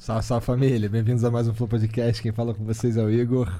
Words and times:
Salve, 0.00 0.24
salve 0.24 0.46
família, 0.46 0.88
bem-vindos 0.88 1.22
a 1.24 1.30
mais 1.30 1.46
um 1.46 1.52
Flow 1.52 1.68
Podcast. 1.68 2.22
Quem 2.22 2.32
fala 2.32 2.54
com 2.54 2.64
vocês 2.64 2.96
é 2.96 3.02
o 3.02 3.10
Igor. 3.10 3.52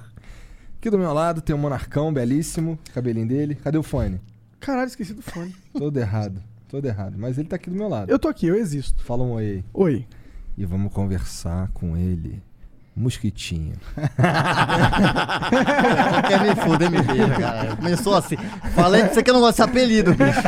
Aqui 0.79 0.89
do 0.89 0.97
meu 0.99 1.13
lado 1.13 1.43
tem 1.43 1.55
o 1.55 1.59
Monarcão, 1.59 2.11
belíssimo, 2.11 2.79
cabelinho 2.95 3.29
dele. 3.29 3.57
Cadê 3.57 3.77
o 3.77 3.83
fone? 3.83 4.19
Caralho, 4.59 4.89
esqueci 4.89 5.13
do 5.13 5.21
fone. 5.21 5.55
Todo 5.77 5.99
errado, 5.99 6.43
todo 6.67 6.87
errado. 6.87 7.17
Mas 7.19 7.37
ele 7.37 7.47
tá 7.47 7.57
aqui 7.57 7.69
do 7.69 7.77
meu 7.77 7.91
lado. 7.91 8.11
Eu 8.11 8.19
tô 8.19 8.27
aqui, 8.27 8.47
eu 8.47 8.55
existo. 8.55 9.05
Fala 9.05 9.23
um 9.23 9.33
oi 9.33 9.45
aí. 9.45 9.63
Oi. 9.75 10.07
E 10.57 10.65
vamos 10.65 10.95
conversar 10.95 11.69
com 11.75 11.95
ele. 11.95 12.43
Mosquitinho. 12.97 13.75
Quer 16.27 16.41
me 16.41 16.57
fuder, 16.57 16.91
me 16.91 17.03
beija, 17.03 17.39
cara. 17.39 17.77
Começou 17.77 18.15
assim. 18.15 18.37
Falei 18.75 19.03
pra 19.03 19.13
você 19.13 19.23
que 19.23 19.29
eu 19.29 19.35
não 19.35 19.43
gosto 19.43 19.59
desse 19.59 19.71
apelido, 19.71 20.15
bicho. 20.15 20.41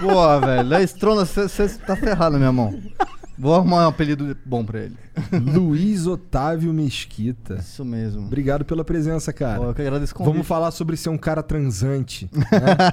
Pô, 0.00 0.40
velho. 0.40 0.82
Estrona, 0.82 1.26
você 1.26 1.68
tá 1.68 1.94
ferrado 1.96 2.32
na 2.32 2.38
minha 2.38 2.52
mão. 2.52 2.74
Vou 3.38 3.54
arrumar 3.54 3.84
um 3.84 3.88
apelido 3.88 4.36
bom 4.44 4.64
pra 4.64 4.80
ele. 4.80 4.96
Luiz 5.54 6.08
Otávio 6.08 6.72
Mesquita. 6.72 7.54
Isso 7.54 7.84
mesmo. 7.84 8.26
Obrigado 8.26 8.64
pela 8.64 8.84
presença, 8.84 9.32
cara. 9.32 9.60
Pô, 9.60 9.66
eu 9.66 9.74
que 9.74 9.82
agradeço 9.82 10.12
o 10.12 10.16
convite. 10.16 10.32
Vamos 10.32 10.46
falar 10.46 10.72
sobre 10.72 10.96
ser 10.96 11.10
um 11.10 11.16
cara 11.16 11.42
transante. 11.42 12.28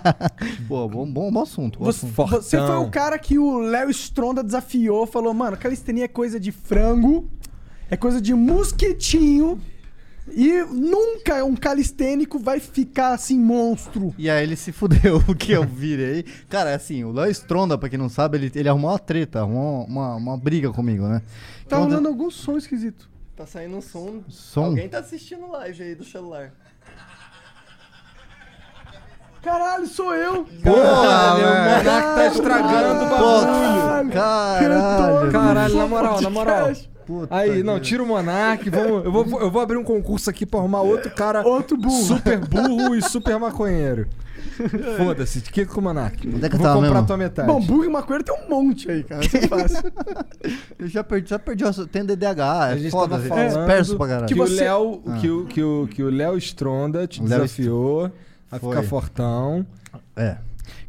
Pô, 0.68 0.88
bom, 0.88 1.10
bom, 1.12 1.32
bom 1.32 1.42
assunto. 1.42 1.80
Bom 1.80 1.86
Você, 1.86 2.06
assunto. 2.06 2.28
Você 2.28 2.58
foi 2.58 2.76
o 2.76 2.90
cara 2.92 3.18
que 3.18 3.40
o 3.40 3.58
Léo 3.58 3.90
Stronda 3.90 4.44
desafiou, 4.44 5.08
falou, 5.08 5.34
mano, 5.34 5.58
calistenia 5.58 6.06
é 6.06 6.08
coisa 6.08 6.40
de 6.40 6.52
frango, 6.52 7.28
é 7.90 7.98
coisa 7.98 8.22
de 8.22 8.34
mosquitinho, 8.36 9.60
e 10.28 10.64
nunca 10.64 11.44
um 11.46 11.56
calistênico 11.56 12.40
vai 12.40 12.60
ficar 12.60 13.14
assim, 13.14 13.40
monstro. 13.40 14.14
E 14.18 14.30
aí 14.30 14.44
ele 14.44 14.56
se 14.56 14.72
fudeu, 14.72 15.22
porque 15.26 15.52
eu 15.54 15.64
virei. 15.66 16.24
Cara, 16.50 16.74
assim, 16.76 17.04
o 17.04 17.12
Léo 17.12 17.30
Stronda, 17.32 17.78
pra 17.78 17.90
quem 17.90 18.00
não 18.00 18.10
sabe, 18.10 18.38
ele, 18.38 18.52
ele 18.56 18.68
arrumou 18.70 18.92
uma 18.92 19.00
treta, 19.00 19.40
arrumou 19.40 19.86
uma, 19.86 20.16
uma 20.16 20.38
briga 20.38 20.72
comigo, 20.72 21.08
né? 21.08 21.22
Tá 21.68 21.78
Quando- 21.78 21.90
rolando 21.90 22.08
algum 22.10 22.30
som 22.32 22.58
esquisito. 22.58 23.10
Tá 23.36 23.46
saindo 23.46 23.76
um 23.78 23.82
som. 23.82 24.22
Som? 24.30 24.66
Alguém 24.66 24.88
tá 24.88 25.00
assistindo 25.00 25.48
live 25.52 25.84
aí 25.84 25.94
do 25.96 26.04
celular. 26.06 26.54
Caralho, 29.42 29.86
sou 29.86 30.16
eu! 30.16 30.46
Caralho, 30.64 31.44
o 31.44 31.48
velho. 31.48 31.78
Monark 31.84 32.16
tá 32.16 32.26
estragando 32.28 33.06
o 33.06 33.10
bagulho. 33.10 34.12
Caralho. 34.12 35.32
Caralho, 35.32 35.76
na 35.76 35.88
moral, 35.88 36.22
na 36.22 36.30
moral. 36.32 36.72
Puta 37.06 37.36
Aí, 37.36 37.62
não, 37.62 37.80
tira 37.80 38.02
o 38.02 38.06
Monark, 38.08 38.68
vamos, 38.70 39.06
eu, 39.06 39.12
vou, 39.12 39.42
eu 39.42 39.52
vou 39.52 39.62
abrir 39.62 39.78
um 39.78 39.84
concurso 39.84 40.30
aqui 40.30 40.46
pra 40.46 40.60
arrumar 40.60 40.82
outro 40.82 41.12
cara 41.12 41.46
Outro 41.48 41.78
burro. 41.78 42.04
super 42.04 42.40
burro 42.40 42.96
e 42.96 43.02
super 43.02 43.38
maconheiro. 43.40 44.08
Foda-se, 44.98 45.42
que 45.42 45.66
com 45.66 45.80
o 45.82 45.84
Monark. 45.84 46.28
Onde 46.28 46.46
é 46.46 46.50
que 46.50 46.56
eu 46.56 46.60
vou 46.60 46.68
tava 46.68 46.76
comprar 46.76 46.90
mesmo? 46.90 46.98
a 47.04 47.08
tua 47.08 47.18
metade. 47.18 47.48
Bom, 47.48 47.62
burro 47.62 47.86
e 47.86 47.90
maconheiro 47.90 48.24
tem 48.24 48.36
um 48.36 48.50
monte 48.50 48.90
aí, 48.90 49.04
cara. 49.04 49.26
Isso 49.26 49.38
é 49.38 49.48
fácil. 49.48 49.84
Eu 50.80 50.88
já 50.88 51.04
perdi, 51.04 51.30
já 51.30 51.40
perdi. 51.40 51.64
o- 51.64 51.88
Tem 51.88 52.06
DDH, 52.06 52.40
a 52.42 52.72
é 52.72 52.78
gente 52.78 52.92
foda, 52.92 53.10
tava 53.10 53.22
gente. 53.22 53.30
falando 53.30 53.48
disperso 53.50 53.98
pra 53.98 54.08
caralho. 54.08 54.28
que, 54.28 54.36
você- 54.36 54.64
Léo, 54.64 55.02
Ah. 55.08 55.18
que, 55.18 55.30
o, 55.30 55.46
que, 55.46 55.64
o, 55.64 55.88
que 55.92 56.04
o 56.04 56.10
Léo 56.10 56.38
Stronda 56.38 57.06
te 57.08 57.20
Léo 57.22 57.30
desafiou 57.30 58.12
a 58.52 58.60
Foi. 58.60 58.76
ficar 58.76 58.88
fortão. 58.88 59.66
É. 60.16 60.32
O 60.32 60.36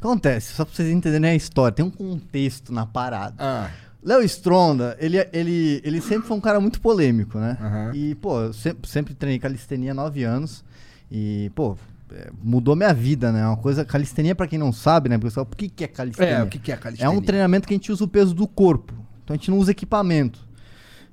que 0.01 0.07
acontece? 0.07 0.53
Só 0.55 0.65
pra 0.65 0.75
vocês 0.75 0.89
entenderem 0.91 1.31
a 1.31 1.35
história, 1.35 1.75
tem 1.75 1.85
um 1.85 1.91
contexto 1.91 2.73
na 2.73 2.87
parada. 2.87 3.35
Ah, 3.39 3.71
Léo 4.03 4.23
Stronda, 4.23 4.97
ele, 5.01 5.19
ele, 5.33 5.81
ele 5.85 6.01
sempre 6.01 6.29
foi 6.29 6.37
um 6.37 6.41
cara 6.41 6.61
muito 6.61 6.81
polêmico, 6.81 7.39
né? 7.39 7.57
Aham. 7.61 7.91
E, 7.95 8.15
pô, 8.15 8.41
eu 8.41 8.53
sempre, 8.53 8.89
sempre 8.89 9.15
treinei 9.15 9.39
calistenia 9.39 9.91
há 9.91 9.95
nove 9.95 10.23
anos. 10.23 10.65
E, 11.11 11.51
pô, 11.57 11.77
é, 12.13 12.31
mudou 12.43 12.77
minha 12.77 12.95
vida, 12.95 13.33
né? 13.33 13.45
Uma 13.47 13.57
coisa. 13.57 13.85
Calistenia, 13.85 14.35
pra 14.35 14.47
quem 14.47 14.59
não 14.59 14.73
sabe, 14.73 15.09
né? 15.09 15.19
Pessoal, 15.19 15.47
o 15.51 15.57
que, 15.57 15.69
que 15.69 15.83
é 15.85 15.89
calistenia? 15.89 16.35
é, 16.37 16.43
o 16.43 16.47
que, 16.47 16.59
que 16.59 16.71
é 16.71 16.75
a 16.75 16.77
É 16.77 16.81
calistenia? 16.81 17.11
um 17.11 17.21
treinamento 17.21 17.67
que 17.67 17.75
a 17.75 17.77
gente 17.77 17.91
usa 17.91 18.05
o 18.05 18.09
peso 18.09 18.33
do 18.35 18.47
corpo. 18.47 18.93
Então 19.25 19.35
a 19.35 19.37
gente 19.37 19.51
não 19.51 19.59
usa 19.59 19.73
equipamento. 19.73 20.47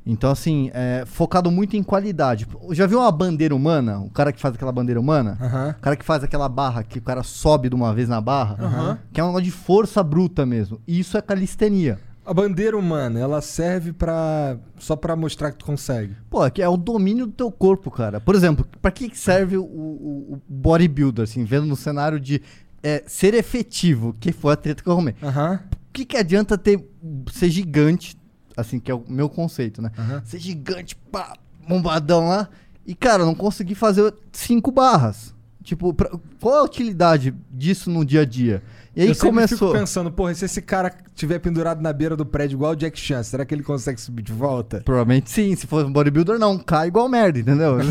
Então, 0.06 0.30
assim, 0.30 0.70
é 0.74 1.04
focado 1.08 1.50
muito 1.50 1.76
em 1.78 1.82
qualidade. 1.82 2.46
Já 2.72 2.86
viu 2.86 3.00
uma 3.00 3.12
bandeira 3.12 3.56
humana? 3.56 4.00
O 4.00 4.10
cara 4.10 4.32
que 4.34 4.40
faz 4.42 4.54
aquela 4.54 4.72
bandeira 4.72 5.00
humana? 5.00 5.38
Aham. 5.42 5.76
O 5.80 5.82
cara 5.82 5.96
que 5.96 6.04
faz 6.06 6.24
aquela 6.24 6.50
barra, 6.50 6.84
que 6.84 7.00
o 7.00 7.02
cara 7.02 7.24
sobe 7.24 7.70
de 7.70 7.76
uma 7.76 7.94
vez 7.94 8.08
na 8.10 8.20
barra, 8.20 8.58
Aham. 8.60 8.98
que 9.14 9.20
é 9.20 9.24
um 9.24 9.28
negócio 9.28 9.46
de 9.46 9.52
força 9.52 10.04
bruta 10.04 10.46
mesmo. 10.46 10.80
E 10.86 11.00
isso 11.00 11.18
é 11.18 11.22
calistenia. 11.22 11.98
A 12.26 12.34
bandeira 12.34 12.78
humana, 12.78 13.20
ela 13.20 13.42
serve 13.42 13.92
pra. 13.92 14.58
só 14.80 14.96
pra 14.96 15.16
mostrar 15.16 15.52
que 15.52 15.58
tu 15.58 15.66
consegue. 15.66 16.16
Pô, 16.30 16.46
é 16.46 16.50
que 16.50 16.62
é 16.62 16.70
o 16.70 16.78
domínio 16.78 17.26
do 17.26 17.34
teu 17.34 17.52
corpo, 17.52 17.92
cara. 17.92 18.22
Por 18.22 18.34
exemplo, 18.36 18.66
pra 18.82 18.92
que 18.92 19.12
serve 19.18 19.58
o, 19.58 19.64
o- 19.64 20.34
o 20.36 20.42
bodybuilder, 20.48 21.24
assim, 21.24 21.44
vendo 21.44 21.66
no 21.66 21.76
cenário 21.76 22.20
de 22.20 22.42
é, 22.82 23.04
ser 23.08 23.34
efetivo, 23.34 24.16
que 24.20 24.32
foi 24.32 24.54
a 24.54 24.56
treta 24.56 24.82
que 24.82 24.88
eu 24.90 24.94
arrumei. 24.94 25.16
Aham. 25.22 25.60
O 25.90 25.94
que, 25.94 26.06
que 26.06 26.18
adianta 26.18 26.58
ter 26.58 26.84
ser 27.32 27.50
gigante, 27.50 28.18
assim, 28.58 28.80
que 28.80 28.90
é 28.90 28.96
o 28.96 29.04
meu 29.08 29.28
conceito, 29.30 29.82
né? 29.82 29.92
Aham. 29.98 30.22
Ser 30.26 30.40
gigante, 30.40 30.96
pá, 31.12 31.34
bombadão 31.68 32.28
lá, 32.30 32.50
e, 32.86 32.96
cara, 32.96 33.26
não 33.26 33.36
conseguir 33.36 33.76
fazer 33.76 34.14
cinco 34.32 34.72
barras. 34.72 35.34
Tipo, 35.62 35.94
pra- 35.94 36.12
qual 36.42 36.56
a 36.56 36.64
utilidade 36.64 37.34
disso 37.50 37.90
no 37.90 38.04
dia 38.04 38.22
a 38.22 38.26
dia? 38.26 38.62
E 38.96 39.02
aí 39.02 39.08
eu 39.10 39.16
começou. 39.16 39.58
fico 39.58 39.72
pensando, 39.72 40.12
porra, 40.12 40.36
se 40.36 40.46
esse 40.46 40.62
cara 40.62 40.94
tiver 41.16 41.40
pendurado 41.40 41.82
na 41.82 41.92
beira 41.92 42.16
do 42.16 42.24
prédio 42.26 42.58
igual 42.58 42.74
o 42.74 42.76
Jack 42.76 43.00
Chan, 43.00 43.24
será 43.24 43.44
que 43.44 43.54
ele 43.54 43.64
consegue 43.64 44.00
subir 44.00 44.22
de 44.22 44.32
volta? 44.32 44.82
Provavelmente 44.86 45.32
sim, 45.32 45.56
se 45.56 45.66
for 45.66 45.84
um 45.84 45.92
bodybuilder, 45.92 46.38
não, 46.38 46.60
cai 46.60 46.90
igual 46.90 47.10
merda, 47.10 47.40
entendeu? 47.40 47.78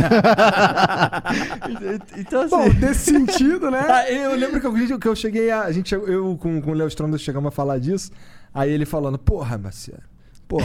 então, 2.16 2.42
assim. 2.42 2.56
Bom, 2.56 2.68
desse 2.70 3.10
sentido, 3.10 3.70
né? 3.70 3.82
Ah, 3.92 4.10
eu 4.10 4.34
lembro 4.36 4.60
que 4.60 4.66
eu, 4.66 4.98
que 4.98 5.08
eu 5.08 5.14
cheguei 5.16 5.50
a. 5.50 5.62
a 5.62 5.72
gente, 5.72 5.92
eu 5.92 6.36
com, 6.40 6.62
com 6.62 6.70
o 6.70 6.74
Léo 6.74 6.86
Stronda 6.88 7.18
chegamos 7.18 7.48
a 7.48 7.50
falar 7.50 7.78
disso. 7.78 8.10
Aí 8.54 8.70
ele 8.70 8.86
falando, 8.86 9.18
porra, 9.18 9.58
Marcelo. 9.58 10.11
Pô, 10.52 10.58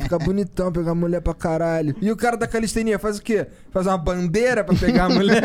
fica 0.00 0.18
bonitão 0.18 0.72
pegar 0.72 0.96
mulher 0.96 1.20
pra 1.20 1.32
caralho. 1.32 1.94
E 2.02 2.10
o 2.10 2.16
cara 2.16 2.36
da 2.36 2.48
calistenia 2.48 2.98
faz 2.98 3.18
o 3.18 3.22
quê? 3.22 3.46
Faz 3.70 3.86
uma 3.86 3.96
bandeira 3.96 4.64
pra 4.64 4.74
pegar 4.74 5.04
a 5.04 5.08
mulher? 5.08 5.40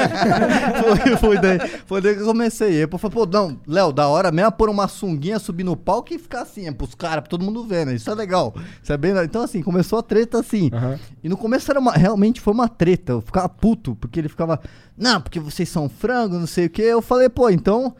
foi, 0.82 1.18
foi, 1.18 1.40
daí, 1.40 1.60
foi 1.86 2.02
daí 2.02 2.16
que 2.16 2.22
eu 2.22 2.26
comecei. 2.26 2.84
Eu 2.84 2.98
falei, 2.98 3.14
pô, 3.14 3.28
não, 3.28 3.56
Léo, 3.68 3.94
da 3.94 4.08
hora 4.08 4.32
mesmo 4.32 4.48
é 4.48 4.52
pôr 4.52 4.68
uma 4.68 4.88
sunguinha, 4.88 5.38
subir 5.38 5.64
no 5.64 5.78
palco 5.78 6.12
e 6.12 6.18
ficar 6.18 6.42
assim, 6.42 6.68
é 6.68 6.72
pros 6.72 6.96
caras, 6.96 7.22
pra 7.22 7.30
todo 7.30 7.46
mundo 7.46 7.68
ver, 7.68 7.86
né? 7.86 7.94
Isso 7.94 8.10
é 8.10 8.16
legal. 8.16 8.56
Isso 8.82 8.92
é 8.92 8.98
bem. 8.98 9.14
Então, 9.24 9.44
assim, 9.44 9.62
começou 9.62 10.00
a 10.00 10.02
treta 10.02 10.40
assim. 10.40 10.72
Aham. 10.74 11.00
E 11.24 11.30
no 11.30 11.38
começo 11.38 11.70
era 11.70 11.80
uma, 11.80 11.92
realmente 11.92 12.42
foi 12.42 12.52
uma 12.52 12.68
treta. 12.68 13.12
Eu 13.12 13.22
ficava 13.22 13.48
puto, 13.48 13.96
porque 13.98 14.20
ele 14.20 14.28
ficava, 14.28 14.60
não, 14.98 15.22
porque 15.22 15.40
vocês 15.40 15.70
são 15.70 15.88
frango, 15.88 16.40
não 16.40 16.48
sei 16.48 16.66
o 16.66 16.70
quê. 16.72 16.82
Eu 16.82 17.02
falei, 17.04 17.30
pô, 17.30 17.48
então. 17.48 17.94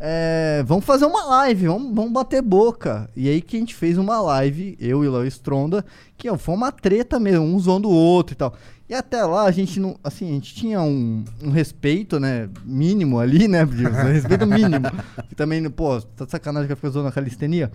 É, 0.00 0.62
vamos 0.64 0.84
fazer 0.84 1.06
uma 1.06 1.24
live, 1.24 1.66
vamos, 1.66 1.94
vamos 1.94 2.12
bater 2.12 2.40
boca. 2.40 3.10
E 3.16 3.28
aí 3.28 3.42
que 3.42 3.56
a 3.56 3.60
gente 3.60 3.74
fez 3.74 3.98
uma 3.98 4.20
live, 4.20 4.76
eu 4.80 5.04
e 5.04 5.08
o 5.08 5.12
Léo 5.12 5.26
Stronda, 5.26 5.84
que 6.16 6.30
ó, 6.30 6.38
foi 6.38 6.54
uma 6.54 6.70
treta 6.70 7.18
mesmo, 7.18 7.44
um 7.44 7.58
zoando 7.58 7.88
o 7.88 7.92
outro 7.92 8.34
e 8.34 8.36
tal. 8.36 8.54
E 8.88 8.94
até 8.94 9.22
lá 9.24 9.44
a 9.44 9.50
gente 9.50 9.78
não. 9.78 9.98
Assim, 10.02 10.30
a 10.30 10.32
gente 10.32 10.54
tinha 10.54 10.80
um, 10.80 11.24
um 11.42 11.50
respeito, 11.50 12.18
né? 12.18 12.48
Mínimo 12.64 13.18
ali, 13.18 13.46
né? 13.46 13.64
Um 13.64 14.12
respeito 14.12 14.46
mínimo. 14.46 14.86
Que 15.28 15.34
também, 15.34 15.68
pô, 15.68 16.00
tá 16.00 16.24
de 16.24 16.30
sacanagem 16.30 16.68
que 16.68 16.74
fica 16.74 16.90
zoando 16.90 17.08
a 17.08 17.12
calistenia. 17.12 17.70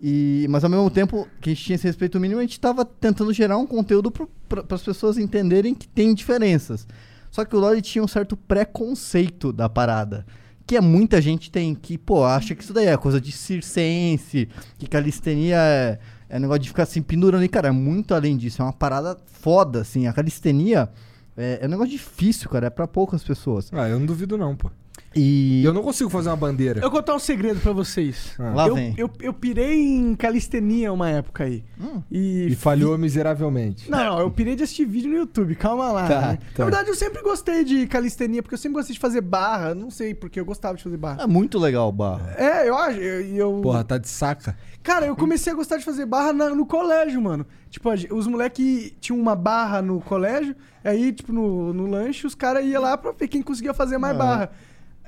E, 0.00 0.46
mas 0.48 0.64
ao 0.64 0.70
mesmo 0.70 0.88
tempo 0.90 1.28
que 1.40 1.50
a 1.50 1.52
gente 1.52 1.64
tinha 1.64 1.76
esse 1.76 1.86
respeito 1.86 2.18
mínimo, 2.18 2.40
a 2.40 2.42
gente 2.42 2.58
tava 2.58 2.84
tentando 2.84 3.32
gerar 3.32 3.58
um 3.58 3.66
conteúdo 3.66 4.10
para 4.10 4.64
as 4.70 4.82
pessoas 4.82 5.18
entenderem 5.18 5.74
que 5.74 5.88
tem 5.88 6.14
diferenças. 6.14 6.86
Só 7.30 7.44
que 7.44 7.54
o 7.56 7.58
Lore 7.58 7.82
tinha 7.82 8.02
um 8.02 8.08
certo 8.08 8.36
preconceito 8.36 9.52
da 9.52 9.68
parada. 9.68 10.24
Que 10.66 10.76
é 10.76 10.80
muita 10.80 11.20
gente 11.20 11.50
tem 11.50 11.74
que, 11.74 11.98
pô, 11.98 12.24
acha 12.24 12.54
que 12.54 12.62
isso 12.62 12.72
daí 12.72 12.86
é 12.86 12.96
coisa 12.96 13.20
de 13.20 13.30
circense, 13.32 14.48
que 14.78 14.86
calistenia 14.86 15.58
é, 15.58 15.98
é 16.28 16.38
negócio 16.38 16.62
de 16.62 16.68
ficar 16.68 16.84
assim 16.84 17.02
pendurando. 17.02 17.44
E, 17.44 17.48
cara, 17.48 17.68
é 17.68 17.70
muito 17.70 18.14
além 18.14 18.36
disso. 18.36 18.62
É 18.62 18.64
uma 18.64 18.72
parada 18.72 19.16
foda, 19.26 19.82
assim. 19.82 20.06
A 20.06 20.12
calistenia 20.12 20.88
é, 21.36 21.58
é 21.62 21.66
um 21.66 21.70
negócio 21.70 21.92
difícil, 21.92 22.48
cara. 22.48 22.68
É 22.68 22.70
pra 22.70 22.86
poucas 22.86 23.22
pessoas. 23.22 23.70
ah, 23.72 23.88
eu 23.88 23.98
não 23.98 24.06
duvido 24.06 24.38
não, 24.38 24.56
pô. 24.56 24.70
E. 25.16 25.62
Eu 25.64 25.72
não 25.72 25.82
consigo 25.82 26.10
fazer 26.10 26.28
uma 26.28 26.36
bandeira. 26.36 26.78
Eu 26.80 26.90
vou 26.90 26.92
contar 26.92 27.14
um 27.14 27.18
segredo 27.18 27.60
pra 27.60 27.72
vocês. 27.72 28.34
Ah. 28.38 28.50
Lá 28.54 28.68
eu, 28.68 28.74
vem. 28.74 28.94
Eu, 28.96 29.10
eu 29.20 29.32
pirei 29.32 29.80
em 29.82 30.14
calistenia 30.14 30.92
uma 30.92 31.08
época 31.10 31.44
aí. 31.44 31.64
Hum. 31.80 32.02
E, 32.10 32.48
E 32.50 32.54
falhou 32.56 32.96
miseravelmente. 32.98 33.90
Não, 33.90 33.98
não, 34.04 34.20
eu 34.20 34.30
pirei 34.30 34.56
de 34.56 34.62
assistir 34.64 34.84
vídeo 34.84 35.10
no 35.10 35.16
YouTube, 35.16 35.54
calma 35.54 35.90
lá. 35.92 36.08
Tá, 36.08 36.20
né? 36.20 36.38
tá. 36.54 36.64
Na 36.64 36.70
verdade, 36.70 36.88
eu 36.88 36.94
sempre 36.94 37.22
gostei 37.22 37.64
de 37.64 37.86
calistenia, 37.86 38.42
porque 38.42 38.54
eu 38.54 38.58
sempre 38.58 38.74
gostei 38.76 38.94
de 38.94 39.00
fazer 39.00 39.20
barra. 39.20 39.74
Não 39.74 39.90
sei 39.90 40.14
porque 40.14 40.38
eu 40.38 40.44
gostava 40.44 40.76
de 40.76 40.82
fazer 40.82 40.96
barra. 40.96 41.22
É 41.22 41.26
muito 41.26 41.58
legal 41.58 41.88
o 41.88 41.92
barra. 41.92 42.34
É, 42.36 42.68
eu 42.68 42.76
acho. 42.76 42.98
Eu, 42.98 43.20
eu- 43.36 43.60
Porra, 43.62 43.84
tá 43.84 43.98
de 43.98 44.08
saca. 44.08 44.56
Cara, 44.82 45.06
eu 45.06 45.16
comecei 45.16 45.52
a 45.52 45.56
gostar 45.56 45.78
de 45.78 45.84
fazer 45.84 46.04
barra 46.06 46.32
na- 46.32 46.50
no 46.50 46.66
colégio, 46.66 47.20
mano. 47.22 47.46
Tipo, 47.70 47.90
os 48.14 48.26
moleques 48.26 48.92
tinham 49.00 49.18
uma 49.18 49.34
barra 49.34 49.80
no 49.82 50.00
colégio, 50.00 50.54
aí, 50.84 51.12
tipo, 51.12 51.32
no, 51.32 51.72
no 51.72 51.86
lanche, 51.86 52.26
os 52.26 52.34
caras 52.34 52.64
iam 52.64 52.82
lá 52.82 52.96
pra 52.96 53.10
ver 53.12 53.26
quem 53.28 53.42
conseguia 53.42 53.72
fazer 53.74 53.98
mais 53.98 54.16
barra. 54.16 54.50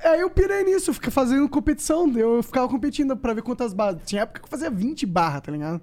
Aí 0.03 0.19
eu 0.21 0.29
pirei 0.29 0.63
nisso, 0.63 0.93
fiquei 0.93 1.11
fazendo 1.11 1.47
competição, 1.49 2.07
eu 2.17 2.41
ficava 2.43 2.67
competindo 2.67 3.15
pra 3.17 3.33
ver 3.33 3.41
quantas 3.41 3.73
barras. 3.73 3.97
Tinha 4.05 4.21
época 4.23 4.39
que 4.41 4.45
eu 4.45 4.49
fazia 4.49 4.69
20 4.69 5.05
barras, 5.05 5.41
tá 5.41 5.51
ligado? 5.51 5.81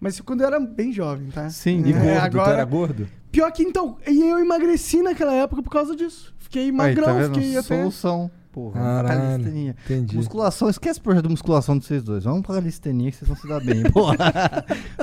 Mas 0.00 0.20
quando 0.20 0.40
eu 0.40 0.46
era 0.48 0.58
bem 0.58 0.92
jovem, 0.92 1.28
tá? 1.30 1.48
Sim, 1.48 1.82
E 1.86 1.92
É, 1.92 1.92
gordo, 1.92 2.12
tu 2.30 2.40
agora- 2.40 2.52
era 2.52 2.64
gordo? 2.64 3.08
Pior 3.30 3.50
que 3.52 3.62
então, 3.62 3.96
e 4.06 4.20
eu 4.28 4.38
emagreci 4.40 5.00
naquela 5.00 5.32
época 5.32 5.62
por 5.62 5.70
causa 5.70 5.94
disso. 5.96 6.34
Fiquei 6.38 6.64
Aí, 6.64 6.72
magrão, 6.72 7.04
tá 7.06 7.12
vendo? 7.14 7.34
fiquei 7.34 7.56
até. 7.56 7.78
Solução. 7.80 8.30
Porra, 8.50 8.78
Caralho, 8.82 9.20
calistenia. 9.30 9.76
entendi. 9.86 10.14
Musculação, 10.16 10.68
esquece 10.68 10.98
o 10.98 11.02
projeto 11.02 11.22
de 11.24 11.30
musculação 11.30 11.78
de 11.78 11.86
vocês 11.86 12.02
dois. 12.02 12.24
Vamos 12.24 12.42
pra 12.42 12.56
calistenia 12.56 13.10
que 13.10 13.16
vocês 13.16 13.26
vão 13.26 13.34
se 13.38 13.48
dar 13.48 13.60
bem, 13.64 13.82
porra. 13.90 14.16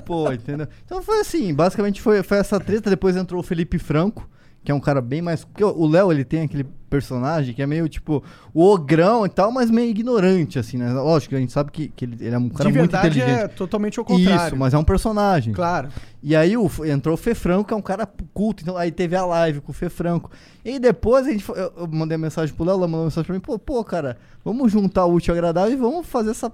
Pô, 0.05 0.31
entendeu? 0.31 0.67
Então 0.85 1.01
foi 1.01 1.21
assim, 1.21 1.51
basicamente 1.51 1.99
foi, 1.99 2.21
foi 2.21 2.37
essa 2.37 2.59
treta. 2.59 2.91
Depois 2.91 3.15
entrou 3.15 3.39
o 3.39 3.43
Felipe 3.43 3.79
Franco, 3.79 4.29
que 4.63 4.71
é 4.71 4.75
um 4.75 4.79
cara 4.79 5.01
bem 5.01 5.21
mais. 5.21 5.43
Porque 5.43 5.63
o 5.63 5.87
Léo, 5.87 6.11
ele 6.11 6.23
tem 6.23 6.41
aquele 6.41 6.65
personagem 6.89 7.53
que 7.53 7.61
é 7.61 7.67
meio 7.67 7.87
tipo 7.87 8.23
o 8.51 8.63
ogrão 8.65 9.23
e 9.23 9.29
tal, 9.29 9.51
mas 9.51 9.69
meio 9.69 9.89
ignorante, 9.91 10.57
assim, 10.57 10.75
né? 10.77 10.91
Lógico, 10.91 11.35
a 11.35 11.39
gente 11.39 11.51
sabe 11.51 11.71
que, 11.71 11.87
que 11.89 12.03
ele, 12.03 12.17
ele 12.19 12.33
é 12.33 12.37
um 12.37 12.49
cara 12.49 12.71
de 12.71 12.77
muito 12.79 12.91
verdade 12.91 13.19
inteligente. 13.19 13.39
é 13.43 13.47
totalmente 13.47 13.99
ao 13.99 14.05
contrário. 14.05 14.47
Isso, 14.47 14.55
mas 14.57 14.73
é 14.73 14.77
um 14.77 14.83
personagem. 14.83 15.53
Claro. 15.53 15.89
E 16.23 16.35
aí 16.35 16.57
o, 16.57 16.67
entrou 16.85 17.13
o 17.13 17.17
Fê 17.17 17.35
Franco, 17.35 17.65
que 17.67 17.73
é 17.73 17.77
um 17.77 17.81
cara 17.81 18.07
culto, 18.33 18.63
então 18.63 18.75
aí 18.75 18.91
teve 18.91 19.15
a 19.15 19.23
live 19.25 19.61
com 19.61 19.71
o 19.71 19.73
Fê 19.73 19.87
Franco. 19.87 20.31
E 20.65 20.79
depois 20.79 21.27
a 21.27 21.31
gente, 21.31 21.43
foi- 21.43 21.59
eu, 21.59 21.71
eu 21.77 21.87
mandei 21.87 22.17
mensagem 22.17 22.53
pro 22.55 22.65
Léo, 22.65 22.77
Léo 22.79 22.89
mandou 22.89 23.03
mensagem 23.05 23.25
pra 23.25 23.35
mim, 23.35 23.39
pô, 23.41 23.59
pô, 23.59 23.83
cara, 23.83 24.17
vamos 24.43 24.71
juntar 24.71 25.05
o 25.05 25.13
útil 25.13 25.31
agradável 25.33 25.71
e 25.71 25.75
vamos 25.75 26.07
fazer 26.07 26.31
essa. 26.31 26.51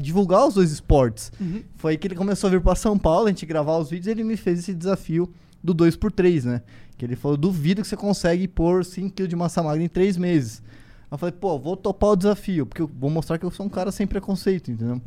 divulgar 0.00 0.46
os 0.46 0.54
dois 0.54 0.70
esportes. 0.70 1.32
Foi 1.76 1.92
aí 1.92 1.98
que 1.98 2.06
ele 2.06 2.14
começou 2.14 2.46
a 2.48 2.50
vir 2.52 2.60
pra 2.60 2.76
São 2.76 2.96
Paulo, 2.96 3.26
a 3.26 3.30
gente 3.30 3.44
gravar 3.44 3.76
os 3.76 3.90
vídeos 3.90 4.06
e 4.06 4.10
ele 4.12 4.22
me 4.24 4.36
fez 4.36 4.60
esse 4.60 4.72
desafio 4.72 5.30
do 5.64 5.74
2x3, 5.74 6.44
né? 6.44 6.62
Que 6.96 7.04
ele 7.04 7.16
falou, 7.16 7.36
duvido 7.36 7.82
que 7.82 7.88
você 7.88 7.96
consegue 7.96 8.46
pôr 8.46 8.82
5kg 8.82 9.26
de 9.26 9.34
massa 9.34 9.62
magra 9.62 9.82
em 9.82 9.88
3 9.88 10.16
meses. 10.16 10.62
Eu 11.10 11.18
falei, 11.18 11.32
pô, 11.32 11.58
vou 11.58 11.76
topar 11.76 12.10
o 12.10 12.16
desafio, 12.16 12.66
porque 12.66 12.82
eu 12.82 12.90
vou 12.98 13.08
mostrar 13.08 13.38
que 13.38 13.44
eu 13.44 13.50
sou 13.50 13.64
um 13.66 13.68
cara 13.68 13.92
sem 13.92 14.04
preconceito, 14.06 14.70
entendeu? 14.72 15.00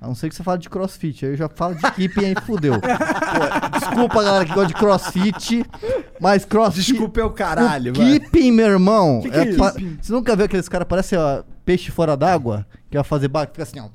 A 0.00 0.06
não 0.06 0.14
ser 0.14 0.28
que 0.28 0.34
você 0.36 0.42
fale 0.44 0.60
de 0.62 0.68
crossfit. 0.70 1.24
Aí 1.26 1.32
eu 1.32 1.36
já 1.36 1.48
falo 1.48 1.74
de 1.74 1.90
keeping 1.92 2.26
aí 2.26 2.34
fudeu. 2.46 2.74
Pô, 2.80 3.78
desculpa, 3.78 4.22
galera 4.22 4.44
que 4.44 4.52
gosta 4.54 4.68
de 4.68 4.74
crossfit, 4.74 5.64
mas 6.20 6.44
crossfit. 6.44 6.92
Desculpa 6.92 7.20
é 7.20 7.24
o 7.24 7.30
caralho, 7.30 7.92
o 7.92 7.96
vai. 7.96 8.20
keeping, 8.20 8.52
meu 8.52 8.66
irmão. 8.68 9.20
Que 9.20 9.30
que 9.30 9.36
é 9.36 9.56
pa- 9.56 9.72
keeping? 9.72 9.98
Você 10.00 10.12
nunca 10.12 10.36
viu 10.36 10.44
aqueles 10.44 10.68
caras, 10.68 10.86
parece 10.88 11.16
ó, 11.16 11.42
peixe 11.64 11.90
fora 11.90 12.16
d'água, 12.16 12.64
que 12.88 12.96
vai 12.96 13.02
fazer 13.04 13.26
barco, 13.26 13.52
fica 13.54 13.64
assim, 13.64 13.80
ó. 13.80 13.88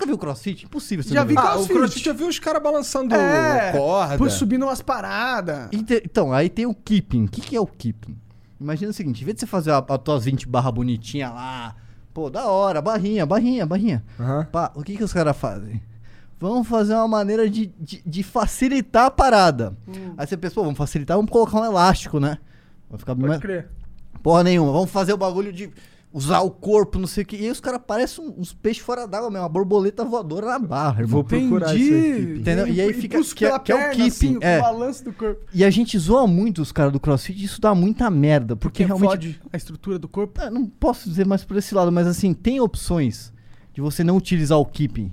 Nunca 0.00 0.06
viu 0.06 0.18
crossfit? 0.18 0.64
Impossível 0.64 1.02
você 1.04 1.12
Já 1.14 1.20
não 1.20 1.28
vi 1.28 1.34
ver. 1.34 1.40
Ah, 1.40 1.44
o 1.44 1.46
crossfit. 1.66 1.74
crossfit 1.78 2.08
eu 2.08 2.14
vi 2.14 2.24
os 2.24 2.38
caras 2.38 2.62
balançando 2.62 3.14
É, 3.14 3.72
corda. 3.72 4.16
Por 4.18 4.30
subindo 4.30 4.64
umas 4.64 4.80
paradas. 4.80 5.68
Então, 5.72 6.32
aí 6.32 6.48
tem 6.48 6.66
o 6.66 6.74
keeping. 6.74 7.24
O 7.24 7.28
que, 7.28 7.40
que 7.40 7.56
é 7.56 7.60
o 7.60 7.66
keeping? 7.66 8.16
Imagina 8.60 8.90
o 8.90 8.94
seguinte, 8.94 9.22
em 9.22 9.24
vez 9.24 9.34
de 9.36 9.40
você 9.40 9.46
fazer 9.46 9.70
a, 9.70 9.78
a 9.78 9.98
tuas 9.98 10.24
20 10.24 10.46
barra 10.46 10.70
bonitinha 10.70 11.30
lá, 11.30 11.74
pô, 12.12 12.28
da 12.28 12.46
hora, 12.46 12.82
barrinha, 12.82 13.24
barrinha, 13.24 13.64
barrinha. 13.64 14.04
Aham. 14.18 14.46
Pá, 14.52 14.70
o 14.74 14.82
que, 14.82 14.96
que 14.96 15.04
os 15.04 15.12
caras 15.12 15.36
fazem? 15.36 15.82
Vamos 16.38 16.66
fazer 16.68 16.94
uma 16.94 17.08
maneira 17.08 17.48
de, 17.48 17.66
de, 17.78 18.02
de 18.04 18.22
facilitar 18.22 19.06
a 19.06 19.10
parada. 19.10 19.76
Aí 20.16 20.26
você 20.26 20.36
pensa, 20.36 20.54
pô, 20.54 20.62
vamos 20.62 20.76
facilitar, 20.78 21.16
vamos 21.16 21.30
colocar 21.30 21.58
um 21.60 21.64
elástico, 21.64 22.18
né? 22.20 22.38
Vai 22.88 22.98
ficar 22.98 23.14
Pode 23.14 23.28
mais... 23.28 23.40
crer. 23.40 23.68
Porra 24.22 24.44
nenhuma, 24.44 24.72
vamos 24.72 24.90
fazer 24.90 25.12
o 25.14 25.16
bagulho 25.16 25.50
de 25.52 25.70
usar 26.12 26.40
o 26.40 26.50
corpo, 26.50 26.98
não 26.98 27.06
sei 27.06 27.22
o 27.22 27.26
que. 27.26 27.36
E 27.36 27.44
aí 27.44 27.50
os 27.50 27.60
caras 27.60 27.80
parecem 27.86 28.24
um- 28.24 28.40
uns 28.40 28.52
peixes 28.52 28.82
fora 28.82 29.06
d'água 29.06 29.30
mesmo, 29.30 29.44
uma 29.44 29.48
borboleta 29.48 30.04
voadora 30.04 30.46
na 30.46 30.58
barra, 30.58 31.02
irmão. 31.02 31.08
Vou 31.08 31.24
procurar 31.24 31.74
isso 31.76 31.92
aí. 31.94 32.38
Entendeu? 32.38 32.66
E 32.66 32.80
aí 32.80 32.92
fica- 32.92 33.22
que 33.22 33.44
é- 33.46 33.58
que 33.60 33.70
é 33.72 33.74
o 33.74 33.90
keeping, 33.90 34.06
assim, 34.08 34.38
é. 34.40 34.58
O 34.58 34.62
balanço 34.62 35.04
do 35.04 35.12
corpo. 35.12 35.40
E 35.54 35.64
a 35.64 35.70
gente 35.70 35.96
zoa 35.98 36.26
muito 36.26 36.60
os 36.60 36.72
caras 36.72 36.92
do 36.92 36.98
crossfit 36.98 37.40
e 37.40 37.44
isso 37.44 37.60
dá 37.60 37.74
muita 37.74 38.10
merda. 38.10 38.56
Porque 38.56 38.82
Porque 38.82 38.84
realmente. 38.84 39.08
fode 39.08 39.40
a 39.52 39.56
estrutura 39.56 39.98
do 40.00 40.08
corpo. 40.08 40.40
Ah, 40.42 40.50
não 40.50 40.66
posso 40.66 41.08
dizer 41.08 41.24
mais 41.26 41.44
por 41.44 41.56
esse 41.56 41.74
lado, 41.74 41.92
mas 41.92 42.06
assim, 42.08 42.34
tem 42.34 42.60
opções 42.60 43.32
de 43.72 43.80
você 43.80 44.02
não 44.02 44.16
utilizar 44.16 44.58
o 44.58 44.66
keeping. 44.66 45.12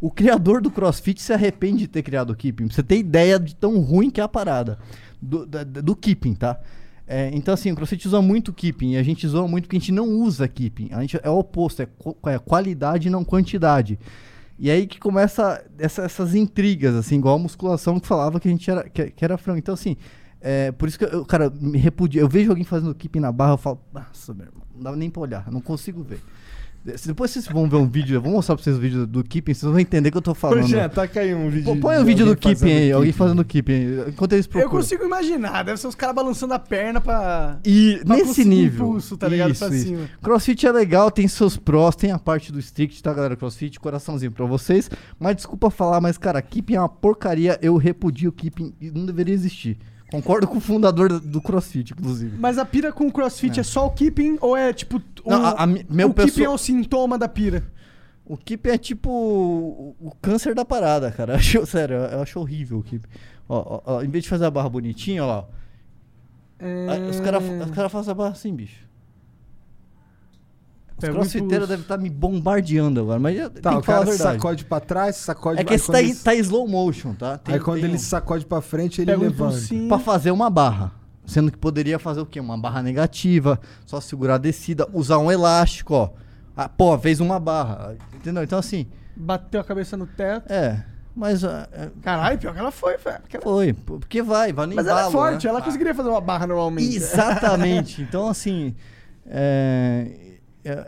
O 0.00 0.08
criador 0.12 0.60
do 0.60 0.70
CrossFit 0.70 1.20
se 1.20 1.32
arrepende 1.32 1.78
de 1.78 1.88
ter 1.88 2.02
criado 2.04 2.30
o 2.30 2.36
keeping. 2.36 2.66
Pra 2.68 2.76
você 2.76 2.82
ter 2.84 2.96
ideia 2.98 3.40
de 3.40 3.56
tão 3.56 3.80
ruim 3.80 4.08
que 4.08 4.20
é 4.20 4.24
a 4.24 4.28
parada. 4.28 4.78
Do, 5.20 5.44
da- 5.44 5.64
do 5.64 5.96
keeping, 5.96 6.34
tá? 6.36 6.60
É, 7.10 7.30
então, 7.32 7.54
assim, 7.54 7.72
o 7.72 7.74
CrossFit 7.74 8.06
usa 8.06 8.20
muito 8.20 8.52
keeping. 8.52 8.92
E 8.92 8.96
a 8.98 9.02
gente 9.02 9.26
zoa 9.26 9.48
muito 9.48 9.64
porque 9.64 9.76
a 9.76 9.80
gente 9.80 9.92
não 9.92 10.06
usa 10.08 10.46
keeping. 10.46 10.90
A 10.92 11.00
gente 11.00 11.18
é 11.22 11.30
o 11.30 11.38
oposto, 11.38 11.80
é, 11.82 11.88
é 12.26 12.38
qualidade 12.38 13.08
não 13.08 13.24
quantidade. 13.24 13.98
E 14.58 14.70
aí 14.70 14.86
que 14.86 14.98
começa 14.98 15.64
essa- 15.78 16.02
essas 16.02 16.34
intrigas, 16.34 16.94
assim, 16.94 17.16
igual 17.16 17.36
a 17.36 17.38
musculação 17.38 17.98
que 17.98 18.06
falava 18.06 18.38
que 18.38 18.46
a 18.48 18.50
gente 18.50 18.70
era, 18.70 18.88
que, 18.88 19.10
que 19.10 19.24
era 19.24 19.38
frango. 19.38 19.58
Então, 19.58 19.72
assim, 19.72 19.96
é, 20.40 20.70
por 20.72 20.86
isso 20.88 20.98
que 20.98 21.04
eu, 21.04 21.24
cara, 21.24 21.48
me 21.48 21.78
repudio. 21.78 22.20
Eu 22.20 22.28
vejo 22.28 22.50
alguém 22.50 22.64
fazendo 22.64 22.94
keeping 22.94 23.20
na 23.20 23.32
barra, 23.32 23.52
eu 23.54 23.58
falo, 23.58 23.80
nossa, 23.94 24.34
meu 24.34 24.46
irmão, 24.46 24.62
não 24.74 24.82
dá 24.82 24.94
nem 24.96 25.08
pra 25.08 25.22
olhar, 25.22 25.50
não 25.50 25.60
consigo 25.62 26.02
ver. 26.02 26.20
Depois 26.84 27.30
vocês 27.30 27.46
vão 27.46 27.68
ver 27.68 27.76
um 27.76 27.86
vídeo, 27.86 28.14
eu 28.16 28.22
vou 28.22 28.32
mostrar 28.32 28.54
pra 28.54 28.64
vocês 28.64 28.76
o 28.76 28.80
vídeo 28.80 29.06
do 29.06 29.22
keeping, 29.22 29.52
vocês 29.52 29.70
vão 29.70 29.78
entender 29.78 30.08
o 30.08 30.12
que 30.12 30.18
eu 30.18 30.22
tô 30.22 30.34
falando. 30.34 30.64
Ô, 30.64 30.66
Jean, 30.66 30.88
taca 30.88 31.20
aí 31.20 31.34
um 31.34 31.50
vídeo. 31.50 31.64
Pô, 31.74 31.76
põe 31.76 31.98
o 31.98 32.04
vídeo 32.04 32.24
do 32.24 32.36
keeping 32.36 32.66
aí, 32.66 32.90
fazendo 32.90 32.94
alguém 32.94 33.12
keeping. 33.12 33.18
fazendo 33.18 33.44
keeping. 33.44 34.10
Enquanto 34.10 34.32
eles 34.32 34.46
Eu 34.46 34.52
procuram. 34.52 34.76
consigo 34.76 35.04
imaginar, 35.04 35.64
deve 35.64 35.78
ser 35.78 35.86
os 35.86 35.94
caras 35.94 36.14
balançando 36.14 36.54
a 36.54 36.58
perna 36.58 37.00
pra. 37.00 37.58
E 37.64 38.00
pra 38.06 38.16
nesse 38.16 38.44
nível. 38.44 38.86
impulso, 38.86 39.16
tá 39.16 39.28
ligado? 39.28 39.50
Isso, 39.50 39.74
isso. 39.74 40.08
Crossfit 40.22 40.66
é 40.66 40.72
legal, 40.72 41.10
tem 41.10 41.28
seus 41.28 41.56
prós, 41.56 41.94
tem 41.94 42.10
a 42.10 42.18
parte 42.18 42.50
do 42.50 42.58
strict, 42.58 43.02
tá, 43.02 43.12
galera? 43.12 43.36
Crossfit, 43.36 43.78
coraçãozinho 43.78 44.32
pra 44.32 44.46
vocês. 44.46 44.90
Mas 45.18 45.36
desculpa 45.36 45.70
falar, 45.70 46.00
mas, 46.00 46.16
cara, 46.16 46.40
keeping 46.40 46.74
é 46.76 46.80
uma 46.80 46.88
porcaria. 46.88 47.58
Eu 47.60 47.76
repudio 47.76 48.30
o 48.30 48.32
keeping 48.32 48.72
e 48.80 48.90
não 48.90 49.04
deveria 49.04 49.34
existir. 49.34 49.76
Concordo 50.10 50.46
com 50.48 50.56
o 50.56 50.60
fundador 50.60 51.20
do- 51.20 51.40
CrossFit, 51.40 51.92
inclusive. 51.92 52.36
Mas 52.38 52.56
a 52.56 52.64
pira 52.64 52.90
com 52.92 53.06
o 53.06 53.12
crossfit 53.12 53.60
é, 53.60 53.62
só 53.62 53.86
o 53.86 53.90
keeping 53.90 54.38
ou 54.40 54.56
é 54.56 54.72
tipo. 54.72 54.96
Um, 55.24 55.30
Não, 55.30 55.44
a- 55.44 55.62
a 55.62 55.66
meu 55.66 56.08
o 56.08 56.14
keeping 56.14 56.14
pessoa- 56.14 56.46
é 56.46 56.48
o 56.48 56.56
sintoma 56.58 57.18
da 57.18 57.28
pira. 57.28 57.62
O 58.24 58.36
keeping 58.36 58.70
é 58.70 58.78
tipo 58.78 59.10
o, 59.10 59.96
o 60.00 60.12
câncer 60.22 60.54
da 60.54 60.64
parada, 60.64 61.10
cara. 61.10 61.32
Eu 61.34 61.36
acho, 61.38 61.66
sério, 61.66 61.96
eu 61.96 62.22
acho 62.22 62.40
horrível 62.40 62.78
o 62.78 62.82
keeping. 62.82 63.08
Ó, 63.48 63.80
ó, 63.86 63.94
ó, 63.96 64.02
em 64.02 64.08
vez 64.08 64.24
de 64.24 64.30
fazer 64.30 64.44
a 64.46 64.50
barra 64.50 64.68
bonitinha, 64.68 65.22
ó 65.24 65.26
lá. 65.26 65.38
ó. 65.40 65.44
Aí 66.90 67.02
Os 67.08 67.20
caras 67.20 67.42
cara 67.74 67.88
fazem 67.88 68.10
a 68.10 68.14
barra 68.14 68.30
assim, 68.30 68.54
bicho. 68.54 68.87
Os 70.98 71.00
Pega 71.00 71.12
o 71.12 71.16
crossfiteiros 71.16 71.52
impulso. 71.52 71.68
devem 71.68 71.82
estar 71.82 71.96
me 71.96 72.10
bombardeando 72.10 73.00
agora, 73.00 73.20
mas 73.20 73.38
eu 73.38 73.48
Tá, 73.50 73.70
tenho 73.70 73.78
o 73.78 73.80
que 73.80 73.86
falar 73.86 73.98
a 73.98 74.04
cara 74.04 74.16
verdade. 74.16 74.34
sacode 74.34 74.64
pra 74.64 74.80
trás, 74.80 75.16
sacode 75.16 75.60
É 75.60 75.64
que 75.64 75.74
esse 75.74 75.90
tá, 75.92 76.02
ele- 76.02 76.14
tá 76.16 76.34
slow 76.34 76.66
motion, 76.66 77.14
tá? 77.14 77.38
Tem- 77.38 77.54
Aí 77.54 77.60
quando 77.60 77.76
tem 77.80 77.84
ele 77.88 77.94
um- 77.96 78.00
sacode 78.00 78.44
pra 78.44 78.60
frente, 78.60 79.00
ele 79.00 79.12
Pega 79.12 79.22
levanta. 79.22 79.52
impulsinho. 79.54 79.88
Pra 79.88 79.98
fazer 80.00 80.32
uma 80.32 80.50
barra. 80.50 80.90
Sendo 81.24 81.52
que 81.52 81.56
poderia 81.58 81.98
fazer 82.00 82.20
o 82.20 82.26
quê? 82.26 82.40
Uma 82.40 82.58
barra 82.58 82.82
negativa, 82.82 83.60
só 83.86 84.00
segurar 84.00 84.34
a 84.34 84.38
descida, 84.38 84.88
usar 84.92 85.18
um 85.18 85.30
elástico, 85.30 85.94
ó. 85.94 86.10
Ah, 86.56 86.68
pô, 86.68 86.98
fez 86.98 87.20
uma 87.20 87.38
barra. 87.38 87.94
Entendeu? 88.16 88.42
Então 88.42 88.58
assim, 88.58 88.86
Bateu 89.14 89.60
a 89.60 89.64
cabeça 89.64 89.96
no 89.96 90.06
teto. 90.06 90.52
é. 90.52 90.82
Mas 91.14 91.42
ah, 91.44 91.68
é, 91.72 91.88
Caralho, 92.02 92.38
pior 92.38 92.52
que 92.54 92.58
ela 92.60 92.70
foi, 92.70 92.96
velho. 92.96 93.20
Porque 93.20 93.36
ela- 93.36 93.42
foi. 93.44 93.72
Porque 93.72 94.22
vai, 94.22 94.52
vai 94.52 94.66
no 94.66 94.74
Mas 94.76 94.86
ela 94.86 95.08
é 95.08 95.10
forte, 95.10 95.44
né? 95.44 95.50
ela 95.50 95.60
conseguiria 95.62 95.92
fazer 95.94 96.08
uma 96.08 96.20
barra 96.20 96.46
normalmente. 96.46 96.94
Exatamente. 96.96 98.02
Então, 98.02 98.28
assim. 98.28 98.74
É, 99.26 100.06
é, 100.08 100.27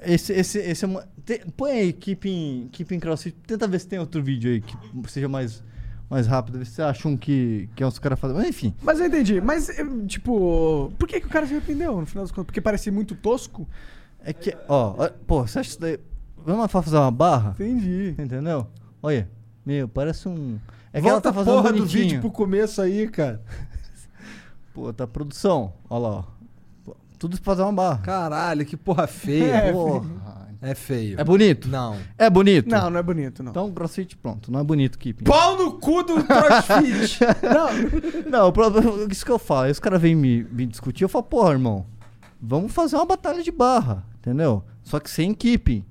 esse, 0.03 0.33
esse, 0.33 0.59
esse 0.59 0.85
é 0.85 0.89
uma. 0.89 1.05
te- 1.25 1.43
põe 1.57 1.71
aí, 1.73 1.93
Keeping, 1.93 2.69
keeping 2.73 2.99
CrossFit. 2.99 3.37
Tenta 3.47 3.67
ver 3.69 3.79
se 3.81 3.87
tem 3.89 3.99
outro 3.99 4.23
vídeo 4.23 4.51
aí 4.51 4.61
que 4.61 4.75
seja 5.11 5.29
mais, 5.29 5.63
mais 6.09 6.27
rápido. 6.27 6.59
Vê 6.59 6.65
se 6.65 6.73
você 6.73 6.83
acha 6.83 7.07
um 7.09 7.17
que, 7.17 7.69
que 7.77 7.83
é 7.83 7.87
uns 7.87 7.99
caras 7.99 8.19
fazendo. 8.19 8.37
Mas 8.39 8.49
enfim. 8.49 8.75
Mas 8.83 8.99
eu 9.01 9.07
entendi. 9.07 9.41
Mas, 9.41 9.69
tipo, 10.07 10.93
por 10.99 11.09
que, 11.09 11.21
que 11.21 11.27
o 11.27 11.31
cara 11.31 11.47
se 11.47 11.55
arrependeu, 11.55 12.01
no 12.01 12.07
final 12.07 12.25
das 12.25 12.31
contas? 12.33 12.47
Porque 12.47 12.61
parecia 12.61 12.93
muito 12.93 13.15
tosco? 13.15 13.69
É 14.25 14.33
que. 14.33 14.57
Ó, 14.69 15.09
pô, 15.27 15.47
você 15.47 15.59
acha 15.61 15.71
isso 15.71 15.81
daí. 15.81 15.99
Vamos 16.45 16.71
fazer 16.73 16.97
uma 16.97 17.11
barra? 17.11 17.51
Entendi. 17.59 18.15
Entendeu? 18.19 18.67
Olha. 19.03 19.29
Meu, 19.65 19.87
parece 19.87 20.27
um. 20.29 20.59
É 20.93 21.01
que 21.01 21.09
Volta 21.09 21.11
ela 21.11 21.21
tá 21.21 21.31
a 21.31 21.33
fazendo 21.33 21.55
porra 21.55 21.73
do 21.73 21.79
bonitinho. 21.81 22.03
vídeo 22.05 22.21
pro 22.21 22.31
começo 22.31 22.81
aí, 22.83 23.07
cara. 23.09 23.41
Pô, 24.73 24.93
tá 24.93 25.07
produção. 25.07 25.73
Olha 25.89 26.01
lá, 26.03 26.09
ó. 26.11 26.25
Tudo 27.21 27.37
pra 27.37 27.45
fazer 27.45 27.63
uma 27.63 27.73
barra. 27.73 27.99
Caralho, 27.99 28.65
que 28.67 28.77
porra 28.77 29.07
feia. 29.07 29.55
É, 29.69 29.73
Porra. 29.73 30.41
É 30.63 30.75
feio. 30.75 31.19
É 31.19 31.25
bonito? 31.25 31.69
Não. 31.69 31.97
É 32.19 32.29
bonito? 32.29 32.69
Não, 32.69 32.91
não 32.91 32.99
é 32.99 33.03
bonito, 33.03 33.43
não. 33.43 33.51
Então, 33.51 33.71
crossfit, 33.73 34.15
pronto. 34.19 34.53
Não 34.53 34.61
é 34.61 34.65
bonito, 34.65 34.99
keeping. 34.99 35.25
Pau 35.25 35.57
no 35.57 35.73
cu 35.79 36.03
do 36.03 36.23
crossfit. 36.25 37.19
Não, 37.43 38.31
Não, 38.31 38.49
o 38.49 38.53
problema- 38.53 39.07
isso 39.11 39.25
que 39.25 39.31
eu 39.33 39.39
falo. 39.39 39.63
Aí 39.67 39.71
os 39.71 39.79
caras 39.81 40.01
vêm 40.03 40.15
me, 40.15 40.45
me 40.45 40.67
discutir, 40.67 41.05
eu 41.05 41.09
falo, 41.09 41.25
porra, 41.25 41.53
irmão. 41.53 41.87
vamos 42.39 42.73
fazer 42.73 42.97
uma 42.97 43.07
batalha 43.07 43.43
de 43.43 43.51
barra, 43.51 44.05
entendeu? 44.19 44.63
Só 44.83 45.01
que 45.01 45.09
sem 45.11 45.31
equipe. 45.31 45.83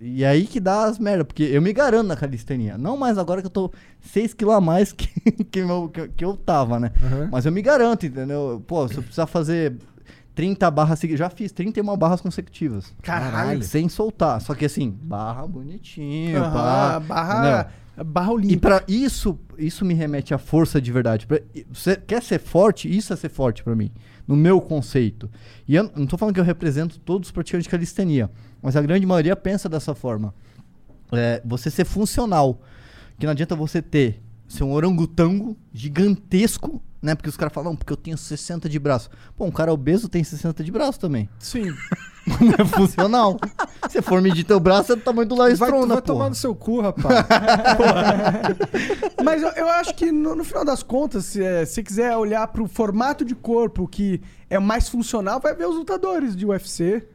E 0.00 0.22
aí 0.22 0.46
que 0.46 0.60
dá 0.60 0.84
as 0.84 0.98
merda, 0.98 1.24
porque 1.24 1.44
eu 1.44 1.62
me 1.62 1.72
garanto 1.72 2.06
na 2.08 2.16
calistenia. 2.16 2.76
Não 2.76 2.98
mais 2.98 3.16
agora 3.16 3.40
que 3.40 3.46
eu 3.46 3.50
tô 3.50 3.72
6 4.02 4.34
quilos 4.34 4.54
a 4.54 4.60
mais 4.60 4.92
que, 4.96 5.08
que, 5.44 5.62
meu- 5.64 5.88
que- 5.88 6.08
que 6.08 6.24
eu 6.26 6.36
tava, 6.36 6.78
né? 6.78 6.90
Aham. 7.02 7.28
Mas 7.32 7.46
eu 7.46 7.52
me 7.52 7.62
garanto, 7.62 8.04
entendeu? 8.04 8.62
Pô, 8.66 8.86
se 8.86 8.96
eu 8.96 9.02
precisar 9.02 9.26
fazer 9.26 9.76
30 10.34 10.70
barras 10.70 11.00
já 11.00 11.30
fiz 11.30 11.52
31 11.52 11.96
barras 11.96 12.20
consecutivas. 12.20 12.92
Caralho. 13.02 13.62
Sem 13.62 13.88
soltar. 13.88 14.40
Só 14.40 14.54
que 14.54 14.64
assim, 14.64 14.90
barra 14.90 15.46
bonitinho, 15.46 16.42
Aham, 16.42 16.52
pá, 16.52 17.00
barra, 17.00 17.70
barra 18.04 18.30
e 18.30 18.34
olímpica. 18.34 18.60
pra 18.60 18.84
isso, 18.88 19.38
isso 19.56 19.84
me 19.84 19.94
remete 19.94 20.34
à 20.34 20.38
força 20.38 20.80
de 20.80 20.90
verdade. 20.90 21.26
Pra- 21.26 21.40
Você 21.72 21.94
quer 21.96 22.22
ser 22.22 22.40
forte? 22.40 22.88
Isso 22.94 23.12
é 23.12 23.16
ser 23.16 23.28
forte 23.28 23.62
pra 23.62 23.76
mim, 23.76 23.90
no 24.26 24.34
meu 24.34 24.60
conceito. 24.60 25.30
E 25.68 25.76
eu 25.76 25.88
não 25.94 26.06
tô 26.06 26.18
falando 26.18 26.34
que 26.34 26.40
eu 26.40 26.44
represento 26.44 26.98
todos 26.98 27.28
os 27.28 27.32
praticantes 27.32 27.64
de 27.64 27.70
calistenia, 27.70 28.28
mas 28.60 28.74
a 28.76 28.82
grande 28.82 29.06
maioria 29.06 29.36
pensa 29.36 29.68
dessa 29.68 29.94
forma. 29.94 30.34
É, 31.12 31.40
você 31.44 31.70
ser 31.70 31.84
funcional, 31.84 32.60
que 33.18 33.24
não 33.26 33.30
adianta 33.30 33.54
você 33.54 33.80
ter 33.80 34.20
ser 34.48 34.64
um 34.64 34.72
orangotango 34.72 35.56
gigantesco, 35.72 36.82
né? 37.04 37.14
Porque 37.14 37.28
os 37.28 37.36
caras 37.36 37.52
falam, 37.52 37.70
não, 37.70 37.76
porque 37.76 37.92
eu 37.92 37.96
tenho 37.96 38.16
60 38.16 38.68
de 38.68 38.78
braço. 38.78 39.10
Pô, 39.36 39.44
um 39.44 39.50
cara 39.50 39.72
obeso 39.72 40.08
tem 40.08 40.24
60 40.24 40.64
de 40.64 40.72
braço 40.72 40.98
também. 40.98 41.28
Sim. 41.38 41.72
Não 42.40 42.54
é 42.58 42.64
funcional. 42.64 43.38
Se 43.90 44.00
for 44.00 44.22
medir 44.22 44.44
teu 44.44 44.58
braço, 44.58 44.92
é 44.92 44.96
do 44.96 45.02
tamanho 45.02 45.28
do 45.28 45.34
Léo 45.34 45.54
Vai, 45.54 45.68
Stronda, 45.68 45.94
vai 45.94 46.02
pô. 46.02 46.14
tomar 46.14 46.30
no 46.30 46.34
seu 46.34 46.54
cu, 46.54 46.80
rapaz. 46.80 47.26
Mas 49.22 49.42
eu, 49.42 49.50
eu 49.50 49.68
acho 49.68 49.94
que 49.94 50.10
no, 50.10 50.34
no 50.34 50.42
final 50.42 50.64
das 50.64 50.82
contas, 50.82 51.26
se 51.26 51.44
é, 51.44 51.66
se 51.66 51.82
quiser 51.82 52.16
olhar 52.16 52.48
pro 52.48 52.66
formato 52.66 53.26
de 53.26 53.34
corpo 53.34 53.86
que 53.86 54.22
é 54.48 54.58
mais 54.58 54.88
funcional, 54.88 55.38
vai 55.38 55.54
ver 55.54 55.68
os 55.68 55.76
lutadores 55.76 56.34
de 56.34 56.46
UFC. 56.46 57.06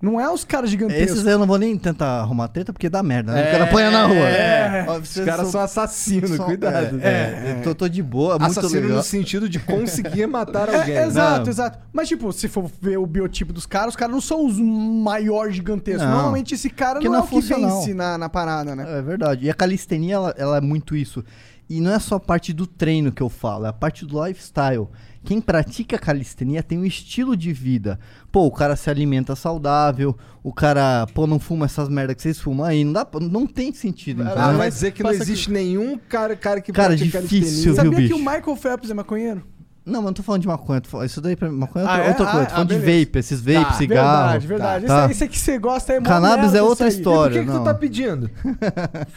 Não 0.00 0.20
é 0.20 0.30
os 0.30 0.44
caras 0.44 0.70
gigantescos. 0.70 1.10
Esses 1.16 1.26
aí 1.26 1.32
eu 1.32 1.38
não 1.40 1.46
vou 1.46 1.58
nem 1.58 1.76
tentar 1.76 2.20
arrumar 2.20 2.46
treta 2.48 2.72
porque 2.72 2.88
dá 2.88 3.02
merda, 3.02 3.32
né? 3.32 3.44
É, 3.46 3.48
o 3.48 3.50
cara 3.52 3.64
apanha 3.64 3.90
na 3.90 4.06
rua. 4.06 4.16
é. 4.28 4.84
Ó, 4.88 4.98
Os 4.98 5.14
caras 5.14 5.40
são- 5.42 5.50
são 5.52 5.60
assassinos, 5.60 6.30
são- 6.30 6.46
cuidado. 6.46 7.00
É, 7.02 7.08
é, 7.08 7.54
eu 7.58 7.62
tô, 7.64 7.74
tô 7.74 7.88
de 7.88 8.00
boa, 8.00 8.36
é 8.36 8.38
muito 8.38 8.58
Assassino 8.60 8.80
legal. 8.82 8.96
no 8.98 9.02
sentido 9.02 9.48
de 9.48 9.58
conseguir 9.58 10.26
matar 10.28 10.68
É, 10.68 10.76
alguém. 10.78 10.96
exato, 10.98 11.42
Não. 11.42 11.48
exato. 11.48 11.78
Mas, 11.92 12.06
tipo, 12.06 12.32
se 12.32 12.46
for 12.46 12.70
ver 12.80 12.96
o 12.96 13.06
biotipo 13.06 13.52
dos 13.52 13.66
caras, 13.66 13.88
os 13.88 13.96
caras 13.96 14.14
não 14.14 14.20
são 14.20 14.46
os 14.46 14.56
maiores 14.58 15.56
gigantescos. 15.56 16.02
Não. 16.04 16.12
Normalmente 16.12 16.54
esse 16.54 16.70
cara 16.70 16.94
Porque 16.94 17.08
não, 17.08 17.14
não 17.14 17.20
é 17.20 17.22
é 17.22 17.24
o 17.24 17.28
que 17.28 17.40
vence 17.54 17.92
na, 17.94 18.16
na 18.16 18.28
parada, 18.28 18.76
né? 18.76 18.98
É 18.98 19.02
verdade. 19.02 19.46
E 19.46 19.50
a 19.50 19.54
calistenia, 19.54 20.14
ela, 20.14 20.34
ela 20.38 20.56
é 20.58 20.60
muito 20.60 20.94
isso. 20.94 21.24
E 21.68 21.80
não 21.80 21.92
é 21.92 21.98
só 21.98 22.14
a 22.14 22.20
parte 22.20 22.52
do 22.52 22.66
treino 22.66 23.12
que 23.12 23.22
eu 23.22 23.28
falo, 23.28 23.66
é 23.66 23.68
a 23.68 23.72
parte 23.72 24.06
do 24.06 24.24
lifestyle. 24.24 24.86
Quem 25.28 25.42
pratica 25.42 25.98
calistenia 25.98 26.62
tem 26.62 26.78
um 26.78 26.86
estilo 26.86 27.36
de 27.36 27.52
vida. 27.52 28.00
Pô, 28.32 28.46
o 28.46 28.50
cara 28.50 28.74
se 28.76 28.88
alimenta 28.88 29.36
saudável, 29.36 30.16
o 30.42 30.54
cara, 30.54 31.06
pô, 31.12 31.26
não 31.26 31.38
fuma 31.38 31.66
essas 31.66 31.86
merda 31.86 32.14
que 32.14 32.22
vocês 32.22 32.40
fumam 32.40 32.64
aí. 32.64 32.82
Não, 32.82 32.94
dá, 32.94 33.06
não 33.20 33.46
tem 33.46 33.70
sentido. 33.74 34.22
Ah, 34.22 34.52
vai 34.52 34.70
dizer 34.70 34.90
que 34.92 35.02
não 35.02 35.10
existe 35.10 35.50
nenhum 35.50 35.98
cara, 35.98 36.34
cara 36.34 36.62
que 36.62 36.72
Cara, 36.72 36.96
pratica 36.96 37.20
difícil, 37.20 37.40
calistenia. 37.42 37.62
viu, 37.62 37.74
Sabia 37.74 37.90
que 37.90 38.02
bicho? 38.04 38.14
o 38.14 38.18
Michael 38.18 38.56
Phelps 38.56 38.90
é 38.90 38.94
maconheiro? 38.94 39.44
Não, 39.88 40.00
mas 40.00 40.04
não 40.06 40.12
tô 40.12 40.22
falando 40.22 40.42
de 40.42 40.48
maconha. 40.48 40.80
tô 40.80 41.02
Isso 41.02 41.20
daí 41.20 41.34
pra 41.34 41.50
maconha 41.50 41.84
é 41.84 41.88
Ah, 41.88 41.90
outra, 41.92 42.04
é? 42.04 42.08
outra 42.10 42.26
Ah, 42.26 42.30
coisa. 42.32 42.46
Tô 42.46 42.50
ah, 42.52 42.54
falando 42.54 42.68
de 42.68 42.78
beleza. 42.78 43.04
vape, 43.06 43.18
esses 43.18 43.40
vape, 43.40 43.64
Tá. 43.64 43.72
cigarro. 43.72 44.40
verdade, 44.40 44.46
verdade. 44.46 44.86
tá. 44.86 45.10
Esse 45.10 45.22
aí 45.24 45.28
que 45.28 45.38
você 45.38 45.58
gosta 45.58 45.92
é 45.94 46.00
Cannabis 46.00 46.54
é 46.54 46.62
outra 46.62 46.88
isso 46.88 46.98
história. 46.98 47.36
Por 47.40 47.46
que, 47.46 47.52
que 47.52 47.58
tu 47.58 47.64
tá 47.64 47.74
pedindo? 47.74 48.30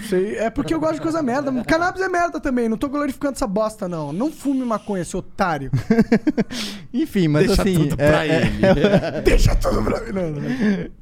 Sei, 0.10 0.38
é 0.38 0.50
porque 0.50 0.74
eu 0.74 0.80
gosto 0.80 0.96
de 0.96 1.02
coisa 1.02 1.22
merda. 1.22 1.52
Cannabis 1.64 2.02
é 2.02 2.08
merda 2.10 2.40
também. 2.40 2.70
Não 2.70 2.78
tô 2.78 2.88
glorificando 2.90 3.34
essa 3.34 3.48
bosta, 3.48 3.88
não. 3.88 4.12
Não 4.14 4.32
fume 4.32 4.64
maconha, 4.66 5.04
seu 5.04 5.20
otário. 5.20 5.70
Enfim, 6.94 7.28
mas 7.28 7.48
Deixa 7.48 7.62
assim. 7.62 7.74
tudo 7.90 7.96
é- 7.98 8.10
pra 8.10 8.26
é- 8.28 8.42
ele. 8.42 9.22
Deixa 9.24 9.56
tudo 9.56 9.82
pra 9.84 10.00
mim. 10.02 10.12
Não, 10.12 10.32
não. 10.32 10.42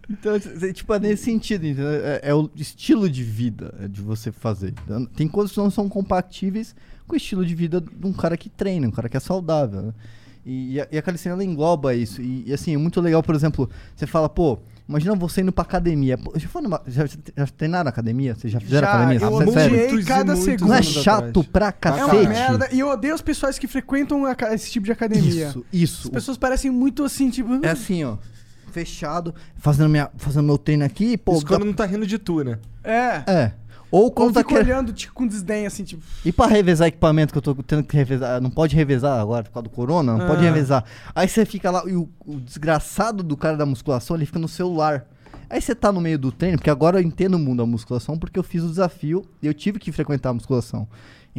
Então, 0.09 0.35
é, 0.35 0.73
tipo, 0.73 0.93
é 0.93 0.99
nesse 0.99 1.23
sentido, 1.23 1.65
entendeu? 1.65 1.89
É, 1.89 2.19
é 2.23 2.33
o 2.33 2.49
estilo 2.55 3.09
de 3.09 3.23
vida 3.23 3.73
é, 3.79 3.87
de 3.87 4.01
você 4.01 4.31
fazer. 4.31 4.73
Tem 5.15 5.27
coisas 5.27 5.51
que 5.53 5.59
não 5.59 5.69
são 5.69 5.87
compatíveis 5.87 6.75
com 7.09 7.15
o 7.15 7.17
estilo 7.17 7.45
de 7.45 7.53
vida 7.55 7.81
de 7.81 8.07
um 8.07 8.13
cara 8.13 8.37
que 8.37 8.49
treina, 8.49 8.87
um 8.87 8.91
cara 8.91 9.09
que 9.09 9.17
é 9.17 9.19
saudável. 9.19 9.81
né? 9.81 9.93
E, 10.45 10.75
e 10.75 10.81
a, 10.81 10.87
e 10.91 10.97
a 10.97 11.01
calistenia 11.01 11.33
ela 11.33 11.43
engloba 11.43 11.93
isso. 11.93 12.21
E, 12.21 12.45
e, 12.47 12.53
assim, 12.53 12.73
é 12.73 12.77
muito 12.77 13.01
legal, 13.01 13.21
por 13.21 13.35
exemplo, 13.35 13.69
você 13.95 14.07
fala, 14.07 14.29
pô, 14.29 14.57
imagina 14.87 15.13
você 15.15 15.41
indo 15.41 15.51
pra 15.51 15.63
academia. 15.63 16.17
Pô, 16.17 16.31
já, 16.35 16.47
foi 16.47 16.61
numa, 16.61 16.81
já, 16.87 17.05
já 17.05 17.47
treinaram 17.47 17.85
na 17.85 17.89
academia? 17.89 18.35
Vocês 18.35 18.53
já 18.53 18.59
fizeram 18.59 18.87
Já, 18.87 18.93
academia? 18.93 19.27
eu 19.27 19.51
Sério? 19.51 19.99
E 19.99 20.03
cada 20.05 20.35
segundo. 20.35 20.69
Não 20.69 20.75
é 20.75 20.81
chato 20.81 21.41
atrás. 21.41 21.47
pra 21.47 21.67
É 21.67 21.71
cacete? 21.71 22.15
uma 22.15 22.29
merda. 22.29 22.69
E 22.71 22.79
eu 22.79 22.87
odeio 22.87 23.13
os 23.15 23.21
pessoas 23.21 23.59
que 23.59 23.67
frequentam 23.67 24.25
a 24.25 24.35
esse 24.53 24.71
tipo 24.71 24.85
de 24.85 24.91
academia. 24.91 25.47
Isso, 25.47 25.65
isso. 25.73 26.07
As 26.07 26.13
pessoas 26.13 26.37
parecem 26.37 26.71
muito 26.71 27.03
assim, 27.03 27.29
tipo. 27.29 27.63
É 27.65 27.71
assim, 27.71 28.03
ó. 28.03 28.17
Fechado, 28.71 29.33
fazendo, 29.57 29.89
minha, 29.89 30.09
fazendo 30.15 30.45
meu 30.45 30.57
treino 30.57 30.85
aqui, 30.85 31.17
pô. 31.17 31.33
Isso 31.35 31.45
quando 31.45 31.65
não 31.65 31.73
tá 31.73 31.85
rindo 31.85 32.05
de 32.05 32.19
tu, 32.19 32.43
né? 32.43 32.59
É. 32.83 33.23
É. 33.27 33.51
Ou 33.91 34.03
Ou 34.03 34.11
quando 34.11 34.33
tá 34.33 34.43
querendo. 34.43 34.65
olhando 34.67 34.93
tipo, 34.93 35.13
com 35.13 35.25
desdém, 35.25 35.65
assim, 35.65 35.83
tipo. 35.83 36.03
E 36.23 36.31
pra 36.31 36.45
revezar 36.47 36.87
equipamento 36.87 37.31
que 37.33 37.37
eu 37.37 37.41
tô 37.41 37.55
tendo 37.55 37.83
que 37.83 37.95
revezar, 37.95 38.39
não 38.41 38.49
pode 38.49 38.75
revezar 38.75 39.19
agora 39.19 39.43
por 39.43 39.51
causa 39.51 39.63
do 39.63 39.69
corona, 39.69 40.15
não 40.15 40.27
pode 40.27 40.41
Ah. 40.41 40.51
revezar. 40.51 40.83
Aí 41.15 41.27
você 41.27 41.45
fica 41.45 41.71
lá, 41.71 41.83
e 41.87 41.95
o, 41.95 42.07
o 42.25 42.39
desgraçado 42.39 43.23
do 43.23 43.35
cara 43.35 43.57
da 43.57 43.65
musculação, 43.65 44.15
ele 44.15 44.25
fica 44.25 44.37
no 44.39 44.47
celular. 44.47 45.05
Aí 45.49 45.59
você 45.59 45.73
tá 45.73 45.91
no 45.91 45.99
meio 45.99 46.19
do 46.19 46.31
treino, 46.31 46.57
porque 46.59 46.69
agora 46.69 46.99
eu 46.99 47.03
entendo 47.03 47.33
o 47.33 47.39
mundo 47.39 47.57
da 47.57 47.65
musculação, 47.65 48.17
porque 48.19 48.37
eu 48.37 48.43
fiz 48.43 48.61
o 48.63 48.69
desafio 48.69 49.25
e 49.41 49.47
eu 49.47 49.53
tive 49.53 49.79
que 49.79 49.91
frequentar 49.91 50.29
a 50.29 50.33
musculação. 50.33 50.87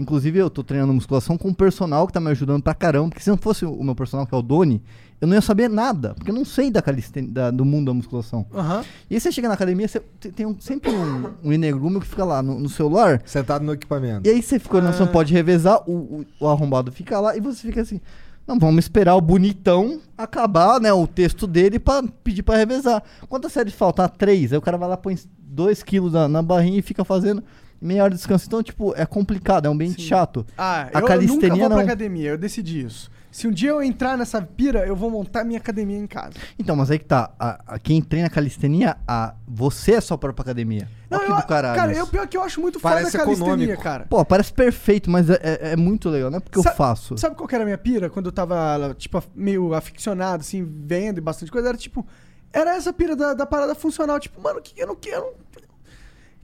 Inclusive, 0.01 0.39
eu 0.39 0.49
tô 0.51 0.65
treinando 0.65 0.93
musculação 0.95 1.37
com 1.37 1.49
um 1.49 1.55
personal 1.55 2.07
que 2.07 2.13
tá 2.13 2.21
me 2.21 2.31
ajudando 2.31 2.63
pra 2.63 2.75
caramba, 2.75 3.11
porque 3.11 3.23
se 3.23 3.31
não 3.31 3.37
fosse 3.37 3.65
o 3.65 3.83
meu 3.85 3.95
personal, 3.95 4.27
que 4.27 4.35
é 4.35 4.39
o 4.39 4.43
Doni, 4.43 4.83
eu 5.21 5.29
não 5.29 5.35
ia 5.35 5.41
saber 5.43 5.69
nada, 5.69 6.15
porque 6.15 6.31
eu 6.31 6.35
não 6.35 6.45
sei 6.45 6.71
da 6.71 6.81
da- 7.27 7.51
do 7.51 7.65
mundo 7.65 7.87
da 7.87 7.95
musculação. 7.95 8.47
Aham. 8.55 8.83
E 9.11 9.15
aí 9.15 9.21
você 9.21 9.31
chega 9.31 9.49
na 9.49 9.55
academia, 9.55 9.87
você 9.87 10.01
tem 10.35 10.47
um- 10.47 10.59
sempre 10.59 10.91
um, 10.91 11.31
um 11.45 11.53
que 12.01 12.07
fica 12.07 12.25
lá 12.25 12.43
no- 12.43 12.59
no 12.59 12.69
celular, 12.69 13.21
Sentado 13.27 13.65
no 13.65 13.73
equipamento. 13.75 14.27
e 14.27 14.31
aí 14.33 14.43
você 14.43 14.59
fica 14.59 14.79
olhando, 14.79 14.95
você 14.95 15.01
não 15.05 15.13
pode 15.13 15.33
revezar, 15.35 15.83
o, 15.87 15.93
o, 15.93 16.27
o 16.41 16.49
arrombado 16.49 16.91
fica 16.91 17.21
lá 17.21 17.37
e 17.37 17.41
você 17.41 17.67
fica 17.67 17.83
assim. 17.83 18.01
Não, 18.47 18.59
vamos 18.59 18.85
esperar 18.85 19.15
o 19.15 19.21
bonitão 19.21 20.01
acabar, 20.19 20.81
né? 20.81 20.93
O 20.93 21.07
texto 21.07 21.47
dele 21.47 21.79
pra 21.79 22.03
pedir 22.25 22.43
pra 22.43 22.57
revezar. 22.57 23.01
Quantas 23.29 23.53
séries 23.53 23.75
faltam? 23.75 24.05
Ah, 24.05 24.09
três. 24.09 24.53
Aí 24.53 24.59
o 24.59 24.63
cara 24.63 24.77
vai 24.79 24.89
lá, 24.89 24.97
põe 24.97 25.17
dois 25.39 25.83
quilos 25.85 26.15
na, 26.15 26.27
na 26.27 26.43
barrinha 26.43 26.79
e 26.79 26.83
fica 26.83 27.05
fazendo 27.05 27.45
meia 27.81 28.03
hora 28.05 28.11
de 28.11 28.17
descanso. 28.17 28.47
Então, 28.47 28.63
tipo, 28.63 28.93
é 28.97 29.07
complicado, 29.07 29.67
é 29.67 29.69
um 29.69 29.73
ambiente 29.73 30.03
Sim. 30.03 30.09
chato. 30.09 30.47
Ah, 30.57 30.89
A 30.93 31.01
eu 31.01 31.07
calistenia 31.07 31.49
nunca 31.49 31.57
vou 31.57 31.67
pra 31.69 31.77
não. 31.77 31.85
academia, 31.85 32.31
eu 32.31 32.39
decidi 32.39 32.85
isso. 32.85 33.11
Se 33.33 33.47
um 33.47 33.53
dia 33.53 33.71
eu 33.71 33.81
entrar 33.81 34.19
nessa 34.19 34.43
pira, 34.43 34.85
eu 34.85 34.97
vou 34.97 35.09
montar 35.09 35.45
minha 35.45 35.59
academia 35.61 35.97
em 35.97 36.07
casa. 36.07 36.33
Então, 36.59 36.75
mas 36.75 36.91
aí 36.91 36.99
que 36.99 37.05
tá. 37.05 37.31
A, 37.39 37.75
a- 37.75 37.79
quem 37.79 38.03
treina 38.03 38.29
calistenia, 38.29 38.97
a, 39.07 39.35
você 39.47 39.93
é 39.93 40.01
sua 40.01 40.19
própria 40.19 40.43
academia. 40.43 40.89
Olha 41.09 41.25
que 41.27 41.31
eu, 41.31 41.37
do 41.37 41.43
caralho. 41.45 41.77
cara, 41.77 41.93
eu 41.93 42.07
pior 42.09 42.27
que 42.27 42.37
eu 42.37 42.43
acho 42.43 42.61
muito 42.61 42.81
Parece 42.81 43.13
foda 43.13 43.23
a 43.23 43.27
calistenia, 43.27 43.53
econômico. 43.55 43.83
cara. 43.85 44.07
Pô, 44.11 44.25
parece 44.25 44.53
perfeito, 44.53 45.09
mas 45.09 45.31
é, 45.31 45.35
é- 45.43 45.59
é 45.73 45.77
muito 45.77 46.09
legal. 46.11 46.29
Não 46.29 46.39
é 46.39 46.41
porque 46.41 46.59
eu 46.59 46.63
Sa- 46.65 46.73
faço. 46.73 47.17
Sabe 47.19 47.37
qual 47.37 47.47
que 47.47 47.55
era 47.55 47.63
a 47.63 47.65
minha 47.67 47.79
pira 47.79 48.11
quando 48.11 48.27
eu 48.27 48.33
tava, 48.33 48.95
tipo, 48.99 49.23
meio 49.33 49.75
aficionado, 49.75 50.41
assim, 50.41 50.65
vendo 50.65 51.19
e 51.19 51.21
bastante 51.21 51.53
coisa? 51.53 51.69
Era 51.69 51.79
tipo. 51.79 52.05
Era 52.53 52.75
essa 52.75 52.93
pira 52.93 53.15
da, 53.15 53.33
da 53.33 53.47
parada 53.47 53.77
funcional. 53.77 54.19
Tipo, 54.19 54.41
mano, 54.43 54.61
que 54.61 54.81
eu 54.81 54.89
não 54.89 54.97
quero. 54.97 55.25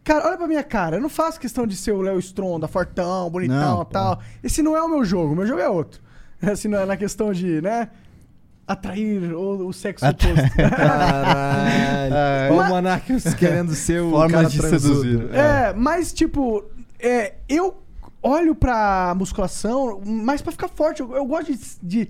Cara, 0.06 0.28
olha 0.28 0.36
pra 0.38 0.46
minha 0.46 0.62
cara. 0.62 0.96
Eu 0.96 1.00
não 1.02 1.08
faço 1.08 1.38
questão 1.40 1.66
de 1.66 1.76
ser 1.76 1.90
o 1.92 2.00
Léo 2.00 2.18
Stronda, 2.20 2.68
fortão, 2.68 3.28
bonitão 3.28 3.58
Não, 3.76 3.82
e 3.82 3.86
tal. 3.86 4.20
Esse 4.42 4.62
não 4.62 4.76
é 4.76 4.80
o 4.82 4.88
meu 4.88 5.04
jogo. 5.04 5.32
O 5.32 5.36
meu 5.36 5.46
jogo 5.46 5.60
é 5.60 5.68
outro. 5.68 6.00
Assim, 6.40 6.68
na 6.68 6.86
na 6.86 6.96
questão 6.96 7.32
de, 7.32 7.60
né? 7.60 7.88
Atrair 8.68 9.32
o, 9.34 9.68
o 9.68 9.72
sexo 9.72 10.04
Atra- 10.06 10.30
oposto. 10.32 10.56
Caralho. 10.76 12.14
É. 12.14 12.48
O 12.50 12.68
Monark 12.68 13.06
querendo 13.38 13.74
ser 13.74 14.00
o 14.02 14.10
Formas 14.10 14.32
cara 14.32 14.48
de 14.48 14.58
transudo. 14.58 15.02
seduzir. 15.02 15.34
É, 15.34 15.72
mas 15.72 16.12
tipo, 16.12 16.64
é, 16.98 17.34
eu 17.48 17.76
olho 18.22 18.54
pra 18.54 19.14
musculação 19.16 20.00
mais 20.04 20.42
pra 20.42 20.50
ficar 20.52 20.68
forte. 20.68 21.00
Eu, 21.00 21.14
eu 21.14 21.24
gosto 21.26 21.52
de, 21.52 21.58
de 21.82 22.08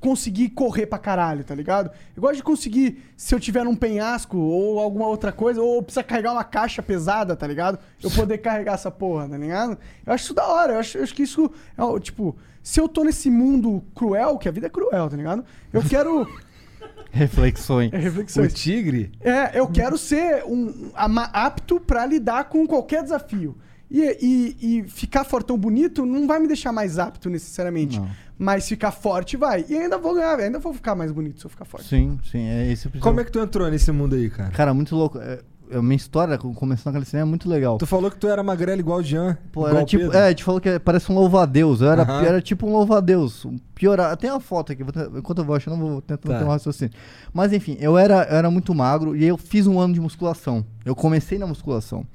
conseguir 0.00 0.50
correr 0.50 0.86
pra 0.86 0.98
caralho, 0.98 1.44
tá 1.44 1.54
ligado? 1.54 1.90
Eu 2.16 2.20
gosto 2.22 2.36
de 2.36 2.42
conseguir, 2.42 3.02
se 3.16 3.34
eu 3.34 3.40
tiver 3.40 3.64
num 3.64 3.74
penhasco 3.76 4.36
ou 4.38 4.78
alguma 4.80 5.06
outra 5.06 5.30
coisa, 5.32 5.60
ou 5.60 5.82
precisar 5.82 6.02
carregar 6.04 6.32
uma 6.32 6.44
caixa 6.44 6.82
pesada, 6.82 7.36
tá 7.36 7.46
ligado? 7.46 7.78
Eu 8.02 8.10
poder 8.10 8.38
carregar 8.38 8.74
essa 8.74 8.90
porra, 8.90 9.28
tá 9.28 9.36
ligado? 9.36 9.76
Eu 10.04 10.12
acho 10.12 10.24
isso 10.24 10.34
da 10.34 10.46
hora. 10.46 10.74
Eu 10.74 10.78
acho, 10.80 10.98
eu 10.98 11.02
acho 11.02 11.14
que 11.14 11.22
isso 11.22 11.50
é, 11.76 11.82
o- 11.84 11.98
tipo, 12.00 12.36
se 12.62 12.80
eu 12.80 12.88
tô 12.88 13.04
nesse 13.04 13.30
mundo 13.30 13.84
cruel, 13.94 14.38
que 14.38 14.48
a 14.48 14.52
vida 14.52 14.66
é 14.66 14.70
cruel, 14.70 15.08
tá 15.10 15.16
ligado? 15.16 15.44
Eu 15.72 15.82
quero. 15.82 16.26
Reflexões. 17.10 17.92
É, 17.92 17.96
O 17.96 18.00
reflexões. 18.00 18.52
tigre? 18.54 19.10
É, 19.20 19.58
eu 19.58 19.66
quero 19.68 19.96
ser 19.96 20.44
um, 20.44 20.90
apto 20.94 21.80
pra 21.80 22.04
lidar 22.04 22.44
com 22.44 22.66
qualquer 22.66 23.02
desafio. 23.02 23.56
E, 23.90 24.02
e- 24.20 24.78
e 24.80 24.82
ficar 24.88 25.24
fortão 25.24 25.56
bonito 25.56 26.04
não 26.04 26.26
vai 26.26 26.40
me 26.40 26.48
deixar 26.48 26.72
mais 26.72 26.98
apto 26.98 27.30
necessariamente. 27.30 28.00
Não. 28.00 28.08
Mas 28.38 28.68
ficar 28.68 28.90
forte 28.90 29.36
vai. 29.36 29.64
E 29.68 29.76
ainda 29.76 29.96
vou 29.98 30.14
ganhar, 30.14 30.38
ainda 30.38 30.58
vou 30.58 30.74
ficar 30.74 30.94
mais 30.94 31.10
bonito 31.10 31.40
se 31.40 31.46
eu 31.46 31.50
ficar 31.50 31.64
forte. 31.64 31.86
Sim, 31.88 32.18
sim, 32.30 32.46
é 32.46 32.70
esse 32.70 32.86
o 32.88 32.90
Como 33.00 33.20
é 33.20 33.24
que 33.24 33.32
tu 33.32 33.38
entrou 33.40 33.70
nesse 33.70 33.90
mundo 33.92 34.14
aí, 34.14 34.28
cara? 34.28 34.50
Cara, 34.50 34.74
muito 34.74 34.94
louco. 34.94 35.18
É, 35.18 35.40
A 35.72 35.82
minha 35.82 35.96
história 35.96 36.38
com- 36.38 36.54
começando 36.54 36.86
na 36.86 36.92
calistenia 36.92 37.22
é 37.22 37.24
muito 37.24 37.48
legal. 37.48 37.76
Tu 37.76 37.86
falou 37.88 38.08
que 38.08 38.16
tu 38.16 38.28
era 38.28 38.40
magrelo 38.40 38.78
igual 38.78 38.98
o 39.00 39.02
Jean. 39.02 39.36
Pô, 39.50 39.62
igual 39.62 39.78
era 39.78 39.84
tipo. 39.84 40.04
Pedro. 40.04 40.16
É, 40.18 40.26
a 40.26 40.28
gente 40.28 40.44
falou 40.44 40.60
que 40.60 40.78
parece 40.78 41.10
um 41.10 41.14
louva-a-Deus. 41.16 41.80
Eu 41.80 41.90
era, 41.90 42.02
era 42.24 42.40
tipo 42.40 42.68
um 42.68 42.72
louva-a-Deus. 42.72 43.44
Um 43.44 43.58
Piorar. 43.74 44.16
Tem 44.16 44.30
uma 44.30 44.38
foto 44.38 44.70
aqui, 44.70 44.84
vou 44.84 44.92
te- 44.92 45.18
enquanto 45.18 45.38
eu 45.38 45.44
vou 45.44 45.56
achando, 45.56 45.74
eu 45.74 45.80
vou 45.94 46.00
tentando 46.02 46.32
Tá. 46.32 46.38
ter 46.38 46.44
um 46.44 46.48
raciocínio. 46.48 46.94
Mas 47.34 47.52
enfim, 47.52 47.76
eu 47.80 47.98
era, 47.98 48.22
eu 48.30 48.36
era 48.36 48.48
muito 48.48 48.72
magro 48.72 49.16
e 49.16 49.22
aí 49.24 49.28
eu 49.28 49.36
fiz 49.36 49.66
um 49.66 49.80
ano 49.80 49.92
de 49.92 50.00
musculação. 50.00 50.64
Eu 50.84 50.94
comecei 50.94 51.36
na 51.36 51.48
musculação. 51.48 52.06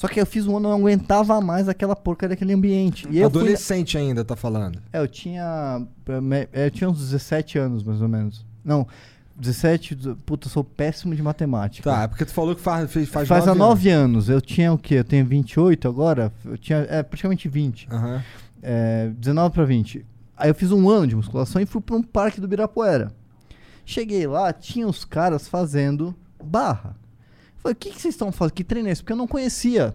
Só 0.00 0.08
que 0.08 0.18
eu 0.18 0.24
fiz 0.24 0.46
um 0.46 0.56
ano 0.56 0.66
e 0.66 0.70
não 0.70 0.78
aguentava 0.78 1.38
mais 1.42 1.68
aquela 1.68 1.94
porcaria 1.94 2.34
daquele 2.34 2.54
ambiente. 2.54 3.06
E 3.10 3.18
eu 3.18 3.30
fui. 3.30 3.40
Adolescente 3.42 3.98
ainda, 3.98 4.24
tá 4.24 4.34
falando. 4.34 4.80
É, 4.90 4.98
eu 4.98 5.06
tinha. 5.06 5.86
é, 6.54 6.64
Eu 6.66 6.70
tinha 6.70 6.88
uns 6.88 6.98
17 7.00 7.58
anos, 7.58 7.82
mais 7.82 8.00
ou 8.00 8.08
menos. 8.08 8.42
Não, 8.64 8.86
17. 9.36 9.94
dezo- 9.94 10.16
Puta, 10.24 10.46
eu 10.46 10.50
sou 10.50 10.64
péssimo 10.64 11.14
de 11.14 11.22
matemática. 11.22 11.90
Tá, 11.90 12.04
é 12.04 12.08
porque 12.08 12.24
tu 12.24 12.32
falou 12.32 12.56
que 12.56 12.62
faz, 12.62 12.90
fez, 12.90 13.10
faz, 13.10 13.28
Faz 13.28 13.44
há 13.46 13.54
nove 13.54 13.58
9 13.58 13.90
anos. 13.90 14.28
Eu 14.30 14.40
tinha 14.40 14.72
o 14.72 14.78
quê? 14.78 14.94
Eu 14.94 15.04
tenho 15.04 15.26
28 15.26 15.86
agora? 15.86 16.32
Eu 16.46 16.56
tinha. 16.56 16.78
É, 16.88 17.02
praticamente 17.02 17.46
20. 17.46 17.86
anos. 17.90 18.02
Aham. 18.02 18.24
É, 18.62 19.10
19 19.18 19.54
pra 19.54 19.64
20. 19.66 20.06
Aí 20.34 20.48
eu 20.48 20.54
fiz 20.54 20.72
um 20.72 20.88
ano 20.88 21.06
de 21.06 21.14
musculação 21.14 21.60
e 21.60 21.66
fui 21.66 21.82
pra 21.82 21.94
um 21.96 22.02
parque 22.02 22.40
do 22.40 22.48
Birapuera. 22.48 23.12
Cheguei 23.84 24.26
lá, 24.26 24.50
tinha 24.50 24.88
os 24.88 25.04
caras 25.04 25.46
fazendo 25.46 26.14
barra. 26.42 26.96
Falei, 27.62 27.72
o 27.74 27.76
que, 27.76 27.90
que 27.90 28.00
vocês 28.00 28.14
estão 28.14 28.32
fazendo? 28.32 28.54
Que 28.54 28.64
treino 28.64 28.88
é 28.88 28.92
esse? 28.92 29.02
Porque 29.02 29.12
eu 29.12 29.16
não 29.16 29.26
conhecia. 29.26 29.94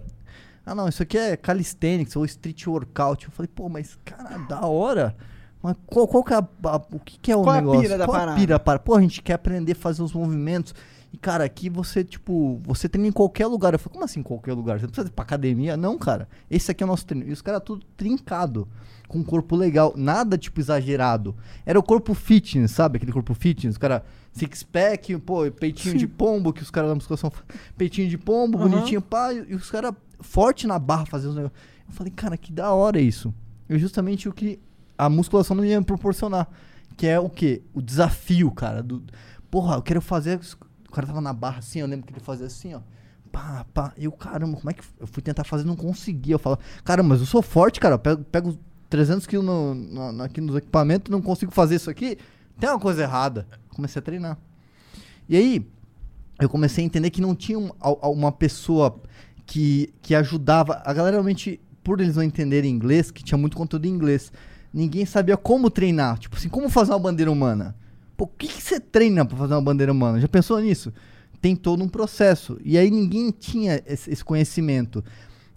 Ah, 0.65 0.73
não, 0.73 0.87
isso 0.87 1.03
aqui 1.03 1.17
é 1.17 1.35
calisthenics 1.37 2.15
ou 2.15 2.25
street 2.25 2.65
workout. 2.67 3.25
Eu 3.25 3.31
falei, 3.31 3.49
pô, 3.53 3.69
mas 3.69 3.97
cara, 4.03 4.37
da 4.47 4.61
hora. 4.65 5.15
Mas 5.61 5.75
qual, 5.85 6.07
qual 6.07 6.23
que 6.23 6.33
é 6.33 6.37
a, 6.37 6.47
a- 6.65 6.81
o 6.91 6.99
que, 6.99 7.19
que 7.19 7.31
é 7.31 7.35
o 7.35 7.41
Qual 7.43 7.55
é 7.55 7.57
a 7.57 7.61
negócio? 7.61 7.81
pira 7.81 7.97
da 7.97 8.05
qual 8.05 8.15
é 8.15 8.19
a 8.19 8.21
parada? 8.21 8.39
pira? 8.39 8.59
Para? 8.59 8.79
Pô, 8.79 8.95
a 8.95 9.01
gente 9.01 9.21
quer 9.21 9.33
aprender 9.33 9.71
a 9.71 9.75
fazer 9.75 10.01
os 10.03 10.13
movimentos. 10.13 10.73
E, 11.13 11.17
cara, 11.17 11.43
aqui 11.45 11.69
você, 11.69 12.03
tipo, 12.03 12.59
você 12.63 12.89
treina 12.89 13.07
em 13.07 13.11
qualquer 13.11 13.47
lugar. 13.47 13.73
Eu 13.73 13.79
falei, 13.79 13.93
como 13.93 14.03
assim 14.05 14.19
em 14.19 14.23
qualquer 14.23 14.53
lugar? 14.53 14.79
Você 14.79 14.85
não 14.85 14.91
precisa 14.91 15.07
ir 15.07 15.13
pra 15.13 15.23
academia? 15.23 15.77
Não, 15.77 15.97
cara. 15.97 16.27
Esse 16.51 16.71
aqui 16.71 16.83
é 16.83 16.85
o 16.85 16.87
nosso 16.87 17.05
treino. 17.05 17.27
E 17.27 17.31
os 17.31 17.41
caras 17.41 17.61
tudo 17.63 17.85
trincado. 17.95 18.67
Com 19.07 19.19
um 19.19 19.23
corpo 19.23 19.55
legal. 19.55 19.93
Nada, 19.95 20.37
tipo, 20.37 20.59
exagerado. 20.59 21.35
Era 21.65 21.79
o 21.79 21.83
corpo 21.83 22.13
fitness, 22.13 22.71
sabe? 22.71 22.97
Aquele 22.97 23.11
corpo 23.13 23.33
fitness. 23.33 23.75
O 23.75 23.79
cara, 23.79 24.03
six-pack, 24.35 25.17
pô, 25.19 25.49
peitinho 25.51 25.97
de 25.97 26.07
pombo, 26.07 26.51
que 26.53 26.61
os 26.61 26.69
caras 26.69 26.89
da 26.89 26.95
musculação... 26.95 27.31
Peitinho 27.77 28.09
de 28.09 28.17
pombo, 28.17 28.57
Aham. 28.57 28.69
bonitinho, 28.69 29.01
pá. 29.01 29.33
E 29.33 29.55
os 29.55 29.71
caras 29.71 29.93
forte 30.19 30.67
na 30.67 30.77
barra 30.77 31.05
fazendo 31.05 31.29
os 31.31 31.35
negócios. 31.35 31.59
Eu 31.87 31.93
falei, 31.93 32.11
cara, 32.13 32.37
que 32.37 32.51
da 32.51 32.71
hora 32.73 32.99
isso. 32.99 33.33
E 33.69 33.77
justamente 33.79 34.27
o 34.29 34.33
que 34.33 34.59
a 34.97 35.09
musculação 35.09 35.55
não 35.55 35.63
ia 35.65 35.79
me 35.79 35.85
proporcionar. 35.85 36.47
Que 36.97 37.07
é 37.07 37.19
o 37.19 37.29
quê? 37.29 37.61
O 37.73 37.81
desafio, 37.81 38.51
cara. 38.51 38.81
Do, 38.83 39.03
porra, 39.49 39.75
eu 39.75 39.81
quero 39.81 40.01
fazer. 40.01 40.39
O 40.87 40.91
cara 40.91 41.07
tava 41.07 41.19
na 41.21 41.33
barra 41.33 41.59
assim, 41.59 41.79
eu 41.79 41.87
lembro 41.87 42.05
que 42.05 42.13
ele 42.13 42.19
fazia 42.21 42.45
assim, 42.47 42.73
ó. 42.73 42.79
Pá, 43.31 43.65
pá. 43.73 43.93
E 43.97 44.05
eu, 44.05 44.11
caramba, 44.11 44.55
como 44.57 44.69
é 44.69 44.73
que. 44.73 44.83
Eu 44.99 45.07
fui 45.07 45.21
tentar 45.21 45.43
fazer 45.43 45.63
e 45.63 45.67
não 45.67 45.75
conseguia. 45.75 46.35
Eu 46.35 46.39
falo, 46.39 46.57
caramba, 46.83 47.09
mas 47.09 47.19
eu 47.19 47.25
sou 47.25 47.41
forte, 47.41 47.79
cara. 47.79 47.95
Eu 47.95 47.99
pego, 47.99 48.23
pego 48.23 48.57
300 48.89 49.27
quilos 49.27 49.45
no, 49.45 49.73
no- 49.75 50.23
aqui 50.23 50.39
nos 50.39 50.55
equipamentos 50.55 51.09
e 51.09 51.11
não 51.11 51.21
consigo 51.21 51.51
fazer 51.51 51.75
isso 51.75 51.89
aqui. 51.89 52.17
Tem 52.57 52.69
uma 52.69 52.79
coisa 52.79 53.03
errada. 53.03 53.45
Comecei 53.75 53.99
a 53.99 54.03
treinar. 54.03 54.37
E 55.27 55.35
aí, 55.35 55.67
eu 56.39 56.47
comecei 56.49 56.83
a 56.83 56.85
entender 56.87 57.09
que 57.09 57.21
não 57.21 57.35
tinha 57.35 57.59
um- 57.59 57.71
uma 58.03 58.31
pessoa 58.31 59.01
que, 59.45 59.93
que 60.01 60.15
ajudava. 60.15 60.81
A 60.85 60.93
galera 60.93 61.17
realmente, 61.17 61.59
por 61.83 61.99
eles 61.99 62.15
não 62.15 62.23
entenderem 62.23 62.71
inglês, 62.71 63.11
que 63.11 63.23
tinha 63.23 63.37
muito 63.37 63.57
conteúdo 63.57 63.85
em 63.85 63.89
inglês, 63.89 64.31
ninguém 64.73 65.05
sabia 65.05 65.37
como 65.37 65.69
treinar. 65.69 66.17
Tipo 66.17 66.35
assim, 66.37 66.49
como 66.49 66.69
fazer 66.69 66.91
uma 66.93 66.99
bandeira 66.99 67.31
humana? 67.31 67.75
Pô, 68.15 68.23
o 68.25 68.27
que, 68.27 68.47
que 68.47 68.61
você 68.61 68.79
treina 68.79 69.25
pra 69.25 69.37
fazer 69.37 69.53
uma 69.53 69.61
bandeira 69.61 69.91
humana? 69.91 70.19
Já 70.19 70.27
pensou 70.27 70.59
nisso? 70.61 70.93
Tem 71.41 71.55
todo 71.55 71.83
um 71.83 71.89
processo. 71.89 72.57
E 72.63 72.77
aí 72.77 72.89
ninguém 72.89 73.29
tinha 73.31 73.81
esse, 73.85 74.09
esse 74.09 74.23
conhecimento. 74.23 75.03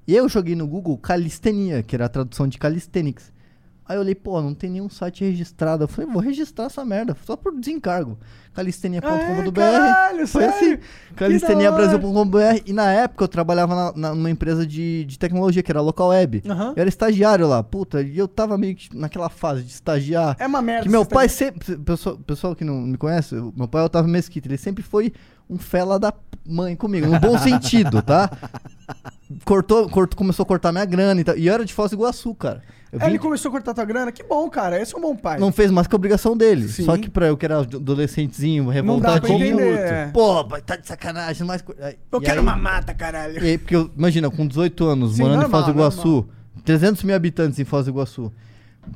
E 0.06 0.14
eu 0.16 0.28
joguei 0.28 0.56
no 0.56 0.66
Google 0.66 0.98
calistenia, 0.98 1.82
que 1.82 1.94
era 1.94 2.06
a 2.06 2.08
tradução 2.08 2.48
de 2.48 2.58
calisthenics. 2.58 3.32
Aí 3.88 3.96
eu 3.96 4.00
olhei, 4.02 4.14
pô, 4.14 4.40
não 4.42 4.52
tem 4.52 4.68
nenhum 4.70 4.90
site 4.90 5.24
registrado. 5.24 5.84
Eu 5.84 5.88
falei, 5.88 6.10
vou 6.10 6.20
registrar 6.20 6.66
essa 6.66 6.84
merda, 6.84 7.16
só 7.24 7.36
por 7.36 7.58
desencargo. 7.58 8.18
calistenia.com.br. 8.52 9.50
caralho, 9.58 10.28
Foi 10.28 10.42
sério? 10.42 10.74
assim. 10.74 10.78
Calisteniabrasil.com.br. 11.16 12.62
E 12.66 12.72
na 12.72 12.92
época 12.92 13.24
eu 13.24 13.28
trabalhava 13.28 13.74
na, 13.74 13.92
na- 13.96 14.14
numa 14.14 14.30
empresa 14.30 14.66
de, 14.66 15.04
de 15.04 15.18
tecnologia, 15.18 15.62
que 15.62 15.70
era 15.72 15.80
Local 15.80 16.08
Web. 16.08 16.42
Eu 16.44 16.74
era 16.76 16.88
estagiário 16.88 17.46
lá, 17.48 17.62
puta, 17.62 18.02
e 18.02 18.18
eu 18.18 18.28
tava 18.28 18.58
meio 18.58 18.74
que 18.76 18.94
naquela 18.96 19.28
fase 19.28 19.62
de 19.62 19.70
estagiar. 19.70 20.36
É 20.38 20.46
uma 20.46 20.60
merda. 20.60 20.82
Que 20.82 20.88
meu 20.88 21.04
tá- 21.06 21.14
pai 21.14 21.28
sempre. 21.28 21.76
Pessoal, 21.78 22.18
pessoal 22.18 22.54
que 22.54 22.64
não 22.64 22.74
me 22.82 22.98
conhece, 22.98 23.34
meu 23.56 23.66
pai 23.68 23.82
é 23.82 23.84
Otávio 23.86 24.10
Mesquita, 24.10 24.48
ele 24.48 24.58
sempre 24.58 24.82
foi 24.82 25.12
um 25.48 25.56
fela 25.58 25.98
da 25.98 26.12
mãe 26.46 26.76
comigo, 26.76 27.06
no 27.06 27.18
bom 27.18 27.38
sentido, 27.38 28.02
tá? 28.02 28.30
Cortou, 29.44 29.88
cortou, 29.90 30.16
começou 30.16 30.42
a 30.42 30.46
cortar 30.46 30.72
minha 30.72 30.84
grana 30.86 31.20
e 31.20 31.24
tal. 31.24 31.36
E 31.36 31.46
eu 31.46 31.52
era 31.54 31.64
de 31.64 31.72
Foz 31.74 31.90
do 31.90 31.96
Iguaçu, 31.96 32.34
cara. 32.34 32.62
Eu 32.90 32.98
É, 33.00 33.04
vim- 33.04 33.10
Ele 33.10 33.18
começou 33.18 33.50
a 33.50 33.52
cortar 33.52 33.74
tua 33.74 33.84
grana? 33.84 34.10
Que 34.10 34.22
bom, 34.22 34.48
cara. 34.48 34.80
Esse 34.80 34.94
é 34.94 34.98
um 34.98 35.00
bom 35.02 35.14
pai. 35.14 35.38
não 35.38 35.52
fez 35.52 35.70
mais 35.70 35.86
que 35.86 35.94
a 35.94 35.96
obrigação 35.96 36.36
dele. 36.36 36.66
Sim. 36.68 36.84
Só 36.84 36.96
que 36.96 37.10
pra 37.10 37.26
eu 37.26 37.36
que 37.36 37.44
era 37.44 37.58
adolescentezinho, 37.58 38.64
revoltadinho. 38.68 39.56
Pô, 40.12 40.44
tá 40.60 40.76
de 40.76 40.86
sacanagem. 40.86 41.46
Aí- 41.50 41.98
Eu 42.10 42.18
e 42.20 42.24
quero 42.24 42.40
aí- 42.40 42.46
uma 42.46 42.56
mata, 42.56 42.94
caralho. 42.94 43.42
e 43.44 43.46
aí, 43.50 43.58
porque 43.58 43.76
eu, 43.76 43.90
imagina, 43.96 44.30
com 44.30 44.46
18 44.46 44.84
anos, 44.86 45.16
Sim, 45.16 45.22
morando 45.22 45.40
normal, 45.42 45.60
em 45.60 45.64
Foz 45.64 45.74
do 45.74 45.78
Iguaçu, 45.78 46.28
300 46.64 47.02
mil 47.02 47.14
habitantes 47.14 47.58
em 47.58 47.64
Foz 47.64 47.84
do 47.84 47.90
Iguaçu. 47.90 48.32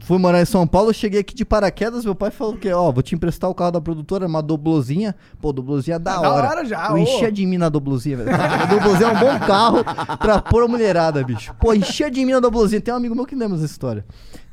Fui 0.00 0.18
morar 0.18 0.40
em 0.42 0.44
São 0.44 0.66
Paulo, 0.66 0.92
cheguei 0.92 1.20
aqui 1.20 1.35
de 1.35 1.44
paraquedas, 1.44 2.05
meu 2.05 2.14
pai 2.14 2.31
falou 2.31 2.57
que, 2.57 2.70
ó, 2.72 2.90
vou 2.90 3.02
te 3.02 3.14
emprestar 3.14 3.48
o 3.48 3.55
carro 3.55 3.70
da 3.72 3.81
produtora, 3.81 4.26
uma 4.26 4.42
doblozinha. 4.42 5.14
Pô, 5.40 5.52
doblozinha 5.52 5.96
é 5.96 5.98
da 5.98 6.12
É 6.16 6.20
da 6.20 6.31
hora. 6.31 6.48
hora 6.48 6.64
já, 6.64 6.88
Eu 6.88 6.94
ô. 6.94 6.98
enchia 6.98 7.31
de 7.31 7.46
mim 7.46 7.59
na 7.59 7.68
doblozinha, 7.68 8.16
velho. 8.16 8.31
A 8.35 8.64
doblozinha 8.66 9.09
é 9.11 9.12
um 9.12 9.18
bom 9.20 9.38
carro 9.46 9.85
pra 10.18 10.40
pôr 10.40 10.64
a 10.64 10.68
mulherada, 10.68 11.22
bicho. 11.22 11.55
Pô, 11.61 11.72
enchia 11.72 12.11
de 12.11 12.24
mim 12.24 12.33
na 12.33 12.40
doblozinha. 12.40 12.81
Tem 12.81 12.92
um 12.92 12.96
amigo 12.96 13.14
meu 13.14 13.26
que 13.26 13.35
lembra 13.35 13.57
essa 13.57 13.66
história. 13.66 14.05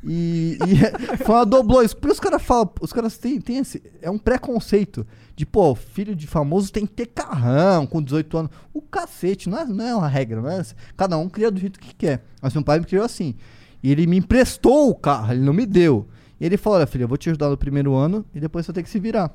E, 0.04 0.56
e 0.66 1.16
foi 1.24 1.34
uma 1.34 1.44
doblô. 1.46 1.76
Por 1.76 1.84
isso 1.84 1.96
os 2.12 2.20
caras 2.20 2.42
falam, 2.42 2.70
os 2.80 2.92
caras 2.92 3.18
têm, 3.18 3.40
têm 3.40 3.58
esse. 3.58 3.82
É 4.00 4.10
um 4.10 4.18
preconceito. 4.18 5.06
De, 5.36 5.46
pô, 5.46 5.74
filho 5.74 6.14
de 6.14 6.26
famoso 6.26 6.70
tem 6.70 6.84
que 6.86 6.92
ter 6.92 7.06
carrão 7.06 7.86
com 7.86 8.02
18 8.02 8.38
anos. 8.38 8.50
O 8.74 8.82
cacete, 8.82 9.48
não 9.48 9.58
é, 9.58 9.64
não 9.64 9.84
é 9.86 9.94
uma 9.94 10.08
regra, 10.08 10.40
não 10.40 10.50
é? 10.50 10.62
Cada 10.96 11.16
um 11.16 11.28
cria 11.28 11.50
do 11.50 11.58
jeito 11.58 11.80
que 11.80 11.94
quer. 11.94 12.22
Mas 12.42 12.52
meu 12.54 12.62
pai 12.62 12.78
me 12.78 12.84
criou 12.84 13.04
assim. 13.04 13.34
E 13.82 13.90
ele 13.90 14.06
me 14.06 14.18
emprestou 14.18 14.90
o 14.90 14.94
carro, 14.94 15.32
ele 15.32 15.40
não 15.42 15.52
me 15.52 15.64
deu. 15.66 16.06
E 16.40 16.44
ele 16.46 16.56
falou: 16.56 16.78
olha, 16.78 16.86
filho, 16.86 17.04
eu 17.04 17.08
vou 17.08 17.16
te 17.16 17.28
ajudar 17.30 17.48
no 17.48 17.56
primeiro 17.56 17.94
ano 17.94 18.24
e 18.34 18.40
depois 18.40 18.66
você 18.66 18.72
tem 18.72 18.82
que 18.84 18.90
se 18.90 18.98
virar. 18.98 19.30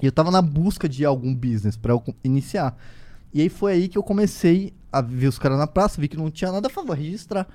E 0.00 0.06
eu 0.06 0.12
tava 0.12 0.30
na 0.30 0.40
busca 0.42 0.88
de 0.88 1.04
algum 1.04 1.34
business 1.34 1.76
co- 1.76 2.14
iniciar. 2.24 2.76
E 3.32 3.40
aí 3.40 3.48
foi 3.48 3.72
aí 3.72 3.88
que 3.88 3.96
eu 3.96 4.02
comecei 4.02 4.72
a 4.90 5.00
ver 5.00 5.26
os 5.26 5.38
caras 5.38 5.58
na 5.58 5.66
praça, 5.66 6.00
vi 6.00 6.08
que 6.08 6.16
não 6.16 6.30
tinha 6.30 6.52
nada, 6.52 6.68
falei, 6.68 6.86
vou 6.88 6.96
registrar. 6.96 7.46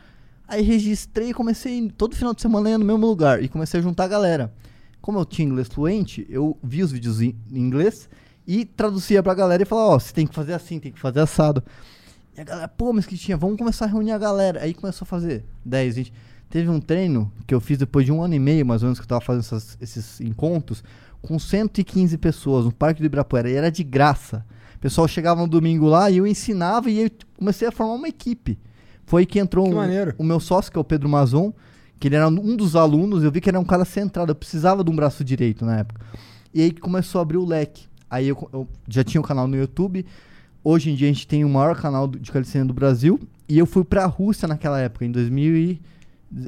Aí 0.47 0.61
registrei 0.63 1.29
e 1.29 1.33
comecei 1.33 1.89
todo 1.97 2.15
final 2.15 2.33
de 2.33 2.41
semana 2.41 2.69
ia 2.69 2.77
no 2.77 2.85
mesmo 2.85 3.05
lugar 3.05 3.43
e 3.43 3.49
comecei 3.49 3.79
a 3.79 3.83
juntar 3.83 4.05
a 4.05 4.07
galera. 4.07 4.53
Como 5.01 5.19
eu 5.19 5.25
tinha 5.25 5.47
inglês 5.47 5.67
fluente, 5.67 6.25
eu 6.29 6.57
vi 6.63 6.81
os 6.81 6.91
vídeos 6.91 7.21
em 7.21 7.35
inglês 7.51 8.09
e 8.45 8.65
traduzia 8.65 9.21
pra 9.21 9.33
galera 9.33 9.61
e 9.61 9.65
falava, 9.65 9.89
ó, 9.95 9.99
você 9.99 10.13
tem 10.13 10.25
que 10.25 10.33
fazer 10.33 10.53
assim, 10.53 10.79
tem 10.79 10.91
que 10.91 10.99
fazer 10.99 11.19
assado. 11.19 11.63
E 12.37 12.41
a 12.41 12.43
galera, 12.43 12.67
pô, 12.67 12.93
mas 12.93 13.05
que 13.05 13.17
tinha, 13.17 13.35
vamos 13.35 13.57
começar 13.57 13.85
a 13.85 13.87
reunir 13.87 14.11
a 14.11 14.17
galera. 14.17 14.61
Aí 14.61 14.73
começou 14.73 15.05
a 15.05 15.07
fazer 15.07 15.43
10, 15.65 15.95
20. 15.95 16.13
Teve 16.49 16.69
um 16.69 16.79
treino 16.79 17.31
que 17.45 17.53
eu 17.53 17.59
fiz 17.59 17.77
depois 17.77 18.05
de 18.05 18.11
um 18.11 18.21
ano 18.21 18.35
e 18.35 18.39
meio, 18.39 18.65
mais 18.65 18.83
ou 18.83 18.87
menos, 18.87 18.99
que 18.99 19.03
eu 19.05 19.07
tava 19.09 19.21
fazendo 19.21 19.41
essas- 19.41 19.77
esses 19.81 20.21
encontros, 20.21 20.83
com 21.21 21.37
115 21.39 22.17
pessoas 22.17 22.65
no 22.65 22.71
Parque 22.71 23.01
do 23.01 23.05
Ibirapuera. 23.05 23.49
E 23.49 23.53
era 23.55 23.71
de 23.71 23.83
graça. 23.83 24.45
O 24.75 24.79
pessoal 24.79 25.07
chegava 25.07 25.41
no 25.41 25.47
domingo 25.47 25.87
lá 25.87 26.09
e 26.11 26.17
eu 26.17 26.27
ensinava 26.27 26.89
e 26.91 26.99
eu 27.01 27.11
comecei 27.37 27.67
a 27.67 27.71
formar 27.71 27.93
uma 27.93 28.07
equipe. 28.07 28.57
Foi 29.05 29.25
que 29.25 29.39
entrou 29.39 29.65
Que 29.65 29.73
um- 29.73 29.77
o 30.17 30.23
meu 30.23 30.39
sócio, 30.39 30.71
que 30.71 30.77
é 30.77 30.81
o 30.81 30.83
Pedro 30.83 31.09
Mazon, 31.09 31.51
que 31.99 32.07
ele 32.07 32.15
era 32.15 32.27
um 32.27 32.55
dos 32.55 32.75
alunos, 32.75 33.23
eu 33.23 33.31
vi 33.31 33.41
que 33.41 33.49
ele 33.49 33.57
era 33.57 33.61
um 33.61 33.65
cara 33.67 33.83
centrado, 33.83 34.31
eu 34.31 34.35
precisava 34.35 34.83
de 34.83 34.91
um 34.91 34.95
braço 34.95 35.23
direito 35.23 35.65
na 35.65 35.79
época. 35.79 35.99
E 36.53 36.61
aí 36.61 36.71
começou 36.71 37.17
a 37.19 37.23
abrir 37.23 37.37
o 37.37 37.45
leque. 37.45 37.87
Aí 38.09 38.27
eu, 38.27 38.49
eu 38.53 38.67
já 38.87 39.03
tinha 39.03 39.19
um 39.19 39.23
canal 39.23 39.47
no 39.47 39.57
YouTube, 39.57 40.05
hoje 40.63 40.91
em 40.91 40.95
dia 40.95 41.09
a 41.09 41.13
gente 41.13 41.27
tem 41.27 41.43
o 41.45 41.49
maior 41.49 41.75
canal 41.75 42.07
de 42.07 42.31
calistenia 42.31 42.65
do 42.65 42.73
Brasil, 42.73 43.19
e 43.47 43.57
eu 43.57 43.65
fui 43.65 43.83
pra 43.83 44.05
Rússia 44.05 44.47
naquela 44.47 44.79
época, 44.79 45.05
em 45.05 45.11
2000 45.11 45.55
e, 45.57 45.81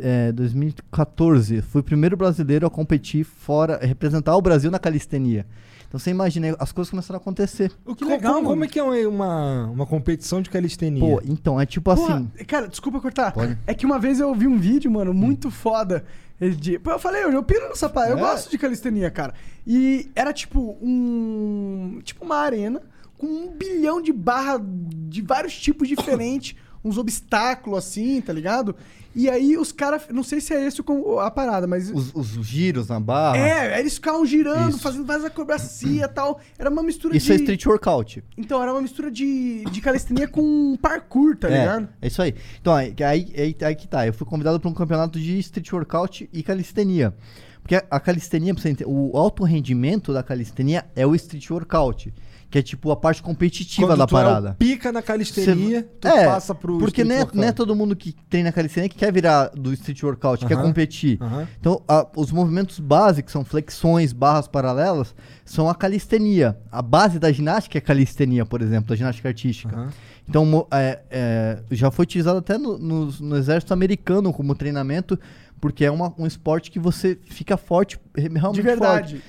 é, 0.01 0.31
2014. 0.33 1.61
Fui 1.61 1.81
o 1.81 1.83
primeiro 1.83 2.17
brasileiro 2.17 2.67
a 2.67 2.69
competir 2.69 3.23
fora, 3.23 3.79
representar 3.81 4.35
o 4.35 4.41
Brasil 4.41 4.69
na 4.69 4.79
calistenia. 4.79 5.45
Então 5.87 5.97
você 5.99 6.11
imagina, 6.11 6.55
as 6.59 6.71
coisas 6.71 6.91
começaram 6.91 7.17
a 7.17 7.21
acontecer. 7.21 7.71
O 7.83 7.95
Que 7.95 8.03
co- 8.05 8.11
legal, 8.11 8.35
como, 8.35 8.49
como 8.49 8.63
é 8.63 8.67
que 8.67 8.77
é 8.77 8.83
uma, 9.07 9.65
uma 9.67 9.85
competição 9.87 10.39
de 10.39 10.47
calistenia? 10.49 10.99
Pô, 10.99 11.19
então, 11.25 11.59
é 11.59 11.65
tipo 11.65 11.95
Porra, 11.95 12.15
assim... 12.17 12.45
cara, 12.45 12.67
desculpa 12.67 12.99
cortar. 13.01 13.31
Pode. 13.31 13.57
É 13.65 13.73
que 13.73 13.87
uma 13.87 13.97
vez 13.97 14.19
eu 14.19 14.33
vi 14.35 14.45
um 14.47 14.57
vídeo, 14.59 14.91
mano, 14.91 15.13
muito 15.15 15.49
foda. 15.49 16.05
eh, 16.39 16.49
De... 16.49 16.77
Pô, 16.77 16.91
Eu 16.91 16.99
falei, 16.99 17.23
eu, 17.23 17.31
eu 17.31 17.41
piro 17.41 17.67
nessa 17.69 17.89
parada. 17.89 18.13
Eu 18.13 18.17
É? 18.19 18.21
gosto 18.21 18.51
de 18.51 18.57
calistenia, 18.59 19.09
cara. 19.09 19.33
E 19.65 20.11
era 20.15 20.31
tipo 20.31 20.77
um. 20.79 21.99
Tipo 22.03 22.23
uma 22.23 22.35
arena 22.37 22.81
com 23.19 23.27
um 23.27 23.51
bilhão 23.51 24.01
de 24.01 24.11
barra 24.11 24.59
de 24.63 25.21
vários 25.21 25.55
tipos 25.59 25.87
diferentes. 25.87 26.55
uns 26.83 26.97
obstáculos 26.97 27.79
assim, 27.79 28.21
tá 28.21 28.31
ligado? 28.31 28.75
E 29.15 29.27
aí 29.29 29.57
os 29.57 29.71
caras, 29.71 30.03
não 30.11 30.23
sei 30.23 30.39
se 30.39 30.53
é 30.53 30.65
esse 30.65 30.81
a 31.19 31.31
parada, 31.31 31.65
mas 31.65 31.89
Os, 31.89 32.13
os 32.13 32.27
giros 32.45 32.87
na 32.87 32.99
barra. 32.99 33.37
é, 33.37 33.79
eles 33.79 33.95
ficavam 33.95 34.25
girando, 34.25 34.69
Isso. 34.69 34.79
fazendo 34.79 35.05
várias 35.05 35.25
acrobacia 35.25 36.05
e 36.05 36.07
tal. 36.07 36.39
Era 36.57 36.69
uma 36.69 36.83
mistura 36.83 37.17
Isso 37.17 37.25
de 37.25 37.33
é 37.33 37.35
street 37.35 37.65
workout. 37.65 38.23
Então, 38.37 38.61
era 38.61 38.71
uma 38.71 38.81
mistura 38.81 39.09
de, 39.09 39.63
de 39.71 39.81
calistenia 39.81 40.27
com 40.27 40.77
parkour, 40.77 41.35
tá 41.35 41.49
é, 41.49 41.59
ligado? 41.59 41.89
é 42.01 42.07
isso 42.07 42.21
aí. 42.21 42.35
Então, 42.61 42.73
aí, 42.73 42.93
aí, 43.03 43.33
aí, 43.35 43.55
aí 43.61 43.75
que 43.75 43.87
tá. 43.87 44.05
Eu 44.05 44.13
fui 44.13 44.27
convidado 44.27 44.59
para 44.59 44.69
um 44.69 44.73
campeonato 44.73 45.19
de 45.19 45.39
street 45.39 45.73
workout 45.73 46.29
e 46.31 46.43
calistenia. 46.43 47.13
Porque 47.61 47.75
a, 47.89 47.99
calistenia, 47.99 48.53
pra 48.53 48.61
você 48.63 48.69
entender, 48.69 48.89
o 48.89 49.15
alto 49.17 49.43
rendimento 49.43 50.11
da 50.13 50.23
calistenia 50.23 50.85
é 50.95 51.05
o 51.05 51.13
street 51.15 51.49
workout. 51.51 52.13
Que 52.51 52.57
é 52.57 52.61
tipo 52.63 52.89
a 52.89 52.95
parte 52.95 53.21
competitiva 53.21 53.85
Quando 53.89 53.99
da 53.99 54.03
é 54.05 54.07
parada. 54.07 54.55
pica 54.57 54.91
na 54.91 55.03
calistenia, 55.03 55.87
tu 56.01 56.07
é, 56.07 56.25
passa 56.25 56.55
pro 56.55 56.79
Porque 56.79 57.03
não 57.03 57.13
é, 57.15 57.27
não 57.31 57.43
é 57.43 57.51
todo 57.51 57.75
mundo 57.75 57.95
que 57.95 58.11
treina 58.27 58.51
calistenia 58.51 58.89
que 58.89 58.95
quer 58.97 59.13
virar 59.13 59.49
do 59.49 59.71
street 59.73 60.01
workout, 60.01 60.43
quer 60.47 60.55
Aham. 60.55 60.63
competir. 60.63 61.19
Aham. 61.21 61.47
Então, 61.59 61.83
a- 61.87 62.07
os 62.15 62.31
movimentos 62.31 62.79
básicos, 62.79 63.31
são 63.33 63.45
flexões, 63.45 64.11
barras 64.13 64.47
paralelas, 64.47 65.13
são 65.45 65.69
a 65.69 65.75
calistenia. 65.75 66.57
A 66.71 66.81
base 66.81 67.19
da 67.19 67.31
ginástica 67.31 67.77
é 67.77 67.81
calistenia, 67.81 68.43
por 68.47 68.63
exemplo, 68.63 68.89
da 68.89 68.95
ginástica 68.95 69.29
artística. 69.29 69.75
Aham. 69.75 69.89
Então, 70.27 70.43
mo- 70.43 70.67
é, 70.71 70.99
é, 71.11 71.59
já 71.69 71.91
foi 71.91 72.03
utilizado 72.03 72.39
até 72.39 72.57
no, 72.57 72.79
no- 72.79 73.11
no 73.19 73.37
exército 73.37 73.73
americano 73.75 74.33
como 74.33 74.55
treinamento, 74.55 75.19
porque 75.59 75.85
é 75.85 75.91
uma- 75.91 76.13
um 76.17 76.25
esporte 76.27 76.71
que 76.71 76.79
você 76.79 77.17
fica 77.25 77.57
forte, 77.57 77.99
re- 78.15 78.27
realmente 78.29 78.55
De 78.55 78.61
verdade. 78.61 79.13
forte. 79.17 79.25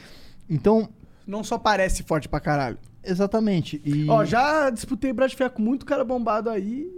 Então, 0.48 0.88
Não 1.26 1.44
só 1.44 1.58
parece 1.58 2.02
forte 2.02 2.28
pra 2.28 2.40
caralho. 2.40 2.78
exatamente. 3.04 3.80
E, 3.84 4.08
Ó, 4.08 4.24
já 4.24 4.70
disputei 4.70 5.12
Brad 5.12 5.32
Fair 5.32 5.50
com 5.50 5.62
muito 5.62 5.84
cara 5.86 6.04
bombado 6.04 6.48
aí. 6.50 6.88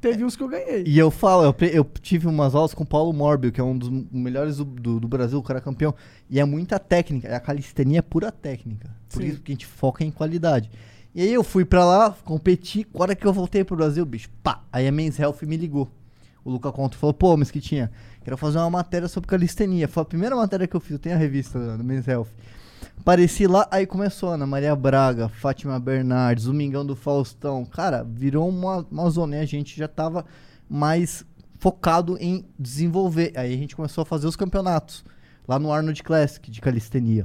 Teve 0.00 0.24
uns 0.24 0.36
que 0.36 0.42
eu 0.42 0.48
ganhei. 0.48 0.84
e 0.86 0.98
eu 0.98 1.10
falo, 1.10 1.42
eu, 1.42 1.54
eu 1.68 1.84
tive 2.02 2.26
umas 2.28 2.54
aulas 2.54 2.74
com 2.74 2.84
o 2.84 2.86
Paulo 2.86 3.12
Morbio, 3.14 3.50
que 3.50 3.60
é 3.60 3.64
um 3.64 3.76
dos 3.76 3.88
melhores 4.12 4.58
do, 4.58 4.64
do- 4.64 5.00
do 5.00 5.08
Brasil, 5.08 5.38
o 5.38 5.42
cara 5.42 5.60
campeão. 5.60 5.94
E 6.28 6.38
é 6.38 6.44
muita 6.44 6.78
técnica. 6.78 7.34
A 7.34 7.40
calistenia 7.40 8.00
é 8.00 8.02
pura 8.02 8.30
técnica. 8.30 8.94
Por 9.08 9.22
Sim. 9.22 9.28
isso 9.28 9.40
que 9.40 9.52
a 9.52 9.54
gente 9.54 9.66
foca 9.66 10.04
em 10.04 10.10
qualidade. 10.10 10.70
E 11.14 11.22
aí 11.22 11.32
eu 11.32 11.42
fui 11.42 11.64
pra 11.64 11.82
lá, 11.84 12.14
competi. 12.24 12.86
A 12.94 13.02
hora 13.02 13.14
que 13.16 13.26
eu 13.26 13.32
voltei 13.32 13.64
pro 13.64 13.74
Brasil, 13.74 14.04
bicho, 14.04 14.28
pá. 14.42 14.62
Aí 14.70 14.86
a 14.86 14.92
Men's 14.92 15.18
Health 15.18 15.38
me 15.42 15.56
ligou. 15.56 15.88
O 16.44 16.50
Luca 16.50 16.70
Conto 16.70 16.96
falou, 16.98 17.14
pô, 17.14 17.34
Mesquitinha, 17.36 17.90
quero 18.26 18.36
fazer 18.36 18.58
uma 18.58 18.68
matéria 18.68 19.06
sobre 19.06 19.28
calistenia. 19.28 19.86
Foi 19.86 20.02
a 20.02 20.04
primeira 20.04 20.34
matéria 20.34 20.66
que 20.66 20.74
eu 20.74 20.80
fiz, 20.80 20.98
tenho 20.98 21.14
a 21.14 21.18
revista 21.18 21.60
da 21.60 21.76
da 21.76 21.84
Men's 21.84 22.08
Health. 22.08 22.26
Apareci 22.98 23.46
lá, 23.46 23.68
aí 23.70 23.86
começou 23.86 24.30
Ana 24.30 24.44
Maria 24.44 24.74
Braga, 24.74 25.28
Fátima 25.28 25.78
Bernardes, 25.78 26.46
Domingão 26.46 26.84
do 26.84 26.96
Faustão. 26.96 27.64
Cara, 27.64 28.02
virou 28.02 28.48
uma, 28.48 28.84
uma 28.90 29.08
zona 29.10 29.36
e 29.36 29.38
a 29.38 29.44
gente 29.44 29.78
já 29.78 29.86
tava 29.86 30.24
mais 30.68 31.24
focado 31.60 32.18
em 32.18 32.44
desenvolver. 32.58 33.32
Aí 33.36 33.54
a 33.54 33.56
gente 33.56 33.76
começou 33.76 34.02
a 34.02 34.04
fazer 34.04 34.26
os 34.26 34.34
campeonatos 34.34 35.04
lá 35.46 35.56
no 35.56 35.72
Arnold 35.72 36.02
Classic 36.02 36.50
de 36.50 36.60
calistenia. 36.60 37.24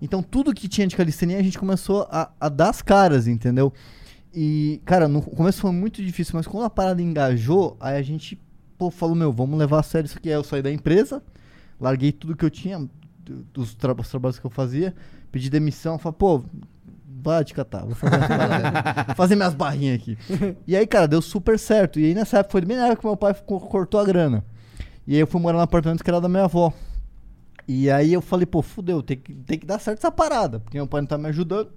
Então 0.00 0.24
tudo 0.24 0.52
que 0.52 0.66
tinha 0.66 0.88
de 0.88 0.96
calistenia 0.96 1.38
a 1.38 1.42
gente 1.42 1.56
começou 1.56 2.08
a, 2.10 2.32
a 2.40 2.48
dar 2.48 2.70
as 2.70 2.82
caras, 2.82 3.28
entendeu? 3.28 3.72
E, 4.34 4.82
cara, 4.84 5.06
no 5.06 5.22
começo 5.22 5.60
foi 5.60 5.70
muito 5.70 6.02
difícil, 6.02 6.32
mas 6.34 6.48
quando 6.48 6.64
a 6.64 6.70
parada 6.70 7.00
engajou, 7.00 7.76
aí 7.78 7.96
a 7.96 8.02
gente 8.02 8.41
pô, 8.82 8.90
falou, 8.90 9.14
meu, 9.14 9.32
vamos 9.32 9.58
levar 9.58 9.80
a 9.80 9.82
sério 9.82 10.06
isso 10.06 10.18
aqui. 10.18 10.28
Aí 10.28 10.34
eu 10.34 10.42
saí 10.44 10.60
da 10.62 10.70
empresa, 10.72 11.22
larguei 11.80 12.10
tudo 12.12 12.34
que 12.36 12.44
eu 12.44 12.50
tinha, 12.50 12.78
do- 12.78 13.44
dos 13.52 13.74
tra- 13.74 13.94
os 13.96 14.08
trabalhos 14.08 14.38
que 14.38 14.44
eu 14.46 14.50
fazia, 14.50 14.94
pedi 15.30 15.48
demissão, 15.48 15.98
falei, 15.98 16.16
pô, 16.18 16.42
vai 17.22 17.44
te 17.44 17.54
catar, 17.54 17.84
vou 17.84 17.94
fazer, 17.94 18.16
vou 19.06 19.14
fazer 19.14 19.36
minhas 19.36 19.54
barrinhas 19.54 20.00
aqui. 20.00 20.18
E 20.66 20.76
aí, 20.76 20.86
cara, 20.86 21.06
deu 21.06 21.22
super 21.22 21.58
certo. 21.58 22.00
E 22.00 22.06
aí 22.06 22.14
nessa 22.14 22.38
época, 22.38 22.52
foi 22.52 22.60
bem 22.62 22.76
na 22.76 22.86
época 22.86 23.02
que 23.02 23.06
meu 23.06 23.16
pai 23.16 23.34
co- 23.34 23.60
cortou 23.60 24.00
a 24.00 24.04
grana. 24.04 24.44
E 25.06 25.14
aí 25.14 25.20
eu 25.20 25.26
fui 25.26 25.40
morar 25.40 25.58
no 25.58 25.62
apartamento 25.64 26.02
que 26.02 26.10
era 26.10 26.20
da 26.20 26.28
minha 26.28 26.44
avó. 26.44 26.72
E 27.68 27.88
aí 27.90 28.12
eu 28.12 28.20
falei, 28.20 28.44
pô, 28.46 28.60
fudeu, 28.62 29.02
tem 29.02 29.16
que, 29.16 29.32
tem 29.34 29.58
que 29.58 29.66
dar 29.66 29.78
certo 29.78 29.98
essa 29.98 30.10
parada, 30.10 30.58
porque 30.58 30.76
meu 30.76 30.86
pai 30.88 31.00
não 31.00 31.06
tá 31.08 31.16
me 31.16 31.28
ajudando, 31.28 31.70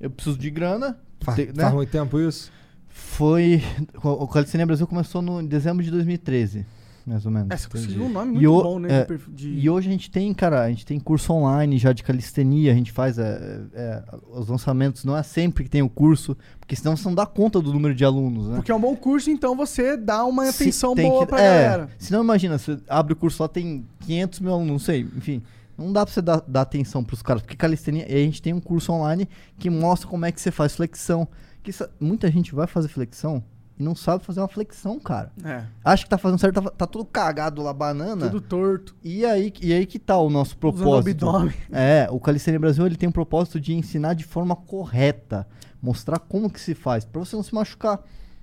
eu 0.00 0.08
preciso 0.10 0.38
de 0.38 0.50
grana. 0.50 0.96
Faz, 1.20 1.36
tem- 1.36 1.46
né? 1.48 1.62
faz 1.64 1.74
muito 1.74 1.90
tempo 1.90 2.20
isso? 2.20 2.52
Foi. 2.92 3.62
O 4.02 4.26
Calistenia 4.28 4.66
Brasil 4.66 4.86
começou 4.86 5.22
no 5.22 5.40
em 5.40 5.46
dezembro 5.46 5.82
de 5.82 5.90
2013, 5.90 6.66
mais 7.06 7.24
ou 7.24 7.32
menos. 7.32 7.48
É, 7.50 7.56
você 7.56 7.68
conseguiu 7.68 8.04
um 8.04 8.08
nome 8.08 8.30
E 8.32 8.46
muito 8.46 8.52
o- 8.52 8.62
bom, 8.62 8.78
né? 8.78 8.88
é, 9.00 9.06
de 9.28 9.48
E 9.48 9.68
hoje 9.70 9.88
a 9.88 9.92
gente 9.92 10.10
tem, 10.10 10.32
cara, 10.34 10.62
a 10.62 10.68
gente 10.68 10.84
tem 10.84 11.00
curso 11.00 11.32
online 11.32 11.78
já 11.78 11.92
de 11.92 12.02
calistenia, 12.02 12.70
a 12.70 12.74
gente 12.74 12.92
faz 12.92 13.18
é, 13.18 13.60
é, 13.74 14.02
os 14.30 14.48
lançamentos, 14.48 15.04
não 15.04 15.16
é 15.16 15.22
sempre 15.22 15.64
que 15.64 15.70
tem 15.70 15.82
o 15.82 15.88
curso, 15.88 16.36
porque 16.60 16.76
senão 16.76 16.96
você 16.96 17.04
não 17.08 17.14
dá 17.14 17.24
conta 17.26 17.60
do 17.60 17.72
número 17.72 17.94
de 17.94 18.04
alunos, 18.04 18.48
né? 18.48 18.56
Porque 18.56 18.70
é 18.70 18.74
um 18.74 18.80
bom 18.80 18.94
curso, 18.94 19.30
então 19.30 19.56
você 19.56 19.96
dá 19.96 20.24
uma 20.24 20.44
Se- 20.46 20.62
atenção 20.64 20.94
boa 20.94 21.20
que- 21.24 21.30
pra 21.30 21.40
é, 21.40 21.62
galera. 21.64 21.88
Senão 21.98 22.22
imagina, 22.22 22.58
você 22.58 22.78
abre 22.88 23.14
o 23.14 23.16
curso 23.16 23.42
lá, 23.42 23.48
tem 23.48 23.84
500 24.00 24.40
mil 24.40 24.52
alunos, 24.52 24.70
não 24.72 24.78
sei, 24.78 25.00
enfim. 25.16 25.42
Não 25.76 25.90
dá 25.92 26.04
pra 26.04 26.12
você 26.14 26.20
dar, 26.22 26.42
dar 26.46 26.60
atenção 26.60 27.02
pros 27.02 27.22
caras, 27.22 27.42
porque 27.42 27.56
calistenia, 27.56 28.06
e 28.08 28.14
a 28.14 28.18
gente 28.24 28.42
tem 28.42 28.52
um 28.52 28.60
curso 28.60 28.92
online 28.92 29.26
que 29.58 29.70
mostra 29.70 30.06
como 30.08 30.24
é 30.26 30.30
que 30.30 30.40
você 30.40 30.50
faz 30.50 30.76
flexão. 30.76 31.26
Que 31.62 31.70
isso- 31.70 31.88
muita 32.00 32.30
gente 32.30 32.54
vai 32.54 32.66
fazer 32.66 32.88
flexão 32.88 33.42
e 33.78 33.82
não 33.82 33.94
sabe 33.94 34.24
fazer 34.24 34.40
uma 34.40 34.48
flexão, 34.48 34.98
cara. 34.98 35.32
É, 35.44 35.64
Acha 35.84 36.04
que 36.04 36.10
tá 36.10 36.18
fazendo 36.18 36.38
certo, 36.38 36.60
tá, 36.60 36.70
tá 36.70 36.86
tudo 36.86 37.04
cagado 37.04 37.62
lá, 37.62 37.72
banana. 37.72 38.26
tudo 38.28 38.40
torto. 38.40 38.94
E 39.02 39.24
aí, 39.24 39.52
e 39.60 39.72
aí 39.72 39.86
que 39.86 39.98
tá 39.98 40.16
o 40.18 40.28
nosso 40.28 40.50
Usando 40.52 40.60
propósito. 40.60 41.28
abdômen. 41.28 41.54
É, 41.70 42.08
o 42.10 42.18
Calistenia 42.20 42.58
Brasil 42.60 42.84
ele 42.86 42.96
tem 42.96 43.08
um 43.08 43.12
propósito 43.12 43.60
de 43.60 43.72
ensinar 43.74 44.14
de 44.14 44.24
forma 44.24 44.54
correta, 44.56 45.46
mostrar 45.80 46.18
como 46.18 46.50
que 46.50 46.60
se 46.60 46.74
faz, 46.74 47.04
pra 47.04 47.20
você 47.20 47.34
não 47.36 47.42
se 47.42 47.54
machucar. 47.54 48.00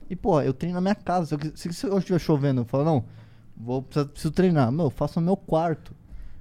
E 0.10 0.16
pô, 0.16 0.42
eu 0.42 0.54
treino 0.54 0.76
na 0.76 0.82
minha 0.82 0.96
casa. 0.96 1.26
Se, 1.28 1.34
eu- 1.36 1.52
se, 1.56 1.74
se 1.74 1.88
hoje 1.88 1.98
estiver 2.00 2.20
chovendo, 2.20 2.62
eu 2.62 2.66
falo, 2.66 2.84
não, 2.84 3.04
vou 3.56 3.82
preciso, 3.84 4.08
preciso 4.10 4.34
treinar. 4.34 4.72
Meu, 4.72 4.86
eu 4.86 4.90
faço 4.90 5.20
no 5.20 5.26
meu 5.26 5.38
quarto. 5.38 5.94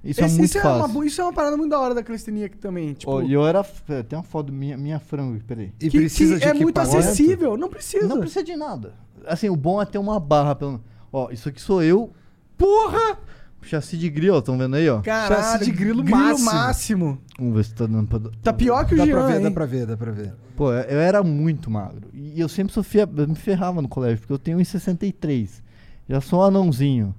Isso 0.03 0.21
Esse- 0.21 0.35
é 0.35 0.37
muito 0.37 0.49
isso, 0.49 0.57
é 0.57 0.61
fácil. 0.61 0.77
uma, 0.79 0.87
bu- 0.87 1.03
isso 1.03 1.19
é 1.19 1.23
uma 1.25 1.33
parada 1.33 1.57
muito 1.57 1.71
da 1.71 1.79
hora 1.79 1.93
da 1.93 2.01
calistenia 2.01 2.45
aqui 2.45 2.57
também. 2.57 2.93
Tipo, 2.93 3.21
E 3.21 3.33
eu 3.33 3.45
era. 3.45 3.65
é, 3.89 4.01
Tem 4.03 4.17
uma 4.17 4.23
foto 4.23 4.51
minha, 4.53 4.77
minha 4.77 4.99
frango, 4.99 5.35
aqui, 5.35 5.43
peraí. 5.43 5.73
E 5.79 5.89
que, 5.89 5.97
precisa 5.99 6.35
que 6.35 6.45
de 6.45 6.47
é 6.47 6.53
muito 6.53 6.79
acessível. 6.79 7.57
Não 7.57 7.67
precisa. 7.69 8.07
Não 8.07 8.19
precisa 8.19 8.43
de 8.43 8.55
nada. 8.55 8.93
Assim, 9.27 9.49
o 9.49 9.55
bom 9.57 9.81
é 9.81 9.85
ter 9.85 9.97
uma 9.97 10.17
barra. 10.19 10.55
Pelo... 10.55 10.81
Ó, 11.11 11.29
isso 11.31 11.49
aqui 11.49 11.61
sou 11.61 11.83
eu. 11.83 12.11
Porra! 12.57 13.17
Chassi 13.61 13.97
de 13.97 14.09
grill, 14.09 14.39
estão 14.39 14.57
vendo 14.57 14.77
aí, 14.77 14.89
ó? 14.89 15.01
Caralho, 15.01 15.35
Chassi 15.43 15.65
de 15.65 15.71
grilo 15.71 16.01
máximo. 16.09 16.45
máximo. 16.49 17.21
Vamos 17.37 17.55
ver 17.55 17.65
se 17.65 17.75
tá 17.75 17.85
dando 17.85 18.07
pra. 18.07 18.31
Tá 18.41 18.53
pior 18.53 18.85
que 18.85 18.93
o 18.93 18.97
Dá 18.97 19.05
Jean, 19.05 19.15
pra 19.17 19.27
ver, 19.27 19.35
hein? 19.37 19.43
dá 19.43 19.51
pra 19.51 19.65
ver, 19.65 19.85
dá 19.85 19.97
pra 19.97 20.11
ver. 20.13 20.33
Pô, 20.55 20.71
eu 20.71 20.79
eu 20.83 20.99
era 20.99 21.21
muito 21.21 21.69
magro. 21.69 22.07
E 22.13 22.39
eu 22.39 22.47
sempre 22.47 22.71
sofria, 22.73 23.07
eu 23.17 23.27
me 23.27 23.35
ferrava 23.35 23.81
no 23.81 23.89
colégio, 23.89 24.19
porque 24.19 24.31
eu 24.31 24.39
tenho 24.39 24.57
1,63. 24.59 25.61
Já 26.07 26.21
sou 26.21 26.39
um 26.39 26.43
anãozinho. 26.43 27.13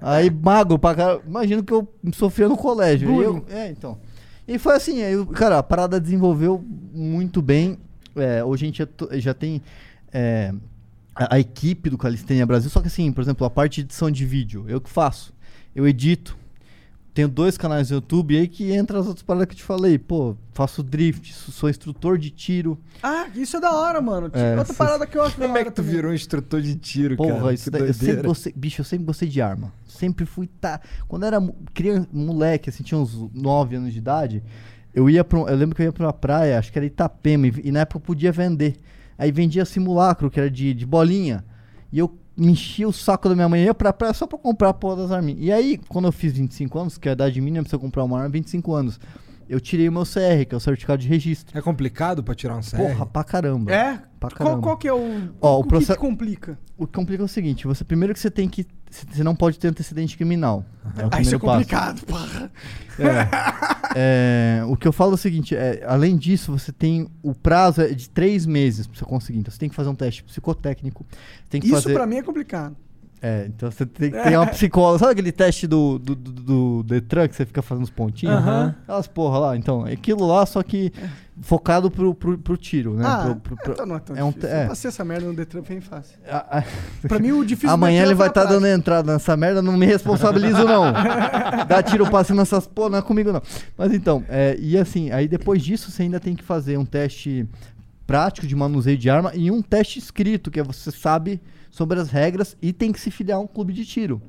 Aí, 0.00 0.30
magro 0.30 0.78
pra 0.78 0.94
caralho. 0.94 1.22
Imagino 1.26 1.62
que 1.62 1.72
eu 1.72 1.88
sofria 2.12 2.48
no 2.48 2.56
colégio. 2.56 3.10
E 3.20 3.24
eu, 3.24 3.44
é, 3.48 3.70
então. 3.70 3.98
E 4.46 4.58
foi 4.58 4.74
assim, 4.74 5.02
aí, 5.02 5.26
cara, 5.26 5.58
a 5.58 5.62
parada 5.62 6.00
desenvolveu 6.00 6.64
muito 6.92 7.42
bem. 7.42 7.78
É, 8.16 8.42
hoje 8.42 8.64
a 8.64 8.66
gente 8.66 8.78
já, 8.78 9.18
já 9.18 9.34
tem 9.34 9.62
é, 10.12 10.52
a, 11.14 11.36
a 11.36 11.40
equipe 11.40 11.90
do 11.90 11.98
Calistenia 11.98 12.46
Brasil. 12.46 12.70
Só 12.70 12.80
que 12.80 12.86
assim, 12.86 13.12
por 13.12 13.20
exemplo, 13.20 13.46
a 13.46 13.50
parte 13.50 13.76
de 13.76 13.80
edição 13.82 14.10
de 14.10 14.24
vídeo, 14.24 14.64
eu 14.68 14.80
que 14.80 14.88
faço. 14.88 15.34
Eu 15.74 15.86
edito. 15.86 16.36
Tenho 17.18 17.26
dois 17.28 17.58
canais 17.58 17.90
no 17.90 17.96
YouTube 17.96 18.32
e 18.32 18.38
aí 18.38 18.46
que 18.46 18.70
entra 18.70 19.00
as 19.00 19.08
outras 19.08 19.24
paradas 19.24 19.48
que 19.48 19.54
eu 19.54 19.56
te 19.56 19.64
falei. 19.64 19.98
Pô, 19.98 20.36
faço 20.52 20.84
drift, 20.84 21.34
sou 21.34 21.68
instrutor 21.68 22.16
de 22.16 22.30
tiro. 22.30 22.78
Ah, 23.02 23.26
isso 23.34 23.56
é 23.56 23.60
da 23.60 23.72
hora, 23.74 24.00
mano. 24.00 24.30
É, 24.32 24.56
Outra 24.56 24.72
cê- 24.72 24.78
parada 24.78 25.04
que 25.04 25.18
eu 25.18 25.22
acho 25.24 25.36
da 25.36 25.46
Como 25.46 25.58
é 25.58 25.64
que 25.64 25.70
tu 25.72 25.74
também. 25.82 25.90
virou 25.96 26.12
um 26.12 26.14
instrutor 26.14 26.62
de 26.62 26.76
tiro, 26.76 27.16
Porra, 27.16 27.40
cara? 27.40 27.52
isso 27.54 27.64
Que 27.64 27.70
daí, 27.70 27.80
eu 27.80 27.86
sempre 27.92 28.06
doideira. 28.06 28.28
gostei, 28.28 28.52
bicho, 28.54 28.80
eu 28.80 28.84
sempre 28.84 29.04
gostei 29.04 29.28
de 29.28 29.42
arma. 29.42 29.72
Sempre 29.84 30.24
fui 30.26 30.46
tá. 30.46 30.80
Quando 31.08 31.26
era 31.26 31.40
criança, 31.74 32.06
moleque, 32.12 32.70
assim, 32.70 32.84
tinha 32.84 33.00
uns 33.00 33.16
9 33.34 33.74
anos 33.74 33.92
de 33.92 33.98
idade, 33.98 34.40
eu 34.94 35.10
ia 35.10 35.24
pra 35.24 35.40
um- 35.40 35.48
eu 35.48 35.56
lembro 35.56 35.74
que 35.74 35.82
eu 35.82 35.86
ia 35.86 35.92
pra 35.92 36.06
uma 36.06 36.12
praia, 36.12 36.56
acho 36.56 36.70
que 36.70 36.78
era 36.78 36.86
Itapema, 36.86 37.48
e, 37.48 37.52
e 37.64 37.72
na 37.72 37.80
época 37.80 37.96
eu 37.96 38.00
podia 38.02 38.30
vender. 38.30 38.76
Aí 39.18 39.32
vendia 39.32 39.64
simulacro, 39.64 40.30
que 40.30 40.38
era 40.38 40.48
de, 40.48 40.72
de 40.72 40.86
bolinha. 40.86 41.44
E 41.92 41.98
eu 41.98 42.16
me 42.38 42.52
enchia 42.52 42.88
o 42.88 42.92
saco 42.92 43.28
da 43.28 43.34
minha 43.34 43.48
mãe, 43.48 43.64
ia 43.64 43.74
pra 43.74 43.92
praia 43.92 44.14
só 44.14 44.26
pra 44.26 44.38
comprar 44.38 44.68
a 44.70 44.74
porra 44.74 44.96
das 45.02 45.10
arminhas. 45.12 45.40
E 45.42 45.52
aí, 45.52 45.78
quando 45.88 46.06
eu 46.06 46.12
fiz 46.12 46.32
25 46.32 46.78
anos, 46.78 46.96
que 46.98 47.08
é 47.08 47.10
a 47.10 47.14
idade 47.14 47.40
mínima 47.40 47.64
pra 47.64 47.70
você 47.70 47.78
comprar 47.78 48.04
uma 48.04 48.16
arma, 48.16 48.28
é 48.28 48.32
25 48.32 48.72
anos. 48.74 49.00
Eu 49.48 49.58
tirei 49.60 49.88
o 49.88 49.92
meu 49.92 50.02
CR, 50.02 50.44
que 50.46 50.54
é 50.54 50.56
o 50.56 50.60
certificado 50.60 51.00
de 51.00 51.08
registro. 51.08 51.56
É 51.56 51.62
complicado 51.62 52.22
pra 52.22 52.34
tirar 52.34 52.54
um 52.56 52.60
CR? 52.60 52.76
Porra, 52.76 53.06
pra 53.06 53.24
caramba. 53.24 53.72
É? 53.72 53.94
Pra 54.20 54.28
Qual, 54.30 54.30
caramba. 54.48 54.62
qual 54.62 54.76
que 54.76 54.86
é 54.86 54.92
o. 54.92 55.30
Ó, 55.40 55.56
o 55.56 55.60
o 55.60 55.62
que 55.62 55.68
proce- 55.70 55.92
que 55.94 55.98
complica? 55.98 56.58
O 56.76 56.86
que 56.86 56.92
complica 56.92 57.22
é 57.22 57.24
o 57.24 57.28
seguinte, 57.28 57.66
você 57.66 57.82
primeiro 57.82 58.12
que 58.12 58.20
você 58.20 58.30
tem 58.30 58.46
que. 58.48 58.66
Você 58.90 59.22
não 59.22 59.34
pode 59.34 59.58
ter 59.58 59.68
antecedente 59.68 60.16
criminal. 60.16 60.64
É 60.96 61.06
o 61.06 61.08
Ah, 61.12 61.20
isso 61.20 61.34
é 61.34 61.38
complicado, 61.38 62.04
porra. 62.06 62.50
É, 63.94 64.62
o 64.66 64.76
que 64.76 64.86
eu 64.86 64.92
falo 64.92 65.12
é 65.12 65.14
o 65.14 65.16
seguinte, 65.16 65.56
é, 65.56 65.82
além 65.86 66.16
disso, 66.16 66.52
você 66.52 66.70
tem 66.70 67.08
o 67.22 67.34
prazo 67.34 67.80
é 67.80 67.88
de 67.88 68.08
três 68.10 68.44
meses 68.44 68.86
pra 68.86 68.98
você 68.98 69.04
conseguir. 69.04 69.38
Então 69.38 69.50
você 69.50 69.58
tem 69.58 69.68
que 69.68 69.74
fazer 69.74 69.88
um 69.88 69.94
teste 69.94 70.22
psicotécnico. 70.22 71.06
Tem 71.48 71.60
que 71.60 71.68
Isso 71.68 71.76
fazer. 71.76 71.94
pra 71.94 72.06
mim 72.06 72.16
é 72.16 72.22
complicado. 72.22 72.76
É, 73.20 73.46
então 73.48 73.70
você 73.70 73.86
tem 73.86 74.10
que 74.12 74.22
ter 74.22 74.36
uma 74.36 74.46
psicóloga. 74.46 74.98
Sabe 74.98 75.12
aquele 75.12 75.32
teste 75.32 75.66
do, 75.66 75.98
do, 75.98 76.14
do, 76.14 76.32
do 76.32 76.82
Detran 76.82 77.28
que 77.28 77.34
você 77.36 77.46
fica 77.46 77.62
fazendo 77.62 77.84
os 77.84 77.90
pontinhos? 77.90 78.34
Aham. 78.36 78.74
Aquelas 78.82 79.06
porra 79.06 79.38
lá. 79.38 79.56
Então, 79.56 79.86
é 79.86 79.92
aquilo 79.92 80.26
lá, 80.26 80.44
só 80.44 80.62
que 80.62 80.92
focado 81.42 81.90
pro, 81.90 82.14
pro, 82.14 82.36
pro 82.38 82.56
tiro, 82.56 82.94
né? 82.94 83.04
Ah, 83.06 83.22
Pro- 83.24 83.36
pro- 83.36 83.56
pro- 83.56 83.72
então 83.72 83.86
não 83.86 83.96
é 83.96 84.00
tão 84.00 84.16
é 84.16 84.24
um 84.24 84.30
difícil. 84.30 84.48
é. 84.50 84.64
Eu 84.64 84.68
passei 84.68 84.88
essa 84.88 85.04
merda 85.04 85.26
no 85.26 85.34
Detran 85.34 85.62
bem 85.62 85.80
fácil. 85.80 86.18
a- 86.28 86.58
a- 86.58 86.64
Pra 87.06 87.18
mim, 87.18 87.32
o 87.32 87.44
difícil 87.44 87.70
Amanhã 87.70 87.98
Detran 88.00 88.08
ele 88.10 88.14
vai 88.16 88.28
estar 88.28 88.44
dando 88.44 88.60
prática. 88.62 88.76
entrada 88.78 89.12
nessa 89.12 89.36
merda, 89.36 89.62
não 89.62 89.76
me 89.76 89.86
responsabilizo 89.86 90.64
não. 90.64 90.92
Dá 91.68 91.82
tiro 91.82 92.10
passe 92.10 92.32
nessas 92.34 92.66
pô, 92.66 92.88
não 92.88 92.98
é 92.98 93.02
comigo 93.02 93.32
não. 93.32 93.42
Mas 93.76 93.92
então, 93.92 94.24
é, 94.28 94.56
e 94.58 94.76
assim, 94.76 95.10
aí 95.10 95.28
depois 95.28 95.62
disso 95.62 95.90
você 95.90 96.02
ainda 96.02 96.18
tem 96.20 96.34
que 96.34 96.42
fazer 96.44 96.76
um 96.78 96.84
teste 96.84 97.48
prático 98.06 98.46
de 98.46 98.56
manuseio 98.56 98.96
de 98.98 99.08
arma 99.10 99.32
e 99.34 99.50
um 99.50 99.60
teste 99.62 99.98
escrito, 99.98 100.50
que 100.50 100.58
é 100.58 100.62
você 100.62 100.90
sabe 100.90 101.40
sobre 101.70 102.00
as 102.00 102.10
regras 102.10 102.56
e 102.60 102.72
tem 102.72 102.90
que 102.90 102.98
se 103.00 103.10
filiar 103.10 103.38
a 103.38 103.40
um 103.40 103.46
clube 103.46 103.72
de 103.72 103.84
tiro. 103.84 104.20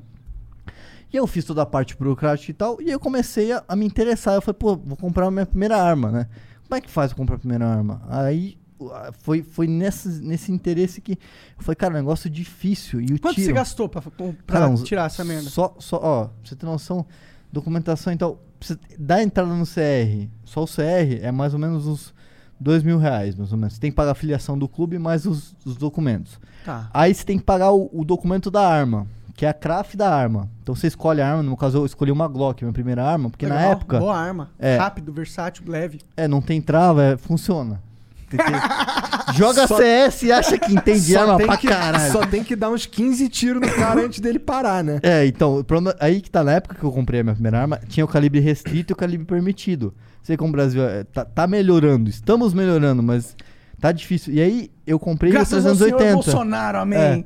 E 1.12 1.18
eu 1.18 1.26
fiz 1.26 1.44
toda 1.44 1.64
a 1.64 1.66
parte 1.66 1.98
burocrática 1.98 2.52
e 2.52 2.54
tal, 2.54 2.80
e 2.80 2.92
eu 2.92 3.00
comecei 3.00 3.52
a, 3.52 3.64
a 3.68 3.76
me 3.76 3.84
interessar. 3.84 4.36
Eu 4.36 4.42
falei, 4.44 4.58
pô, 4.60 4.76
vou 4.76 4.96
comprar 4.96 5.26
a 5.26 5.32
minha 5.32 5.46
primeira 5.46 5.76
arma, 5.82 6.12
né? 6.12 6.28
Como 6.70 6.78
é 6.78 6.82
que 6.82 6.90
faz 6.90 7.12
pra 7.12 7.18
comprar 7.18 7.36
a 7.36 7.40
primeira 7.40 7.66
arma? 7.66 8.00
Aí 8.08 8.60
uh, 8.80 9.12
foi, 9.24 9.42
foi 9.42 9.66
nesse, 9.66 10.08
nesse 10.22 10.52
interesse 10.52 11.02
que 11.02 11.18
falei, 11.58 11.76
cara, 11.76 11.96
negócio 11.96 12.30
difícil. 12.30 13.02
E 13.02 13.06
o 13.06 13.20
Quanto 13.20 13.34
tiro, 13.34 13.48
você 13.48 13.54
gastou 13.54 13.90
pra, 13.90 14.04
pra 14.04 14.12
Cara, 14.46 14.76
tirar 14.76 15.08
essa 15.08 15.26
merda? 15.26 15.50
Só, 15.50 15.76
só, 15.80 15.98
ó, 15.98 16.26
pra 16.26 16.34
você 16.44 16.56
ter 16.56 16.68
noção, 16.68 17.04
documentação, 17.52 18.14
então, 18.14 18.38
dar 19.00 19.24
entrada 19.24 19.52
no 19.52 19.66
CR, 19.66 20.30
só 20.46 20.64
o 20.64 20.68
CR 20.68 21.24
é 21.24 21.32
mais 21.32 21.56
ou 21.56 21.60
menos 21.60 21.88
uns 21.88 22.14
dois 22.60 22.84
mil 22.84 23.00
reais, 23.00 23.36
mais 23.36 23.52
ou 23.52 23.58
menos. 23.58 23.74
Você 23.74 23.80
tem 23.80 23.90
que 23.90 23.96
pagar 23.96 24.12
a 24.12 24.16
filiação 24.16 24.56
do 24.56 24.68
clube 24.68 25.00
mais 25.00 25.26
os, 25.26 25.56
os 25.66 25.76
documentos. 25.76 26.40
Tá. 26.64 26.88
Aí 26.94 27.12
você 27.12 27.26
tem 27.26 27.40
que 27.40 27.44
pagar 27.44 27.72
o, 27.72 27.90
o 27.92 28.06
documento 28.06 28.52
da 28.52 28.68
arma, 28.68 29.08
que 29.40 29.46
é 29.46 29.50
a 29.50 29.54
craft 29.54 29.96
da 29.96 30.14
arma. 30.14 30.50
Então 30.62 30.76
você 30.76 30.88
escolhe 30.88 31.22
a 31.22 31.30
arma, 31.30 31.42
no 31.42 31.48
meu 31.52 31.56
caso 31.56 31.78
eu 31.78 31.86
escolhi 31.86 32.12
uma 32.12 32.28
Glock, 32.28 32.62
minha 32.62 32.74
primeira 32.74 33.02
arma, 33.06 33.30
porque 33.30 33.48
na 33.48 33.56
Legal, 33.56 33.72
época, 33.72 33.98
Boa 33.98 34.18
arma. 34.18 34.50
É. 34.60 34.76
Rápido, 34.76 35.14
versátil, 35.14 35.64
leve. 35.66 36.02
é, 36.18 36.28
não 36.28 36.42
tem 36.42 36.62
trava, 36.62 37.02
é, 37.02 37.16
funciona. 37.18 37.82
Tem 38.30 38.38
que- 38.38 38.52
Joga 39.38 39.66
Só- 39.66 39.78
CS 39.78 40.24
e 40.24 40.32
acha 40.34 40.58
que 40.58 40.74
entende 40.74 41.16
arma 41.16 41.38
pra 41.38 41.56
que- 41.56 41.70
caralho. 41.70 42.12
Só 42.12 42.26
tem 42.26 42.44
que 42.44 42.54
dar 42.54 42.70
uns 42.70 42.86
15 42.86 43.30
tiros 43.30 43.62
no 43.66 43.74
cara 43.74 44.02
antes 44.04 44.20
dele 44.20 44.40
parar, 44.40 44.84
né? 44.84 45.00
É, 45.02 45.26
então, 45.26 45.60
o 45.60 45.64
problema- 45.64 45.96
aí 46.02 46.20
que 46.20 46.30
tá 46.30 46.44
na 46.44 46.52
época 46.52 46.76
que 46.76 46.84
eu 46.84 46.92
comprei 46.92 47.22
a 47.22 47.24
minha 47.24 47.34
primeira 47.34 47.62
arma, 47.62 47.80
tinha 47.88 48.04
o 48.04 48.10
calibre 48.10 48.42
restrito 48.42 48.92
e 48.92 48.94
o 48.94 48.96
calibre 48.98 49.26
permitido. 49.26 49.94
Sei 50.22 50.36
como 50.36 50.50
o 50.50 50.52
Brasil 50.52 50.84
é, 50.84 51.06
tá, 51.06 51.24
tá 51.24 51.48
melhorando, 51.48 52.10
estamos 52.10 52.54
melhorando, 52.54 53.02
mas 53.02 53.38
tá 53.80 53.90
difícil. 53.94 54.34
E 54.34 54.42
aí 54.42 54.70
eu 54.86 55.00
comprei 55.00 55.32
o 55.32 55.34
Graças 55.34 55.66
ao 55.66 55.76
senhor 55.76 55.96
380. 55.98 56.14
Bolsonaro, 56.16 56.78
amém. 56.80 57.26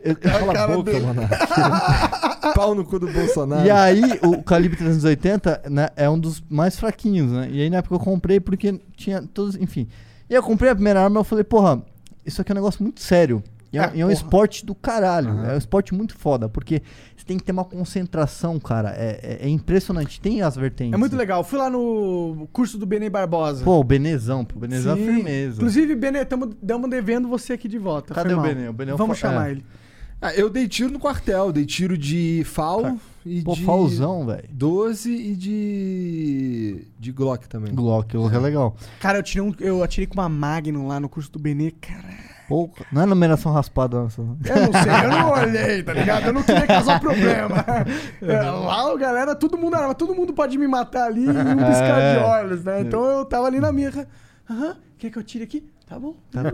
Eu- 0.00 0.16
Cala 0.16 0.52
a 0.52 0.54
cara 0.54 0.76
boca, 0.76 1.00
mano. 1.00 1.22
Pau 2.54 2.74
no 2.74 2.84
cu 2.84 2.98
do 2.98 3.10
Bolsonaro. 3.12 3.66
e 3.66 3.70
aí 3.70 4.02
o 4.22 4.42
calibre 4.42 4.76
380 4.76 5.62
né, 5.70 5.88
é 5.96 6.08
um 6.08 6.18
dos 6.18 6.42
mais 6.48 6.78
fraquinhos, 6.78 7.30
né? 7.30 7.48
E 7.50 7.62
aí 7.62 7.70
na 7.70 7.78
época 7.78 7.94
eu 7.94 8.00
comprei 8.00 8.40
porque 8.40 8.80
tinha 8.96 9.22
todos, 9.22 9.56
enfim. 9.56 9.88
E 10.28 10.34
aí 10.34 10.38
eu 10.38 10.42
comprei 10.42 10.70
a 10.70 10.74
primeira 10.74 11.02
arma 11.02 11.18
e 11.18 11.20
eu 11.20 11.24
falei, 11.24 11.44
porra, 11.44 11.82
isso 12.24 12.40
aqui 12.40 12.52
é 12.52 12.54
um 12.54 12.56
negócio 12.56 12.82
muito 12.82 13.00
sério. 13.00 13.42
E 13.72 13.78
é, 13.78 13.84
Ah, 13.84 13.90
e 13.94 14.00
é 14.02 14.06
um 14.06 14.10
esporte 14.10 14.66
do 14.66 14.74
caralho. 14.74 15.30
É 15.46 15.54
um 15.54 15.56
esporte 15.56 15.94
muito 15.94 16.14
foda, 16.14 16.46
porque 16.46 16.82
você 17.16 17.24
tem 17.24 17.38
que 17.38 17.42
ter 17.44 17.52
uma 17.52 17.64
concentração, 17.64 18.60
cara. 18.60 18.90
É, 18.90 19.38
é- 19.40 19.46
é 19.46 19.48
impressionante. 19.48 20.20
Tem 20.20 20.42
as 20.42 20.56
vertentes. 20.56 20.92
É 20.92 20.96
muito 20.98 21.16
legal. 21.16 21.42
Fui 21.42 21.58
lá 21.58 21.70
no 21.70 22.46
curso 22.52 22.76
do 22.76 22.84
Benê 22.84 23.08
Barbosa. 23.08 23.64
Pô, 23.64 23.80
o 23.80 23.84
Benezão, 23.84 24.44
pô, 24.44 24.56
o 24.56 24.60
Benezão 24.60 24.92
é 24.92 24.96
Sim. 24.96 25.06
firmeza. 25.06 25.56
Inclusive, 25.56 25.94
Benê, 25.94 26.18
estamos 26.20 26.50
devendo 26.90 27.28
você 27.28 27.54
aqui 27.54 27.66
de 27.66 27.78
volta. 27.78 28.12
Cadê 28.12 28.34
o. 28.34 28.42
Benê? 28.42 28.68
O 28.68 28.74
Benê 28.74 28.90
é 28.90 28.94
o 28.94 28.98
Vamos 28.98 29.18
fa- 29.18 29.28
chamar 29.28 29.48
é. 29.48 29.52
ele. 29.52 29.64
Ah, 30.24 30.32
eu 30.34 30.48
dei 30.48 30.68
tiro 30.68 30.92
no 30.92 31.00
quartel, 31.00 31.50
dei 31.52 31.66
tiro 31.66 31.98
de 31.98 32.42
FAL 32.46 32.82
Cara, 32.82 32.96
e 33.26 33.42
Pô, 33.42 33.54
de 33.54 33.64
Falzão, 33.64 34.24
velho. 34.24 34.48
12 34.52 35.10
e 35.10 35.34
de 35.36 36.86
de 36.98 37.10
Glock 37.12 37.48
também. 37.48 37.74
Glock, 37.74 38.16
o 38.16 38.30
que 38.30 38.36
é 38.36 38.38
legal. 38.38 38.76
Cara, 39.00 39.18
eu, 39.18 39.22
tirei 39.22 39.42
um, 39.42 39.52
eu 39.58 39.82
atirei 39.82 40.06
com 40.06 40.14
uma 40.14 40.28
Magnum 40.28 40.86
lá 40.86 41.00
no 41.00 41.08
curso 41.08 41.30
do 41.32 41.38
Benê. 41.40 41.72
Cara, 41.72 42.04
Pô, 42.48 42.70
não 42.92 43.02
é 43.02 43.06
numeração 43.06 43.52
raspada, 43.52 43.96
não. 43.96 44.04
eu 44.04 44.14
não 44.24 44.82
sei, 44.82 45.04
eu 45.04 45.10
não 45.10 45.30
olhei, 45.32 45.82
tá 45.82 45.92
ligado? 45.92 46.26
Eu 46.26 46.32
não 46.34 46.42
queria 46.42 46.66
causar 46.66 47.00
problema. 47.00 47.64
É, 48.22 48.40
lá, 48.42 48.96
galera, 48.96 49.34
todo 49.34 49.58
mundo 49.58 49.74
arma, 49.74 49.94
todo 49.94 50.14
mundo 50.14 50.32
pode 50.32 50.56
me 50.56 50.68
matar 50.68 51.06
ali 51.06 51.24
em 51.24 51.28
um 51.30 51.32
piscar 51.66 51.98
É. 52.00 52.18
de 52.18 52.24
olhos, 52.24 52.62
né? 52.64 52.80
Então 52.82 53.04
eu 53.04 53.24
tava 53.24 53.46
ali 53.48 53.58
na 53.58 53.72
minha. 53.72 53.90
Aham, 54.48 54.76
quer 54.98 55.10
que 55.10 55.18
eu 55.18 55.22
tire 55.24 55.42
aqui? 55.44 55.64
Tá 55.92 55.98
bom. 55.98 56.14
Tá 56.30 56.42
bom. 56.42 56.50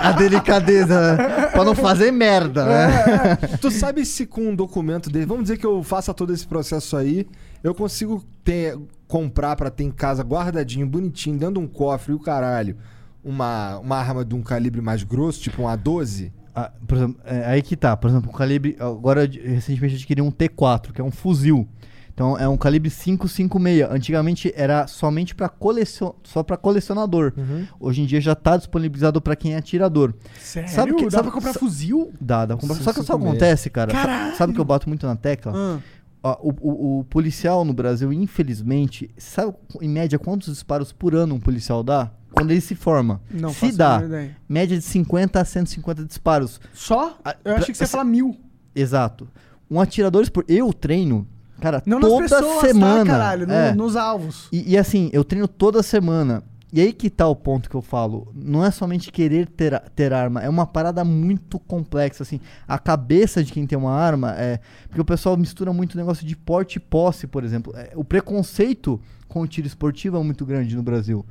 A 0.00 0.10
delicadeza, 0.10 1.16
pra 1.52 1.62
não 1.62 1.76
fazer 1.76 2.10
merda, 2.10 2.64
né? 2.64 3.36
Tu 3.60 3.70
sabe 3.70 4.04
se 4.04 4.26
com 4.26 4.48
um 4.48 4.56
documento 4.56 5.08
dele, 5.08 5.26
vamos 5.26 5.44
dizer 5.44 5.56
que 5.56 5.64
eu 5.64 5.80
faça 5.84 6.12
todo 6.12 6.32
esse 6.32 6.44
processo 6.44 6.96
aí, 6.96 7.28
eu 7.62 7.72
consigo 7.72 8.24
ter, 8.42 8.76
comprar 9.06 9.54
pra 9.54 9.70
ter 9.70 9.84
em 9.84 9.90
casa 9.92 10.24
guardadinho, 10.24 10.84
bonitinho, 10.84 11.38
dentro 11.38 11.54
de 11.54 11.60
um 11.60 11.68
cofre 11.68 12.12
e 12.12 12.16
o 12.16 12.18
caralho, 12.18 12.76
uma, 13.22 13.78
uma 13.78 13.98
arma 13.98 14.24
de 14.24 14.34
um 14.34 14.42
calibre 14.42 14.80
mais 14.80 15.04
grosso, 15.04 15.40
tipo 15.40 15.62
um 15.62 15.66
A12? 15.66 16.32
Ah, 16.52 16.72
por 16.88 16.96
exemplo, 16.96 17.20
é, 17.24 17.44
aí 17.46 17.62
que 17.62 17.76
tá. 17.76 17.96
Por 17.96 18.10
exemplo, 18.10 18.30
o 18.30 18.32
calibre. 18.32 18.76
Agora, 18.80 19.22
recentemente, 19.22 19.94
eu 19.94 19.98
adquiri 19.98 20.22
um 20.22 20.30
T4, 20.30 20.92
que 20.92 21.00
é 21.00 21.04
um 21.04 21.10
fuzil. 21.10 21.68
Então, 22.14 22.38
é 22.38 22.48
um 22.48 22.56
calibre 22.56 22.88
556. 22.90 23.90
Antigamente 23.90 24.52
era 24.56 24.86
somente 24.86 25.34
para 25.34 25.48
colecion... 25.48 26.12
só 26.22 26.44
para 26.44 26.56
colecionador. 26.56 27.32
Hoje 27.80 28.02
em 28.02 28.06
dia 28.06 28.20
já 28.20 28.36
tá 28.36 28.56
disponibilizado 28.56 29.20
para 29.20 29.34
quem 29.34 29.54
é 29.54 29.56
atirador. 29.56 30.14
Sério? 30.40 30.68
Sabe 30.70 30.94
que- 30.94 31.04
Dá 31.06 31.10
sabe- 31.10 31.22
pra 31.24 31.32
comprar 31.32 31.52
sa- 31.52 31.58
fuzil? 31.58 32.12
Dá, 32.20 32.46
dá 32.46 32.56
pra 32.56 32.60
comprar. 32.68 32.82
Só 32.82 32.92
que 32.92 33.02
só 33.02 33.16
556. 33.18 33.28
acontece, 33.30 33.68
cara. 33.70 33.90
Caralho! 33.92 34.36
Sabe 34.36 34.52
que 34.52 34.60
eu 34.60 34.64
bato 34.64 34.88
muito 34.88 35.04
na 35.06 35.16
tecla? 35.16 35.82
Ah, 36.22 36.38
o, 36.40 36.50
o- 36.60 36.98
o 37.00 37.04
policial 37.04 37.64
no 37.64 37.72
Brasil, 37.74 38.12
infelizmente, 38.12 39.10
sabe 39.18 39.52
em 39.82 39.88
média 39.88 40.18
quantos 40.18 40.48
disparos 40.52 40.92
por 40.92 41.14
ano 41.16 41.34
um 41.34 41.40
policial 41.40 41.82
dá? 41.82 42.10
Quando 42.30 42.50
ele 42.52 42.60
se 42.60 42.74
forma. 42.76 43.20
não 43.30 43.50
se 43.52 43.70
dá, 43.72 44.00
média 44.48 44.76
de 44.78 44.82
50 44.84 45.40
a 45.40 45.44
150 45.44 46.04
disparos. 46.04 46.60
Só? 46.72 47.18
Ah, 47.24 47.36
Eu 47.44 47.56
achei 47.56 47.72
que 47.72 47.74
você 47.76 47.84
ia 47.84 47.88
pra- 47.88 47.98
falar 47.98 48.04
mil. 48.04 48.36
Exato. 48.74 49.28
Um 49.70 49.80
atirador. 49.80 50.24
Eu 50.48 50.72
treino, 50.72 51.26
cara, 51.60 51.82
Não 51.86 52.00
toda 52.00 52.20
nas 52.22 52.30
pessoas, 52.30 52.60
semana. 52.60 53.04
tá, 53.04 53.10
caralho? 53.12 53.46
No- 53.46 53.52
É. 53.52 53.74
Nos 53.74 53.96
alvos. 53.96 54.48
E, 54.52 54.72
e 54.72 54.78
assim, 54.78 55.10
eu 55.12 55.24
treino 55.24 55.46
toda 55.48 55.82
semana. 55.82 56.42
E 56.72 56.80
aí 56.80 56.92
que 56.92 57.08
tá 57.08 57.28
o 57.28 57.36
ponto 57.36 57.70
que 57.70 57.76
eu 57.76 57.80
falo. 57.82 58.32
Não 58.34 58.64
é 58.64 58.70
somente 58.72 59.12
querer 59.12 59.46
ter, 59.46 59.78
ter 59.94 60.12
arma, 60.12 60.42
é 60.42 60.48
uma 60.48 60.66
parada 60.66 61.04
muito 61.04 61.58
complexa, 61.60 62.24
assim. 62.24 62.40
A 62.66 62.80
cabeça 62.80 63.44
de 63.44 63.52
quem 63.52 63.64
tem 63.64 63.78
uma 63.78 63.92
arma 63.92 64.34
é. 64.36 64.58
Porque 64.88 65.00
o 65.00 65.04
pessoal 65.04 65.36
mistura 65.36 65.72
muito 65.72 65.94
o 65.94 65.96
negócio 65.96 66.26
de 66.26 66.34
porte 66.36 66.76
e 66.76 66.80
posse, 66.80 67.28
por 67.28 67.44
exemplo. 67.44 67.72
É, 67.76 67.92
o 67.94 68.02
preconceito 68.02 69.00
com 69.28 69.40
o 69.42 69.46
tiro 69.46 69.68
esportivo 69.68 70.16
é 70.16 70.22
muito 70.24 70.44
grande 70.44 70.74
no 70.74 70.82
Brasil. 70.82 71.24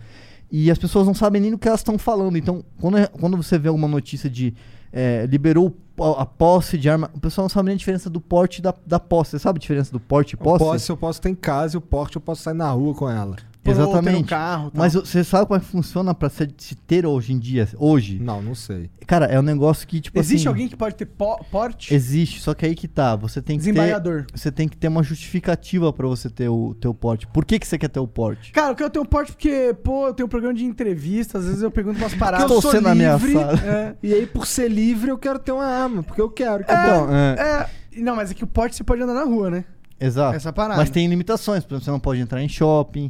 E 0.50 0.72
as 0.72 0.78
pessoas 0.78 1.06
não 1.06 1.14
sabem 1.14 1.42
nem 1.42 1.52
do 1.52 1.58
que 1.58 1.68
elas 1.68 1.82
estão 1.82 1.98
falando. 1.98 2.38
Então, 2.38 2.64
quando, 2.80 2.98
é- 3.00 3.08
quando 3.08 3.36
você 3.36 3.58
vê 3.58 3.68
alguma 3.68 3.88
notícia 3.88 4.30
de 4.30 4.54
é, 4.94 5.26
liberou 5.26 5.76
a 5.98 6.26
posse 6.26 6.78
de 6.78 6.90
arma, 6.90 7.10
o 7.14 7.20
pessoal 7.20 7.44
não 7.44 7.50
sabe 7.50 7.68
nem 7.68 7.76
a 7.76 7.78
diferença 7.78 8.10
do 8.10 8.20
porte 8.20 8.62
da, 8.62 8.74
da 8.86 9.00
posse. 9.00 9.32
Você 9.32 9.40
sabe 9.40 9.58
a 9.58 9.62
diferença 9.62 9.92
do 9.92 10.00
porte 10.00 10.34
e 10.34 10.36
O 10.36 10.40
posse? 10.40 10.64
posse 10.66 10.90
eu 10.92 10.98
posso 10.98 11.22
ter 11.22 11.30
em 11.30 11.36
casa 11.36 11.76
e 11.76 11.78
o 11.78 11.82
porte 11.82 12.16
eu 12.16 12.22
posso 12.22 12.42
sair 12.44 12.56
na 12.56 12.70
rua 12.72 12.94
com 12.96 13.10
ela. 13.10 13.36
Exatamente. 13.72 14.18
um 14.20 14.24
carro, 14.24 14.72
tal. 14.72 14.80
Mas 14.80 14.94
você 14.94 15.24
sabe 15.24 15.46
como 15.48 15.58
é 15.58 15.60
que 15.62 15.66
funciona 15.68 16.14
pra 16.14 16.30
se, 16.30 16.48
se 16.58 16.76
ter 16.76 17.06
hoje 17.06 17.32
em 17.34 17.40
dia? 17.40 17.68
Hoje? 17.78 18.20
Não, 18.20 18.42
não 18.42 18.54
sei. 18.56 18.90
Cara, 19.08 19.26
é 19.26 19.40
um 19.40 19.44
negócio 19.44 19.88
que, 19.88 20.02
tipo 20.02 20.20
Existe 20.20 20.42
assim... 20.42 20.48
alguém 20.48 20.68
que 20.68 20.76
pode 20.76 20.96
ter 20.96 21.06
po- 21.06 21.44
porte? 21.52 21.94
Existe, 21.94 22.42
só 22.42 22.54
que 22.54 22.66
aí 22.66 22.76
que 22.76 22.88
tá. 22.88 23.16
Você 23.16 23.42
tem 23.42 23.58
que 23.58 23.72
ter... 23.72 24.26
Você 24.34 24.52
tem 24.52 24.68
que 24.68 24.76
ter 24.76 24.88
uma 24.88 25.02
justificativa 25.04 25.92
pra 25.94 26.08
você 26.08 26.30
ter 26.30 26.50
o 26.50 26.74
teu 26.76 26.94
porte. 26.94 27.26
Por 27.28 27.46
que, 27.46 27.58
que 27.60 27.68
você 27.68 27.78
quer 27.78 27.90
ter 27.90 28.00
o 28.00 28.08
porte? 28.08 28.52
Cara, 28.52 28.72
eu 28.72 28.76
quero 28.76 28.90
ter 28.90 29.00
um 29.00 29.06
porte 29.06 29.32
porque, 29.32 29.74
pô, 29.84 30.08
eu 30.08 30.14
tenho 30.14 30.26
um 30.28 30.30
programa 30.30 30.54
de 30.54 30.66
entrevista, 30.66 31.38
às 31.38 31.46
vezes 31.46 31.62
eu 31.62 31.72
pergunto 31.72 31.98
umas 32.00 32.14
paradas. 32.14 32.50
eu 32.50 32.62
tô 32.62 32.72
sendo 32.72 32.88
ameaçado. 32.90 33.60
É, 33.66 33.96
E 34.04 34.14
aí, 34.14 34.26
por 34.26 34.46
ser 34.46 34.70
livre, 34.70 35.10
eu 35.10 35.18
quero 35.18 35.40
ter 35.40 35.52
uma 35.52 35.66
arma, 35.66 36.04
porque 36.04 36.22
eu 36.22 36.30
quero. 36.30 36.64
Que 36.64 36.72
Então, 36.72 37.08
é, 37.16 37.70
é, 37.96 38.02
não, 38.02 38.16
mas 38.16 38.32
é 38.32 38.34
que 38.34 38.44
o 38.44 38.48
porte 38.48 38.76
você 38.76 38.84
pode 38.84 39.02
andar 39.02 39.14
na 39.14 39.24
rua, 39.24 39.50
né? 39.50 39.66
exato. 40.00 40.36
Essa 40.36 40.52
parada. 40.52 40.78
Mas 40.80 40.90
tem 40.90 41.08
limitações. 41.08 41.64
Por 41.64 41.76
exemplo, 41.76 41.86
você 41.86 41.92
não 41.92 42.00
pode 42.00 42.20
entrar 42.20 42.42
em 42.42 42.50
shopping. 42.50 43.10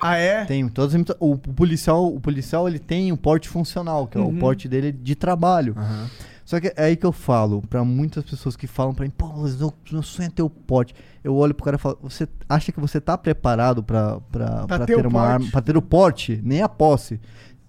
Ah, 0.00 0.16
é? 0.16 0.44
Tem 0.44 0.66
todas 0.68 0.94
as 0.94 1.02
o, 1.18 1.36
policial, 1.36 2.06
o 2.06 2.18
policial 2.20 2.66
ele 2.68 2.78
tem 2.78 3.12
um 3.12 3.16
porte 3.16 3.48
funcional, 3.48 4.06
que 4.06 4.16
é 4.16 4.20
Uhum. 4.20 4.28
o 4.28 4.38
porte 4.38 4.68
dele 4.68 4.92
de 4.92 5.14
trabalho. 5.14 5.74
Só 6.44 6.58
que 6.58 6.72
é 6.76 6.84
aí 6.86 6.96
que 6.96 7.06
eu 7.06 7.12
falo, 7.12 7.62
pra 7.68 7.84
muitas 7.84 8.24
pessoas 8.24 8.56
que 8.56 8.66
falam 8.66 8.92
pra 8.92 9.04
mim, 9.04 9.12
pô, 9.16 9.28
mas 9.36 9.56
meu, 9.56 9.72
meu 9.92 10.02
sonho 10.02 10.26
é 10.26 10.30
ter 10.30 10.42
o 10.42 10.50
porte. 10.50 10.94
Eu 11.22 11.36
olho 11.36 11.54
pro 11.54 11.64
cara 11.64 11.76
e 11.76 11.78
falo, 11.78 11.96
você 12.02 12.26
acha 12.48 12.72
que 12.72 12.80
você 12.80 13.00
tá 13.00 13.16
preparado 13.16 13.84
pra, 13.84 14.18
pra, 14.32 14.46
Pra 14.66 14.78
pra 14.78 14.86
ter 14.86 14.96
ter, 14.96 15.06
uma 15.06 15.20
arma, 15.22 15.46
pra 15.52 15.60
ter 15.60 15.76
o 15.76 15.82
porte, 15.82 16.40
nem 16.42 16.60
a 16.60 16.68
posse. 16.68 17.20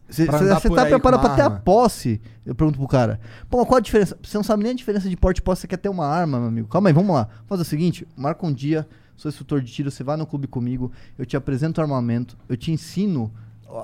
Você 0.10 0.26
tá 0.26 0.86
preparado 0.86 1.22
pra 1.22 1.36
ter 1.36 1.42
a 1.44 1.50
posse? 1.52 2.20
Eu 2.46 2.56
pergunto 2.56 2.80
pro 2.80 2.88
cara. 2.88 3.20
Pô, 3.50 3.64
qual 3.66 3.78
a 3.78 3.82
diferença? 3.82 4.18
Você 4.22 4.36
não 4.36 4.44
sabe 4.44 4.64
nem 4.64 4.72
a 4.72 4.76
diferença 4.76 5.08
de 5.08 5.16
porte 5.16 5.38
e 5.38 5.42
posse, 5.42 5.62
você 5.62 5.68
quer 5.68 5.78
ter 5.78 5.88
uma 5.90 6.08
arma, 6.08 6.40
meu 6.40 6.48
amigo. 6.50 6.68
Calma 6.68 6.90
aí, 6.90 6.94
vamos 6.94 7.14
lá. 7.16 7.26
Vamos 7.26 7.48
fazer 7.50 7.62
o 7.62 7.66
seguinte, 7.66 8.08
marca 8.18 8.46
um 8.46 8.52
dia, 8.52 8.88
sou 9.22 9.30
instrutor 9.30 9.62
de 9.62 9.72
tiro, 9.72 9.92
você 9.92 10.04
vai 10.04 10.18
no 10.18 10.26
clube 10.26 10.48
comigo, 10.48 10.92
eu 11.18 11.26
te 11.26 11.38
apresento 11.38 11.80
o 11.80 11.84
armamento, 11.84 12.36
eu 12.50 12.58
te 12.58 12.72
ensino 12.72 13.32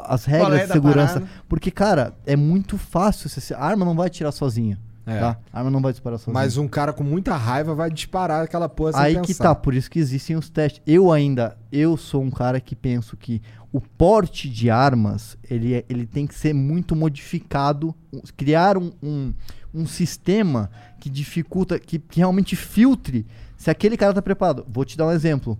as 0.05 0.25
regras 0.25 0.61
é 0.61 0.65
de 0.65 0.73
segurança. 0.73 1.13
parada? 1.21 1.31
Porque, 1.47 1.71
cara, 1.71 2.13
é 2.25 2.35
muito 2.35 2.77
fácil. 2.77 3.29
Você, 3.29 3.53
a 3.53 3.59
arma 3.63 3.85
não 3.85 3.95
vai 3.95 4.09
tirar 4.09 4.31
sozinha. 4.33 4.77
É. 5.05 5.19
Tá? 5.19 5.37
A 5.53 5.59
arma 5.59 5.71
não 5.71 5.81
vai 5.81 5.93
disparar 5.93 6.19
sozinha. 6.19 6.33
Mas 6.33 6.57
um 6.57 6.67
cara 6.67 6.91
com 6.91 7.03
muita 7.03 7.37
raiva 7.37 7.73
vai 7.73 7.89
disparar 7.89 8.43
aquela 8.43 8.67
porra 8.67 8.91
sem 8.91 9.01
Aí 9.01 9.13
pensar. 9.13 9.25
que 9.27 9.33
tá, 9.35 9.55
por 9.55 9.73
isso 9.73 9.89
que 9.89 9.99
existem 9.99 10.35
os 10.35 10.49
testes. 10.49 10.81
Eu 10.85 11.09
ainda, 11.13 11.57
eu 11.71 11.95
sou 11.95 12.21
um 12.21 12.29
cara 12.29 12.59
que 12.59 12.75
penso 12.75 13.15
que 13.15 13.41
o 13.71 13.79
porte 13.79 14.49
de 14.49 14.69
armas, 14.69 15.37
ele, 15.49 15.75
é- 15.75 15.85
ele 15.87 16.05
tem 16.05 16.27
que 16.27 16.35
ser 16.35 16.53
muito 16.53 16.93
modificado, 16.93 17.95
criar 18.35 18.77
um, 18.77 18.91
um, 19.01 19.33
um 19.73 19.87
sistema 19.87 20.69
que 20.99 21.09
dificulta, 21.09 21.79
que, 21.79 21.97
que 21.99 22.19
realmente 22.19 22.57
filtre 22.57 23.25
se 23.67 23.71
aquele 23.71 23.97
cara 23.97 24.13
tá 24.13 24.21
preparado. 24.21 24.65
Vou 24.69 24.85
te 24.85 24.97
dar 24.97 25.07
um 25.07 25.11
exemplo. 25.11 25.57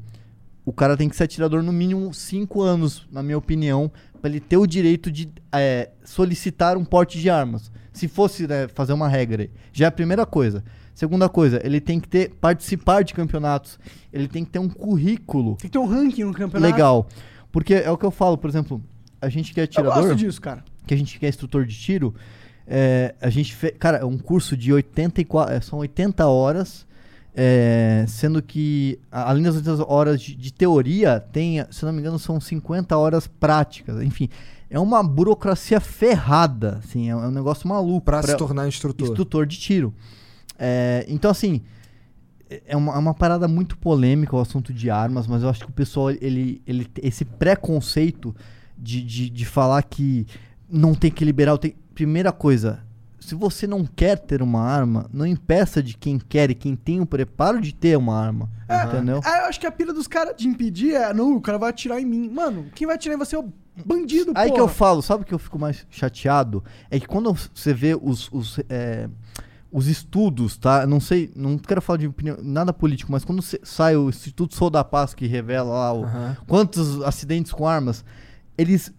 O 0.66 0.72
cara 0.72 0.96
tem 0.96 1.10
que 1.10 1.16
ser 1.18 1.26
atirador 1.26 1.62
no 1.62 1.74
mínimo 1.74 2.14
5 2.14 2.62
anos, 2.62 3.06
na 3.12 3.22
minha 3.22 3.38
opinião, 3.38 3.92
para 4.22 4.30
ele 4.30 4.40
ter 4.40 4.56
o 4.56 4.66
direito 4.66 5.12
de 5.12 5.30
é, 5.52 5.90
solicitar 6.06 6.78
um 6.78 6.86
porte 6.86 7.20
de 7.20 7.30
armas. 7.30 7.70
Se 7.92 8.08
fosse 8.08 8.48
né, 8.48 8.70
fazer 8.70 8.94
uma 8.94 9.10
regra 9.10 9.44
aí. 9.44 9.50
Já 9.74 9.86
é 9.86 9.88
a 9.90 9.92
primeira 9.92 10.26
coisa. 10.26 10.64
Segunda 10.96 11.28
coisa, 11.28 11.60
ele 11.66 11.82
tem 11.82 12.00
que 12.00 12.08
ter 12.08 12.30
participar 12.40 13.04
de 13.04 13.14
campeonatos. 13.14 13.78
Ele 14.14 14.30
tem 14.30 14.46
que 14.46 14.52
ter 14.52 14.60
um 14.60 14.70
currículo 14.70 15.58
Tem 15.58 15.70
que 15.70 15.74
ter 15.74 15.78
um 15.78 15.86
ranking 15.86 16.24
no 16.24 16.34
campeonato. 16.34 16.72
legal. 16.72 17.10
Porque 17.52 17.74
é 17.74 17.92
o 17.92 17.98
que 17.98 18.06
eu 18.06 18.12
falo, 18.12 18.38
por 18.38 18.50
exemplo, 18.50 18.82
a 19.22 19.28
gente 19.28 19.54
que 19.54 19.60
é 19.60 19.64
Eu 19.64 19.66
atirador, 19.66 20.02
gosto 20.02 20.16
disso, 20.16 20.40
cara. 20.40 20.64
que 20.86 20.94
a 20.94 20.98
gente 20.98 21.20
que 21.20 21.26
é 21.26 21.30
instrutor 21.30 21.66
de 21.66 21.76
tiro, 21.78 22.16
é, 22.66 23.16
a 23.20 23.30
gente 23.30 23.54
fez, 23.54 23.74
cara, 23.78 23.98
é 23.98 24.06
um 24.06 24.18
curso 24.18 24.56
de 24.56 24.72
84, 24.72 25.54
é, 25.54 25.60
são 25.60 25.80
80 25.80 26.26
horas, 26.26 26.87
é, 27.40 28.04
sendo 28.08 28.42
que 28.42 29.00
além 29.12 29.44
das 29.44 29.56
80 29.58 29.86
horas 29.88 30.20
de, 30.20 30.34
de 30.36 30.52
teoria, 30.52 31.20
tem, 31.20 31.64
se 31.70 31.86
não 31.86 31.94
me 31.94 32.00
engano, 32.00 32.18
são 32.18 32.42
50 32.42 32.98
horas 32.98 33.28
práticas. 33.28 34.02
Enfim, 34.02 34.28
é 34.72 34.80
uma 34.80 35.04
burocracia 35.04 35.80
ferrada, 35.80 36.80
assim, 36.84 37.10
é, 37.12 37.16
um- 37.16 37.24
é 37.24 37.28
um 37.28 37.32
negócio 37.32 37.68
maluco 37.70 38.06
Pra 38.06 38.24
se 38.24 38.36
tornar 38.36 38.68
instrutor. 38.68 39.08
instrutor 39.10 39.46
de 39.46 39.58
tiro. 39.60 39.94
É, 40.58 41.06
então, 41.08 41.30
assim, 41.30 41.62
é- 42.66 42.76
uma, 42.76 42.94
é 42.96 42.98
uma 42.98 43.14
parada 43.14 43.48
muito 43.48 43.78
polêmica 43.78 44.36
o 44.36 44.40
assunto 44.40 44.74
de 44.74 44.90
armas, 44.90 45.28
mas 45.28 45.44
eu 45.44 45.50
acho 45.50 45.64
que 45.64 45.70
o 45.70 45.74
pessoal, 45.74 46.10
ele, 46.10 46.60
ele 46.66 46.88
esse 47.04 47.24
preconceito 47.24 48.36
de, 48.76 49.04
de, 49.04 49.30
de 49.30 49.46
falar 49.46 49.84
que 49.84 50.26
não 50.68 50.96
tem 50.96 51.12
que 51.12 51.24
liberar. 51.24 51.56
Tem... 51.60 51.76
Primeira 51.94 52.32
coisa, 52.32 52.80
se 53.28 53.36
você 53.36 53.68
não 53.68 53.86
quer 53.86 54.18
ter 54.20 54.42
uma 54.42 54.62
arma, 54.62 55.10
não 55.12 55.26
impeça 55.26 55.84
de 55.84 55.96
quem 55.98 56.18
quer 56.18 56.50
e 56.50 56.56
quem 56.56 56.76
tem 56.76 57.02
o 57.02 57.06
preparo 57.06 57.60
de 57.60 57.74
ter 57.74 57.98
uma 57.98 58.18
arma. 58.18 58.50
Entendeu? 58.88 59.22
Ah, 59.24 59.40
eu 59.40 59.46
acho 59.46 59.60
que 59.60 59.66
a 59.68 59.72
pila 59.72 59.94
dos 59.94 60.08
caras 60.08 60.36
de 60.38 60.48
impedir 60.48 60.94
é, 60.96 61.14
não, 61.14 61.36
o 61.36 61.42
cara 61.42 61.58
vai 61.58 61.70
atirar 61.70 62.00
em 62.02 62.06
mim. 62.06 62.30
Mano, 62.30 62.66
quem 62.74 62.88
vai 62.88 62.96
atirar 62.96 63.16
em 63.16 63.20
você 63.20 63.36
é 63.36 63.40
o 63.40 63.52
bandido, 63.86 64.32
Aí 64.36 64.46
que 64.50 64.58
porra. 64.58 64.64
eu 64.64 64.68
falo, 64.68 65.02
sabe 65.02 65.24
o 65.24 65.26
que 65.26 65.34
eu 65.34 65.40
fico 65.40 65.60
mais 65.60 65.86
chateado? 65.90 66.64
É 66.90 67.00
que 67.00 67.08
quando 67.08 67.34
você 67.54 67.74
vê 67.74 67.96
os, 68.02 68.30
os, 68.32 68.60
é, 68.70 69.10
os 69.72 69.88
estudos, 69.88 70.58
tá? 70.58 70.88
Não 70.88 71.00
sei, 71.00 71.32
não 71.36 71.58
quero 71.58 71.82
falar 71.82 71.98
de 71.98 72.08
opinião, 72.08 72.38
nada 72.42 72.72
político, 72.74 73.12
mas 73.12 73.24
quando 73.26 73.42
sai 73.42 73.96
o 73.96 74.10
Instituto 74.10 74.56
Sou 74.56 74.70
da 74.70 74.84
Paz 74.84 75.14
que 75.14 75.28
revela 75.28 75.70
lá 75.74 75.94
o- 75.94 76.06
quantos 76.48 77.02
acidentes 77.04 77.52
com 77.52 77.68
armas, 77.68 78.04
eles 78.58 78.92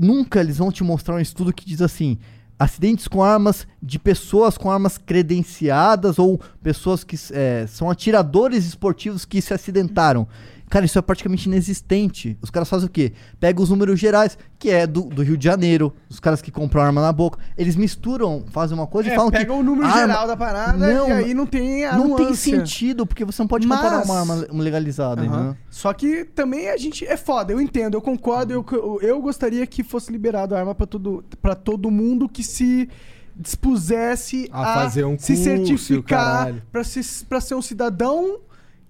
nunca 0.00 0.40
eles 0.40 0.58
vão 0.58 0.70
te 0.72 0.82
mostrar 0.84 1.14
um 1.16 1.20
estudo 1.20 1.52
que 1.52 1.64
diz 1.66 1.80
assim. 1.82 2.18
Acidentes 2.64 3.06
com 3.06 3.22
armas 3.22 3.66
de 3.82 3.98
pessoas 3.98 4.56
com 4.56 4.70
armas 4.70 4.96
credenciadas 4.96 6.18
ou 6.18 6.40
pessoas 6.62 7.04
que 7.04 7.14
eh, 7.30 7.66
são 7.68 7.90
atiradores 7.90 8.64
esportivos 8.64 9.26
que 9.26 9.42
se 9.42 9.52
acidentaram. 9.52 10.26
Cara, 10.74 10.86
isso 10.86 10.98
é 10.98 11.02
praticamente 11.02 11.48
inexistente. 11.48 12.36
Os 12.42 12.50
caras 12.50 12.68
fazem 12.68 12.88
o 12.88 12.90
quê? 12.90 13.12
Pegam 13.38 13.62
os 13.62 13.70
números 13.70 14.00
gerais, 14.00 14.36
que 14.58 14.70
é 14.70 14.88
do, 14.88 15.02
do 15.02 15.22
Rio 15.22 15.36
de 15.36 15.44
Janeiro, 15.44 15.94
os 16.10 16.18
caras 16.18 16.42
que 16.42 16.50
compram 16.50 16.82
arma 16.82 17.00
na 17.00 17.12
boca. 17.12 17.38
Eles 17.56 17.76
misturam, 17.76 18.44
fazem 18.50 18.76
uma 18.76 18.84
coisa 18.88 19.08
É, 19.08 19.12
e 19.12 19.14
falam 19.14 19.30
que. 19.30 19.38
pega 19.38 19.52
o 19.52 19.62
número 19.62 19.86
arma- 19.86 20.00
geral 20.00 20.26
da 20.26 20.36
parada 20.36 20.92
e 20.92 21.12
aí 21.12 21.32
não 21.32 21.46
tem 21.46 21.84
a 21.84 21.96
Não 21.96 22.16
tem 22.16 22.34
sentido, 22.34 23.06
porque 23.06 23.24
você 23.24 23.40
não 23.40 23.46
pode 23.46 23.68
comparar 23.68 23.98
Mas- 23.98 24.04
uma 24.10 24.18
arma 24.18 24.46
legalizada, 24.62 25.22
Aham. 25.22 25.50
né? 25.50 25.56
Só 25.70 25.92
que 25.92 26.24
também 26.24 26.68
a 26.68 26.76
gente 26.76 27.06
é 27.06 27.16
foda, 27.16 27.52
eu 27.52 27.60
entendo, 27.60 27.94
eu 27.96 28.02
concordo, 28.02 28.52
eu, 28.52 28.66
eu, 28.72 28.98
eu 29.00 29.22
gostaria 29.22 29.64
que 29.68 29.84
fosse 29.84 30.10
liberado 30.10 30.56
a 30.56 30.58
arma 30.58 30.74
pra 30.74 30.86
todo, 30.86 31.24
pra 31.40 31.54
todo 31.54 31.88
mundo 31.88 32.28
que 32.28 32.42
se 32.42 32.88
dispusesse 33.36 34.48
A 34.52 34.72
a, 34.72 34.74
fazer 34.74 35.04
um 35.04 35.16
se 35.18 35.34
curso 35.34 35.44
certificar 35.44 36.52
pra, 36.72 36.82
se, 36.84 37.24
pra 37.26 37.40
ser 37.40 37.54
um 37.54 37.62
cidadão 37.62 38.38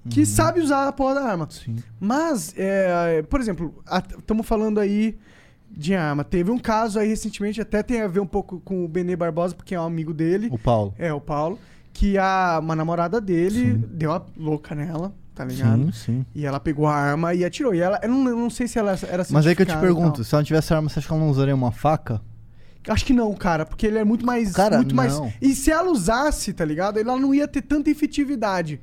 que 0.09 0.21
Uhum. 0.21 0.27
sabe 0.27 0.61
usar 0.61 0.87
a 0.89 0.93
porra 0.93 1.15
da 1.15 1.23
arma. 1.25 1.49
Mas, 1.99 2.55
é, 2.57 3.23
por 3.23 3.41
exemplo, 3.41 3.75
estamos 4.19 4.47
falando 4.47 4.79
aí 4.81 5.17
de 5.71 5.95
arma. 5.95 6.23
Teve 6.25 6.51
um 6.51 6.59
caso 6.59 6.99
aí 6.99 7.09
recentemente, 7.09 7.61
até 7.61 7.83
tem 7.83 8.01
a 8.01 8.07
ver 8.09 8.21
um 8.21 8.27
pouco 8.27 8.61
com 8.61 8.85
o 8.85 8.89
Benê 8.89 9.17
Barbosa, 9.17 9.55
porque 9.55 9.75
é 9.75 9.81
um 9.81 9.85
amigo 9.85 10.13
dele. 10.15 10.49
O 10.53 10.59
Paulo. 10.59 10.95
É, 10.99 11.13
o 11.13 11.21
Paulo. 11.21 11.59
Que 11.93 12.19
a, 12.19 12.59
uma 12.63 12.75
namorada 12.75 13.21
dele 13.21 13.75
deu 13.75 14.13
a 14.13 14.21
louca 14.37 14.75
nela, 14.75 15.15
tá 15.33 15.45
ligado? 15.45 15.93
Sim, 15.93 15.93
sim. 15.93 16.27
E 16.35 16.45
ela 16.45 16.59
pegou 16.59 16.87
a 16.89 16.95
arma 16.95 17.35
e 17.35 17.45
atirou. 17.45 17.73
E 17.75 17.81
ela, 17.81 18.01
eu 18.03 18.09
não, 18.09 18.29
eu 18.29 18.37
não 18.37 18.51
sei 18.51 18.67
se 18.67 18.79
ela 18.81 18.99
era 19.09 19.25
Mas 19.31 19.47
aí 19.47 19.55
que 19.55 19.63
eu 19.63 19.67
te 19.67 19.77
pergunto, 19.77 20.25
se 20.25 20.35
ela 20.35 20.41
não 20.43 20.47
tivesse 20.47 20.75
arma, 20.75 20.89
você 20.89 20.99
acha 20.99 21.07
que 21.09 21.15
ela 21.15 21.23
não 21.23 21.31
usaria 21.31 21.55
uma 21.55 21.71
faca? 21.71 22.21
Acho 22.89 23.05
que 23.07 23.13
não, 23.13 23.33
cara, 23.35 23.65
porque 23.65 23.87
ele 23.87 23.99
é 23.99 24.05
muito 24.05 24.27
mais. 24.27 24.53
Cara, 24.53 24.77
muito 24.79 24.95
mais. 24.95 25.15
não. 25.19 25.33
E 25.41 25.55
se 25.55 25.71
ela 25.71 25.91
usasse, 25.91 26.53
tá 26.53 26.65
ligado? 26.65 26.99
Ela 26.99 27.17
não 27.17 27.33
ia 27.35 27.49
ter 27.49 27.63
tanta 27.63 27.89
efetividade. 27.89 28.81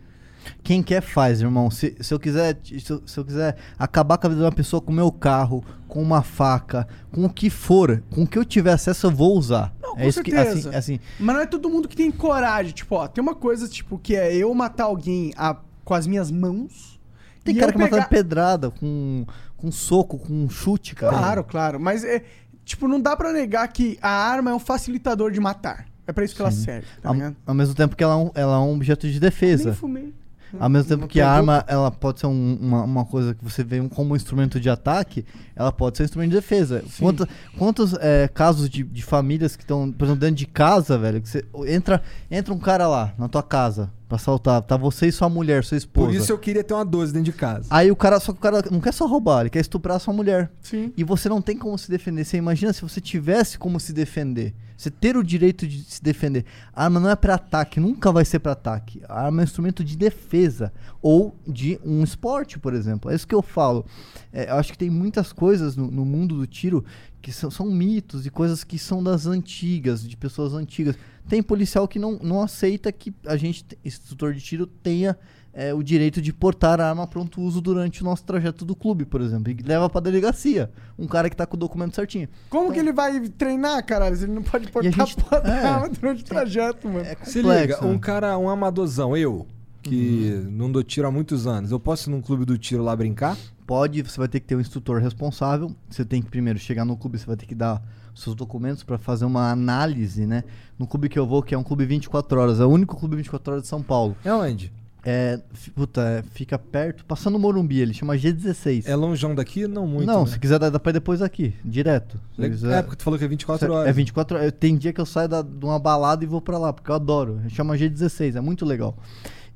Quem 0.63 0.81
quer 0.83 1.01
faz, 1.01 1.41
irmão. 1.41 1.69
Se, 1.71 1.95
se 1.99 2.13
eu 2.13 2.19
quiser, 2.19 2.57
se 2.63 2.89
eu, 2.89 3.01
se 3.05 3.17
eu 3.17 3.25
quiser 3.25 3.55
acabar 3.77 4.17
com 4.17 4.27
a 4.27 4.29
vida 4.29 4.41
de 4.41 4.45
uma 4.45 4.51
pessoa 4.51 4.81
com 4.81 4.91
o 4.91 4.95
meu 4.95 5.11
carro, 5.11 5.63
com 5.87 6.01
uma 6.01 6.21
faca, 6.21 6.87
com 7.11 7.25
o 7.25 7.29
que 7.29 7.49
for, 7.49 8.01
com 8.09 8.23
o 8.23 8.27
que 8.27 8.37
eu 8.37 8.45
tiver 8.45 8.73
acesso, 8.73 9.07
eu 9.07 9.11
vou 9.11 9.37
usar. 9.37 9.73
Não, 9.81 9.95
com 9.95 9.99
é 10.01 10.07
isso 10.07 10.23
que 10.23 10.31
certeza. 10.31 10.69
assim, 10.69 10.77
assim, 10.77 10.99
Mas 11.19 11.35
não 11.35 11.41
é 11.43 11.45
todo 11.45 11.69
mundo 11.69 11.87
que 11.87 11.95
tem 11.95 12.09
coragem. 12.11 12.71
Tipo, 12.73 12.95
ó, 12.95 13.07
tem 13.07 13.21
uma 13.21 13.35
coisa, 13.35 13.67
tipo, 13.67 13.97
que 13.99 14.15
é 14.15 14.35
eu 14.35 14.53
matar 14.53 14.85
alguém 14.85 15.33
a- 15.37 15.57
com 15.83 15.93
as 15.93 16.07
minhas 16.07 16.31
mãos. 16.31 16.99
tem 17.43 17.55
cara 17.55 17.69
eu 17.69 17.73
que 17.73 17.79
mata 17.79 17.89
pegar- 17.91 18.03
de 18.03 18.09
pedrada, 18.09 18.71
com 18.71 19.25
com 19.57 19.71
soco, 19.71 20.17
com 20.17 20.49
chute, 20.49 20.95
cara. 20.95 21.15
Claro, 21.15 21.43
claro. 21.43 21.79
Mas 21.79 22.03
é. 22.03 22.23
Tipo, 22.65 22.87
não 22.87 22.99
dá 22.99 23.15
pra 23.15 23.31
negar 23.31 23.67
que 23.67 23.97
a 24.01 24.09
arma 24.09 24.49
é 24.51 24.53
um 24.55 24.59
facilitador 24.59 25.31
de 25.31 25.39
matar. 25.39 25.85
É 26.07 26.11
pra 26.11 26.23
isso 26.25 26.35
que 26.35 26.41
ela 26.41 26.49
serve, 26.51 26.87
tá 27.01 27.09
Ao, 27.09 27.15
ao 27.45 27.53
mesmo 27.53 27.75
tempo 27.75 27.95
que 27.95 28.03
ela 28.03 28.13
é 28.13 28.17
um, 28.17 28.31
ela 28.33 28.55
é 28.55 28.59
um 28.59 28.73
objeto 28.73 29.07
de 29.09 29.19
defesa. 29.19 29.65
Nem 29.69 29.73
fumei. 29.75 30.13
Ao 30.59 30.69
mesmo 30.69 30.89
tempo 30.89 31.07
que 31.07 31.19
a 31.21 31.29
arma 31.31 31.63
ela 31.67 31.89
pode 31.91 32.19
ser 32.19 32.27
um- 32.27 32.57
uma, 32.61 32.83
uma 32.83 33.05
coisa 33.05 33.33
que 33.33 33.43
você 33.43 33.63
vê 33.63 33.81
como 33.89 34.13
um 34.13 34.15
instrumento 34.15 34.59
de 34.59 34.69
ataque, 34.69 35.25
ela 35.55 35.71
pode 35.71 35.97
ser 35.97 36.03
um 36.03 36.05
instrumento 36.05 36.29
de 36.31 36.35
defesa. 36.35 36.83
Quanta- 37.03 37.29
quantos 37.57 37.93
é, 37.99 38.27
casos 38.27 38.69
de, 38.69 38.83
de 38.83 39.01
famílias 39.03 39.55
que 39.55 39.63
estão, 39.63 39.91
por 39.91 40.05
exemplo, 40.05 40.19
dentro 40.21 40.35
de 40.35 40.45
casa, 40.47 40.97
velho, 40.97 41.21
que 41.21 41.29
você 41.29 41.45
entra, 41.67 42.01
entra 42.29 42.53
um 42.53 42.59
cara 42.59 42.87
lá 42.87 43.13
na 43.17 43.27
tua 43.27 43.43
casa 43.43 43.89
pra 44.11 44.17
assaltar, 44.17 44.61
tá 44.61 44.75
você 44.75 45.07
e 45.07 45.11
sua 45.11 45.29
mulher, 45.29 45.63
sua 45.63 45.77
esposa. 45.77 46.07
Por 46.07 46.13
isso 46.13 46.31
eu 46.31 46.37
queria 46.37 46.63
ter 46.63 46.73
uma 46.73 46.83
12 46.83 47.13
dentro 47.13 47.31
de 47.31 47.37
casa. 47.37 47.67
Aí 47.69 47.89
o 47.89 47.95
cara, 47.95 48.19
só 48.19 48.33
que 48.33 48.39
o 48.39 48.41
cara 48.41 48.61
não 48.69 48.81
quer 48.81 48.91
só 48.93 49.07
roubar, 49.07 49.41
ele 49.41 49.49
quer 49.49 49.61
estuprar 49.61 49.95
a 49.95 49.99
sua 49.99 50.13
mulher. 50.13 50.51
Sim. 50.61 50.91
E 50.97 51.03
você 51.03 51.29
não 51.29 51.41
tem 51.41 51.57
como 51.57 51.77
se 51.77 51.89
defender. 51.89 52.25
Você 52.25 52.35
imagina 52.35 52.73
se 52.73 52.81
você 52.81 52.99
tivesse 52.99 53.57
como 53.57 53.79
se 53.79 53.93
defender. 53.93 54.53
Você 54.75 54.89
ter 54.89 55.15
o 55.15 55.23
direito 55.23 55.65
de 55.65 55.83
se 55.83 56.03
defender. 56.03 56.43
A 56.73 56.83
arma 56.85 56.99
não 56.99 57.09
é 57.09 57.15
pra 57.15 57.35
ataque, 57.35 57.79
nunca 57.79 58.11
vai 58.11 58.25
ser 58.25 58.39
pra 58.39 58.51
ataque. 58.51 59.01
A 59.07 59.25
arma 59.25 59.39
é 59.39 59.43
um 59.43 59.45
instrumento 59.45 59.83
de 59.83 59.95
defesa. 59.95 60.73
Ou 61.01 61.35
de 61.47 61.79
um 61.85 62.03
esporte, 62.03 62.59
por 62.59 62.73
exemplo. 62.73 63.11
É 63.11 63.15
isso 63.15 63.27
que 63.27 63.35
eu 63.35 63.43
falo. 63.43 63.85
É, 64.33 64.49
eu 64.49 64.55
acho 64.55 64.71
que 64.71 64.77
tem 64.77 64.89
muitas 64.89 65.31
coisas 65.31 65.77
no, 65.77 65.89
no 65.89 66.03
mundo 66.03 66.35
do 66.35 66.47
tiro 66.47 66.83
que 67.21 67.31
são, 67.31 67.51
são 67.51 67.67
mitos 67.67 68.25
e 68.25 68.31
coisas 68.31 68.63
que 68.63 68.79
são 68.79 69.03
das 69.03 69.27
antigas, 69.27 70.05
de 70.05 70.17
pessoas 70.17 70.53
antigas. 70.53 70.97
Tem 71.27 71.41
policial 71.41 71.87
que 71.87 71.97
não, 71.99 72.19
não 72.21 72.41
aceita 72.41 72.91
que 72.91 73.13
a 73.25 73.37
gente, 73.37 73.63
te- 73.63 73.77
instrutor 73.85 74.33
de 74.33 74.41
tiro, 74.41 74.65
tenha 74.67 75.17
é, 75.53 75.73
o 75.73 75.81
direito 75.83 76.21
de 76.21 76.31
portar 76.33 76.79
a 76.81 76.89
arma 76.89 77.05
pronto 77.07 77.41
uso 77.41 77.59
durante 77.61 78.01
o 78.01 78.05
nosso 78.05 78.23
trajeto 78.23 78.63
do 78.65 78.75
clube, 78.75 79.05
por 79.05 79.21
exemplo. 79.21 79.51
E 79.51 79.61
leva 79.63 79.89
pra 79.89 79.99
delegacia. 80.01 80.69
Um 80.97 81.07
cara 81.07 81.29
que 81.29 81.35
tá 81.35 81.45
com 81.45 81.55
o 81.55 81.59
documento 81.59 81.95
certinho. 81.95 82.27
Como 82.49 82.71
que 82.71 82.79
ele 82.79 82.91
vai 82.93 83.19
treinar, 83.29 83.85
caralho? 83.85 84.15
Ele 84.15 84.31
não 84.31 84.43
pode 84.43 84.69
portar 84.71 84.91
gente- 84.91 85.19
a 85.19 85.23
porra 85.23 85.41
da 85.41 85.55
é. 85.55 85.65
arma 85.65 85.89
durante 85.89 86.21
o 86.21 86.25
trajeto, 86.25 86.87
mano. 86.87 87.05
Se 87.23 87.41
complexo, 87.41 87.75
liga, 87.75 87.81
né? 87.81 87.87
um 87.87 87.97
cara, 87.99 88.37
um 88.37 88.49
amadorzão, 88.49 89.15
eu, 89.15 89.45
que 89.81 90.45
não 90.49 90.71
dou 90.71 90.83
tiro 90.83 91.07
há 91.07 91.11
muitos 91.11 91.47
anos, 91.47 91.71
eu 91.71 91.79
posso 91.79 92.09
ir 92.09 92.11
num 92.11 92.21
clube 92.21 92.45
do 92.45 92.57
tiro 92.57 92.83
lá 92.83 92.95
brincar? 92.95 93.37
Pode, 93.65 94.01
você 94.03 94.17
vai 94.17 94.27
ter 94.27 94.39
que 94.41 94.47
ter 94.47 94.55
um 94.55 94.59
instrutor 94.61 95.01
responsável. 95.01 95.73
Você 95.89 96.03
tem 96.03 96.21
que 96.21 96.29
primeiro 96.29 96.59
chegar 96.59 96.83
no 96.85 96.97
clube, 96.97 97.17
você 97.17 97.25
vai 97.25 97.37
ter 97.37 97.45
que 97.45 97.55
dar 97.55 97.81
seus 98.21 98.35
documentos 98.35 98.83
para 98.83 98.97
fazer 98.97 99.25
uma 99.25 99.51
análise, 99.51 100.25
né? 100.25 100.43
No 100.77 100.85
clube 100.87 101.09
que 101.09 101.17
eu 101.19 101.25
vou, 101.27 101.41
que 101.43 101.53
é 101.53 101.57
um 101.57 101.63
clube 101.63 101.85
24 101.85 102.39
horas, 102.39 102.59
é 102.59 102.65
o 102.65 102.69
único 102.69 102.95
clube 102.97 103.15
24 103.15 103.51
horas 103.53 103.63
de 103.63 103.67
São 103.69 103.81
Paulo. 103.81 104.15
É 104.23 104.33
onde? 104.33 104.71
É, 105.03 105.39
puta, 105.73 105.99
é, 106.01 106.21
fica 106.21 106.59
perto, 106.59 107.03
passando 107.05 107.33
o 107.35 107.39
Morumbi, 107.39 107.79
ele 107.79 107.91
chama 107.91 108.15
G16. 108.15 108.83
É 108.87 108.95
longeão 108.95 109.33
daqui? 109.33 109.65
Não 109.67 109.87
muito. 109.87 110.05
Não, 110.05 110.25
né? 110.25 110.27
se 110.29 110.37
quiser 110.39 110.59
dá, 110.59 110.69
dá 110.69 110.79
pra 110.79 110.91
ir 110.91 110.93
depois 110.93 111.23
aqui, 111.23 111.55
direto. 111.65 112.19
Se 112.35 112.47
quiser- 112.47 112.71
É, 112.79 112.81
porque 112.83 112.97
tu 112.97 113.03
falou 113.03 113.17
que 113.17 113.25
é 113.25 113.27
24 113.27 113.73
horas. 113.73 113.89
É 113.89 113.91
24 113.91 114.37
horas. 114.37 114.53
Tem 114.59 114.77
dia 114.77 114.93
que 114.93 115.01
eu 115.01 115.05
saio 115.07 115.27
da- 115.27 115.41
de 115.41 115.65
uma 115.65 115.79
balada 115.79 116.23
e 116.23 116.27
vou 116.27 116.39
pra 116.39 116.59
lá, 116.59 116.71
porque 116.71 116.91
eu 116.91 116.95
adoro. 116.95 117.41
Chama 117.49 117.75
G16, 117.75 118.35
é 118.35 118.41
muito 118.41 118.63
legal. 118.63 118.95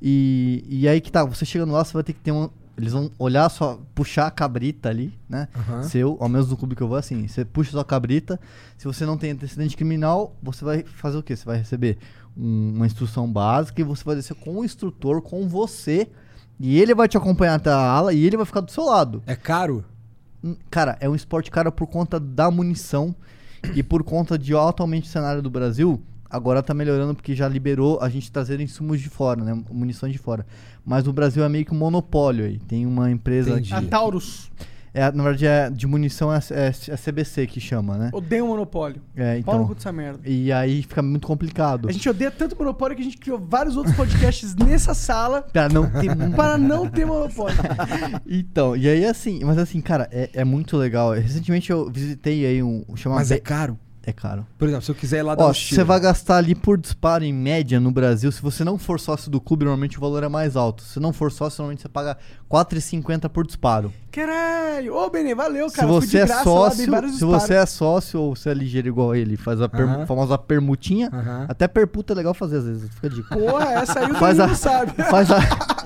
E, 0.02 0.64
e 0.68 0.88
aí 0.88 1.00
que 1.00 1.10
tá, 1.12 1.24
você 1.24 1.44
chegando 1.44 1.72
lá, 1.72 1.84
você 1.84 1.92
vai 1.94 2.02
ter 2.02 2.12
que 2.12 2.20
ter 2.20 2.32
um. 2.32 2.50
Eles 2.76 2.92
vão 2.92 3.10
olhar 3.18 3.48
só, 3.48 3.80
puxar 3.94 4.26
a 4.26 4.30
cabrita 4.30 4.88
ali, 4.90 5.12
né? 5.28 5.48
Aham. 5.56 5.82
Seu, 5.84 6.16
ao 6.20 6.28
menos 6.28 6.48
no 6.50 6.56
clube 6.56 6.76
que 6.76 6.82
eu 6.82 6.88
vou, 6.88 6.96
assim. 6.98 7.26
Você 7.26 7.44
puxa 7.44 7.70
sua 7.70 7.84
cabrita. 7.84 8.38
Se 8.76 8.84
você 8.84 9.06
não 9.06 9.16
tem 9.16 9.30
antecedente 9.30 9.76
criminal, 9.76 10.36
você 10.42 10.64
vai 10.64 10.82
fazer 10.84 11.16
o 11.16 11.22
quê? 11.22 11.34
Você 11.34 11.44
vai 11.46 11.56
receber 11.56 11.96
um- 12.36 12.74
uma 12.76 12.86
instrução 12.86 13.30
básica 13.32 13.80
e 13.80 13.84
você 13.84 14.04
vai 14.04 14.14
descer 14.16 14.34
com 14.36 14.58
o 14.58 14.64
instrutor, 14.64 15.22
com 15.22 15.48
você. 15.48 16.06
E 16.60 16.78
ele 16.78 16.94
vai 16.94 17.08
te 17.08 17.16
acompanhar 17.16 17.54
até 17.54 17.70
a 17.70 17.76
ala 17.78 18.12
e 18.12 18.24
ele 18.24 18.36
vai 18.36 18.44
ficar 18.46 18.60
do 18.60 18.70
seu 18.70 18.84
lado. 18.84 19.22
É 19.26 19.34
caro? 19.34 19.82
Hum, 20.44 20.54
Cara, 20.70 20.96
é 21.00 21.08
um 21.08 21.14
esporte 21.14 21.50
caro 21.50 21.72
por 21.72 21.86
conta 21.86 22.20
da 22.20 22.50
munição 22.50 23.14
e 23.74 23.82
por 23.82 24.02
conta 24.04 24.38
de 24.38 24.54
atualmente 24.54 25.04
o 25.08 25.10
cenário 25.12 25.40
do 25.40 25.48
Brasil. 25.50 26.00
Agora 26.30 26.62
tá 26.62 26.74
melhorando 26.74 27.14
porque 27.14 27.34
já 27.34 27.48
liberou 27.48 27.98
a 28.00 28.08
gente 28.08 28.30
trazer 28.30 28.60
insumos 28.60 29.00
de 29.00 29.08
fora, 29.08 29.42
né? 29.42 29.62
Munição 29.70 30.08
de 30.08 30.18
fora. 30.18 30.46
Mas 30.84 31.04
no 31.04 31.12
Brasil 31.12 31.44
é 31.44 31.48
meio 31.48 31.64
que 31.64 31.72
um 31.72 31.78
monopólio 31.78 32.44
aí. 32.44 32.58
Tem 32.58 32.86
uma 32.86 33.10
empresa. 33.10 33.50
Entendi. 33.50 33.74
A 33.74 33.82
Taurus. 33.82 34.50
É, 34.96 35.12
na 35.12 35.22
verdade, 35.24 35.46
é, 35.46 35.68
de 35.68 35.86
munição 35.86 36.32
é, 36.32 36.38
é, 36.50 36.68
é 36.68 36.96
CBC 36.96 37.46
que 37.46 37.60
chama, 37.60 37.98
né? 37.98 38.08
Odeia 38.14 38.42
o 38.42 38.46
monopólio. 38.48 39.02
É, 39.14 39.38
então. 39.38 39.66
cu 39.66 39.74
dessa 39.74 39.92
merda. 39.92 40.20
E 40.24 40.50
aí 40.50 40.80
fica 40.80 41.02
muito 41.02 41.26
complicado. 41.26 41.86
A 41.86 41.92
gente 41.92 42.08
odeia 42.08 42.30
tanto 42.30 42.56
monopólio 42.56 42.96
que 42.96 43.02
a 43.02 43.04
gente 43.04 43.18
criou 43.18 43.38
vários 43.38 43.76
outros 43.76 43.94
podcasts 43.94 44.54
nessa 44.56 44.94
sala 44.94 45.42
Pra 45.42 45.68
não 45.68 45.84
ter. 45.90 46.16
para 46.34 46.56
não 46.56 46.88
ter 46.88 47.04
monopólio. 47.04 47.58
então, 48.26 48.74
e 48.74 48.88
aí 48.88 49.04
assim, 49.04 49.44
mas 49.44 49.58
assim, 49.58 49.82
cara, 49.82 50.08
é, 50.10 50.30
é 50.32 50.44
muito 50.44 50.78
legal. 50.78 51.12
Recentemente 51.12 51.70
eu 51.70 51.90
visitei 51.90 52.46
aí 52.46 52.62
um. 52.62 52.82
Chama 52.96 53.16
Mas 53.16 53.30
é 53.30 53.38
caro. 53.38 53.78
É 54.08 54.12
caro. 54.12 54.46
Por 54.56 54.68
exemplo, 54.68 54.84
se 54.84 54.90
eu 54.90 54.94
quiser 54.94 55.18
ir 55.18 55.22
lá 55.22 55.34
dar 55.34 55.44
Ó, 55.46 55.50
um 55.50 55.54
você 55.54 55.82
vai 55.82 55.98
gastar 55.98 56.36
ali 56.36 56.54
por 56.54 56.78
disparo 56.78 57.24
em 57.24 57.32
média 57.32 57.80
no 57.80 57.90
Brasil. 57.90 58.30
Se 58.30 58.40
você 58.40 58.62
não 58.62 58.78
for 58.78 59.00
sócio 59.00 59.28
do 59.30 59.40
clube, 59.40 59.64
normalmente 59.64 59.98
o 59.98 60.00
valor 60.00 60.22
é 60.22 60.28
mais 60.28 60.54
alto. 60.56 60.82
Se 60.84 61.00
não 61.00 61.12
for 61.12 61.32
sócio, 61.32 61.60
normalmente 61.60 61.82
você 61.82 61.88
paga 61.88 62.12
R$ 62.12 62.18
4,50 62.48 63.28
por 63.28 63.44
disparo. 63.44 63.92
Caralho. 64.12 64.94
Ô, 64.94 65.10
Benê, 65.10 65.34
valeu, 65.34 65.68
Se 65.68 65.76
cara. 65.76 65.88
Fui 65.88 66.00
de 66.00 66.06
você 66.06 66.18
é 66.18 66.24
lá, 66.26 66.42
sócio, 66.44 67.12
se 67.18 67.24
você 67.24 67.54
é 67.54 67.66
sócio 67.66 68.20
ou 68.20 68.36
você 68.36 68.50
é 68.50 68.54
ligeiro 68.54 68.86
igual 68.88 69.14
ele, 69.14 69.36
faz 69.36 69.60
a 69.60 69.68
per- 69.68 69.82
Aham. 69.88 70.06
famosa 70.06 70.38
permutinha. 70.38 71.10
Até 71.48 71.66
perputa 71.66 72.12
é 72.12 72.16
legal 72.16 72.32
fazer 72.32 72.58
às 72.58 72.64
vezes, 72.64 72.88
fica 72.94 73.06
a 73.08 73.10
dica. 73.10 73.36
Porra, 73.36 73.72
essa 73.72 73.98
aí 74.00 74.10
o 74.12 74.14
Faz 74.14 74.38
a, 74.40 74.54
sabe. 74.54 74.92
faz 75.10 75.30
a, 75.32 75.40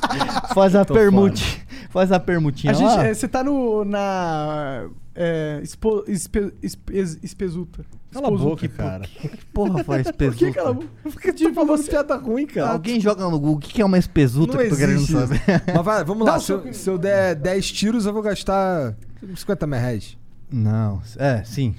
faz 0.55 0.77
a 0.77 0.85
Tô 0.85 0.93
permutinha. 0.95 1.61
Faz 1.89 2.13
a 2.13 2.21
permutinha 2.21 2.71
A 2.73 2.75
gente, 2.75 2.87
lá. 2.87 3.05
é, 3.07 3.15
você 3.15 3.27
tá 3.27 3.43
no, 3.43 3.85
na... 3.85 4.85
É, 5.23 5.61
expo, 5.63 6.03
espe, 6.09 6.51
espe, 6.63 6.93
espesuta. 7.23 7.85
Cala 8.11 8.29
a 8.29 8.31
boca, 8.31 8.67
cara. 8.69 9.05
Que 9.21 9.45
porra 9.53 9.85
foi 9.85 10.03
Por 10.03 10.15
que, 10.15 10.25
espesuta? 10.47 10.53
cara? 10.53 10.79
Porque, 11.03 11.33
tipo, 11.35 11.67
você... 11.67 11.91
piada 11.91 12.17
ruim, 12.17 12.47
cara. 12.47 12.71
Alguém 12.73 12.99
joga 12.99 13.23
no 13.25 13.33
Google, 13.39 13.57
o 13.57 13.59
que 13.59 13.75
que 13.75 13.83
é 13.83 13.85
uma 13.85 13.99
espesuta 13.99 14.55
Não 14.55 14.61
que 14.61 14.67
eu 14.67 14.71
tô 14.71 14.77
querendo 14.77 14.97
existe 14.97 15.13
saber? 15.13 15.41
Mas 15.75 15.85
vai, 15.85 16.03
vamos 16.05 16.25
Dá 16.25 16.33
lá. 16.33 16.41
Se 16.41 16.53
eu, 16.53 16.73
se 16.73 16.89
eu 16.89 16.97
der 16.97 17.35
10 17.35 17.71
tiros, 17.71 18.07
eu 18.07 18.15
vou 18.15 18.23
gastar 18.23 18.97
50 19.37 19.67
mil 19.67 19.79
reais. 19.79 20.17
Não, 20.51 21.03
é, 21.19 21.43
sim. 21.45 21.75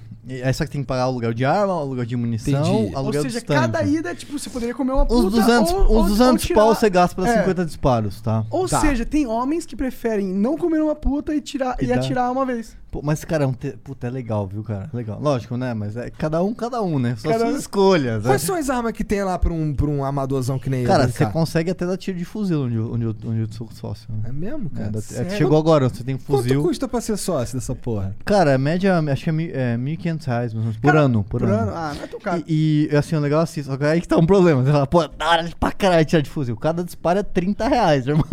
Aí 0.45 0.53
só 0.53 0.63
que 0.65 0.71
tem 0.71 0.81
que 0.81 0.87
pagar 0.87 1.07
o 1.07 1.09
aluguel 1.09 1.33
de 1.33 1.43
arma, 1.43 1.75
o 1.75 1.79
aluguel 1.79 2.05
de 2.05 2.15
munição, 2.15 2.53
Entendi. 2.61 2.69
o 2.69 2.91
Ou 2.91 2.97
aluguel 2.97 3.23
seja, 3.23 3.41
cada 3.41 3.81
ida, 3.83 4.13
tipo, 4.13 4.37
você 4.37 4.51
poderia 4.51 4.73
comer 4.75 4.91
uma 4.93 5.03
puta 5.05 5.15
Uns 5.27 5.31
200, 5.33 5.71
ou, 5.73 5.81
uns 5.83 5.89
ou- 5.89 6.03
200 6.03 6.27
ou 6.33 6.37
tirar- 6.37 6.59
pau 6.61 6.75
você 6.75 6.89
gasta 6.91 7.15
pra 7.19 7.29
É. 7.31 7.39
50 7.39 7.65
disparos, 7.65 8.21
tá? 8.21 8.45
Ou 8.51 8.69
Tá. 8.69 8.79
seja, 8.81 9.03
tem 9.03 9.25
homens 9.25 9.65
que 9.65 9.75
preferem 9.75 10.27
não 10.27 10.55
comer 10.55 10.79
uma 10.81 10.95
puta 10.95 11.33
e, 11.35 11.41
tirar, 11.41 11.75
E 11.81 11.87
e, 11.87 11.91
atirar 11.91 12.31
uma 12.31 12.45
vez. 12.45 12.77
Pô, 12.91 12.99
mas, 13.01 13.23
cara, 13.23 13.45
é 13.45 13.47
um 13.47 13.53
te... 13.53 13.71
puta, 13.83 14.07
é 14.07 14.09
legal, 14.09 14.45
viu, 14.45 14.61
cara? 14.63 14.89
Legal. 14.93 15.17
Lógico, 15.21 15.55
né? 15.55 15.73
Mas 15.73 15.95
é 15.95 16.09
cada 16.09 16.43
um, 16.43 16.53
cada 16.53 16.81
um, 16.81 16.99
né? 16.99 17.15
São 17.17 17.31
Cada 17.31 17.45
suas 17.45 17.55
um- 17.55 17.59
escolhas. 17.59 18.23
Quais 18.23 18.41
né? 18.41 18.45
são 18.47 18.55
as 18.55 18.69
armas 18.69 18.91
que 18.91 19.03
tem 19.03 19.23
lá 19.23 19.39
pra 19.39 19.53
um, 19.53 19.73
pra 19.73 19.85
um 19.87 20.03
amadorzão 20.03 20.59
que 20.59 20.69
nem 20.69 20.83
Cara, 20.83 21.07
você 21.07 21.25
consegue 21.27 21.71
até 21.71 21.85
dar 21.85 21.95
tiro 21.95 22.17
de 22.17 22.25
fuzil 22.25 22.63
onde, 22.63 22.75
eu- 22.75 22.91
onde, 22.93 23.05
eu- 23.05 23.15
onde 23.25 23.39
eu 23.39 23.47
sou 23.51 23.69
sócio. 23.71 24.07
né? 24.11 24.23
É 24.29 24.31
mesmo, 24.33 24.69
É, 24.75 24.77
cara? 24.79 24.97
é, 24.97 25.01
Sério? 25.01 25.31
chegou 25.37 25.57
agora, 25.57 25.87
você 25.87 26.03
tem 26.03 26.17
Quanto 26.17 26.43
fuzil. 26.43 26.61
custa 26.61 26.85
pra 26.87 26.99
ser 26.99 27.15
sócio 27.15 27.57
dessa 27.57 27.73
porra? 27.73 28.13
Cara, 28.25 28.57
média, 28.57 28.99
acho 29.09 29.23
que 29.23 29.29
é, 29.29 29.73
é 29.73 29.77
1.500 29.77 30.25
reais, 30.25 30.53
menos, 30.53 30.75
por 30.75 30.87
Cara, 30.87 31.01
ano. 31.01 31.23
Por, 31.23 31.39
Por 31.39 31.49
ano. 31.49 31.61
ano? 31.61 31.71
Ah, 31.73 31.93
não 31.95 32.03
é 32.03 32.07
tão 32.07 32.19
caro. 32.19 32.43
E, 32.45 32.89
e, 32.91 32.95
assim, 32.97 33.15
o 33.15 33.21
legal 33.21 33.39
é 33.39 33.43
assim, 33.43 33.63
só 33.63 33.77
que 33.77 33.85
aí 33.85 34.01
que 34.01 34.07
tá 34.07 34.17
um 34.17 34.25
problema. 34.25 34.63
Você 34.65 34.71
fala, 34.71 34.85
pô, 34.85 35.07
da 35.07 35.29
hora 35.29 35.49
pra 35.57 35.71
caralho 35.71 36.05
tirar 36.05 36.21
de 36.21 36.29
fuzil. 36.29 36.57
Cada 36.57 36.83
disparo 36.83 37.19
é 37.19 37.23
30 37.23 37.69
reais, 37.69 38.05
irmão. 38.07 38.25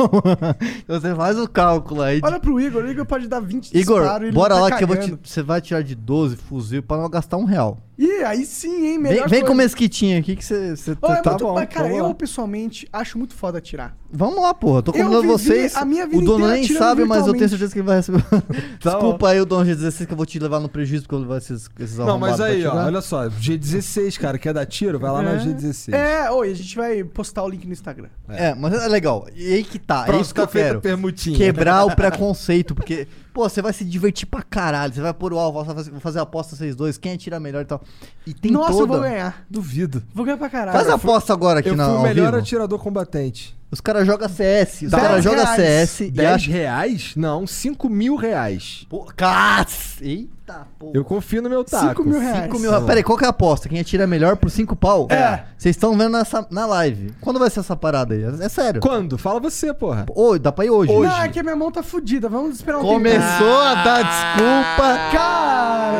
então 0.82 1.00
você 1.00 1.14
faz 1.14 1.38
o 1.38 1.48
cálculo 1.48 2.02
aí. 2.02 2.20
Olha 2.24 2.40
pro 2.40 2.60
Igor, 2.60 2.82
o 2.82 2.90
Igor 2.90 3.06
pode 3.06 3.28
dar 3.28 3.40
20 3.40 3.72
Igor, 3.72 4.00
disparos 4.00 4.28
e 4.28 4.32
bora 4.48 4.54
tá 4.54 4.60
lá 4.60 4.78
que 4.78 4.86
cagando. 4.86 5.16
te, 5.18 5.28
você 5.28 5.42
vai 5.42 5.60
tirar 5.60 5.82
de 5.82 5.94
12 5.94 6.36
fuzil 6.36 6.82
pra 6.82 6.96
não 6.96 7.08
gastar 7.08 7.36
um 7.36 7.44
real. 7.44 7.78
Ih, 7.98 8.22
aí 8.24 8.46
sim, 8.46 8.86
hein? 8.86 8.92
Vem, 8.92 9.12
Melhor 9.12 9.28
vem 9.28 9.40
com 9.40 9.46
coisa. 9.48 9.62
mesquitinha 9.62 10.20
aqui 10.20 10.36
que 10.36 10.44
você, 10.44 10.72
Ô, 11.02 11.12
é 11.12 11.20
tá 11.20 11.30
muito- 11.30 11.44
bom. 11.46 11.54
mas, 11.54 11.68
cara, 11.68 11.92
eu 11.92 12.06
lá. 12.06 12.14
pessoalmente 12.14 12.88
acho 12.92 13.18
muito 13.18 13.34
foda 13.34 13.58
atirar. 13.58 13.96
Vamos 14.10 14.40
lá, 14.40 14.54
porra. 14.54 14.82
Tô 14.82 14.92
Eu 14.92 15.04
convidando 15.04 15.26
vocês. 15.26 15.76
a 15.76 15.84
minha 15.84 16.06
vida 16.06 16.22
o 16.22 16.24
dono 16.24 16.46
nem 16.46 16.62
sabe, 16.66 17.04
mas 17.04 17.26
eu 17.26 17.34
tenho 17.34 17.48
certeza 17.48 17.72
que 17.72 17.80
ele 17.80 17.86
vai 17.88 17.96
receber. 17.96 18.22
Tá 18.80 18.90
Desculpa 18.92 19.30
aí 19.30 19.40
o 19.40 19.44
dono 19.44 19.66
G16 19.68 20.06
que 20.06 20.12
eu 20.12 20.16
vou 20.16 20.24
te 20.24 20.38
levar 20.38 20.60
no 20.60 20.68
prejuízo 20.68 21.02
porque 21.02 21.14
eu 21.16 21.18
vou 21.18 21.28
levar 21.28 21.38
esses, 21.38 21.68
esses 21.80 21.98
Não, 21.98 22.16
mas 22.18 22.40
aí, 22.40 22.64
ó, 22.64 22.70
tirar. 22.70 22.86
olha 22.86 23.00
só. 23.00 23.28
G16, 23.28 24.16
cara, 24.18 24.38
quer 24.38 24.54
dar 24.54 24.64
tiro? 24.64 24.98
Vai 25.00 25.10
lá 25.10 25.20
na 25.22 25.36
G16. 25.38 25.92
É, 25.92 26.30
oi, 26.30 26.52
a 26.52 26.54
gente 26.54 26.76
vai 26.76 27.02
postar 27.02 27.42
o 27.42 27.48
link 27.48 27.66
no 27.66 27.72
Instagram. 27.72 28.08
É, 28.28 28.54
mas 28.54 28.72
é 28.74 28.86
legal. 28.86 29.26
E 29.34 29.54
aí 29.54 29.64
que 29.64 29.78
tá. 29.78 30.02
é 30.02 30.06
Pronto, 30.06 30.22
isso 30.22 30.32
que 30.34 30.40
eu 30.40 30.46
quero. 30.48 30.80
permutinha. 30.80 31.36
Quebrar 31.36 31.84
o 31.84 31.94
preconceito, 31.96 32.74
porque, 32.76 33.08
pô, 33.34 33.48
você 33.48 33.60
vai 33.60 33.72
se 33.72 33.84
divertir 33.84 34.26
pra 34.26 34.42
caralho. 34.42 34.94
Você 34.94 35.00
vai 35.00 35.12
pôr 35.12 35.32
o 35.34 35.38
alvo, 35.38 35.58
você 35.58 35.66
vai 35.66 35.74
fazer, 35.76 35.90
vou 35.90 36.00
fazer 36.00 36.18
a 36.20 36.22
aposta 36.22 36.54
6-2, 36.56 36.96
quem 36.98 37.12
atira 37.14 37.40
melhor 37.40 37.62
e 37.62 37.66
tal. 37.66 37.82
E 38.26 38.34
tem 38.34 38.50
Nossa, 38.52 38.72
toda. 38.72 38.82
eu 38.82 38.86
vou 38.86 39.00
ganhar. 39.00 39.44
Duvido. 39.48 40.02
Vou 40.14 40.24
ganhar 40.24 40.36
pra 40.36 40.50
caralho. 40.50 40.76
Faz 40.76 40.88
a 40.88 40.94
aposta 40.94 41.32
agora 41.32 41.60
aqui 41.60 41.70
Eu 41.70 41.76
na 41.76 41.84
fui 41.86 41.94
o 41.94 41.96
ao 41.96 42.02
melhor 42.02 42.26
vivo. 42.32 42.36
atirador 42.38 42.78
combatente. 42.78 43.57
Os 43.70 43.82
caras 43.82 44.06
jogam 44.06 44.26
CS, 44.28 44.82
os 44.82 44.90
caras 44.90 45.22
jogam. 45.22 45.46
CS 45.54 46.00
e 46.00 46.10
10 46.10 46.30
acham... 46.30 46.52
reais? 46.54 47.12
Não, 47.14 47.46
5 47.46 47.88
mil 47.90 48.16
reais. 48.16 48.86
Pô, 48.88 49.04
Cas! 49.14 49.98
Eita, 50.00 50.66
pô. 50.78 50.90
Eu 50.94 51.04
confio 51.04 51.42
no 51.42 51.50
meu 51.50 51.62
taco. 51.62 52.02
5 52.02 52.04
mil 52.04 52.18
reais. 52.18 52.44
5 52.44 52.58
mil 52.58 52.70
reais. 52.70 52.84
Pera 52.86 52.98
aí, 52.98 53.02
qual 53.02 53.18
que 53.18 53.24
é 53.24 53.26
a 53.26 53.30
aposta? 53.30 53.68
Quem 53.68 53.78
atira 53.78 54.06
melhor 54.06 54.36
por 54.36 54.50
5 54.50 54.74
pau? 54.74 55.06
É. 55.10 55.42
Vocês 55.58 55.76
estão 55.76 55.96
vendo 55.98 56.12
nessa, 56.16 56.46
na 56.50 56.64
live. 56.64 57.12
Quando 57.20 57.38
vai 57.38 57.50
ser 57.50 57.60
essa 57.60 57.76
parada 57.76 58.14
aí? 58.14 58.22
É, 58.22 58.46
é 58.46 58.48
sério. 58.48 58.80
Quando? 58.80 59.18
Fala 59.18 59.38
você, 59.38 59.74
porra. 59.74 60.06
Oi, 60.14 60.38
dá 60.38 60.50
pra 60.50 60.64
ir 60.64 60.70
hoje. 60.70 60.90
Não, 60.90 61.22
é 61.22 61.28
que 61.28 61.38
a 61.38 61.42
minha 61.42 61.56
mão 61.56 61.70
tá 61.70 61.82
fudida. 61.82 62.26
Vamos 62.28 62.56
esperar 62.56 62.78
um 62.78 62.82
Começou 62.82 63.60
a 63.60 63.74
dar 63.74 64.02
desculpa. 64.02 65.12
Cara. 65.12 65.98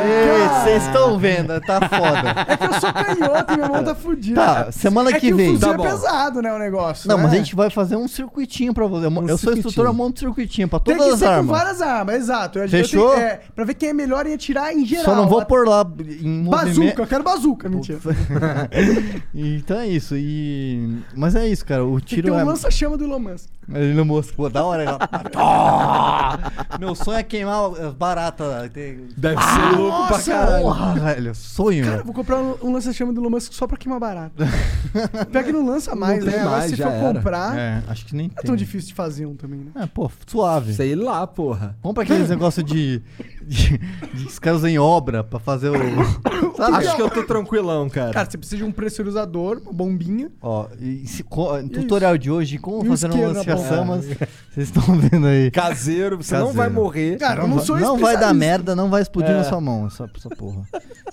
Vocês 0.63 0.83
estão 0.85 1.19
vendo, 1.19 1.59
tá 1.61 1.79
foda. 1.87 2.45
É 2.47 2.57
que 2.57 2.63
eu 2.65 2.73
sou 2.79 2.93
canhoto 2.93 3.53
e 3.53 3.57
minha 3.57 3.69
mão 3.69 3.83
tá 3.83 3.93
fudida. 3.95 4.41
Tá, 4.41 4.71
semana 4.71 5.09
é 5.09 5.13
que 5.13 5.19
que 5.19 5.33
vem. 5.33 5.49
o 5.49 5.53
fuzil 5.53 5.67
Tá 5.67 5.73
é 5.73 5.77
bom. 5.77 5.83
pesado, 5.83 6.41
né, 6.41 6.53
o 6.53 6.57
negócio. 6.59 7.07
Não, 7.07 7.17
né? 7.17 7.23
mas 7.23 7.33
a 7.33 7.35
gente 7.35 7.55
vai 7.59 7.69
fazer 7.69 7.95
um 7.95 8.07
circuitinho 8.07 8.73
pra 8.73 8.85
você. 8.87 9.05
Eu, 9.07 9.27
eu 9.27 9.37
sou 9.37 9.53
instrutor, 9.53 9.85
eu 9.85 9.93
monto 9.93 10.19
circuitinho 10.19 10.67
pra 10.67 10.79
Tem 10.79 10.95
todas 10.95 11.07
que 11.07 11.13
as 11.13 11.19
ser 11.19 11.25
com 11.25 11.31
armas. 11.31 11.57
várias 11.57 11.81
armas, 11.81 12.15
exato. 12.15 12.59
Fechou? 12.67 13.11
tenho- 13.11 13.21
é, 13.23 13.39
pra 13.55 13.63
ver 13.65 13.73
quem 13.75 13.89
é 13.89 13.93
melhor 13.93 14.25
em 14.25 14.33
atirar 14.33 14.73
em 14.73 14.85
geral. 14.85 15.05
Só 15.05 15.15
não 15.15 15.27
vou 15.27 15.45
pôr 15.45 15.67
lá 15.67 15.81
em 15.99 16.43
Bazuca, 16.43 16.65
movimento. 16.67 16.99
eu 17.01 17.07
quero 17.07 17.23
bazuca, 17.23 17.69
mentira. 17.69 17.99
então 19.33 19.79
é 19.79 19.87
isso. 19.87 20.15
E... 20.17 20.97
Mas 21.15 21.35
é 21.35 21.47
isso, 21.47 21.65
cara. 21.65 21.83
O 21.85 21.97
Tem 21.99 22.07
que 22.07 22.15
tiro 22.15 22.33
um 22.33 22.39
é. 22.39 22.43
lança-chama 22.43 22.97
do 22.97 23.03
Elon 23.03 23.19
Musk. 23.19 23.49
Ele 23.71 23.93
não 23.93 24.03
mostra. 24.05 24.35
Pô, 24.35 24.49
da 24.49 24.63
hora. 24.63 24.83
ela- 24.83 24.99
Ah! 25.35 26.37
Meu 26.79 26.95
sonho 26.95 27.17
é 27.19 27.23
queimar 27.23 27.71
as 27.79 27.93
baratas. 27.93 28.69
Tem- 28.71 29.07
Deve 29.15 29.41
ser 29.41 29.77
louco 29.77 30.07
pra 30.07 30.17
nossa, 30.17 30.31
caralho. 30.31 30.63
Porra, 30.63 30.93
velho. 30.95 31.35
Sonho. 31.35 31.85
Cara, 31.85 32.03
vou 32.03 32.13
comprar 32.13 32.37
um, 32.37 32.55
um 32.63 32.73
lança-chama 32.73 33.13
do 33.13 33.21
Elon 33.21 33.29
Musk 33.29 33.53
só 33.53 33.67
pra 33.67 33.77
queimar 33.77 33.99
barato. 33.99 34.33
Pior 35.31 35.43
que 35.43 35.51
não 35.51 35.65
lança 35.65 35.95
mais, 35.95 36.23
tem 36.23 36.33
né? 36.33 36.43
Mais, 36.45 36.69
se 36.71 36.75
já 36.75 36.89
for 36.91 37.13
comprar. 37.13 37.48
É, 37.57 37.83
acho 37.87 38.05
que 38.05 38.15
nem 38.15 38.27
Não 38.27 38.33
é 38.33 38.41
tem. 38.41 38.45
tão 38.47 38.55
difícil 38.55 38.89
de 38.89 38.93
fazer 38.93 39.25
um 39.25 39.35
também, 39.35 39.59
né? 39.59 39.71
É, 39.75 39.85
pô, 39.85 40.11
suave. 40.27 40.73
Sei 40.73 40.95
lá, 40.95 41.25
porra. 41.25 41.75
Compra 41.81 42.03
aqueles 42.03 42.27
negócios 42.29 42.65
de, 42.65 43.01
de, 43.49 43.77
de. 44.13 44.25
Os 44.27 44.39
caras 44.39 44.59
usam 44.59 44.69
em 44.69 44.77
obra 44.79 45.23
pra 45.23 45.39
fazer 45.39 45.69
o. 45.69 45.73
Sabe? 46.55 46.77
Acho 46.77 46.95
que 46.95 47.01
eu 47.01 47.09
tô 47.09 47.23
tranquilão, 47.23 47.89
cara. 47.89 48.11
Cara, 48.13 48.29
você 48.29 48.37
precisa 48.37 48.57
de 48.57 48.63
um 48.63 48.71
pressurizador, 48.71 49.61
uma 49.63 49.71
bombinha. 49.73 50.29
Ó, 50.41 50.67
e 50.79 51.07
se- 51.07 51.23
co- 51.23 51.57
tutorial 51.63 52.17
de 52.17 52.29
hoje, 52.29 52.57
como 52.57 52.83
E 52.83 52.87
o 52.87 52.89
fazer 52.91 53.07
um 53.07 53.09
isqueiro 53.11 53.33
na 53.33 53.39
lança-chamas. 53.39 54.05
Vocês 54.05 54.67
estão 54.67 54.83
vendo 54.97 55.25
aí. 55.27 55.49
Caseiro, 55.51 56.17
você 56.17 56.35
não 56.37 56.47
vai 56.47 56.67
Caseiro. 56.67 56.73
morrer. 56.73 57.17
Cara, 57.17 57.43
eu 57.43 57.47
não 57.47 57.59
sou 57.59 57.77
Não 57.79 57.97
vai 57.97 58.13
dar 58.15 58.31
especialista. 58.31 58.33
merda, 58.33 58.75
não 58.75 58.89
vai 58.89 59.01
explodir 59.01 59.31
É. 59.31 59.37
na 59.37 59.43
sua 59.45 59.61
mão, 59.61 59.87
essa, 59.87 60.09
essa 60.15 60.29
porra. 60.29 60.61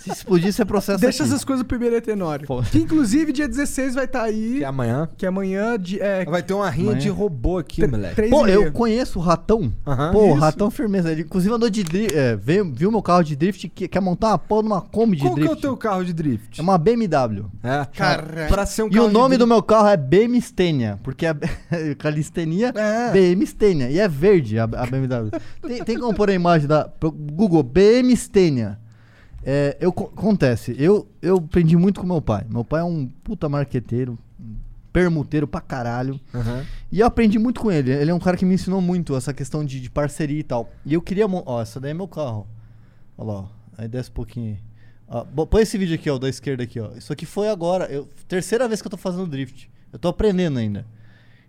Se 0.00 0.10
explodir, 0.10 0.52
você 0.52 0.64
processa 0.64 0.98
Deixa 0.98 1.22
aqui. 1.22 1.32
essas 1.32 1.44
coisas 1.44 1.62
pro 1.62 1.76
primeiro 1.78 1.94
Etenório. 1.96 2.46
Pô. 2.46 2.60
Que 2.62 2.78
inclusive 2.78 3.32
dia 3.32 3.46
16 3.48 3.94
vai 3.94 4.04
estar 4.06 4.22
aí. 4.24 4.56
Que 4.58 4.64
é 4.64 4.66
amanhã. 4.66 5.08
Que 5.16 5.26
amanhã 5.26 5.78
de, 5.78 6.00
é, 6.00 6.24
Vai 6.24 6.42
ter 6.42 6.54
uma 6.54 6.68
rinha 6.68 6.88
Amanhã. 6.90 7.00
de 7.02 7.08
robô 7.08 7.58
aqui, 7.58 7.86
moleque. 7.86 8.16
três 8.16 8.30
Pô, 8.30 8.46
e 8.48 8.50
eu 8.52 8.60
meia. 8.62 8.72
conheço 8.72 9.18
o 9.18 9.22
Ratão. 9.22 9.72
Aham. 9.86 10.12
Pô, 10.12 10.24
o 10.24 10.30
Isso. 10.32 10.40
Ratão 10.40 10.70
firmeza. 10.70 11.12
Ele 11.12 11.22
inclusive 11.22 11.54
andou 11.54 11.70
de. 11.70 11.84
É, 12.14 12.25
veio, 12.34 12.72
viu 12.72 12.90
meu 12.90 13.02
carro 13.02 13.22
de 13.22 13.36
drift 13.36 13.68
que 13.68 13.86
quer 13.86 14.00
montar 14.00 14.28
uma 14.28 14.38
porra 14.38 14.62
numa 14.62 14.80
Kombi 14.80 15.16
de 15.16 15.22
Qual 15.22 15.34
que 15.34 15.40
é 15.40 15.44
drift. 15.44 15.58
o 15.58 15.60
teu 15.60 15.76
carro 15.76 16.04
de 16.04 16.12
drift? 16.12 16.58
É 16.58 16.62
uma 16.62 16.78
BMW. 16.78 17.44
É, 17.62 17.84
Caralho. 17.84 18.48
Pra 18.48 18.64
ser 18.64 18.82
um 18.84 18.86
E 18.88 18.92
carro 18.92 19.06
o 19.06 19.10
nome 19.10 19.34
de 19.36 19.38
do 19.40 19.46
meu 19.46 19.62
carro 19.62 19.88
é 19.88 19.96
BM 19.96 20.40
Stênia, 20.40 20.98
porque 21.02 21.26
a 21.28 21.36
calistenia 21.98 22.72
É. 22.74 23.12
BM 23.12 23.44
Stênia. 23.46 23.90
E 23.90 23.98
é 24.00 24.08
verde 24.08 24.58
a, 24.58 24.64
a 24.64 24.86
BMW. 24.86 25.30
tem, 25.66 25.84
tem 25.84 25.98
como 26.00 26.14
pôr 26.14 26.30
a 26.30 26.34
imagem 26.34 26.66
da 26.66 26.90
Google 27.00 27.62
BM 27.62 28.10
Stênia. 28.16 28.78
É, 29.48 29.76
eu, 29.80 29.92
co- 29.92 30.10
acontece, 30.16 30.74
eu, 30.76 31.06
eu 31.22 31.36
aprendi 31.36 31.76
muito 31.76 32.00
com 32.00 32.06
meu 32.06 32.20
pai. 32.20 32.44
Meu 32.50 32.64
pai 32.64 32.80
é 32.80 32.84
um 32.84 33.06
puta 33.22 33.48
marqueteiro, 33.48 34.18
permuteiro 34.96 35.46
pra 35.46 35.60
caralho. 35.60 36.18
Aham. 36.34 36.64
E 36.90 37.00
eu 37.00 37.06
aprendi 37.06 37.38
muito 37.38 37.60
com 37.60 37.70
ele. 37.70 37.92
Ele 37.92 38.10
é 38.10 38.14
um 38.14 38.18
cara 38.18 38.34
que 38.34 38.46
me 38.46 38.54
ensinou 38.54 38.80
muito 38.80 39.14
essa 39.14 39.34
questão 39.34 39.62
de, 39.62 39.78
de 39.78 39.90
parceria 39.90 40.40
e 40.40 40.42
tal. 40.42 40.70
E 40.86 40.94
eu 40.94 41.02
queria. 41.02 41.26
Ó, 41.26 41.60
essa 41.60 41.78
daí 41.78 41.90
é 41.90 41.94
meu 41.94 42.08
carro. 42.08 42.46
Olha 43.18 43.30
lá, 43.30 43.34
ó. 43.40 43.46
Aí 43.76 43.86
desce 43.88 44.08
um 44.08 44.14
pouquinho. 44.14 44.56
Ó, 45.06 45.22
põe 45.44 45.62
esse 45.62 45.76
vídeo 45.76 45.94
aqui, 45.94 46.08
ó, 46.08 46.16
da 46.16 46.30
esquerda 46.30 46.62
aqui, 46.62 46.80
ó. 46.80 46.92
Isso 46.96 47.12
aqui 47.12 47.26
foi 47.26 47.50
agora. 47.50 47.84
Eu, 47.92 48.08
terceira 48.26 48.66
vez 48.66 48.80
que 48.80 48.86
eu 48.86 48.90
tô 48.90 48.96
fazendo 48.96 49.26
drift. 49.26 49.70
Eu 49.92 49.98
tô 49.98 50.08
aprendendo 50.08 50.58
ainda. 50.58 50.86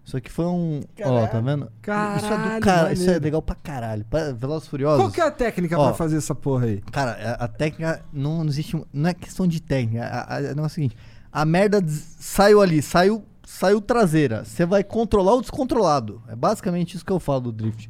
Isso 0.04 0.18
aqui 0.18 0.30
foi 0.30 0.46
um. 0.46 0.82
Ó, 1.02 1.28
tá 1.28 1.40
vendo? 1.40 1.64
isso 1.64 1.72
é 1.84 2.30
Caralho, 2.30 2.60
do 2.60 2.66
cara. 2.66 2.92
Isso 2.92 3.10
é 3.10 3.18
legal 3.18 3.42
pra 3.42 3.56
caralho. 3.56 4.04
Pra 4.10 4.34
Velozes 4.34 4.68
Furiosos. 4.68 5.00
Qual 5.00 5.12
que 5.12 5.22
é 5.22 5.26
a 5.26 5.32
técnica 5.32 5.78
Ó. 5.80 5.86
pra 5.86 5.94
fazer 5.94 6.18
essa 6.18 6.36
porra 6.36 6.66
aí? 6.66 6.82
Cara, 6.92 7.12
a, 7.12 7.46
a 7.46 7.48
técnica 7.48 8.04
não, 8.12 8.40
não 8.44 8.50
existe. 8.50 8.78
Não 8.92 9.10
é 9.10 9.14
questão 9.14 9.48
de 9.48 9.62
técnica. 9.62 10.04
A, 10.04 10.36
a, 10.36 10.40
o 10.40 10.42
negócio 10.42 10.64
é 10.64 10.66
o 10.66 10.70
seguinte: 10.70 10.98
a 11.32 11.46
merda 11.46 11.84
saiu 11.88 12.62
ali, 12.62 12.82
saiu, 12.82 13.24
saiu 13.58 13.82
traseira. 13.82 14.44
Você 14.46 14.66
vai 14.66 14.84
controlar 14.84 15.34
o 15.36 15.42
descontrolado. 15.42 16.22
É 16.28 16.36
basicamente 16.36 16.96
isso 16.96 17.06
que 17.06 17.12
eu 17.12 17.20
falo 17.20 17.42
do 17.42 17.52
drift. 17.52 17.90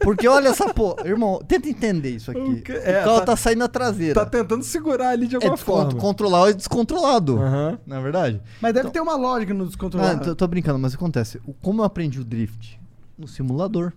Porque 0.00 0.26
olha 0.28 0.48
essa 0.48 0.72
porra. 0.72 1.06
Irmão, 1.06 1.40
tenta 1.46 1.68
entender 1.68 2.10
isso 2.10 2.30
aqui. 2.30 2.40
O 2.40 2.62
que- 2.62 2.72
O, 2.72 2.76
é, 2.76 3.02
carro 3.04 3.18
tá- 3.20 3.26
tá, 3.26 3.36
saindo 3.36 3.58
na 3.58 3.68
traseira. 3.68 4.14
Tá 4.14 4.26
tentando 4.26 4.62
segurar 4.64 5.10
ali 5.10 5.26
de 5.26 5.34
é 5.34 5.36
alguma 5.36 5.54
descon- 5.54 5.72
forma. 5.82 6.00
controlar 6.00 6.42
o 6.48 6.54
descontrolado. 6.54 7.38
Aham. 7.38 7.78
Não 7.86 7.96
é 7.96 8.00
verdade? 8.02 8.40
Mas 8.60 8.72
deve 8.74 8.90
ter 8.90 9.00
uma 9.00 9.16
lógica 9.16 9.52
no 9.52 9.64
Ah, 9.64 9.66
descontrolado. 9.66 10.24
tô, 10.24 10.34
tô 10.34 10.46
brincando, 10.48 10.78
mas 10.78 10.94
acontece. 10.94 11.40
O- 11.46 11.52
Como 11.54 11.80
eu 11.82 11.84
aprendi 11.84 12.18
o 12.20 12.24
drift? 12.24 12.80
No 13.18 13.28
simulador. 13.28 13.92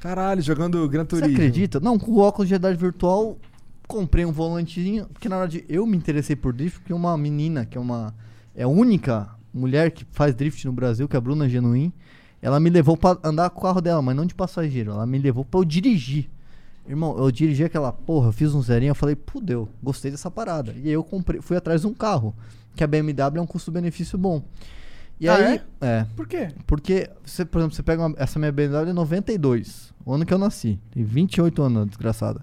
Caralho, 0.00 0.40
jogando 0.42 0.88
Gran 0.88 1.02
Você 1.02 1.08
Turismo. 1.08 1.34
acredita? 1.34 1.78
Não, 1.78 1.98
com 1.98 2.10
o 2.12 2.18
óculos 2.18 2.48
de 2.48 2.52
realidade 2.54 2.76
virtual, 2.78 3.36
comprei 3.86 4.24
um 4.24 4.32
volantezinho. 4.32 5.06
Porque 5.12 5.28
na 5.28 5.36
verdade 5.38 5.64
eu 5.68 5.86
me 5.86 5.96
interessei 5.96 6.34
por 6.34 6.52
drift, 6.52 6.80
porque 6.80 6.92
uma 6.92 7.16
menina, 7.16 7.64
que 7.66 7.76
é 7.76 7.80
uma. 7.80 8.14
É 8.56 8.66
única 8.66 9.28
mulher 9.52 9.90
que 9.90 10.04
faz 10.12 10.34
drift 10.34 10.64
no 10.66 10.72
Brasil, 10.72 11.08
que 11.08 11.16
é 11.16 11.18
a 11.18 11.20
Bruna 11.20 11.48
Genuim. 11.48 11.92
Ela 12.42 12.58
me 12.58 12.70
levou 12.70 12.96
pra 12.96 13.18
andar 13.22 13.50
com 13.50 13.58
o 13.58 13.62
carro 13.62 13.80
dela, 13.80 14.00
mas 14.00 14.16
não 14.16 14.24
de 14.24 14.34
passageiro. 14.34 14.92
Ela 14.92 15.06
me 15.06 15.18
levou 15.18 15.44
pra 15.44 15.60
eu 15.60 15.64
dirigir. 15.64 16.30
Irmão, 16.88 17.16
eu 17.18 17.30
dirigi 17.30 17.62
aquela 17.62 17.92
porra, 17.92 18.28
eu 18.28 18.32
fiz 18.32 18.54
um 18.54 18.62
zerinho, 18.62 18.90
eu 18.90 18.94
falei, 18.94 19.14
pudeu, 19.14 19.68
gostei 19.82 20.10
dessa 20.10 20.30
parada. 20.30 20.72
E 20.76 20.88
aí 20.88 20.92
eu 20.92 21.04
comprei, 21.04 21.40
fui 21.40 21.56
atrás 21.56 21.82
de 21.82 21.86
um 21.86 21.92
carro, 21.94 22.34
que 22.74 22.82
a 22.82 22.86
BMW 22.86 23.38
é 23.38 23.40
um 23.42 23.46
custo-benefício 23.46 24.16
bom. 24.18 24.42
E 25.20 25.28
Ah, 25.28 25.36
aí, 25.36 25.60
é? 25.82 26.06
Por 26.16 26.26
quê? 26.26 26.48
Porque, 26.66 27.10
você, 27.22 27.44
por 27.44 27.58
exemplo, 27.58 27.76
você 27.76 27.82
pega 27.82 28.06
uma- 28.06 28.16
essa 28.18 28.38
minha 28.38 28.50
BMW 28.50 28.88
é 28.90 28.92
92, 28.94 29.92
o 30.04 30.14
ano 30.14 30.24
que 30.24 30.32
eu 30.32 30.38
nasci. 30.38 30.80
Tem 30.90 31.04
28 31.04 31.62
anos, 31.62 31.86
desgraçada. 31.88 32.40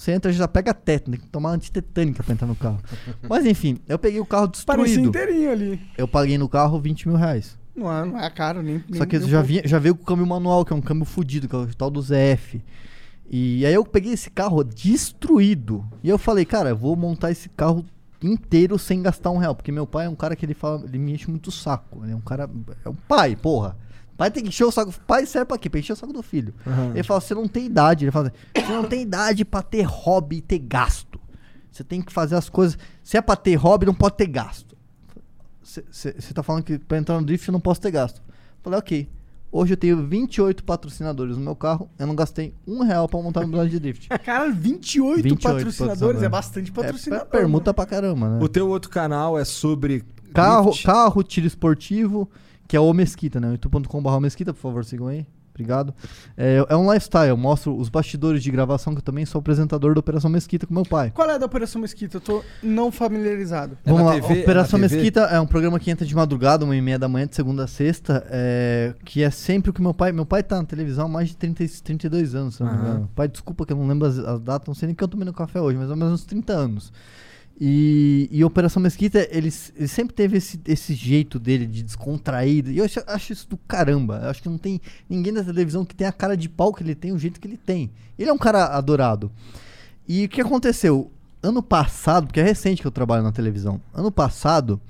Você 0.00 0.12
entra 0.12 0.30
e 0.30 0.34
já 0.34 0.48
pega 0.48 0.72
que 0.72 1.28
tomar 1.28 1.50
antitetânica 1.50 2.22
pra 2.22 2.32
entrar 2.32 2.46
no 2.46 2.56
carro. 2.56 2.80
Mas 3.28 3.44
enfim, 3.44 3.76
eu 3.86 3.98
peguei 3.98 4.18
o 4.18 4.24
carro 4.24 4.50
Parecia 4.64 4.96
destruído. 4.96 5.08
inteirinho 5.10 5.52
ali. 5.52 5.80
Eu 5.98 6.08
paguei 6.08 6.38
no 6.38 6.48
carro 6.48 6.80
20 6.80 7.06
mil 7.06 7.18
reais. 7.18 7.58
Não 7.76 7.92
é, 7.92 8.04
não 8.06 8.18
é 8.18 8.30
caro, 8.30 8.62
nem. 8.62 8.82
Só 8.94 9.04
que 9.04 9.18
nem 9.18 9.28
já, 9.28 9.42
vinha, 9.42 9.60
já 9.62 9.78
veio 9.78 9.94
com 9.94 10.02
o 10.02 10.06
câmbio 10.06 10.26
manual, 10.26 10.64
que 10.64 10.72
é 10.72 10.76
um 10.76 10.80
câmbio 10.80 11.04
fudido, 11.04 11.46
que 11.46 11.54
é 11.54 11.58
o 11.58 11.74
tal 11.74 11.90
do 11.90 12.00
ZF. 12.00 12.64
E 13.30 13.66
aí 13.66 13.74
eu 13.74 13.84
peguei 13.84 14.14
esse 14.14 14.30
carro 14.30 14.64
destruído. 14.64 15.86
E 16.02 16.08
eu 16.08 16.16
falei, 16.16 16.46
cara, 16.46 16.70
eu 16.70 16.76
vou 16.76 16.96
montar 16.96 17.30
esse 17.30 17.50
carro 17.50 17.84
inteiro 18.22 18.78
sem 18.78 19.02
gastar 19.02 19.30
um 19.30 19.36
real. 19.36 19.54
Porque 19.54 19.70
meu 19.70 19.86
pai 19.86 20.06
é 20.06 20.08
um 20.08 20.16
cara 20.16 20.34
que 20.34 20.46
ele 20.46 20.54
fala, 20.54 20.82
ele 20.82 20.98
me 20.98 21.12
enche 21.12 21.28
muito 21.28 21.48
o 21.48 21.52
saco. 21.52 22.00
Ele 22.04 22.12
é 22.12 22.16
um 22.16 22.22
cara. 22.22 22.48
É 22.86 22.88
um 22.88 22.96
pai, 23.06 23.36
porra. 23.36 23.76
Pai 24.20 24.30
tem 24.30 24.42
que 24.42 24.50
encher 24.50 24.64
o 24.64 24.70
saco. 24.70 24.92
Pai 25.06 25.24
serve 25.24 25.46
pra 25.46 25.56
quê? 25.56 25.70
Pra 25.70 25.80
encher 25.80 25.94
o 25.94 25.96
saco 25.96 26.12
do 26.12 26.22
filho. 26.22 26.52
Ele 26.94 27.02
fala, 27.02 27.22
você 27.22 27.34
não 27.34 27.48
tem 27.48 27.64
idade. 27.64 28.04
Ele 28.04 28.12
fala, 28.12 28.30
você 28.54 28.70
não 28.70 28.84
tem 28.84 29.00
idade 29.00 29.46
pra 29.46 29.62
ter 29.62 29.80
hobby 29.80 30.36
e 30.36 30.40
ter 30.42 30.58
gasto. 30.58 31.18
Você 31.72 31.82
tem 31.82 32.02
que 32.02 32.12
fazer 32.12 32.34
as 32.34 32.50
coisas. 32.50 32.76
Se 33.02 33.16
é 33.16 33.22
pra 33.22 33.34
ter 33.34 33.54
hobby, 33.54 33.86
não 33.86 33.94
pode 33.94 34.16
ter 34.18 34.26
gasto. 34.26 34.76
Você 35.62 36.12
tá 36.34 36.42
falando 36.42 36.64
que 36.64 36.78
pra 36.78 36.98
entrar 36.98 37.18
no 37.18 37.24
drift 37.24 37.48
eu 37.48 37.52
não 37.52 37.60
posso 37.60 37.80
ter 37.80 37.90
gasto. 37.90 38.20
Falei, 38.62 38.78
ok. 38.78 39.08
Hoje 39.50 39.72
eu 39.72 39.76
tenho 39.78 40.06
28 40.06 40.64
patrocinadores 40.64 41.38
no 41.38 41.42
meu 41.42 41.56
carro. 41.56 41.88
Eu 41.98 42.06
não 42.06 42.14
gastei 42.14 42.54
um 42.66 42.82
real 42.84 43.08
pra 43.08 43.20
montar 43.22 43.46
meu 43.46 43.66
de 43.66 43.80
drift. 43.80 44.06
Cara, 44.22 44.50
28, 44.50 45.22
28 45.22 45.40
patrocinadores. 45.42 45.76
patrocinadores. 45.78 46.22
É 46.22 46.28
bastante 46.28 46.70
É, 46.70 46.74
patrocinador. 46.74 47.26
permuta 47.26 47.72
pra 47.72 47.86
caramba, 47.86 48.28
né? 48.28 48.38
O 48.44 48.48
teu 48.48 48.68
outro 48.68 48.90
canal 48.90 49.38
é 49.38 49.44
sobre 49.46 50.04
Carro, 50.34 50.66
drift. 50.70 50.84
carro, 50.86 51.22
tiro 51.24 51.46
esportivo, 51.46 52.28
que 52.70 52.76
é 52.76 52.80
o 52.80 52.92
Mesquita, 52.92 53.40
né? 53.40 53.50
youtube.com.br 53.50 54.20
Mesquita, 54.20 54.54
por 54.54 54.60
favor, 54.60 54.84
sigam 54.84 55.08
aí. 55.08 55.26
Obrigado. 55.52 55.92
É, 56.36 56.64
é 56.68 56.76
um 56.76 56.90
lifestyle, 56.90 57.28
eu 57.28 57.36
mostro 57.36 57.76
os 57.76 57.88
bastidores 57.88 58.44
de 58.44 58.48
gravação, 58.48 58.94
que 58.94 59.00
eu 59.00 59.02
também 59.02 59.26
sou 59.26 59.40
apresentador 59.40 59.92
da 59.92 59.98
Operação 59.98 60.30
Mesquita 60.30 60.68
com 60.68 60.72
meu 60.72 60.84
pai. 60.84 61.10
Qual 61.10 61.28
é 61.28 61.34
a 61.34 61.38
da 61.38 61.46
Operação 61.46 61.80
Mesquita? 61.80 62.18
Eu 62.18 62.20
tô 62.20 62.44
não 62.62 62.92
familiarizado. 62.92 63.76
É 63.84 63.90
Vamos 63.90 64.06
lá, 64.06 64.12
TV? 64.20 64.38
É 64.38 64.42
Operação 64.42 64.78
TV? 64.78 64.94
Mesquita 64.94 65.22
é 65.22 65.40
um 65.40 65.48
programa 65.48 65.80
que 65.80 65.90
entra 65.90 66.06
de 66.06 66.14
madrugada, 66.14 66.64
uma 66.64 66.76
e 66.76 66.80
meia 66.80 66.96
da 66.96 67.08
manhã, 67.08 67.26
de 67.26 67.34
segunda 67.34 67.64
a 67.64 67.66
sexta, 67.66 68.24
é, 68.30 68.94
que 69.04 69.20
é 69.24 69.30
sempre 69.30 69.70
o 69.70 69.72
que 69.72 69.82
meu 69.82 69.92
pai... 69.92 70.12
Meu 70.12 70.24
pai 70.24 70.44
tá 70.44 70.56
na 70.56 70.64
televisão 70.64 71.06
há 71.06 71.08
mais 71.08 71.30
de 71.30 71.36
30, 71.36 71.64
e- 71.64 71.68
32 71.68 72.36
anos, 72.36 72.54
se 72.54 72.62
eu 72.62 72.68
não 72.68 72.72
me 72.74 72.80
engano. 72.82 73.10
Pai, 73.16 73.26
desculpa 73.26 73.66
que 73.66 73.72
eu 73.72 73.76
não 73.76 73.88
lembro 73.88 74.06
as, 74.06 74.16
as 74.16 74.40
datas, 74.40 74.68
não 74.68 74.74
sei 74.76 74.86
nem 74.86 74.94
que 74.94 75.02
eu 75.02 75.08
tomei 75.08 75.26
no 75.26 75.32
café 75.32 75.60
hoje, 75.60 75.76
mas 75.76 75.90
há 75.90 75.96
mais 75.96 76.02
ou 76.02 76.06
menos 76.06 76.20
uns 76.20 76.24
30 76.26 76.52
anos. 76.52 76.92
E, 77.62 78.26
e 78.32 78.42
Operação 78.42 78.82
Mesquita, 78.82 79.18
ele, 79.30 79.52
ele 79.76 79.88
sempre 79.88 80.14
teve 80.14 80.38
esse, 80.38 80.58
esse 80.66 80.94
jeito 80.94 81.38
dele 81.38 81.66
de 81.66 81.82
descontraído. 81.82 82.70
E 82.70 82.78
eu 82.78 82.84
acho, 82.86 83.00
acho 83.06 83.32
isso 83.34 83.46
do 83.48 83.58
caramba. 83.58 84.18
Eu 84.22 84.30
acho 84.30 84.40
que 84.42 84.48
não 84.48 84.56
tem 84.56 84.80
ninguém 85.08 85.32
da 85.32 85.44
televisão 85.44 85.84
que 85.84 85.94
tem 85.94 86.06
a 86.06 86.12
cara 86.12 86.36
de 86.36 86.48
pau 86.48 86.72
que 86.72 86.82
ele 86.82 86.94
tem, 86.94 87.12
o 87.12 87.18
jeito 87.18 87.38
que 87.38 87.46
ele 87.46 87.58
tem. 87.58 87.90
Ele 88.18 88.30
é 88.30 88.32
um 88.32 88.38
cara 88.38 88.64
adorado. 88.68 89.30
E 90.08 90.24
o 90.24 90.28
que 90.28 90.40
aconteceu? 90.40 91.10
Ano 91.42 91.62
passado, 91.62 92.26
porque 92.28 92.40
é 92.40 92.42
recente 92.42 92.80
que 92.80 92.86
eu 92.86 92.90
trabalho 92.92 93.22
na 93.22 93.32
televisão. 93.32 93.78
Ano 93.92 94.10
passado, 94.10 94.80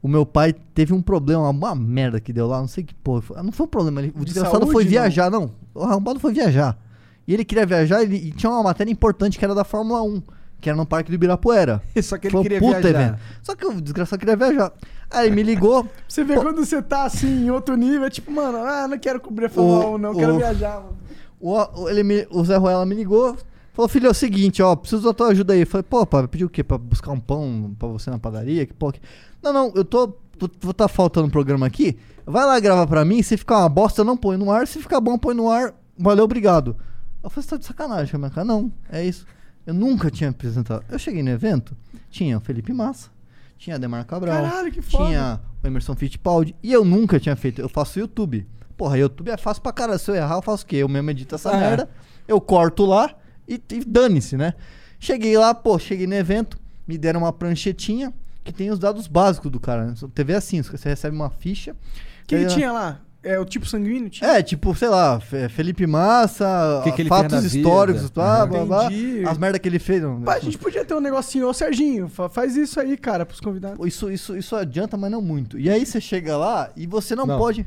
o 0.00 0.06
meu 0.06 0.24
pai 0.24 0.52
teve 0.52 0.92
um 0.92 1.02
problema, 1.02 1.48
uma 1.50 1.74
merda 1.74 2.20
que 2.20 2.32
deu 2.32 2.46
lá, 2.46 2.60
não 2.60 2.68
sei 2.68 2.84
que 2.84 2.94
porra. 2.94 3.22
foi- 3.22 3.42
Não 3.42 3.50
foi 3.52 3.66
um 3.66 3.68
problema, 3.68 4.00
ele, 4.00 4.12
o 4.14 4.20
De 4.20 4.26
desgraçado 4.26 4.58
saúde, 4.58 4.72
foi 4.72 4.84
não? 4.84 4.90
viajar, 4.90 5.28
não. 5.30 5.50
O 5.74 5.82
arrombado 5.82 6.20
foi 6.20 6.32
viajar. 6.32 6.78
E 7.26 7.34
ele 7.34 7.44
queria 7.44 7.66
viajar 7.66 8.02
ele, 8.02 8.16
e 8.16 8.30
tinha 8.32 8.50
uma 8.50 8.62
matéria 8.62 8.90
importante 8.90 9.38
que 9.38 9.44
era 9.44 9.54
da 9.54 9.64
Fórmula 9.64 10.02
1, 10.02 10.22
que 10.62 10.70
era 10.70 10.76
no 10.76 10.86
Parque 10.86 11.10
do 11.10 11.14
Ibirapuera. 11.14 11.82
Só 12.02 12.16
que 12.16 12.28
ele 12.28 12.36
um 12.38 12.42
queria 12.42 12.58
puta 12.60 12.80
viajar. 12.80 13.00
evento. 13.02 13.18
Só 13.42 13.54
que 13.54 13.66
o 13.66 13.80
desgraçado 13.80 14.18
queria 14.20 14.36
viajar. 14.36 14.72
Aí 15.10 15.30
me 15.30 15.42
ligou. 15.42 15.86
Você 16.08 16.24
vê 16.24 16.36
quando 16.36 16.64
você 16.64 16.80
tá 16.80 17.04
assim, 17.04 17.46
em 17.46 17.50
outro 17.50 17.76
nível, 17.76 18.04
é 18.06 18.10
tipo, 18.10 18.30
mano, 18.32 18.58
ah, 18.58 18.88
não 18.88 18.98
quero 18.98 19.20
cobrir 19.20 19.46
a 19.46 19.50
Fórmula 19.50 19.86
O- 19.86 19.94
1, 19.96 19.98
não, 19.98 20.14
quero 20.14 20.34
o- 20.34 20.38
viajar, 20.38 20.80
mano. 20.80 20.96
O, 21.38 21.88
ele 21.88 22.02
me- 22.02 22.26
o 22.30 22.44
Zé 22.44 22.56
Ruela 22.56 22.86
me 22.86 22.94
ligou. 22.94 23.36
Falou, 23.74 23.88
filho, 23.88 24.06
é 24.06 24.10
o 24.10 24.14
seguinte, 24.14 24.62
ó, 24.62 24.76
preciso 24.76 25.02
da 25.02 25.12
tua 25.12 25.28
ajuda 25.28 25.54
aí. 25.54 25.60
Eu 25.60 25.66
falei, 25.66 25.82
pô, 25.82 26.06
pai, 26.06 26.26
pediu 26.28 26.46
o 26.46 26.50
quê? 26.50 26.62
Pra 26.62 26.78
buscar 26.78 27.10
um 27.10 27.18
pão 27.20 27.74
pra 27.78 27.88
você 27.88 28.10
na 28.10 28.18
padaria? 28.18 28.64
Que 28.66 28.72
porra 28.74 28.92
que... 28.92 29.00
Não, 29.42 29.52
não, 29.52 29.72
eu 29.74 29.84
tô. 29.84 30.14
Vou 30.60 30.72
tá 30.74 30.86
faltando 30.88 31.26
um 31.26 31.30
programa 31.30 31.66
aqui. 31.66 31.96
Vai 32.26 32.44
lá 32.44 32.60
gravar 32.60 32.86
pra 32.86 33.04
mim. 33.04 33.22
Se 33.22 33.36
ficar 33.36 33.58
uma 33.60 33.68
bosta, 33.68 34.00
eu 34.02 34.04
não 34.04 34.16
põe 34.16 34.36
no 34.36 34.50
ar. 34.52 34.66
Se 34.68 34.78
ficar 34.80 35.00
bom, 35.00 35.16
põe 35.18 35.34
no 35.34 35.50
ar. 35.50 35.74
Valeu, 35.98 36.24
obrigado. 36.24 36.76
Eu 37.24 37.30
falei, 37.30 37.44
você 37.44 37.50
tá 37.50 37.56
de 37.56 37.64
sacanagem 37.66 38.18
minha 38.18 38.30
cara? 38.30 38.44
Não, 38.44 38.70
é 38.90 39.04
isso. 39.04 39.24
Eu 39.66 39.74
nunca 39.74 40.10
tinha 40.10 40.30
apresentado. 40.30 40.84
Eu 40.88 40.98
cheguei 40.98 41.22
no 41.22 41.30
evento, 41.30 41.76
tinha 42.10 42.36
o 42.36 42.40
Felipe 42.40 42.72
Massa, 42.72 43.10
tinha 43.58 43.76
Ademar 43.76 44.04
Cabral, 44.04 44.42
Caralho, 44.42 44.72
que 44.72 44.82
foda. 44.82 45.04
tinha 45.06 45.40
o 45.62 45.66
Emerson 45.66 45.94
Fittipaldi, 45.94 46.54
e 46.62 46.72
eu 46.72 46.84
nunca 46.84 47.20
tinha 47.20 47.36
feito. 47.36 47.60
Eu 47.60 47.68
faço 47.68 47.98
YouTube. 47.98 48.46
Porra, 48.76 48.98
YouTube 48.98 49.30
é 49.30 49.36
fácil 49.36 49.62
pra 49.62 49.72
caralho. 49.72 49.98
Se 49.98 50.10
eu 50.10 50.14
errar, 50.16 50.34
eu 50.36 50.42
faço 50.42 50.64
o 50.64 50.66
quê? 50.66 50.76
Eu 50.76 50.88
mesmo 50.88 51.10
edito 51.10 51.34
essa 51.34 51.50
É. 51.52 51.60
merda, 51.60 51.88
eu 52.26 52.40
corto 52.40 52.84
lá 52.84 53.14
e, 53.46 53.54
e 53.70 53.84
dane-se, 53.84 54.36
né? 54.36 54.54
Cheguei 54.98 55.36
lá, 55.38 55.54
pô, 55.54 55.78
cheguei 55.78 56.06
no 56.06 56.14
evento, 56.14 56.58
me 56.86 56.98
deram 56.98 57.20
uma 57.20 57.32
pranchetinha 57.32 58.12
que 58.42 58.52
tem 58.52 58.70
os 58.70 58.78
dados 58.80 59.06
básicos 59.06 59.50
do 59.50 59.60
cara. 59.60 59.86
Né? 59.86 59.94
TV 60.12 60.32
é 60.32 60.36
assim, 60.36 60.60
você 60.62 60.88
recebe 60.88 61.14
uma 61.14 61.30
ficha. 61.30 61.72
O 61.72 62.26
que 62.26 62.34
ele 62.34 62.44
É. 62.44 62.48
tinha 62.48 62.72
lá? 62.72 63.00
É 63.24 63.38
o 63.38 63.44
tipo 63.44 63.64
sanguíneo? 63.66 64.10
Tinha? 64.10 64.30
É, 64.38 64.42
tipo, 64.42 64.74
sei 64.74 64.88
lá, 64.88 65.20
Fe- 65.20 65.48
Felipe 65.48 65.86
Massa, 65.86 66.80
que 66.82 66.90
que 66.90 67.02
ele 67.02 67.08
fatos 67.08 67.44
históricos, 67.54 68.10
blá, 68.10 68.44
blá, 68.44 68.64
blá, 68.64 68.86
Entendi. 68.86 69.24
as 69.24 69.38
merdas 69.38 69.60
que 69.60 69.68
ele 69.68 69.78
fez. 69.78 70.02
não- 70.02 70.20
Pá, 70.22 70.34
a 70.34 70.40
gente 70.40 70.58
podia 70.58 70.84
ter 70.84 70.92
um 70.94 71.00
negocinho, 71.00 71.46
ô 71.48 71.54
Serginho, 71.54 72.08
fa- 72.08 72.28
faz 72.28 72.56
isso 72.56 72.80
aí, 72.80 72.96
cara, 72.96 73.24
pros 73.24 73.38
convidados. 73.40 73.86
Isso, 73.86 74.10
isso, 74.10 74.36
isso 74.36 74.56
adianta, 74.56 74.96
mas 74.96 75.10
não 75.10 75.22
muito. 75.22 75.56
E 75.58 75.70
aí 75.70 75.86
você 75.86 76.00
chega 76.00 76.36
lá 76.36 76.70
e 76.76 76.84
você 76.86 77.14
não, 77.14 77.24
Não. 77.24 77.38
pode. 77.38 77.64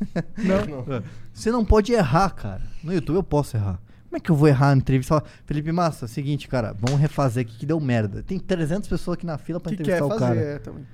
Não. 0.38 1.02
Você 1.34 1.50
não 1.52 1.64
pode 1.64 1.92
errar, 1.92 2.30
cara. 2.30 2.62
No 2.82 2.92
YouTube 2.92 3.16
eu 3.16 3.22
posso 3.22 3.56
errar. 3.56 3.80
Como 4.08 4.16
é 4.16 4.20
que 4.20 4.30
eu 4.30 4.34
vou 4.34 4.48
errar 4.48 4.70
na 4.74 4.78
entrevista? 4.78 5.14
Fala, 5.14 5.24
Felipe 5.44 5.70
Massa, 5.70 6.06
seguinte, 6.08 6.48
cara, 6.48 6.74
vamos 6.78 7.00
refazer 7.00 7.44
aqui 7.46 7.56
que 7.58 7.66
deu 7.66 7.78
merda. 7.80 8.22
Tem 8.24 8.38
300 8.38 8.88
pessoas 8.88 9.16
aqui 9.16 9.24
na 9.26 9.38
fila 9.38 9.60
pra 9.60 9.70
O 9.72 9.76
que 9.76 9.82
quer 9.82 9.98
entrevistar 9.98 10.06
o 10.16 10.18
fazer? 10.18 10.34
cara. 10.40 10.40
É, 10.40 10.58
também. 10.58 10.84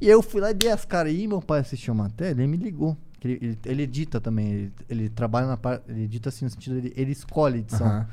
E 0.00 0.08
eu 0.08 0.22
fui 0.22 0.40
lá 0.40 0.50
e 0.50 0.54
dei 0.54 0.70
as 0.70 0.84
caras 0.86 1.12
aí, 1.12 1.26
meu 1.28 1.42
pai 1.42 1.60
assistiu 1.60 1.92
a 1.92 1.96
matéria, 1.96 2.32
ele 2.42 2.46
me 2.46 2.56
ligou. 2.56 2.96
Ele, 3.22 3.38
ele, 3.42 3.58
ele 3.64 3.82
edita 3.82 4.20
também, 4.20 4.48
ele, 4.48 4.72
ele 4.88 5.08
trabalha 5.08 5.46
na 5.46 5.56
parte. 5.56 5.84
Ele 5.88 6.04
edita 6.04 6.28
assim 6.28 6.44
no 6.44 6.50
sentido 6.50 6.76
ele, 6.76 6.92
ele 6.96 7.12
escolhe 7.12 7.58
edição. 7.58 7.86
Aham. 7.86 8.08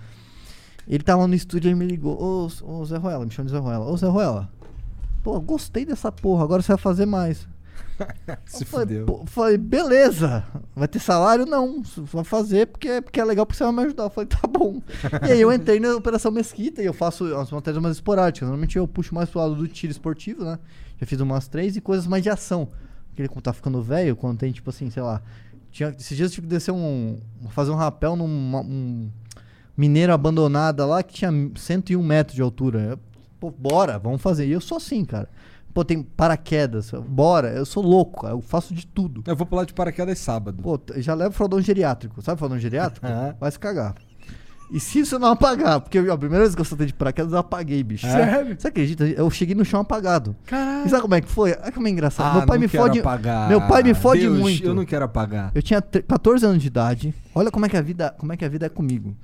Ele 0.87 1.03
tava 1.03 1.27
no 1.27 1.35
estúdio 1.35 1.69
e 1.69 1.75
me 1.75 1.85
ligou. 1.85 2.17
Ô, 2.21 2.49
ô 2.63 2.85
Zé 2.85 2.97
Ruela, 2.97 3.25
me 3.25 3.31
chama 3.31 3.47
de 3.47 3.51
Zé 3.51 3.59
Ruela. 3.59 3.85
Ô 3.85 3.97
Zé 3.97 4.07
Ruela, 4.07 4.49
pô, 5.21 5.39
gostei 5.41 5.85
dessa 5.85 6.11
porra, 6.11 6.43
agora 6.43 6.61
você 6.61 6.69
vai 6.69 6.77
fazer 6.77 7.05
mais. 7.05 7.47
Se 8.45 8.63
Eu 8.63 8.67
falei, 8.67 8.87
fudeu. 8.87 9.23
falei, 9.25 9.57
beleza. 9.57 10.45
Vai 10.75 10.87
ter 10.87 10.99
salário? 10.99 11.45
Não. 11.45 11.81
Vai 11.97 12.23
fazer 12.23 12.67
porque, 12.67 13.01
porque 13.01 13.19
é 13.19 13.25
legal 13.25 13.45
porque 13.45 13.57
você 13.57 13.63
vai 13.63 13.73
me 13.73 13.81
ajudar. 13.81 14.03
Eu 14.03 14.09
falei, 14.09 14.27
tá 14.27 14.47
bom. 14.47 14.81
e 15.27 15.31
aí 15.31 15.41
eu 15.41 15.51
entrei 15.51 15.79
na 15.79 15.95
Operação 15.95 16.31
Mesquita 16.31 16.81
e 16.81 16.85
eu 16.85 16.93
faço 16.93 17.35
as 17.35 17.51
matérias 17.51 17.81
mais 17.81 17.95
esporádicas. 17.95 18.47
Normalmente 18.47 18.77
eu 18.77 18.87
puxo 18.87 19.13
mais 19.13 19.29
pro 19.29 19.39
lado 19.39 19.55
do 19.55 19.67
tiro 19.67 19.91
esportivo, 19.91 20.43
né? 20.43 20.59
Já 20.99 21.05
fiz 21.05 21.19
umas 21.19 21.47
três 21.47 21.75
e 21.75 21.81
coisas 21.81 22.07
mais 22.07 22.23
de 22.23 22.29
ação. 22.29 22.69
Ele, 23.21 23.29
tá 23.41 23.53
ficando 23.53 23.81
velho, 23.81 24.15
quando 24.15 24.37
tem, 24.39 24.51
tipo 24.51 24.69
assim, 24.69 24.89
sei 24.89 25.03
lá. 25.03 25.21
Tinha, 25.71 25.89
esses 25.89 26.15
dias 26.15 26.31
eu 26.31 26.35
tive 26.35 26.47
que 26.47 26.53
descer 26.53 26.71
um. 26.71 27.19
fazer 27.49 27.71
um 27.71 27.75
rapel 27.75 28.15
num 28.15 28.25
um 28.25 29.09
mineiro 29.75 30.11
abandonada 30.11 30.85
lá 30.85 31.03
que 31.03 31.13
tinha 31.13 31.31
101 31.55 32.01
metros 32.01 32.35
de 32.35 32.41
altura. 32.41 32.79
Eu, 32.79 32.99
Pô, 33.39 33.51
bora, 33.51 33.99
vamos 33.99 34.21
fazer. 34.21 34.47
E 34.47 34.51
eu 34.51 34.61
sou 34.61 34.77
assim, 34.77 35.05
cara. 35.05 35.29
Pô, 35.73 35.85
tem 35.85 36.01
paraquedas, 36.01 36.91
bora. 37.07 37.49
Eu 37.49 37.65
sou 37.65 37.83
louco, 37.83 38.21
cara. 38.21 38.33
Eu 38.33 38.41
faço 38.41 38.73
de 38.73 38.87
tudo. 38.87 39.23
Eu 39.27 39.35
vou 39.35 39.45
pular 39.45 39.63
de 39.63 39.73
paraquedas 39.73 40.17
sábado. 40.17 40.63
Pô, 40.63 40.79
já 40.95 41.13
leva 41.13 41.31
fraldão 41.31 41.61
geriátrico. 41.61 42.19
Sabe 42.21 42.39
fraldão 42.39 42.57
geriátrico? 42.57 43.05
Vai 43.39 43.51
se 43.51 43.59
cagar. 43.59 43.93
E 44.69 44.79
se 44.81 45.05
você 45.05 45.17
não 45.17 45.29
apagar, 45.29 45.79
porque 45.79 45.97
a 45.97 46.17
primeira 46.17 46.43
vez 46.43 46.53
que 46.53 46.59
eu 46.59 46.65
saltei 46.65 46.87
de 46.87 46.93
paraquedas 46.93 47.31
eu 47.31 47.37
apaguei, 47.39 47.81
bicho. 47.83 48.05
Sério? 48.05 48.55
Você 48.59 48.67
acredita? 48.67 49.05
Eu 49.07 49.29
cheguei 49.29 49.55
no 49.55 49.63
chão 49.63 49.79
apagado. 49.79 50.35
Caralho. 50.45 50.85
E 50.85 50.89
sabe 50.89 51.01
como 51.03 51.15
é 51.15 51.21
que 51.21 51.29
foi? 51.29 51.51
Olha 51.61 51.71
como 51.71 51.87
é 51.87 51.89
engraçado. 51.91 52.31
Ah, 52.31 52.37
meu 52.39 52.45
pai 52.45 52.57
não 52.57 52.61
me 52.63 52.69
quero 52.69 52.83
fode. 52.83 52.99
apagar. 52.99 53.47
Meu 53.47 53.61
pai 53.61 53.81
me 53.83 53.93
fode 53.93 54.21
Deus, 54.21 54.37
muito. 54.37 54.65
Eu 54.65 54.73
não 54.73 54.83
quero 54.85 55.05
apagar. 55.05 55.51
Eu 55.55 55.61
tinha 55.61 55.81
tre- 55.81 56.01
14 56.01 56.45
anos 56.45 56.61
de 56.61 56.67
idade. 56.67 57.13
Olha 57.33 57.49
como 57.49 57.65
é 57.65 57.69
que 57.69 57.77
a 57.77 57.81
vida, 57.81 58.13
como 58.17 58.33
é 58.33 58.37
que 58.37 58.43
a 58.43 58.49
vida 58.49 58.65
é 58.65 58.69
comigo. 58.69 59.15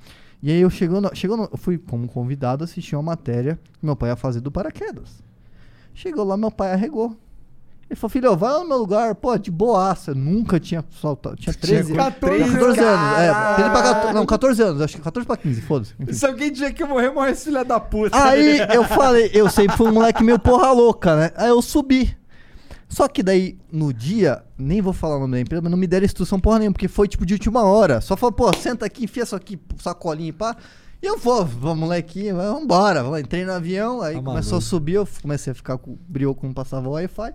E 0.42 0.50
aí 0.50 0.60
eu 0.60 0.70
chegou, 0.70 1.00
no, 1.00 1.10
chegou 1.14 1.36
no- 1.36 1.48
eu 1.52 1.58
fui 1.58 1.76
como 1.76 2.08
convidado 2.08 2.64
assistir 2.64 2.96
uma 2.96 3.02
matéria 3.02 3.58
que 3.78 3.84
meu 3.84 3.94
pai 3.96 4.10
ia 4.10 4.16
fazer 4.16 4.40
do 4.40 4.50
paraquedas. 4.50 5.22
Chegou 5.92 6.24
lá, 6.24 6.36
meu 6.38 6.50
pai 6.50 6.72
arregou. 6.72 7.16
Ele 7.94 8.00
falou, 8.00 8.10
filho, 8.10 8.36
vai 8.36 8.50
lá 8.52 8.58
no 8.58 8.68
meu 8.68 8.78
lugar, 8.78 9.14
pô, 9.14 9.38
de 9.38 9.52
boaça. 9.52 10.10
Eu 10.10 10.14
nunca 10.16 10.58
tinha 10.58 10.84
soltado. 11.00 11.36
Tinha 11.36 11.54
13, 11.54 11.94
14 11.94 12.38
14 12.44 12.60
anos. 12.60 12.78
É, 12.80 13.30
caralho. 13.30 13.62
ele 13.64 13.70
pra 13.70 13.82
14, 13.82 14.14
não, 14.14 14.26
14 14.26 14.62
anos, 14.62 14.82
acho 14.82 14.96
que 14.96 15.02
14 15.02 15.24
pra 15.26 15.36
15, 15.36 15.60
foda-se. 15.60 15.94
Se 16.12 16.26
alguém 16.26 16.50
tiver 16.52 16.72
que 16.72 16.84
morrer, 16.84 17.10
morre 17.10 17.30
esse 17.30 17.44
filho 17.44 17.64
da 17.64 17.78
puta. 17.78 18.20
Aí 18.20 18.58
eu 18.74 18.82
falei, 18.82 19.30
eu 19.32 19.48
sempre 19.48 19.76
fui 19.76 19.88
um 19.88 19.92
moleque 19.92 20.24
meio 20.24 20.40
porra 20.40 20.72
louca, 20.72 21.14
né? 21.14 21.30
Aí 21.36 21.48
eu 21.50 21.62
subi. 21.62 22.16
Só 22.88 23.06
que 23.06 23.22
daí, 23.22 23.56
no 23.70 23.92
dia, 23.92 24.42
nem 24.58 24.82
vou 24.82 24.92
falar 24.92 25.16
o 25.16 25.20
nome 25.20 25.32
da 25.32 25.40
empresa, 25.40 25.62
mas 25.62 25.70
não 25.70 25.78
me 25.78 25.86
deram 25.86 26.04
instrução 26.04 26.40
porra 26.40 26.58
nenhuma, 26.58 26.72
porque 26.74 26.88
foi 26.88 27.06
tipo 27.06 27.24
de 27.24 27.34
última 27.34 27.62
hora. 27.62 28.00
Só 28.00 28.16
falou, 28.16 28.32
pô, 28.32 28.52
senta 28.54 28.84
aqui, 28.86 29.04
enfia 29.04 29.22
isso 29.22 29.36
aqui, 29.36 29.56
sacolinha 29.78 30.30
e 30.30 30.32
pá. 30.32 30.56
E 31.00 31.06
eu 31.06 31.16
vou, 31.16 31.44
vamos 31.44 31.78
moleque, 31.78 32.32
vambora. 32.32 33.04
Vamos. 33.04 33.20
Entrei 33.20 33.44
no 33.44 33.52
avião, 33.52 34.00
aí 34.00 34.14
Tá 34.16 34.22
começou 34.22 34.52
maluco. 34.52 34.66
a 34.66 34.68
subir, 34.68 34.94
eu 34.94 35.08
comecei 35.22 35.52
a 35.52 35.54
ficar 35.54 35.78
com 35.78 35.96
brilho 36.08 36.34
como 36.34 36.52
passava 36.52 36.88
o 36.88 36.92
Wi-Fi. 36.92 37.34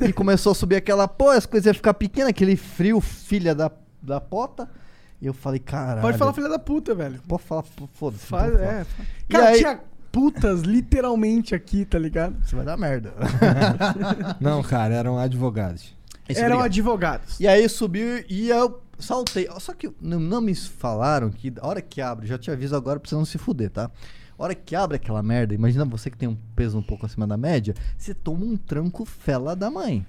E 0.00 0.12
começou 0.12 0.52
a 0.52 0.54
subir 0.54 0.76
aquela, 0.76 1.06
pô, 1.08 1.30
as 1.30 1.46
coisas 1.46 1.66
iam 1.66 1.74
ficar 1.74 1.94
pequenas, 1.94 2.30
aquele 2.30 2.56
frio, 2.56 3.00
filha 3.00 3.54
da, 3.54 3.70
da 4.02 4.20
pota. 4.20 4.68
E 5.20 5.26
eu 5.26 5.32
falei, 5.34 5.60
caralho. 5.60 6.00
Pode 6.02 6.18
falar 6.18 6.32
filha 6.32 6.48
da 6.48 6.58
puta, 6.58 6.94
velho. 6.94 7.20
Pode 7.28 7.42
falar, 7.44 7.64
foda-se. 7.94 8.26
Faz, 8.26 8.54
é. 8.54 8.84
Cara, 9.28 9.48
aí- 9.50 9.58
tinha 9.58 9.80
putas 10.10 10.60
literalmente 10.62 11.54
aqui, 11.54 11.84
tá 11.84 11.98
ligado? 11.98 12.36
Você 12.44 12.54
vai 12.56 12.64
dar 12.64 12.76
merda. 12.76 13.14
Não, 14.40 14.62
cara, 14.62 14.94
eram 14.94 15.18
advogados. 15.18 15.94
Isso, 16.28 16.38
Eram 16.40 16.56
obrigado. 16.56 16.64
advogados. 16.66 17.40
E 17.40 17.46
aí 17.48 17.68
subiu 17.68 18.24
e 18.28 18.48
eu 18.48 18.80
saltei. 18.98 19.48
Só 19.58 19.72
que 19.74 19.90
não, 20.00 20.20
não 20.20 20.40
me 20.40 20.54
falaram 20.54 21.30
que 21.30 21.52
a 21.60 21.66
hora 21.66 21.80
que 21.82 22.00
abre, 22.00 22.26
já 22.26 22.38
te 22.38 22.50
aviso 22.50 22.76
agora 22.76 23.00
pra 23.00 23.08
você 23.08 23.14
não 23.14 23.24
se 23.24 23.38
fuder, 23.38 23.70
tá? 23.70 23.90
Hora 24.42 24.54
que 24.56 24.74
abre 24.74 24.96
aquela 24.96 25.22
merda, 25.22 25.54
imagina 25.54 25.84
você 25.84 26.10
que 26.10 26.16
tem 26.18 26.28
um 26.28 26.36
peso 26.56 26.76
um 26.76 26.82
pouco 26.82 27.06
acima 27.06 27.26
da 27.28 27.36
média, 27.36 27.74
você 27.96 28.12
toma 28.12 28.44
um 28.44 28.56
tranco 28.56 29.04
fela 29.04 29.54
da 29.54 29.70
mãe. 29.70 30.04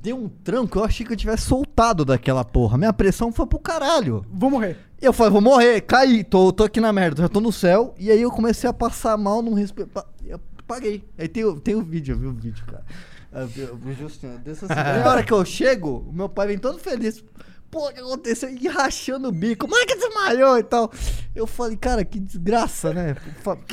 Deu 0.00 0.16
um 0.16 0.28
tranco, 0.28 0.78
eu 0.78 0.84
achei 0.84 1.04
que 1.04 1.12
eu 1.12 1.16
tivesse 1.16 1.44
soltado 1.46 2.04
daquela 2.04 2.44
porra. 2.44 2.78
Minha 2.78 2.92
pressão 2.92 3.32
foi 3.32 3.46
pro 3.46 3.58
caralho. 3.58 4.24
Vou 4.32 4.48
morrer. 4.50 4.76
Eu 5.00 5.12
falei, 5.12 5.32
vou 5.32 5.40
morrer, 5.40 5.80
caí, 5.80 6.22
tô, 6.22 6.52
tô 6.52 6.64
aqui 6.64 6.80
na 6.80 6.92
merda, 6.92 7.22
já 7.22 7.28
tô 7.28 7.40
no 7.40 7.50
céu. 7.52 7.94
E 7.98 8.10
aí 8.12 8.20
eu 8.22 8.30
comecei 8.30 8.68
a 8.70 8.72
passar 8.72 9.16
mal, 9.16 9.42
não 9.42 9.54
respeito. 9.54 9.90
Eu 10.24 10.40
paguei. 10.66 11.04
Aí 11.18 11.26
tem, 11.26 11.44
o- 11.44 11.58
tem 11.60 11.74
o 11.74 11.82
vídeo, 11.82 12.14
eu 12.14 12.18
vi 12.20 12.26
o 12.26 12.32
vídeo, 12.32 12.64
cara. 12.66 12.84
Eu 13.32 13.48
eu 13.64 13.76
vi 13.76 13.92
Justinho, 13.94 14.38
desse 14.38 14.64
assim. 14.66 14.74
Aí 14.74 15.02
a 15.02 15.08
hora 15.08 15.22
que 15.24 15.32
eu 15.32 15.44
chego, 15.44 16.04
o 16.08 16.12
meu 16.12 16.28
pai 16.28 16.46
vem 16.46 16.58
todo 16.58 16.78
feliz. 16.78 17.24
Pô, 17.72 17.88
o 17.88 17.92
que 17.92 18.00
aconteceu? 18.00 18.50
E 18.50 18.68
rachando 18.68 19.28
o 19.28 19.32
bico. 19.32 19.66
Como 19.66 19.74
é 19.80 19.86
que 19.86 19.96
desmaiou 19.96 20.58
e 20.58 20.62
tal? 20.62 20.92
Eu 21.34 21.46
falei, 21.46 21.74
cara, 21.76 22.04
que 22.04 22.20
desgraça, 22.20 22.92
né? 22.92 23.16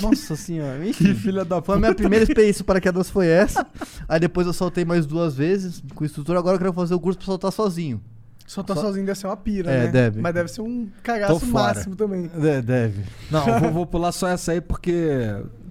Nossa 0.02 0.38
senhora. 0.38 0.88
Enfim, 0.88 1.04
Que 1.04 1.14
filha 1.14 1.43
da 1.43 1.62
foi 1.62 1.76
a 1.76 1.80
minha 1.80 1.93
primeira 1.93 2.24
experiência 2.24 2.64
para 2.64 2.76
paraquedas 2.76 3.10
foi 3.10 3.28
essa. 3.28 3.68
Aí 4.08 4.18
depois 4.18 4.47
eu 4.47 4.54
soltei 4.54 4.86
mais 4.86 5.06
duas 5.06 5.36
vezes 5.36 5.84
com 5.93 6.06
instrutor. 6.06 6.38
Agora 6.38 6.56
eu 6.56 6.60
quero 6.60 6.72
fazer 6.72 6.93
o 6.95 7.00
curso 7.00 7.20
pra 7.20 7.26
soltar 7.26 7.52
sozinho. 7.52 8.02
Tô 8.56 8.74
Só- 8.74 8.82
sozinho 8.82 9.06
deve 9.06 9.20
ser 9.20 9.28
uma 9.28 9.36
pira, 9.38 9.70
É, 9.70 9.84
né? 9.84 9.88
deve. 9.91 10.22
Mas 10.22 10.34
deve 10.34 10.50
ser 10.50 10.62
um 10.62 10.89
cagaço 11.04 11.45
máximo 11.47 11.95
também. 11.95 12.32
É, 12.41 12.62
deve. 12.62 13.04
Não, 13.30 13.47
eu 13.47 13.60
vou, 13.60 13.72
vou 13.72 13.86
pular 13.86 14.12
só 14.14 14.28
essa 14.30 14.54
aí 14.54 14.62
porque 14.62 15.04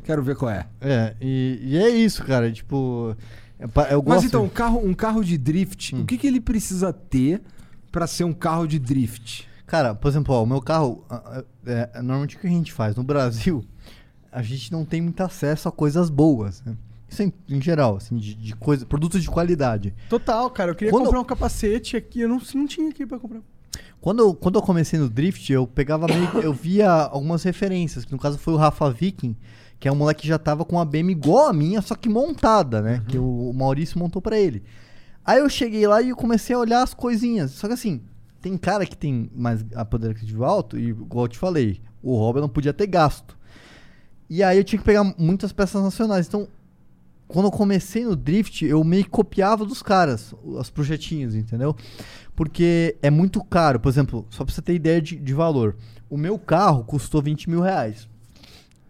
quero 0.05 0.23
ver 0.23 0.37
qual 0.37 0.51
é. 0.51 0.67
É, 0.83 1.15
e, 1.21 1.59
e 1.63 1.77
é 1.79 1.89
isso, 1.89 2.23
cara. 2.25 2.53
Tipo, 2.53 3.17
é 3.59 3.65
eu 3.65 4.03
Mas 4.07 4.17
gosto. 4.17 4.27
então, 4.27 4.45
um 4.45 4.49
carro, 4.51 4.87
um 4.87 4.93
carro 4.95 5.25
de 5.25 5.37
drift, 5.39 5.97
Hum. 5.97 6.03
o 6.03 6.05
que, 6.05 6.17
que 6.19 6.27
ele 6.27 6.41
precisa 6.43 6.93
ter 6.93 7.41
pra 7.91 8.07
ser 8.07 8.25
um 8.25 8.33
carro 8.33 8.67
de 8.67 8.79
drift? 8.79 9.49
Cara, 9.67 9.95
por 9.95 10.09
exemplo, 10.09 10.35
ó, 10.35 10.43
o 10.43 10.47
meu 10.47 10.61
carro, 10.63 11.05
é, 11.67 11.91
é, 11.95 12.03
normalmente 12.03 12.37
o 12.37 12.39
que 12.41 12.47
a 12.47 12.51
gente 12.51 12.73
faz 12.73 12.97
no 12.97 13.03
Brasil, 13.03 13.65
a 14.33 14.43
gente 14.43 14.73
não 14.73 14.85
tem 14.85 15.01
muito 15.03 15.21
acesso 15.23 15.69
a 15.69 15.73
coisas 15.73 16.09
boas. 16.09 16.63
né? 16.65 16.75
Isso 17.09 17.23
em, 17.23 17.33
em 17.49 17.61
geral, 17.61 17.97
assim, 17.97 18.17
de, 18.17 18.35
de 18.35 18.55
coisa, 18.57 18.85
produtos 18.87 19.23
de 19.23 19.29
qualidade. 19.31 19.95
Total, 20.09 20.49
cara. 20.51 20.71
Eu 20.71 20.75
queria 20.75 20.91
Quando- 20.91 21.05
comprar 21.07 21.21
um 21.21 21.25
capacete 21.25 21.97
aqui. 21.97 22.21
Eu 22.21 22.29
não, 22.29 22.41
não 22.55 22.67
tinha 22.67 22.89
aqui 22.91 23.05
pra 23.07 23.19
comprar. 23.19 23.41
Quando 24.01 24.21
eu, 24.21 24.35
quando 24.35 24.55
eu 24.59 24.63
comecei 24.63 24.99
no 24.99 25.09
drift, 25.09 25.53
eu 25.53 25.67
pegava 25.67 26.07
meio, 26.07 26.29
eu 26.43 26.53
via 26.53 26.91
algumas 26.91 27.43
referências. 27.43 28.05
que 28.05 28.13
No 28.13 28.19
caso 28.19 28.39
foi 28.39 28.55
o 28.55 28.57
Rafa 28.57 28.91
Viking, 28.91 29.37
que 29.81 29.89
é 29.89 29.93
um 29.93 29.97
moleque 29.97 30.23
que 30.23 30.29
já 30.29 30.39
tava 30.39 30.65
com 30.65 30.77
uma 30.77 30.85
BM 30.85 31.11
igual 31.11 31.47
a 31.49 31.53
minha, 31.53 31.81
só 31.83 31.95
que 31.95 32.09
montada, 32.09 32.81
né? 32.81 33.03
Que 33.09 33.19
o, 33.19 33.51
o 33.51 33.55
Maurício 33.55 33.99
montou 33.99 34.21
pra 34.23 34.39
ele. 34.39 34.63
Aí 35.29 35.41
eu 35.41 35.49
cheguei 35.51 35.87
lá 35.87 36.01
e 36.01 36.15
comecei 36.15 36.57
a 36.57 36.59
olhar 36.59 36.83
as 36.83 36.95
coisinhas. 36.95 37.51
Só 37.51 37.67
que 37.67 37.75
assim, 37.75 38.01
tem 38.41 38.57
cara 38.57 38.87
que 38.87 38.97
tem 38.97 39.31
mais 39.37 39.63
a 39.75 39.85
poder 39.85 40.13
aquisitivo 40.13 40.43
alto, 40.43 40.79
e 40.79 40.89
igual 40.89 41.27
eu 41.27 41.29
te 41.29 41.37
falei, 41.37 41.83
o 42.03 42.17
Robert 42.17 42.41
não 42.41 42.49
podia 42.49 42.73
ter 42.73 42.87
gasto. 42.87 43.37
E 44.31 44.43
aí 44.43 44.57
eu 44.57 44.65
tinha 44.65 44.79
que 44.79 44.87
pegar 44.87 45.05
muitas 45.19 45.53
peças 45.53 45.83
nacionais. 45.83 46.27
Então, 46.27 46.49
quando 47.27 47.45
eu 47.45 47.51
comecei 47.51 48.07
no 48.07 48.17
drift, 48.17 48.65
eu 48.65 48.83
meio 48.83 49.05
que 49.05 49.11
copiava 49.11 49.67
dos 49.67 49.83
caras, 49.83 50.35
os 50.43 50.71
projetinhos, 50.71 51.35
entendeu? 51.35 51.77
Porque 52.35 52.97
é 53.03 53.11
muito 53.11 53.45
caro. 53.45 53.79
Por 53.79 53.91
exemplo, 53.91 54.27
só 54.31 54.47
pra 54.47 54.55
você 54.55 54.63
ter 54.63 54.73
ideia 54.73 55.03
de, 55.03 55.17
de 55.17 55.35
valor. 55.35 55.77
O 56.09 56.17
meu 56.17 56.39
carro 56.39 56.85
custou 56.85 57.21
20 57.21 57.51
mil 57.51 57.61
reais. 57.61 58.09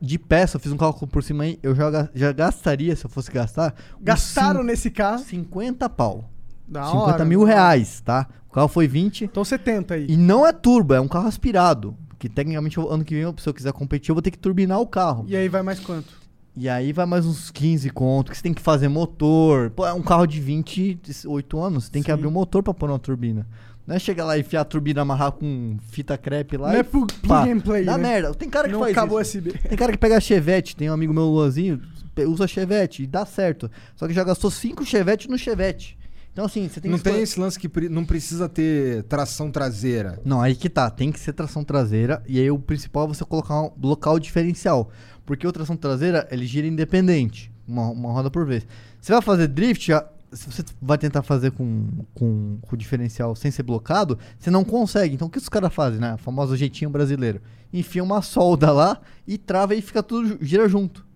De 0.01 0.19
peça, 0.19 0.57
eu 0.57 0.61
fiz 0.61 0.71
um 0.71 0.77
cálculo 0.77 1.11
por 1.11 1.23
cima 1.23 1.45
aí, 1.45 1.59
eu 1.63 1.75
já, 1.75 2.09
já 2.15 2.33
gastaria, 2.33 2.95
se 2.95 3.05
eu 3.05 3.11
fosse 3.11 3.31
gastar. 3.31 3.75
Gastaram 4.01 4.63
nesse 4.63 4.91
carro. 4.91 5.19
50 5.25 5.89
pau. 5.91 6.31
Da 6.67 6.85
50 6.85 7.03
hora, 7.03 7.25
mil 7.25 7.45
reais, 7.45 8.01
tá? 8.01 8.29
O 8.49 8.53
carro 8.53 8.69
foi 8.69 8.87
20. 8.87 9.25
Então 9.25 9.45
70 9.45 9.95
aí. 9.95 10.07
E 10.09 10.17
não 10.17 10.47
é 10.47 10.53
turbo, 10.53 10.95
é 10.95 11.01
um 11.01 11.09
carro 11.09 11.27
aspirado. 11.27 11.97
Que 12.19 12.29
tecnicamente 12.29 12.79
ano 12.81 13.05
que 13.05 13.15
vem, 13.15 13.35
se 13.39 13.49
eu 13.49 13.55
quiser 13.55 13.73
competir, 13.73 14.11
eu 14.11 14.15
vou 14.15 14.23
ter 14.23 14.31
que 14.31 14.39
turbinar 14.39 14.81
o 14.81 14.87
carro. 14.87 15.25
E 15.29 15.37
aí 15.37 15.49
vai 15.49 15.63
mais 15.63 15.81
quanto? 15.81 16.19
E 16.57 16.69
aí 16.69 16.93
vai 16.93 17.07
mais 17.07 17.25
uns 17.25 17.53
15 17.53 17.89
conto, 17.91 18.33
que 18.33 18.37
você 18.37 18.43
tem 18.43 18.53
que 18.53 18.61
fazer 18.61 18.89
motor. 18.89 19.71
Pô, 19.71 19.87
é 19.87 19.93
um 19.93 20.03
carro 20.03 20.27
de 20.27 20.41
28 20.41 21.61
anos, 21.61 21.85
você 21.85 21.91
tem 21.93 22.03
que 22.03 22.07
Sim. 22.07 22.13
abrir 22.13 22.27
o 22.27 22.33
motor 22.33 22.65
pra 22.65 22.75
pôr 22.75 22.91
uma 22.91 22.99
turbina. 22.99 23.47
Não 23.89 23.97
é 23.97 23.99
chegar 23.99 24.27
lá 24.27 24.37
e 24.37 24.41
enfiar 24.43 24.61
a 24.61 24.65
turbina, 24.67 25.01
amarrar 25.01 25.33
com 25.33 25.79
fita 25.91 26.19
crepe 26.19 26.59
lá 26.59 26.69
Não 26.69 26.77
e 26.77 26.81
é 26.81 26.83
plug, 26.83 27.11
pá. 27.27 27.41
plug 27.43 27.51
and 27.53 27.61
play, 27.61 27.85
Dá 27.87 27.97
né? 27.97 28.03
merda. 28.11 28.35
Tem 28.35 28.49
cara 28.51 28.67
que 28.69 28.73
Não 28.75 28.81
faz 28.81 28.93
acabou 28.93 29.19
isso. 29.19 29.39
USB. 29.39 29.53
Tem 29.53 29.79
cara 29.79 29.93
que 29.93 29.99
pega 29.99 30.19
a 30.19 30.21
Chevette, 30.21 30.77
tem 30.77 30.91
um 30.91 30.93
amigo 30.93 31.15
meu, 31.15 31.25
Luanzinho, 31.25 31.81
usa 32.27 32.47
Chevette 32.47 33.03
e 33.03 33.07
dá 33.07 33.25
certo. 33.25 33.71
Só 33.97 34.07
que 34.07 34.13
já 34.13 34.23
gastou 34.23 34.51
5 34.51 34.85
Chevette 34.85 35.27
no 35.31 35.39
Chevette. 35.39 35.97
Então, 36.31 36.45
assim, 36.45 36.69
você 36.69 36.81
tem 36.83 36.91
Não 36.91 36.99
que 36.99 37.05
tem 37.05 37.23
esse 37.23 37.41
lance 37.41 37.59
que 37.59 37.67
pre- 37.69 37.89
não 37.89 38.05
precisa 38.05 38.47
ter 38.49 39.05
tração 39.05 39.51
traseira. 39.51 40.21
Não, 40.25 40.41
aí 40.43 40.55
que 40.55 40.69
tá. 40.69 40.89
Tem 40.91 41.11
que 41.11 41.19
ser 41.19 41.33
tração 41.33 41.65
traseira. 41.65 42.23
E 42.29 42.39
aí 42.39 42.51
o 42.51 42.59
principal 42.59 43.07
é 43.07 43.09
você 43.09 43.25
colocar 43.25 43.61
um 43.61 43.73
local 43.83 44.19
diferencial. 44.21 44.91
Porque 45.27 45.47
o 45.47 45.51
tração 45.51 45.77
traseira, 45.77 46.29
ele 46.31 46.47
gira 46.47 46.67
independente. 46.67 47.51
Uma, 47.67 47.89
uma 47.89 48.13
roda 48.13 48.31
por 48.31 48.47
vez. 48.47 48.67
Você 49.01 49.13
vai 49.13 49.23
fazer 49.23 49.49
drift, 49.49 49.87
já- 49.89 50.07
se 50.33 50.51
você 50.51 50.65
vai 50.81 50.99
tentar 50.99 51.23
fazer 51.23 51.53
com, 51.53 51.87
com, 52.15 52.59
com 52.61 52.75
o 52.75 52.79
diferencial 52.79 53.35
sem 53.35 53.51
ser 53.51 53.63
blocado, 53.63 54.19
você 54.39 54.51
não 54.51 54.65
consegue. 54.65 55.15
Então 55.15 55.29
o 55.29 55.31
que 55.31 55.39
os 55.39 55.49
caras 55.49 55.73
fazem, 55.73 56.01
né? 56.01 56.15
O 56.15 56.19
famoso 56.19 56.57
jeitinho 56.57 56.91
brasileiro. 56.91 57.41
Enfia 57.73 58.03
uma 58.03 58.23
solda 58.23 58.71
lá 58.73 59.01
e 59.27 59.39
trava 59.39 59.75
e 59.75 59.83
fica 59.83 60.03
tudo, 60.03 60.39
gira 60.41 60.69
junto. 60.69 61.07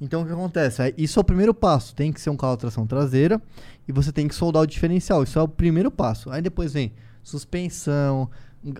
Então 0.00 0.22
o 0.22 0.26
que 0.26 0.32
acontece? 0.32 0.82
Aí, 0.82 0.94
Isso 0.96 1.18
é 1.18 1.22
o 1.22 1.24
primeiro 1.24 1.52
passo. 1.52 1.94
Tem 1.94 2.12
que 2.12 2.20
ser 2.20 2.30
um 2.30 2.36
carro 2.36 2.54
de 2.54 2.60
tração 2.60 2.86
traseira 2.86 3.40
e 3.86 3.92
você 3.92 4.12
tem 4.12 4.28
que 4.28 4.34
soldar 4.34 4.62
o 4.62 4.66
diferencial. 4.66 5.22
Isso 5.22 5.38
é 5.38 5.42
o 5.42 5.48
primeiro 5.48 5.90
passo. 5.90 6.30
Aí 6.30 6.40
depois 6.40 6.72
vem 6.72 6.92
suspensão, 7.22 8.30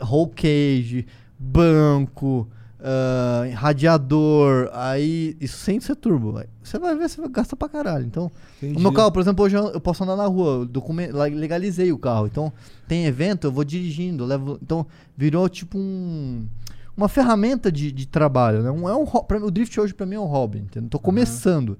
roll 0.01 0.29
cage, 0.29 1.07
banco, 1.39 2.49
ah, 2.81 3.45
radiador. 3.55 4.69
Aí 4.73 5.37
isso 5.41 5.59
sem 5.59 5.81
ser 5.81 5.97
turbo. 5.97 6.41
Você 6.63 6.79
vai 6.79 6.97
ver, 6.97 7.09
você 7.09 7.21
vai 7.21 7.31
gastar 7.31 7.57
pra 7.57 7.69
caralho. 7.69 8.05
Então, 8.05 8.31
Entendi. 8.63 8.79
o 8.79 8.81
meu 8.81 8.93
carro, 8.93 9.11
por 9.13 9.21
exemplo, 9.21 9.45
hoje 9.45 9.57
eu 9.57 9.81
posso 9.81 10.05
andar 10.05 10.17
na 10.17 10.27
rua, 10.27 10.59
eu 10.61 10.67
documen- 10.67 11.11
la- 11.11 11.25
legalizei 11.27 11.93
o 11.93 11.99
carro. 11.99 12.27
Então, 12.27 12.53
tem 12.87 13.07
evento, 13.07 13.47
eu 13.47 13.53
vou 13.53 13.65
dirigindo, 13.65 14.25
eu 14.25 14.29
levo. 14.29 14.59
Então, 14.63 14.87
virou 15.17 15.49
tipo 15.49 15.79
um. 15.79 16.47
Uma 16.97 17.09
ferramenta 17.09 17.71
de, 17.71 17.93
de 17.93 18.07
trabalho, 18.09 18.61
né? 18.61 18.71
Um, 18.73 18.89
é 18.89 18.95
um, 18.97 19.07
pra 19.07 19.39
o 19.39 19.51
drift 19.53 19.79
hoje 19.79 19.95
pra 19.95 20.05
mim 20.05 20.17
é 20.17 20.21
um 20.21 20.25
hobby, 20.25 20.59
entendeu? 20.59 20.91
Tô 20.91 20.99
começando. 20.99 21.79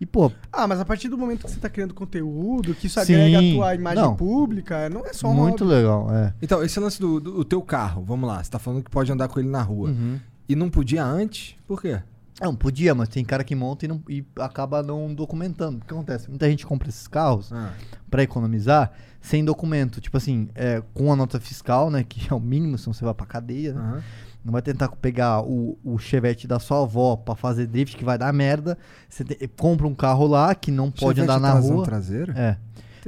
E, 0.00 0.06
pô, 0.06 0.30
Ah, 0.52 0.66
mas 0.68 0.78
a 0.80 0.84
partir 0.84 1.08
do 1.08 1.18
momento 1.18 1.44
que 1.44 1.50
você 1.50 1.58
tá 1.58 1.68
criando 1.68 1.92
conteúdo, 1.92 2.72
que 2.74 2.86
isso 2.86 2.94
Sim. 3.04 3.14
agrega 3.14 3.38
a 3.38 3.52
tua 3.52 3.74
imagem 3.74 4.02
Não. 4.04 4.14
pública, 4.14 4.88
não 4.88 5.04
é 5.04 5.12
só 5.12 5.26
um 5.28 5.34
muito 5.34 5.64
hobby. 5.64 5.74
legal, 5.76 6.08
é. 6.14 6.32
Então, 6.40 6.62
esse 6.62 6.78
lance 6.78 7.00
do, 7.00 7.18
do, 7.20 7.32
do 7.32 7.44
teu 7.44 7.60
carro, 7.60 8.02
vamos 8.06 8.28
lá. 8.28 8.42
Você 8.42 8.48
tá 8.48 8.60
falando 8.60 8.82
que 8.84 8.90
pode 8.90 9.10
andar 9.10 9.26
com 9.26 9.40
ele 9.40 9.48
na 9.48 9.60
rua. 9.60 9.90
Uhum. 9.90 10.18
E 10.50 10.56
não 10.56 10.68
podia 10.68 11.04
antes? 11.04 11.54
Por 11.66 11.80
quê? 11.80 12.00
Não, 12.40 12.54
podia, 12.56 12.94
mas 12.94 13.08
tem 13.08 13.22
cara 13.24 13.44
que 13.44 13.54
monta 13.54 13.84
e, 13.84 13.88
não- 13.88 14.02
e 14.08 14.24
acaba 14.38 14.82
não 14.82 15.14
documentando. 15.14 15.78
O 15.78 15.80
que 15.86 15.92
acontece? 15.92 16.28
Muita 16.30 16.48
gente 16.50 16.66
compra 16.66 16.88
esses 16.88 17.06
carros 17.06 17.52
Ah. 17.52 17.72
pra 18.10 18.22
economizar 18.22 18.90
sem 19.20 19.44
documento. 19.44 20.00
Tipo 20.00 20.16
assim, 20.16 20.48
é, 20.54 20.82
com 20.94 21.12
a 21.12 21.16
nota 21.16 21.38
fiscal, 21.38 21.90
né? 21.90 22.02
Que 22.02 22.28
é 22.32 22.34
o 22.34 22.40
mínimo, 22.40 22.78
senão 22.78 22.94
você 22.94 23.04
vai 23.04 23.12
pra 23.14 23.26
cadeia, 23.26 23.74
né? 23.74 23.80
Aham. 23.80 24.02
Não 24.42 24.52
vai 24.52 24.62
tentar 24.62 24.88
pegar 24.88 25.42
o, 25.42 25.78
o 25.84 25.98
chevette 25.98 26.46
da 26.48 26.58
sua 26.58 26.82
avó 26.82 27.14
pra 27.14 27.34
fazer 27.36 27.66
drift, 27.66 27.94
que 27.94 28.04
vai 28.06 28.16
dar 28.16 28.32
merda. 28.32 28.78
Você 29.06 29.22
te- 29.22 29.46
compra 29.48 29.86
um 29.86 29.94
carro 29.94 30.26
lá 30.26 30.54
que 30.54 30.70
não 30.70 30.90
pode 30.90 31.20
Chevette 31.20 31.30
andar 31.36 31.38
na 31.38 31.60
rua. 31.60 31.84
traseira? 31.84 32.32
É. 32.34 32.56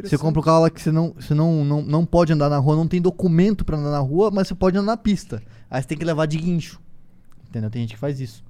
Você 0.03 0.19
compra 0.19 0.41
um 0.41 0.45
carro 0.45 0.61
lá 0.61 0.71
que 0.71 0.81
você, 0.81 0.93
não, 0.93 1.15
você 1.19 1.33
não, 1.35 1.65
não, 1.65 1.81
não 1.83 2.05
pode 2.05 2.35
andar 2.35 2.51
na 2.51 2.59
rua, 2.59 2.77
não 2.77 2.87
tem 2.87 3.01
documento 3.01 3.65
pra 3.65 3.79
andar 3.79 3.91
na 3.93 3.99
rua, 3.99 4.31
mas 4.31 4.47
você 4.49 4.55
pode 4.55 4.77
andar 4.77 4.93
na 4.93 4.97
pista. 4.99 5.43
Aí 5.71 5.81
você 5.81 5.89
tem 5.89 5.97
que 5.99 6.05
levar 6.05 6.27
de 6.27 6.37
guincho. 6.37 6.79
Entendeu? 7.53 7.69
Tem 7.69 7.83
gente 7.83 7.93
que 7.93 8.01
faz 8.01 8.19
isso. 8.19 8.43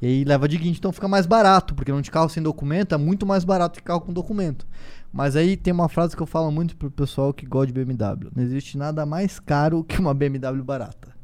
E 0.00 0.06
aí 0.06 0.24
leva 0.24 0.48
de 0.48 0.58
guincho, 0.58 0.80
então 0.80 0.90
fica 0.90 1.06
mais 1.06 1.26
barato, 1.26 1.76
porque 1.76 1.92
não 1.92 2.00
de 2.00 2.10
carro 2.10 2.28
sem 2.28 2.42
documento 2.42 2.92
é 2.92 2.98
muito 2.98 3.24
mais 3.24 3.44
barato 3.44 3.78
que 3.78 3.84
carro 3.84 4.00
com 4.00 4.12
documento. 4.12 4.66
Mas 5.12 5.36
aí 5.36 5.56
tem 5.56 5.72
uma 5.72 5.88
frase 5.88 6.16
que 6.16 6.22
eu 6.22 6.26
falo 6.26 6.50
muito 6.50 6.76
pro 6.76 6.90
pessoal 6.90 7.32
que 7.32 7.46
gosta 7.46 7.68
de 7.68 7.72
BMW. 7.72 8.28
Não 8.34 8.42
existe 8.42 8.76
nada 8.76 9.06
mais 9.06 9.38
caro 9.38 9.84
que 9.84 10.00
uma 10.00 10.12
BMW 10.12 10.64
barata. 10.64 11.14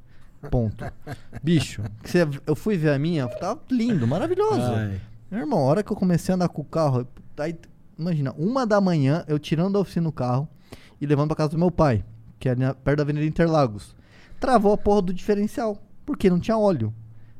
Ponto. 0.48 0.84
Bicho, 1.42 1.82
eu 2.46 2.54
fui 2.54 2.76
ver 2.76 2.90
a 2.90 2.98
minha, 3.00 3.26
tava 3.26 3.60
lindo, 3.68 4.06
maravilhoso. 4.06 4.60
Ai. 4.60 5.00
Meu 5.28 5.40
irmão, 5.40 5.58
a 5.58 5.62
hora 5.62 5.82
que 5.82 5.90
eu 5.90 5.96
comecei 5.96 6.32
a 6.32 6.36
andar 6.36 6.48
com 6.48 6.62
o 6.62 6.64
carro, 6.64 7.04
aí, 7.36 7.58
imagina, 7.98 8.32
uma 8.38 8.64
da 8.64 8.80
manhã, 8.80 9.24
eu 9.26 9.40
tirando 9.40 9.72
da 9.72 9.80
oficina 9.80 10.08
o 10.08 10.12
carro 10.12 10.48
e 11.00 11.06
levando 11.06 11.30
pra 11.30 11.36
casa 11.36 11.50
do 11.50 11.58
meu 11.58 11.72
pai, 11.72 12.04
que 12.38 12.48
é 12.48 12.54
perto 12.54 12.98
da 12.98 13.02
Avenida 13.02 13.26
Interlagos. 13.26 13.96
Travou 14.38 14.72
a 14.72 14.78
porra 14.78 15.02
do 15.02 15.12
diferencial, 15.12 15.82
porque 16.06 16.30
não 16.30 16.38
tinha 16.38 16.56
óleo. 16.56 16.94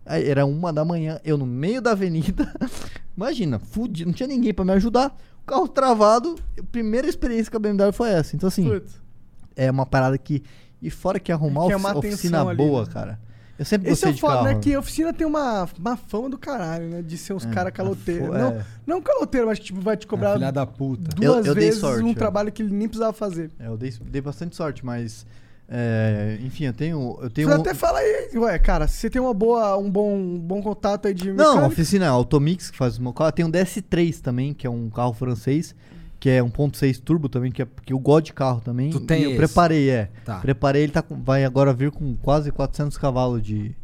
Aí 0.09 0.29
era 0.29 0.47
uma 0.47 0.73
da 0.73 0.85
manhã, 0.85 1.21
eu 1.25 1.37
no 1.37 1.47
meio 1.47 1.81
da 1.83 1.93
avenida. 1.93 2.53
Imagina, 3.17 3.59
fudido, 3.59 4.09
não 4.11 4.15
tinha 4.15 4.27
ninguém 4.29 4.55
pra 4.55 4.65
me 4.65 4.73
ajudar. 4.73 5.17
O 5.43 5.47
carro 5.47 5.69
travado, 5.69 6.37
a 6.59 6.63
primeira 6.63 7.09
experiência 7.09 7.51
com 7.51 7.57
a 7.57 7.61
BMW 7.61 7.93
foi 7.93 8.11
essa. 8.11 8.35
Então, 8.37 8.49
assim, 8.49 8.69
Putz. 8.69 9.01
é 9.57 9.71
uma 9.71 9.87
parada 9.87 10.17
que. 10.19 10.43
E 10.81 10.91
fora 10.91 11.19
que 11.19 11.33
arrumar 11.33 11.67
Que 11.67 11.73
é 11.73 11.77
ofi- 11.77 11.85
uma 11.87 11.97
oficina 11.99 12.43
ali, 12.47 12.57
boa, 12.57 12.85
né? 12.85 12.91
cara. 12.93 13.21
Eu 13.59 13.65
sempre 13.65 13.91
Esse 13.91 14.05
é 14.07 14.11
o 14.11 14.13
de 14.15 14.21
foda, 14.21 14.43
né? 14.45 14.55
Que 14.61 14.73
a 14.75 14.79
oficina 14.79 15.13
tem 15.13 15.27
uma, 15.27 15.69
uma 15.77 15.97
fama 15.97 16.31
do 16.31 16.39
caralho, 16.39 16.89
né? 16.89 17.03
De 17.03 17.19
ser 17.19 17.33
uns 17.33 17.45
É, 17.45 17.51
caras 17.51 17.73
caloteiros. 17.73 18.29
fo- 18.29 18.33
Não, 18.33 18.49
é. 18.53 18.65
não 18.87 19.03
caloteiro, 19.03 19.49
mas 19.49 19.59
que 19.59 19.65
tipo, 19.65 19.81
vai 19.81 19.97
te 19.97 20.07
cobrar 20.07 20.35
Filha 20.35 20.53
da 20.53 20.65
puta. 20.65 21.11
duas 21.17 21.39
Eu- 21.45 21.47
eu 21.47 21.55
dei 21.57 21.65
vezes 21.65 21.81
sorte, 21.81 22.05
um 22.05 22.11
é. 22.11 22.15
trabalho 22.15 22.53
que 22.53 22.63
ele 22.63 22.73
nem 22.73 22.87
precisava 22.87 23.13
fazer. 23.13 23.51
É, 23.59 23.67
eu 23.67 23.77
dei, 23.77 23.93
dei 24.03 24.21
bastante 24.21 24.55
sorte, 24.55 24.87
mas. 24.87 25.27
É, 25.71 26.39
enfim, 26.43 26.64
eu 26.64 26.73
tenho. 26.73 27.19
Eu 27.21 27.29
tenho 27.31 27.49
Você 27.49 27.57
um- 27.57 27.61
até 27.61 27.75
fala 27.75 27.99
aí, 27.99 28.31
ué, 28.37 28.59
cara, 28.59 28.89
se 28.89 28.97
você 28.97 29.11
tem 29.11 29.21
uma 29.21 29.35
boa, 29.35 29.77
um 29.77 29.91
bom, 29.91 30.14
um 30.16 30.39
bom 30.39 30.62
contato 30.62 31.07
aí 31.09 31.14
de 31.14 31.31
Não, 31.33 31.45
a 31.45 31.49
mecânica, 31.49 31.66
oficina 31.69 32.05
é 32.07 32.09
a 32.09 32.12
Automix 32.12 32.71
que 32.71 32.77
faz 32.77 32.97
o 32.99 33.03
meu 33.03 33.12
carro. 33.12 33.33
Tem 33.33 33.45
um 33.45 33.51
DS3 33.51 34.21
também, 34.21 34.55
que 34.55 34.66
é 34.66 34.71
um 34.71 34.89
carro 34.89 35.12
francês, 35.12 35.75
que 36.19 36.31
é 36.31 36.43
1.6 36.43 36.99
turbo 36.99 37.29
também, 37.29 37.53
que, 37.53 37.61
é, 37.62 37.66
que 37.85 37.93
eu 37.93 37.99
gosto 37.99 38.27
de 38.27 38.33
carro 38.33 38.61
também. 38.61 38.91
Tu 38.91 39.01
tem 39.01 39.21
e 39.21 39.25
eu 39.25 39.31
esse? 39.31 39.39
preparei, 39.39 39.91
é. 39.91 40.11
Tá. 40.25 40.39
Preparei, 40.39 40.83
ele 40.85 40.93
tá 40.93 41.03
com- 41.03 41.21
vai 41.23 41.45
agora 41.45 41.73
vir 41.73 41.91
com 41.91 42.16
quase 42.16 42.51
400 42.51 42.97
cavalos 42.97 43.43
de, 43.43 43.75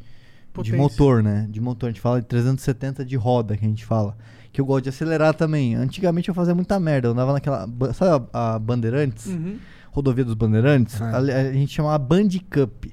de 0.63 0.73
motor, 0.73 1.23
né? 1.23 1.47
De 1.51 1.61
motor. 1.61 1.89
A 1.89 1.93
gente 1.93 2.01
fala 2.01 2.21
de 2.21 2.27
370 2.27 3.05
de 3.05 3.17
roda, 3.17 3.57
que 3.57 3.65
a 3.65 3.69
gente 3.69 3.85
fala. 3.85 4.17
Que 4.53 4.61
eu 4.61 4.65
gosto 4.65 4.85
de 4.85 4.89
acelerar 4.89 5.35
também. 5.35 5.75
Antigamente 5.75 6.29
eu 6.29 6.35
fazia 6.35 6.55
muita 6.55 6.79
merda. 6.79 7.09
Eu 7.09 7.13
andava 7.13 7.33
naquela. 7.33 7.69
Sabe 7.93 8.25
a, 8.33 8.55
a 8.55 8.59
Bandeirantes? 8.59 9.27
Uhum. 9.27 9.59
Rodovia 9.95 10.25
dos 10.25 10.35
Bandeirantes? 10.35 11.01
Ah. 11.01 11.17
Ali- 11.17 11.33
A, 11.33 11.53
gente 11.53 11.73
chamava 11.73 11.97
Band 11.99 12.29
Cup. 12.51 12.87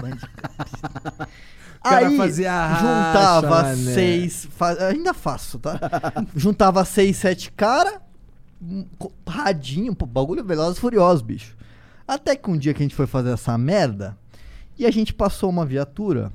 Band 0.00 0.16
Cup. 0.16 1.28
cara 1.82 2.06
Aí 2.08 2.16
racha, 2.18 2.80
juntava 2.80 3.76
seis. 3.76 4.48
ainda 4.88 5.12
faço, 5.12 5.58
tá? 5.58 5.78
juntava 6.34 6.84
seis, 6.84 7.16
sete 7.16 7.50
cara, 7.52 8.00
um 8.62 8.84
co- 8.98 9.12
radinho, 9.28 9.94
pô, 9.94 10.06
bagulho 10.06 10.44
velozes 10.44 10.78
e 10.78 10.80
furiosos, 10.80 11.22
bicho. 11.22 11.56
Até 12.06 12.34
que 12.36 12.48
um 12.50 12.56
dia 12.56 12.72
que 12.74 12.82
a 12.82 12.84
gente 12.84 12.94
foi 12.94 13.06
fazer 13.06 13.30
essa 13.30 13.56
merda 13.58 14.16
e 14.78 14.86
a 14.86 14.90
gente 14.90 15.12
passou 15.12 15.50
uma 15.50 15.66
viatura 15.66 16.32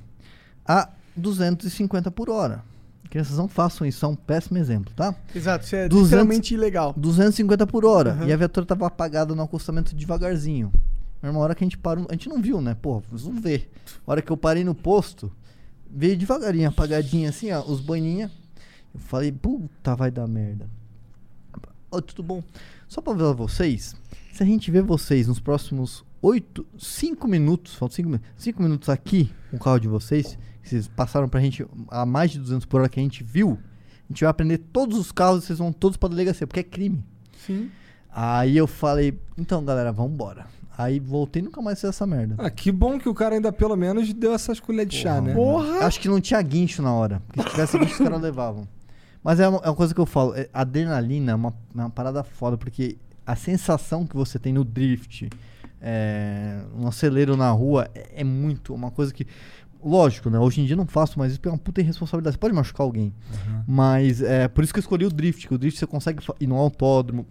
a 0.66 0.90
250 1.16 2.12
por 2.12 2.30
hora. 2.30 2.64
Crianças 3.12 3.38
não 3.38 3.50
façam 3.50 3.86
isso, 3.86 4.06
é 4.06 4.08
um 4.08 4.16
péssimo 4.16 4.58
exemplo, 4.58 4.94
tá? 4.96 5.14
Exato, 5.36 5.66
isso 5.66 5.76
é 5.76 5.90
200 5.90 6.04
literalmente 6.06 6.54
ilegal. 6.54 6.94
250 6.96 7.68
por 7.68 7.84
hora. 7.84 8.14
Aham. 8.14 8.26
E 8.26 8.32
a 8.32 8.38
viatura 8.38 8.66
tava 8.66 8.88
apagada 8.88 9.36
no 9.36 9.42
acostamento 9.42 9.94
devagarzinho. 9.94 10.72
Uma 11.22 11.40
hora 11.40 11.54
que 11.54 11.62
a 11.62 11.66
gente 11.66 11.78
parou, 11.78 12.08
a 12.10 12.14
gente 12.14 12.30
não 12.30 12.42
viu, 12.42 12.62
né? 12.62 12.74
Porra, 12.74 13.04
vocês 13.10 13.24
vão 13.24 13.34
ver. 13.34 13.70
A 14.08 14.12
hora 14.12 14.22
que 14.22 14.32
eu 14.32 14.38
parei 14.38 14.64
no 14.64 14.74
posto, 14.74 15.30
veio 15.90 16.16
devagarinho, 16.16 16.70
apagadinho 16.70 17.28
assim, 17.28 17.52
ó, 17.52 17.62
os 17.62 17.82
boininha. 17.82 18.32
Eu 18.94 19.00
falei, 19.02 19.30
puta, 19.30 19.94
vai 19.94 20.10
dar 20.10 20.26
merda. 20.26 20.70
Ô, 21.92 22.02
tudo 22.02 22.24
bom? 22.24 22.42
Só 22.88 23.02
pra 23.02 23.12
avisar 23.12 23.34
vocês, 23.34 23.94
se 24.32 24.42
a 24.42 24.46
gente 24.46 24.72
vê 24.72 24.82
vocês 24.82 25.28
nos 25.28 25.42
próximos 25.42 26.06
8, 26.22 26.66
5 26.80 27.28
minutos, 27.28 27.76
faltam 27.76 27.98
5 27.98 28.08
minutos, 28.10 28.30
5 28.38 28.64
minutos 28.64 28.88
aqui 28.88 29.30
com 29.50 29.58
o 29.58 29.60
carro 29.60 29.80
de 29.80 29.90
vocês, 29.90 30.38
que 30.62 30.70
vocês 30.70 30.88
passaram 30.88 31.28
pra 31.28 31.40
gente 31.42 31.66
a 31.90 32.06
mais 32.06 32.32
de 32.32 32.40
200 32.40 32.66
por 32.66 32.82
hora 32.82 32.90
que 32.90 33.00
a 33.00 33.04
gente 33.04 33.24
viu, 33.24 33.58
a 34.10 34.14
gente 34.14 34.22
vai 34.22 34.30
aprender 34.30 34.58
todos 34.58 34.98
os 34.98 35.12
carros 35.12 35.44
e 35.44 35.48
vocês 35.48 35.60
vão 35.60 35.72
todos 35.72 35.98
pra 35.98 36.10
delegacia, 36.10 36.46
porque 36.46 36.60
é 36.60 36.64
crime. 36.64 37.04
Sim. 37.46 37.72
Aí 38.14 38.58
eu 38.58 38.68
falei, 38.68 39.18
então 39.38 39.64
galera, 39.64 39.92
vambora. 39.92 40.46
Aí 40.78 41.00
voltei 41.00 41.42
e 41.42 41.46
nunca 41.46 41.62
mais 41.62 41.80
fiz 41.80 41.90
essa 41.90 42.08
merda. 42.08 42.36
Ah, 42.38 42.50
que 42.50 42.72
bom 42.72 42.98
que 42.98 43.08
o 43.08 43.14
cara 43.14 43.36
ainda 43.36 43.52
pelo 43.52 43.76
menos 43.76 44.12
deu 44.14 44.34
essas 44.34 44.60
colheres 44.60 44.92
de 44.92 45.00
chá, 45.00 45.22
né? 45.22 45.34
Porra! 45.34 45.86
Acho 45.86 46.00
que 46.00 46.08
não 46.08 46.20
tinha 46.20 46.42
guincho 46.42 46.82
na 46.82 46.94
hora. 46.94 47.22
Porque 47.28 47.42
se 47.42 47.50
tivesse 47.50 47.78
guincho, 47.78 47.94
os 47.94 48.00
caras 48.00 48.20
levavam. 48.22 48.68
Mas 49.24 49.40
é 49.40 49.48
uma, 49.48 49.60
é 49.60 49.70
uma 49.70 49.76
coisa 49.76 49.94
que 49.94 50.00
eu 50.00 50.06
falo. 50.06 50.34
é, 50.36 50.50
adrenalina 50.54 51.34
é 51.34 51.36
uma, 51.36 51.54
é 51.76 51.80
uma 51.80 51.90
parada 51.90 52.24
foda, 52.24 52.58
porque 52.58 52.98
a 53.26 53.36
sensação 53.36 54.08
que 54.08 54.16
você 54.16 54.40
tem 54.40 54.52
no 54.52 54.64
drift, 54.64 55.30
é, 55.80 56.62
um 56.76 56.88
acelero 56.88 57.38
na 57.38 57.52
rua, 57.52 57.90
é, 57.94 58.22
é 58.22 58.24
muito 58.24 58.74
uma 58.74 58.92
coisa 58.92 59.14
que. 59.14 59.28
Lógico, 59.84 60.30
né? 60.30 60.40
Hoje 60.40 60.62
em 60.62 60.66
dia 60.66 60.76
não 60.76 60.86
faço 60.86 61.18
mais 61.18 61.32
isso 61.32 61.40
porque 61.40 61.50
é 61.50 61.52
uma 61.52 61.58
puta 61.58 61.82
irresponsabilidade. 61.82 62.36
Você 62.36 62.40
pode 62.40 62.54
machucar 62.54 62.86
alguém. 62.86 63.14
Mas 63.68 64.22
é 64.22 64.48
por 64.48 64.64
isso 64.64 64.74
que 64.74 64.80
eu 64.80 64.82
escolhi 64.82 65.06
o 65.06 65.10
drift. 65.10 65.48
Que 65.48 65.54
o 65.54 65.58
drift 65.58 65.80
você 65.80 65.88
consegue 65.88 66.24
ir 66.40 66.48
no 66.48 66.56
autódromo. 66.56 67.26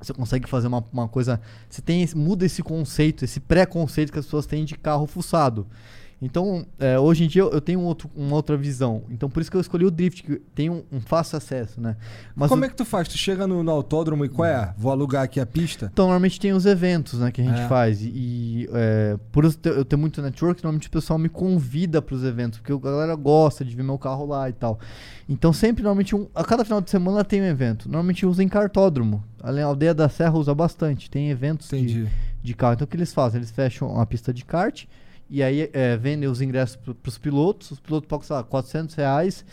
Você 0.00 0.12
consegue 0.12 0.48
fazer 0.48 0.66
uma, 0.66 0.84
uma 0.92 1.08
coisa. 1.08 1.40
Você 1.68 1.80
tem 1.80 2.06
muda 2.14 2.44
esse 2.44 2.62
conceito, 2.62 3.24
esse 3.24 3.40
pré-conceito 3.40 4.12
que 4.12 4.18
as 4.18 4.24
pessoas 4.24 4.46
têm 4.46 4.64
de 4.64 4.74
carro 4.76 5.06
fuçado. 5.06 5.66
Então, 6.24 6.66
é, 6.78 6.98
hoje 6.98 7.24
em 7.24 7.28
dia 7.28 7.42
eu- 7.42 7.60
tenho 7.60 7.80
um 7.80 7.84
outro, 7.84 8.10
uma 8.16 8.34
outra 8.36 8.56
visão. 8.56 9.02
Então, 9.10 9.28
por 9.28 9.40
isso 9.40 9.50
que 9.50 9.56
eu 9.56 9.60
escolhi 9.60 9.84
o 9.84 9.90
drift, 9.90 10.22
que 10.22 10.36
tem 10.54 10.70
um, 10.70 10.82
um 10.90 11.00
fácil 11.00 11.36
acesso, 11.36 11.80
né? 11.80 11.96
Mas 12.34 12.48
Como 12.48 12.62
o- 12.62 12.64
é 12.64 12.68
que 12.68 12.74
tu 12.74 12.84
faz? 12.84 13.06
Tu 13.08 13.16
chega 13.18 13.46
no, 13.46 13.62
no 13.62 13.70
autódromo 13.70 14.24
e 14.24 14.28
qual 14.28 14.46
é? 14.48 14.74
Vou 14.78 14.90
alugar 14.90 15.22
aqui 15.22 15.38
a 15.38 15.46
pista? 15.46 15.90
Então, 15.92 16.06
normalmente 16.06 16.40
tem 16.40 16.52
os 16.52 16.66
eventos, 16.66 17.20
né, 17.20 17.30
que 17.30 17.40
a 17.40 17.44
gente 17.44 17.60
É. 17.60 17.68
faz. 17.68 18.00
E, 18.02 18.68
é, 18.72 19.16
por 19.30 19.44
eu 19.44 19.84
ter, 19.84 19.96
muito 19.96 20.20
network, 20.22 20.62
normalmente 20.62 20.88
o 20.88 20.90
pessoal 20.90 21.18
me 21.18 21.28
convida 21.28 22.00
para 22.00 22.14
os 22.14 22.24
eventos, 22.24 22.58
porque 22.58 22.72
a 22.72 22.78
galera 22.78 23.14
gosta 23.14 23.64
de 23.64 23.74
ver 23.76 23.82
meu 23.82 23.98
carro 23.98 24.26
lá 24.26 24.48
e 24.48 24.52
tal. 24.52 24.78
Então, 25.28 25.52
sempre, 25.52 25.82
normalmente, 25.82 26.14
um- 26.16 26.26
a 26.34 26.44
cada 26.44 26.64
final 26.64 26.80
de 26.80 26.90
semana 26.90 27.24
tem 27.24 27.40
um 27.40 27.46
evento. 27.46 27.88
Normalmente 27.88 28.24
usa 28.26 28.42
em 28.42 28.48
cartódromo. 28.48 29.22
Além 29.42 29.62
a 29.62 29.66
aldeia 29.66 29.92
da 29.94 30.08
Serra 30.08 30.38
usa 30.38 30.54
bastante. 30.54 31.10
Tem 31.10 31.30
eventos 31.30 31.68
de, 31.68 32.06
de 32.42 32.54
carro. 32.54 32.74
Então, 32.74 32.84
o 32.84 32.88
que 32.88 32.96
eles 32.96 33.12
fazem? 33.12 33.38
Eles 33.38 33.50
fecham 33.50 33.88
uma 33.88 34.06
pista 34.06 34.32
de 34.32 34.44
kart 34.44 34.84
e 35.34 35.42
aí 35.42 35.68
é, 35.72 35.96
vendem 35.96 36.28
os 36.28 36.40
ingressos 36.40 36.76
para 36.76 37.08
os 37.08 37.18
pilotos. 37.18 37.72
Os 37.72 37.80
pilotos 37.80 38.08
pagam, 38.08 38.22
sei 38.24 38.36
lá, 38.36 38.44
400 38.44 38.94
reais, 38.94 39.44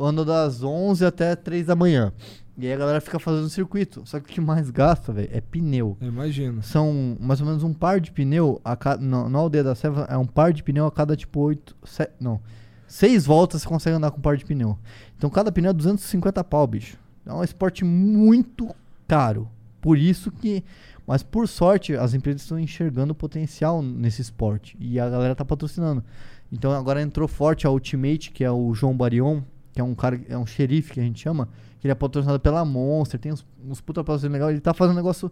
andam 0.00 0.24
das 0.24 0.62
11 0.62 1.04
até 1.04 1.36
3 1.36 1.66
da 1.66 1.76
manhã. 1.76 2.10
E 2.56 2.66
aí 2.66 2.72
a 2.72 2.76
galera 2.78 3.02
fica 3.02 3.18
fazendo 3.18 3.50
circuito. 3.50 4.00
Só 4.06 4.18
que 4.18 4.30
o 4.30 4.32
que 4.32 4.40
mais 4.40 4.70
gasta, 4.70 5.12
velho, 5.12 5.28
é 5.30 5.42
pneu. 5.42 5.94
Eu 6.00 6.08
imagino. 6.08 6.62
São 6.62 7.18
mais 7.20 7.38
ou 7.42 7.46
menos 7.46 7.62
um 7.62 7.74
par 7.74 8.00
de 8.00 8.10
pneu 8.12 8.62
a 8.64 8.74
cada. 8.74 9.04
Na, 9.04 9.28
na 9.28 9.38
aldeia 9.38 9.62
da 9.62 9.74
Serra 9.74 10.06
é 10.08 10.16
um 10.16 10.24
par 10.24 10.54
de 10.54 10.62
pneu 10.62 10.86
a 10.86 10.90
cada 10.90 11.14
tipo 11.14 11.38
8. 11.38 11.76
não. 12.18 12.40
Seis 12.88 13.26
voltas 13.26 13.60
você 13.60 13.68
consegue 13.68 13.96
andar 13.96 14.10
com 14.10 14.16
um 14.16 14.22
par 14.22 14.38
de 14.38 14.44
pneu. 14.46 14.78
Então 15.18 15.28
cada 15.28 15.52
pneu 15.52 15.68
é 15.68 15.74
250 15.74 16.42
pau, 16.44 16.66
bicho. 16.66 16.96
É 17.26 17.32
um 17.34 17.44
esporte 17.44 17.84
muito 17.84 18.74
caro. 19.06 19.50
Por 19.82 19.98
isso 19.98 20.30
que. 20.30 20.64
Mas 21.06 21.22
por 21.22 21.46
sorte, 21.46 21.94
as 21.94 22.14
empresas 22.14 22.42
estão 22.42 22.58
enxergando 22.58 23.12
o 23.12 23.16
potencial 23.16 23.80
nesse 23.80 24.20
esporte. 24.20 24.76
E 24.80 24.98
a 24.98 25.08
galera 25.08 25.34
tá 25.34 25.44
patrocinando. 25.44 26.02
Então 26.50 26.72
agora 26.72 27.00
entrou 27.00 27.28
forte 27.28 27.66
a 27.66 27.70
Ultimate, 27.70 28.30
que 28.30 28.42
é 28.42 28.50
o 28.50 28.74
João 28.74 28.96
Barion, 28.96 29.42
que 29.72 29.80
é 29.80 29.84
um 29.84 29.94
cara, 29.94 30.20
é 30.28 30.36
um 30.36 30.46
xerife 30.46 30.94
que 30.94 31.00
a 31.00 31.02
gente 31.02 31.20
chama, 31.20 31.48
que 31.78 31.86
ele 31.86 31.92
é 31.92 31.94
patrocinado 31.94 32.40
pela 32.40 32.64
Monster, 32.64 33.20
tem 33.20 33.32
uns, 33.32 33.46
uns 33.64 33.80
puta 33.80 34.02
patrocínio 34.02 34.32
legal. 34.32 34.50
Ele 34.50 34.60
tá 34.60 34.74
fazendo 34.74 34.94
um 34.94 34.96
negócio 34.96 35.30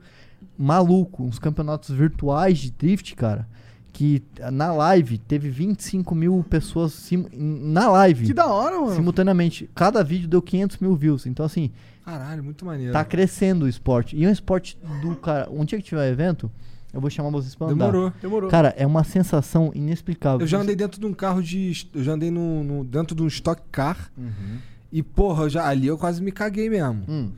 maluco, 0.56 1.24
uns 1.24 1.38
campeonatos 1.38 1.90
virtuais 1.90 2.58
de 2.58 2.70
drift, 2.70 3.16
cara. 3.16 3.48
Que 3.92 4.22
na 4.52 4.72
live 4.72 5.18
teve 5.18 5.48
25 5.48 6.14
mil 6.16 6.44
pessoas 6.50 7.10
na 7.32 7.88
live. 7.90 8.26
Que 8.26 8.34
da 8.34 8.46
hora, 8.46 8.80
mano. 8.80 8.94
Simultaneamente. 8.94 9.70
Cada 9.72 10.02
vídeo 10.02 10.28
deu 10.28 10.42
500 10.42 10.78
mil 10.78 10.96
views. 10.96 11.26
Então, 11.26 11.46
assim, 11.46 11.70
Caralho, 12.04 12.44
muito 12.44 12.64
maneiro. 12.64 12.92
tá 12.92 13.04
crescendo 13.04 13.64
o 13.64 13.68
esporte. 13.68 14.16
E 14.16 14.24
é 14.24 14.28
um 14.28 14.32
esporte 14.32 14.78
do 15.02 15.16
cara. 15.16 15.48
Um 15.50 15.64
dia 15.64 15.78
que 15.78 15.84
tiver 15.84 16.08
evento, 16.10 16.50
eu 16.92 17.00
vou 17.00 17.08
chamar 17.08 17.30
vocês 17.30 17.54
pra 17.54 17.68
andar. 17.68 17.86
Demorou. 17.86 18.12
Demorou. 18.20 18.50
Cara, 18.50 18.74
é 18.76 18.86
uma 18.86 19.02
sensação 19.04 19.72
inexplicável. 19.74 20.40
Eu 20.40 20.46
já 20.46 20.58
andei 20.58 20.76
dentro 20.76 21.00
de 21.00 21.06
um 21.06 21.14
carro 21.14 21.42
de. 21.42 21.88
Eu 21.94 22.04
já 22.04 22.12
andei 22.12 22.30
no, 22.30 22.62
no- 22.62 22.84
dentro 22.84 23.16
de 23.16 23.22
um 23.22 23.26
stock 23.26 23.62
car. 23.72 24.10
Uhum. 24.18 24.58
E, 24.92 25.02
porra, 25.02 25.48
já, 25.48 25.66
ali 25.66 25.86
eu 25.86 25.96
quase 25.98 26.22
me 26.22 26.30
caguei 26.30 26.68
mesmo. 26.70 27.02
Hum. 27.08 27.32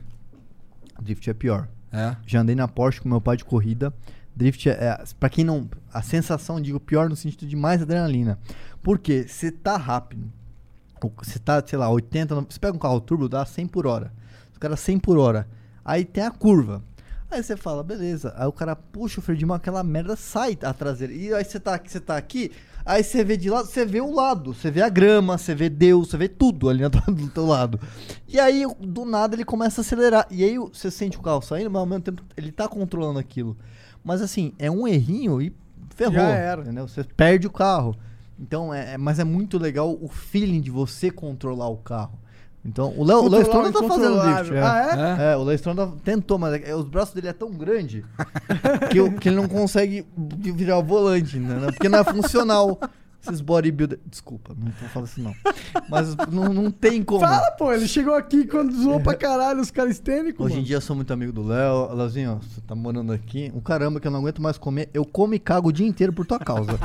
Drift 1.01 1.29
é 1.29 1.33
pior. 1.33 1.67
É. 1.91 2.15
Já 2.25 2.41
andei 2.41 2.55
na 2.55 2.67
Porsche 2.67 3.01
com 3.01 3.09
meu 3.09 3.21
pai 3.21 3.37
de 3.37 3.45
corrida. 3.45 3.93
Drift 4.35 4.67
é, 4.69 4.71
é 4.73 5.03
para 5.19 5.29
quem 5.29 5.43
não, 5.43 5.67
a 5.91 6.01
sensação, 6.01 6.61
digo, 6.61 6.79
pior 6.79 7.09
no 7.09 7.15
sentido 7.15 7.47
de 7.47 7.55
mais 7.55 7.81
adrenalina. 7.81 8.37
Porque 8.83 9.25
você 9.27 9.49
tá 9.51 9.77
rápido. 9.77 10.31
Você 11.23 11.39
tá, 11.39 11.63
sei 11.65 11.77
lá, 11.79 11.89
80, 11.89 12.35
no- 12.35 12.45
você 12.47 12.59
pega 12.59 12.75
um 12.75 12.79
carro 12.79 12.99
turbo, 12.99 13.29
dá 13.29 13.45
100 13.45 13.67
por 13.67 13.87
hora. 13.87 14.11
Os 14.57 14.59
caras 14.59 14.79
100 14.79 14.97
por 14.97 15.19
hora. 15.19 15.47
Aí 15.85 16.03
tem 16.03 16.23
a 16.23 16.31
curva. 16.31 16.83
Aí 17.29 17.43
você 17.43 17.55
fala, 17.55 17.83
beleza. 17.83 18.33
Aí 18.35 18.47
o 18.47 18.51
cara 18.51 18.75
puxa 18.75 19.19
o 19.19 19.23
freio 19.23 19.37
de 19.37 19.45
mão, 19.45 19.55
aquela 19.55 19.83
merda 19.83 20.15
sai 20.15 20.57
a 20.63 20.73
traseira. 20.73 21.13
E 21.13 21.31
aí 21.31 21.45
você 21.45 21.59
tá 21.59 21.75
aqui, 21.75 21.91
você 21.91 21.99
tá 21.99 22.17
aqui, 22.17 22.51
aí 22.83 23.03
você 23.03 23.23
vê 23.23 23.37
de 23.37 23.51
lado, 23.51 23.67
você 23.67 23.85
vê 23.85 24.01
o 24.01 24.11
lado, 24.11 24.51
você 24.55 24.71
vê 24.71 24.81
a 24.81 24.89
grama, 24.89 25.37
você 25.37 25.53
vê 25.53 25.69
Deus, 25.69 26.09
você 26.09 26.17
vê 26.17 26.27
tudo 26.27 26.69
ali 26.69 26.81
do, 26.89 26.99
do 27.13 27.27
teu 27.29 27.45
lado. 27.45 27.79
E 28.27 28.39
aí, 28.39 28.63
do 28.81 29.05
nada, 29.05 29.35
ele 29.35 29.45
começa 29.45 29.81
a 29.81 29.83
acelerar. 29.83 30.25
E 30.31 30.43
aí 30.43 30.57
você 30.57 30.89
sente 30.89 31.19
o 31.19 31.21
carro 31.21 31.43
saindo, 31.43 31.69
mas 31.69 31.79
ao 31.81 31.85
mesmo 31.85 32.01
tempo 32.01 32.23
ele 32.35 32.51
tá 32.51 32.67
controlando 32.67 33.19
aquilo. 33.19 33.55
Mas 34.03 34.23
assim, 34.23 34.53
é 34.57 34.71
um 34.71 34.87
errinho 34.87 35.39
e 35.39 35.53
ferrou. 35.91 36.15
Já 36.15 36.29
era. 36.29 36.61
Entendeu? 36.61 36.87
Você 36.87 37.03
perde 37.03 37.45
o 37.45 37.51
carro. 37.51 37.95
Então, 38.39 38.73
é, 38.73 38.93
é- 38.93 38.97
mas 38.97 39.19
é 39.19 39.23
muito 39.23 39.59
legal 39.59 39.95
o 40.01 40.07
feeling 40.07 40.61
de 40.61 40.71
você 40.71 41.11
controlar 41.11 41.67
o 41.67 41.77
carro. 41.77 42.17
Então, 42.67 42.93
o 42.97 43.03
Léo 43.05 43.23
o 43.23 43.41
Stronda 43.41 43.71
tá 43.71 43.79
o 43.79 43.87
fazendo 43.87 44.19
drift. 44.21 44.53
Ah, 44.57 45.17
é? 45.31 45.35
o 45.37 45.43
Léo 45.43 45.55
Stronda 45.55 45.89
tentou, 46.03 46.37
mas 46.37 46.61
é- 46.61 46.75
os 46.75 46.83
braços 46.85 47.13
dele 47.15 47.29
é 47.29 47.33
tão 47.33 47.49
grande 47.51 48.03
que, 48.91 48.99
o- 48.99 49.13
que 49.13 49.29
ele 49.29 49.37
não 49.37 49.47
consegue 49.47 50.05
virar 50.17 50.77
o 50.77 50.83
volante, 50.83 51.39
né? 51.39 51.67
Porque 51.71 51.87
não 51.87 51.99
é 51.99 52.03
funcional. 52.03 52.77
Esses 53.25 53.41
bodybuilder. 53.41 53.99
Desculpa, 54.05 54.53
não 54.57 54.71
vou 54.79 54.89
falar 54.89 55.05
assim 55.05 55.21
não. 55.23 55.33
Mas 55.89 56.15
não, 56.31 56.53
não 56.53 56.69
tem 56.69 57.01
como. 57.03 57.21
Fala, 57.21 57.49
pô, 57.51 57.73
ele 57.73 57.87
chegou 57.87 58.13
aqui 58.13 58.45
quando 58.45 58.71
zoou 58.73 58.99
pra 58.99 59.15
caralho 59.15 59.59
os 59.59 59.71
calistênicos. 59.71 60.45
Hoje 60.45 60.59
em 60.59 60.63
dia 60.63 60.75
eu 60.77 60.81
sou 60.81 60.95
muito 60.95 61.11
amigo 61.11 61.31
do 61.33 61.45
Léo. 61.45 61.93
Léozinho, 61.95 62.33
ó, 62.33 62.35
você 62.35 62.61
tá 62.61 62.75
morando 62.75 63.11
aqui. 63.11 63.51
Um 63.55 63.59
caramba 63.59 63.99
que 63.99 64.07
eu 64.07 64.11
não 64.11 64.19
aguento 64.19 64.41
mais 64.41 64.57
comer. 64.57 64.89
Eu 64.93 65.03
como 65.03 65.33
e 65.33 65.39
cago 65.39 65.69
o 65.69 65.73
dia 65.73 65.87
inteiro 65.87 66.13
por 66.13 66.25
tua 66.25 66.37
causa. 66.39 66.77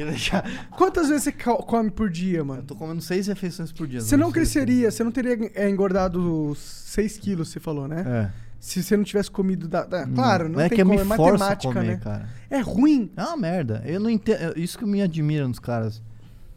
Queria 0.00 0.12
deixar. 0.12 0.68
Quantas 0.70 1.08
vezes 1.08 1.24
você 1.24 1.32
co- 1.32 1.62
come 1.62 1.90
por 1.90 2.08
dia, 2.10 2.42
mano? 2.42 2.60
Eu 2.62 2.66
tô 2.66 2.74
comendo 2.74 3.00
seis 3.02 3.26
refeições 3.26 3.70
por 3.72 3.86
dia. 3.86 4.00
Você 4.00 4.16
não 4.16 4.26
sei. 4.28 4.34
cresceria, 4.34 4.90
você 4.90 5.04
não 5.04 5.10
teria 5.12 5.50
é, 5.54 5.68
engordado 5.68 6.54
6 6.56 7.18
quilos, 7.18 7.48
você 7.50 7.60
falou, 7.60 7.86
né? 7.86 8.02
É. 8.06 8.50
Se 8.58 8.82
você 8.82 8.96
não 8.96 9.04
tivesse 9.04 9.30
comido. 9.30 9.66
Da, 9.68 9.84
da- 9.84 10.06
claro, 10.06 10.48
não, 10.48 10.60
é 10.60 10.68
tem 10.68 10.76
que 10.76 10.82
eu 10.82 10.86
como, 10.86 10.96
me 10.98 11.02
é 11.02 11.04
matemática, 11.04 11.72
comer, 11.72 11.86
né? 11.86 11.96
cara. 11.96 12.28
É 12.50 12.60
ruim. 12.60 13.10
É 13.16 13.22
uma 13.22 13.36
merda. 13.36 13.82
Eu 13.86 14.00
não 14.00 14.10
entendo. 14.10 14.58
Isso 14.58 14.78
que 14.78 14.84
me 14.84 15.00
admira 15.02 15.46
nos 15.48 15.58
caras. 15.58 16.02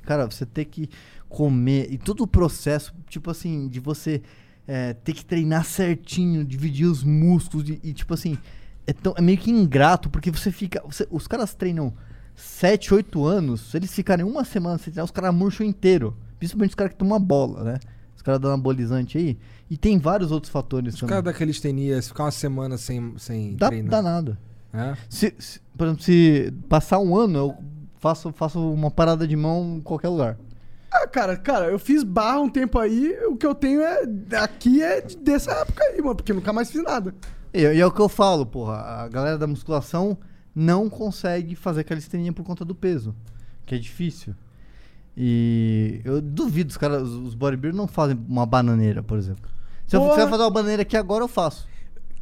Cara, 0.03 0.25
você 0.25 0.45
ter 0.45 0.65
que 0.65 0.89
comer 1.29 1.87
e 1.91 1.97
todo 1.97 2.21
o 2.23 2.27
processo, 2.27 2.93
tipo 3.09 3.31
assim, 3.31 3.67
de 3.69 3.79
você 3.79 4.21
é, 4.67 4.93
ter 4.93 5.13
que 5.13 5.25
treinar 5.25 5.65
certinho, 5.65 6.43
dividir 6.45 6.85
os 6.85 7.03
músculos 7.03 7.67
e, 7.69 7.79
e, 7.83 7.93
tipo 7.93 8.13
assim, 8.13 8.37
é, 8.85 8.91
tão, 8.93 9.13
é 9.17 9.21
meio 9.21 9.37
que 9.37 9.49
ingrato, 9.49 10.09
porque 10.09 10.29
você 10.29 10.51
fica. 10.51 10.81
você- 10.85 11.07
os 11.09 11.25
caras 11.27 11.53
treinam 11.55 11.93
7, 12.35 12.93
8 12.93 13.25
anos, 13.25 13.61
se 13.71 13.77
eles 13.77 13.93
ficarem 13.93 14.25
uma 14.25 14.43
semana 14.43 14.77
sem 14.77 14.85
treinar, 14.91 15.05
os 15.05 15.11
caras 15.11 15.33
murcham 15.33 15.65
inteiro. 15.65 16.15
Principalmente 16.39 16.69
os 16.71 16.75
caras 16.75 16.93
que 16.93 16.99
tomam 16.99 17.19
bola, 17.19 17.63
né? 17.63 17.79
Os 18.15 18.21
caras 18.21 18.39
dão 18.39 18.51
anabolizante 18.51 19.17
aí. 19.17 19.37
E 19.69 19.77
tem 19.77 19.97
vários 19.97 20.31
outros 20.31 20.51
fatores 20.51 20.93
Os 20.95 20.99
também. 20.99 21.09
caras 21.11 21.23
da 21.25 21.33
calistenia, 21.33 22.01
se 22.01 22.09
ficar 22.09 22.25
uma 22.25 22.31
semana 22.31 22.77
sem, 22.77 23.13
sem 23.17 23.55
Dá, 23.55 23.67
treinar. 23.67 23.91
dá 23.91 24.01
nada. 24.01 24.37
É? 24.73 24.95
Se, 25.09 25.33
se- 25.37 25.59
por 25.77 25.85
exemplo, 25.87 26.03
se 26.03 26.53
passar 26.67 26.99
um 26.99 27.15
ano, 27.15 27.37
eu 27.39 27.55
faço, 27.99 28.31
faço 28.33 28.59
uma 28.73 28.89
parada 28.91 29.27
de 29.27 29.35
mão 29.35 29.75
em 29.77 29.81
qualquer 29.81 30.09
lugar. 30.09 30.37
Ah, 30.91 31.07
cara, 31.07 31.35
cara, 31.37 31.65
eu 31.69 31.79
fiz 31.79 32.03
barra 32.03 32.39
um 32.39 32.49
tempo 32.49 32.77
aí, 32.77 33.15
o 33.27 33.35
que 33.35 33.45
eu 33.45 33.55
tenho 33.55 33.81
é. 33.81 34.03
Aqui 34.41 34.81
é 34.83 35.01
de- 35.01 35.17
dessa 35.17 35.51
época 35.51 35.83
aí, 35.83 36.01
mano, 36.01 36.15
porque 36.15 36.31
eu 36.31 36.35
nunca 36.35 36.51
mais 36.53 36.69
fiz 36.71 36.83
nada. 36.83 37.13
E, 37.53 37.61
e 37.61 37.79
é 37.79 37.85
o 37.85 37.91
que 37.91 38.01
eu 38.01 38.09
falo, 38.09 38.45
porra. 38.45 38.75
A 38.75 39.07
galera 39.07 39.37
da 39.37 39.47
musculação 39.47 40.17
não 40.55 40.89
consegue 40.89 41.55
fazer 41.55 41.83
calistenia 41.83 42.31
por 42.31 42.43
conta 42.43 42.63
do 42.63 42.75
peso, 42.75 43.15
que 43.65 43.75
é 43.75 43.77
difícil. 43.77 44.35
E 45.15 46.01
eu 46.03 46.21
duvido, 46.21 46.69
os 46.69 46.77
caras, 46.77 47.07
os 47.07 47.35
bodybuilders 47.35 47.75
não 47.75 47.87
fazem 47.87 48.17
uma 48.27 48.45
bananeira, 48.45 49.03
por 49.03 49.17
exemplo. 49.17 49.49
Se 49.85 49.95
eu 49.95 50.01
Porra. 50.01 50.15
quiser 50.15 50.29
fazer 50.29 50.43
uma 50.43 50.49
bananeira 50.49 50.81
aqui 50.81 50.97
agora, 50.97 51.23
eu 51.23 51.27
faço. 51.27 51.67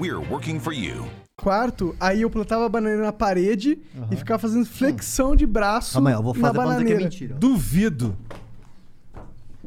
We're 0.00 0.18
working 0.30 0.60
for 0.60 0.72
you. 0.72 1.04
quarto, 1.36 1.94
aí 1.98 2.22
eu 2.22 2.30
plantava 2.30 2.66
a 2.66 2.68
bananeira 2.68 3.02
na 3.02 3.12
parede 3.12 3.78
e 4.10 4.16
ficava 4.16 4.38
fazendo 4.38 4.64
flexão 4.66 5.34
de 5.34 5.46
braço 5.46 5.94
Calma 5.94 6.10
aí, 6.10 6.16
eu 6.16 6.22
vou 6.22 6.34
fazer 6.34 6.54
pra 6.54 6.64
não 6.78 6.84
que 6.84 6.92
é 6.92 6.96
mentira. 6.96 7.34
Duvido. 7.34 8.16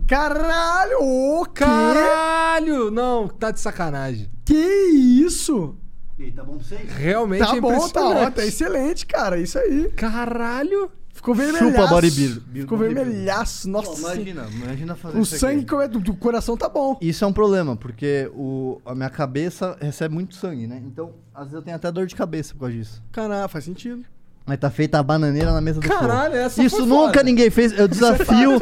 Caralho! 0.08 0.98
Ô, 1.02 1.46
quê? 1.46 1.64
Caralho! 1.64 2.90
Não, 2.92 3.28
tá 3.28 3.52
de 3.52 3.60
sacanagem. 3.60 4.30
Que 4.46 4.56
isso? 4.56 5.76
E 6.18 6.24
aí, 6.24 6.32
tá 6.32 6.44
bom 6.44 6.58
pra 6.58 6.64
vocês? 6.66 6.90
Realmente 6.94 7.46
Tá 7.46 7.56
é 7.58 7.62
bom, 7.62 7.70
tá 7.70 7.76
impressionante. 7.78 8.18
ótimo, 8.18 8.32
tá 8.36 8.46
excelente, 8.46 9.06
cara, 9.06 9.40
isso 9.40 9.58
aí. 9.58 9.90
Caralho! 9.96 10.92
Ficou 11.22 11.36
vermelhaço. 11.36 11.72
Chupa 11.72 11.88
bodybuilder. 11.88 12.42
Ficou 12.52 12.78
vermelhaço, 12.80 13.70
nossa. 13.70 13.92
Pô, 13.92 13.98
imagina, 14.00 14.48
imagina 14.52 14.96
fazer 14.96 15.20
o 15.20 15.22
isso 15.22 15.36
aqui. 15.36 15.40
sangue 15.40 15.66
que 15.66 15.76
é 15.76 15.88
do, 15.88 16.00
do 16.00 16.16
coração 16.16 16.58
tá 16.58 16.68
bom. 16.68 16.98
Isso 17.00 17.24
é 17.24 17.28
um 17.28 17.32
problema, 17.32 17.76
porque 17.76 18.30
o, 18.34 18.82
a 18.84 18.96
minha 18.96 19.10
cabeça 19.10 19.78
recebe 19.80 20.16
muito 20.16 20.34
sangue, 20.34 20.66
né? 20.66 20.82
Então, 20.84 21.14
às 21.32 21.44
vezes 21.44 21.54
eu 21.54 21.62
tenho 21.62 21.76
até 21.76 21.92
dor 21.92 22.08
de 22.08 22.16
cabeça 22.16 22.54
por 22.56 22.62
causa 22.62 22.76
disso. 22.76 23.04
Caralho, 23.12 23.48
faz 23.48 23.64
sentido. 23.66 24.04
Mas 24.46 24.58
tá 24.60 24.70
feita 24.72 24.98
a 25.00 25.04
bananeira 25.04 25.52
na 25.54 25.62
mesa 25.62 25.80
do 25.80 25.88
Caralho, 25.88 26.32
fogo. 26.34 26.44
essa 26.46 26.64
Isso 26.64 26.78
foi 26.78 26.86
nunca 26.86 27.08
foda. 27.20 27.24
ninguém 27.24 27.50
fez. 27.50 27.72
Eu 27.78 27.88
desafio 27.88 28.60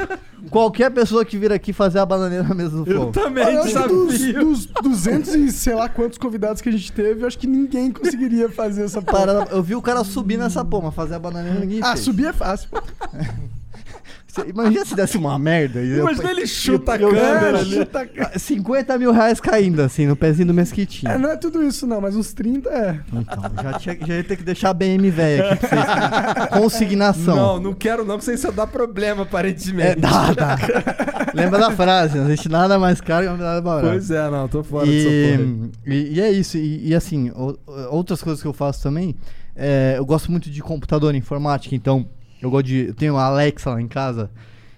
qualquer 0.49 0.91
pessoa 0.91 1.23
que 1.23 1.38
vir 1.38 1.51
aqui 1.53 1.71
fazer 1.73 1.99
a 1.99 2.05
bananeira 2.05 2.43
na 2.43 2.53
mesa 2.53 2.71
do 2.71 2.86
fogo. 2.86 3.11
Olha, 3.17 3.51
eu 3.51 3.61
acho 3.63 3.73
que 3.73 4.34
dos, 4.34 4.65
dos 4.65 4.67
200 4.84 5.36
e 5.36 5.51
sei 5.51 5.73
lá 5.75 5.88
quantos 5.89 6.17
convidados 6.17 6.61
que 6.61 6.69
a 6.69 6.71
gente 6.71 6.91
teve, 6.91 7.23
eu 7.23 7.27
acho 7.27 7.39
que 7.39 7.47
ninguém 7.47 7.91
conseguiria 7.91 8.49
fazer 8.49 8.84
essa 8.84 9.01
porra. 9.01 9.25
Para- 9.45 9.47
eu 9.55 9.63
vi 9.63 9.73
o 9.75 9.82
cara 9.82 10.03
subir 10.03 10.38
nessa 10.38 10.63
porra, 10.65 10.91
fazer 10.91 11.15
a 11.15 11.19
bananeira 11.19 11.59
ninguém 11.59 11.80
Ah, 11.82 11.93
fez. 11.93 12.01
subir 12.01 12.25
é 12.27 12.34
fácil. 12.34 12.69
Imagina 14.47 14.86
se 14.86 14.95
desse 14.95 15.17
uma 15.17 15.38
merda. 15.39 15.82
e 15.82 15.89
eu- 15.89 15.99
Imagina 16.03 16.32
ele 16.32 16.45
chuta 16.47 16.93
a 16.93 16.97
eu- 16.97 17.09
câmera 17.09 17.49
eu- 17.51 17.57
ali. 17.57 17.75
Chuta 17.75 17.99
a 18.01 18.05
câmera. 18.05 18.39
50 18.39 18.97
mil 18.97 19.11
reais 19.11 19.39
caindo, 19.41 19.82
assim, 19.82 20.05
no 20.05 20.15
pezinho 20.15 20.47
do 20.47 20.53
mesquitinho. 20.53 21.11
É, 21.11 21.17
não 21.17 21.30
é 21.32 21.36
tudo 21.38 21.63
isso 21.63 21.86
não, 21.88 21.99
mas 21.99 22.15
uns 22.15 22.32
30 22.34 22.69
é. 22.69 22.99
Então, 23.11 23.43
já, 23.63 23.73
tinha, 23.80 23.97
já 24.05 24.15
ia 24.15 24.23
ter 24.23 24.38
que 24.38 24.43
deixar 24.43 24.69
a 24.69 24.73
BM 24.73 25.09
velha 25.09 25.53
aqui 25.53 25.67
pra 25.67 26.49
vocês. 26.49 26.61
Consignação. 26.61 27.36
Não, 27.36 27.59
não 27.59 27.73
quero 27.73 28.05
não, 28.05 28.17
porque 28.17 28.32
isso 28.32 28.51
dá 28.51 28.65
problema, 28.67 29.23
aparentemente. 29.23 29.89
É, 29.91 29.95
dá, 29.95 30.34
dá. 30.34 30.57
Lembra 31.34 31.59
da 31.59 31.71
frase, 31.71 32.17
não 32.17 32.25
existe 32.25 32.49
nada 32.49 32.77
mais 32.80 33.01
caro 33.01 33.27
que 33.32 33.41
nada 33.41 33.61
barato. 33.61 33.88
Pois 33.88 34.11
é, 34.11 34.30
não, 34.30 34.47
tô 34.47 34.63
fora 34.63 34.86
porra. 34.86 34.95
e, 34.95 35.69
e, 35.86 36.13
e 36.15 36.21
é 36.21 36.32
isso. 36.32 36.57
E, 36.57 36.89
e 36.89 36.95
assim, 36.95 37.30
o- 37.32 37.57
outras 37.91 38.21
coisas 38.21 38.41
que 38.41 38.47
eu 38.47 38.53
faço 38.53 38.82
também, 38.84 39.15
é, 39.55 39.95
eu 39.97 40.05
gosto 40.05 40.32
muito 40.32 40.49
de 40.49 40.61
computador, 40.61 41.13
informática, 41.15 41.75
então 41.75 42.07
eu 42.41 42.49
gosto 42.49 42.65
de. 42.67 42.87
Eu 42.87 42.93
tenho 42.93 43.17
a 43.17 43.25
Alexa 43.25 43.69
lá 43.71 43.81
em 43.81 43.87
casa, 43.87 44.29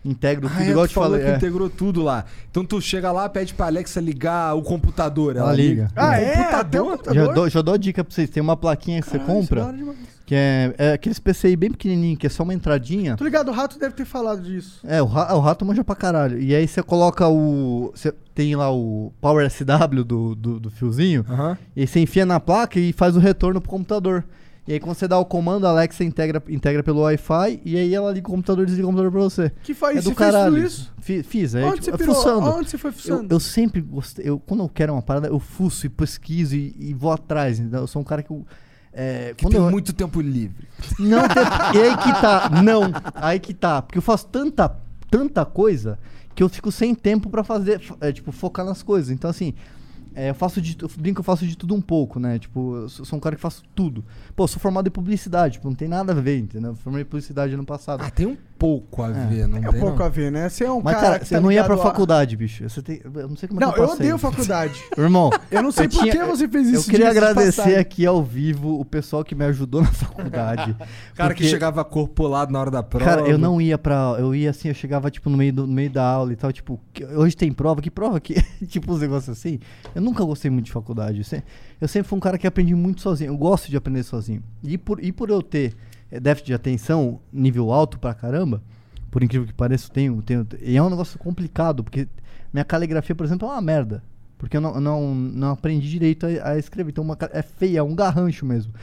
integro 0.03 0.47
tudo, 0.49 0.57
Ah, 0.59 0.64
é, 0.66 0.70
igual 0.70 0.86
eu 0.86 0.89
te 0.89 0.93
falou 0.93 1.09
falei. 1.12 1.26
que 1.26 1.32
é. 1.32 1.36
integrou 1.38 1.70
tudo 1.70 2.01
lá. 2.01 2.26
Então 2.49 2.66
tu 2.66 2.82
chega 2.82 3.12
lá, 3.12 3.28
pede 3.30 3.53
pra 3.53 3.68
Alexa 3.68 3.99
ligar 4.01 4.55
o 4.55 4.62
computador. 4.62 5.36
Ela, 5.36 5.47
Ela 5.47 5.55
liga. 5.55 5.88
Ah, 5.95 6.09
O 6.09 6.14
é? 6.14 6.36
computador? 6.36 6.99
Já 7.14 7.26
dou, 7.34 7.49
já 7.49 7.62
dou 7.62 7.78
dica 7.78 8.03
pra 8.03 8.14
vocês. 8.14 8.30
Tem 8.30 8.41
uma 8.41 8.57
plaquinha 8.57 9.01
que 9.01 9.07
você 9.09 9.20
Caralho, 9.20 9.41
isso 9.43 9.53
é 9.53 9.57
compra, 9.57 9.95
que 10.26 10.34
é, 10.36 10.74
é 10.78 10.93
aqueles 10.93 11.20
PCI 11.20 11.55
bem 11.57 11.72
pequenininho, 11.72 12.16
que 12.18 12.26
é 12.26 12.30
só 12.30 12.43
uma 12.43 12.53
entradinha. 12.53 13.16
Tô 13.18 13.24
ligado, 13.26 13.49
o 13.49 13.51
Rato 13.51 13.78
deve 13.78 13.93
ter 13.93 14.05
falado 14.05 14.41
disso. 14.41 14.80
É, 14.86 15.01
o, 15.01 15.05
ra- 15.05 15.36
o 15.36 15.39
rato 15.41 15.66
manja 15.66 15.84
pra 15.84 15.93
caralho. 15.95 16.39
E 16.39 16.55
aí 16.55 16.68
você 16.68 16.82
coloca 16.82 17.28
o. 17.28 17.91
Você 17.93 18.14
tem 18.34 18.55
lá 18.55 18.72
o 18.74 19.12
Power 19.20 19.47
SW 19.51 20.03
do, 20.05 20.34
do, 20.36 20.59
do 20.59 20.72
fiozinho. 20.72 21.26
Aham. 21.30 21.57
E 21.76 21.82
aí 21.82 21.88
você 21.88 21.99
enfia 21.99 22.26
na 22.26 22.39
placa 22.39 22.80
e 22.80 22.93
faz 22.93 23.16
o 23.18 23.20
retorno 23.20 23.59
pro 23.59 23.70
computador. 23.70 24.24
E 24.68 24.74
aí 24.74 24.80
quando 24.80 24.95
você 24.95 25.07
dá 25.07 25.18
o 25.18 25.26
comando, 25.26 25.66
a 25.66 25.72
Alexa 25.72 26.03
integra, 26.03 26.41
integra 26.47 26.84
pelo 26.84 27.01
Wi-Fi 27.01 27.62
e 27.66 27.76
aí 27.78 27.93
ela 27.95 28.12
liga 28.12 28.28
o 28.28 28.32
computador 28.32 28.64
e 28.64 28.68
desliga 28.68 28.86
o 28.88 28.91
computador 28.91 29.12
pra 29.12 29.22
você. 29.22 29.51
Que 29.64 29.74
faz- 29.74 29.97
é 29.97 30.01
do 30.01 30.03
você 30.03 30.16
fez 30.16 30.18
caralho. 30.32 30.53
tudo 30.55 30.66
isso? 30.68 30.93
Fi- 31.01 31.24
fiz, 31.24 31.55
é, 31.55 31.64
Onde 31.66 31.82
tipo, 31.82 31.86
você 31.86 31.91
é 31.91 31.97
pirou? 31.97 32.16
fuçando. 32.16 32.45
Onde 32.47 32.70
você 32.70 32.78
foi 32.78 32.91
fuçando? 32.91 33.24
Eu, 33.24 33.36
eu 33.36 33.39
sempre 33.39 33.82
gostei. 33.82 34.30
Eu, 34.30 34.39
quando 34.39 34.62
eu 34.64 34.70
quero 34.70 34.93
uma 34.93 35.01
parada, 35.01 35.28
eu 35.28 35.39
fuço 35.39 35.86
e 35.88 35.89
pesquiso 35.89 36.55
e, 36.55 36.76
e 36.80 36.93
vou 36.93 37.12
atrás. 37.12 37.59
Então, 37.59 37.82
eu 37.82 37.88
sou 37.88 38.01
um 38.01 38.05
cara 38.05 38.22
que 38.22 38.30
eu. 38.32 38.45
É, 38.93 39.34
Que 39.36 39.47
tem 39.47 39.57
eu, 39.57 39.72
muito 39.72 39.93
tempo 39.93 40.22
livre. 40.22 40.68
não 40.99 41.22
tem. 41.28 41.43
E 41.74 41.84
aí 41.84 41.97
que 41.97 42.22
tá. 42.22 42.49
Não. 42.64 42.84
Aí 43.16 43.39
que 43.39 43.53
tá. 43.55 43.82
Porque 43.82 43.97
eu 43.97 44.01
faço 44.01 44.28
tanta, 44.28 44.76
tanta 45.09 45.43
coisa 45.43 45.97
que 46.36 46.43
eu 46.43 46.47
fico 46.49 46.72
sem 46.72 46.93
tempo 46.93 47.30
pra 47.32 47.43
fazer. 47.43 47.82
é, 47.99 48.12
tipo, 48.12 48.32
focar 48.32 48.64
nas 48.66 48.84
coisas. 48.84 49.09
Então, 49.09 49.30
assim. 49.30 49.55
É, 50.14 50.30
eu 50.30 50.36
faço 50.36 50.62
de. 50.62 50.78
Eu 50.82 50.89
brinco 50.97 51.22
eu 51.22 51.24
faço 51.24 51.45
de 51.45 51.55
tudo 51.55 51.74
um 51.74 51.82
pouco, 51.82 52.20
né? 52.20 52.38
Tipo, 52.38 52.76
eu 52.76 52.89
sou, 52.89 53.18
um 53.18 53.20
cara 53.20 53.36
que 53.36 53.41
faço 53.41 53.64
tudo. 53.74 54.03
Pô, 54.36 54.47
sou 54.47 54.59
formado 54.59 54.88
em 54.88 54.91
publicidade, 54.91 55.53
tipo, 55.53 55.68
não 55.68 55.76
tem 55.76 55.88
nada 55.88 56.12
a 56.12 56.16
ver, 56.16 56.38
entendeu? 56.38 56.72
Eu 56.72 56.76
formei 56.76 57.03
publicidade 57.05 57.53
ano 57.53 57.66
passado. 57.66 58.01
Ah, 58.03 58.09
tem 58.09 58.26
um 58.26 58.38
pouco 58.62 59.01
a 59.01 59.09
ver, 59.09 59.47
não 59.47 59.57
É 59.57 59.62
tem 59.72 59.80
pouco 59.80 59.97
não? 59.97 60.05
a 60.05 60.09
ver, 60.09 60.32
né? 60.32 60.47
Você 60.47 60.66
é 60.66 60.72
um 60.72 60.80
Mas, 60.84 60.93
cara, 60.93 61.05
cara, 61.07 61.20
que 61.20 61.28
você 61.28 61.34
tá 61.34 61.41
não 61.41 61.51
ia 61.51 61.64
pra 61.64 61.74
a- 61.74 61.78
faculdade, 61.80 62.38
bicho. 62.38 62.70
Você 62.70 62.80
tem, 62.80 63.01
eu 63.03 63.28
não 63.28 63.36
sei 63.36 63.49
como 63.49 63.59
é 63.59 63.66
Não, 63.66 63.74
que 63.74 63.80
eu 63.80 63.84
eu 63.86 63.89
odeio 63.91 64.18
faculdade. 64.20 64.80
Irmão, 64.95 65.32
Eu 65.49 65.64
não 65.64 65.72
sei 65.72 65.88
por 65.89 66.03
que 66.03 66.24
você 66.24 66.47
fez 66.47 66.68
isso, 66.70 66.88
Eu 66.88 66.91
queria 66.91 67.09
agradecer 67.09 67.76
aqui 67.78 68.05
ao 68.05 68.24
vivo 68.24 68.80
o 68.80 68.86
pessoal 68.86 69.24
que 69.24 69.34
me 69.34 69.43
ajudou 69.45 69.82
na 69.82 69.88
faculdade. 69.91 70.76
Cara 71.16 71.34
que 71.34 71.39
porque- 71.41 71.49
chegava 71.49 71.84
corpulado 71.84 72.53
na 72.53 72.59
hora 72.59 72.70
da 72.70 72.84
prova. 72.84 73.03
Cara, 73.05 73.22
eu 73.28 73.39
não 73.39 73.59
ia 73.59 73.80
pra. 73.80 74.16
Eu 74.20 74.36
ia 74.36 74.51
assim, 74.51 74.68
eu 74.68 74.76
chegava 74.76 75.09
tipo 75.09 75.28
no 75.28 75.38
meio, 75.38 75.53
do, 75.53 75.66
no 75.66 75.74
meio 75.74 75.89
da 75.89 76.05
aula 76.05 76.32
e 76.32 76.36
tal, 76.36 76.51
tipo, 76.53 76.80
que- 76.93 77.03
hoje 77.03 77.36
tem 77.36 77.51
prova, 77.51 77.82
que 77.82 77.89
prova 77.89 78.20
que. 78.20 78.36
tipo, 78.68 78.93
uns 78.93 79.01
negócios 79.01 79.36
assim. 79.36 79.59
Eu 79.95 80.01
nunca 80.03 80.24
gostei 80.24 80.51
muito 80.51 80.66
de 80.66 80.72
faculdade. 80.72 81.18
Eu 81.18 81.24
sempre, 81.24 81.45
eu 81.82 81.88
sempre 81.88 82.07
fui 82.07 82.18
um 82.18 82.22
cara 82.22 82.38
que 82.38 82.45
aprendi 82.45 82.76
muito 82.76 83.01
sozinho. 83.01 83.30
Eu 83.32 83.38
gosto 83.38 83.70
de 83.72 83.76
aprender 83.78 84.03
sozinho. 84.03 84.43
E 84.64 84.78
por, 84.78 85.03
e 85.03 85.12
por 85.12 85.30
eu 85.32 85.41
ter 85.41 85.74
eh, 86.12 86.20
déficit 86.20 86.47
de 86.47 86.53
atenção, 86.53 87.20
nível 87.32 87.72
alto 87.72 87.97
pra 87.97 88.14
caramba, 88.14 88.62
por 89.09 89.24
incrível 89.24 89.47
que 89.47 89.53
pareça, 89.53 89.88
eu 89.88 89.93
tenho, 89.93 90.22
tenho. 90.22 90.47
E 90.62 90.78
é 90.78 90.84
um 90.84 90.89
negócio 90.89 91.18
complicado, 91.18 91.84
porque 91.84 92.07
minha 92.53 92.66
caligrafia, 92.66 93.16
por 93.16 93.26
exemplo, 93.26 93.47
é 93.47 93.51
uma 93.51 93.62
merda. 93.62 94.03
Porque 94.38 94.57
eu 94.57 94.62
não, 94.62 94.80
não, 94.80 95.14
não 95.16 95.51
aprendi 95.51 95.88
direito 95.89 96.26
a, 96.26 96.51
a 96.51 96.57
escrever. 96.57 96.91
Então 96.91 97.03
uma 97.03 97.18
é 97.32 97.41
feia, 97.41 97.80
é 97.80 97.84
um 97.84 97.95
garrancho 97.95 98.45
mesmo. 98.45 98.74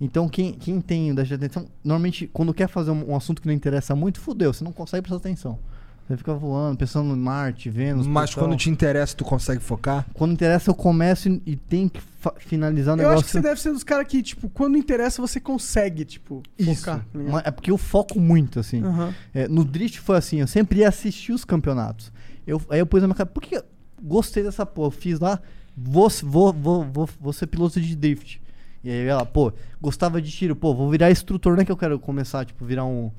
Então, 0.00 0.28
quem, 0.28 0.52
quem 0.52 0.80
tem 0.80 1.14
déficit 1.14 1.38
de 1.38 1.46
atenção, 1.46 1.68
normalmente, 1.84 2.26
quando 2.26 2.52
quer 2.52 2.68
fazer 2.68 2.90
um, 2.90 3.10
um 3.10 3.16
assunto 3.16 3.40
que 3.40 3.46
não 3.46 3.54
interessa 3.54 3.94
muito, 3.94 4.20
fudeu, 4.20 4.52
você 4.52 4.64
não 4.64 4.72
consegue 4.72 5.02
prestar 5.02 5.16
atenção. 5.18 5.58
Você 6.06 6.18
fica 6.18 6.34
voando, 6.34 6.76
pensando 6.76 7.14
em 7.14 7.18
Marte, 7.18 7.70
Vênus. 7.70 8.06
Mas 8.06 8.34
quando 8.34 8.56
te 8.56 8.68
interessa, 8.68 9.16
tu 9.16 9.24
consegue 9.24 9.62
focar? 9.62 10.06
Quando 10.12 10.32
interessa, 10.32 10.70
eu 10.70 10.74
começo 10.74 11.28
e, 11.28 11.42
e 11.46 11.56
tem 11.56 11.88
que 11.88 12.00
finalizar 12.40 12.94
o 12.94 13.00
Eu 13.00 13.08
negócio. 13.08 13.18
acho 13.20 13.24
que 13.26 13.30
você 13.32 13.40
deve 13.40 13.60
ser 13.60 13.72
dos 13.72 13.82
caras 13.82 14.06
que, 14.06 14.22
tipo, 14.22 14.50
quando 14.50 14.76
interessa, 14.76 15.22
você 15.22 15.40
consegue, 15.40 16.04
tipo, 16.04 16.42
Isso. 16.58 16.76
focar. 16.84 17.06
tá 17.12 17.42
é 17.46 17.50
porque 17.50 17.70
eu 17.70 17.78
foco 17.78 18.20
muito, 18.20 18.60
assim. 18.60 18.82
Aham. 18.84 19.14
É, 19.32 19.48
no 19.48 19.64
Drift 19.64 19.98
foi 20.00 20.18
assim, 20.18 20.40
eu 20.40 20.46
sempre 20.46 20.80
ia 20.80 20.88
assistir 20.88 21.32
os 21.32 21.42
campeonatos. 21.44 22.12
Eu, 22.46 22.60
aí 22.68 22.80
eu 22.80 22.86
pus 22.86 23.00
na 23.00 23.08
minha 23.08 23.16
cara, 23.16 23.26
por 23.26 23.42
que 23.42 23.56
eu 23.56 23.64
gostei 24.02 24.42
dessa 24.42 24.66
porra? 24.66 24.88
Eu 24.88 24.90
fiz 24.90 25.18
lá, 25.18 25.40
vou, 25.74 26.10
vou, 26.22 26.52
vou, 26.52 26.84
vou, 26.84 27.08
vou 27.18 27.32
ser 27.32 27.46
piloto 27.46 27.80
de 27.80 27.96
Drift. 27.96 28.42
E 28.82 28.90
aí 28.90 29.06
ela, 29.06 29.24
pô, 29.24 29.50
gostava 29.80 30.20
de 30.20 30.30
tiro, 30.30 30.54
pô, 30.54 30.74
vou 30.74 30.90
virar 30.90 31.10
instrutor, 31.10 31.54
não 31.54 31.62
é 31.62 31.64
que 31.64 31.72
eu 31.72 31.76
quero 31.76 31.98
começar, 31.98 32.44
tipo, 32.44 32.62
virar 32.66 32.84
um. 32.84 33.10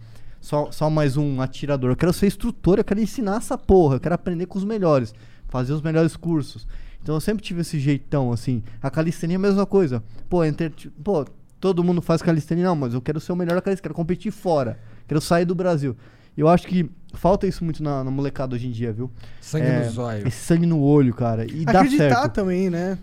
Só, 0.45 0.71
só 0.71 0.91
mais 0.91 1.17
um 1.17 1.41
atirador. 1.41 1.89
Eu 1.89 1.95
quero 1.95 2.13
ser 2.13 2.27
instrutor, 2.27 2.77
eu 2.77 2.83
quero 2.83 2.99
ensinar 2.99 3.37
essa 3.37 3.57
porra, 3.57 3.95
eu 3.95 3.99
quero 3.99 4.13
aprender 4.13 4.45
com 4.45 4.59
os 4.59 4.63
melhores, 4.63 5.11
fazer 5.47 5.73
os 5.73 5.81
melhores 5.81 6.15
cursos. 6.15 6.67
Então 7.01 7.15
eu 7.15 7.19
sempre 7.19 7.43
tive 7.43 7.61
esse 7.61 7.79
jeitão, 7.79 8.31
assim. 8.31 8.61
A 8.79 8.91
calistenia 8.91 9.37
é 9.37 9.39
a 9.39 9.39
mesma 9.39 9.65
coisa. 9.65 10.03
Pô, 10.29 10.45
enter, 10.45 10.71
pô 11.03 11.25
todo 11.59 11.83
mundo 11.83 11.99
faz 11.99 12.21
calistenia, 12.21 12.63
não, 12.63 12.75
mas 12.75 12.93
eu 12.93 13.01
quero 13.01 13.19
ser 13.19 13.31
o 13.31 13.35
melhor 13.35 13.55
da 13.55 13.61
calistenia, 13.63 13.81
quero 13.81 13.95
competir 13.95 14.31
fora, 14.31 14.77
quero 15.07 15.19
sair 15.19 15.45
do 15.45 15.55
Brasil. 15.55 15.97
Eu 16.37 16.47
acho 16.47 16.67
que 16.67 16.87
falta 17.15 17.47
isso 17.47 17.63
muito 17.63 17.81
na, 17.81 18.03
na 18.03 18.11
molecada 18.11 18.53
hoje 18.53 18.67
em 18.67 18.71
dia, 18.71 18.93
viu? 18.93 19.09
Sangue 19.41 19.71
no 19.71 19.89
zóio. 19.89 20.27
Esse 20.27 20.45
sangue 20.45 20.67
no 20.67 20.79
olho, 20.79 21.15
cara. 21.15 21.43
E 21.51 21.65
dá 21.65 21.79
Acreditar 21.79 22.21
certo. 22.21 22.33
também, 22.33 22.69
né? 22.69 22.99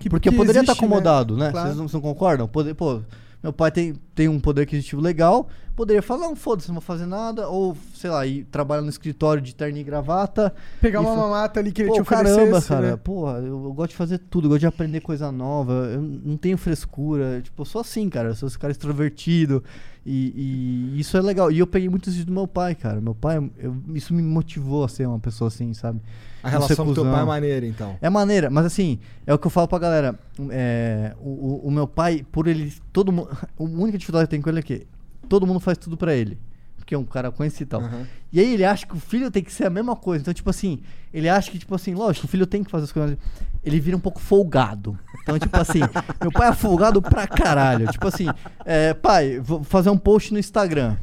Que- 0.00 0.10
Porque 0.10 0.28
eu 0.28 0.32
que 0.32 0.36
poderia 0.36 0.62
estar 0.62 0.72
existe, 0.72 0.84
acomodado, 0.84 1.36
né? 1.36 1.52
Claro. 1.52 1.68
Vocês 1.68 1.78
não, 1.78 1.86
vocês 1.86 2.02
não 2.02 2.10
concordam? 2.10 2.48
Poder, 2.48 2.74
pô, 2.74 3.02
meu 3.42 3.52
pai 3.52 3.70
tem, 3.72 3.94
tem 4.14 4.28
um 4.28 4.38
poder 4.38 4.62
aquisitivo 4.62 5.00
legal, 5.00 5.48
poderia 5.74 6.00
falar, 6.02 6.20
não, 6.28 6.36
foda-se, 6.36 6.68
não 6.68 6.74
vou 6.76 6.82
fazer 6.82 7.06
nada, 7.06 7.48
ou, 7.48 7.76
sei 7.94 8.08
lá, 8.10 8.24
ir 8.26 8.44
trabalhar 8.44 8.82
no 8.82 8.88
escritório 8.88 9.42
de 9.42 9.54
terno 9.54 9.78
e 9.78 9.82
gravata. 9.82 10.54
Pegar 10.80 11.00
e 11.00 11.04
uma 11.04 11.14
fa- 11.14 11.20
mamata 11.22 11.58
ali 11.60 11.72
que 11.72 11.82
ele 11.82 11.90
oferecesse, 12.02 12.36
caramba, 12.36 12.62
cara, 12.62 12.90
né? 12.92 12.96
porra, 12.96 13.38
eu, 13.38 13.64
eu 13.64 13.72
gosto 13.72 13.90
de 13.90 13.96
fazer 13.96 14.18
tudo, 14.18 14.44
eu 14.46 14.50
gosto 14.50 14.60
de 14.60 14.66
aprender 14.66 15.00
coisa 15.00 15.32
nova, 15.32 15.72
eu 15.92 16.00
não 16.02 16.36
tenho 16.36 16.56
frescura, 16.58 17.40
tipo, 17.42 17.62
eu 17.62 17.66
sou 17.66 17.80
assim, 17.80 18.08
cara, 18.08 18.28
eu 18.28 18.34
sou 18.34 18.46
esse 18.46 18.58
cara 18.58 18.70
extrovertido, 18.70 19.64
e, 20.06 20.92
e 20.96 21.00
isso 21.00 21.16
é 21.16 21.20
legal. 21.22 21.50
E 21.50 21.58
eu 21.58 21.66
peguei 21.66 21.88
muito 21.88 22.08
isso 22.10 22.24
do 22.24 22.32
meu 22.32 22.46
pai, 22.46 22.74
cara, 22.74 23.00
meu 23.00 23.14
pai, 23.14 23.38
eu- 23.58 23.74
isso 23.94 24.12
me 24.14 24.22
motivou 24.22 24.84
a 24.84 24.88
ser 24.88 25.06
uma 25.08 25.18
pessoa 25.18 25.48
assim, 25.48 25.72
sabe? 25.74 26.00
A 26.42 26.48
relação 26.48 26.84
com 26.86 26.94
teu 26.94 27.04
pai 27.04 27.22
é 27.22 27.24
maneira, 27.26 27.66
então. 27.66 27.96
É 28.00 28.10
maneira, 28.10 28.50
mas 28.50 28.66
assim, 28.66 28.98
é 29.26 29.32
o 29.32 29.38
que 29.38 29.46
eu 29.46 29.50
falo 29.50 29.68
pra 29.68 29.78
galera. 29.78 30.18
É, 30.50 31.14
o, 31.20 31.66
o- 31.68 31.70
meu 31.70 31.86
pai, 31.86 32.24
por 32.32 32.46
ele. 32.48 32.72
Todo 32.92 33.12
mundo. 33.12 33.28
A 33.58 33.62
única 33.62 33.96
dificuldade 33.98 34.26
que 34.26 34.30
tem 34.32 34.40
com 34.42 34.48
ele 34.50 34.58
é 34.60 34.62
que 34.62 34.86
todo 35.28 35.46
mundo 35.46 35.60
faz 35.60 35.78
tudo 35.78 35.96
pra 35.96 36.14
ele. 36.14 36.38
Porque 36.76 36.96
é 36.96 36.98
um 36.98 37.04
cara 37.04 37.30
conhecido 37.30 37.62
e 37.62 37.66
tal. 37.66 37.80
Aham. 37.80 38.06
E 38.32 38.40
aí 38.40 38.54
ele 38.54 38.64
acha 38.64 38.84
que 38.84 38.94
o 38.94 38.98
filho 38.98 39.30
tem 39.30 39.42
que 39.42 39.52
ser 39.52 39.66
a 39.66 39.70
mesma 39.70 39.94
coisa. 39.94 40.20
Então, 40.22 40.34
tipo 40.34 40.50
assim, 40.50 40.80
ele 41.14 41.28
acha 41.28 41.48
que, 41.48 41.58
tipo 41.58 41.72
assim, 41.76 41.94
lógico, 41.94 42.26
o 42.26 42.28
filho 42.28 42.44
tem 42.44 42.64
que 42.64 42.70
fazer 42.70 42.84
as 42.84 42.92
coisas. 42.92 43.16
Ele 43.62 43.78
vira 43.78 43.96
um 43.96 44.00
pouco 44.00 44.20
folgado. 44.20 44.98
Então, 45.22 45.38
tipo 45.38 45.56
assim, 45.56 45.78
meu 46.20 46.32
pai 46.32 46.48
é 46.48 46.52
folgado 46.52 47.00
pra 47.00 47.24
caralho. 47.28 47.86
Tipo 47.92 48.08
assim, 48.08 48.26
é, 48.64 48.92
pai, 48.94 49.38
vou 49.38 49.62
fazer 49.62 49.90
um 49.90 49.96
post 49.96 50.32
no 50.32 50.40
Instagram. 50.40 50.96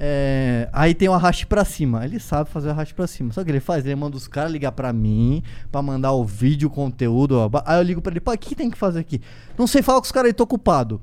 É, 0.00 0.68
aí 0.72 0.94
tem 0.94 1.08
o 1.08 1.12
arraste 1.12 1.44
pra 1.44 1.64
cima. 1.64 2.04
Ele 2.04 2.20
sabe 2.20 2.48
fazer 2.48 2.68
o 2.68 2.70
arraste 2.70 2.94
pra 2.94 3.06
cima. 3.08 3.30
O 3.36 3.44
que 3.44 3.50
ele 3.50 3.58
faz? 3.58 3.84
Ele 3.84 3.96
manda 3.96 4.16
os 4.16 4.28
caras 4.28 4.52
ligar 4.52 4.70
pra 4.70 4.92
mim 4.92 5.42
pra 5.72 5.82
mandar 5.82 6.12
o 6.12 6.24
vídeo, 6.24 6.68
o 6.68 6.70
conteúdo. 6.70 7.32
ó. 7.36 7.50
Aí 7.66 7.78
eu 7.78 7.82
ligo 7.82 8.00
pra 8.00 8.12
ele, 8.12 8.20
pai, 8.20 8.36
o 8.36 8.38
que 8.38 8.54
tem 8.54 8.70
que 8.70 8.78
fazer 8.78 9.00
aqui? 9.00 9.20
Não 9.58 9.66
sei 9.66 9.82
falar 9.82 9.98
com 9.98 10.04
os 10.04 10.12
caras 10.12 10.28
aí, 10.28 10.32
tô 10.32 10.44
ocupado. 10.44 11.00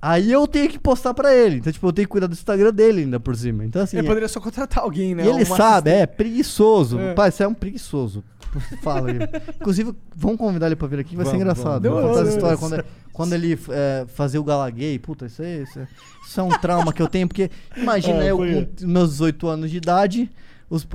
Aí 0.00 0.30
eu 0.30 0.46
tenho 0.46 0.68
que 0.68 0.78
postar 0.78 1.12
pra 1.14 1.34
ele. 1.34 1.56
Então, 1.56 1.72
tipo, 1.72 1.86
eu 1.88 1.92
tenho 1.92 2.06
que 2.06 2.12
cuidar 2.12 2.26
do 2.26 2.34
Instagram 2.34 2.72
dele 2.72 3.00
ainda 3.00 3.18
por 3.18 3.34
cima. 3.34 3.64
Então, 3.64 3.82
assim. 3.82 3.96
Ele 3.96 4.06
é- 4.06 4.08
poderia 4.08 4.28
só 4.28 4.38
contratar 4.38 4.84
alguém, 4.84 5.14
né? 5.14 5.26
ele 5.26 5.44
sabe, 5.46 5.90
é 5.90 5.94
assistente. 6.02 6.16
preguiçoso. 6.16 6.98
É. 7.00 7.14
Pai, 7.14 7.30
você 7.32 7.42
é 7.42 7.48
um 7.48 7.54
preguiçoso. 7.54 8.22
Fala 8.82 9.10
aí. 9.10 9.18
Inclusive, 9.60 9.94
vamos 10.14 10.38
convidar 10.38 10.66
ele 10.66 10.76
pra 10.76 10.88
vir 10.88 10.98
aqui, 11.00 11.16
vai 11.16 11.24
ser 11.24 11.32
Vamos, 11.32 11.42
engraçado. 11.42 11.82
vamos. 11.88 12.00
Vou 12.02 12.08
contar 12.10 12.20
essa 12.22 12.36
Demorou, 12.36 12.52
história. 12.54 12.82
Quando, 12.82 12.84
quando 13.12 13.32
ele 13.34 13.58
é, 13.70 14.04
fazia 14.08 14.40
o 14.40 14.44
galaguei, 14.44 14.98
puta, 14.98 15.26
isso, 15.26 15.42
aí, 15.42 15.62
isso, 15.62 15.78
é- 15.78 15.88
isso 16.26 16.40
é 16.40 16.42
um 16.42 16.50
trauma 16.58 16.92
que 16.92 17.02
eu 17.02 17.08
tenho, 17.08 17.28
porque 17.28 17.50
imagina 17.76 18.22
É, 18.24 18.30
eu 18.30 18.38
com 18.38 18.66
meus 18.86 19.10
18 19.12 19.46
anos 19.48 19.70
de 19.70 19.76
idade, 19.76 20.30
Os, 20.70 20.86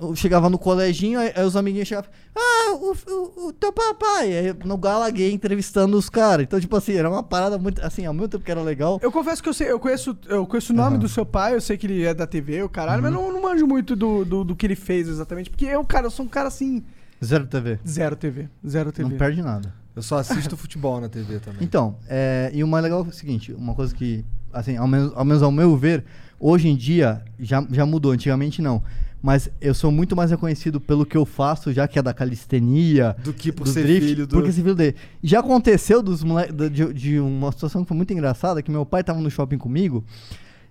eu, 0.00 0.14
chegava 0.14 0.48
no 0.48 0.56
coleginho, 0.56 1.18
aí, 1.18 1.32
aí 1.34 1.44
os 1.44 1.56
amiguinhos 1.56 1.88
chegavam. 1.88 2.08
Ah, 2.36 2.72
o, 2.74 2.94
o, 3.10 3.48
o 3.48 3.52
teu 3.52 3.72
papai. 3.72 4.32
Aí, 4.32 4.54
no 4.64 4.78
Gala 4.78 5.10
Gay 5.10 5.32
entrevistando 5.32 5.96
os 5.98 6.08
caras. 6.08 6.44
Então, 6.44 6.58
tipo 6.60 6.74
assim, 6.76 6.92
era 6.94 7.10
uma 7.10 7.22
parada 7.22 7.58
muito. 7.58 7.84
Assim, 7.84 8.06
ao 8.06 8.14
mesmo 8.14 8.28
tempo 8.28 8.44
que 8.44 8.50
era 8.50 8.62
legal. 8.62 8.98
Eu 9.02 9.10
confesso 9.10 9.42
que 9.42 9.48
eu 9.48 9.52
sei, 9.52 9.70
eu 9.72 9.80
conheço, 9.80 10.16
eu 10.28 10.46
conheço 10.46 10.72
o 10.72 10.76
nome 10.76 10.98
do 10.98 11.08
seu 11.08 11.26
pai, 11.26 11.56
eu 11.56 11.60
sei 11.60 11.76
que 11.76 11.86
ele 11.88 12.04
é 12.04 12.14
da 12.14 12.26
TV, 12.28 12.62
o 12.62 12.68
caralho, 12.68 13.02
mas 13.02 13.12
não, 13.12 13.32
não 13.32 13.42
manjo 13.42 13.66
muito 13.66 13.96
do, 13.96 14.24
do, 14.24 14.44
do 14.44 14.54
que 14.56 14.64
ele 14.64 14.76
fez 14.76 15.08
exatamente. 15.08 15.50
Porque 15.50 15.66
eu, 15.66 15.84
cara, 15.84 16.06
eu 16.06 16.10
sou 16.12 16.24
um 16.24 16.28
cara 16.28 16.46
assim. 16.46 16.84
Zero 17.24 17.46
TV. 17.46 17.78
Zero 17.86 18.16
TV. 18.16 18.48
Zero 18.66 18.92
TV. 18.92 19.08
Não 19.10 19.16
perde 19.18 19.42
nada. 19.42 19.72
Eu 19.96 20.02
só 20.02 20.18
assisto 20.18 20.56
futebol 20.58 21.00
na 21.00 21.08
TV 21.08 21.40
também. 21.40 21.58
Então, 21.62 21.96
é, 22.08 22.50
e 22.54 22.62
o 22.62 22.68
mais 22.68 22.82
legal 22.84 23.04
é 23.04 23.08
o 23.08 23.12
seguinte, 23.12 23.52
uma 23.52 23.74
coisa 23.74 23.94
que, 23.94 24.24
assim, 24.52 24.76
ao 24.76 24.86
menos 24.86 25.12
ao, 25.14 25.24
menos 25.24 25.42
ao 25.42 25.50
meu 25.50 25.76
ver, 25.76 26.04
hoje 26.38 26.68
em 26.68 26.76
dia 26.76 27.22
já, 27.40 27.66
já 27.70 27.84
mudou, 27.84 28.12
antigamente 28.12 28.62
não. 28.62 28.82
Mas 29.20 29.50
eu 29.60 29.74
sou 29.74 29.90
muito 29.90 30.14
mais 30.14 30.30
reconhecido 30.30 30.80
pelo 30.80 31.04
que 31.04 31.16
eu 31.16 31.26
faço, 31.26 31.72
já 31.72 31.88
que 31.88 31.98
é 31.98 32.02
da 32.02 32.14
calistenia. 32.14 33.16
Do 33.24 33.32
que 33.32 33.50
por 33.50 33.64
do 33.64 33.70
ser 33.70 33.82
drift, 33.82 34.08
filho 34.08 34.26
do- 34.28 34.36
Porque 34.36 34.52
ser 34.52 34.62
filho 34.62 34.76
dele. 34.76 34.94
Já 35.20 35.40
aconteceu 35.40 36.00
dos 36.00 36.22
mole- 36.22 36.52
de, 36.52 36.92
de 36.92 37.18
uma 37.18 37.50
situação 37.50 37.82
que 37.82 37.88
foi 37.88 37.96
muito 37.96 38.12
engraçada, 38.12 38.62
que 38.62 38.70
meu 38.70 38.86
pai 38.86 39.02
tava 39.02 39.20
no 39.20 39.28
shopping 39.28 39.58
comigo. 39.58 40.04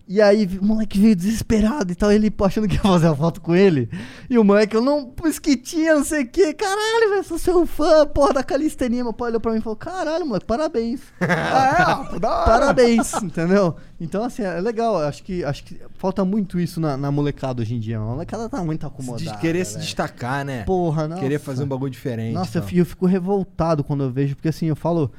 E 0.10 0.22
aí 0.22 0.45
o 0.62 0.64
moleque 0.64 0.97
veio 0.97 1.16
desesperado 1.18 1.91
e 1.91 1.95
tal, 1.95 2.10
ele 2.12 2.34
achando 2.41 2.66
que 2.66 2.76
ia 2.76 2.82
fazer 2.82 3.08
a 3.08 3.16
foto 3.16 3.41
com 3.41 3.53
ele. 3.53 3.89
E 4.30 4.39
o 4.39 4.43
moleque, 4.43 4.74
eu 4.74 4.82
não, 4.82 5.14
esquitinha, 5.26 5.95
não 5.95 6.03
sei 6.05 6.24
o 6.24 6.28
que. 6.28 6.53
Caralho, 6.53 7.10
velho, 7.10 7.24
sou 7.26 7.38
seu 7.38 7.66
fã, 7.68 8.05
porra 8.08 8.36
da 8.36 8.43
calistenia. 8.43 9.03
Meu 9.03 9.12
pai 9.12 9.28
olhou 9.30 9.41
pra 9.41 9.51
mim 9.51 9.58
e 9.58 9.62
falou: 9.62 9.76
Caralho, 9.76 10.26
moleque, 10.26 10.45
parabéns. 10.45 11.01
ah, 11.20 12.10
é? 12.16 12.20
Parabéns, 12.20 13.14
entendeu? 13.22 13.76
Então, 13.99 14.24
assim, 14.24 14.43
é 14.43 14.62
legal. 14.62 14.97
Acho 14.97 15.22
que, 15.24 15.43
acho 15.43 15.64
que 15.66 15.78
falta 15.97 16.24
muito 16.24 16.58
isso 16.58 16.80
na, 16.80 16.95
na 16.95 17.12
molecada 17.12 17.62
hoje 17.62 17.76
em 17.76 17.80
dia. 17.80 17.97
A 17.97 18.01
molecada 18.01 18.47
tá 18.47 18.64
muito 18.64 18.88
acomodada. 18.88 19.38
Querer 19.39 19.66
se 19.66 19.78
destacar, 19.78 20.45
né? 20.45 20.64
Porra, 20.64 21.05
não. 21.08 21.18
Querer 21.20 21.39
fazer 21.39 21.64
um 21.64 21.68
bagulho 21.68 21.91
diferente. 21.91 22.34
Nossa, 22.34 22.60
eu, 22.60 22.64
e 22.64 22.66
fi- 22.66 22.78
eu 22.78 22.86
fico 22.86 23.05
revoltado 23.05 23.84
quando 23.84 24.03
eu 24.05 24.10
vejo, 24.10 24.36
porque 24.36 24.47
assim, 24.47 24.68
eu 24.68 24.76
falo. 24.76 25.12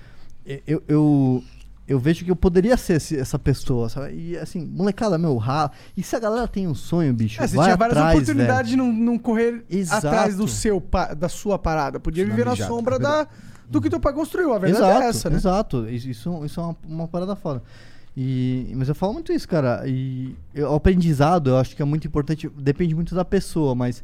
Eu, 0.67 0.83
eu, 0.89 1.45
eu 1.89 1.99
vejo 1.99 2.25
que 2.25 2.31
eu 2.31 2.37
poderia 2.37 2.77
ser 2.77 2.95
esse- 2.95 3.17
essa 3.19 3.39
pessoa, 3.39 3.89
sabe? 3.89 4.15
E 4.15 4.37
assim, 4.37 4.65
molecada, 4.65 5.17
meu, 5.17 5.37
rala. 5.39 5.73
E 5.97 6.03
se 6.03 6.15
a 6.15 6.19
galera 6.21 6.47
tem 6.47 6.69
um 6.69 6.75
sonho, 6.75 7.13
bicho, 7.15 7.43
É, 7.43 7.47
você 7.47 7.57
vai 7.57 7.65
tinha 7.67 7.77
várias 7.77 7.97
atrás, 7.97 8.15
oportunidades 8.19 8.71
velho. 8.73 8.83
de 8.85 8.91
não, 8.99 9.05
não 9.13 9.19
correr 9.19 9.65
Exato. 9.71 10.07
atrás 10.07 10.37
do 10.37 10.47
seu 10.47 10.83
da 11.17 11.29
sua 11.29 11.59
parada. 11.59 11.99
Podia 11.99 12.25
Na 12.25 12.31
viver 12.31 12.45
na 12.45 12.51
mijada, 12.53 12.69
sombra 12.71 12.97
é 12.97 12.99
da, 12.99 13.27
do 13.69 13.81
que 13.81 13.89
teu 13.91 13.99
pai 13.99 14.13
construiu. 14.13 14.53
A 14.53 14.59
verdade 14.59 14.85
exato, 14.85 15.03
é 15.03 15.09
essa, 15.09 15.31
né? 15.31 15.37
Exato, 15.37 15.89
isso, 15.89 16.09
isso, 16.11 16.45
isso 16.45 16.61
é 16.61 16.63
uma, 16.63 16.77
uma 16.87 17.09
parada 17.09 17.35
foda. 17.35 17.63
E, 18.17 18.73
mas 18.75 18.89
eu 18.89 18.95
falo 18.95 19.13
muito 19.15 19.33
isso, 19.33 19.49
cara. 19.49 19.83
E 19.87 20.35
eu- 20.55 20.71
o 20.71 20.75
aprendizado, 20.75 21.51
eu 21.51 21.57
acho 21.57 21.75
que 21.77 21.83
é 21.83 21.85
muito 21.85 22.07
importante. 22.07 22.49
Depende 22.59 22.95
muito 22.95 23.15
da 23.15 23.25
pessoa, 23.25 23.75
mas. 23.75 24.03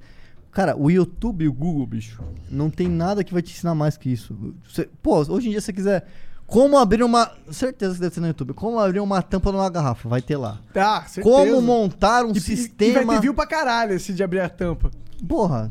Cara, 0.53 0.77
o 0.77 0.89
YouTube 0.89 1.45
e 1.45 1.49
o 1.49 1.53
Google, 1.53 1.85
bicho, 1.85 2.23
não 2.49 2.71
tem 2.71 2.87
nada 2.89 3.25
que 3.25 3.33
vai 3.33 3.43
te 3.43 3.51
ensinar 3.53 3.75
mais 3.75 3.97
que 3.97 4.09
isso. 4.09 4.37
Você- 4.69 4.89
pô, 5.03 5.19
hoje 5.19 5.49
em 5.49 5.51
dia, 5.51 5.61
se 5.61 5.67
você 5.67 5.73
quiser. 5.73 6.07
Como 6.47 6.77
abrir 6.79 7.03
uma. 7.03 7.31
Certeza 7.51 7.95
que 7.95 8.01
deve 8.01 8.15
ter 8.15 8.21
no 8.21 8.27
YouTube. 8.27 8.53
Como 8.53 8.79
abrir 8.79 9.01
uma 9.01 9.23
tampa 9.23 9.51
numa 9.51 9.69
garrafa, 9.71 10.09
vai 10.09 10.21
ter 10.23 10.37
lá. 10.37 10.61
Tá, 10.73 11.03
certeza. 11.07 11.23
Como 11.37 11.61
montar 11.63 12.25
um 12.25 12.33
E- 12.33 12.41
sistema. 12.41 13.01
E 13.03 13.05
vai 13.05 13.17
ter 13.17 13.23
view 13.23 13.35
pra 13.35 13.47
caralho 13.47 13.95
esse 13.95 14.13
de 14.13 14.23
abrir 14.23 14.41
a 14.41 14.49
tampa. 14.49 14.91
Porra, 15.27 15.71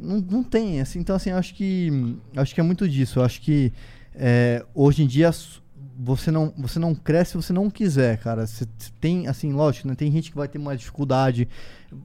não, 0.00 0.20
não 0.20 0.42
tem, 0.42 0.80
assim, 0.80 0.98
então 0.98 1.14
assim, 1.14 1.30
acho 1.30 1.54
que 1.54 2.16
acho 2.36 2.54
que 2.54 2.60
é 2.60 2.64
muito 2.64 2.88
disso. 2.88 3.18
Eu 3.18 3.24
acho 3.24 3.40
que 3.42 3.72
é, 4.14 4.64
hoje 4.74 5.02
em 5.02 5.06
dia 5.06 5.30
você 5.98 6.30
não, 6.30 6.52
você 6.56 6.78
não 6.78 6.94
cresce 6.94 7.32
se 7.32 7.36
você 7.36 7.52
não 7.52 7.68
quiser, 7.68 8.16
cara. 8.18 8.46
Você 8.46 8.66
tem, 9.00 9.26
assim, 9.28 9.52
lógico, 9.52 9.86
né? 9.86 9.94
Tem 9.94 10.10
gente 10.10 10.30
que 10.30 10.36
vai 10.36 10.48
ter 10.48 10.58
mais 10.58 10.78
dificuldade, 10.80 11.46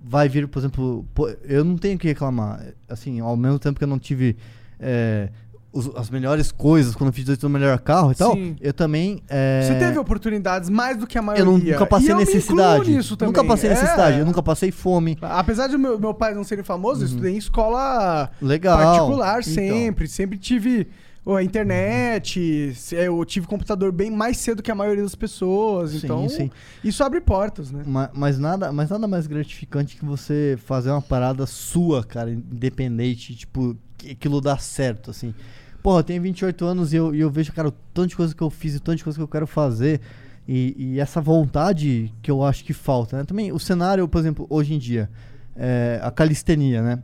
vai 0.04 0.28
vir, 0.28 0.48
por 0.48 0.60
exemplo, 0.60 1.06
pô, 1.14 1.30
eu 1.44 1.64
não 1.64 1.78
tenho 1.78 1.98
que 1.98 2.08
reclamar, 2.08 2.62
assim, 2.90 3.20
ao 3.22 3.38
mesmo 3.38 3.58
tempo 3.58 3.78
que 3.80 3.84
eu 3.84 3.88
não 3.90 3.98
tive 4.00 4.36
é, 4.80 5.30
os- 5.72 5.96
as 5.96 6.10
melhores 6.10 6.52
coisas 6.52 6.96
quando 6.96 7.10
eu 7.10 7.14
fiz 7.14 7.44
o 7.44 7.50
melhor 7.50 7.78
carro 7.80 8.12
e 8.12 8.16
tal, 8.16 8.34
Sim. 8.34 8.56
eu 8.60 8.74
também 8.74 9.22
é, 9.30 9.62
Você 9.68 9.76
teve 9.80 9.98
oportunidades 10.00 10.70
mais 10.70 10.98
do 10.98 11.06
que 11.06 11.18
a 11.18 11.22
eu 11.22 11.26
maioria. 11.26 11.46
nu- 11.46 11.58
nunca 11.60 11.86
passei 11.86 12.10
E 12.10 12.12
eu 12.12 12.18
necessidade. 12.18 12.92
Nunca 13.22 13.44
passei 13.44 13.70
É. 13.70 13.74
necessidade, 13.74 14.20
eu 14.20 14.26
nunca 14.26 14.42
passei 14.44 14.72
fome. 14.72 15.18
Apesar 15.22 15.68
de 15.68 15.78
meu, 15.78 16.00
meu 16.00 16.14
pai 16.14 16.34
não 16.34 16.44
serem 16.44 16.64
famosos, 16.64 17.04
eu 17.04 17.08
estudei 17.10 17.34
em 17.34 17.38
escola 17.38 18.30
Uhum. 18.42 18.48
Legal. 18.48 18.78
particular 18.78 19.42
Então. 19.42 19.54
sempre. 19.54 20.08
Sempre 20.08 20.38
tive 20.38 20.88
a 21.28 21.44
internet, 21.44 22.74
eu 22.92 23.24
tive 23.24 23.46
computador 23.46 23.92
bem 23.92 24.10
mais 24.10 24.38
cedo 24.38 24.64
que 24.64 24.72
a 24.72 24.76
maioria 24.76 25.04
das 25.04 25.14
pessoas. 25.14 25.92
Sim, 25.92 26.00
então, 26.04 26.28
sim. 26.28 26.50
isso 26.84 27.04
abre 27.04 27.22
portas, 27.22 27.70
né? 27.72 27.84
Ma- 27.86 28.10
Mas, 28.14 28.40
nada, 28.40 28.72
mas 28.72 28.90
nada 28.90 29.08
mais 29.08 29.28
gratificante 29.28 29.96
que 29.96 30.04
você 30.06 30.58
fazer 30.66 30.90
uma 30.90 31.02
parada 31.02 31.46
sua, 31.46 32.04
cara, 32.04 32.32
independente, 32.32 33.36
tipo, 33.36 33.78
aquilo 34.12 34.42
dá 34.42 34.58
certo, 34.58 35.12
assim. 35.12 35.34
Porra, 35.82 36.00
eu 36.00 36.04
tenho 36.04 36.22
28 36.22 36.66
anos 36.66 36.94
e 36.94 36.98
eu, 36.98 37.16
e 37.16 37.20
eu 37.20 37.30
vejo, 37.30 37.54
cara, 37.54 37.70
o 37.70 37.72
tanto 37.94 38.10
de 38.10 38.16
coisa 38.16 38.36
que 38.36 38.42
eu 38.42 38.50
fiz 38.50 38.74
e 38.74 38.78
o 38.78 38.80
tanto 38.80 38.98
de 38.98 39.04
coisa 39.04 39.18
que 39.18 39.24
eu 39.24 39.28
quero 39.28 39.48
fazer. 39.48 40.02
E, 40.48 40.76
e 40.78 41.00
essa 41.00 41.22
vontade 41.22 42.14
que 42.22 42.30
eu 42.30 42.44
acho 42.44 42.64
que 42.64 42.74
falta, 42.74 43.18
né? 43.18 43.24
Também 43.24 43.52
o 43.52 43.60
cenário, 43.60 44.08
por 44.08 44.20
exemplo, 44.20 44.48
hoje 44.50 44.74
em 44.74 44.80
dia, 44.80 45.10
é, 45.56 46.00
a 46.04 46.10
calistenia, 46.12 46.82
né? 46.82 47.04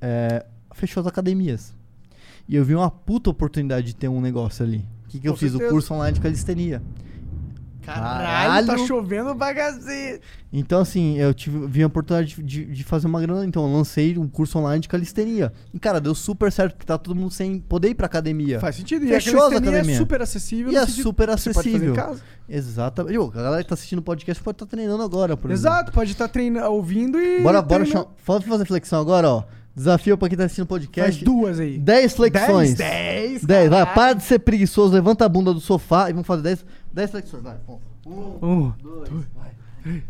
É, 0.00 0.46
fechou 0.72 1.00
as 1.00 1.06
academias. 1.06 1.74
E 2.48 2.56
eu 2.56 2.64
vi 2.64 2.74
uma 2.74 2.90
puta 2.90 3.28
oportunidade 3.28 3.88
de 3.88 3.94
ter 3.94 4.08
um 4.08 4.20
negócio 4.20 4.64
ali. 4.64 4.84
O 5.04 5.08
que, 5.08 5.20
que 5.20 5.28
eu 5.28 5.32
Com 5.32 5.38
fiz? 5.38 5.50
certeza. 5.50 5.70
O 5.70 5.74
curso 5.74 5.92
online 5.92 6.14
de 6.14 6.20
calistenia. 6.20 6.82
Caralho, 7.94 8.66
tá 8.66 8.72
Caralho. 8.72 8.86
chovendo 8.86 9.34
bagaceiro. 9.34 10.20
Então, 10.52 10.80
assim, 10.80 11.18
eu 11.18 11.34
tive, 11.34 11.66
vi 11.66 11.82
a 11.82 11.86
oportunidade 11.86 12.36
de, 12.36 12.42
de- 12.42 12.64
de 12.72 12.84
fazer 12.84 13.06
uma 13.06 13.20
grana. 13.20 13.44
Então, 13.44 13.66
eu 13.66 13.72
lancei 13.72 14.16
um 14.16 14.26
curso 14.26 14.58
online 14.58 14.80
de 14.80 14.88
calistenia. 14.88 15.52
E, 15.74 15.78
cara, 15.78 16.00
deu 16.00 16.14
super 16.14 16.50
certo, 16.50 16.72
porque 16.74 16.86
tá 16.86 16.96
todo 16.96 17.14
mundo 17.14 17.30
sem 17.30 17.58
poder 17.60 17.88
ir 17.90 17.94
pra 17.94 18.06
academia. 18.06 18.58
Faz 18.58 18.76
sentido. 18.76 19.04
E 19.04 19.08
Fechou 19.08 19.42
a 19.42 19.48
academias. 19.48 19.88
é 19.88 19.96
super 19.98 20.22
acessível. 20.22 20.72
E 20.72 20.76
é 20.76 20.86
super 20.86 21.28
acessível. 21.30 21.94
Exatamente. 22.48 23.18
Pô, 23.18 23.24
A 23.34 23.42
galera 23.42 23.62
que 23.62 23.68
tá 23.68 23.74
assistindo 23.74 23.98
o 23.98 24.02
podcast 24.02 24.42
pode 24.42 24.54
estar 24.56 24.66
treinando 24.66 25.02
agora, 25.02 25.36
por 25.36 25.50
exemplo. 25.50 25.70
Exato, 25.76 25.92
pode 25.92 26.12
estar 26.12 26.28
treinando, 26.28 26.70
ouvindo 26.72 27.20
e. 27.20 27.42
Bora, 27.42 27.60
bora. 27.60 27.84
chama- 27.84 28.06
fazer 28.22 28.64
flexão 28.64 29.00
agora, 29.00 29.28
ó. 29.28 29.44
Desafio 29.78 30.18
pra 30.18 30.28
quem 30.28 30.36
tá 30.36 30.44
assistindo 30.44 30.64
o 30.64 30.68
podcast. 30.68 31.12
Faz 31.12 31.22
duas 31.22 31.60
aí. 31.60 31.78
10 31.78 32.12
flexões. 32.14 32.74
Dez, 32.74 33.42
dez, 33.42 33.42
10, 33.42 33.70
vai. 33.70 33.94
Para 33.94 34.12
de 34.14 34.24
ser 34.24 34.40
preguiçoso, 34.40 34.92
levanta 34.92 35.24
a 35.24 35.28
bunda 35.28 35.54
do 35.54 35.60
sofá 35.60 36.10
e 36.10 36.12
vamos 36.12 36.26
fazer 36.26 36.42
10, 36.42 36.64
10 36.92 37.10
flexões. 37.10 37.42
Vai. 37.42 37.56
Um, 37.66 38.38
Um, 38.42 38.72
dois, 38.82 39.10
vai. 39.34 40.02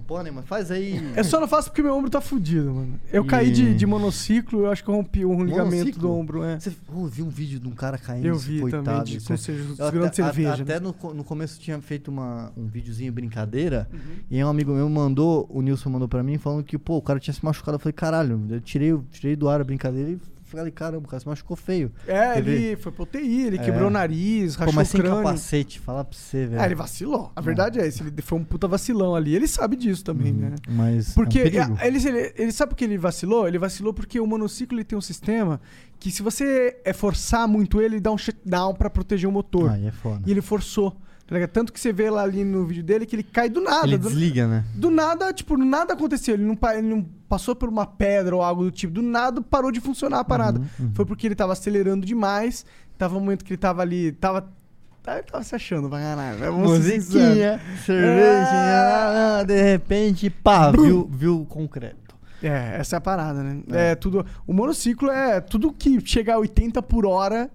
Não 0.00 0.06
pode, 0.06 0.30
mas 0.30 0.44
faz 0.46 0.70
aí. 0.70 0.98
Eu 1.14 1.22
só 1.24 1.38
não 1.38 1.46
faço 1.46 1.68
porque 1.70 1.82
meu 1.82 1.94
ombro 1.94 2.10
tá 2.10 2.20
fudido, 2.20 2.72
mano. 2.72 2.98
Eu 3.12 3.24
caí 3.24 3.50
de, 3.50 3.74
de 3.74 3.86
monociclo, 3.86 4.60
eu 4.60 4.70
acho 4.70 4.82
que 4.82 4.88
eu 4.90 4.94
rompi 4.94 5.24
um 5.26 5.44
ligamento 5.44 5.72
Monociclo? 5.76 6.00
do 6.00 6.10
ombro, 6.12 6.42
é. 6.42 6.58
Você 6.58 6.72
oh, 6.92 7.02
eu 7.02 7.06
vi 7.06 7.22
um 7.22 7.28
vídeo 7.28 7.60
de 7.60 7.68
um 7.68 7.72
cara 7.72 7.98
caindo, 7.98 8.26
Eu 8.26 8.36
vi 8.36 8.60
coitado. 8.60 8.82
também, 8.84 9.04
de- 9.04 9.16
isso 9.18 9.26
com 9.28 9.34
é- 9.34 9.36
cerveja- 9.36 9.82
Eu 9.92 10.04
até, 10.04 10.12
cerveja, 10.24 10.52
a- 10.54 10.56
né? 10.56 10.62
Até 10.62 10.80
no, 10.80 10.92
co- 10.92 11.12
no 11.14 11.22
começo 11.22 11.60
tinha 11.60 11.80
feito 11.80 12.08
uma, 12.08 12.50
um 12.56 12.66
videozinho 12.66 13.12
brincadeira. 13.12 13.88
Uhum. 13.92 13.98
E 14.30 14.36
aí 14.38 14.44
um 14.44 14.48
amigo 14.48 14.72
meu 14.72 14.88
mandou, 14.88 15.46
o 15.50 15.60
Nilson 15.62 15.90
mandou 15.90 16.08
pra 16.08 16.22
mim, 16.22 16.38
falando 16.38 16.64
que, 16.64 16.78
pô, 16.78 16.96
o 16.96 17.02
cara 17.02 17.20
tinha 17.20 17.34
se 17.34 17.44
machucado. 17.44 17.76
Eu 17.76 17.80
falei, 17.80 17.92
caralho, 17.92 18.40
eu 18.50 18.60
tirei, 18.60 18.92
o- 18.92 19.04
tirei 19.12 19.36
do 19.36 19.48
ar 19.48 19.60
a 19.60 19.64
brincadeira 19.64 20.10
e 20.10 20.18
falei, 20.58 20.72
caramba, 20.72 21.06
o 21.06 21.08
cara 21.08 21.20
se 21.20 21.26
machucou 21.28 21.56
feio. 21.56 21.92
É, 22.06 22.38
ele 22.38 22.76
foi 22.76 22.90
pro 22.92 23.04
UTI, 23.04 23.46
ele 23.46 23.56
É. 23.58 23.62
quebrou 23.62 23.88
o 23.88 23.90
nariz, 23.90 24.54
Pô, 24.56 24.60
rachou 24.60 24.74
mas 24.74 24.88
o 24.88 24.90
sem 24.92 25.00
crânio. 25.00 25.18
capacete, 25.22 25.78
falar 25.80 26.04
pra 26.04 26.18
você, 26.18 26.46
velho. 26.46 26.60
Ah, 26.60 26.66
ele 26.66 26.74
vacilou. 26.74 27.32
A 27.34 27.40
verdade 27.40 27.78
é 27.78 27.86
essa, 27.86 28.02
ele 28.02 28.22
foi 28.22 28.38
um 28.38 28.44
puta 28.44 28.66
vacilão 28.68 29.14
ali. 29.14 29.34
Ele 29.34 29.46
sabe 29.46 29.76
disso 29.76 30.04
também, 30.04 30.32
né? 30.32 30.54
Mas 30.68 31.14
Porque 31.14 31.38
é 31.40 31.66
um 31.66 31.76
é, 31.78 31.86
ele, 31.86 31.98
ele, 32.08 32.32
ele 32.36 32.52
sabe 32.52 32.70
por 32.70 32.76
que 32.76 32.84
ele 32.84 32.98
vacilou? 32.98 33.46
Ele 33.48 33.58
vacilou 33.58 33.92
porque 33.94 34.18
o 34.20 34.26
monociclo 34.26 34.76
ele 34.76 34.84
tem 34.84 34.96
um 34.98 35.02
sistema 35.02 35.60
que 35.98 36.10
se 36.10 36.22
você 36.22 36.78
é 36.84 36.92
forçar 36.92 37.46
muito 37.46 37.80
ele, 37.80 37.94
ele 37.96 38.00
dá 38.00 38.10
um 38.10 38.18
shutdown 38.18 38.74
pra 38.74 38.88
proteger 38.90 39.28
o 39.28 39.32
motor. 39.32 39.70
Aí 39.70 39.86
é 39.86 39.92
foda. 39.92 40.22
E 40.26 40.30
ele 40.30 40.40
forçou. 40.40 40.96
Tá? 41.30 41.46
Tanto 41.46 41.72
que 41.72 41.78
você 41.78 41.92
vê 41.92 42.10
lá 42.10 42.22
ali 42.22 42.44
no 42.44 42.64
vídeo 42.66 42.82
dele 42.82 43.06
que 43.06 43.14
ele 43.14 43.22
cai 43.22 43.48
do 43.48 43.60
nada. 43.60 43.86
Ele 43.86 43.96
do, 43.98 44.08
desliga, 44.08 44.46
né? 44.48 44.64
do 44.74 44.90
nada, 44.90 45.32
tipo, 45.32 45.56
nada 45.56 45.92
aconteceu. 45.92 46.34
Ele 46.34 46.44
não, 46.44 46.58
ele 46.72 46.82
não 46.88 47.02
passou 47.28 47.54
por 47.54 47.68
uma 47.68 47.86
pedra 47.86 48.34
ou 48.34 48.42
algo 48.42 48.64
do 48.64 48.70
tipo. 48.70 48.92
Do 48.92 49.02
nada 49.02 49.40
parou 49.40 49.70
de 49.70 49.80
funcionar 49.80 50.18
a 50.20 50.24
parada. 50.24 50.60
Uhum, 50.78 50.90
Foi 50.94 51.04
porque 51.04 51.26
ele 51.26 51.34
tava 51.36 51.52
acelerando 51.52 52.04
demais. 52.04 52.66
Tava 52.98 53.16
um 53.16 53.20
momento 53.20 53.44
que 53.44 53.52
ele 53.52 53.58
tava 53.58 53.82
ali. 53.82 54.12
Tava. 54.12 54.48
Tava, 55.02 55.22
tava 55.22 55.42
se 55.44 55.54
achando 55.54 55.88
pra 55.88 55.98
caralho. 55.98 56.38
né? 56.38 56.50
Musiquinha, 56.50 57.58
cervejinha, 57.86 59.38
ah, 59.38 59.42
de 59.46 59.62
repente, 59.62 60.28
pá, 60.28 60.70
Brum. 60.70 60.82
viu, 60.84 61.10
viu 61.10 61.40
o 61.40 61.46
concreto. 61.46 62.14
É, 62.42 62.76
essa 62.78 62.96
é 62.96 62.98
a 62.98 63.00
parada, 63.00 63.42
né? 63.42 63.62
É. 63.70 63.94
tudo. 63.94 64.24
O 64.46 64.52
monociclo 64.52 65.10
é 65.10 65.40
tudo 65.40 65.72
que 65.72 65.98
chega 66.06 66.34
a 66.34 66.38
80 66.38 66.82
por 66.82 67.06
hora 67.06 67.50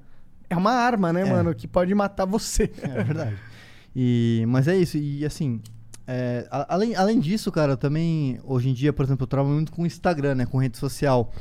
é 0.49 0.55
uma 0.55 0.71
arma, 0.71 1.11
né, 1.11 1.21
É. 1.21 1.25
mano? 1.25 1.53
Que 1.55 1.67
pode 1.67 1.93
matar 1.95 2.25
você. 2.25 2.71
É 2.81 3.03
verdade. 3.03 3.35
E, 3.95 4.43
mas 4.47 4.67
é 4.67 4.75
isso, 4.77 4.97
e 4.97 5.23
assim, 5.25 5.61
é, 6.07 6.45
além, 6.49 6.95
além 6.95 7.19
disso, 7.19 7.51
cara, 7.51 7.73
eu 7.73 7.77
também, 7.77 8.39
hoje 8.43 8.69
em 8.69 8.73
dia, 8.73 8.91
por 8.91 9.05
exemplo, 9.05 9.23
eu 9.23 9.27
trabalho 9.27 9.55
muito 9.55 9.71
com 9.71 9.85
Instagram, 9.85 10.35
né, 10.35 10.45
com 10.45 10.57
rede 10.57 10.77
social. 10.77 11.31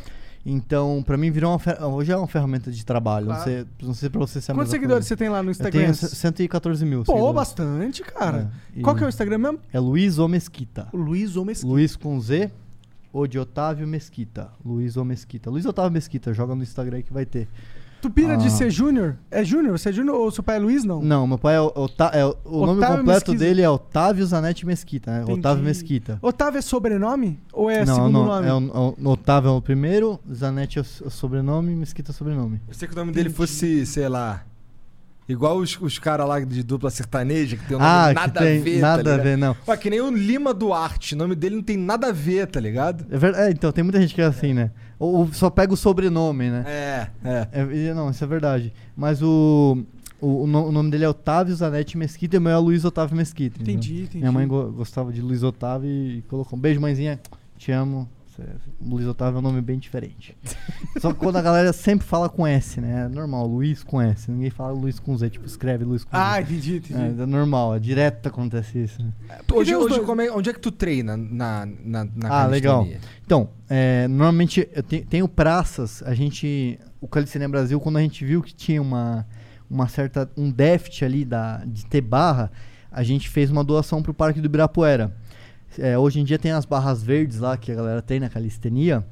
Então, 0.46 1.02
pra 1.02 1.16
mim, 1.16 1.30
virou 1.30 1.50
uma 1.50 1.86
hoje 1.88 2.12
é 2.12 2.16
uma 2.16 2.26
ferramenta 2.28 2.70
de 2.70 2.84
trabalho. 2.84 3.26
Não, 3.28 3.34
Claro. 3.34 3.50
sei, 3.50 3.66
não 3.82 3.94
sei 3.94 4.10
pra 4.10 4.20
você 4.20 4.42
se 4.42 4.50
é 4.50 4.54
Quantos 4.54 4.70
seguidores 4.70 5.06
você 5.06 5.16
tem 5.16 5.30
lá 5.30 5.42
no 5.42 5.48
Eu 5.48 5.52
Instagram? 5.52 5.80
tenho 5.80 5.94
c- 5.94 6.08
114 6.14 6.84
mil 6.84 7.02
Pô, 7.02 7.12
seguidores. 7.12 7.34
bastante, 7.34 8.02
cara. 8.02 8.52
É, 8.76 8.82
Qual 8.82 8.94
que 8.94 9.02
é 9.02 9.06
o 9.06 9.08
Instagram 9.08 9.38
mesmo? 9.38 9.58
É 9.72 9.80
Luiz 9.80 10.18
O 10.18 10.28
Mesquita. 10.28 10.86
O 10.92 10.98
Luiz 10.98 11.34
O 11.36 11.46
Mesquita. 11.46 11.66
Luiz 11.72 11.96
com 11.96 12.20
Z, 12.20 12.50
O 13.10 13.26
de 13.26 13.38
Otávio 13.38 13.88
Mesquita. 13.88 14.50
Luiz 14.62 14.96
O 14.96 15.04
Mesquita. 15.04 15.48
Luiz 15.50 15.64
Otávio 15.64 15.92
Mesquita, 15.92 16.34
joga 16.34 16.54
no 16.54 16.62
Instagram 16.62 16.98
aí 16.98 17.02
que 17.02 17.12
vai 17.12 17.24
ter. 17.24 17.48
Tu 18.04 18.10
pira 18.10 18.36
de 18.36 18.48
Ah. 18.48 18.50
ser 18.50 18.70
Júnior? 18.70 19.16
É 19.30 19.42
Júnior? 19.42 19.78
Você 19.78 19.88
é 19.88 19.92
Júnior 19.92 20.16
ou 20.16 20.30
seu 20.30 20.44
pai 20.44 20.56
é 20.56 20.58
Luiz, 20.58 20.84
não? 20.84 21.00
Não, 21.00 21.26
meu 21.26 21.38
pai 21.38 21.54
é, 21.56 21.60
o- 21.62 21.72
Ota- 21.74 22.10
é 22.12 22.22
o 22.22 22.36
o 22.44 22.66
nome 22.66 22.78
Otávio 22.78 22.98
completo 22.98 23.30
Mesquita. 23.30 23.38
dele 23.38 23.62
é 23.62 23.70
Otávio 23.70 24.26
Zanetti 24.26 24.66
Mesquita, 24.66 25.10
né? 25.10 25.22
Entendi. 25.22 25.38
Otávio 25.40 25.64
Mesquita. 25.64 26.18
Otávio 26.20 26.58
é 26.58 26.60
sobrenome? 26.60 27.40
Ou 27.50 27.70
é 27.70 27.82
não, 27.82 27.94
segundo 27.94 28.12
não, 28.12 28.26
nome? 28.26 28.46
é 28.46 28.52
o, 28.52 28.94
o- 29.02 29.10
Otávio 29.12 29.48
é 29.48 29.52
o 29.52 29.62
primeiro, 29.62 30.20
Zanetti 30.30 30.78
é 30.78 30.82
o 30.82 31.10
sobrenome, 31.10 31.74
Mesquita 31.74 32.10
é 32.10 32.12
o 32.12 32.14
sobrenome. 32.14 32.60
Eu 32.68 32.74
sei 32.74 32.86
que 32.86 32.92
o 32.92 32.96
nome 32.98 33.10
dele 33.12 33.30
fosse, 33.30 33.86
sei 33.86 34.06
lá. 34.06 34.42
Igual 35.28 35.56
os, 35.56 35.78
os 35.80 35.98
caras 35.98 36.28
lá 36.28 36.38
de 36.40 36.62
dupla 36.62 36.90
sertaneja, 36.90 37.56
que 37.56 37.66
tem 37.66 37.76
um 37.76 37.80
nome 37.80 37.90
Ah, 37.90 38.08
que 38.08 38.14
nada 38.14 38.40
tem 38.40 38.60
a 38.60 38.62
ver. 38.62 38.80
nada 38.80 39.02
tá 39.04 39.14
a 39.14 39.16
ver, 39.16 39.38
não. 39.38 39.56
Ué, 39.66 39.76
que 39.78 39.88
nem 39.88 40.00
o 40.00 40.10
Lima 40.10 40.52
Duarte. 40.52 41.14
O 41.14 41.18
nome 41.18 41.34
dele 41.34 41.56
não 41.56 41.62
tem 41.62 41.76
nada 41.78 42.08
a 42.08 42.12
ver, 42.12 42.46
tá 42.46 42.60
ligado? 42.60 43.06
É 43.10 43.16
verdade, 43.16 43.52
então, 43.56 43.72
tem 43.72 43.82
muita 43.82 43.98
gente 44.00 44.14
que 44.14 44.20
é 44.20 44.24
assim, 44.26 44.52
né? 44.52 44.70
Ou, 44.98 45.14
ou 45.20 45.32
só 45.32 45.48
pega 45.48 45.72
o 45.72 45.76
sobrenome, 45.78 46.50
né? 46.50 46.64
É, 46.66 47.06
é. 47.24 47.48
É, 47.52 47.94
não, 47.94 48.10
isso 48.10 48.22
é 48.22 48.26
verdade. 48.26 48.70
Mas 48.94 49.22
o, 49.22 49.82
o, 50.20 50.42
o 50.42 50.46
no- 50.46 50.66
o 50.68 50.72
nome 50.72 50.90
dele 50.90 51.04
é 51.04 51.08
Otávio 51.08 51.54
Zanetti 51.54 51.96
Mesquita 51.96 52.36
e 52.36 52.38
o 52.38 52.42
meu 52.42 52.52
é 52.52 52.58
Luiz 52.58 52.84
Otávio 52.84 53.16
Mesquita. 53.16 53.56
entendeu? 53.62 53.74
Entendi, 53.80 54.02
entendi. 54.02 54.18
Minha 54.18 54.32
mãe 54.32 54.46
go- 54.46 54.70
gostava 54.72 55.10
de 55.10 55.22
Luiz 55.22 55.42
Otávio 55.42 55.88
e 55.90 56.22
colocou 56.28 56.58
um 56.58 56.60
beijo, 56.60 56.80
mãezinha. 56.82 57.18
Te 57.56 57.72
amo. 57.72 58.06
Cê- 58.36 58.42
Luiz 58.80 59.06
Otávio 59.06 59.36
é 59.36 59.38
um 59.38 59.42
nome 59.42 59.60
bem 59.60 59.78
diferente. 59.78 60.36
Só 61.00 61.12
que 61.12 61.18
quando 61.18 61.36
a 61.36 61.42
galera 61.42 61.72
sempre 61.72 62.06
fala 62.06 62.28
com 62.28 62.46
S, 62.46 62.80
né? 62.80 63.04
É 63.04 63.08
normal, 63.08 63.46
Luiz 63.46 63.82
com 63.84 64.00
S. 64.00 64.30
Ninguém 64.30 64.50
fala 64.50 64.72
Luiz 64.72 64.98
com 64.98 65.16
Z, 65.16 65.30
tipo, 65.30 65.46
escreve 65.46 65.84
Luiz 65.84 66.04
com 66.04 66.10
Ah, 66.16 66.36
Z. 66.36 66.42
entendi, 66.42 66.76
entendi. 66.76 67.20
É, 67.20 67.22
é 67.22 67.26
normal, 67.26 67.74
é 67.74 67.78
direto 67.78 68.26
acontece 68.26 68.78
isso. 68.82 69.02
né? 69.02 69.12
Hoje, 69.52 69.74
hoje 69.76 70.00
é- 70.00 70.30
onde 70.32 70.50
é 70.50 70.52
que 70.52 70.60
tu 70.60 70.70
treina 70.70 71.16
na, 71.16 71.66
na, 71.84 72.04
na 72.04 72.28
Ah, 72.42 72.46
legal. 72.46 72.86
Então, 73.24 73.48
é, 73.68 74.08
normalmente 74.08 74.68
eu 74.72 74.82
te- 74.82 75.02
tenho 75.08 75.28
praças, 75.28 76.02
a 76.04 76.14
gente. 76.14 76.78
O 77.00 77.06
Calistenia 77.08 77.48
Brasil, 77.48 77.78
quando 77.80 77.98
a 77.98 78.00
gente 78.00 78.24
viu 78.24 78.42
que 78.42 78.54
tinha 78.54 78.80
uma, 78.80 79.26
uma 79.68 79.86
certa. 79.88 80.28
um 80.36 80.50
déficit 80.50 81.04
ali 81.04 81.24
da, 81.24 81.62
de 81.66 81.84
ter 81.86 82.00
barra, 82.00 82.50
a 82.90 83.02
gente 83.02 83.28
fez 83.28 83.50
uma 83.50 83.62
doação 83.62 84.02
pro 84.02 84.14
Parque 84.14 84.40
do 84.40 84.46
Ibirapuera. 84.46 85.14
É, 85.78 85.98
hoje 85.98 86.20
em 86.20 86.24
dia 86.24 86.38
tem 86.38 86.52
as 86.52 86.64
barras 86.64 87.02
verdes 87.02 87.38
lá 87.38 87.56
que 87.56 87.70
a 87.72 87.74
galera 87.74 88.02
tem 88.02 88.20
na 88.20 88.28
calistenia. 88.28 89.04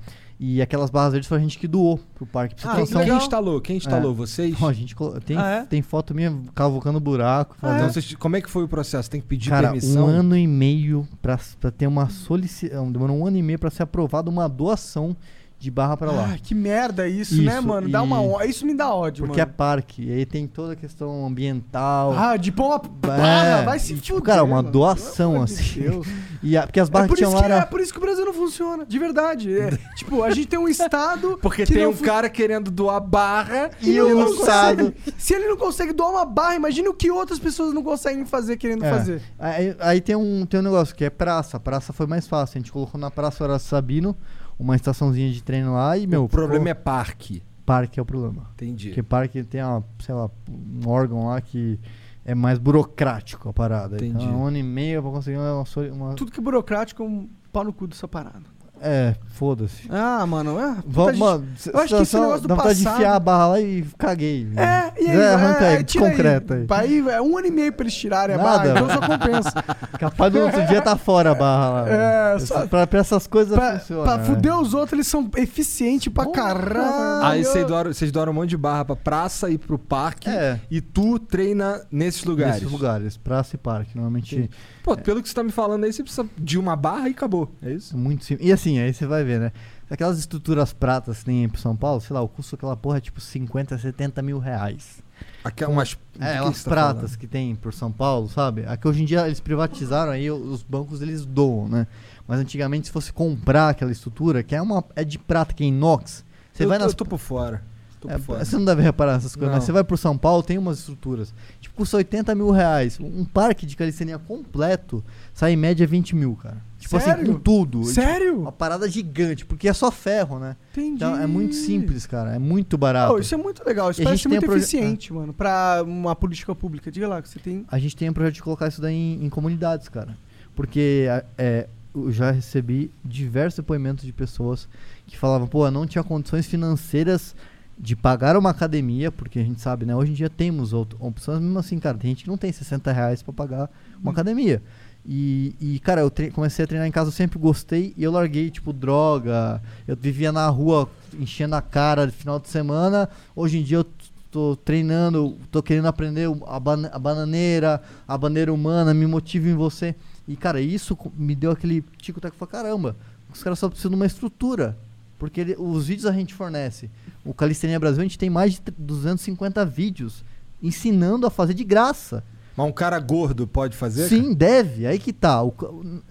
E 0.45 0.61
aquelas 0.61 0.91
barras 0.91 1.13
verdes 1.13 1.29
foi 1.29 1.39
a 1.39 1.41
gente 1.41 1.57
que 1.57 1.69
doou 1.69 2.01
pro 2.17 2.27
parque. 2.27 2.57
Pra 2.61 2.73
Ah, 2.73 2.75
quem, 2.75 2.83
instalou? 3.17 3.61
Quem 3.61 3.77
instalou? 3.77 4.11
É. 4.11 4.15
Vocês? 4.15 4.57
Ó, 4.61 4.69
a 4.69 4.73
gente 4.73 4.97
tem, 5.25 5.37
Ah, 5.37 5.51
é? 5.51 5.65
tem 5.65 5.83
foto 5.83 6.13
minha 6.13 6.37
cavocando 6.53 6.99
buraco. 6.99 7.55
Então, 7.59 7.71
fazendo- 7.71 7.93
vocês- 7.93 8.15
como 8.17 8.35
é 8.37 8.41
que 8.41 8.51
foi 8.51 8.65
o 8.65 8.69
processo? 8.69 9.09
Tem 9.09 9.21
que 9.21 9.27
pedir 9.29 9.51
Cara, 9.51 9.69
permissão? 9.71 10.05
um 10.05 10.09
ano 10.09 10.37
e 10.37 10.47
meio 10.49 11.07
pra, 11.21 11.39
pra 11.61 11.71
ter 11.71 11.87
uma 11.87 12.09
solicitação. 12.09 12.91
Demorou 12.91 13.19
um 13.19 13.25
ano 13.27 13.37
e 13.37 13.43
meio 13.43 13.59
pra 13.59 13.71
ser 13.71 13.85
aprovada 13.85 14.29
uma 14.29 14.49
doação 14.49 15.17
de 15.63 15.71
barra 15.71 15.97
pra 15.97 16.11
lá. 16.11 16.31
Ah, 16.35 16.39
que 16.43 16.55
merda 16.57 17.07
isso, 17.09 17.41
né, 17.41 17.55
Isso, 17.59 17.63
mano? 17.69 17.89
Dá 17.89 18.03
uma 18.03 18.17
e- 18.21 18.29
ó- 18.29 18.43
Isso 18.43 18.67
me 18.67 18.75
dá 18.75 18.93
ódio, 18.93 19.25
Porque 19.27 19.41
é 19.41 19.45
mano. 19.45 19.57
parque. 19.57 20.03
E 20.05 20.13
aí 20.13 20.27
tem 20.27 20.47
toda 20.49 20.73
a 20.73 20.77
questão 20.77 21.25
ambiental. 21.25 22.13
Ah, 22.19 22.37
de 22.37 22.51
pôr 22.51 22.67
uma 22.67 22.79
barra, 22.79 23.61
É, 23.61 23.65
vai 23.65 23.79
se 23.79 23.95
tipo, 23.95 24.19
fuder, 24.19 24.23
cara, 24.23 24.43
uma 24.45 24.57
mano. 24.57 24.71
doação, 24.73 25.45
de 25.45 25.53
assim. 25.53 25.81
Deus. 25.83 26.07
E 26.45 26.57
a- 26.57 26.67
porque 26.67 26.81
as 26.81 26.89
É 26.89 26.91
barras 26.91 27.07
por, 27.09 27.17
que 27.17 27.23
isso 27.23 27.31
tinham 27.31 27.41
lá 27.41 27.47
que, 27.47 27.53
é 27.53 27.57
era... 27.59 27.67
por 27.67 27.81
isso 27.81 27.93
que 27.93 27.99
o 27.99 28.01
Brasil 28.01 28.25
não 28.25 28.35
funciona, 28.35 28.85
de 28.85 28.99
verdade. 28.99 29.57
É, 29.57 29.71
tipo, 29.95 30.25
a 30.25 30.31
gente 30.31 30.49
tem 30.49 30.59
um 30.59 30.67
estado. 30.67 31.39
Porque 31.41 31.65
que 31.65 31.73
tem 31.73 31.87
um 31.87 31.93
fu- 31.95 32.03
cara 32.03 32.29
querendo 32.29 32.69
doar 32.69 33.01
barra 33.01 33.71
e 33.81 33.91
e 33.91 33.99
ele 33.99 34.13
o 34.13 34.19
não 34.19 34.33
Estado. 34.35 34.87
consegue. 34.93 35.15
Se 35.17 35.35
ele 35.35 35.47
não 35.47 35.57
consegue 35.57 35.93
doar 35.93 36.11
uma 36.11 36.25
barra, 36.25 36.57
imagina 36.57 36.91
o 36.91 36.95
que 36.95 37.13
outras 37.13 37.39
pessoas 37.39 37.73
não 37.73 37.85
conseguem 37.85 38.25
fazer 38.25 38.57
querendo 38.57 38.85
É. 38.85 38.91
fazer. 38.91 39.23
Aí, 39.39 39.77
aí 39.79 40.01
tem, 40.01 40.17
um, 40.17 40.45
tem 40.45 40.59
um 40.59 40.65
negócio 40.65 40.97
que 40.97 41.05
é 41.05 41.11
praça. 41.11 41.59
A 41.59 41.61
praça 41.61 41.93
foi 41.93 42.09
mais 42.09 42.27
fácil. 42.27 42.59
A 42.59 42.61
gente 42.61 42.73
colocou 42.73 43.01
na 43.01 43.09
Praça 43.09 43.45
Horácio 43.45 43.69
Sabino 43.69 44.17
uma 44.63 44.77
estaçãozinha 44.77 45.31
de 45.31 45.43
treino 45.43 45.75
lá 45.75 45.97
e, 45.99 46.07
meu. 46.07 46.25
O 46.25 46.29
problema 46.29 46.69
é 46.71 46.75
parque. 46.75 47.43
Parque 47.67 47.99
é 47.99 48.03
o 48.03 48.07
problema. 48.07 48.51
Entendi. 48.55 48.89
Porque 48.89 49.03
parque 49.03 49.43
tem, 49.45 49.63
uma, 49.63 49.85
sei 50.01 50.15
lá, 50.15 50.31
um 50.51 50.89
órgão 50.89 51.27
lá 51.27 51.41
que 51.41 51.79
é 52.25 52.35
mais 52.35 52.59
burocrático 52.59 53.49
a 53.49 53.53
parada. 53.53 53.97
Entendi. 53.97 54.25
Então, 54.25 54.33
é 54.33 54.37
um 54.37 54.47
ano 54.47 54.57
e 54.57 54.63
meio 54.63 55.03
pra 55.03 55.11
conseguir 55.11 55.37
uma. 55.39 55.65
uma- 55.93 56.15
Tudo 56.15 56.31
que 56.33 56.41
é 56.41 56.43
burocrático 56.43 57.03
é 57.03 57.07
um 57.07 57.29
pau 57.53 57.65
no 57.65 57.73
cu 57.73 57.87
dessa 57.87 58.09
parada. 58.09 58.43
É, 58.83 59.15
foda-se. 59.29 59.87
Ah, 59.89 60.27
mano, 60.27 60.59
é. 60.59 60.77
Vamos, 60.85 61.19
mano, 61.19 61.47
eu 61.73 61.81
acho 61.81 61.97
que 61.97 62.03
esse 62.03 62.19
negócio 62.19 62.43
do 62.43 62.49
dá 62.49 62.55
vontade 62.57 62.79
de 62.79 62.85
passado... 62.85 63.01
enfiar 63.01 63.15
a 63.15 63.21
barra 63.21 63.47
lá 63.49 63.61
e 63.61 63.87
caguei. 63.97 64.49
É, 64.57 64.93
e 65.03 65.09
aí, 65.09 65.17
Zé, 65.17 65.35
arranca 65.35 65.65
é, 65.65 65.69
aí, 65.77 65.85
tira 65.85 66.07
desconcreta 66.09 66.55
aí. 66.55 66.67
aí. 66.71 67.09
é 67.11 67.23
um 67.23 67.39
ano 67.39 67.47
e 67.47 67.51
meio 67.51 67.73
pra 67.73 67.85
eles 67.85 67.95
tirarem 67.95 68.35
a 68.35 68.39
Nada, 68.39 68.51
barra, 68.59 68.71
então 68.71 68.89
só 68.89 69.07
compensa. 69.07 69.53
Capaz 69.99 70.33
do 70.33 70.41
outro 70.41 70.67
dia 70.67 70.83
tá 70.83 70.97
fora 70.97 71.31
a 71.31 71.35
barra 71.35 71.69
lá. 71.71 71.89
É, 71.89 72.35
Essa- 72.37 72.47
só- 72.47 72.67
pra, 72.67 72.87
pra 72.87 72.99
essas 73.01 73.27
coisas 73.27 73.55
pra, 73.57 73.79
funciona. 73.79 74.03
pra 74.03 74.19
né? 74.19 74.25
fuder 74.25 74.59
os 74.59 74.75
outros, 74.75 74.93
eles 74.95 75.07
são 75.07 75.31
eficientes 75.37 76.13
pra 76.13 76.27
caralho. 76.27 77.25
Aí 77.25 77.45
vocês 77.45 77.67
doaram, 77.67 77.93
vocês 77.93 78.11
doaram 78.11 78.33
um 78.33 78.35
monte 78.35 78.51
de 78.51 78.57
barra 78.57 78.85
pra 78.85 78.97
praça 78.97 79.49
e 79.49 79.59
pro 79.59 79.79
parque. 79.79 80.29
É. 80.29 80.59
E 80.71 80.81
tu 80.81 81.19
treina 81.19 81.81
nesses 81.91 82.25
lugares. 82.25 82.57
Nesses 82.57 82.71
lugares, 82.71 83.17
praça 83.17 83.55
e 83.55 83.59
parque. 83.59 83.95
Normalmente. 83.95 84.51
Pô, 84.83 84.97
pelo 84.97 85.23
que 85.23 85.29
você 85.29 85.35
tá 85.35 85.45
me 85.45 85.53
falando 85.53 85.85
aí, 85.85 85.93
você 85.93 86.03
precisa 86.03 86.27
de 86.37 86.59
uma 86.59 86.75
barra 86.75 87.09
e 87.09 87.13
acabou. 87.13 87.49
É 87.63 87.71
isso? 87.71 87.95
É 87.95 87.97
muito 87.99 88.25
simples. 88.25 88.49
E 88.49 88.53
assim, 88.53 88.72
aí 88.79 88.93
você 88.93 89.07
vai 89.07 89.25
ver, 89.25 89.41
né? 89.41 89.53
Aquelas 89.91 90.19
estruturas 90.19 90.73
pratas 90.73 91.19
que 91.19 91.25
tem 91.27 91.45
em 91.45 91.57
São 91.57 91.77
Paulo, 91.77 92.01
sei 92.01 92.15
lá, 92.15 92.23
o 92.23 92.29
custo 92.29 92.57
daquela 92.57 92.77
porra 92.77 92.97
é 92.97 93.01
tipo 93.01 93.21
50, 93.21 93.77
70 93.79 94.23
mil 94.23 94.39
reais. 94.39 95.03
Aqui 95.45 95.63
é 95.65 95.69
umas. 95.69 95.97
É, 96.19 96.39
tá 96.39 96.53
pratas 96.65 96.95
falando? 97.03 97.19
que 97.19 97.27
tem 97.27 97.55
por 97.55 97.75
São 97.75 97.93
Paulo, 97.93 98.29
sabe? 98.29 98.65
Aqui 98.67 98.89
hoje 98.89 99.03
em 99.03 99.05
dia 99.05 99.27
eles 99.27 99.39
privatizaram 99.41 100.13
aí, 100.13 100.31
os 100.31 100.63
bancos 100.63 101.03
eles 101.03 101.25
doam, 101.27 101.69
né? 101.69 101.87
Mas 102.27 102.41
antigamente 102.41 102.87
se 102.87 102.93
fosse 102.93 103.13
comprar 103.13 103.69
aquela 103.71 103.93
estrutura, 103.93 104.43
que 104.43 104.55
é 104.55 104.63
uma 104.63 104.83
é 104.97 105.05
de 105.05 105.19
prata, 105.19 105.53
que 105.53 105.63
é 105.63 105.67
inox, 105.67 106.25
você 106.53 106.65
eu, 106.65 106.69
vai 106.69 106.79
tô- 106.79 106.85
nas 106.85 106.93
eu 106.93 106.97
tô 106.97 107.05
por 107.05 107.19
fora. 107.19 107.63
Tô 108.01 108.09
É, 108.09 108.15
por 108.15 108.21
fora. 108.23 108.45
você 108.45 108.57
não 108.57 108.65
deve 108.65 108.83
reparar 108.83 109.13
nessas 109.15 109.37
coisas, 109.37 109.51
mas 109.53 109.61
Não. 109.63 109.67
você 109.67 109.73
vai 109.73 109.85
pro 109.85 109.97
São 109.97 110.17
Paulo, 110.19 110.43
tem 110.43 110.59
umas 110.59 110.79
estruturas. 110.79 111.33
Tipo, 111.61 111.77
custa 111.77 111.99
80 111.99 112.35
mil 112.35 112.51
reais. 112.51 112.99
Um 112.99 113.25
parque 113.25 113.65
de 113.67 113.77
calistenia 113.77 114.19
completo 114.19 115.05
sai 115.35 115.53
em 115.53 115.57
média 115.57 115.87
20 115.87 116.17
mil, 116.17 116.35
cara. 116.35 116.57
Tipo 116.83 116.97
assim, 116.97 117.07
Sério? 117.11 117.27
com 117.35 117.39
tudo. 117.41 117.85
Sério? 117.85 118.27
Tipo, 118.31 118.41
uma 118.41 118.53
parada 118.53 118.89
gigante, 118.89 119.47
porque 119.47 119.69
é 119.69 119.73
só 119.73 119.91
ferro, 119.91 120.39
né? 120.41 120.57
Entendi. 120.73 120.97
Então 120.97 121.17
é 121.17 121.27
muito 121.27 121.55
simples, 121.55 122.07
cara. 122.07 122.35
É 122.35 122.39
muito 122.39 122.77
barato. 122.77 123.15
Oh, 123.15 123.19
isso 123.19 123.33
é 123.35 123.39
muito 123.39 123.65
legal, 123.65 123.91
isso 123.91 124.01
E 124.01 124.03
a 124.03 124.07
parece 124.07 124.27
muito 124.29 124.51
um 124.51 124.57
eficiente, 124.57 125.13
mano, 125.13 125.33
pra 125.33 125.83
uma 125.87 126.17
política 126.17 126.55
pública. 126.55 126.91
Diga 126.91 127.07
lá 127.07 127.23
que 127.23 127.29
você 127.29 127.39
tem. 127.39 127.65
A 127.69 127.79
gente 127.79 127.95
tem 127.97 128.11
um 128.11 128.13
projeto 128.13 128.35
de 128.35 128.43
colocar 128.43 128.67
isso 128.67 128.81
daí 128.81 128.95
em, 128.95 129.25
em 129.25 129.29
comunidades, 129.31 129.89
cara. 129.89 130.17
Porque 130.57 131.07
é, 131.39 131.69
eu 131.95 132.11
já 132.11 132.31
recebi 132.33 132.91
diversos 133.05 133.59
depoimentos 133.59 134.05
de 134.05 134.13
pessoas 134.13 134.69
que 135.07 135.17
falavam, 135.17 135.47
pô, 135.47 135.67
eu 135.67 135.71
não 135.71 135.87
tinha 135.87 136.03
condições 136.03 136.47
financeiras 136.47 137.35
de 137.79 137.97
pagar 137.97 138.37
uma 138.37 138.51
academia, 138.51 139.11
porque 139.11 139.39
a 139.39 139.43
gente 139.45 139.61
sabe, 139.61 139.87
né? 139.87 139.95
Hoje 139.97 140.11
em 140.13 140.15
dia 140.15 140.29
temos 140.29 140.75
out- 140.75 140.95
opções, 141.01 141.41
mesmo 141.41 141.59
assim, 141.59 141.79
cara, 141.79 141.97
tem 141.97 142.11
gente 142.11 142.25
que 142.25 142.29
não 142.31 142.37
tem 142.37 142.53
60 142.53 142.93
reais 142.93 143.23
pra 143.23 143.33
pagar 143.33 143.71
uma 144.01 144.11
Hum. 144.11 144.13
academia. 144.13 144.63
E, 145.05 145.55
e, 145.61 145.79
cara, 145.81 146.01
eu 146.03 146.13
comecei 146.33 146.65
a 146.65 146.69
treinar 146.69 146.87
em 146.87 146.93
casa, 146.93 147.09
eu 147.09 147.13
sempre 147.13 147.39
gostei 147.39 147.93
e 147.97 148.05
eu 148.05 148.13
larguei, 148.13 148.51
tipo, 148.51 148.73
droga. 148.73 149.61
Eu 149.87 149.97
vivia 149.97 150.31
na 150.31 150.47
rua 150.49 150.89
enchendo 151.19 151.57
a 151.57 151.63
cara 151.63 152.09
final 152.11 152.39
de 152.39 152.49
semana. 152.49 153.09
Hoje 153.35 153.59
em 153.59 153.63
dia 153.65 153.79
eu 153.79 153.87
tô 154.31 154.57
treinando, 154.57 155.37
tô 155.51 155.63
querendo 155.63 155.87
aprender 155.87 156.29
a, 156.47 156.57
a 156.97 156.99
bananeira, 156.99 157.83
a 158.07 158.17
bandeira 158.17 158.53
humana, 158.53 158.95
me 158.95 159.07
motiva 159.07 159.49
em 159.49 159.55
você. 159.55 159.95
E, 160.27 160.37
cara, 160.37 160.61
isso 160.61 160.97
me 161.17 161.35
deu 161.35 161.51
aquele 161.51 161.85
tico-taco, 161.99 162.37
falei, 162.37 162.53
caramba, 162.53 162.97
os 163.35 163.43
caras 163.43 163.59
só 163.59 163.69
precisam 163.69 163.91
de 163.91 163.97
uma 163.97 164.07
estrutura. 164.07 164.77
Porque 165.19 165.41
ele- 165.41 165.57
os 165.59 165.87
vídeos 165.89 166.07
a 166.07 166.13
gente 166.13 166.33
fornece. 166.35 166.89
O 167.25 167.35
Calistenia 167.35 167.79
Brasil, 167.79 168.01
a 168.01 168.05
gente 168.05 168.19
tem 168.19 168.31
mais 168.31 168.53
de 168.55 168.61
tr- 168.61 168.73
250 168.79 169.65
vídeos 169.67 170.25
ensinando 170.63 171.27
a 171.27 171.31
fazer 171.31 171.55
de 171.55 171.65
graça. 171.65 172.23
Mas 172.57 172.67
um 172.67 172.73
cara 172.73 172.99
gordo 172.99 173.47
pode 173.47 173.77
fazer? 173.77 174.09
Sim, 174.09 174.35
deve. 174.35 174.87
Aí 174.87 174.99
que 174.99 175.13
tá. 175.13 175.43
O 175.43 175.49
o- 175.49 176.03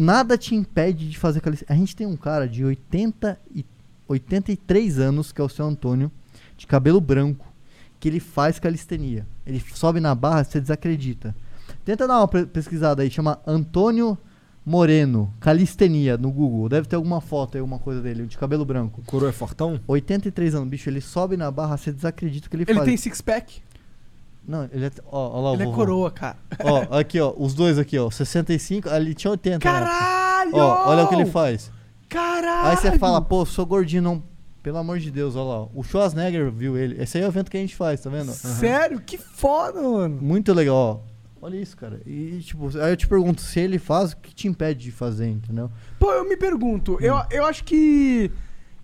nada 0.00 0.36
te 0.36 0.54
impede 0.54 1.08
de 1.08 1.18
fazer 1.18 1.40
calistenia. 1.40 1.74
A 1.74 1.78
gente 1.78 1.96
tem 1.96 2.06
um 2.06 2.16
cara 2.16 2.46
de 2.46 2.64
80 2.64 3.38
e, 3.54 3.64
83 4.06 4.98
anos, 4.98 5.32
que 5.32 5.40
é 5.40 5.44
o 5.44 5.48
seu 5.48 5.64
Antônio, 5.66 6.10
de 6.56 6.66
cabelo 6.66 7.00
branco, 7.00 7.46
que 7.98 8.08
ele 8.08 8.20
faz 8.20 8.58
calistenia. 8.58 9.26
Ele 9.46 9.62
sobe 9.74 10.00
na 10.00 10.14
barra, 10.14 10.44
você 10.44 10.60
desacredita. 10.60 11.34
Tenta 11.84 12.06
dar 12.06 12.18
uma 12.18 12.28
pesquisada 12.28 13.02
aí, 13.02 13.10
chama 13.10 13.40
Antônio 13.46 14.18
Moreno, 14.64 15.32
calistenia, 15.40 16.16
no 16.18 16.30
Google. 16.30 16.68
Deve 16.68 16.88
ter 16.88 16.96
alguma 16.96 17.20
foto 17.20 17.54
aí, 17.56 17.60
alguma 17.60 17.78
coisa 17.78 18.00
dele, 18.02 18.26
de 18.26 18.36
cabelo 18.36 18.64
branco. 18.64 19.00
Coroa 19.06 19.30
é 19.30 19.32
fortão? 19.32 19.80
83 19.86 20.54
anos, 20.56 20.68
bicho, 20.68 20.90
ele 20.90 21.00
sobe 21.00 21.36
na 21.36 21.50
barra, 21.50 21.76
você 21.76 21.92
desacredita 21.92 22.48
o 22.48 22.50
que 22.50 22.56
ele, 22.56 22.64
Ele 22.66 22.74
faz. 22.74 22.84
tem 22.84 22.96
six-pack? 22.96 23.62
Não, 24.46 24.68
ele 24.72 24.86
é. 24.86 24.90
Ó, 25.06 25.38
ó 25.38 25.40
lá 25.40 25.54
Ele 25.54 25.68
é 25.68 25.72
coroa, 25.72 26.10
cara. 26.10 26.36
Ó, 26.62 26.98
aqui, 26.98 27.20
ó, 27.20 27.34
os 27.36 27.52
dois 27.52 27.78
aqui, 27.78 27.98
ó, 27.98 28.10
65, 28.10 28.88
ali 28.88 29.14
tinha 29.14 29.30
80. 29.32 29.56
né? 29.56 29.58
Caralho! 29.58 30.56
Ó, 30.56 30.88
olha 30.90 31.04
o 31.04 31.08
que 31.08 31.14
ele 31.14 31.26
faz. 31.26 31.72
Caralho! 32.08 32.68
Aí 32.68 32.76
você 32.76 32.98
fala, 32.98 33.20
pô, 33.20 33.44
sou 33.44 33.66
gordinho, 33.66 34.02
não. 34.02 34.22
Pelo 34.62 34.78
amor 34.78 34.98
de 34.98 35.10
Deus, 35.10 35.36
olha 35.36 35.60
lá. 35.60 35.68
O 35.74 35.82
Schwarzenegger 35.82 36.50
viu 36.50 36.76
ele. 36.76 37.00
Esse 37.00 37.18
aí 37.18 37.24
é 37.24 37.26
o 37.26 37.30
evento 37.30 37.50
que 37.50 37.56
a 37.56 37.60
gente 37.60 37.76
faz, 37.76 38.00
tá 38.00 38.10
vendo? 38.10 38.32
Sério? 38.32 39.00
Que 39.00 39.16
foda, 39.16 39.80
mano. 39.80 40.18
Muito 40.20 40.52
legal, 40.52 40.74
ó. 40.74 41.16
Olha 41.40 41.56
isso, 41.56 41.76
cara. 41.76 42.00
E, 42.04 42.40
tipo, 42.40 42.68
aí 42.78 42.90
eu 42.90 42.96
te 42.96 43.06
pergunto, 43.06 43.40
se 43.40 43.60
ele 43.60 43.78
faz, 43.78 44.12
o 44.12 44.16
que 44.16 44.34
te 44.34 44.48
impede 44.48 44.84
de 44.84 44.90
fazer, 44.90 45.28
entendeu? 45.28 45.70
Pô, 45.98 46.12
eu 46.12 46.28
me 46.28 46.36
pergunto, 46.36 46.98
eu, 47.00 47.16
eu 47.30 47.46
acho 47.46 47.62
que. 47.62 48.30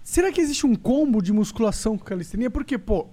Será 0.03 0.31
que 0.31 0.41
existe 0.41 0.67
um 0.67 0.75
combo 0.75 1.21
de 1.21 1.33
musculação 1.33 1.97
com 1.97 2.05
calistenia? 2.05 2.51
Porque, 2.51 2.77
pô, 2.79 3.09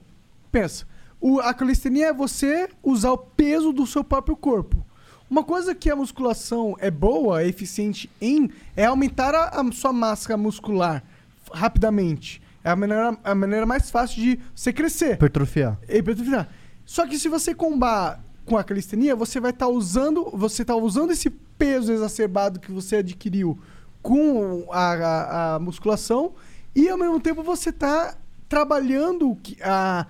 pensa, 0.51 0.85
o- 1.21 1.39
a 1.39 1.53
calistenia 1.53 2.07
é 2.07 2.13
você 2.13 2.69
usar 2.83 3.11
o 3.11 3.17
peso 3.17 3.71
do 3.73 3.85
seu 3.85 4.03
próprio 4.03 4.35
corpo. 4.35 4.85
Uma 5.29 5.43
coisa 5.43 5.75
que 5.75 5.89
a 5.89 5.95
musculação 5.95 6.75
é 6.79 6.89
boa, 6.89 7.41
é 7.43 7.47
eficiente 7.47 8.09
em, 8.19 8.49
é 8.75 8.85
aumentar 8.85 9.35
a, 9.35 9.61
a 9.61 9.71
sua 9.71 9.93
massa 9.93 10.35
muscular 10.37 11.03
rapidamente. 11.53 12.41
É 12.63 12.71
a 12.71 12.75
maneira, 12.75 13.17
a 13.23 13.35
maneira 13.35 13.65
mais 13.65 13.89
fácil 13.89 14.21
de 14.21 14.39
você 14.55 14.73
crescer. 14.73 15.13
Hipertrofiar. 15.13 15.77
Hipertrofiar. 15.87 16.49
Só 16.85 17.05
que 17.05 17.17
se 17.19 17.29
você 17.29 17.53
combar 17.53 18.23
com 18.45 18.57
a 18.57 18.63
calistenia, 18.63 19.15
você 19.15 19.39
vai 19.39 19.51
estar 19.51 19.67
usando, 19.67 20.31
você 20.33 20.65
tá 20.65 20.75
usando 20.75 21.11
esse 21.11 21.29
peso 21.29 21.91
exacerbado 21.91 22.59
que 22.59 22.71
você 22.71 22.97
adquiriu 22.97 23.57
com 24.01 24.65
a, 24.71 24.93
a- 24.93 25.55
a 25.55 25.59
musculação 25.59 26.33
e 26.75 26.89
ao 26.89 26.97
mesmo 26.97 27.19
tempo 27.19 27.43
você 27.43 27.71
tá 27.71 28.15
trabalhando 28.47 29.37
a, 29.63 30.07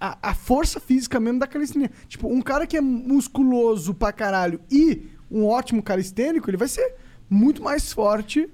a, 0.00 0.30
a 0.30 0.34
força 0.34 0.80
física 0.80 1.20
mesmo 1.20 1.38
da 1.38 1.46
calistenia. 1.46 1.90
Tipo, 2.08 2.28
um 2.32 2.40
cara 2.40 2.66
que 2.66 2.76
é 2.76 2.80
musculoso 2.80 3.92
pra 3.92 4.12
caralho 4.12 4.60
e 4.70 5.08
um 5.30 5.44
ótimo 5.46 5.82
calistênico, 5.82 6.48
ele 6.48 6.56
vai 6.56 6.68
ser 6.68 6.94
muito 7.28 7.62
mais 7.62 7.92
forte 7.92 8.48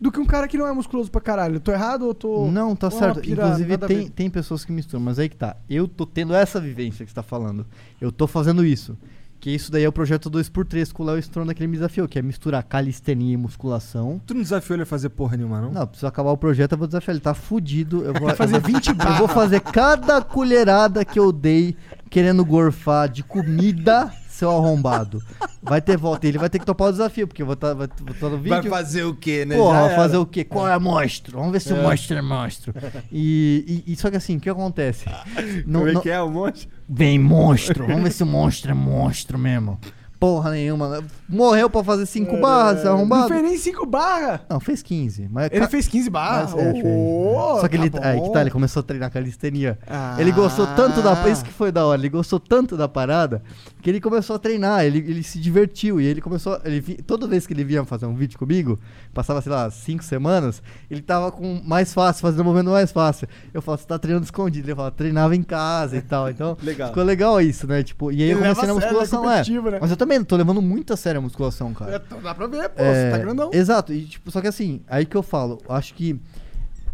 do 0.00 0.12
que 0.12 0.20
um 0.20 0.26
cara 0.26 0.46
que 0.46 0.58
não 0.58 0.66
é 0.66 0.72
musculoso 0.72 1.10
pra 1.10 1.20
caralho. 1.20 1.56
Eu 1.56 1.60
tô 1.60 1.72
errado 1.72 2.02
ou 2.02 2.14
tô. 2.14 2.50
Não, 2.50 2.76
tá 2.76 2.90
certo. 2.90 3.20
pira 3.20 3.46
Inclusive, 3.46 3.78
tem, 3.78 4.08
tem 4.08 4.30
pessoas 4.30 4.64
que 4.64 4.72
misturam, 4.72 5.02
mas 5.02 5.18
aí 5.18 5.28
que 5.28 5.36
tá. 5.36 5.56
Eu 5.68 5.88
tô 5.88 6.04
tendo 6.06 6.34
essa 6.34 6.60
vivência 6.60 7.04
que 7.04 7.10
você 7.10 7.14
tá 7.14 7.22
falando. 7.22 7.66
Eu 8.00 8.12
tô 8.12 8.26
fazendo 8.26 8.64
isso. 8.64 8.96
Que 9.40 9.50
isso 9.50 9.70
daí 9.70 9.84
é 9.84 9.88
o 9.88 9.92
projeto 9.92 10.30
2x3 10.30 10.92
que 10.92 11.00
o 11.00 11.04
Léo 11.04 11.18
Stronda 11.18 11.54
que 11.54 11.62
ele 11.62 11.68
me 11.68 11.76
desafiou, 11.76 12.08
que 12.08 12.18
é 12.18 12.22
misturar 12.22 12.62
calistenia 12.64 13.34
e 13.34 13.36
musculação. 13.36 14.20
Tu 14.26 14.34
não 14.34 14.42
desafiou 14.42 14.76
ele 14.76 14.82
a 14.82 14.86
fazer 14.86 15.10
porra 15.10 15.36
nenhuma, 15.36 15.60
não? 15.60 15.70
Não, 15.70 15.86
preciso 15.86 16.06
acabar 16.06 16.30
o 16.30 16.36
projeto, 16.36 16.72
eu 16.72 16.78
vou 16.78 16.86
desafiar 16.86 17.14
ele. 17.14 17.22
Tá 17.22 17.34
fudido. 17.34 18.04
Eu 18.04 18.14
vou 18.14 18.34
fazer 18.34 18.60
20 18.60 18.88
Eu 18.88 19.14
vou 19.18 19.28
fazer 19.28 19.60
cada 19.60 20.20
colherada 20.20 21.04
que 21.04 21.18
eu 21.18 21.30
dei 21.30 21.76
querendo 22.10 22.44
gorfar 22.44 23.08
de 23.08 23.22
comida, 23.22 24.12
seu 24.38 24.50
arrombado. 24.50 25.22
Vai 25.60 25.80
ter 25.80 25.96
volta. 25.96 26.26
E 26.26 26.30
ele 26.30 26.38
vai 26.38 26.48
ter 26.48 26.58
que 26.58 26.64
topar 26.64 26.88
o 26.88 26.92
desafio, 26.92 27.26
porque 27.26 27.42
eu 27.42 27.46
vou 27.46 27.54
estar 27.54 27.74
tá, 27.74 27.88
tá 27.88 28.28
no 28.28 28.38
vídeo. 28.38 28.50
Vai 28.50 28.62
fazer 28.62 29.04
o 29.04 29.14
quê, 29.14 29.44
né? 29.44 29.56
Porra, 29.56 29.80
vai 29.88 29.96
fazer 29.96 30.16
o 30.16 30.26
quê? 30.26 30.44
Qual 30.44 30.68
é 30.68 30.72
a 30.72 30.78
monstro? 30.78 31.38
Vamos 31.38 31.52
ver 31.52 31.60
se 31.60 31.72
É. 31.72 31.74
o 31.74 31.82
monstro 31.82 32.16
é 32.16 32.22
monstro. 32.22 32.74
E, 33.10 33.84
e, 33.86 33.92
e 33.92 33.96
só 33.96 34.10
que 34.10 34.16
assim, 34.16 34.36
o 34.36 34.40
que 34.40 34.48
acontece? 34.48 35.06
Como 35.70 35.88
é 35.88 36.00
que 36.00 36.08
é 36.08 36.20
o 36.20 36.30
monstro? 36.30 36.70
Vem 36.88 37.18
monstro. 37.18 37.86
Vamos 37.86 38.02
ver 38.04 38.12
se 38.12 38.22
o 38.22 38.26
monstro 38.26 38.70
é 38.70 38.74
monstro 38.74 39.38
mesmo. 39.38 39.78
Porra 40.18 40.50
nenhuma. 40.50 41.04
Morreu 41.28 41.70
pra 41.70 41.84
fazer 41.84 42.04
5 42.04 42.38
barras, 42.38 42.80
seu 42.80 42.92
arrombado. 42.92 43.22
Não 43.22 43.28
fez 43.28 43.42
nem 43.42 43.56
5 43.56 43.86
barras. 43.86 44.40
Não, 44.50 44.58
fez 44.58 44.82
15. 44.82 45.28
Mas 45.30 45.48
Ele 45.52 45.60
ca- 45.60 45.68
fez 45.68 45.86
15 45.86 46.10
barras? 46.10 46.54
Mas, 46.54 46.64
é, 46.66 46.72
fez. 46.72 46.84
Ô, 46.84 47.58
Só 47.60 47.68
que 47.68 47.76
tá 47.76 47.82
ele, 47.84 47.90
bom. 47.90 48.00
aí 48.02 48.20
que 48.20 48.32
tá, 48.32 48.40
ele 48.40 48.50
começou 48.50 48.80
a 48.80 48.82
treinar 48.82 49.10
calistenia. 49.12 49.78
Ah. 49.86 50.16
Ele 50.18 50.32
gostou 50.32 50.66
tanto 50.74 51.00
da. 51.02 51.28
Isso 51.28 51.44
que 51.44 51.52
foi 51.52 51.70
da 51.70 51.86
hora. 51.86 52.00
Ele 52.00 52.08
gostou 52.08 52.40
tanto 52.40 52.76
da 52.76 52.88
parada 52.88 53.42
que 53.80 53.88
ele 53.88 54.00
começou 54.00 54.34
a 54.34 54.38
treinar. 54.40 54.84
Ele, 54.84 54.98
ele 54.98 55.22
se 55.22 55.38
divertiu. 55.38 56.00
E 56.00 56.06
ele 56.06 56.20
começou. 56.20 56.58
Ele, 56.64 56.80
toda 57.06 57.28
vez 57.28 57.46
que 57.46 57.52
ele 57.52 57.62
vinha 57.62 57.84
fazer 57.84 58.06
um 58.06 58.14
vídeo 58.16 58.38
comigo, 58.38 58.76
passava, 59.14 59.40
sei 59.40 59.52
lá, 59.52 59.70
5 59.70 60.02
semanas, 60.02 60.60
ele 60.90 61.00
tava 61.02 61.30
com 61.30 61.60
mais 61.64 61.94
fácil, 61.94 62.22
fazendo 62.22 62.40
o 62.40 62.44
movimento 62.44 62.70
mais 62.72 62.90
fácil. 62.90 63.28
Eu 63.54 63.62
falo, 63.62 63.78
você 63.78 63.86
tá 63.86 63.96
treinando 64.00 64.24
escondido. 64.24 64.66
Ele 64.66 64.74
falava, 64.74 64.94
treinava 64.96 65.36
em 65.36 65.42
casa 65.44 65.96
e 65.96 66.00
tal. 66.02 66.28
Então, 66.28 66.56
Legal. 66.64 66.88
ficou 66.88 67.04
legal 67.04 67.40
isso, 67.40 67.68
né? 67.68 67.84
Tipo, 67.84 68.10
e 68.10 68.22
aí 68.22 68.30
eu 68.30 68.38
Ele 68.38 68.48
leva 68.48 68.54
comecei 68.60 68.66
na 68.66 68.72
é 68.72 68.84
musculação, 68.84 69.30
é. 69.30 69.36
né? 69.72 69.78
Mas 69.80 69.90
eu 69.90 69.96
também 69.96 70.07
tô 70.24 70.36
levando 70.36 70.60
muito 70.62 70.92
a 70.92 70.96
sério 70.96 71.18
a 71.18 71.22
musculação, 71.22 71.72
cara. 71.74 71.96
É, 71.96 72.20
Dá 72.22 72.34
pra 72.34 72.46
ver, 72.46 72.68
pô, 72.70 72.82
É, 72.82 72.92
você 73.04 73.10
tá 73.10 73.18
grandão. 73.18 73.50
Exato, 73.52 73.92
e 73.92 74.04
tipo, 74.06 74.30
só 74.30 74.40
que 74.40 74.46
assim, 74.48 74.80
aí 74.88 75.04
que 75.06 75.16
eu 75.16 75.22
falo, 75.22 75.60
acho 75.68 75.94
que 75.94 76.18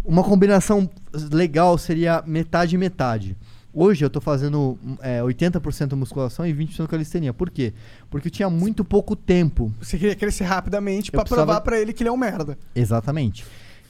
uma 0.04 0.22
combinação 0.22 0.88
legal 1.32 1.76
seria 1.78 2.22
metade 2.26 2.74
e 2.74 2.78
metade. 2.78 3.36
Hoje 3.72 4.04
eu 4.04 4.10
tô 4.10 4.20
fazendo 4.20 4.78
é, 5.02 5.20
80% 5.20 5.94
musculação 5.94 6.46
e 6.46 6.54
20% 6.54 6.86
calistenia. 6.86 7.32
Por 7.34 7.50
quê? 7.50 7.72
Porque 8.08 8.28
eu 8.28 8.30
tinha 8.32 8.48
muito 8.48 8.84
pouco 8.84 9.16
tempo. 9.16 9.72
Você 9.80 9.98
queria 9.98 10.14
crescer 10.14 10.44
rapidamente 10.44 11.10
pra 11.10 11.22
precisava- 11.22 11.46
provar 11.46 11.60
pra 11.62 11.80
ele 11.80 11.92
que 11.92 12.02
ele 12.04 12.08
é 12.08 12.12
um 12.12 12.16
merda. 12.16 12.56
Exatamente. 12.72 13.44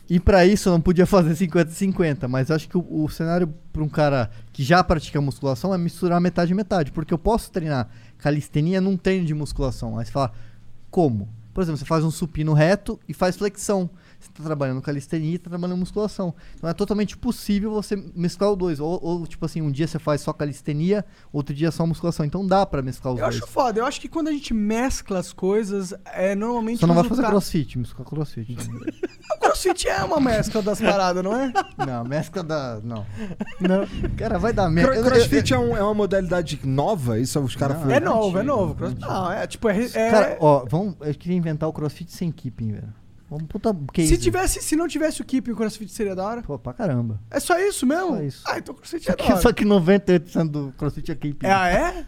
E 0.09 0.19
pra 0.21 0.47
isso 0.47 0.69
eu 0.69 0.73
não 0.73 0.81
podia 0.81 1.05
fazer 1.07 1.35
50-50, 1.35 2.27
mas 2.29 2.51
acho 2.51 2.67
que 2.69 2.79
o, 2.79 3.05
o 3.05 3.09
cenário 3.11 3.53
pra 3.73 3.83
um 3.83 3.89
cara 3.89 4.31
que 4.55 4.63
já 4.63 4.83
pratica 4.83 5.21
musculação 5.21 5.75
é 5.75 5.77
misturar 5.79 6.19
metade 6.21 6.53
e 6.53 6.55
metade, 6.55 6.91
porque 6.91 7.13
eu 7.13 7.19
posso 7.19 7.51
treinar 7.51 7.89
calistenia 8.25 8.81
num 8.81 8.97
treino 8.97 9.27
de 9.27 9.35
musculação. 9.35 9.99
Aí 9.99 10.07
você 10.07 10.11
fala, 10.11 10.33
como? 10.91 11.29
Por 11.53 11.61
exemplo, 11.61 11.77
você 11.77 11.85
faz 11.85 12.03
um 12.03 12.11
supino 12.11 12.55
reto 12.55 12.99
e 13.07 13.13
faz 13.13 13.37
flexão. 13.37 13.91
Você 14.35 14.43
tá 14.43 14.47
trabalhando 14.49 14.83
calistenia 14.83 15.35
e 15.37 15.39
tá 15.39 15.49
trabalhando 15.49 15.79
musculação. 15.79 16.35
Então 16.57 16.69
é 16.69 16.73
totalmente 16.75 17.17
possível 17.17 17.71
você 17.71 17.95
mesclar 18.17 18.51
os 18.51 18.59
dois. 18.59 18.81
Ou, 18.81 18.99
ou, 19.01 19.27
tipo 19.29 19.47
assim, 19.47 19.63
um 19.63 19.71
dia 19.71 19.87
você 19.87 19.99
faz 20.01 20.23
só 20.23 20.33
calistenia, 20.33 21.05
outro 21.33 21.55
dia 21.55 21.71
só 21.71 21.87
musculação. 21.87 22.27
Então 22.27 22.45
dá 22.45 22.67
pra 22.67 22.83
mesclar 22.83 23.15
os 23.15 23.21
Eu 23.21 23.27
dois. 23.27 23.37
acho 23.41 23.47
foda. 23.47 23.79
Eu 23.79 23.87
acho 23.87 24.01
que 24.01 24.09
quando 24.09 24.27
a 24.27 24.33
gente 24.33 24.53
mescla 24.53 25.21
as 25.21 25.33
coisas, 25.33 25.95
é 26.13 26.35
normalmente. 26.35 26.81
Só 26.81 26.87
não 26.89 26.97
vai 26.97 27.05
fazer 27.05 27.23
crossfit, 27.23 27.79
mesclar 27.79 28.05
crossfit. 28.07 28.57
O 29.37 29.39
crossfit 29.39 29.89
é 29.89 30.03
uma 30.05 30.21
mescla 30.21 30.63
das 30.63 30.81
paradas, 30.81 31.23
não 31.25 31.35
é? 31.35 31.53
Não, 31.87 32.05
mescla 32.05 32.43
da. 32.43 32.81
Não. 32.83 33.05
Não. 33.61 33.87
Cara, 34.17 34.39
vai 34.39 34.53
dar 34.53 34.69
merda. 34.71 34.93
Cro- 35.01 35.05
Crossfit 35.11 35.53
é, 35.53 35.59
um- 35.59 35.77
é 35.77 35.83
uma 35.83 35.95
modalidade 35.95 36.61
nova? 36.65 37.19
Isso 37.19 37.39
os 37.41 37.57
caras 37.57 37.77
É 37.91 37.99
novo, 38.01 38.39
é 38.39 38.43
novo. 38.43 38.75
Crossfit. 38.75 39.01
Não, 39.01 39.33
é 39.33 39.47
tipo. 39.47 39.69
É, 39.69 39.85
é- 39.85 40.11
Cara, 40.11 40.37
ó, 40.41 40.65
vamos, 40.69 40.95
eu 41.01 41.15
queria 41.15 41.37
inventar 41.37 41.69
o 41.69 41.73
crossfit 41.73 42.11
sem 42.13 42.31
keeping, 42.31 42.73
velho. 42.73 42.93
Vamos 43.31 43.47
puta 43.49 43.75
case. 43.93 44.09
se 44.09 44.19
tivesse, 44.19 44.61
se 44.63 44.77
não 44.77 44.87
tivesse 44.87 45.21
o 45.23 45.25
keep, 45.25 45.51
o 45.51 45.57
crossfit 45.57 45.91
seria 45.91 46.15
da 46.15 46.25
hora. 46.25 46.43
Pô, 46.43 46.59
pra 46.59 46.73
caramba. 46.73 47.21
É 47.31 47.41
só 47.41 47.59
isso 47.59 47.87
mesmo? 47.87 48.09
Só 48.17 48.23
isso. 48.23 48.43
Ah, 48.47 48.59
então 48.59 48.75
o 48.75 48.77
crossfit 48.79 49.05
Só 49.05 49.13
é 49.13 49.17
da 49.17 49.25
que, 49.25 49.33
hora. 49.33 49.41
só 49.43 49.53
que 49.53 49.65
98% 49.65 50.49
do 50.51 50.75
crossfit 50.77 51.11
é 51.11 51.15
keeping. 51.15 51.47
É, 51.47 51.53
ah, 51.53 51.69
é? 51.69 52.07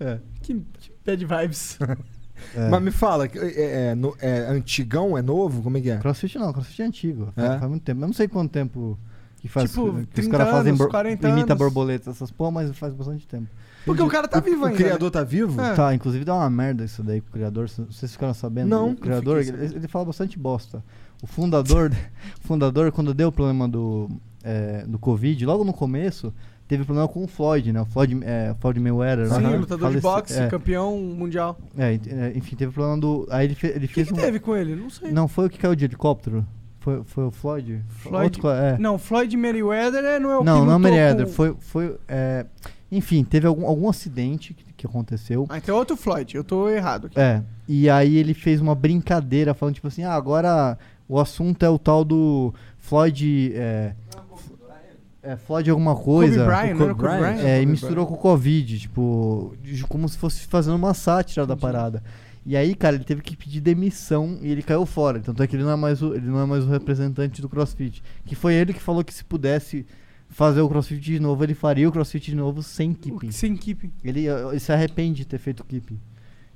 É. 0.00 0.18
Que, 0.42 0.54
que 0.78 0.92
bad 1.04 1.24
vibes. 1.24 1.78
É. 2.54 2.68
Mas 2.68 2.82
me 2.82 2.90
fala, 2.90 3.24
é, 3.24 3.88
é, 3.88 3.94
no- 3.94 4.14
é 4.20 4.40
antigão, 4.50 5.16
é 5.16 5.22
novo? 5.22 5.62
Como 5.62 5.78
é 5.78 5.80
que 5.80 5.88
é? 5.90 5.96
Crossfit 5.96 6.36
não, 6.38 6.52
crossfit 6.52 6.82
é 6.82 6.84
antigo. 6.84 7.32
É? 7.34 7.40
Faz, 7.46 7.60
faz 7.60 7.70
muito 7.70 7.82
tempo. 7.82 8.02
Eu 8.02 8.06
não 8.06 8.12
sei 8.12 8.28
quanto 8.28 8.52
tempo 8.52 8.98
que 9.38 9.48
faz. 9.48 9.70
Tipo, 9.70 9.90
que 9.94 10.00
os 10.00 10.06
30 10.08 10.30
caras 10.32 10.50
fazem 10.52 10.68
anos, 10.68 10.78
bor- 10.78 10.90
40 10.90 11.28
imita 11.30 11.54
borboleta, 11.54 12.10
essas 12.10 12.30
porra, 12.30 12.50
mas 12.50 12.76
faz 12.76 12.92
bastante 12.92 13.26
tempo. 13.26 13.48
Porque 13.86 14.02
o 14.02 14.08
cara 14.08 14.28
tá 14.28 14.40
vivo 14.40 14.62
O 14.62 14.66
ainda. 14.66 14.76
criador 14.76 15.10
tá 15.10 15.22
vivo? 15.24 15.58
É. 15.60 15.72
Tá, 15.74 15.94
inclusive 15.94 16.24
dá 16.24 16.34
uma 16.34 16.50
merda 16.50 16.84
isso 16.84 17.02
daí 17.02 17.20
com 17.22 17.28
o 17.28 17.32
criador. 17.32 17.68
Vocês 17.68 18.12
ficaram 18.12 18.34
sabendo? 18.34 18.68
Não, 18.68 18.90
O 18.90 18.96
criador, 18.96 19.40
ele, 19.40 19.64
ele 19.76 19.88
fala 19.88 20.04
bastante 20.04 20.38
bosta. 20.38 20.82
O 21.22 21.26
fundador, 21.26 21.90
o 22.44 22.46
fundador 22.46 22.92
quando 22.92 23.14
deu 23.14 23.28
o 23.28 23.32
problema 23.32 23.66
do, 23.68 24.10
é, 24.44 24.84
do 24.86 24.98
Covid, 24.98 25.46
logo 25.46 25.64
no 25.64 25.72
começo, 25.72 26.34
teve 26.68 26.84
problema 26.84 27.08
com 27.08 27.24
o 27.24 27.28
Floyd, 27.28 27.72
né? 27.72 27.80
O 27.80 27.86
Floyd, 27.86 28.18
é, 28.22 28.54
Floyd 28.60 28.78
Mayweather. 28.80 29.28
Sim, 29.32 29.40
né? 29.40 29.56
lutador 29.56 29.92
de 29.92 30.00
Falece- 30.00 30.32
boxe, 30.34 30.38
é, 30.42 30.48
campeão 30.48 30.98
mundial. 30.98 31.56
é, 31.78 31.94
é, 31.94 32.32
enfim, 32.36 32.54
teve 32.56 32.72
problema 32.72 32.98
do. 32.98 33.26
Aí 33.30 33.46
ele, 33.46 33.54
fe- 33.54 33.68
ele 33.68 33.86
O 33.86 33.88
que, 33.88 33.94
fez 33.94 34.08
que 34.08 34.12
um. 34.14 34.16
teve 34.16 34.40
com 34.40 34.54
ele? 34.56 34.74
Não 34.76 34.90
sei. 34.90 35.10
Não, 35.12 35.26
foi 35.28 35.46
o 35.46 35.48
que 35.50 35.58
caiu 35.58 35.74
de 35.76 35.84
helicóptero? 35.84 36.44
Foi, 36.80 37.02
foi 37.04 37.24
o 37.24 37.30
Floyd? 37.30 37.82
Floyd. 37.88 38.24
Outro 38.24 38.50
é. 38.50 38.76
Não, 38.78 38.98
Floyd 38.98 39.36
Mayweather 39.36 40.04
é- 40.04 40.18
não 40.20 40.30
é 40.30 40.36
o 40.36 40.40
que 40.40 40.44
Não, 40.44 40.64
não 40.66 40.74
é 40.74 40.78
Mayweather. 40.78 41.26
com- 41.26 41.32
Foi. 41.32 41.56
foi 41.60 41.96
é, 42.08 42.46
enfim, 42.90 43.24
teve 43.24 43.46
algum, 43.46 43.66
algum 43.66 43.88
acidente 43.88 44.54
que, 44.54 44.64
que 44.72 44.86
aconteceu. 44.86 45.46
Ah, 45.48 45.58
então 45.58 45.74
é 45.74 45.78
outro 45.78 45.96
Floyd. 45.96 46.36
Eu 46.36 46.44
tô 46.44 46.68
errado 46.68 47.06
aqui. 47.06 47.18
É. 47.18 47.42
E 47.68 47.90
aí 47.90 48.16
ele 48.16 48.34
fez 48.34 48.60
uma 48.60 48.74
brincadeira 48.74 49.54
falando, 49.54 49.74
tipo 49.74 49.88
assim, 49.88 50.04
ah, 50.04 50.14
agora 50.14 50.78
o 51.08 51.18
assunto 51.18 51.64
é 51.64 51.68
o 51.68 51.78
tal 51.78 52.04
do 52.04 52.54
Floyd. 52.78 53.52
É, 53.54 53.94
é 55.22 55.36
Floyd 55.36 55.68
alguma 55.68 55.96
coisa. 55.96 56.44
Kobe 56.44 56.46
Bryant, 56.46 56.76
não 56.76 56.84
era 56.84 56.94
Kobe 56.94 57.00
Kobe 57.00 57.18
Bryant? 57.18 57.36
Bryant? 57.36 57.48
É, 57.48 57.56
e 57.56 57.60
Kobe 57.60 57.70
misturou 57.72 58.06
com 58.06 58.14
o 58.14 58.18
Covid, 58.18 58.78
tipo, 58.78 59.54
como 59.88 60.08
se 60.08 60.16
fosse 60.16 60.46
fazendo 60.46 60.76
uma 60.76 60.94
sátira 60.94 61.44
da 61.44 61.56
parada. 61.56 62.02
E 62.48 62.56
aí, 62.56 62.76
cara, 62.76 62.94
ele 62.94 63.04
teve 63.04 63.22
que 63.22 63.36
pedir 63.36 63.60
demissão 63.60 64.38
e 64.40 64.52
ele 64.52 64.62
caiu 64.62 64.86
fora. 64.86 65.18
Tanto 65.18 65.42
é 65.42 65.48
que 65.48 65.56
ele 65.56 65.64
não 65.64 65.72
é 65.72 65.76
mais 65.76 66.00
o, 66.00 66.14
ele 66.14 66.28
não 66.28 66.40
é 66.40 66.46
mais 66.46 66.62
o 66.62 66.68
representante 66.68 67.42
do 67.42 67.48
CrossFit. 67.48 68.00
Que 68.24 68.36
foi 68.36 68.54
ele 68.54 68.72
que 68.72 68.80
falou 68.80 69.02
que 69.02 69.12
se 69.12 69.24
pudesse 69.24 69.84
fazer 70.28 70.60
o 70.60 70.68
CrossFit 70.68 71.00
de 71.00 71.20
novo, 71.20 71.42
ele 71.44 71.54
faria 71.54 71.88
o 71.88 71.92
CrossFit 71.92 72.30
de 72.30 72.36
novo 72.36 72.62
sem 72.62 72.92
keeping. 72.92 73.30
Sem 73.30 73.56
keeping. 73.56 73.92
Ele, 74.04 74.26
eh, 74.28 74.48
ele 74.50 74.60
se 74.60 74.72
arrepende 74.72 75.18
de 75.18 75.26
ter 75.26 75.38
feito 75.38 75.64
keeping. 75.64 75.98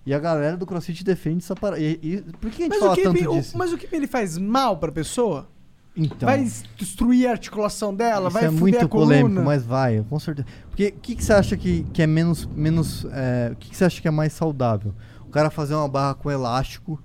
E 0.05 0.15
a 0.15 0.19
galera 0.19 0.57
do 0.57 0.67
CrossFit 0.67 1.05
defende 1.05 1.39
essa 1.45 1.55
parada. 1.55 1.81
E, 1.81 1.99
e- 2.03 2.23
por 2.41 2.51
que 2.51 2.63
a 2.63 2.67
gente 2.67 2.69
Mas 2.71 2.79
o, 2.79 2.81
fala 2.83 2.95
keeping, 2.97 3.19
tanto 3.19 3.31
o- 3.31 3.35
disso? 3.39 3.59
mas 3.59 3.73
o 3.73 3.79
keeping 3.79 3.97
ele 3.97 4.07
faz 4.07 4.37
mal 4.39 4.77
pra 4.79 4.91
pessoa? 4.91 5.49
Então, 5.97 6.27
Vai 6.29 6.49
destruir 6.77 7.27
a 7.27 7.33
articulação 7.33 7.95
dela? 7.95 8.29
isso 8.29 8.35
vai 8.35 8.45
é 8.47 8.51
muito 8.51 8.79
a 8.79 8.89
coluna? 8.89 9.15
polêmico, 9.17 9.43
mas 9.45 9.65
vai, 9.65 10.05
com 10.09 10.19
certeza. 10.21 10.47
Porque 10.69 10.89
o 10.97 11.01
que, 11.01 11.17
que 11.17 11.25
você 11.25 11.33
acha 11.33 11.57
que, 11.57 11.83
que 11.93 12.01
é 12.01 12.07
menos. 12.07 12.47
menos 12.47 13.05
é, 13.11 13.51
o 13.53 13.57
que, 13.57 13.71
que 13.71 13.77
você 13.77 13.85
acha 13.85 14.01
que 14.01 14.07
é 14.07 14.11
mais 14.11 14.33
saudável? 14.33 14.95
O 15.27 15.31
cara 15.31 15.51
fazer 15.51 15.75
uma 15.75 15.89
barra 15.89 16.15
com 16.15 16.31
elástico, 16.31 17.01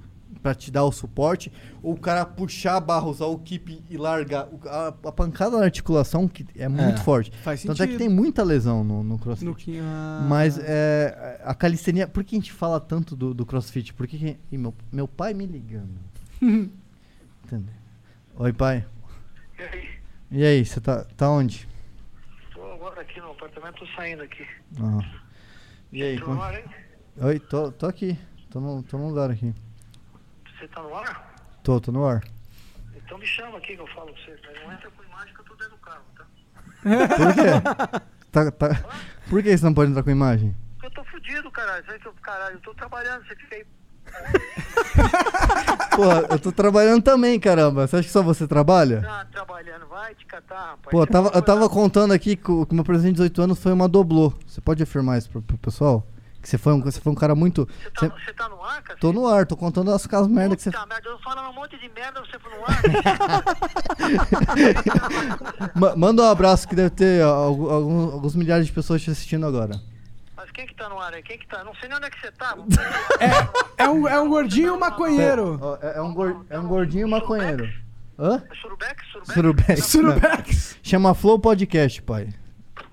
pra 0.45 0.53
te 0.53 0.69
dar 0.69 0.84
o 0.84 0.91
suporte, 0.91 1.51
ou 1.81 1.93
o 1.95 1.99
cara 1.99 2.23
puxar 2.23 2.76
a 2.76 2.80
barra, 2.80 3.07
usar 3.07 3.26
o 3.26 3.39
keep 3.39 3.84
e 3.89 3.97
largar. 3.97 4.45
O- 4.45 4.59
A, 4.69 4.89
a 4.89 5.11
pancada 5.11 5.57
na 5.57 5.63
articulação 5.63 6.27
que 6.27 6.45
é 6.55 6.67
muito 6.67 7.01
forte. 7.01 7.31
Faz 7.41 7.63
Tanto 7.63 7.81
é 7.81 7.88
que 7.88 7.97
tem 7.97 8.07
muita 8.07 8.43
lesão 8.43 8.84
no, 8.84 9.01
no 9.01 9.17
crossfit. 9.17 9.43
No 9.45 9.55
que- 9.55 9.80
ah. 9.81 10.23
Mas 10.30 10.59
é, 10.59 11.41
a 11.43 11.55
calistenia. 11.55 12.07
Por 12.07 12.23
que 12.23 12.35
a 12.35 12.39
gente 12.39 12.53
fala 12.53 12.80
tanto 12.80 13.15
do, 13.15 13.34
do 13.34 13.43
crossfit? 13.43 13.91
Por 13.95 14.05
que. 14.05 14.19
que- 14.19 14.38
e 14.51 14.57
meu, 14.57 14.72
meu 14.91 15.07
pai 15.07 15.34
me 15.34 15.47
ligando. 15.47 15.97
Entendeu? 17.43 17.73
Oi, 18.38 18.53
pai. 18.53 18.85
E 19.57 19.63
aí? 19.63 19.89
E 20.30 20.43
aí, 20.45 20.63
você 20.63 20.80
tá, 20.80 21.05
tá 21.17 21.27
onde? 21.27 21.67
Tô 22.53 22.61
agora 22.72 23.01
aqui 23.01 23.19
no 23.19 23.31
apartamento, 23.31 23.80
tô 23.80 23.88
saindo 23.95 24.22
aqui. 24.22 24.45
Ah. 24.80 24.99
E 25.91 26.03
aí? 26.03 26.15
Entrou 26.17 26.35
como-? 26.38 27.27
Oi, 27.27 27.39
tô, 27.39 27.72
tô 27.72 27.88
aqui. 27.88 28.15
Tô 28.51 28.59
no, 28.59 28.84
tô 28.84 28.95
no 28.99 29.07
lugar 29.07 29.31
aqui. 29.31 29.51
Você 30.65 30.73
tá 30.73 30.81
no 30.81 30.95
ar? 30.95 31.35
Tô, 31.61 31.79
tô 31.79 31.91
no 31.91 32.05
ar. 32.07 32.23
Então 32.95 33.19
me 33.19 33.25
chama 33.27 33.57
aqui 33.59 33.75
que 33.75 33.81
eu 33.81 33.87
falo 33.87 34.11
pra 34.11 34.21
você. 34.23 34.35
Mas 34.47 34.63
não 34.63 34.73
entra 34.73 34.89
com 34.89 35.03
imagem 35.03 35.33
que 35.35 35.39
eu 35.41 35.45
tô 35.45 35.53
dentro 35.55 35.71
do 35.71 35.77
carro, 35.77 36.03
tá? 36.17 36.25
Por 37.15 37.33
quê? 37.35 38.01
Tá, 38.31 38.51
tá- 38.51 38.85
Por 39.29 39.43
que 39.43 39.55
você 39.55 39.63
não 39.63 39.73
pode 39.75 39.91
entrar 39.91 40.01
com 40.01 40.09
imagem? 40.09 40.55
Porque 40.73 40.87
eu 40.87 40.91
tô 40.91 41.03
fudido, 41.11 41.51
caralho. 41.51 41.85
Eu, 42.03 42.13
caralho, 42.13 42.55
eu 42.55 42.61
tô 42.61 42.73
trabalhando, 42.73 43.23
você 43.27 43.35
fica 43.35 43.55
aí. 43.57 43.65
Porra, 45.95 46.27
eu 46.31 46.39
tô 46.39 46.51
trabalhando 46.51 47.03
também, 47.03 47.39
caramba. 47.39 47.85
Você 47.87 47.97
acha 47.97 48.07
que 48.07 48.11
só 48.11 48.23
você 48.23 48.47
trabalha? 48.47 49.01
Tá 49.01 49.25
trabalhando, 49.31 49.85
vai 49.87 50.15
te 50.15 50.25
catar, 50.25 50.71
rapaz. 50.71 50.89
Pô, 50.91 51.03
eu 51.03 51.07
tava, 51.07 51.31
eu 51.33 51.41
tava 51.43 51.69
contando 51.69 52.11
aqui 52.11 52.35
que 52.35 52.51
o 52.51 52.65
que 52.65 52.73
meu 52.73 52.83
presente 52.83 53.11
de 53.13 53.29
18 53.29 53.41
anos 53.43 53.59
foi 53.61 53.71
uma 53.71 53.87
doblô. 53.87 54.33
Você 54.47 54.59
pode 54.61 54.81
afirmar 54.81 55.19
isso 55.19 55.29
pro, 55.29 55.41
pro 55.43 55.57
pessoal? 55.59 56.05
Que 56.45 56.49
você 56.51 56.59
foi 56.59 56.73
um, 56.73 56.80
você 56.81 57.01
foi 57.01 57.11
um 57.11 57.15
cara 57.15 57.34
muito. 57.34 57.67
Você 57.97 58.07
Você 58.07 58.31
tá 58.34 58.47
no 58.47 58.63
ar, 58.63 58.80
cara? 58.84 58.99
Tô 58.99 59.11
no 59.11 59.27
ar, 59.27 59.47
tô 59.47 59.57
contando 59.57 59.91
as 59.91 60.05
casas 60.05 60.27
merda 60.27 60.55
que 60.55 60.61
você. 60.61 60.69
Puta 60.69 60.85
merda, 60.85 61.09
eu 61.09 61.17
falando 61.17 61.49
um 61.49 61.53
monte 61.53 61.76
de 61.80 61.89
merda, 61.89 62.22
você 62.22 62.38
foi 62.38 62.51
no 62.55 62.63
ar. 62.63 62.81
Ma- 65.76 65.95
manda 65.95 66.22
um 66.22 66.30
abraço 66.30 66.67
que 66.67 66.76
deve 66.76 66.91
ter 66.91 67.23
algu- 67.23 67.67
alguns, 67.69 68.13
alguns 68.13 68.35
milhares 68.35 68.67
de 68.67 68.72
pessoas 68.72 69.01
te 69.01 69.09
assistindo 69.09 69.43
agora. 69.45 69.81
Mas 70.38 70.51
quem 70.51 70.67
que 70.67 70.76
tá 70.76 70.88
no 70.88 70.99
ar 70.99 71.15
aí? 71.15 71.23
Quem 71.23 71.39
que 71.39 71.47
tá? 71.47 71.63
Não 71.63 71.73
sei 71.76 71.89
nem 71.89 71.97
onde 71.97 72.05
é 72.05 72.09
que 72.11 72.19
você 72.22 72.31
tá. 72.31 72.55
É 73.77 73.89
um, 73.89 74.07
é 74.07 74.22
um 74.22 74.30
gordinho 74.30 74.80
maconheiro. 74.80 75.57
Ó, 75.59 75.77
É, 75.81 75.97
é 75.97 76.01
um, 76.01 76.13
gor- 76.13 76.45
é 76.47 76.59
um 76.59 76.67
gordinho 76.67 77.07
maconheiro. 77.07 77.67
Hã? 78.19 78.43
Surubex? 78.61 79.03
Surubex? 79.11 79.34
Surubex. 79.34 79.85
Surubex. 79.85 80.77
Chama 80.84 81.15
Flow 81.15 81.39
Podcast, 81.39 82.01
pai. 82.03 82.30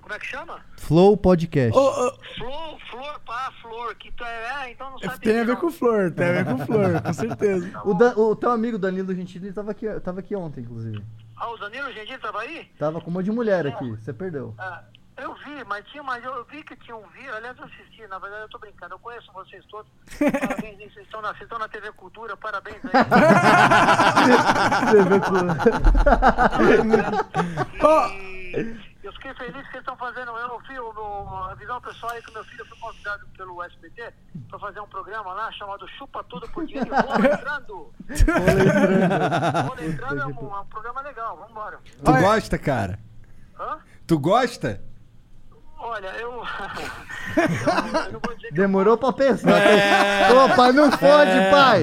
Como 0.01 0.13
é 0.13 0.17
que 0.19 0.25
chama? 0.25 0.59
Flow 0.83 1.15
Podcast. 1.15 1.71
Flor, 1.71 2.77
flor, 2.91 3.19
pá, 3.25 3.51
flor, 3.61 3.95
que 3.95 4.11
tu 4.11 4.23
é, 4.23 4.65
é, 4.67 4.71
então 4.71 4.91
não 4.91 4.99
sabe 4.99 5.19
Tem 5.21 5.39
a 5.39 5.43
ver 5.45 5.55
com 5.55 5.71
flor, 5.71 6.11
tem 6.11 6.25
a 6.27 6.31
ver 6.31 6.45
com 6.45 6.57
flor, 6.65 7.01
com 7.01 7.13
certeza. 7.13 7.81
O, 7.85 7.93
Dan- 7.93 8.13
o 8.17 8.35
teu 8.35 8.51
amigo 8.51 8.77
Danilo 8.77 9.15
Gentili 9.15 9.53
tava 9.53 9.71
aqui, 9.71 9.87
tava 10.01 10.19
aqui 10.19 10.35
ontem, 10.35 10.59
inclusive. 10.61 11.01
Ah, 11.37 11.49
o 11.49 11.57
Danilo 11.57 11.91
Gentili 11.93 12.17
tava 12.17 12.39
aí? 12.41 12.65
Tava 12.77 12.99
com 12.99 13.09
uma 13.09 13.23
de 13.23 13.31
mulher 13.31 13.65
aqui, 13.65 13.91
você 13.91 14.11
perdeu. 14.11 14.53
Ah, 14.57 14.83
eu 15.17 15.33
vi, 15.35 15.63
mas 15.67 15.85
tinha, 15.87 16.03
mas 16.03 16.21
eu 16.23 16.43
vi 16.51 16.61
que 16.63 16.75
tinha 16.75 16.97
um 16.97 17.07
vídeo, 17.15 17.33
aliás 17.33 17.57
eu 17.57 17.63
assisti, 17.63 18.05
na 18.07 18.19
verdade 18.19 18.41
eu 18.43 18.49
tô 18.49 18.59
brincando, 18.59 18.95
eu 18.95 18.99
conheço 18.99 19.31
vocês 19.31 19.63
todos. 19.67 19.89
Parabéns, 20.19 20.77
vocês 20.79 21.05
estão 21.05 21.21
na, 21.21 21.29
vocês 21.29 21.43
estão 21.43 21.59
na 21.59 21.69
TV 21.69 21.91
Cultura, 21.93 22.35
parabéns 22.35 22.77
aí. 22.83 22.91
E 28.55 28.92
eu 29.03 29.11
fiquei 29.13 29.33
feliz 29.33 29.65
que 29.65 29.71
vocês 29.71 29.81
estão 29.81 29.97
fazendo, 29.97 30.31
eu 30.31 30.59
fui 30.61 30.77
eu, 30.77 30.93
eu, 30.95 31.27
avisar 31.51 31.77
o 31.77 31.81
pessoal 31.81 32.13
aí 32.13 32.21
que 32.21 32.33
meu 32.33 32.43
filho 32.45 32.65
foi 32.65 32.77
convidado 32.77 33.27
pelo 33.37 33.61
SBT 33.63 34.13
pra 34.47 34.59
fazer 34.59 34.79
um 34.79 34.87
programa 34.87 35.33
lá 35.33 35.51
chamado 35.51 35.87
Chupa 35.89 36.23
Tudo 36.23 36.47
por 36.49 36.65
Dinheiro 36.65 36.89
Vou 37.05 37.25
Entrando. 37.25 37.93
Vou 39.67 39.85
Entrando 39.85 40.21
é 40.21 40.25
um, 40.25 40.55
é 40.55 40.59
um 40.61 40.65
programa 40.67 41.01
legal, 41.01 41.37
vambora. 41.37 41.79
Tu 41.83 42.11
gosta, 42.13 42.57
cara? 42.57 42.99
Hã? 43.59 43.79
Tu 44.07 44.17
gosta? 44.17 44.81
Olha, 45.85 46.07
eu... 46.15 46.41
Demorou 48.53 48.97
pra 48.97 49.11
pensar. 49.11 49.51
Ô, 50.31 50.55
pai, 50.55 50.71
não 50.71 50.89
fode, 50.89 51.51
pai. 51.51 51.81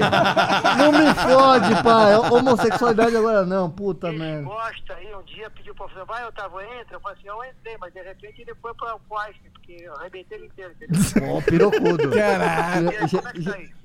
Não 0.77 0.91
me 0.91 1.13
fode, 1.13 1.83
pai. 1.83 2.15
Homossexualidade 2.15 3.15
agora 3.15 3.45
não, 3.45 3.69
puta 3.69 4.11
merda. 4.11 4.43
gosta 4.43 4.95
aí, 4.95 5.13
um 5.13 5.21
dia 5.23 5.49
pediu 5.51 5.75
pra 5.75 5.87
fazer, 5.87 6.03
vai, 6.05 6.25
Otávio, 6.25 6.61
entra. 6.61 6.95
Eu 6.95 6.99
falei 6.99 7.17
assim, 7.19 7.27
eu 7.27 7.43
entrei, 7.45 7.77
mas 7.79 7.93
de 7.93 8.01
repente 8.01 8.41
ele 8.41 8.55
foi 8.55 8.73
pra 8.73 8.95
o 8.95 9.17
Einstein, 9.19 9.51
porque 9.53 9.77
eu 9.83 9.93
arrebentei 9.95 10.37
ele 10.39 10.47
inteiro, 10.47 10.73
entendeu? 10.73 11.35
Ó, 11.35 11.41
pirocudo. 11.41 12.09
Caralho. 12.09 12.91
E 12.91 12.95
é 12.95 13.07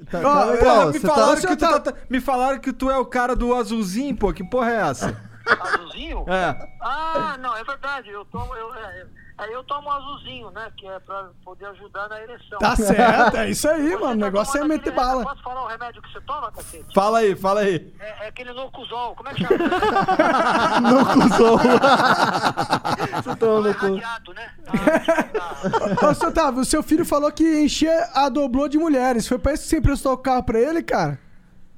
tá? 0.07 0.21
Tá, 0.21 0.21
tá 0.23 0.45
legal, 0.45 0.93
me, 0.93 1.01
falaram 1.01 1.35
tá... 1.35 1.49
que 1.49 1.57
tu 1.57 1.57
tá- 1.57 1.81
tá- 1.81 1.95
me 2.09 2.21
falaram 2.21 2.59
que 2.59 2.73
tu 2.73 2.91
é 2.91 2.97
o 2.97 3.05
cara 3.05 3.37
do 3.37 3.55
azulzinho, 3.55 4.17
pô. 4.17 4.33
Que 4.33 4.43
porra 4.49 4.71
é 4.71 4.77
essa? 4.91 5.23
Azulzinho? 5.61 6.25
É. 6.29 6.69
Ah, 6.81 7.37
não, 7.39 7.55
é 7.57 7.63
verdade. 7.63 8.09
Eu 8.11 8.25
tomo, 8.25 8.55
eu, 8.55 8.75
é, 8.75 9.07
aí 9.39 9.53
eu 9.53 9.63
tomo 9.65 9.91
azulzinho, 9.91 10.51
né? 10.51 10.71
Que 10.77 10.87
é 10.87 10.99
pra 11.01 11.29
poder 11.45 11.67
ajudar 11.67 12.09
na 12.09 12.21
ereção. 12.21 12.59
Tá 12.59 12.77
certo, 12.77 13.37
é 13.37 13.51
isso 13.51 13.69
aí, 13.69 13.95
mano. 13.97 14.13
O 14.13 14.15
negócio 14.15 14.61
é 14.61 14.65
meter 14.65 14.93
bala. 14.93 15.23
Posso 15.25 15.43
falar 15.43 15.65
o 15.65 15.69
remédio 15.69 16.01
que 16.03 16.13
você 16.13 16.21
toma, 16.23 16.51
cacete? 16.53 16.95
Fala 16.95 17.19
aí, 17.19 17.35
fala 17.37 17.61
aí. 17.61 17.93
É, 18.01 18.25
é 18.25 18.29
aquele 18.29 18.53
Nocuzol. 18.53 19.15
Como 19.15 19.29
é 19.29 19.35
que 19.35 19.45
chama? 19.47 20.81
Nocuzol. 20.81 21.59
Você 23.17 23.37
toma 23.37 23.69
no 23.69 23.75
cu. 23.75 23.87
né? 24.35 24.51
Ô, 26.09 26.15
seu 26.15 26.29
Otávio, 26.29 26.61
o 26.61 26.65
seu 26.65 26.83
filho 26.83 27.05
falou 27.05 27.31
que 27.33 27.61
encher 27.61 28.09
a 28.15 28.29
doblô 28.29 28.69
de 28.69 28.79
mulheres. 28.79 29.27
Foi 29.27 29.39
pra 29.39 29.53
isso 29.53 29.65
que 29.65 29.71
você 29.71 29.79
emprestou 29.79 30.13
o 30.13 30.19
carro 30.19 30.43
pra 30.43 30.59
ele, 30.61 30.83
cara? 30.83 31.19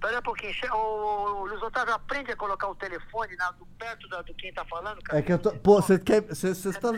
Pera 0.00 0.18
um 0.18 0.22
pouquinho. 0.22 0.54
O, 0.72 1.44
Luiz 1.46 1.60
Otávio 1.62 1.94
aprende 1.94 2.30
a 2.30 2.36
colocar 2.36 2.68
o 2.68 2.74
telefone 2.74 3.34
na, 3.36 3.52
perto 3.78 4.08
da, 4.08 4.22
do 4.22 4.32
quem 4.34 4.52
tá 4.52 4.64
falando, 4.64 5.02
cara. 5.02 5.18
É 5.18 5.22
que 5.22 5.32
eu 5.32 5.38
tô... 5.38 5.52
Pô, 5.52 5.82
você 5.82 5.98
quer... 5.98 6.22
Você, 6.22 6.54
tá... 6.72 6.92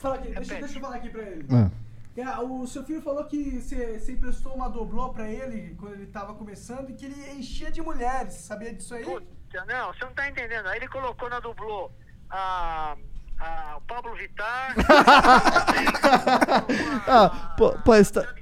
Fala 0.00 0.16
aqui, 0.16 0.30
deixa, 0.30 0.54
deixa 0.56 0.78
eu 0.78 0.80
falar 0.80 0.96
aqui 0.96 1.10
pra 1.10 1.22
ele. 1.22 1.46
Ah. 1.52 1.70
É, 2.16 2.38
o 2.40 2.66
seu 2.66 2.84
filho 2.84 3.00
falou 3.00 3.24
que 3.24 3.60
você, 3.60 4.12
emprestou 4.12 4.52
uma 4.54 4.68
doblô 4.68 5.10
pra 5.10 5.28
ele 5.28 5.76
quando 5.78 5.94
ele 5.94 6.06
tava 6.06 6.34
começando 6.34 6.90
e 6.90 6.94
que 6.94 7.06
ele 7.06 7.38
enchia 7.38 7.70
de 7.70 7.80
mulheres. 7.80 8.34
Sabia 8.34 8.74
disso 8.74 8.94
aí? 8.94 9.04
Puta, 9.04 9.64
Não, 9.66 9.92
você 9.92 10.04
não 10.04 10.12
tá 10.12 10.28
entendendo. 10.28 10.66
Aí 10.66 10.78
ele 10.78 10.88
colocou 10.88 11.30
na 11.30 11.38
dublô 11.38 11.90
a, 12.28 12.96
a, 13.38 13.76
o 13.76 13.80
Pablo 13.82 14.14
Vittar. 14.16 14.74
Ah, 17.06 17.54
pô, 17.56 17.72
pô, 17.78 17.92
tá... 18.04 18.22
Gretchen, 18.22 18.39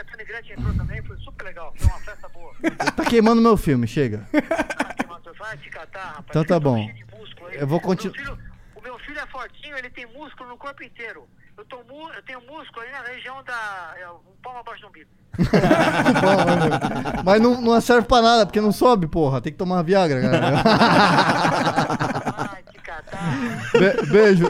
a 0.00 0.04
Tony 0.04 0.24
Gretchen 0.24 0.56
entrou 0.58 0.74
também, 0.74 1.02
foi 1.02 1.16
super 1.18 1.44
legal. 1.44 1.72
Foi 1.76 1.86
uma 1.88 2.00
festa 2.00 2.28
boa. 2.28 2.52
tá 2.96 3.04
queimando 3.04 3.40
meu 3.40 3.56
filme, 3.56 3.86
chega. 3.86 4.26
Vai 5.38 5.56
te 5.56 5.70
catar, 5.70 6.04
rapaz. 6.04 6.26
Então 6.28 6.44
tá 6.44 6.60
bom. 6.60 6.88
Eu 7.52 7.66
vou 7.66 7.80
continuar... 7.80 8.38
o 8.74 8.80
meu 8.82 8.98
filho 8.98 9.18
é 9.18 9.26
fortinho, 9.26 9.76
ele 9.76 9.88
tem 9.90 10.06
músculo 10.06 10.50
no 10.50 10.58
corpo 10.58 10.82
inteiro. 10.82 11.26
Eu, 11.56 11.64
tô 11.64 11.78
eu 11.78 12.22
tenho 12.22 12.40
músculo 12.42 12.82
aí 12.82 12.92
na 12.92 13.02
região 13.02 13.42
da. 13.44 13.94
É, 13.98 14.08
um 14.08 14.18
palmo 14.42 14.60
abaixo 14.60 14.82
do 14.82 14.88
umbigo. 14.88 15.10
Mas 17.24 17.40
não, 17.40 17.60
não 17.60 17.80
serve 17.80 18.06
pra 18.06 18.22
nada, 18.22 18.46
porque 18.46 18.60
não 18.60 18.72
sobe, 18.72 19.06
porra. 19.06 19.40
Tem 19.40 19.52
que 19.52 19.58
tomar 19.58 19.82
Viagra, 19.82 20.20
cara. 20.20 20.62
Be- 23.72 24.06
beijo. 24.10 24.46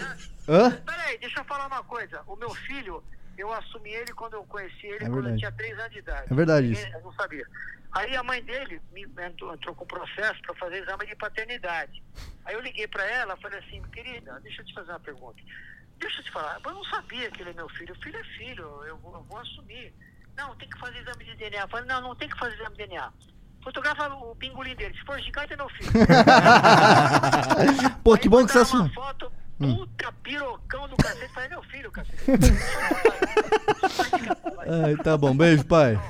Hã? 0.49 0.71
Peraí, 0.71 1.19
deixa 1.19 1.41
eu 1.41 1.45
falar 1.45 1.67
uma 1.67 1.83
coisa. 1.85 2.21
O 2.27 2.37
meu 2.37 2.51
filho, 2.51 3.03
eu 3.41 3.53
assumi 3.53 3.91
ele 3.91 4.13
quando 4.13 4.35
eu 4.35 4.45
conheci 4.45 4.87
ele, 4.87 5.05
É 5.05 5.09
quando 5.09 5.29
ele 5.29 5.39
tinha 5.39 5.53
3 5.53 5.79
anos 5.79 5.93
de 5.93 5.99
idade. 5.99 6.27
É 6.31 6.35
verdade 6.35 6.69
Ninguém- 6.69 6.85
isso. 6.87 6.97
Eu 6.97 7.03
não 7.03 7.13
sabia. 7.15 7.47
Aí 7.93 8.17
a 8.17 8.23
mãe 8.23 8.43
dele 8.43 8.81
me 8.93 9.03
entrou, 9.25 9.53
entrou 9.53 9.75
com 9.75 9.85
processo 9.87 10.41
para 10.43 10.55
fazer 10.55 10.83
exame 10.83 11.07
de 11.07 11.17
paternidade. 11.17 12.03
Aí 12.45 12.55
eu 12.55 12.61
liguei 12.61 12.87
para 12.87 13.05
ela 13.05 13.37
falei 13.39 13.59
assim, 13.59 13.83
querida, 13.93 14.39
deixa 14.41 14.63
eu 14.63 14.67
te 14.67 14.75
fazer 14.75 14.91
uma 14.93 15.01
pergunta. 15.01 15.43
Deixa 15.99 16.21
eu 16.21 16.25
te 16.25 16.31
falar, 16.31 16.59
eu 16.65 16.73
não 16.73 16.85
sabia 16.85 17.31
que 17.31 17.43
ele 17.43 17.51
é 17.51 17.55
meu 17.55 17.69
filho. 17.71 17.95
Filho 18.03 18.19
é 18.19 18.25
filho, 18.25 18.85
eu 18.85 18.97
vou, 18.99 19.15
eu 19.15 19.23
vou 19.25 19.39
assumir. 19.39 19.93
Não, 20.37 20.55
tem 20.57 20.69
que 20.71 20.79
fazer 20.79 20.99
exame 20.99 21.25
de 21.25 21.37
DNA. 21.37 21.63
Eu 21.63 21.69
falei, 21.69 21.87
não, 21.87 22.01
não 22.01 22.17
tem 22.17 22.29
que 22.29 22.39
fazer 22.39 22.55
exame 22.55 22.77
de 22.77 22.87
DNA. 22.87 23.13
Fotografa 23.63 24.09
o 24.15 24.35
pingolim 24.37 24.75
dele. 24.75 24.95
Se 24.97 25.05
for 25.05 25.21
gigante, 25.21 25.53
é 25.53 25.57
meu 25.57 25.69
filho. 25.69 25.91
Pô, 28.03 28.17
que 28.17 28.29
bom 28.29 28.47
que 28.47 28.53
você 28.53 28.61
assumiu. 28.61 28.91
foto, 28.95 29.30
Hum. 29.61 29.77
puta 29.77 30.13
pirocão 30.23 30.89
do 30.89 30.97
cacete. 30.97 31.33
Falei, 31.35 31.49
meu 31.51 31.63
filho, 31.65 31.91
cacete. 31.91 32.19
Ai, 34.85 34.97
tá 34.97 35.17
bom, 35.17 35.37
beijo, 35.37 35.65
pai. 35.65 36.01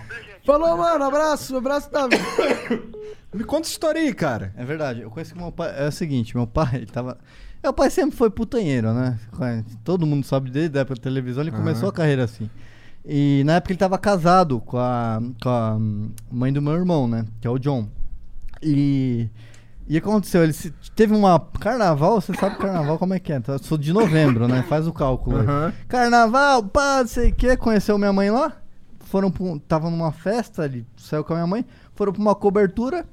Falou, 0.44 0.76
mano. 0.76 1.04
Abraço, 1.04 1.56
abraço, 1.56 1.90
Davi. 1.90 2.16
Me 3.34 3.44
conta 3.44 3.62
essa 3.62 3.72
história 3.72 4.00
aí, 4.00 4.12
cara. 4.12 4.52
É 4.56 4.64
verdade, 4.64 5.02
eu 5.02 5.10
conheço 5.10 5.32
que 5.32 5.38
meu 5.38 5.52
pai. 5.52 5.72
É 5.76 5.88
o 5.88 5.92
seguinte, 5.92 6.36
meu 6.36 6.46
pai, 6.46 6.76
ele 6.76 6.86
tava. 6.86 7.18
Meu 7.62 7.72
pai 7.72 7.90
sempre 7.90 8.16
foi 8.16 8.30
putanheiro, 8.30 8.92
né? 8.94 9.18
Todo 9.84 10.06
mundo 10.06 10.24
sabe 10.24 10.50
desde 10.50 10.78
a 10.78 10.80
época 10.80 10.96
da 10.96 11.02
televisão, 11.02 11.42
ele 11.42 11.50
Aham. 11.50 11.58
começou 11.58 11.88
a 11.88 11.92
carreira 11.92 12.24
assim. 12.24 12.48
E 13.04 13.42
na 13.44 13.54
época 13.54 13.72
ele 13.72 13.78
tava 13.78 13.98
casado 13.98 14.60
com 14.60 14.78
a, 14.78 15.20
com 15.42 15.48
a 15.48 15.76
mãe 16.30 16.52
do 16.52 16.60
meu 16.62 16.74
irmão, 16.74 17.06
né? 17.06 17.26
Que 17.40 17.46
é 17.46 17.50
o 17.50 17.58
John. 17.58 17.88
E. 18.62 19.28
E 19.90 19.98
aconteceu? 19.98 20.44
Ele 20.44 20.52
se- 20.52 20.72
teve 20.94 21.12
uma. 21.14 21.38
Carnaval, 21.60 22.20
você 22.20 22.32
sabe 22.34 22.56
carnaval 22.56 22.96
como 22.96 23.12
é 23.12 23.18
que 23.18 23.32
é? 23.32 23.40
tá? 23.40 23.58
Sou 23.58 23.76
de 23.76 23.92
novembro, 23.92 24.46
né? 24.46 24.62
Faz 24.62 24.86
o 24.86 24.92
cálculo. 24.92 25.38
Aham. 25.38 25.72
Carnaval, 25.88 26.62
pá, 26.62 27.00
não 27.00 27.08
sei 27.08 27.30
o 27.30 27.34
que. 27.34 27.56
Conheceu 27.56 27.98
minha 27.98 28.12
mãe 28.12 28.30
lá? 28.30 28.56
foram 29.00 29.28
pra 29.28 29.44
tava 29.66 29.90
numa 29.90 30.12
festa, 30.12 30.64
ele 30.64 30.86
saiu 30.96 31.24
com 31.24 31.32
a 31.32 31.36
minha 31.38 31.46
mãe, 31.48 31.66
foram 31.96 32.12
pra 32.12 32.22
uma 32.22 32.32
cobertura, 32.32 33.04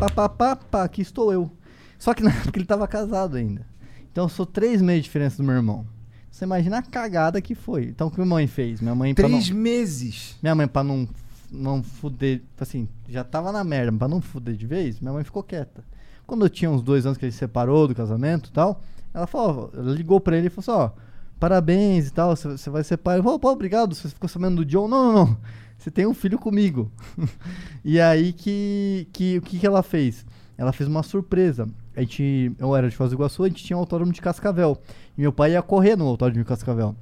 pá, 0.00 0.08
pá, 0.08 0.28
pá, 0.30 0.56
pá, 0.56 0.84
aqui 0.84 1.02
estou 1.02 1.30
eu. 1.30 1.50
Só 1.98 2.14
que 2.14 2.22
na 2.22 2.30
época 2.48 2.58
ele 2.58 2.64
tava 2.64 2.88
casado 2.88 3.36
ainda. 3.36 3.66
Então 4.10 4.24
eu 4.24 4.28
sou 4.30 4.46
três 4.46 4.80
meses 4.80 5.02
de 5.02 5.08
diferença 5.08 5.36
do 5.36 5.42
meu 5.44 5.54
irmão. 5.54 5.86
Você 6.30 6.46
imagina 6.46 6.78
a 6.78 6.82
cagada 6.82 7.38
que 7.42 7.54
foi. 7.54 7.84
Então 7.84 8.06
o 8.06 8.10
que 8.10 8.16
minha 8.18 8.26
mãe 8.30 8.46
fez? 8.46 8.80
Minha 8.80 8.94
mãe 8.94 9.14
Três 9.14 9.50
não- 9.50 9.58
meses. 9.58 10.36
Minha 10.42 10.54
mãe, 10.54 10.66
pra 10.66 10.82
não, 10.82 11.06
não 11.50 11.82
fuder, 11.82 12.40
assim, 12.58 12.88
já 13.06 13.22
tava 13.22 13.52
na 13.52 13.62
merda, 13.62 13.92
pra 13.98 14.08
não 14.08 14.22
fuder 14.22 14.54
de 14.56 14.66
vez, 14.66 15.00
minha 15.00 15.12
mãe 15.12 15.22
ficou 15.22 15.42
quieta. 15.42 15.84
Quando 16.26 16.44
eu 16.44 16.50
tinha 16.50 16.70
uns 16.70 16.82
dois 16.82 17.06
anos 17.06 17.16
que 17.18 17.24
ele 17.24 17.32
se 17.32 17.38
separou 17.38 17.86
do 17.86 17.94
casamento 17.94 18.50
e 18.50 18.52
tal, 18.52 18.80
ela 19.14 19.26
falou, 19.26 19.70
ela 19.74 19.92
ligou 19.92 20.20
pra 20.20 20.36
ele 20.36 20.48
e 20.48 20.50
falou 20.50 20.84
assim, 20.84 20.94
ó, 20.94 21.02
parabéns 21.38 22.08
e 22.08 22.12
tal, 22.12 22.34
você 22.34 22.68
vai 22.68 22.82
ser 22.82 22.96
pai. 22.96 23.18
Eu 23.18 23.22
falei, 23.22 23.38
pô, 23.38 23.50
obrigado, 23.50 23.94
você 23.94 24.08
ficou 24.08 24.28
sabendo 24.28 24.56
do 24.56 24.64
John? 24.64 24.88
Não, 24.88 25.12
não, 25.12 25.26
não, 25.26 25.38
você 25.78 25.90
tem 25.90 26.06
um 26.06 26.14
filho 26.14 26.38
comigo. 26.38 26.90
e 27.84 28.00
aí 28.00 28.32
que, 28.32 29.08
que, 29.12 29.38
o 29.38 29.42
que 29.42 29.58
que 29.58 29.66
ela 29.66 29.82
fez? 29.82 30.26
Ela 30.58 30.72
fez 30.72 30.88
uma 30.88 31.02
surpresa. 31.02 31.68
A 31.94 32.00
gente, 32.00 32.52
eu 32.58 32.74
era 32.74 32.88
de 32.88 32.96
Foz 32.96 33.10
do 33.10 33.16
Iguaçu, 33.16 33.44
a 33.44 33.48
gente 33.48 33.64
tinha 33.64 33.76
um 33.76 33.80
autódromo 33.80 34.12
de 34.12 34.20
Cascavel. 34.20 34.78
E 35.16 35.20
meu 35.20 35.32
pai 35.32 35.52
ia 35.52 35.62
correr 35.62 35.96
no 35.96 36.06
autódromo 36.06 36.42
de 36.42 36.48
Cascavel. 36.48 36.96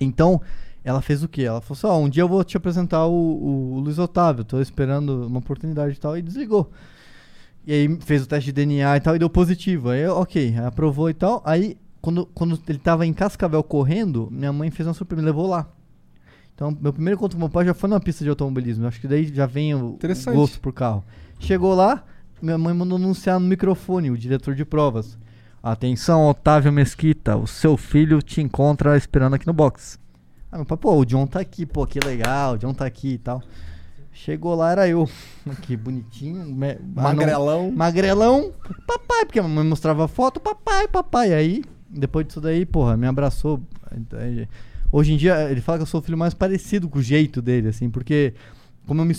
Então, 0.00 0.40
ela 0.84 1.02
fez 1.02 1.22
o 1.22 1.28
quê? 1.28 1.42
Ela 1.42 1.60
falou 1.60 1.76
assim: 1.76 1.86
ó, 1.86 2.04
um 2.04 2.08
dia 2.08 2.22
eu 2.22 2.28
vou 2.28 2.42
te 2.44 2.56
apresentar 2.56 3.06
o, 3.06 3.12
o, 3.12 3.74
o 3.74 3.80
Luiz 3.80 3.98
Otávio, 3.98 4.44
tô 4.44 4.60
esperando 4.60 5.26
uma 5.26 5.38
oportunidade 5.38 5.94
e 5.94 5.98
tal, 5.98 6.16
e 6.16 6.22
desligou. 6.22 6.70
E 7.66 7.72
aí 7.72 7.98
fez 8.00 8.22
o 8.22 8.26
teste 8.26 8.46
de 8.46 8.52
DNA 8.52 8.96
e 8.96 9.00
tal, 9.00 9.16
e 9.16 9.18
deu 9.18 9.28
positivo. 9.28 9.90
Aí, 9.90 10.06
ok, 10.06 10.56
aprovou 10.58 11.10
e 11.10 11.14
tal. 11.14 11.42
Aí, 11.44 11.76
quando, 12.00 12.26
quando 12.26 12.60
ele 12.68 12.78
tava 12.78 13.04
em 13.04 13.12
Cascavel 13.12 13.62
correndo, 13.64 14.28
minha 14.30 14.52
mãe 14.52 14.70
fez 14.70 14.86
uma 14.86 14.94
surpresa, 14.94 15.20
me 15.20 15.26
levou 15.26 15.48
lá. 15.48 15.68
Então, 16.54 16.76
meu 16.80 16.92
primeiro 16.92 17.18
encontro 17.18 17.36
com 17.36 17.40
meu 17.40 17.50
pai 17.50 17.66
já 17.66 17.74
foi 17.74 17.90
numa 17.90 18.00
pista 18.00 18.24
de 18.24 18.30
automobilismo. 18.30 18.86
Acho 18.86 19.00
que 19.00 19.08
daí 19.08 19.26
já 19.26 19.44
vem 19.44 19.74
o, 19.74 19.98
gosto 20.32 20.60
por 20.60 20.72
carro. 20.72 21.04
Chegou 21.38 21.74
lá, 21.74 22.04
minha 22.40 22.56
mãe 22.56 22.72
mandou 22.72 22.96
anunciar 22.96 23.38
no 23.38 23.46
microfone, 23.46 24.10
o 24.10 24.16
diretor 24.16 24.54
de 24.54 24.64
provas. 24.64 25.18
Atenção, 25.62 26.28
Otávio 26.28 26.72
Mesquita, 26.72 27.36
o 27.36 27.46
seu 27.46 27.76
filho 27.76 28.22
te 28.22 28.40
encontra 28.40 28.96
esperando 28.96 29.34
aqui 29.34 29.46
no 29.46 29.52
box. 29.52 29.98
Ah, 30.50 30.56
meu 30.56 30.64
pai, 30.64 30.78
pô, 30.78 30.94
o 30.94 31.04
John 31.04 31.26
tá 31.26 31.40
aqui, 31.40 31.66
pô, 31.66 31.84
que 31.86 31.98
legal, 31.98 32.54
o 32.54 32.58
John 32.58 32.72
tá 32.72 32.86
aqui 32.86 33.14
e 33.14 33.18
tal. 33.18 33.42
Chegou 34.16 34.54
lá, 34.54 34.72
era 34.72 34.88
eu. 34.88 35.08
Que 35.62 35.76
bonitinho. 35.76 36.44
me- 36.46 36.78
Magrelão. 36.94 37.60
ah, 37.60 37.62
não, 37.68 37.70
magrelão. 37.72 38.52
Papai, 38.86 39.24
porque 39.26 39.38
a 39.38 39.42
mamãe 39.42 39.64
mostrava 39.64 40.08
foto, 40.08 40.40
papai, 40.40 40.88
papai. 40.88 41.32
Aí, 41.34 41.62
depois 41.88 42.26
disso 42.26 42.40
daí, 42.40 42.64
porra, 42.64 42.96
me 42.96 43.06
abraçou. 43.06 43.60
Hoje 44.90 45.12
em 45.12 45.16
dia, 45.16 45.50
ele 45.50 45.60
fala 45.60 45.78
que 45.78 45.82
eu 45.82 45.86
sou 45.86 46.00
o 46.00 46.02
filho 46.02 46.16
mais 46.16 46.32
parecido 46.34 46.88
com 46.88 46.98
o 46.98 47.02
jeito 47.02 47.42
dele, 47.42 47.68
assim, 47.68 47.90
porque 47.90 48.34
como 48.86 49.00
eu 49.00 49.04
me, 49.04 49.14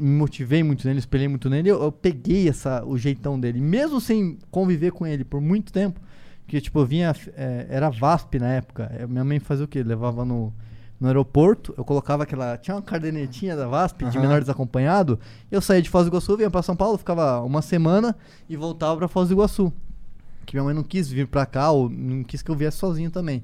motivei 0.18 0.62
muito 0.62 0.86
nele, 0.86 0.98
espelhei 0.98 1.26
muito 1.26 1.48
nele, 1.48 1.70
eu, 1.70 1.82
eu 1.82 1.90
peguei 1.90 2.48
essa, 2.48 2.84
o 2.84 2.96
jeitão 2.98 3.40
dele. 3.40 3.60
Mesmo 3.60 4.00
sem 4.00 4.38
conviver 4.50 4.92
com 4.92 5.06
ele 5.06 5.24
por 5.24 5.40
muito 5.40 5.72
tempo, 5.72 5.98
que 6.46 6.60
tipo, 6.60 6.78
eu 6.80 6.86
vinha, 6.86 7.14
é, 7.36 7.66
era 7.70 7.88
VASP 7.90 8.38
na 8.38 8.48
época. 8.52 8.90
eh, 8.98 9.06
Minha 9.06 9.24
mãe 9.24 9.38
fazia 9.40 9.64
o 9.64 9.68
quê? 9.68 9.82
Levava 9.82 10.24
no, 10.24 10.52
no 11.00 11.08
aeroporto, 11.08 11.72
eu 11.78 11.84
colocava 11.84 12.24
aquela. 12.24 12.58
Tinha 12.58 12.76
uma 12.76 12.82
cadernetinha 12.82 13.56
da 13.56 13.66
VASP 13.66 14.04
de 14.04 14.18
menor 14.18 14.40
desacompanhado. 14.40 15.18
Eu 15.50 15.62
saía 15.62 15.80
de 15.80 15.88
Foz 15.88 16.04
do 16.04 16.10
Iguaçu, 16.10 16.36
vinha 16.36 16.50
pra 16.50 16.62
São 16.62 16.76
Paulo, 16.76 16.98
ficava 16.98 17.40
uma 17.40 17.62
semana 17.62 18.14
e 18.48 18.54
voltava 18.54 18.96
pra 18.98 19.08
Foz 19.08 19.28
do 19.28 19.34
Iguaçu. 19.34 19.72
Que 20.44 20.54
minha 20.54 20.64
mãe 20.64 20.74
não 20.74 20.82
quis 20.82 21.08
vir 21.10 21.26
pra 21.26 21.46
cá, 21.46 21.70
ou 21.70 21.88
não 21.88 22.22
quis 22.22 22.42
que 22.42 22.50
eu 22.50 22.54
viesse 22.54 22.76
sozinho 22.76 23.10
também. 23.10 23.42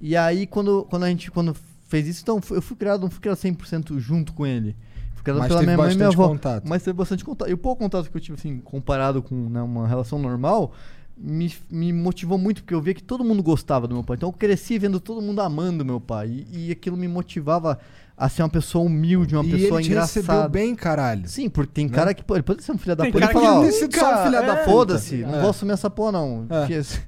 E 0.00 0.16
aí, 0.16 0.46
quando, 0.46 0.86
quando 0.88 1.02
a 1.02 1.08
gente 1.08 1.30
quando 1.30 1.56
fez 1.88 2.06
isso, 2.06 2.22
então 2.22 2.40
eu 2.50 2.62
fui 2.62 2.76
criado, 2.76 3.02
não 3.02 3.10
fui 3.10 3.20
criado 3.20 3.38
100% 3.38 3.98
junto 3.98 4.32
com 4.32 4.46
ele. 4.46 4.76
Fui 5.14 5.24
criado 5.24 5.38
Mas 5.38 5.48
pela 5.48 5.62
minha 5.62 5.76
mãe 5.76 5.92
e 5.92 5.96
minha 5.96 6.08
avó. 6.08 6.28
contato. 6.28 6.64
Mas 6.68 6.82
teve 6.84 6.96
bastante 6.96 7.24
contato. 7.24 7.50
E 7.50 7.54
o 7.54 7.58
pouco 7.58 7.82
contato 7.82 8.08
que 8.08 8.16
eu 8.16 8.20
tive, 8.20 8.38
assim, 8.38 8.60
comparado 8.60 9.20
com 9.20 9.34
né, 9.48 9.60
uma 9.62 9.88
relação 9.88 10.18
normal, 10.18 10.72
me, 11.16 11.52
me 11.70 11.92
motivou 11.92 12.36
muito, 12.38 12.62
porque 12.62 12.74
eu 12.74 12.80
via 12.80 12.94
que 12.94 13.02
todo 13.02 13.22
mundo 13.24 13.42
gostava 13.42 13.86
do 13.86 13.94
meu 13.94 14.02
pai. 14.04 14.16
Então 14.16 14.28
eu 14.28 14.32
cresci 14.32 14.78
vendo 14.78 14.98
todo 15.00 15.20
mundo 15.22 15.40
amando 15.40 15.84
meu 15.84 16.00
pai. 16.00 16.44
E, 16.52 16.68
e 16.68 16.72
aquilo 16.72 16.96
me 16.96 17.06
motivava 17.08 17.78
a 18.16 18.28
ser 18.28 18.42
uma 18.42 18.48
pessoa 18.48 18.84
humilde, 18.84 19.34
uma 19.34 19.44
E 19.44 19.50
pessoa 19.50 19.80
ele 19.80 19.84
te 19.88 19.90
engraçada. 19.92 20.20
recebeu 20.26 20.48
bem, 20.48 20.74
caralho. 20.74 21.28
Sim, 21.28 21.48
porque 21.48 21.72
tem 21.72 21.86
Né? 21.86 21.92
cara 21.92 22.14
que 22.14 22.22
pô, 22.24 22.34
ele 22.34 22.42
pode 22.42 22.62
ser 22.62 22.72
um 22.72 22.78
filho 22.78 22.94
da 22.96 23.04
Tem 23.04 23.12
puta. 23.12 23.26
cara 23.28 23.32
Ele 23.38 23.40
que 23.40 23.46
fala, 23.52 23.66
ó, 23.66 23.70
sido 23.70 23.96
só 23.96 24.14
um 24.14 24.22
filho 24.24 24.32
da 24.46 24.56
puta. 24.56 24.64
Foda-se, 24.70 25.16
não 25.18 25.34
É. 25.36 25.40
vou 25.40 25.50
assumir 25.50 25.72
essa 25.72 25.90
porra, 25.90 26.12
não. 26.12 26.46
É. 26.48 26.58
Porque 26.60 26.72
esse- 26.74 27.00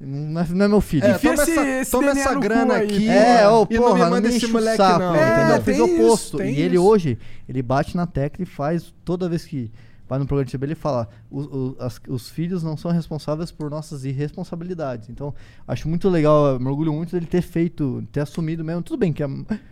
Não 0.00 0.40
é, 0.40 0.46
não 0.50 0.64
é 0.64 0.68
meu 0.68 0.80
filho. 0.80 1.04
É, 1.06 1.16
toma 1.16 1.42
essa, 1.42 1.90
toma 1.90 2.10
essa 2.10 2.34
grana 2.34 2.76
aqui. 2.78 3.08
É, 3.08 3.48
ô, 3.48 3.66
e 3.70 3.74
não 3.74 3.82
porra, 3.82 3.94
me 3.94 4.00
não 4.00 4.10
manda 4.10 4.28
me 4.28 4.36
esse 4.36 4.46
moleque, 4.48 4.76
saco, 4.76 4.98
não. 4.98 5.14
entendeu? 5.14 5.34
entendeu? 5.38 5.62
Fez 5.62 5.80
o 5.80 5.86
tem 5.86 5.94
oposto. 6.04 6.42
e 6.42 6.60
ele 6.60 6.76
hoje, 6.76 7.16
ele 7.48 7.62
bate 7.62 7.96
na 7.96 8.06
tecla 8.06 8.42
e 8.42 8.46
faz, 8.46 8.92
toda 9.04 9.28
vez 9.28 9.44
que 9.44 9.70
vai 10.08 10.18
no 10.18 10.26
programa 10.26 10.44
de 10.44 10.52
CB, 10.52 10.66
ele 10.66 10.74
fala: 10.74 11.08
o- 11.30 11.40
o- 11.40 11.76
as- 11.78 12.00
os 12.08 12.28
filhos 12.28 12.62
não 12.62 12.76
são 12.76 12.90
responsáveis 12.90 13.50
por 13.50 13.70
nossas 13.70 14.04
irresponsabilidades. 14.04 15.08
Então, 15.08 15.34
acho 15.66 15.88
muito 15.88 16.08
legal, 16.08 16.46
eu 16.54 16.60
me 16.60 16.68
orgulho 16.68 16.92
muito 16.92 17.12
dele 17.12 17.26
ter 17.26 17.42
feito, 17.42 18.06
ter 18.12 18.20
assumido 18.20 18.64
mesmo. 18.64 18.82
Tudo 18.82 18.98
bem, 18.98 19.12
que 19.12 19.22
a- 19.22 19.28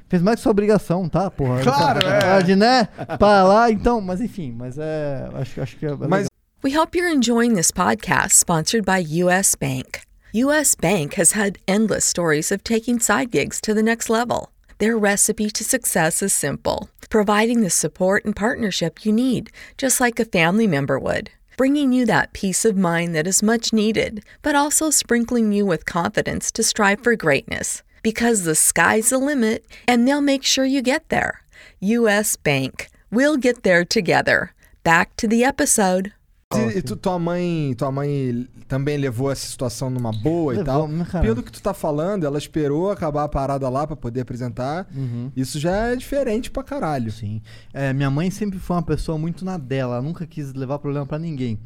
fez 0.09 0.23
mais 0.23 0.37
que 0.37 0.43
sua 0.43 0.53
obrigação, 0.53 1.09
tá, 1.09 1.31
porra? 1.31 1.61
Claro, 1.63 2.01
é. 2.07 2.57
Né? 2.57 2.85
Pra 3.19 3.45
lá, 3.45 3.71
então, 3.71 4.01
mas 4.01 4.21
enfim, 4.21 4.53
mas 4.57 4.77
é. 4.79 5.29
Acho, 5.35 5.61
acho 5.61 5.77
que 5.77 5.87
é. 5.87 5.91
é 5.91 5.93
legal. 5.93 6.25
We 6.65 6.79
hope 6.79 6.97
you're 6.97 7.13
enjoying 7.13 7.55
this 7.55 7.71
podcast 7.73 8.37
sponsored 8.37 8.85
by 8.87 9.01
US 9.25 9.57
Bank. 9.61 10.01
US 10.35 10.75
Bank 10.81 11.21
has 11.21 11.33
had 11.37 11.59
endless 11.67 12.07
stories 12.09 12.51
of 12.53 12.63
taking 12.63 12.99
side 13.01 13.31
gigs 13.33 13.61
to 13.61 13.75
the 13.75 13.83
next 13.83 14.09
level. 14.11 14.49
Their 14.83 14.99
recipe 14.99 15.49
to 15.49 15.63
success 15.63 16.23
is 16.23 16.33
simple 16.33 16.91
providing 17.09 17.61
the 17.61 17.71
support 17.71 18.25
and 18.25 18.35
partnership 18.35 19.07
you 19.07 19.13
need, 19.13 19.49
just 19.79 20.01
like 20.01 20.19
a 20.19 20.25
family 20.25 20.67
member 20.67 20.99
would. 20.99 21.31
Bringing 21.57 21.93
you 21.93 22.05
that 22.07 22.33
peace 22.33 22.65
of 22.65 22.77
mind 22.77 23.15
that 23.15 23.29
is 23.29 23.45
much 23.45 23.73
needed, 23.73 24.25
but 24.43 24.57
also 24.57 24.91
sprinkling 24.91 25.53
you 25.53 25.65
with 25.65 25.87
confidence 25.87 26.51
to 26.51 26.65
strive 26.65 27.01
for 27.01 27.15
greatness. 27.15 27.85
Because 28.03 28.43
the 28.43 28.57
sky's 28.57 29.11
the 29.11 29.19
limit, 29.19 29.65
and 29.87 30.09
they'll 30.09 30.21
make 30.21 30.43
sure 30.43 30.65
you 30.65 30.83
get 30.83 31.11
there. 31.11 31.43
US 31.79 32.35
Bank. 32.35 32.89
We'll 33.09 33.37
get 33.37 33.63
there 33.63 33.85
together. 33.85 34.53
Back 34.83 35.15
to 35.19 35.29
the 35.29 35.45
episode. 35.45 36.13
E, 36.59 36.79
e 36.79 36.83
tu- 36.83 36.97
tua 36.97 37.19
mãe, 37.19 37.75
tua 37.77 37.91
mãe 37.93 38.47
também 38.69 38.97
levou 38.97 39.31
essa 39.31 39.47
situação 39.47 39.91
numa 39.91 40.13
boa 40.13 40.55
e 40.55 40.59
Levou, 40.59 40.65
tal. 40.65 40.89
né? 40.89 41.07
Pelo 41.21 41.43
que 41.43 41.53
tu 41.53 41.63
tá 41.63 41.73
falando, 41.75 42.25
ela 42.25 42.39
esperou 42.39 42.91
acabar 42.91 43.25
a 43.25 43.29
parada 43.29 43.69
lá 43.69 43.87
pra 43.87 43.97
poder 43.97 44.21
apresentar. 44.23 44.89
Uhum. 44.95 45.31
Isso 45.37 45.59
já 45.59 45.89
é 45.89 45.97
diferente 45.97 46.51
pra 46.51 46.63
caralho. 46.63 47.11
Sim. 47.13 47.41
É, 47.73 47.93
minha 47.93 48.11
mãe 48.11 48.31
sempre 48.31 48.59
foi 48.59 48.77
uma 48.77 48.83
pessoa 48.83 49.17
muito 49.19 49.45
na 49.45 49.57
dela, 49.59 49.95
ela 49.97 50.03
nunca 50.03 50.27
quis 50.27 50.53
levar 50.55 50.79
problema 50.79 51.07
pra 51.07 51.19
ninguém. 51.19 51.59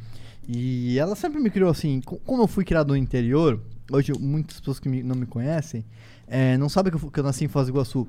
E 0.48 0.98
ela 0.98 1.16
sempre 1.16 1.40
me 1.40 1.50
criou 1.50 1.70
assim, 1.70 2.00
co- 2.00 2.20
como 2.24 2.42
eu 2.42 2.46
fui 2.46 2.64
criado 2.64 2.88
no 2.88 2.96
interior, 2.96 3.60
hoje 3.90 4.12
muitas 4.18 4.58
pessoas 4.60 4.78
que 4.78 4.88
me- 4.88 5.02
não 5.02 5.16
me 5.16 5.26
conhecem, 5.26 5.84
é, 6.26 6.56
não 6.56 6.68
sabem 6.68 6.92
que 6.92 7.04
eu, 7.04 7.10
que 7.10 7.18
eu 7.20 7.24
nasci 7.24 7.44
em 7.44 7.48
Foz 7.48 7.66
do 7.66 7.70
Iguaçu. 7.72 8.06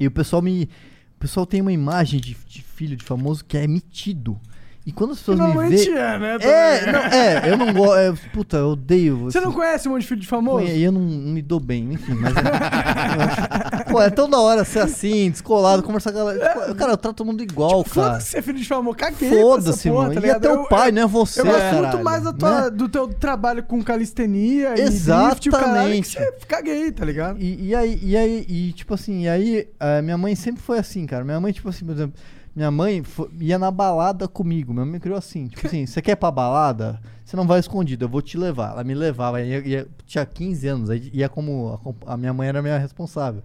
E 0.00 0.06
o 0.06 0.10
pessoal 0.10 0.40
me. 0.42 0.68
O 1.16 1.20
pessoal 1.20 1.46
tem 1.46 1.60
uma 1.60 1.72
imagem 1.72 2.20
de, 2.20 2.36
de 2.46 2.62
filho 2.62 2.96
de 2.96 3.04
famoso 3.04 3.44
que 3.44 3.56
é 3.56 3.66
metido. 3.66 4.38
E 4.86 4.92
quando 4.92 5.12
as 5.12 5.18
pessoas 5.18 5.38
me 5.38 5.46
Normalmente 5.46 5.84
veem. 5.86 5.96
é, 5.96 6.18
né, 6.18 6.36
É, 6.42 6.92
não, 6.92 7.00
é, 7.00 7.50
eu 7.50 7.56
não 7.56 7.72
gosto. 7.72 7.96
é, 7.96 8.12
puta, 8.34 8.58
eu 8.58 8.68
odeio. 8.68 9.16
Você 9.24 9.40
não 9.40 9.50
conhece 9.50 9.88
um 9.88 9.92
monte 9.92 10.02
de 10.02 10.08
filho 10.08 10.20
de 10.20 10.26
famoso? 10.26 10.66
E 10.66 10.82
eu 10.84 10.92
não, 10.92 11.00
não 11.00 11.32
me 11.32 11.40
dou 11.40 11.58
bem, 11.58 11.94
enfim, 11.94 12.12
mas. 12.12 12.34
Pô, 13.90 14.02
é 14.02 14.10
tão 14.10 14.28
da 14.28 14.38
hora 14.40 14.62
ser 14.62 14.80
assim, 14.80 15.30
descolado, 15.30 15.82
conversar 15.82 16.12
com 16.12 16.18
a 16.18 16.24
galera. 16.24 16.48
Tipo, 16.60 16.74
Cara, 16.74 16.92
eu 16.92 16.96
trato 16.98 17.14
todo 17.16 17.26
mundo 17.26 17.42
igual, 17.42 17.82
cara. 17.84 18.08
Foda-se 18.08 18.26
ser 18.30 18.42
filho 18.42 18.58
de 18.58 18.64
famoso, 18.66 18.96
caguei 18.96 19.30
Foda-se, 19.30 19.90
mano. 19.90 20.20
tá 20.20 20.26
E 20.26 20.30
é 20.30 20.38
teu 20.38 20.50
Eu- 20.52 20.64
pai, 20.68 20.88
eu- 20.90 20.92
não 20.92 21.02
é 21.02 21.06
você, 21.06 21.40
Eu 21.40 21.46
gosto 21.46 21.76
muito 21.76 22.04
mais 22.04 22.22
da 22.22 22.32
tua- 22.34 22.60
né? 22.64 22.70
do 22.70 22.88
teu 22.88 23.08
trabalho 23.08 23.62
com 23.62 23.82
calistenia 23.82 24.72
e 24.72 24.74
drift, 24.74 25.46
e 25.46 25.48
o 25.48 25.54
Exatamente. 25.56 26.18
caguei, 26.46 26.92
tá 26.92 27.04
ligado? 27.06 27.40
E, 27.40 27.68
e 27.68 27.74
aí, 27.74 27.98
e 28.02 28.16
aí, 28.16 28.44
e 28.48 28.72
tipo 28.72 28.92
assim, 28.92 29.22
e 29.22 29.28
aí, 29.28 29.68
a 29.80 30.02
minha 30.02 30.18
mãe 30.18 30.34
sempre 30.34 30.60
foi 30.62 30.78
assim, 30.78 31.06
cara. 31.06 31.24
Minha 31.24 31.40
mãe, 31.40 31.52
tipo 31.52 31.68
assim, 31.68 31.84
por 31.86 31.92
exemplo, 31.92 32.14
minha 32.54 32.70
mãe 32.70 33.02
ia 33.40 33.58
na 33.58 33.70
balada 33.70 34.28
comigo. 34.28 34.72
Minha 34.72 34.86
mãe 34.86 35.00
criou 35.00 35.18
assim, 35.18 35.46
tipo 35.48 35.66
assim, 35.66 35.86
você 35.86 36.00
quer 36.00 36.12
ir 36.12 36.16
pra 36.16 36.30
balada? 36.30 37.00
Você 37.24 37.36
não 37.36 37.46
vai 37.46 37.58
escondido, 37.58 38.04
eu 38.04 38.08
vou 38.08 38.22
te 38.22 38.36
levar. 38.38 38.72
Ela 38.72 38.84
me 38.84 38.94
levava, 38.94 39.40
ia, 39.42 39.66
ia- 39.66 39.86
tinha 40.06 40.24
15 40.24 40.66
anos, 40.68 40.90
aí 40.90 41.10
ia 41.12 41.28
como. 41.28 41.80
A, 42.06 42.14
a 42.14 42.16
minha 42.16 42.32
mãe 42.32 42.48
era 42.48 42.62
minha 42.62 42.78
responsável. 42.78 43.42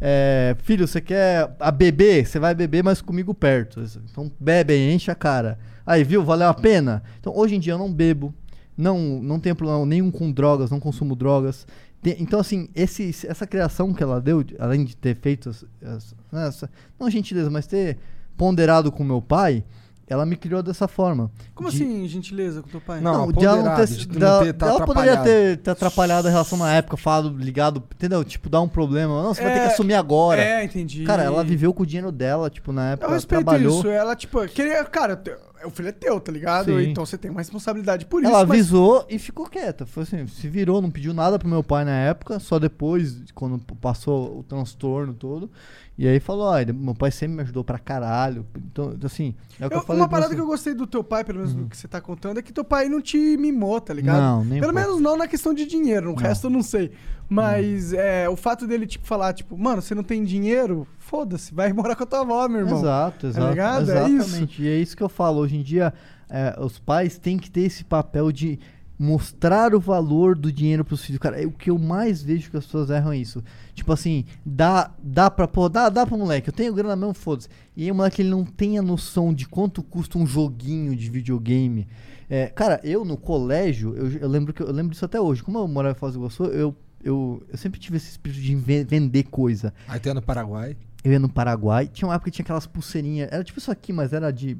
É, 0.00 0.54
filho, 0.62 0.86
você 0.86 1.00
quer 1.00 1.54
a 1.58 1.70
beber? 1.70 2.26
Você 2.26 2.38
vai 2.38 2.54
beber, 2.54 2.82
mas 2.84 3.00
comigo 3.00 3.32
perto. 3.34 3.82
Então 4.10 4.30
bebe 4.38 4.74
enche 4.92 5.10
a 5.10 5.14
cara. 5.14 5.58
Aí, 5.84 6.04
viu? 6.04 6.22
Valeu 6.24 6.48
a 6.48 6.54
pena? 6.54 7.02
Então 7.20 7.32
hoje 7.36 7.56
em 7.56 7.60
dia 7.60 7.72
eu 7.74 7.78
não 7.78 7.92
bebo. 7.92 8.34
Não, 8.76 8.98
não 9.22 9.40
tenho 9.40 9.56
problema 9.56 9.84
nenhum 9.86 10.10
com 10.10 10.30
drogas, 10.30 10.70
não 10.70 10.78
consumo 10.78 11.16
drogas. 11.16 11.66
Então, 12.04 12.38
assim, 12.38 12.68
esse, 12.74 13.10
essa 13.26 13.46
criação 13.46 13.92
que 13.92 14.02
ela 14.02 14.20
deu, 14.20 14.44
de- 14.44 14.54
além 14.60 14.84
de 14.84 14.94
ter 14.96 15.16
feito 15.16 15.48
as- 15.48 16.14
né, 16.30 16.46
essa, 16.46 16.70
não 17.00 17.10
gentileza, 17.10 17.50
mas 17.50 17.66
ter 17.66 17.96
ponderado 18.36 18.90
com 18.92 19.02
meu 19.04 19.20
pai, 19.22 19.64
ela 20.08 20.24
me 20.24 20.36
criou 20.36 20.62
dessa 20.62 20.86
forma. 20.86 21.30
Como 21.52 21.68
De- 21.68 21.82
assim, 21.82 22.06
gentileza 22.06 22.62
com 22.62 22.68
teu 22.68 22.80
pai? 22.80 23.00
Não, 23.00 23.32
de 23.32 23.44
ela 23.44 23.60
não 23.62 23.74
ter, 23.74 23.86
de 23.88 24.08
não 24.08 24.18
dela- 24.20 24.44
ter- 24.44 24.52
tá 24.52 24.66
ela 24.68 24.84
poderia 24.86 25.16
ter, 25.16 25.56
ter 25.56 25.70
atrapalhado 25.70 26.28
a 26.28 26.30
relação 26.30 26.56
na 26.56 26.72
época, 26.72 26.96
falado, 26.96 27.36
ligado, 27.36 27.82
entendeu? 27.92 28.22
Tipo, 28.24 28.48
dar 28.48 28.60
um 28.60 28.68
problema. 28.68 29.20
Não, 29.22 29.34
você 29.34 29.42
vai 29.42 29.52
ter 29.52 29.58
que 29.60 29.64
É, 29.66 29.68
assumir 29.72 29.94
agora. 29.94 30.40
é, 30.40 30.64
entendi. 30.64 31.02
Cara, 31.02 31.24
ela 31.24 31.42
viveu 31.42 31.74
com 31.74 31.82
o 31.82 31.86
dinheiro 31.86 32.12
dela, 32.12 32.48
tipo, 32.48 32.72
na 32.72 32.90
época, 32.92 33.04
Eu 33.04 33.08
ela 33.08 33.16
respeito 33.16 33.42
trabalhou. 33.44 33.78
isso. 33.80 33.88
Ela, 33.88 34.14
tipo, 34.14 34.46
queria. 34.46 34.84
Cara, 34.84 35.20
o 35.64 35.70
filho 35.70 35.88
é 35.88 35.92
teu, 35.92 36.20
tá 36.20 36.30
ligado? 36.30 36.66
Sim. 36.66 36.90
Então 36.90 37.04
você 37.04 37.18
tem 37.18 37.28
uma 37.28 37.40
responsabilidade 37.40 38.06
por 38.06 38.22
isso. 38.22 38.30
Ela 38.30 38.46
mas- 38.46 38.50
avisou 38.60 39.04
e 39.10 39.18
ficou 39.18 39.46
quieta. 39.46 39.86
Foi 39.86 40.04
assim, 40.04 40.24
se 40.28 40.46
virou, 40.48 40.80
não 40.80 40.90
pediu 40.90 41.12
nada 41.12 41.36
pro 41.36 41.48
meu 41.48 41.64
pai 41.64 41.84
na 41.84 41.90
época, 41.98 42.38
só 42.38 42.60
depois, 42.60 43.24
quando 43.34 43.58
passou 43.80 44.38
o 44.38 44.42
transtorno 44.44 45.14
todo. 45.14 45.50
E 45.98 46.06
aí 46.06 46.20
falou, 46.20 46.58
ele- 46.58 46.74
meu 46.74 46.94
pai 46.94 47.10
sempre 47.10 47.36
me 47.36 47.42
ajudou 47.42 47.64
pra 47.64 47.78
caralho. 47.78 48.44
Então, 48.70 48.94
assim, 49.02 49.34
é 49.58 49.66
o 49.66 49.70
que 49.70 49.76
eu, 49.76 49.80
Eu- 49.80 49.84
falei. 49.86 50.02
uma 50.02 50.08
parada 50.08 50.34
que 50.34 50.40
eu 50.40 50.46
gostei 50.46 50.74
do 50.74 50.86
teu 50.86 51.02
pai, 51.02 51.24
pelo 51.24 51.38
menos 51.38 51.54
do 51.54 51.66
que 51.66 51.76
você 51.76 51.88
tá 51.88 52.00
contando, 52.02 52.38
é 52.38 52.42
que 52.42 52.52
teu 52.52 52.64
pai 52.64 52.88
não 52.88 53.00
te 53.00 53.16
mimou, 53.38 53.80
tá 53.80 53.94
ligado? 53.94 54.20
Não, 54.20 54.44
nem 54.44 54.60
Pelo 54.60 54.74
pouco. 54.74 54.88
menos 54.88 55.00
não 55.02 55.16
na 55.16 55.26
questão 55.26 55.54
de 55.54 55.64
dinheiro, 55.64 56.10
no 56.10 56.14
resto 56.14 56.48
eu 56.48 56.50
não 56.50 56.62
sei. 56.62 56.92
Mas 57.28 57.92
é, 57.92 58.28
o 58.28 58.36
fato 58.36 58.66
dele, 58.66 58.86
tipo, 58.86 59.06
falar, 59.06 59.32
tipo, 59.32 59.56
mano, 59.58 59.80
você 59.82 59.94
não 59.94 60.02
tem 60.04 60.22
dinheiro? 60.22 60.86
Foda-se, 60.98 61.52
vai 61.54 61.72
morar 61.72 61.96
com 61.96 62.04
a 62.04 62.06
tua 62.06 62.20
avó, 62.20 62.46
meu 62.46 62.60
irmão. 62.60 62.78
Exato, 62.78 63.26
exato. 63.26 63.44
Tá 63.46 63.50
ligado? 63.50 63.90
É 63.90 64.08
isso. 64.08 64.16
Exatamente. 64.28 64.62
E 64.62 64.68
é 64.68 64.76
isso 64.76 64.96
que 64.96 65.02
eu 65.02 65.08
falo. 65.08 65.40
Hoje 65.40 65.56
em 65.56 65.62
dia, 65.62 65.92
é, 66.28 66.54
os 66.60 66.78
pais 66.78 67.18
têm 67.18 67.38
que 67.38 67.50
ter 67.50 67.62
esse 67.62 67.82
papel 67.84 68.30
de 68.30 68.58
mostrar 68.98 69.74
o 69.74 69.80
valor 69.80 70.36
do 70.36 70.50
dinheiro 70.52 70.84
pros 70.84 71.04
filhos. 71.04 71.18
Cara, 71.18 71.40
é 71.42 71.46
o 71.46 71.50
que 71.52 71.70
eu 71.70 71.78
mais 71.78 72.22
vejo 72.22 72.50
que 72.50 72.56
as 72.56 72.64
pessoas 72.64 72.90
erram 72.90 73.12
é 73.12 73.18
isso. 73.18 73.42
Tipo 73.74 73.92
assim, 73.92 74.24
dá, 74.44 74.90
dá 75.02 75.30
pra, 75.30 75.46
pô, 75.46 75.68
dá, 75.68 75.88
dá 75.88 76.06
pra 76.06 76.16
moleque, 76.16 76.48
eu 76.48 76.52
tenho 76.52 76.72
grana 76.74 76.96
mesmo, 76.96 77.14
foda-se. 77.14 77.48
E 77.76 77.84
aí 77.84 77.90
o 77.90 77.94
moleque 77.94 78.22
ele 78.22 78.30
não 78.30 78.44
tem 78.44 78.78
a 78.78 78.82
noção 78.82 79.32
de 79.34 79.46
quanto 79.46 79.82
custa 79.82 80.18
um 80.18 80.26
joguinho 80.26 80.96
de 80.96 81.10
videogame. 81.10 81.86
É, 82.28 82.46
cara, 82.46 82.80
eu 82.82 83.04
no 83.04 83.16
colégio, 83.16 83.94
eu, 83.96 84.10
eu 84.18 84.28
lembro 84.28 84.52
que 84.52 84.62
eu 84.62 84.72
lembro 84.72 84.92
disso 84.92 85.04
até 85.04 85.20
hoje. 85.20 85.42
Como 85.42 85.58
eu 85.58 85.68
morava 85.68 85.96
em 85.96 85.98
Foz 85.98 86.14
do 86.14 86.20
Iguaçu, 86.20 86.44
eu, 86.46 86.74
eu, 87.04 87.42
eu 87.48 87.56
sempre 87.56 87.78
tive 87.78 87.98
esse 87.98 88.10
espírito 88.10 88.40
de 88.40 88.54
ve- 88.56 88.82
vender 88.84 89.24
coisa. 89.24 89.72
Aí 89.86 90.00
tem 90.00 90.12
no 90.12 90.22
Paraguai. 90.22 90.76
Eu 91.04 91.12
ia 91.12 91.20
no 91.20 91.28
Paraguai, 91.28 91.86
tinha 91.86 92.08
uma 92.08 92.14
época 92.16 92.32
que 92.32 92.34
tinha 92.34 92.42
aquelas 92.42 92.66
pulseirinhas, 92.66 93.28
era 93.30 93.44
tipo 93.44 93.60
isso 93.60 93.70
aqui, 93.70 93.92
mas 93.92 94.12
era 94.12 94.32
de. 94.32 94.58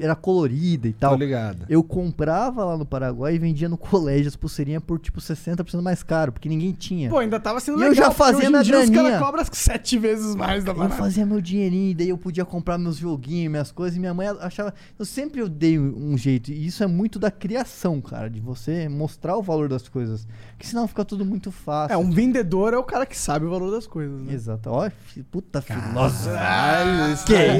Era, 0.00 0.14
colorida 0.14 0.86
e 0.86 0.92
tal. 0.92 1.12
Tô 1.12 1.16
ligado. 1.16 1.64
Eu 1.68 1.82
comprava 1.82 2.64
lá 2.64 2.76
no 2.76 2.84
Paraguai 2.84 3.34
e 3.34 3.38
vendia 3.38 3.68
no 3.68 3.78
colégio 3.78 4.28
as 4.28 4.36
pulseirinhas 4.36 4.82
por 4.82 4.98
tipo 4.98 5.20
60% 5.20 5.80
mais 5.80 6.02
caro, 6.02 6.32
porque 6.32 6.48
ninguém 6.48 6.72
tinha. 6.72 7.08
Pô, 7.08 7.18
ainda 7.18 7.40
tava 7.40 7.60
sendo 7.60 7.76
E 7.78 7.88
legal. 7.88 7.90
eu 7.92 7.94
já 7.94 8.10
fazia 8.10 8.38
hoje 8.38 8.46
em 8.46 8.50
minha 8.50 8.62
dia 8.62 8.78
Os 8.80 8.90
graninha. 8.90 9.12
caras 9.18 9.26
cobram 9.26 9.44
sete 9.52 9.98
vezes 9.98 10.34
mais 10.34 10.62
da 10.64 10.72
Eu 10.72 10.90
fazia 10.90 11.24
meu 11.24 11.40
dinheirinho, 11.40 11.90
e 11.90 11.94
daí 11.94 12.08
eu 12.10 12.18
podia 12.18 12.44
comprar 12.44 12.76
meus 12.76 12.96
joguinhos, 12.96 13.50
minhas 13.50 13.72
coisas, 13.72 13.96
e 13.96 14.00
minha 14.00 14.12
mãe 14.12 14.28
achava. 14.40 14.74
Eu 14.98 15.04
sempre 15.04 15.40
eu 15.40 15.48
dei 15.48 15.78
um 15.78 16.16
jeito, 16.18 16.50
e 16.52 16.66
isso 16.66 16.82
é 16.82 16.86
muito 16.86 17.18
da 17.18 17.30
criação, 17.30 18.00
cara, 18.00 18.28
de 18.28 18.40
você 18.40 18.88
mostrar 18.88 19.36
o 19.36 19.42
valor 19.42 19.68
das 19.68 19.88
coisas. 19.88 20.26
Porque 20.52 20.66
senão 20.66 20.86
fica 20.86 21.04
tudo 21.04 21.24
muito 21.24 21.50
fácil. 21.50 21.94
É, 21.94 21.96
um 21.96 22.10
vendedor 22.10 22.74
é 22.74 22.76
o 22.78 22.84
cara 22.84 23.06
que 23.06 23.16
sabe 23.16 23.46
o 23.46 23.50
valor 23.50 23.70
das 23.70 23.86
coisas, 23.86 24.20
né? 24.20 24.32
Exato. 24.34 24.68
Ó, 24.70 24.90
puta 25.30 25.60
filósofo. 25.62 26.30
Que 27.26 27.34
aí- 27.34 27.58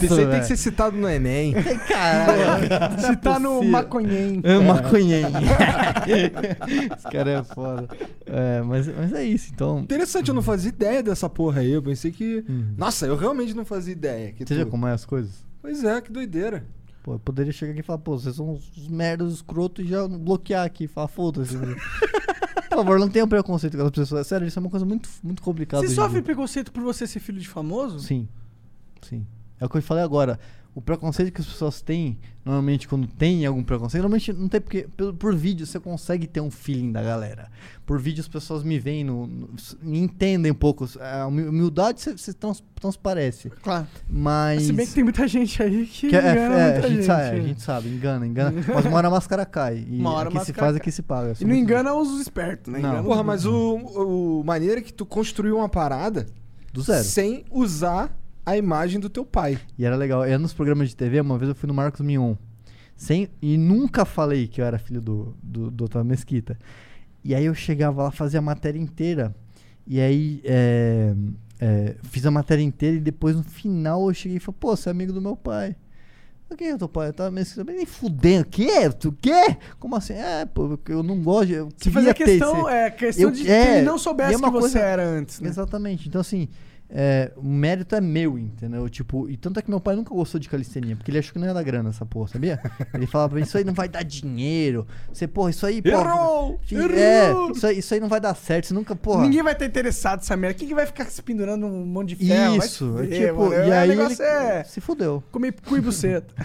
isso? 0.00 0.16
Tem 0.30 0.40
que 0.40 0.46
ser 0.46 0.56
citado 0.56 0.96
no 0.96 1.08
Enem. 1.08 1.39
Caralho. 1.88 3.00
Se 3.00 3.16
tá 3.16 3.38
no 3.38 3.48
possível. 3.54 3.70
maconhem. 3.70 4.40
É, 4.44 4.58
maconhem. 4.58 5.22
Esse 6.96 7.08
cara 7.10 7.30
é 7.30 7.42
foda. 7.42 7.88
É, 8.26 8.62
mas, 8.62 8.86
mas 8.88 9.12
é 9.12 9.24
isso, 9.24 9.50
então. 9.52 9.80
Interessante, 9.80 10.28
eu 10.28 10.34
não 10.34 10.42
fazia 10.42 10.68
ideia 10.68 11.02
dessa 11.02 11.28
porra 11.28 11.60
aí. 11.60 11.70
Eu 11.70 11.82
pensei 11.82 12.10
que. 12.10 12.44
Nossa, 12.76 13.06
eu 13.06 13.16
realmente 13.16 13.54
não 13.54 13.64
fazia 13.64 13.92
ideia. 13.92 14.32
Que 14.32 14.44
Você 14.46 14.54
já 14.54 14.64
tu- 14.64 14.70
como 14.70 14.86
é 14.86 14.92
as 14.92 15.04
coisas? 15.04 15.44
Pois 15.62 15.84
é, 15.84 16.00
que 16.00 16.10
doideira. 16.12 16.64
Pô, 17.02 17.14
eu 17.14 17.18
poderia 17.18 17.52
chegar 17.52 17.72
aqui 17.72 17.80
e 17.80 17.82
falar, 17.82 17.98
pô, 17.98 18.18
vocês 18.18 18.36
são 18.36 18.50
uns 18.50 18.88
merdas 18.88 19.32
escroto 19.32 19.80
e 19.80 19.86
já 19.88 20.06
bloquear 20.06 20.64
aqui, 20.66 20.86
falar, 20.86 21.08
foda-se. 21.08 21.56
Por 22.70 22.76
favor, 22.76 22.98
não 23.00 23.08
tenham 23.08 23.26
preconceito 23.26 23.76
com 23.76 23.82
as 23.84 23.90
pessoas. 23.90 24.26
Sério, 24.26 24.46
isso 24.46 24.58
é 24.58 24.60
uma 24.62 24.70
coisa 24.70 24.86
muito, 24.86 25.08
muito 25.22 25.42
complicada. 25.42 25.86
Você 25.86 25.94
sofre 25.94 26.14
dia. 26.14 26.22
preconceito 26.22 26.70
por 26.72 26.82
você 26.82 27.06
ser 27.06 27.18
filho 27.18 27.38
de 27.40 27.48
famoso? 27.48 27.98
Sim. 28.00 28.28
Sim. 29.02 29.26
É 29.58 29.66
o 29.66 29.68
que 29.68 29.76
eu 29.76 29.82
falei 29.82 30.04
agora. 30.04 30.38
O 30.72 30.80
preconceito 30.80 31.32
que 31.32 31.40
as 31.40 31.46
pessoas 31.48 31.82
têm, 31.82 32.16
normalmente 32.44 32.86
quando 32.86 33.08
tem 33.08 33.44
algum 33.44 33.62
preconceito, 33.62 34.02
normalmente 34.02 34.32
não 34.32 34.48
tem 34.48 34.60
porque 34.60 34.86
por, 34.96 35.12
por 35.14 35.34
vídeo 35.34 35.66
você 35.66 35.80
consegue 35.80 36.28
ter 36.28 36.40
um 36.40 36.50
feeling 36.50 36.92
da 36.92 37.02
galera. 37.02 37.50
Por 37.84 37.98
vídeo 38.00 38.20
as 38.20 38.28
pessoas 38.28 38.62
me 38.62 38.78
veem, 38.78 39.02
no, 39.02 39.26
no- 39.26 39.48
me 39.82 39.98
entendem 39.98 40.52
um 40.52 40.54
pouco. 40.54 40.88
A 41.00 41.26
humi- 41.26 41.42
humildade 41.48 42.00
você, 42.00 42.32
trans, 42.32 42.62
transparece. 42.80 43.50
Claro. 43.50 43.88
Mas. 44.08 44.62
Se 44.62 44.72
bem 44.72 44.86
que 44.86 44.92
tem 44.94 45.02
muita 45.02 45.26
gente 45.26 45.60
aí 45.60 45.86
que, 45.86 46.08
que 46.08 46.16
é- 46.16 46.20
engana 46.20 46.38
é, 46.60 46.72
muita 46.72 46.86
a, 46.86 46.88
gente 46.88 46.96
gente. 46.98 47.06
sabe, 47.06 47.24
a 47.28 47.40
gente 47.42 47.62
sabe, 47.62 47.88
engana, 47.88 48.26
engana. 48.26 48.64
Mas 48.72 48.84
uma 48.84 48.96
hora 48.96 49.08
a 49.08 49.10
máscara 49.10 49.44
cai. 49.44 49.84
E 49.88 49.98
Uma 49.98 50.12
hora 50.12 50.28
a 50.28 50.32
aqui 50.32 50.46
se 50.46 50.52
faz, 50.52 50.70
cai. 50.72 50.80
aqui 50.80 50.92
se 50.92 51.02
paga. 51.02 51.34
E 51.40 51.44
não 51.44 51.54
engana 51.54 51.92
os 51.94 52.20
espertos, 52.20 52.72
né? 52.72 52.78
Não. 52.78 52.90
Engana 52.90 53.02
Porra, 53.02 53.24
mas 53.24 53.44
o, 53.44 53.74
o 54.40 54.44
maneiro 54.44 54.78
é 54.78 54.82
que 54.82 54.92
tu 54.92 55.04
construiu 55.04 55.56
uma 55.56 55.68
parada 55.68 56.26
Do 56.72 56.80
zero. 56.82 57.02
sem 57.02 57.44
usar 57.50 58.16
a 58.44 58.56
imagem 58.56 58.98
do 59.00 59.08
teu 59.08 59.24
pai. 59.24 59.58
E 59.78 59.84
era 59.84 59.96
legal. 59.96 60.24
Era 60.24 60.38
nos 60.38 60.52
programas 60.52 60.88
de 60.88 60.96
TV, 60.96 61.20
uma 61.20 61.38
vez 61.38 61.48
eu 61.48 61.54
fui 61.54 61.66
no 61.66 61.74
Marcos 61.74 62.00
Mion. 62.00 62.34
Sem, 62.96 63.28
e 63.40 63.56
nunca 63.56 64.04
falei 64.04 64.46
que 64.46 64.60
eu 64.60 64.64
era 64.64 64.78
filho 64.78 65.00
do, 65.00 65.34
do, 65.42 65.70
do 65.70 65.84
Otávio 65.84 66.08
Mesquita. 66.08 66.58
E 67.24 67.34
aí 67.34 67.44
eu 67.46 67.54
chegava 67.54 68.02
lá, 68.04 68.10
fazia 68.10 68.38
a 68.38 68.42
matéria 68.42 68.78
inteira. 68.78 69.34
E 69.86 70.00
aí 70.00 70.40
é, 70.44 71.14
é, 71.58 71.96
fiz 72.04 72.24
a 72.26 72.30
matéria 72.30 72.62
inteira 72.62 72.96
e 72.96 73.00
depois 73.00 73.34
no 73.36 73.42
final 73.42 74.06
eu 74.08 74.14
cheguei 74.14 74.36
e 74.36 74.40
falei, 74.40 74.56
pô, 74.60 74.76
você 74.76 74.88
é 74.88 74.92
amigo 74.92 75.12
do 75.12 75.20
meu 75.20 75.34
pai. 75.36 75.74
Eu, 76.50 76.56
Quem 76.56 76.68
é 76.68 76.76
teu 76.76 76.88
pai? 76.88 77.08
Otávio 77.10 77.32
Mesquita. 77.32 77.64
Nem 77.64 77.86
fudendo. 77.86 78.44
Quê? 78.46 78.90
Tu 78.90 79.12
quê? 79.12 79.56
Como 79.78 79.96
assim? 79.96 80.12
É, 80.14 80.44
pô, 80.44 80.78
eu 80.88 81.02
não 81.02 81.22
gosto. 81.22 81.52
Eu 81.52 81.68
Você 81.76 81.90
fazia 81.90 82.12
queria 82.12 82.34
ter 82.38 82.38
questão, 82.44 82.68
esse- 82.68 82.76
é, 82.76 82.90
questão 82.90 83.24
eu- 83.24 83.30
de 83.30 83.44
que 83.44 83.50
é, 83.50 83.76
ele 83.78 83.86
não 83.86 83.96
e 83.96 83.98
soubesse 84.00 84.34
é 84.34 84.36
uma 84.36 84.48
que 84.48 84.52
você 84.54 84.60
coisa- 84.60 84.80
era 84.80 85.04
antes, 85.06 85.40
né? 85.40 85.48
Exatamente. 85.48 86.08
Então, 86.08 86.20
assim, 86.20 86.48
é, 86.92 87.32
o 87.36 87.48
mérito 87.48 87.94
é 87.94 88.00
meu, 88.00 88.38
entendeu? 88.38 88.88
Tipo, 88.88 89.28
e 89.30 89.36
tanto 89.36 89.58
é 89.58 89.62
que 89.62 89.70
meu 89.70 89.80
pai 89.80 89.94
nunca 89.96 90.12
gostou 90.14 90.40
de 90.40 90.48
calistenia, 90.48 90.96
porque 90.96 91.10
ele 91.10 91.18
achou 91.18 91.32
que 91.32 91.38
não 91.38 91.46
ia 91.46 91.54
dar 91.54 91.62
grana 91.62 91.90
essa 91.90 92.04
porra, 92.04 92.28
sabia? 92.28 92.60
Ele 92.92 93.06
falava 93.06 93.30
pra 93.30 93.36
mim, 93.38 93.44
isso 93.44 93.56
aí 93.56 93.64
não 93.64 93.72
vai 93.74 93.88
dar 93.88 94.02
dinheiro. 94.02 94.86
Você, 95.12 95.26
porra, 95.28 95.50
isso 95.50 95.64
aí, 95.66 95.80
porra. 95.80 96.10
Errou! 96.10 96.60
Errou! 96.70 97.48
É, 97.48 97.52
isso 97.52 97.66
aí, 97.66 97.78
isso 97.78 97.94
aí 97.94 98.00
não 98.00 98.08
vai 98.08 98.20
dar 98.20 98.34
certo. 98.34 98.66
Você 98.66 98.74
nunca, 98.74 98.96
porra. 98.96 99.22
Ninguém 99.22 99.42
vai 99.42 99.52
estar 99.52 99.64
interessado 99.66 100.18
nessa 100.18 100.36
merda. 100.36 100.54
Quem 100.54 100.66
que 100.68 100.74
vai 100.74 100.86
ficar 100.86 101.04
se 101.06 101.22
pendurando 101.22 101.66
um 101.66 101.86
monte 101.86 102.14
de 102.16 102.26
ferro? 102.26 102.56
Vai 102.56 102.66
Isso, 102.66 102.84
é 102.98 103.02
fuder, 103.04 103.28
tipo, 103.28 103.40
mano. 103.48 103.54
e 103.54 103.70
É, 103.70 103.78
aí 103.78 103.90
o 103.90 103.96
negócio 103.96 104.22
ele 104.24 104.30
é 104.32 104.64
se 104.64 104.80
fudeu. 104.80 105.22
comer 105.30 105.54
cu 105.66 105.76
e 105.76 105.80
buceta. 105.80 106.34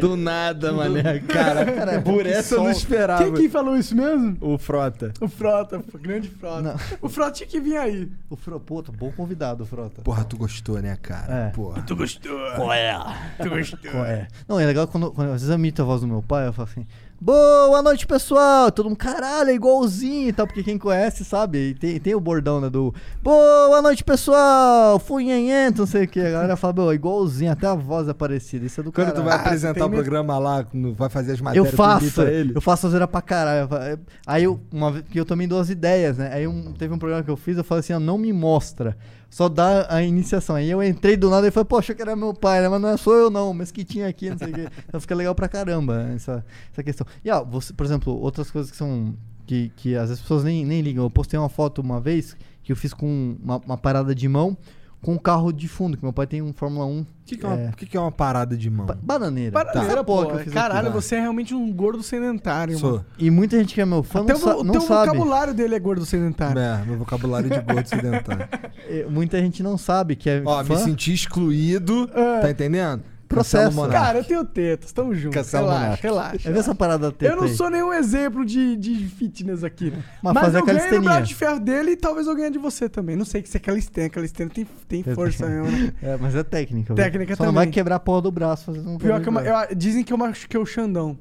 Do 0.00 0.16
nada, 0.16 0.72
mané. 0.72 1.20
Cara, 1.20 1.64
Cara, 1.64 1.92
é 1.94 2.00
por 2.00 2.26
essa 2.26 2.54
eu 2.56 2.64
não 2.64 2.70
esperava. 2.70 3.24
Quem 3.24 3.32
que 3.34 3.48
falou 3.48 3.76
isso 3.76 3.94
mesmo? 3.96 4.36
O 4.40 4.58
Frota. 4.58 5.12
O 5.20 5.28
Frota, 5.28 5.78
pô, 5.80 5.98
grande 6.24 6.30
Frota. 6.30 6.62
Não. 6.62 6.76
O 7.00 7.08
Frota 7.08 7.32
tinha 7.32 7.46
que 7.48 7.60
vir 7.60 7.76
aí. 7.76 8.10
O 8.30 8.36
Fro, 8.36 8.58
puta, 8.60 8.92
bom 8.92 9.12
convidado, 9.12 9.64
Frota. 9.66 10.02
Porra, 10.02 10.24
tu 10.24 10.36
gostou, 10.36 10.80
né, 10.80 10.96
cara? 11.00 11.34
É. 11.34 11.50
Porra. 11.50 11.82
Tu 11.82 11.96
gostou? 11.96 12.38
Qual 12.56 12.72
é? 12.72 12.96
Tu 13.42 13.48
gostou? 13.48 13.90
Qual 13.90 14.04
é? 14.04 14.28
Não, 14.48 14.58
é 14.58 14.66
legal 14.66 14.86
quando, 14.88 15.10
quando 15.12 15.28
às 15.28 15.42
vezes 15.42 15.48
eu 15.48 15.54
imito 15.56 15.82
a 15.82 15.84
voz 15.84 16.00
do 16.00 16.06
meu 16.06 16.22
pai, 16.22 16.46
eu 16.46 16.52
falo 16.52 16.68
assim, 16.70 16.86
boa 17.28 17.80
noite, 17.80 18.06
pessoal! 18.06 18.70
Todo 18.70 18.90
mundo, 18.90 18.98
caralho, 18.98 19.48
é 19.48 19.54
igualzinho 19.54 20.28
e 20.28 20.32
tal, 20.32 20.46
porque 20.46 20.62
quem 20.62 20.76
conhece 20.76 21.24
sabe, 21.24 21.70
e 21.70 21.74
tem, 21.74 21.98
tem 21.98 22.14
o 22.14 22.20
bordão, 22.20 22.60
né, 22.60 22.68
do 22.68 22.94
boa 23.22 23.80
noite, 23.80 24.04
pessoal! 24.04 24.98
Funhenhento, 24.98 25.78
não 25.80 25.86
sei 25.86 26.04
o 26.04 26.08
que. 26.08 26.20
A 26.20 26.30
galera 26.30 26.54
fala, 26.54 26.74
"Pô, 26.74 26.92
igualzinho, 26.92 27.50
até 27.50 27.66
a 27.66 27.74
voz 27.74 28.08
é 28.08 28.12
parecida, 28.12 28.66
isso 28.66 28.78
é 28.78 28.84
do 28.84 28.92
Quando 28.92 29.06
caralho. 29.06 29.24
tu 29.24 29.24
vai 29.24 29.38
Ah, 29.38 29.40
apresentar 29.40 29.72
tem 29.74 29.82
o 29.84 29.88
mesmo? 29.88 30.02
programa 30.02 30.38
lá, 30.38 30.66
vai 30.94 31.08
fazer 31.08 31.32
as 31.32 31.38
Eu 31.38 31.44
matérias, 31.44 31.70
tu 31.70 31.76
faço, 31.78 32.20
eu 32.54 32.60
faço 32.60 32.86
a 32.86 32.90
zoeira 32.90 33.08
pra 33.08 33.22
caralho. 33.22 33.68
Eu 33.72 33.98
Aí 34.26 34.44
eu, 34.44 34.60
uma 34.70 34.92
vez, 34.92 35.04
que 35.10 35.18
eu 35.18 35.24
também 35.24 35.48
dou 35.48 35.58
as 35.58 35.70
ideias, 35.70 36.18
né? 36.18 36.30
Aí 36.30 36.46
um- 36.46 36.74
teve 36.74 36.92
um 36.92 36.98
programa 36.98 37.22
que 37.24 37.30
eu 37.30 37.36
fiz, 37.38 37.56
eu 37.56 37.64
falei 37.64 37.80
assim, 37.80 37.94
ó, 37.94 37.98
não 37.98 38.18
me 38.18 38.34
mostra. 38.34 38.98
Só 39.34 39.48
dá 39.48 39.92
a 39.92 40.00
iniciação. 40.00 40.54
Aí 40.54 40.70
eu 40.70 40.80
entrei 40.80 41.16
do 41.16 41.28
nada 41.28 41.48
e 41.48 41.50
falei, 41.50 41.64
poxa, 41.64 41.92
que 41.92 42.00
era 42.00 42.14
meu 42.14 42.32
pai, 42.32 42.60
né? 42.60 42.68
Mas 42.68 42.80
não 42.80 42.88
é 42.90 42.96
sou 42.96 43.14
eu 43.14 43.28
não, 43.28 43.52
mesquitinha 43.52 44.06
aqui, 44.06 44.30
não 44.30 44.38
sei 44.38 44.46
o 44.46 44.52
quê. 44.52 44.68
Então 44.86 45.00
fica 45.00 45.12
legal 45.12 45.34
pra 45.34 45.48
caramba 45.48 46.08
essa, 46.14 46.46
essa 46.70 46.84
questão. 46.84 47.04
E 47.24 47.28
ó, 47.32 47.42
você, 47.44 47.72
por 47.72 47.84
exemplo, 47.84 48.16
outras 48.16 48.48
coisas 48.48 48.70
que 48.70 48.76
são. 48.76 49.12
Que, 49.44 49.72
que 49.74 49.96
às 49.96 50.02
vezes 50.02 50.18
as 50.18 50.20
pessoas 50.20 50.44
nem, 50.44 50.64
nem 50.64 50.80
ligam. 50.82 51.02
Eu 51.02 51.10
postei 51.10 51.36
uma 51.36 51.48
foto 51.48 51.80
uma 51.80 52.00
vez 52.00 52.36
que 52.62 52.70
eu 52.70 52.76
fiz 52.76 52.94
com 52.94 53.36
uma, 53.42 53.56
uma 53.56 53.76
parada 53.76 54.14
de 54.14 54.28
mão 54.28 54.56
com 55.04 55.12
um 55.12 55.18
carro 55.18 55.52
de 55.52 55.68
fundo, 55.68 55.96
que 55.96 56.02
meu 56.02 56.12
pai 56.12 56.26
tem 56.26 56.40
um 56.40 56.52
Fórmula 56.52 56.86
1. 56.86 57.00
O 57.00 57.06
que, 57.26 57.36
que, 57.36 57.44
é 57.46 57.48
uma, 57.48 57.68
o 57.70 57.76
que, 57.76 57.86
que 57.86 57.96
é 57.96 58.00
uma 58.00 58.10
parada 58.12 58.56
de 58.56 58.68
mão? 58.70 58.86
ba- 58.86 58.98
Bananeira. 59.02 59.50
Bananeira, 59.50 59.92
Essa 59.94 60.04
pô. 60.04 60.20
aqui. 60.22 60.50
Caralho, 60.50 60.90
vai. 60.90 61.00
você 61.02 61.14
é 61.16 61.20
realmente 61.20 61.54
um 61.54 61.72
gordo 61.72 62.02
sedentário, 62.02 62.76
Sou. 62.78 62.90
mano. 62.92 63.04
E 63.18 63.30
muita 63.30 63.58
gente 63.58 63.74
que 63.74 63.80
é 63.80 63.84
meu 63.86 64.02
fã 64.02 64.22
Até 64.22 64.32
não, 64.32 64.40
o, 64.40 64.42
sa 64.42 64.56
o 64.56 64.64
não 64.64 64.72
teu 64.72 64.80
sabe. 64.82 65.06
vocabulário 65.08 65.54
dele 65.54 65.74
é 65.74 65.78
gordo 65.78 66.04
sedentário. 66.04 66.58
É, 66.60 66.84
meu 66.86 66.98
vocabulário 66.98 67.48
de 67.50 67.60
gordo 67.60 67.86
sedentário. 67.88 68.48
É, 68.88 69.06
Muita 69.08 69.38
gente 69.40 69.62
não 69.62 69.78
sabe 69.78 70.16
que 70.16 70.28
é 70.28 70.42
Ó, 70.44 70.62
fã. 70.64 70.74
me 70.74 70.80
senti 70.80 71.12
excluído, 71.14 72.08
É. 72.14 72.40
tá 72.40 72.50
entendendo? 72.50 73.02
Processo. 73.34 73.88
Cara, 73.88 74.18
eu 74.18 74.24
tenho 74.24 74.44
tetas, 74.44 74.92
tamo 74.92 75.14
junto. 75.14 75.34
Cancela 75.34 75.78
relaxa, 75.78 76.02
relaxa. 76.02 76.48
É 76.48 76.52
ver 76.52 76.58
essa 76.58 76.74
parada 76.74 77.06
da 77.10 77.12
teta 77.12 77.32
Eu 77.32 77.36
não 77.36 77.44
aí. 77.44 77.54
sou 77.54 77.68
nenhum 77.70 77.92
exemplo 77.92 78.44
de, 78.44 78.76
de 78.76 79.06
fitness 79.08 79.62
aqui. 79.64 79.90
né? 79.90 80.02
Mas 80.22 80.34
Mas, 80.34 80.44
fazer 80.44 80.58
eu 80.58 80.64
ganhei 80.66 80.90
no 80.92 81.02
braço 81.02 81.22
de 81.28 81.34
ferro 81.34 81.60
dele 81.60 81.90
e 81.92 81.96
talvez 81.96 82.26
eu 82.26 82.34
ganhe 82.34 82.50
de 82.50 82.58
você 82.58 82.88
também. 82.88 83.16
Não 83.16 83.24
sei 83.24 83.42
que 83.42 83.48
se 83.48 83.56
é 83.56 83.60
calistenia. 83.60 84.08
Calistenia 84.10 84.52
tem, 84.52 84.66
tem 84.88 85.02
força 85.14 85.46
mesmo, 85.48 85.70
né? 85.70 85.92
É, 86.02 86.16
mas 86.16 86.34
é 86.34 86.42
técnica. 86.42 86.94
Técnica 86.94 87.36
Só 87.36 87.44
não 87.44 87.52
também. 87.52 87.66
vai 87.66 87.72
quebrar 87.72 87.96
a 87.96 88.00
porra 88.00 88.22
do 88.22 88.30
braço 88.30 88.64
fazendo 88.66 88.90
um 88.90 88.98
Pior 88.98 89.20
que 89.20 89.28
eu, 89.28 89.32
eu- 89.38 89.74
dizem 89.76 90.02
que 90.04 90.12
eu 90.12 90.16
machuquei 90.18 90.58
o 90.60 90.66
Xandão. 90.66 91.18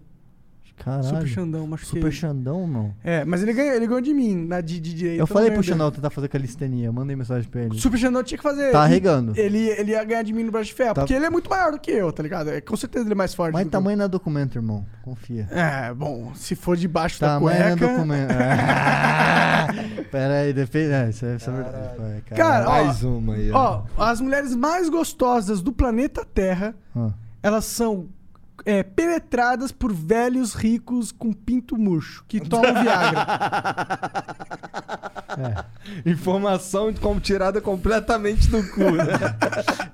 Caralho. 0.77 1.03
Super 1.03 1.27
Xandão, 1.27 1.67
machuquei. 1.67 2.01
Super. 2.01 2.11
Xandão, 2.11 2.67
não. 2.67 2.93
É, 3.03 3.23
mas 3.23 3.41
ele 3.43 3.53
ganhou, 3.53 3.73
ele 3.75 3.87
ganhou 3.87 4.01
de 4.01 4.13
mim, 4.13 4.35
na 4.47 4.59
de, 4.59 4.79
de 4.79 4.93
direita. 4.93 5.21
Eu 5.21 5.27
falei 5.27 5.51
pro. 5.51 5.63
Xandão 5.63 5.89
tentar 5.91 6.09
fazer 6.09 6.27
calistenia. 6.27 6.87
Eu 6.87 6.93
mandei 6.93 7.15
mensagem 7.15 7.47
pra 7.49 7.61
ele. 7.63 7.79
Super 7.79 7.97
Xandão 7.97 8.23
tinha 8.23 8.37
que 8.37 8.43
fazer. 8.43 8.71
Tá 8.71 8.81
arregando. 8.83 9.33
Ele, 9.35 9.59
ele 9.69 9.91
ia 9.91 10.03
ganhar 10.03 10.23
de 10.23 10.33
mim 10.33 10.43
no 10.43 10.51
braço 10.51 10.65
de 10.65 10.73
ferro. 10.73 10.95
Tá. 10.95 11.01
Porque 11.01 11.13
ele 11.13 11.25
é 11.25 11.29
muito 11.29 11.49
maior 11.49 11.71
do 11.71 11.79
que 11.79 11.91
eu, 11.91 12.11
tá 12.11 12.21
ligado? 12.23 12.49
É, 12.49 12.59
com 12.59 12.75
certeza 12.75 13.05
ele 13.05 13.13
é 13.13 13.15
mais 13.15 13.33
forte. 13.33 13.53
Mas 13.53 13.67
tamanho 13.67 13.97
não 13.97 14.05
é 14.05 14.07
documento, 14.07 14.57
irmão. 14.57 14.85
Confia. 15.03 15.47
É, 15.51 15.93
bom, 15.93 16.31
se 16.35 16.55
for 16.55 16.75
debaixo 16.75 17.19
da 17.21 17.35
Tamanho 17.35 17.59
não 17.59 17.65
é 17.65 17.75
cueca. 17.77 17.87
documento. 17.93 18.31
Ah, 18.31 19.67
Pera 20.11 20.39
aí, 20.41 20.53
depende. 20.53 20.91
É, 20.91 21.09
isso 21.09 21.25
é, 21.25 21.35
isso 21.35 21.49
é 21.49 21.53
verdade. 21.53 21.97
Vai, 21.97 22.21
Cara, 22.35 22.65
ó, 22.67 22.69
Mais 22.83 23.03
uma 23.03 23.33
aí. 23.35 23.51
Ó, 23.51 23.83
as 23.97 24.19
mulheres 24.21 24.55
mais 24.55 24.89
gostosas 24.89 25.61
do 25.61 25.71
planeta 25.71 26.25
Terra, 26.25 26.75
Ah. 26.95 27.11
elas 27.41 27.65
são 27.65 28.07
é, 28.65 28.83
penetradas 28.83 29.71
por 29.71 29.93
velhos 29.93 30.53
ricos 30.53 31.11
com 31.11 31.33
pinto 31.33 31.77
murcho, 31.77 32.23
que 32.27 32.39
tomam 32.39 32.73
Viagra. 32.81 33.27
Informação 36.05 36.91
de 36.91 36.99
como 36.99 37.19
tirada 37.19 37.59
completamente 37.59 38.47
do 38.47 38.63
cu. 38.69 38.91
né? 38.91 39.05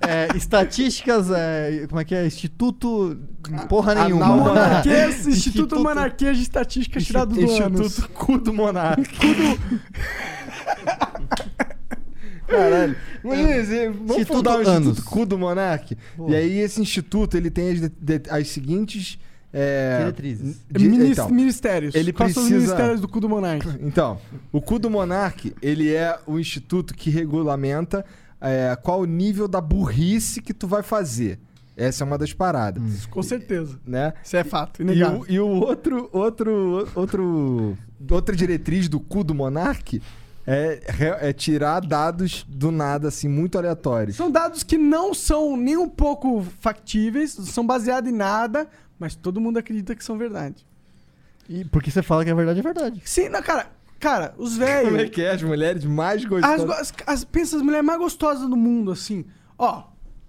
É, 0.02 0.36
estatísticas, 0.36 1.30
é, 1.30 1.86
como 1.88 2.00
é 2.00 2.04
que 2.04 2.14
é? 2.16 2.26
Instituto. 2.26 3.16
Porra 3.68 3.92
Anal 3.92 4.04
nenhuma. 4.06 4.26
Monarquês, 4.26 5.24
Instituto 5.28 5.78
Monarquês 5.78 6.36
de 6.36 6.42
Estatística 6.42 7.00
tirado 7.00 7.34
do 7.34 7.40
ânus. 7.40 7.80
Instituto 7.80 8.08
Cu 8.12 8.38
do 8.38 8.52
Monark. 8.52 9.08
Caralho. 12.50 12.96
Mas, 13.22 13.70
eh, 13.72 13.88
vamos 13.90 14.10
Instituto 14.16 14.36
fundar 14.36 14.56
o 14.58 14.68
Anos. 14.68 14.88
Instituto 14.88 15.04
Cu 15.10 15.26
do 15.26 15.38
Monark? 15.38 15.96
Pô. 16.16 16.28
E 16.30 16.34
aí 16.34 16.58
esse 16.58 16.80
instituto, 16.80 17.36
ele 17.36 17.50
tem 17.50 17.70
as, 17.70 17.80
de- 17.80 17.88
de- 18.00 18.30
as 18.30 18.48
seguintes... 18.48 19.18
é, 19.52 19.98
Diretrizes. 20.00 20.60
de- 20.70 20.88
Minis- 20.88 21.10
então, 21.12 21.28
ministérios. 21.30 21.94
Ele 21.94 22.12
Quais 22.12 22.32
são 22.34 22.42
os 22.42 22.48
precisa... 22.48 22.66
ministérios 22.72 23.00
do 23.00 23.08
cu 23.08 23.20
do 23.20 23.28
monarca? 23.28 23.76
Então, 23.82 24.18
o 24.52 24.60
cu 24.60 24.78
do 24.78 24.88
Monark, 24.90 25.52
ele 25.62 25.92
é 25.92 26.18
o 26.26 26.38
instituto 26.38 26.94
que 26.94 27.10
regulamenta 27.10 28.04
é, 28.40 28.76
qual 28.82 29.00
o 29.00 29.04
nível 29.06 29.46
da 29.48 29.60
burrice 29.60 30.40
que 30.40 30.54
tu 30.54 30.66
vai 30.66 30.82
fazer. 30.82 31.38
Essa 31.76 32.04
é 32.04 32.06
uma 32.06 32.18
das 32.18 32.32
paradas. 32.32 33.06
Com 33.06 33.22
certeza. 33.22 33.78
Né? 33.86 34.12
Isso 34.22 34.36
é 34.36 34.44
fato, 34.44 34.82
E 34.82 35.02
o, 35.02 35.24
e 35.28 35.40
o 35.40 35.46
outro, 35.48 36.10
outro, 36.12 36.86
outro, 36.94 37.78
outra 38.10 38.36
diretriz 38.36 38.86
do 38.88 39.00
cu 39.00 39.24
do 39.24 39.34
Monark 39.34 40.00
é, 40.52 41.28
é 41.28 41.32
tirar 41.32 41.80
dados 41.80 42.44
do 42.48 42.70
nada, 42.70 43.08
assim, 43.08 43.28
muito 43.28 43.56
aleatórios. 43.58 44.16
São 44.16 44.30
dados 44.30 44.62
que 44.62 44.76
não 44.78 45.12
são 45.14 45.56
nem 45.56 45.76
um 45.76 45.88
pouco 45.88 46.44
factíveis, 46.60 47.32
são 47.32 47.66
baseados 47.66 48.10
em 48.10 48.14
nada, 48.14 48.66
mas 48.98 49.14
todo 49.14 49.40
mundo 49.40 49.58
acredita 49.58 49.94
que 49.94 50.04
são 50.04 50.16
verdade. 50.18 50.66
E 51.48 51.64
porque 51.64 51.90
você 51.90 52.02
fala 52.02 52.24
que 52.24 52.30
é 52.30 52.34
verdade, 52.34 52.60
é 52.60 52.62
verdade. 52.62 53.02
Sim, 53.04 53.28
não, 53.28 53.42
cara, 53.42 53.66
cara, 53.98 54.34
os 54.38 54.52
Como 54.56 54.64
é 54.64 54.82
velhos. 54.82 55.10
que 55.10 55.22
é? 55.22 55.30
As 55.32 55.42
mulheres 55.42 55.84
mais 55.84 56.22
As, 56.22 56.28
gostosas. 56.28 56.64
go- 56.66 56.72
as, 56.72 56.92
as- 57.06 57.24
pensa 57.24 57.56
as 57.56 57.62
mulheres 57.62 57.84
mais 57.86 57.98
gostosas 57.98 58.48
do 58.48 58.56
mundo, 58.56 58.92
assim. 58.92 59.24
Ó, 59.58 59.84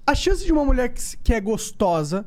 a 0.05 0.15
chance 0.15 0.43
de 0.43 0.51
uma 0.51 0.65
mulher 0.65 0.89
que, 0.89 1.01
que 1.23 1.33
é 1.33 1.39
gostosa. 1.39 2.25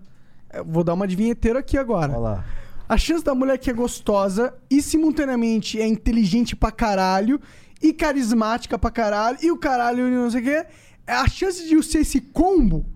eu 0.53 0.65
Vou 0.65 0.83
dar 0.85 0.95
uma 0.95 1.07
de 1.09 1.16
vinheteiro 1.16 1.59
aqui 1.59 1.77
agora. 1.77 2.12
Olha 2.12 2.19
lá. 2.21 2.45
A 2.89 2.97
chance 2.99 3.25
da 3.25 3.35
mulher 3.35 3.57
que 3.59 3.71
é 3.71 3.73
gostosa 3.73 4.55
e 4.71 4.81
simultaneamente 4.83 5.81
é 5.81 5.87
inteligente 5.87 6.55
pra 6.55 6.71
caralho 6.71 7.41
e 7.85 7.93
carismática 7.93 8.78
pra 8.78 8.90
caralho 8.90 9.36
e 9.43 9.51
o 9.51 9.59
caralho 9.59 10.09
e 10.09 10.11
não 10.11 10.31
sei 10.31 10.40
o 10.40 10.44
quê. 10.44 10.66
A 11.06 11.28
chance 11.28 11.69
de 11.69 11.82
ser 11.82 11.98
esse 11.98 12.19
combo 12.20 12.86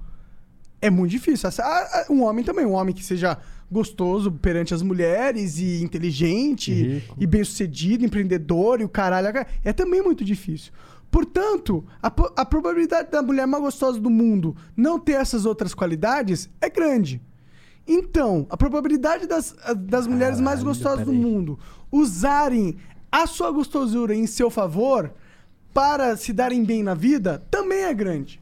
é 0.80 0.88
muito 0.88 1.10
difícil. 1.10 1.50
Um 2.08 2.22
homem 2.22 2.42
também, 2.42 2.64
um 2.64 2.72
homem 2.72 2.94
que 2.94 3.04
seja 3.04 3.36
gostoso 3.70 4.32
perante 4.32 4.72
as 4.72 4.80
mulheres 4.80 5.58
e 5.58 5.82
inteligente 5.82 6.72
E 6.72 6.74
e, 6.74 6.94
rico. 7.00 7.16
e 7.18 7.26
bem-sucedido, 7.26 8.02
empreendedor 8.02 8.80
e 8.80 8.84
o 8.84 8.88
caralho. 8.88 9.28
É 9.62 9.72
também 9.74 10.00
muito 10.00 10.24
difícil. 10.24 10.72
Portanto, 11.10 11.84
a, 12.02 12.06
a 12.36 12.44
probabilidade 12.46 13.10
da 13.10 13.20
mulher 13.22 13.46
mais 13.46 13.62
gostosa 13.62 14.00
do 14.00 14.08
mundo 14.08 14.56
não 14.74 14.98
ter 14.98 15.12
essas 15.12 15.44
outras 15.44 15.74
qualidades 15.74 16.48
é 16.62 16.70
grande. 16.70 17.20
Então, 17.86 18.46
a 18.48 18.56
probabilidade 18.56 19.26
das, 19.26 19.54
das 19.76 20.06
mulheres 20.06 20.40
mais 20.40 20.62
gostosas 20.62 21.04
do 21.04 21.12
mundo 21.12 21.58
usarem 21.92 22.76
a 23.10 23.26
sua 23.26 23.50
gostosura 23.50 24.14
em 24.14 24.26
seu 24.26 24.50
favor 24.50 25.12
para 25.72 26.16
se 26.16 26.32
darem 26.32 26.64
bem 26.64 26.82
na 26.82 26.94
vida 26.94 27.46
também 27.50 27.84
é 27.84 27.94
grande. 27.94 28.40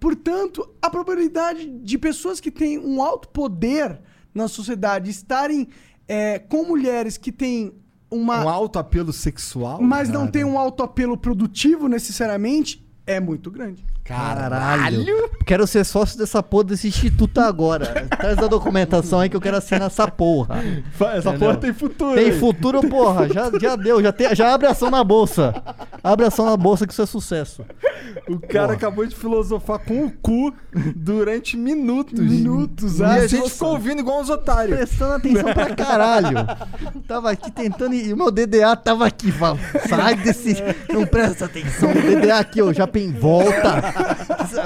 Portanto, 0.00 0.68
a 0.80 0.88
probabilidade 0.88 1.66
de 1.66 1.98
pessoas 1.98 2.40
que 2.40 2.50
têm 2.50 2.78
um 2.78 3.02
alto 3.02 3.28
poder 3.28 4.00
na 4.32 4.46
sociedade 4.46 5.10
estarem 5.10 5.68
é, 6.06 6.38
com 6.38 6.64
mulheres 6.64 7.16
que 7.16 7.32
têm 7.32 7.74
uma. 8.10 8.44
Um 8.44 8.48
alto 8.48 8.78
apelo 8.78 9.12
sexual? 9.12 9.82
mas 9.82 10.08
não 10.08 10.20
cara. 10.20 10.32
têm 10.32 10.44
um 10.44 10.58
alto 10.58 10.82
apelo 10.82 11.16
produtivo 11.16 11.88
necessariamente, 11.88 12.86
é 13.06 13.18
muito 13.20 13.50
grande. 13.50 13.84
Caralho. 14.08 15.28
Quero 15.44 15.66
ser 15.66 15.84
sócio 15.84 16.16
dessa 16.18 16.42
porra 16.42 16.64
desse 16.64 16.88
instituto 16.88 17.38
agora. 17.40 18.06
Traz 18.18 18.38
a 18.38 18.46
documentação 18.46 19.20
aí 19.20 19.28
que 19.28 19.36
eu 19.36 19.40
quero 19.40 19.58
assinar 19.58 19.88
essa 19.88 20.08
porra. 20.08 20.62
Essa 20.98 21.18
Entendeu? 21.30 21.38
porra 21.38 21.56
tem 21.56 21.72
futuro. 21.74 22.14
Tem 22.14 22.32
futuro, 22.32 22.88
porra. 22.88 23.28
Já, 23.28 23.50
já 23.60 23.76
deu. 23.76 24.02
Já, 24.02 24.10
tem, 24.10 24.34
já 24.34 24.54
abre 24.54 24.66
ação 24.66 24.90
na 24.90 25.04
bolsa. 25.04 25.54
Abre 26.02 26.24
ação 26.24 26.46
na 26.46 26.56
bolsa 26.56 26.86
que 26.86 26.92
isso 26.94 27.02
é 27.02 27.06
sucesso. 27.06 27.62
O 28.26 28.38
cara 28.38 28.72
acabou 28.72 29.06
de 29.06 29.14
filosofar 29.14 29.78
com 29.78 30.06
o 30.06 30.10
cu 30.10 30.54
durante 30.96 31.56
minutos. 31.56 32.18
Minutos, 32.18 33.00
E 33.00 33.04
a 33.04 33.26
gente 33.26 33.50
ficou 33.50 33.72
ouvindo 33.72 34.00
igual 34.00 34.20
uns 34.20 34.30
otários. 34.30 34.76
Prestando 34.76 35.14
atenção 35.14 35.52
pra 35.52 35.74
caralho. 35.74 36.38
Tava 37.06 37.30
aqui 37.30 37.50
tentando. 37.50 37.94
E 37.94 38.10
o 38.12 38.16
meu 38.16 38.30
DDA 38.30 38.74
tava 38.74 39.06
aqui. 39.06 39.30
Fala, 39.30 39.58
sai 39.86 40.16
desse. 40.16 40.56
Não 40.90 41.04
presta 41.04 41.44
atenção. 41.44 41.90
O 41.90 41.94
DDA 41.94 42.38
aqui, 42.38 42.62
ó. 42.62 42.72
Já 42.72 42.86
tem 42.86 43.12
volta. 43.12 43.97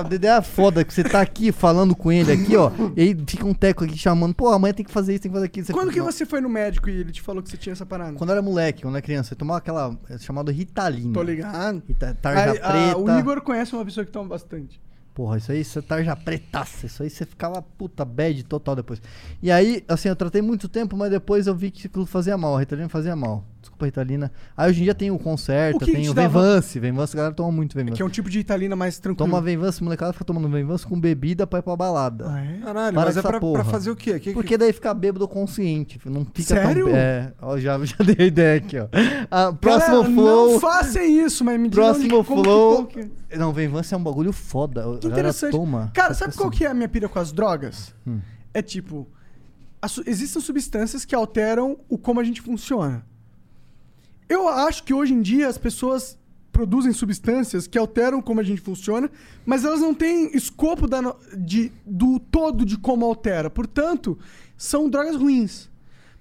O 0.00 0.04
DDA 0.08 0.36
é 0.36 0.42
foda 0.42 0.84
que 0.84 0.92
você 0.92 1.02
tá 1.04 1.20
aqui 1.20 1.52
falando 1.52 1.94
com 1.94 2.10
ele 2.12 2.32
aqui, 2.32 2.56
ó. 2.56 2.70
E 2.96 3.00
aí 3.02 3.16
fica 3.26 3.46
um 3.46 3.54
teco 3.54 3.84
aqui 3.84 3.96
chamando. 3.96 4.34
Pô, 4.34 4.48
amanhã 4.48 4.72
tem 4.74 4.84
que 4.84 4.90
fazer 4.92 5.12
isso, 5.14 5.22
tem 5.22 5.30
que 5.30 5.34
fazer 5.34 5.46
aquilo. 5.46 5.66
Você 5.66 5.72
Quando 5.72 5.90
que 5.92 5.98
Não. 5.98 6.06
você 6.06 6.24
foi 6.26 6.40
no 6.40 6.48
médico 6.48 6.88
e 6.88 7.00
ele 7.00 7.12
te 7.12 7.20
falou 7.22 7.42
que 7.42 7.50
você 7.50 7.56
tinha 7.56 7.72
essa 7.72 7.84
parada? 7.86 8.12
Quando 8.16 8.30
eu 8.30 8.34
era 8.34 8.42
moleque, 8.42 8.82
quando 8.82 8.94
eu 8.94 8.98
era 8.98 9.02
criança, 9.02 9.30
você 9.30 9.34
tomava 9.34 9.58
aquela 9.58 9.96
é, 10.08 10.18
chamada 10.18 10.50
Ritalina. 10.52 11.12
Tô 11.12 11.22
ligado. 11.22 11.82
Rita- 11.86 12.16
tarja 12.20 12.52
Aí, 12.52 12.58
ah, 12.62 12.70
preta. 12.94 12.98
o 12.98 13.18
Igor 13.18 13.40
conhece 13.42 13.74
uma 13.74 13.84
pessoa 13.84 14.04
que 14.04 14.12
toma 14.12 14.28
bastante. 14.28 14.80
Porra, 15.14 15.36
isso 15.36 15.52
aí, 15.52 15.62
você 15.62 15.82
tarja 15.82 16.16
pretaça. 16.16 16.86
Isso 16.86 17.02
aí 17.02 17.10
você 17.10 17.26
ficava 17.26 17.60
puta 17.60 18.02
bad 18.04 18.42
total 18.44 18.74
depois. 18.74 19.00
E 19.42 19.50
aí, 19.50 19.84
assim, 19.86 20.08
eu 20.08 20.16
tratei 20.16 20.40
muito 20.40 20.68
tempo, 20.70 20.96
mas 20.96 21.10
depois 21.10 21.46
eu 21.46 21.54
vi 21.54 21.70
que 21.70 21.86
aquilo 21.86 22.06
fazia 22.06 22.36
mal. 22.38 22.56
A 22.56 22.60
Ritalina 22.60 22.88
fazia 22.88 23.14
mal. 23.14 23.44
Desculpa, 23.82 23.86
Ritalina. 23.86 24.32
Aí 24.56 24.70
hoje 24.70 24.80
em 24.80 24.84
dia 24.84 24.94
tem 24.94 25.10
o 25.10 25.18
Concerta, 25.18 25.76
O 25.76 25.80
que 25.80 25.86
que 25.86 25.92
tem 25.92 26.02
te 26.02 26.10
o 26.10 26.14
dava- 26.14 26.40
Venvance. 26.40 26.78
Venvance, 26.78 27.14
a 27.14 27.16
galera 27.16 27.34
toma 27.34 27.50
muito 27.52 27.74
Venvance. 27.74 27.96
Que 27.96 28.02
é 28.02 28.04
um 28.04 28.08
tipo 28.08 28.30
de 28.30 28.38
Italina 28.38 28.76
mais 28.76 28.98
tranquilo. 28.98 29.28
Toma 29.28 29.40
Venvance, 29.40 29.82
molecada 29.82 30.12
fica 30.12 30.24
tomando 30.24 30.48
Venvance 30.48 30.86
com 30.86 30.98
bebida 30.98 31.46
pra 31.46 31.58
ir 31.58 31.62
pra 31.62 31.76
balada. 31.76 32.26
Ah, 32.28 32.40
é? 32.44 32.58
Caralho, 32.58 32.94
Para 32.94 33.06
mas 33.06 33.16
é 33.16 33.22
pra, 33.22 33.40
pra 33.40 33.64
fazer 33.64 33.90
o 33.90 33.96
quê? 33.96 34.12
Que- 34.14 34.20
que- 34.20 34.32
Porque 34.32 34.56
daí 34.56 34.72
fica 34.72 34.92
bêbado 34.94 35.26
consciente. 35.28 36.00
Não 36.06 36.24
fica 36.24 36.54
Sério? 36.54 36.86
tão. 36.86 36.96
É, 36.96 37.32
ó, 37.40 37.58
já, 37.58 37.78
já 37.84 37.96
dei 38.04 38.16
a 38.18 38.24
ideia 38.24 38.58
aqui, 38.58 38.78
ó. 38.78 38.86
Ah, 39.30 39.52
próximo 39.52 39.94
Galera, 40.02 40.14
flow. 40.14 40.52
Não 40.52 40.60
façam 40.60 41.02
isso, 41.04 41.44
mas 41.44 41.58
me 41.60 41.68
digam 41.68 41.84
Próximo 41.84 42.04
onde- 42.18 42.26
como 42.28 42.42
que- 42.42 42.48
flow. 42.48 42.74
como 42.76 42.88
que- 42.88 43.36
Não, 43.38 43.52
Venvance 43.52 43.92
é 43.92 43.96
um 43.96 44.02
bagulho 44.02 44.32
foda. 44.32 44.84
Que 45.00 45.06
interessante. 45.08 45.52
toma. 45.52 45.90
Cara, 45.94 46.14
sabe 46.14 46.32
que 46.32 46.38
qual 46.38 46.50
que 46.50 46.64
é 46.64 46.68
a 46.68 46.74
minha 46.74 46.88
pira 46.88 47.08
com 47.08 47.18
as 47.18 47.32
drogas? 47.32 47.94
Hum. 48.06 48.18
É 48.54 48.60
tipo, 48.60 49.08
existem 50.06 50.40
substâncias 50.42 51.04
que 51.04 51.14
alteram 51.14 51.78
o 51.88 51.96
como 51.98 52.20
a 52.20 52.24
gente 52.24 52.40
funciona. 52.42 53.04
Eu 54.32 54.48
acho 54.48 54.82
que 54.84 54.94
hoje 54.94 55.12
em 55.12 55.20
dia 55.20 55.46
as 55.46 55.58
pessoas 55.58 56.18
produzem 56.50 56.90
substâncias 56.92 57.66
que 57.66 57.76
alteram 57.76 58.22
como 58.22 58.40
a 58.40 58.42
gente 58.42 58.62
funciona, 58.62 59.10
mas 59.44 59.62
elas 59.62 59.80
não 59.80 59.92
têm 59.92 60.34
escopo 60.34 60.86
da 60.86 61.00
de- 61.36 61.70
do 61.84 62.18
todo 62.18 62.64
de 62.64 62.78
como 62.78 63.04
altera. 63.04 63.50
Portanto, 63.50 64.18
são 64.56 64.88
drogas 64.88 65.16
ruins. 65.16 65.68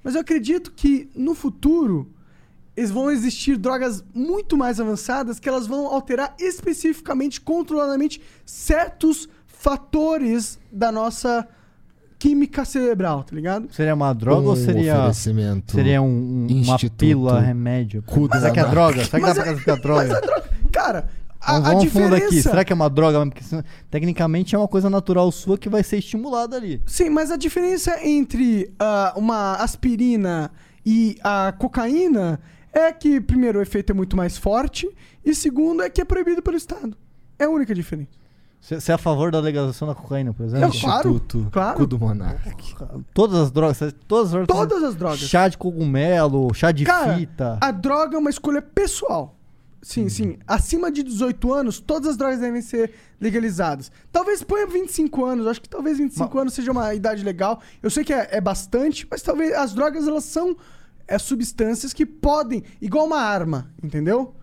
Mas 0.04 0.16
eu 0.16 0.22
acredito 0.22 0.72
que 0.74 1.10
no 1.16 1.34
futuro 1.34 2.12
eles 2.76 2.92
vão 2.92 3.10
existir 3.10 3.56
drogas 3.58 4.04
muito 4.14 4.58
mais 4.58 4.78
avançadas 4.80 5.40
que 5.40 5.48
elas 5.48 5.66
vão 5.66 5.86
alterar 5.88 6.36
especificamente, 6.38 7.40
controladamente, 7.40 8.22
certos 8.46 9.30
fatores 9.46 10.60
da 10.70 10.92
nossa 10.92 11.48
química 12.22 12.64
cerebral, 12.64 13.24
tá 13.24 13.36
ligado? 13.36 13.74
Seria 13.74 13.96
uma 13.96 14.14
droga 14.14 14.48
ou 14.50 14.54
Um 14.54 14.56
seria. 14.56 14.96
oferecimento 15.00 15.72
Seria 15.74 16.00
um, 16.04 16.46
um- 16.48 16.62
uma 16.66 16.78
pílula, 16.96 17.40
remédio? 17.42 18.04
Cu 18.04 18.28
Mas 18.30 18.44
da 18.44 18.50
é 18.50 18.52
que 18.52 18.60
é 18.60 18.66
droga? 18.66 19.04
Será 19.06 19.20
que 19.20 19.26
dá 19.26 19.34
pra 19.34 19.42
é- 19.42 19.46
classificar 19.46 19.82
droga? 19.82 20.08
mas 20.08 20.18
é 20.18 20.22
droga. 20.22 20.50
Cara, 20.72 21.08
A- 21.40 21.54
vamos 21.54 21.68
a 21.68 21.74
vamos 21.74 21.92
fundo 21.92 22.14
aqui. 22.16 22.26
diferença- 22.26 22.50
Será 22.52 22.64
que 22.64 22.72
é 22.72 22.76
uma 22.76 22.90
droga? 22.92 23.26
Porque 23.26 23.42
isso, 23.42 23.64
tecnicamente 23.90 24.54
é 24.54 24.58
uma 24.60 24.68
coisa 24.68 24.88
natural 24.88 25.32
sua 25.32 25.58
que 25.58 25.68
vai 25.68 25.82
ser 25.84 25.98
estimulada 25.98 26.56
ali. 26.56 26.80
Sim, 26.86 27.10
mas 27.10 27.32
a 27.32 27.38
diferença 27.38 27.98
entre 28.08 28.72
ah, 28.80 29.14
uma 29.18 29.56
aspirina 29.56 30.52
e 30.86 31.16
a 31.24 31.52
cocaína 31.58 32.40
é 32.72 32.92
que, 32.94 33.20
primeiro, 33.20 33.58
o 33.58 33.62
efeito 33.64 33.92
é 33.92 33.96
muito 33.96 34.16
mais 34.16 34.38
forte 34.38 34.88
e, 35.26 35.34
segundo, 35.34 35.82
é 35.82 35.90
que 35.90 36.00
é 36.02 36.06
proibido 36.06 36.44
pelo 36.44 36.56
Estado. 36.56 36.96
É 37.40 37.46
a 37.46 37.50
única 37.50 37.74
diferença. 37.74 38.21
Você 38.62 38.92
é 38.92 38.96
a 38.96 38.98
favor 38.98 39.32
da 39.32 39.40
legalização 39.40 39.88
da 39.88 39.96
cocaína, 39.96 40.34
por 40.34 40.46
exemplo? 40.46 40.68
Eu, 40.68 40.80
claro, 40.80 41.22
claro. 41.52 41.78
Cu 41.78 41.88
do 41.88 41.98
Monark. 41.98 42.76
Todas 43.12 43.40
as 43.40 43.52
drogas, 43.52 43.80
todas 44.08 44.28
as 44.28 44.32
drogas. 44.32 44.48
Todas 44.48 44.84
as 44.84 44.96
drogas. 44.96 45.20
Chá 45.20 45.48
de 45.48 45.58
cogumelo, 45.58 46.54
chá 46.54 46.72
de 46.72 46.86
Cara, 46.86 47.16
fita. 47.16 47.58
a 47.60 47.72
droga 47.72 48.16
é 48.16 48.20
uma 48.20 48.30
escolha 48.30 48.62
pessoal. 48.62 49.36
Sim, 49.82 50.08
sim. 50.10 50.38
Acima 50.48 50.92
de 50.92 51.02
18 51.02 51.52
anos, 51.52 51.80
todas 51.80 52.12
as 52.12 52.18
drogas 52.18 52.40
devem 52.40 52.62
ser 52.62 52.94
legalizadas. 53.20 53.92
Talvez 54.12 54.44
ponha 54.44 54.68
25 54.68 55.26
anos. 55.26 55.48
Acho 55.48 55.60
que 55.60 55.68
talvez 55.68 55.98
25 55.98 56.40
anos 56.40 56.54
seja 56.54 56.72
uma 56.72 56.94
idade 56.94 57.24
legal. 57.24 57.60
Eu 57.82 57.90
sei 57.90 58.04
que 58.04 58.14
é, 58.14 58.28
é 58.32 58.40
bastante, 58.40 59.08
mas 59.10 59.24
talvez 59.24 59.54
as 59.54 59.74
drogas 59.74 60.08
elas 60.08 60.24
são 60.24 60.56
é, 61.08 61.18
substâncias 61.18 61.94
que 61.94 62.06
podem, 62.06 62.64
igual 62.80 63.08
uma 63.08 63.20
arma, 63.20 63.72
entendeu? 63.82 64.36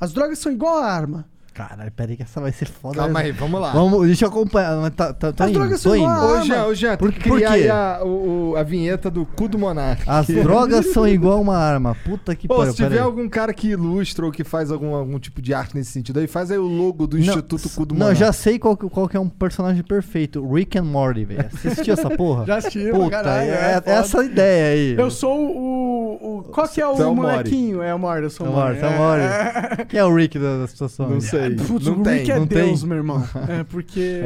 As 0.00 0.14
drogas 0.14 0.38
são 0.38 0.50
igual 0.50 0.78
a 0.78 0.86
arma. 0.90 1.28
Caralho, 1.56 1.90
peraí 1.92 2.16
que 2.18 2.22
essa 2.22 2.38
vai 2.40 2.52
ser 2.52 2.66
foda. 2.66 2.96
Calma 2.98 3.20
aí, 3.20 3.32
vamos 3.32 3.58
lá. 3.60 3.72
Vamos, 3.72 4.06
deixa 4.06 4.26
eu 4.26 4.28
acompanhar. 4.28 4.90
Tá, 4.90 5.12
tá, 5.14 5.32
tá 5.32 5.44
As 5.44 5.50
indo, 5.50 5.58
drogas 5.58 5.82
tô 5.82 5.88
são 5.88 5.96
indo. 5.96 6.04
igual 6.04 6.20
Ô, 6.26 6.34
arma. 6.34 6.44
Jean, 6.44 6.64
ô, 6.66 6.74
Jean, 6.74 6.96
Por- 6.98 7.10
tem 7.12 7.20
que 7.20 7.28
por 7.28 7.36
criar 7.38 7.52
quê? 7.58 7.68
a, 7.68 8.00
o- 8.04 8.50
o- 8.50 8.56
a 8.56 8.62
vinheta 8.62 9.10
do 9.10 9.24
cu 9.24 9.48
do 9.48 9.58
Monark. 9.58 10.02
As 10.06 10.26
drogas 10.28 10.92
são 10.92 11.08
igual 11.08 11.40
uma 11.40 11.56
arma. 11.56 11.96
Puta 12.04 12.36
que 12.36 12.46
Pô, 12.46 12.56
pariu. 12.56 12.72
se 12.72 12.76
tiver 12.76 12.88
peraí. 12.90 13.02
algum 13.04 13.26
cara 13.28 13.54
que 13.54 13.68
ilustra 13.68 14.26
ou 14.26 14.30
que 14.32 14.44
faz 14.44 14.70
algum, 14.70 14.94
algum 14.94 15.18
tipo 15.18 15.40
de 15.40 15.54
arte 15.54 15.74
nesse 15.74 15.92
sentido 15.92 16.20
aí, 16.20 16.26
faz 16.26 16.50
aí 16.50 16.58
o 16.58 16.66
logo 16.66 17.06
do 17.06 17.16
Não, 17.16 17.24
Instituto 17.24 17.70
Cu 17.70 17.86
do 17.86 17.94
Não, 17.94 18.00
Monark. 18.00 18.20
já 18.20 18.32
sei 18.34 18.58
qual, 18.58 18.76
que- 18.76 18.88
qual 18.90 19.08
que 19.08 19.16
é 19.16 19.20
um 19.20 19.28
personagem 19.28 19.82
perfeito. 19.82 20.46
Rick 20.52 20.76
and 20.78 20.84
Morty, 20.84 21.24
velho. 21.24 21.48
Você 21.50 21.68
assistiu 21.68 21.94
essa 21.94 22.10
porra? 22.10 22.44
Já 22.46 22.56
assisti, 22.56 22.90
Puta, 22.90 23.10
caralho, 23.10 23.50
é, 23.50 23.82
é 23.86 23.90
é 23.90 23.92
essa 23.92 24.22
ideia 24.22 24.74
aí. 24.74 24.94
Eu 24.98 25.10
sou 25.10 25.38
o. 25.40 26.38
o 26.38 26.42
qual 26.52 26.68
que 26.68 26.80
é 26.82 26.84
Você 26.86 27.02
é 27.02 27.06
o 27.06 27.10
o 27.12 27.16
molequinho? 27.16 27.82
É 27.82 27.94
o 27.94 27.98
Mori, 27.98 28.24
eu 28.24 28.30
sou 28.30 28.46
É 28.46 28.48
o 28.50 28.52
o 28.52 28.56
Mori. 28.56 28.78
Morty, 28.80 28.84
é 28.84 28.88
o 28.88 28.98
Morty. 28.98 29.86
Quem 29.88 30.00
é 30.00 30.04
o 30.04 30.14
Rick 30.14 30.38
da, 30.38 30.58
da 30.58 30.66
situação? 30.66 31.08
Não 31.08 31.20
aí? 31.46 31.56
Putz, 31.56 31.86
não 31.86 32.00
o 32.00 32.02
tem. 32.02 32.18
Rick 32.18 32.30
é 32.32 32.38
não 32.38 32.46
tem? 32.46 32.64
Deus, 32.66 32.84
meu 32.84 32.96
irmão. 32.96 33.22
É 33.48 33.64
porque. 33.64 34.20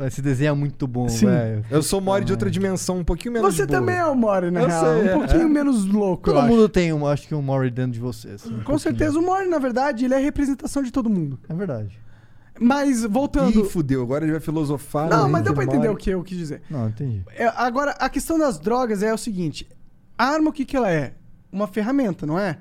É, 0.00 0.06
Esse 0.06 0.20
desenho 0.22 0.50
é 0.50 0.54
muito 0.54 0.86
bom, 0.86 1.06
velho. 1.08 1.64
Eu 1.70 1.82
sou 1.82 2.00
Mori 2.00 2.24
de 2.24 2.32
outra 2.32 2.50
dimensão, 2.50 2.98
um 2.98 3.04
pouquinho 3.04 3.34
menos 3.34 3.54
Você 3.54 3.66
boa. 3.66 3.78
também 3.80 3.96
é 3.96 4.04
o 4.06 4.14
Mori, 4.14 4.50
na 4.50 4.60
Eu 4.62 4.66
real. 4.68 4.84
sei, 4.84 5.02
um 5.02 5.06
é. 5.06 5.12
pouquinho 5.12 5.48
menos 5.48 5.84
louco. 5.84 6.28
eu 6.30 6.34
Todo 6.34 6.44
acho. 6.44 6.52
mundo 6.54 6.68
tem, 6.68 6.92
um, 6.92 7.06
acho 7.06 7.26
que 7.28 7.34
um 7.34 7.42
Mori 7.42 7.70
dentro 7.70 7.92
de 7.92 8.00
você. 8.00 8.28
assim, 8.30 8.48
um 8.48 8.50
Com 8.52 8.56
pouquinho. 8.58 8.78
certeza, 8.80 9.18
o 9.18 9.22
Mori, 9.22 9.48
na 9.48 9.58
verdade, 9.58 10.04
ele 10.04 10.14
é 10.14 10.16
a 10.16 10.20
representação 10.20 10.82
de 10.82 10.90
todo 10.90 11.08
mundo. 11.10 11.38
É 11.48 11.54
verdade. 11.54 11.98
Mas, 12.58 13.04
voltando. 13.04 13.60
Ih, 13.60 13.64
fudeu, 13.68 14.02
agora 14.02 14.24
ele 14.24 14.32
vai 14.32 14.40
filosofar. 14.40 15.08
Não, 15.10 15.24
né, 15.26 15.30
mas 15.32 15.44
deu 15.44 15.52
pra 15.52 15.64
entender 15.64 15.88
o 15.90 15.96
que 15.96 16.10
eu 16.10 16.22
quis 16.22 16.38
dizer. 16.38 16.62
Não, 16.70 16.88
entendi. 16.88 17.22
É, 17.36 17.46
agora, 17.54 17.90
a 17.98 18.08
questão 18.08 18.38
das 18.38 18.58
drogas 18.58 19.02
é 19.02 19.12
o 19.12 19.18
seguinte: 19.18 19.68
a 20.16 20.24
arma, 20.26 20.48
o 20.48 20.52
que, 20.52 20.64
que 20.64 20.74
ela 20.76 20.90
é? 20.90 21.12
Uma 21.52 21.66
ferramenta, 21.66 22.24
não 22.26 22.38
é? 22.38 22.58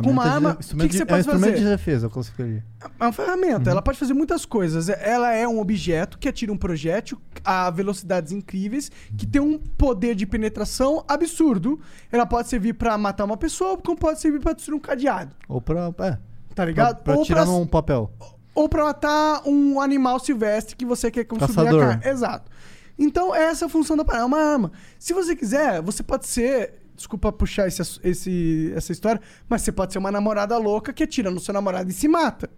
Com 0.00 0.10
uma 0.10 0.24
arma, 0.24 0.50
o 0.52 0.56
que, 0.56 0.62
que 0.62 0.72
você 0.76 0.76
de- 0.88 1.00
é 1.00 1.04
um 1.04 1.06
pode 1.06 1.24
fazer? 1.24 1.54
de 1.56 1.64
defesa, 1.64 2.06
eu 2.06 2.10
classificaria. 2.10 2.64
É 3.00 3.04
uma 3.04 3.12
ferramenta, 3.12 3.70
ela 3.70 3.82
pode 3.82 3.98
fazer 3.98 4.14
muitas 4.14 4.44
coisas. 4.46 4.88
Ela 4.88 5.32
é 5.34 5.46
um 5.46 5.58
objeto 5.60 6.18
que 6.18 6.28
atira 6.28 6.52
um 6.52 6.56
projétil 6.56 7.20
a 7.44 7.68
velocidades 7.70 8.32
incríveis, 8.32 8.90
que 9.18 9.26
tem 9.26 9.40
um 9.42 9.58
poder 9.58 10.14
de 10.14 10.24
penetração 10.24 11.04
absurdo. 11.08 11.80
Ela 12.10 12.24
pode 12.24 12.48
servir 12.48 12.74
pra 12.74 12.96
matar 12.96 13.24
uma 13.24 13.36
pessoa, 13.36 13.76
como 13.76 13.96
pode 13.98 14.20
servir 14.20 14.40
pra 14.40 14.52
destruir 14.52 14.76
um 14.76 14.80
cadeado. 14.80 15.34
Ou 15.48 15.60
pra. 15.60 15.92
É, 16.00 16.18
Tá 16.54 16.64
ligado? 16.64 16.94
pra, 16.96 17.02
pra 17.04 17.14
Ou 17.16 17.24
tirar 17.24 17.42
pra- 17.44 17.52
num 17.52 17.66
papel. 17.66 18.10
Ou 18.54 18.68
pra 18.68 18.84
matar 18.84 19.42
um 19.46 19.80
animal 19.80 20.18
silvestre 20.20 20.76
que 20.76 20.84
você 20.84 21.10
quer 21.10 21.24
consumir 21.24 21.54
Caçador. 21.54 21.82
a 21.82 21.86
carne. 21.96 22.06
Exato. 22.08 22.50
Então, 22.98 23.34
essa 23.34 23.64
é 23.64 23.66
a 23.66 23.68
função 23.70 23.96
da 23.96 24.04
parada, 24.04 24.24
é 24.24 24.26
uma 24.26 24.38
arma. 24.38 24.70
Se 24.98 25.14
você 25.14 25.34
quiser, 25.34 25.80
você 25.80 26.02
pode 26.02 26.26
ser. 26.26 26.81
Desculpa 26.94 27.32
puxar 27.32 27.66
esse, 27.68 27.82
esse- 28.04 28.72
essa 28.76 28.92
história, 28.92 29.20
mas 29.48 29.62
você 29.62 29.72
pode 29.72 29.92
ser 29.92 29.98
uma 29.98 30.10
namorada 30.10 30.56
louca 30.58 30.92
que 30.92 31.02
atira 31.02 31.30
no 31.30 31.40
seu 31.40 31.52
namorado 31.54 31.90
e 31.90 31.92
se 31.92 32.06
mata. 32.08 32.50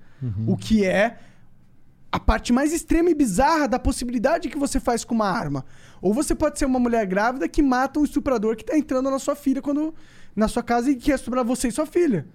O 0.46 0.56
que 0.56 0.84
é 0.84 1.18
a 2.10 2.18
parte 2.20 2.52
mais 2.52 2.72
extrema 2.72 3.10
e 3.10 3.14
bizarra 3.14 3.66
da 3.68 3.78
possibilidade 3.78 4.48
que 4.48 4.56
você 4.58 4.78
faz 4.80 5.04
com 5.04 5.14
uma 5.14 5.28
arma. 5.28 5.64
Ou 6.00 6.14
você 6.14 6.34
pode 6.34 6.58
ser 6.58 6.64
uma 6.64 6.78
mulher 6.78 7.04
grávida 7.06 7.48
que 7.48 7.60
mata 7.62 7.98
um 8.00 8.04
estuprador 8.04 8.56
que 8.56 8.64
tá 8.64 8.76
entrando 8.78 9.10
na 9.10 9.18
sua 9.18 9.34
filha 9.34 9.60
quando 9.60 9.92
na 10.34 10.48
sua 10.48 10.62
casa 10.62 10.90
e 10.90 10.96
quer 10.96 11.16
estuprar 11.16 11.44
você 11.44 11.68
e 11.68 11.72
sua 11.72 11.86
filha. 11.86 12.26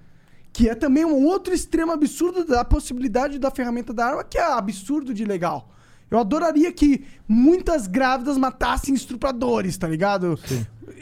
Que 0.51 0.67
é 0.69 0.76
também 0.76 1.05
um 1.05 1.26
outro 1.26 1.53
extremo 1.53 1.91
absurdo 1.91 2.43
da 2.45 2.65
possibilidade 2.65 3.39
da 3.39 3.49
ferramenta 3.51 3.93
da 3.93 4.05
arma, 4.07 4.23
que 4.23 4.38
é 4.38 4.43
absurdo 4.43 5.13
de 5.13 5.23
legal. 5.26 5.73
Eu 6.11 6.17
adoraria 6.19 6.71
que 6.73 7.05
muitas 7.27 7.85
grávidas 7.85 8.35
matassem 8.38 8.95
estupradores, 8.95 9.77
tá 9.77 9.88
ligado? 9.88 10.38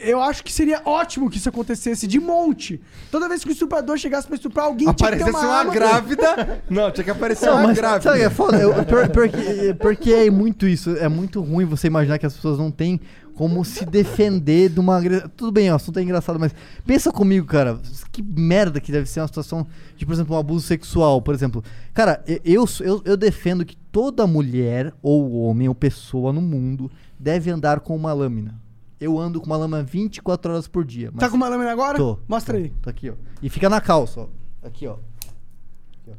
Eu 0.00 0.20
acho 0.22 0.42
que 0.44 0.52
seria 0.52 0.80
ótimo 0.84 1.28
que 1.30 1.38
isso 1.38 1.48
acontecesse 1.48 2.06
de 2.06 2.18
monte. 2.20 2.80
Toda 3.10 3.28
vez 3.28 3.42
que 3.42 3.50
o 3.50 3.52
estuprador 3.52 3.96
chegasse 3.98 4.26
pra 4.26 4.36
estuprar 4.36 4.66
alguém, 4.66 4.86
tinha 4.92 4.94
que 4.94 5.02
ter 5.02 5.06
Aparecesse 5.06 5.30
uma, 5.30 5.40
uma, 5.46 5.58
arma. 5.58 5.72
grávida. 5.72 6.62
Não, 6.70 6.90
tinha 6.90 7.04
que 7.04 7.10
aparecer 7.10 7.46
Não, 7.46 7.54
uma 7.58 7.66
mas 7.68 7.76
grávida. 7.76 8.02
sabe 8.10 8.22
é 8.22 8.30
foda? 8.30 8.56
Eu, 8.58 8.84
pior- 8.84 9.08
pior 9.08 9.28
que- 9.28 9.74
porque 9.74 10.12
é 10.12 10.30
muito 10.30 10.66
isso. 10.66 10.96
É 10.96 11.08
muito 11.08 11.40
ruim 11.40 11.64
você 11.64 11.86
imaginar 11.86 12.18
que 12.18 12.26
as 12.26 12.34
pessoas 12.34 12.58
não 12.58 12.70
têm 12.70 13.00
como 13.34 13.64
se 13.64 13.84
defender 13.86 14.68
de 14.68 14.80
uma 14.80 14.96
agressão. 14.96 15.30
Tudo 15.36 15.52
bem, 15.52 15.70
o 15.70 15.74
assunto 15.76 15.98
é 15.98 16.02
engraçado, 16.02 16.40
mas 16.40 16.52
pensa 16.84 17.12
comigo, 17.12 17.46
cara. 17.46 17.78
Que 18.10 18.20
merda 18.20 18.80
que 18.80 18.90
deve 18.90 19.08
ser 19.08 19.20
uma 19.20 19.28
situação 19.28 19.64
de, 19.96 20.04
por 20.04 20.12
exemplo, 20.12 20.34
um 20.34 20.38
abuso 20.38 20.66
sexual, 20.66 21.22
por 21.22 21.34
exemplo. 21.34 21.62
Cara, 21.94 22.22
eu, 22.44 22.66
sou- 22.66 22.84
eu, 22.84 23.02
eu 23.04 23.16
defendo 23.16 23.64
que 23.64 23.76
toda 23.92 24.26
mulher, 24.26 24.92
ou 25.00 25.32
homem, 25.42 25.68
ou 25.68 25.74
pessoa 25.74 26.32
no 26.32 26.40
mundo 26.40 26.90
deve 27.18 27.48
andar 27.50 27.78
com 27.80 27.94
uma 27.94 28.12
lâmina. 28.12 28.54
Eu 29.00 29.18
ando 29.18 29.40
com 29.40 29.46
uma 29.46 29.56
lâmina 29.56 29.82
24 29.82 30.52
horas 30.52 30.66
por 30.68 30.84
dia. 30.84 31.12
Tá 31.18 31.28
com 31.30 31.36
uma 31.36 31.48
lâmina 31.48 31.70
agora? 31.70 31.96
Tô. 31.96 32.18
Mostra 32.26 32.58
aí. 32.58 32.70
Tá 32.82 32.90
aqui, 32.90 33.10
ó. 33.10 33.14
E 33.40 33.48
fica 33.48 33.68
na 33.68 33.80
calça, 33.80 34.22
ó. 34.22 34.26
Aqui, 34.66 34.86
ó. 34.86 34.94
Aqui, 34.94 36.10
ó. 36.10 36.12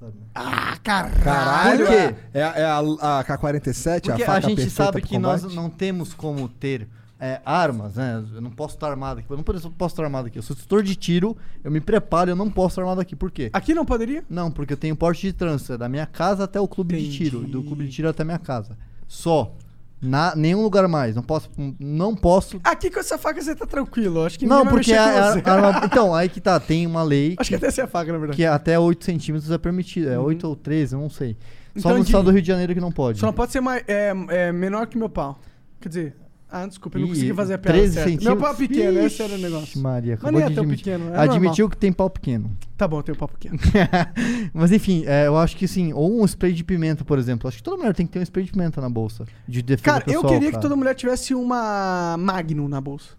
Tá 0.00 0.06
vendo? 0.06 0.26
Ah, 0.34 0.76
cara. 0.82 1.10
Caralho, 1.10 1.86
Por 1.86 1.94
quê? 1.94 2.14
É, 2.34 2.40
é 2.40 2.64
a, 2.64 2.78
a 3.18 3.24
K-47, 3.24 4.00
Porque 4.02 4.10
a 4.10 4.14
a, 4.14 4.18
faca 4.18 4.48
gente 4.48 4.56
perfeita 4.56 4.70
sabe 4.70 5.02
que 5.02 5.18
nós 5.18 5.42
não 5.54 5.70
temos 5.70 6.12
como 6.12 6.48
ter 6.48 6.88
é, 7.20 7.40
armas, 7.44 7.94
né? 7.94 8.20
Eu 8.34 8.40
não 8.40 8.50
posso 8.50 8.74
estar 8.74 8.90
armado 8.90 9.20
aqui. 9.20 9.30
Eu 9.30 9.36
não 9.36 9.44
posso 9.44 9.92
estar 9.92 10.02
armado 10.02 10.26
aqui. 10.26 10.36
Eu 10.36 10.42
sou 10.42 10.54
instrutor 10.54 10.82
de 10.82 10.96
tiro, 10.96 11.36
eu 11.62 11.70
me 11.70 11.80
preparo, 11.80 12.32
eu 12.32 12.34
não 12.34 12.50
posso 12.50 12.72
estar 12.72 12.82
armado 12.82 13.00
aqui. 13.00 13.14
Por 13.14 13.30
quê? 13.30 13.48
Aqui 13.52 13.74
não 13.74 13.84
poderia? 13.84 14.24
Não, 14.28 14.50
porque 14.50 14.72
eu 14.72 14.76
tenho 14.76 14.96
porte 14.96 15.28
de 15.28 15.32
trânsito. 15.32 15.74
É 15.74 15.78
da 15.78 15.88
minha 15.88 16.04
casa 16.04 16.42
até 16.42 16.58
o 16.58 16.66
clube 16.66 16.98
de 16.98 17.16
tiro. 17.16 17.42
Do 17.42 17.62
clube 17.62 17.86
de 17.86 17.92
tiro 17.92 18.08
até 18.08 18.22
a 18.22 18.26
minha 18.26 18.40
casa. 18.40 18.76
Só. 19.06 19.54
Na, 20.02 20.34
nenhum 20.34 20.60
lugar 20.62 20.88
mais. 20.88 21.14
Não 21.14 21.22
posso. 21.22 21.48
Não 21.78 22.14
posso. 22.16 22.60
Aqui 22.64 22.90
com 22.90 22.98
essa 22.98 23.16
faca 23.16 23.40
você 23.40 23.54
tá 23.54 23.64
tranquilo. 23.64 24.24
Acho 24.24 24.36
que 24.38 24.44
Não, 24.46 24.66
porque 24.66 24.92
a, 24.92 25.04
a- 25.04 25.32
a 25.34 25.80
Então, 25.86 26.12
aí 26.12 26.28
que 26.28 26.40
tá. 26.40 26.58
Tem 26.58 26.84
uma 26.86 27.04
lei. 27.04 27.36
Acho 27.38 27.50
que 27.50 27.54
até 27.56 27.68
essa 27.68 27.82
é 27.82 27.84
a 27.84 27.86
faca, 27.86 28.10
na 28.12 28.18
verdade. 28.18 28.36
que 28.36 28.44
até 28.44 28.76
8 28.78 29.04
centímetros 29.04 29.50
é 29.50 29.58
permitido. 29.58 30.10
É 30.10 30.18
8 30.18 30.46
ou 30.48 30.56
13, 30.56 30.94
eu 30.96 31.00
não 31.00 31.08
sei. 31.08 31.36
Só 31.76 31.88
Então, 31.88 31.92
no 31.92 31.98
de- 32.00 32.10
estado 32.10 32.24
do 32.24 32.30
Rio 32.32 32.42
de 32.42 32.48
Janeiro 32.48 32.74
que 32.74 32.80
não 32.80 32.90
pode. 32.90 33.20
Só 33.20 33.26
não 33.26 33.32
pode 33.32 33.52
ser 33.52 33.60
mais, 33.60 33.84
é, 33.86 34.12
é, 34.28 34.52
menor 34.52 34.86
que 34.88 34.98
meu 34.98 35.08
pau. 35.08 35.38
Quer 35.80 35.88
dizer, 35.88 36.16
ah, 36.52 36.66
desculpa, 36.66 36.98
eu 36.98 37.02
não 37.02 37.08
consegui 37.08 37.32
fazer 37.32 37.54
a 37.54 37.58
piada 37.58 37.78
13 37.78 37.94
certa. 37.94 38.08
Meu 38.10 38.18
centímetros? 38.18 38.42
pau 38.44 38.52
é 38.52 38.56
pequeno, 38.68 38.98
esse 38.98 39.06
Ixi, 39.06 39.22
era 39.22 39.34
o 39.34 39.38
negócio. 39.38 39.80
Maria, 39.80 40.18
Mas 40.22 40.32
nem 40.32 40.42
é 40.42 40.50
tão 40.50 40.68
pequeno, 40.68 41.08
é 41.14 41.18
Admitiu 41.18 41.48
normal. 41.64 41.70
que 41.70 41.76
tem 41.76 41.92
pau 41.92 42.10
pequeno. 42.10 42.56
Tá 42.76 42.86
bom, 42.86 42.98
eu 42.98 43.02
tenho 43.02 43.16
pau 43.18 43.28
pequeno. 43.28 43.58
Mas 44.52 44.70
enfim, 44.72 45.04
é, 45.06 45.26
eu 45.26 45.36
acho 45.38 45.56
que 45.56 45.66
sim, 45.66 45.92
ou 45.92 46.20
um 46.22 46.24
spray 46.26 46.52
de 46.52 46.62
pimenta, 46.62 47.04
por 47.04 47.18
exemplo. 47.18 47.48
Acho 47.48 47.56
que 47.56 47.62
toda 47.62 47.76
mulher 47.78 47.94
tem 47.94 48.06
que 48.06 48.12
ter 48.12 48.18
um 48.18 48.22
spray 48.22 48.44
de 48.44 48.52
pimenta 48.52 48.80
na 48.80 48.90
bolsa. 48.90 49.24
De 49.48 49.62
defesa 49.62 49.84
Cara, 49.84 50.04
eu 50.06 50.20
pessoal, 50.20 50.32
queria 50.32 50.48
que 50.48 50.52
cara. 50.52 50.62
toda 50.62 50.76
mulher 50.76 50.94
tivesse 50.94 51.34
uma 51.34 52.16
Magnum 52.18 52.68
na 52.68 52.80
bolsa. 52.80 53.10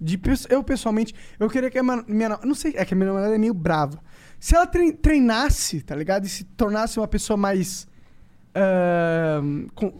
De, 0.00 0.20
eu, 0.50 0.64
pessoalmente, 0.64 1.14
eu 1.38 1.48
queria 1.48 1.70
que 1.70 1.78
a 1.78 1.82
minha... 1.82 2.38
Não 2.44 2.54
sei, 2.56 2.74
é 2.76 2.84
que 2.84 2.92
a 2.92 2.96
minha 2.96 3.06
namorada 3.06 3.34
é 3.34 3.38
meio 3.38 3.54
brava. 3.54 4.00
Se 4.40 4.56
ela 4.56 4.66
trein- 4.66 4.92
treinasse, 4.92 5.80
tá 5.82 5.94
ligado? 5.94 6.24
E 6.24 6.28
se 6.28 6.42
tornasse 6.42 6.98
uma 6.98 7.06
pessoa 7.06 7.36
mais... 7.36 7.86
ahn, 8.54 9.66
com- 9.74 9.92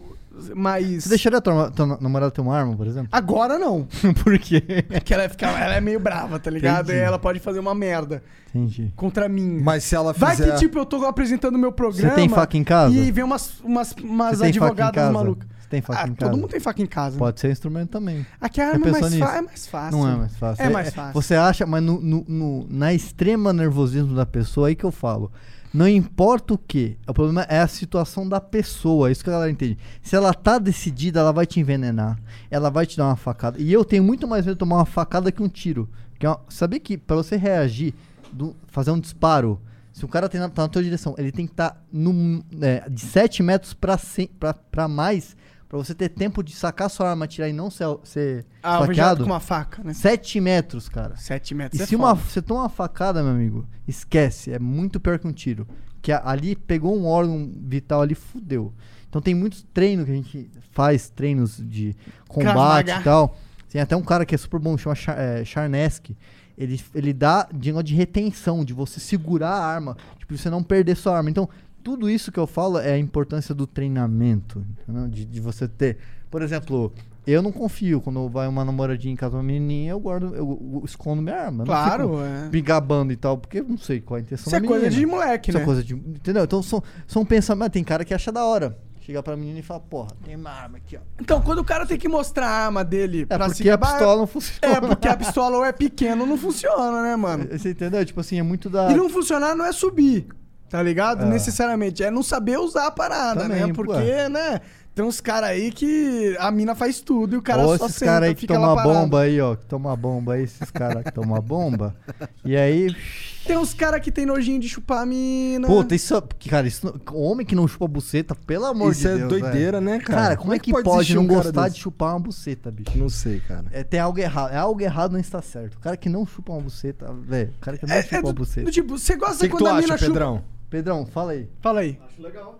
mais... 0.55 1.03
Você 1.03 1.09
deixaria 1.09 1.37
a 1.37 1.41
tua, 1.41 1.69
tua 1.71 1.97
namorada 2.01 2.31
ter 2.31 2.41
uma 2.41 2.57
arma, 2.57 2.75
por 2.75 2.87
exemplo? 2.87 3.09
Agora 3.11 3.57
não. 3.57 3.87
por 4.23 4.37
quê? 4.39 4.61
Porque 4.89 5.13
ela, 5.13 5.29
fica, 5.29 5.45
ela 5.47 5.75
é 5.75 5.81
meio 5.81 5.99
brava, 5.99 6.39
tá 6.39 6.49
ligado? 6.49 6.85
Entendi. 6.85 6.99
E 6.99 7.01
ela 7.01 7.19
pode 7.19 7.39
fazer 7.39 7.59
uma 7.59 7.75
merda 7.75 8.23
Entendi. 8.53 8.91
contra 8.95 9.29
mim. 9.29 9.59
Mas 9.61 9.83
se 9.83 9.95
ela 9.95 10.13
Vai 10.13 10.35
fizer... 10.35 10.51
que, 10.53 10.59
tipo, 10.59 10.77
eu 10.79 10.85
tô 10.85 11.05
apresentando 11.05 11.57
meu 11.57 11.71
programa. 11.71 12.15
tem 12.15 12.27
faca 12.29 12.57
em 12.57 12.63
casa? 12.63 12.93
E 12.95 13.11
vem 13.11 13.23
umas, 13.23 13.59
umas, 13.61 13.91
umas 13.93 14.37
Você 14.37 14.43
tem 14.45 14.53
faca 14.53 14.65
em 14.65 14.67
advogadas 14.67 14.95
casa? 14.95 15.11
malucas. 15.11 15.47
Você 15.59 15.69
tem 15.69 15.81
faca 15.81 15.99
Ah, 16.01 16.03
em 16.07 16.13
todo 16.13 16.19
casa? 16.27 16.31
mundo 16.41 16.47
tem 16.49 16.59
faca 16.59 16.81
em 16.81 16.85
casa. 16.85 17.17
Pode 17.17 17.39
ser 17.39 17.51
instrumento 17.51 17.89
também. 17.89 18.25
Aqui 18.39 18.61
a 18.61 18.65
Já 18.65 18.71
arma 18.73 18.87
é 18.87 18.91
mais, 18.91 19.13
é 19.13 19.41
mais 19.41 19.67
fácil. 19.67 19.97
Não 19.99 20.07
é 20.11 20.15
mais 20.15 20.35
fácil. 20.35 20.63
É 20.65 20.69
mais 20.69 20.93
fácil. 20.93 21.13
Você 21.13 21.35
acha, 21.35 21.65
mas 21.65 21.81
no, 21.83 21.99
no- 22.01 22.25
no- 22.27 22.67
na 22.69 22.93
extrema 22.93 23.51
nervosismo 23.53 24.15
da 24.15 24.25
pessoa, 24.25 24.67
aí 24.67 24.75
que 24.75 24.83
eu 24.83 24.91
falo. 24.91 25.31
Não 25.73 25.87
importa 25.87 26.53
o 26.53 26.57
que, 26.57 26.97
o 27.07 27.13
problema 27.13 27.41
é 27.49 27.59
a 27.59 27.67
situação 27.67 28.29
da 28.29 28.39
pessoa, 28.39 29.09
é 29.09 29.11
isso 29.11 29.23
que 29.23 29.29
a 29.29 29.33
galera 29.33 29.51
entende. 29.51 29.77
Se 30.03 30.15
ela 30.15 30.31
tá 30.33 30.59
decidida, 30.59 31.19
ela 31.19 31.31
vai 31.33 31.47
te 31.47 31.59
envenenar, 31.59 32.19
ela 32.51 32.69
vai 32.69 32.85
te 32.85 32.95
dar 32.95 33.05
uma 33.07 33.15
facada. 33.15 33.59
E 33.59 33.73
eu 33.73 33.83
tenho 33.83 34.03
muito 34.03 34.27
mais 34.27 34.45
medo 34.45 34.55
de 34.55 34.59
tomar 34.59 34.75
uma 34.77 34.85
facada 34.85 35.31
que 35.31 35.41
um 35.41 35.49
tiro. 35.49 35.89
Que 36.19 36.27
é 36.27 36.29
uma- 36.29 36.39
saber 36.47 36.79
que 36.79 36.95
pra 36.97 37.15
você 37.15 37.35
reagir, 37.37 37.93
do- 38.31 38.55
fazer 38.67 38.91
um 38.91 38.99
disparo, 38.99 39.59
Se 39.95 40.03
o 40.03 40.07
cara 40.07 40.27
tem 40.27 40.41
na- 40.41 40.49
tá 40.49 40.63
na 40.63 40.67
tua 40.67 40.81
direção, 40.81 41.13
ele 41.19 41.31
tem 41.31 41.45
que 41.45 41.53
estar 41.53 41.79
no, 41.91 42.43
é, 42.59 42.89
de 42.89 42.99
7 42.99 43.43
metros 43.43 43.75
pra 43.75 44.87
mais, 44.87 45.37
pra 45.73 45.83
você 45.83 45.95
ter 45.95 46.09
tempo 46.09 46.43
de 46.43 46.53
sacar 46.55 46.87
sua 46.87 47.09
arma, 47.09 47.25
atirar 47.25 47.49
e 47.49 47.53
não 47.53 47.71
ser, 47.71 47.87
ser 48.03 48.45
Ah, 48.61 48.81
esfaqueado. 48.81 49.23
com 49.23 49.31
uma 49.31 49.39
faca, 49.39 49.83
né? 49.83 49.91
7 49.91 50.39
metros, 50.39 50.87
cara. 50.87 51.15
7 51.15 51.55
metros 51.55 51.79
E 51.79 51.83
é 51.83 51.87
se 51.87 51.95
uma, 51.95 52.13
você 52.13 52.43
toma 52.43 52.59
uma 52.61 52.69
facada, 52.69 53.23
meu 53.23 53.31
amigo, 53.31 53.67
esquece. 53.87 54.53
É 54.53 54.59
muito 54.59 54.99
pior 54.99 55.17
que 55.17 55.27
um 55.27 55.31
tiro. 55.31 55.67
Que 55.99 56.11
ali 56.11 56.55
pegou 56.55 56.95
um 56.95 57.07
órgão 57.07 57.51
vital 57.55 58.03
ali, 58.03 58.13
fudeu. 58.13 58.71
Então 59.09 59.19
tem 59.19 59.33
muitos 59.33 59.65
treinos 59.73 60.05
que 60.05 60.11
a 60.11 60.15
gente 60.15 60.51
faz, 60.73 61.09
treinos 61.09 61.57
de 61.57 61.95
combate 62.27 62.91
e 62.91 63.03
tal. 63.03 63.35
Tem 63.67 63.81
até 63.81 63.95
um 63.95 64.03
cara 64.03 64.27
que 64.27 64.35
é 64.35 64.37
super 64.37 64.59
bom, 64.59 64.77
chama 64.77 64.93
Char, 64.93 65.17
é, 65.19 65.43
Charneski. 65.43 66.15
Ele, 66.55 66.79
ele 66.93 67.13
dá 67.13 67.49
de 67.51 67.73
de 67.81 67.95
retenção, 67.95 68.63
de 68.63 68.73
você 68.73 68.99
segurar 68.99 69.49
a 69.49 69.65
arma, 69.65 69.97
tipo, 70.19 70.37
você 70.37 70.51
não 70.51 70.61
perder 70.61 70.95
sua 70.95 71.17
arma. 71.17 71.31
Então, 71.31 71.49
tudo 71.83 72.09
isso 72.09 72.31
que 72.31 72.39
eu 72.39 72.47
falo 72.47 72.79
é 72.79 72.93
a 72.93 72.97
importância 72.97 73.53
do 73.53 73.67
treinamento? 73.67 74.65
De, 75.09 75.25
de 75.25 75.41
você 75.41 75.67
ter. 75.67 75.97
Por 76.31 76.41
exemplo, 76.41 76.93
eu 77.25 77.41
não 77.41 77.51
confio 77.51 78.01
quando 78.01 78.27
vai 78.29 78.47
uma 78.47 78.65
namoradinha 78.65 79.13
em 79.13 79.15
casa, 79.15 79.37
uma 79.37 79.43
menininha, 79.43 79.91
eu 79.91 79.99
guardo, 79.99 80.35
eu, 80.35 80.81
escondo 80.85 81.21
minha 81.21 81.35
arma. 81.37 81.63
Claro, 81.63 82.19
é. 82.21 82.49
Me 82.49 82.61
gabando 82.61 83.13
e 83.13 83.15
tal, 83.15 83.37
porque 83.37 83.59
eu 83.59 83.65
não 83.65 83.77
sei 83.77 84.01
qual 84.01 84.17
é 84.17 84.21
a 84.21 84.23
intenção 84.23 84.51
Isso 84.51 84.59
da 84.59 84.65
é 84.65 84.67
coisa 84.67 84.85
menina. 84.89 84.99
de 84.99 85.05
moleque, 85.05 85.49
Isso 85.49 85.57
né? 85.57 85.63
é 85.63 85.65
coisa 85.65 85.83
de. 85.83 85.93
Entendeu? 85.93 86.43
Então 86.43 86.61
são, 86.63 86.83
são 87.07 87.25
pensamentos. 87.25 87.73
Tem 87.73 87.83
cara 87.83 88.03
que 88.03 88.13
acha 88.13 88.31
da 88.31 88.43
hora. 88.43 88.77
Chegar 89.01 89.21
pra 89.21 89.35
menina 89.35 89.59
e 89.59 89.61
falar, 89.61 89.81
porra, 89.81 90.11
tem 90.23 90.33
uma 90.33 90.49
arma 90.49 90.77
aqui, 90.77 90.95
ó. 90.95 91.01
Então, 91.19 91.41
quando 91.41 91.59
o 91.59 91.65
cara 91.65 91.85
tem 91.85 91.97
que 91.97 92.07
mostrar 92.07 92.47
a 92.47 92.65
arma 92.67 92.85
dele 92.85 93.23
É 93.23 93.25
pra 93.25 93.47
porque 93.47 93.63
se 93.63 93.69
a 93.69 93.77
pistola 93.77 94.15
não 94.17 94.27
funciona. 94.27 94.75
É, 94.75 94.79
porque 94.79 95.07
a 95.09 95.17
pistola 95.17 95.57
ou 95.57 95.65
é 95.65 95.73
pequena 95.73 96.21
ou 96.21 96.27
não 96.27 96.37
funciona, 96.37 97.01
né, 97.01 97.13
mano? 97.17 97.45
Você 97.51 97.71
entendeu? 97.71 98.05
Tipo 98.05 98.21
assim, 98.21 98.39
é 98.39 98.43
muito 98.43 98.69
da. 98.69 98.89
E 98.91 98.95
não 98.95 99.09
funcionar 99.09 99.55
não 99.57 99.65
é 99.65 99.73
subir, 99.73 100.25
tá 100.73 100.81
ligado? 100.81 101.23
É. 101.23 101.27
Necessariamente. 101.27 102.03
É 102.03 102.09
não 102.09 102.23
saber 102.23 102.57
usar 102.57 102.87
a 102.87 102.91
parada, 102.91 103.41
Também, 103.41 103.61
né? 103.67 103.67
pô. 103.67 103.83
Porque, 103.85 104.27
né? 104.27 104.59
Tem 104.95 105.03
uns 105.03 105.19
caras 105.21 105.49
aí 105.49 105.71
que 105.71 106.35
a 106.39 106.51
mina 106.51 106.75
faz 106.75 106.99
tudo 107.01 107.35
e 107.35 107.37
o 107.37 107.41
cara 107.41 107.63
Ou 107.63 107.75
só 107.77 107.85
esses 107.85 107.97
senta, 107.97 108.11
caras 108.11 108.29
aí 108.29 108.35
que 108.35 108.41
fica 108.41 108.53
tomam 108.55 108.73
lá 108.75 108.81
a 108.81 108.83
parado. 108.83 108.99
bomba 109.01 109.21
aí, 109.21 109.41
ó. 109.41 109.55
Que 109.55 109.65
toma 109.65 109.95
bomba 109.95 110.33
aí, 110.33 110.43
esses 110.43 110.69
caras 110.71 111.03
que 111.03 111.11
tomam 111.11 111.35
a 111.35 111.41
bomba. 111.41 111.95
E 112.43 112.55
aí. 112.57 112.95
Tem 113.45 113.57
uns 113.57 113.73
caras 113.73 113.99
que 113.99 114.09
tem 114.09 114.25
nojinho 114.25 114.57
de 114.57 114.69
chupar 114.69 115.01
a 115.01 115.05
mina. 115.05 115.67
Puta, 115.67 115.93
isso. 115.93 116.21
Cara, 116.49 116.65
isso. 116.65 116.93
Homem 117.11 117.45
que 117.45 117.53
não 117.53 117.67
chupa 117.67 117.85
buceta, 117.89 118.33
pelo 118.33 118.65
amor 118.65 118.93
Isso 118.93 119.01
de 119.01 119.07
é 119.09 119.17
Deus. 119.17 119.27
doideira, 119.29 119.81
velho. 119.81 119.81
né, 119.81 119.99
cara? 119.99 120.21
Cara, 120.21 120.37
como, 120.37 120.53
é 120.53 120.59
que 120.59 120.71
pode, 120.71 120.87
existir 120.89 121.15
não 121.15 121.23
um 121.23 121.27
gostar 121.27 121.63
desse? 121.63 121.75
de 121.75 121.81
chupar 121.81 122.13
uma 122.13 122.21
buceta, 122.21 122.71
bicho? 122.71 122.97
Não 122.97 123.09
sei, 123.09 123.41
cara. 123.41 123.65
É, 123.73 123.83
tem 123.83 123.99
algo 123.99 124.17
errado. 124.17 124.53
É 124.53 124.55
algo 124.57 124.79
errado, 124.81 125.11
não 125.11 125.19
está 125.19 125.41
certo. 125.41 125.73
O 125.75 125.79
cara 125.79 125.97
que 125.97 126.07
não 126.07 126.25
chupa 126.25 126.53
uma 126.53 126.61
buceta, 126.61 127.11
velho. 127.27 127.51
O 127.57 127.59
cara 127.59 127.77
que 127.77 127.85
não 127.85 127.93
É, 127.93 128.01
chupa 128.01 128.15
é 128.15 128.19
uma 128.21 128.31
do- 128.31 128.39
buceta. 128.39 128.65
do 128.65 128.71
tipo, 128.71 128.97
você 128.97 129.17
gosta 129.17 129.39
que 129.39 129.43
que 129.43 129.49
quando 129.49 129.63
tu 129.63 129.67
a 129.67 129.73
mina 129.81 129.93
acha, 129.95 129.97
chupa... 129.97 130.13
Pedrão? 130.13 130.41
Pedrão, 130.73 131.05
fala 131.05 131.33
aí. 131.33 131.47
Fala 131.61 131.81
aí. 131.81 131.99
Acho 132.03 132.19
legal. 132.19 132.59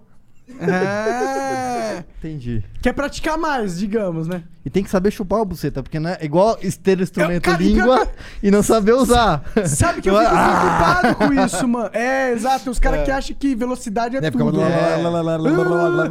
É. 0.60 2.04
Entendi. 2.20 2.64
Quer 2.80 2.94
praticar 2.94 3.40
mais, 3.40 3.80
digamos, 3.80 4.28
né? 4.28 4.44
E 4.64 4.70
tem 4.70 4.84
que 4.84 4.90
saber 4.92 5.10
chupar 5.10 5.42
a 5.42 5.46
buceta, 5.46 5.82
porque 5.82 6.00
não 6.00 6.12
é 6.12 6.20
igual 6.22 6.56
ter 6.84 7.02
instrumento 7.02 7.34
eu, 7.34 7.42
cara, 7.42 7.58
língua 7.64 8.02
eu, 8.02 8.08
e 8.44 8.52
não 8.52 8.62
saber 8.62 8.94
usar. 8.94 9.44
Sabe 9.66 10.00
que 10.00 10.12
eu 10.12 10.16
fico 10.16 10.30
ah. 10.32 11.00
preocupado 11.02 11.16
com 11.16 11.44
isso, 11.44 11.68
mano? 11.68 11.90
É, 11.92 12.32
exato. 12.34 12.70
Os 12.70 12.78
caras 12.78 13.00
é. 13.00 13.04
que 13.04 13.10
acham 13.10 13.36
que 13.36 13.56
velocidade 13.56 14.16
é, 14.16 14.20
é 14.20 14.30
tudo. 14.30 14.62
É. 14.62 15.00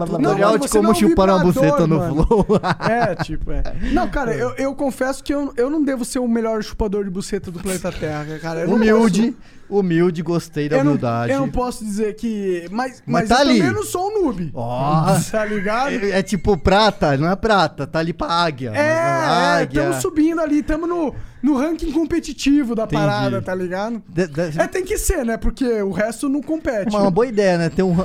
Tutorial 0.04 0.58
de 0.58 0.68
como 0.68 0.94
chupar 0.96 1.28
uma 1.28 1.38
buceta 1.38 1.86
no 1.86 2.00
flow. 2.00 2.46
É, 2.80 3.14
tipo, 3.14 3.52
é. 3.52 3.62
Não, 3.92 4.10
cara, 4.10 4.34
eu, 4.34 4.74
confesso 4.74 5.22
que 5.22 5.32
eu, 5.32 5.54
eu 5.56 5.70
não 5.70 5.84
devo 5.84 6.04
ser 6.04 6.18
o 6.18 6.26
melhor 6.26 6.64
chupador 6.64 7.04
de 7.04 7.10
buceta 7.10 7.48
do 7.52 7.60
planeta 7.60 7.92
Terra, 7.92 8.26
cara. 8.40 8.68
Humilde 8.68 9.36
humilde, 9.78 10.23
gostei 10.23 10.69
da 10.69 10.77
eu, 10.77 10.85
não, 10.85 10.93
humildade. 10.93 11.32
eu 11.32 11.40
não 11.40 11.49
posso 11.51 11.85
dizer 11.85 12.15
que. 12.15 12.66
Mas, 12.70 13.03
Mas 13.07 13.28
mas, 13.28 13.28
tá 13.28 13.36
eu 13.36 13.40
ali. 13.51 13.59
também 13.59 13.74
não 13.74 13.85
sou 13.85 14.09
um 14.09 14.23
noob. 14.23 14.51
Ó. 14.55 15.07
Tá 15.31 15.44
ligado? 15.44 15.93
É, 15.93 16.19
é 16.19 16.23
tipo 16.23 16.57
prata, 16.57 17.16
não 17.16 17.31
é 17.31 17.36
prata, 17.36 17.86
tá 17.86 17.99
ali 17.99 18.12
pra 18.12 18.27
águia. 18.28 18.70
mas 18.70 18.81
a 18.81 18.82
É, 18.82 18.86
é, 18.89 19.62
águia. 19.62 19.81
estamos 19.81 19.97
subindo 20.03 20.40
ali, 20.40 20.59
estamos 20.61 20.89
no, 20.89 21.15
no 21.43 21.57
ranking 21.57 21.90
competitivo 21.93 22.74
da 22.74 22.85
Entendi. 22.85 23.01
parada, 23.03 23.40
tá 23.43 23.55
ligado? 23.55 24.03
De- 24.09 24.27
de- 24.27 24.61
É, 24.61 24.66
tem 24.66 24.85
que 24.85 24.99
ser, 24.99 25.24
né? 25.24 25.36
Porque 25.36 25.65
o 25.82 25.90
resto 25.90 26.28
não 26.28 26.43
compete. 26.43 26.89
uma, 26.90 27.01
uma 27.03 27.11
boa 27.11 27.27
ideia, 27.27 27.57
né? 27.59 27.69
Tem 27.70 27.85
um, 27.85 27.97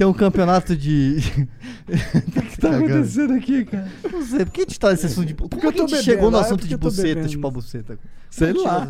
tem 0.00 0.06
um 0.06 0.14
campeonato 0.14 0.74
de. 0.74 1.18
o 1.86 2.42
que 2.42 2.58
tá 2.58 2.70
acontecendo 2.74 3.34
aqui, 3.34 3.66
cara? 3.66 3.86
Não 4.10 4.22
sei, 4.24 4.46
por 4.46 4.52
que 4.52 4.60
a 4.62 4.64
gente 4.64 4.80
tá 4.80 4.90
nesse 4.92 5.04
assunto 5.04 5.26
de. 5.26 5.34
Como 5.34 5.50
eu 5.52 5.60
que 5.60 5.66
a 5.66 5.72
tô 5.72 5.88
gente 5.88 6.02
chegou 6.04 6.30
no 6.30 6.38
é 6.38 6.40
assunto 6.40 6.66
de 6.66 6.78
tô 6.78 6.88
buceta, 6.88 7.08
bebendo. 7.08 7.28
tipo 7.28 7.46
a 7.46 7.50
buceta? 7.50 7.98
Sei 8.30 8.54
Como 8.54 8.64
lá. 8.64 8.88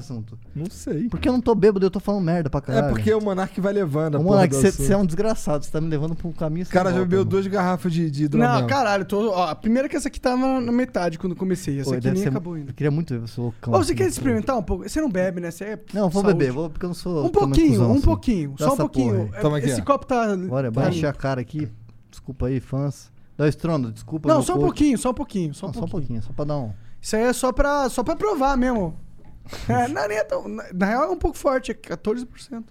Não 0.54 0.66
sei. 0.68 1.08
Porque 1.08 1.26
eu 1.26 1.32
não 1.32 1.40
tô 1.40 1.54
bêbado, 1.54 1.84
eu 1.84 1.90
tô 1.90 1.98
falando 1.98 2.22
merda 2.22 2.50
pra 2.50 2.60
caralho. 2.60 2.86
É 2.86 2.90
porque 2.90 3.12
o 3.12 3.20
Monark 3.22 3.58
vai 3.58 3.72
levando 3.72 4.16
a 4.16 4.20
Ô, 4.20 4.22
Monark, 4.22 4.54
você 4.54 4.92
é 4.92 4.96
um 4.96 5.06
desgraçado, 5.06 5.64
você 5.64 5.70
tá 5.70 5.80
me 5.80 5.88
levando 5.88 6.14
pra 6.14 6.28
um 6.28 6.32
caminho 6.32 6.66
O 6.66 6.68
cara 6.68 6.92
já 6.92 6.98
bebeu 6.98 7.24
duas 7.24 7.46
garrafas 7.46 7.90
de, 7.90 8.10
de 8.10 8.24
hidromel. 8.24 8.48
Não, 8.60 8.66
caralho, 8.66 9.04
tô, 9.06 9.30
ó, 9.30 9.48
a 9.48 9.54
primeira 9.54 9.88
que 9.88 9.96
essa 9.96 10.08
aqui 10.08 10.20
tava 10.20 10.60
na 10.60 10.70
metade 10.70 11.18
quando 11.18 11.34
comecei. 11.34 11.80
Essa 11.80 11.90
Pô, 11.90 11.96
aqui 11.96 12.10
nem 12.10 12.22
ser- 12.22 12.28
acabou 12.28 12.52
ainda. 12.54 12.70
Eu 12.70 12.74
queria 12.74 12.90
muito 12.90 13.14
ver 13.14 13.20
você 13.20 13.40
loucão. 13.40 13.72
Ô, 13.72 13.78
você 13.78 13.84
assim, 13.84 13.94
quer 13.94 14.04
né? 14.04 14.10
experimentar 14.10 14.58
um 14.58 14.62
pouco? 14.62 14.86
Você 14.86 15.00
não 15.00 15.10
bebe, 15.10 15.40
né? 15.40 15.50
Você 15.50 15.64
é 15.64 15.78
Não, 15.94 16.10
vou 16.10 16.22
saúde. 16.22 16.38
beber, 16.38 16.52
vou, 16.52 16.68
porque 16.68 16.84
eu 16.84 16.88
não 16.88 16.94
sou. 16.94 17.24
Um 17.24 17.30
pouquinho, 17.30 17.82
um 17.82 17.92
assim. 17.92 18.00
pouquinho. 18.02 18.54
Só 18.58 18.74
um 18.74 18.76
pouquinho. 18.76 19.30
É, 19.32 19.66
Esse 19.66 19.80
copo 19.80 20.04
tá. 20.04 20.36
Bora, 20.36 20.70
tá 20.70 20.80
a 21.08 21.12
cara 21.12 21.40
aqui. 21.40 21.70
Desculpa 22.10 22.46
aí, 22.46 22.60
fãs. 22.60 23.10
O 23.38 23.44
estrondo, 23.44 23.90
desculpa. 23.90 24.28
Não, 24.28 24.42
só 24.42 24.54
um 24.54 24.60
pouquinho, 24.60 24.98
só 24.98 25.10
um 25.10 25.14
pouquinho. 25.14 25.54
Só 25.54 25.66
um 25.66 25.68
Não, 25.68 25.74
só 25.74 25.80
um 25.80 25.88
pouquinho. 25.88 26.20
pouquinho, 26.20 26.22
só 26.22 26.32
pra 26.32 26.44
dar 26.44 26.58
um. 26.58 26.72
Isso 27.00 27.16
aí 27.16 27.22
é 27.22 27.32
só 27.32 27.50
pra, 27.52 27.88
só 27.88 28.02
pra 28.04 28.14
provar 28.14 28.56
mesmo. 28.56 28.94
É, 29.68 29.88
não, 29.88 30.06
nem 30.06 30.18
é 30.18 30.24
tão, 30.24 30.46
na, 30.46 30.64
na 30.74 30.86
real 30.86 31.04
é 31.04 31.08
um 31.08 31.16
pouco 31.16 31.38
forte, 31.38 31.70
é 31.70 31.74
14%. 31.74 32.62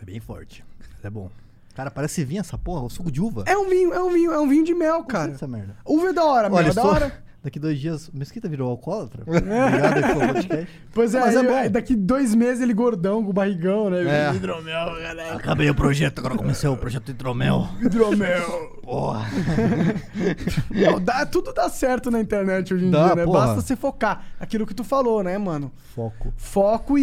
É 0.00 0.04
bem 0.04 0.20
forte. 0.20 0.64
É 1.02 1.10
bom. 1.10 1.30
Cara, 1.74 1.90
parece 1.90 2.24
vinho 2.24 2.40
essa 2.40 2.58
porra, 2.58 2.82
o 2.82 2.90
suco 2.90 3.10
de 3.10 3.20
uva. 3.20 3.44
É 3.46 3.56
um 3.56 3.68
vinho, 3.68 3.92
é 3.94 4.02
um 4.02 4.10
vinho, 4.12 4.32
é 4.32 4.40
um 4.40 4.48
vinho 4.48 4.64
de 4.64 4.74
mel, 4.74 5.04
cara. 5.04 5.32
Essa 5.32 5.46
merda. 5.46 5.76
Uva 5.86 6.08
é 6.08 6.12
da 6.12 6.24
hora, 6.24 6.48
mel 6.48 6.58
Olha, 6.58 6.68
é 6.70 6.72
da 6.74 6.82
só- 6.82 6.88
hora. 6.92 7.24
daqui 7.42 7.58
dois 7.58 7.78
dias, 7.80 8.08
o 8.08 8.16
Mesquita 8.16 8.48
virou 8.48 8.70
alcoólatra. 8.70 9.22
Obrigado 9.26 9.94
aí 9.96 10.02
pelo 10.02 10.32
podcast. 10.32 10.68
Pois 10.94 11.14
é, 11.14 11.20
Mas 11.20 11.34
é 11.36 11.42
bom. 11.42 11.70
daqui 11.70 11.96
dois 11.96 12.34
meses 12.34 12.62
ele 12.62 12.72
gordão, 12.72 13.24
com 13.24 13.32
barrigão, 13.32 13.90
né? 13.90 14.30
É. 14.30 14.34
Hidromel, 14.34 14.86
galera. 15.02 15.34
Acabei 15.34 15.68
o 15.68 15.74
projeto, 15.74 16.18
agora 16.20 16.36
começou 16.36 16.72
o 16.74 16.76
projeto 16.76 17.10
Hidromel. 17.10 17.68
Hidromel. 17.80 18.80
Porra. 18.82 19.26
Não, 20.70 21.00
dá, 21.00 21.24
tudo 21.26 21.52
dá 21.52 21.68
certo 21.68 22.10
na 22.10 22.20
internet 22.20 22.72
hoje 22.74 22.86
em 22.86 22.90
Dá, 22.90 23.06
dia, 23.06 23.14
né? 23.16 23.24
porra. 23.24 23.46
Basta 23.46 23.60
você 23.62 23.76
focar. 23.76 24.24
Aquilo 24.38 24.66
que 24.66 24.74
tu 24.74 24.84
falou, 24.84 25.22
né, 25.22 25.36
mano? 25.38 25.70
Foco. 25.94 26.32
Foco 26.36 26.98
e- 26.98 27.02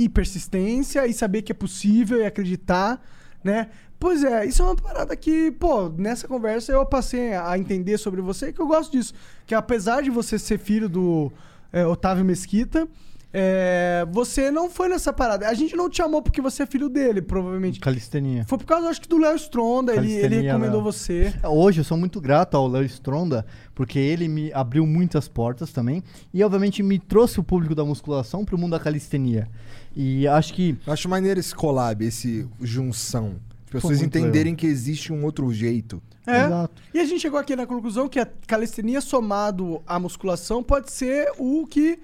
e- 0.00 0.04
e 0.04 0.08
persistência 0.08 1.06
e 1.06 1.12
saber 1.12 1.42
que 1.42 1.52
é 1.52 1.54
possível 1.54 2.18
e 2.20 2.26
acreditar, 2.26 3.00
né? 3.42 3.68
Pois 3.98 4.22
é, 4.22 4.46
isso 4.46 4.62
é 4.62 4.64
uma 4.64 4.76
parada 4.76 5.16
que, 5.16 5.50
pô, 5.50 5.88
nessa 5.88 6.28
conversa 6.28 6.70
eu 6.72 6.86
passei 6.86 7.34
a 7.34 7.58
entender 7.58 7.98
sobre 7.98 8.20
você 8.20 8.52
que 8.52 8.60
eu 8.60 8.66
gosto 8.66 8.92
disso. 8.92 9.12
Que 9.44 9.54
apesar 9.54 10.02
de 10.02 10.10
você 10.10 10.38
ser 10.38 10.58
filho 10.58 10.88
do 10.88 11.32
é, 11.72 11.84
Otávio 11.84 12.24
Mesquita, 12.24 12.86
é, 13.32 14.06
você 14.10 14.50
não 14.50 14.70
foi 14.70 14.88
nessa 14.88 15.12
parada. 15.12 15.48
A 15.48 15.54
gente 15.54 15.76
não 15.76 15.90
te 15.90 15.98
chamou 15.98 16.22
porque 16.22 16.40
você 16.40 16.62
é 16.62 16.66
filho 16.66 16.88
dele, 16.88 17.20
provavelmente. 17.20 17.78
Calistenia. 17.78 18.44
Foi 18.46 18.56
por 18.56 18.66
causa, 18.66 18.88
acho 18.88 19.00
que, 19.00 19.08
do 19.08 19.18
Léo 19.18 19.34
Stronda. 19.36 19.94
Ele, 19.94 20.12
ele 20.12 20.40
recomendou 20.42 20.80
Léo. 20.80 20.92
você. 20.92 21.34
Hoje 21.44 21.80
eu 21.80 21.84
sou 21.84 21.96
muito 21.96 22.20
grato 22.20 22.56
ao 22.56 22.66
Léo 22.66 22.84
Stronda, 22.84 23.44
porque 23.74 23.98
ele 23.98 24.28
me 24.28 24.52
abriu 24.52 24.86
muitas 24.86 25.28
portas 25.28 25.72
também. 25.72 26.02
E 26.32 26.42
obviamente 26.42 26.82
me 26.82 26.98
trouxe 26.98 27.38
o 27.38 27.44
público 27.44 27.74
da 27.74 27.84
musculação 27.84 28.44
pro 28.44 28.56
mundo 28.56 28.70
da 28.70 28.80
calistenia. 28.80 29.48
E 29.94 30.26
acho 30.26 30.54
que. 30.54 30.78
Eu 30.86 30.92
acho 30.92 31.08
maneiro 31.08 31.38
esse 31.38 31.54
collab, 31.54 32.04
esse 32.04 32.48
junção. 32.60 33.36
As 33.68 33.82
pessoas 33.82 34.00
entenderem 34.00 34.56
que 34.56 34.66
existe 34.66 35.12
um 35.12 35.24
outro 35.24 35.52
jeito. 35.52 36.02
É. 36.26 36.46
Exato. 36.46 36.82
E 36.94 36.98
a 36.98 37.04
gente 37.04 37.20
chegou 37.20 37.38
aqui 37.38 37.54
na 37.54 37.66
conclusão 37.66 38.08
que 38.08 38.18
a 38.18 38.26
calistenia 38.46 39.00
somado 39.00 39.82
à 39.86 39.98
musculação 39.98 40.62
pode 40.62 40.90
ser 40.90 41.30
o 41.38 41.66
que 41.66 41.98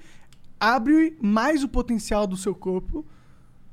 abre 0.60 1.16
mais 1.20 1.64
o 1.64 1.68
potencial 1.68 2.26
do 2.26 2.36
seu 2.36 2.54
corpo 2.54 3.04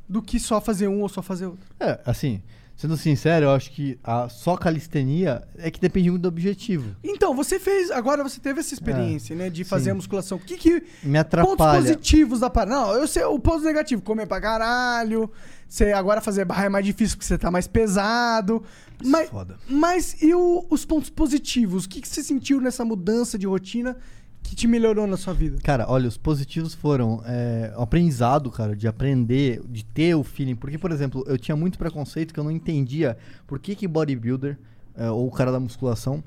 do 0.08 0.22
que 0.22 0.40
só 0.40 0.60
fazer 0.60 0.88
um 0.88 1.02
ou 1.02 1.10
só 1.10 1.22
fazer 1.22 1.46
outro. 1.46 1.66
É, 1.80 2.00
assim, 2.06 2.42
sendo 2.76 2.98
sincero, 2.98 3.46
eu 3.46 3.52
acho 3.52 3.72
que 3.72 3.98
a 4.04 4.28
só 4.28 4.58
calistenia 4.58 5.48
é 5.58 5.72
que 5.72 5.80
depende 5.80 6.10
muito 6.10 6.24
do 6.24 6.28
objetivo. 6.28 6.96
Então, 7.02 7.34
você 7.34 7.60
fez, 7.60 7.90
agora 7.92 8.24
você 8.24 8.40
teve 8.40 8.60
essa 8.60 8.74
experiência, 8.74 9.36
né, 9.36 9.50
de 9.50 9.64
fazer 9.64 9.86
sim. 9.86 9.92
a 9.92 9.94
musculação. 9.96 10.38
O 10.38 10.42
que 10.42 10.58
que 10.58 10.72
Me 10.72 10.82
pontos 10.82 11.20
atrapalha. 11.20 11.82
positivos 11.82 12.42
da 12.42 12.50
parada? 12.50 12.76
Não, 12.76 12.94
eu 12.94 13.08
sei 13.08 13.24
o 13.24 13.40
ponto 13.40 13.64
negativo, 13.64 14.02
comer 14.02 14.26
pra 14.26 14.42
caralho. 14.42 15.32
Você 15.72 15.94
agora 15.94 16.20
fazer 16.20 16.44
barra 16.44 16.66
é 16.66 16.70
mais 16.70 16.86
difícil 16.86 17.16
porque 17.16 17.26
você 17.26 17.38
tá 17.38 17.50
mais 17.50 17.66
pesado. 17.66 18.62
Mas, 19.02 19.30
foda. 19.30 19.58
mas 19.70 20.22
e 20.22 20.34
o- 20.36 20.66
os 20.70 20.84
pontos 20.84 21.10
positivos? 21.10 21.86
O 21.86 21.90
que, 21.90 22.02
que 22.02 22.10
você 22.10 22.22
sentiu 22.22 22.60
nessa 22.60 22.84
mudança 22.84 23.38
de 23.40 23.48
rotina 23.48 23.96
que 24.44 24.54
te 24.54 24.68
melhorou 24.68 25.08
na 25.08 25.16
sua 25.16 25.34
vida? 25.34 25.60
Cara, 25.64 25.86
olha, 25.90 26.10
os 26.10 26.18
positivos 26.18 26.74
foram 26.74 27.24
é, 27.26 27.74
o 27.78 27.84
aprendizado, 27.84 28.52
cara, 28.52 28.76
de 28.76 28.86
aprender, 28.86 29.62
de 29.70 29.86
ter 29.86 30.14
o 30.14 30.26
feeling. 30.26 30.56
Porque, 30.58 30.78
por 30.78 30.92
exemplo, 30.92 31.24
eu 31.26 31.38
tinha 31.38 31.56
muito 31.56 31.78
preconceito 31.78 32.34
que 32.34 32.40
eu 32.42 32.44
não 32.44 32.52
entendia 32.52 33.18
por 33.48 33.58
que, 33.58 33.74
que 33.74 33.88
bodybuilder, 33.88 34.60
é, 34.94 35.10
ou 35.10 35.26
o 35.26 35.32
cara 35.32 35.54
da 35.54 35.60
musculação, 35.60 36.22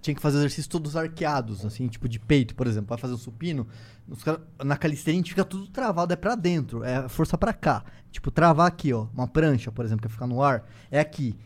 tinha 0.00 0.14
que 0.14 0.22
fazer 0.22 0.38
exercícios 0.38 0.66
todos 0.66 0.96
arqueados, 0.96 1.64
assim, 1.64 1.86
tipo 1.88 2.08
de 2.08 2.18
peito, 2.18 2.54
por 2.54 2.66
exemplo. 2.66 2.88
Vai 2.88 2.98
fazer 2.98 3.14
um 3.14 3.18
supino, 3.18 3.66
cara, 4.24 4.40
na 4.64 4.76
calistenia 4.76 5.18
a 5.18 5.22
gente 5.22 5.30
fica 5.30 5.44
tudo 5.44 5.66
travado, 5.68 6.12
é 6.12 6.16
pra 6.16 6.34
dentro, 6.34 6.82
é 6.82 7.08
força 7.08 7.36
pra 7.36 7.52
cá. 7.52 7.84
Tipo, 8.10 8.30
travar 8.30 8.66
aqui, 8.66 8.92
ó, 8.92 9.06
uma 9.14 9.26
prancha, 9.26 9.70
por 9.70 9.84
exemplo, 9.84 10.06
que 10.06 10.12
ficar 10.12 10.26
no 10.26 10.42
ar, 10.42 10.68
é 10.90 11.00
aqui. 11.00 11.36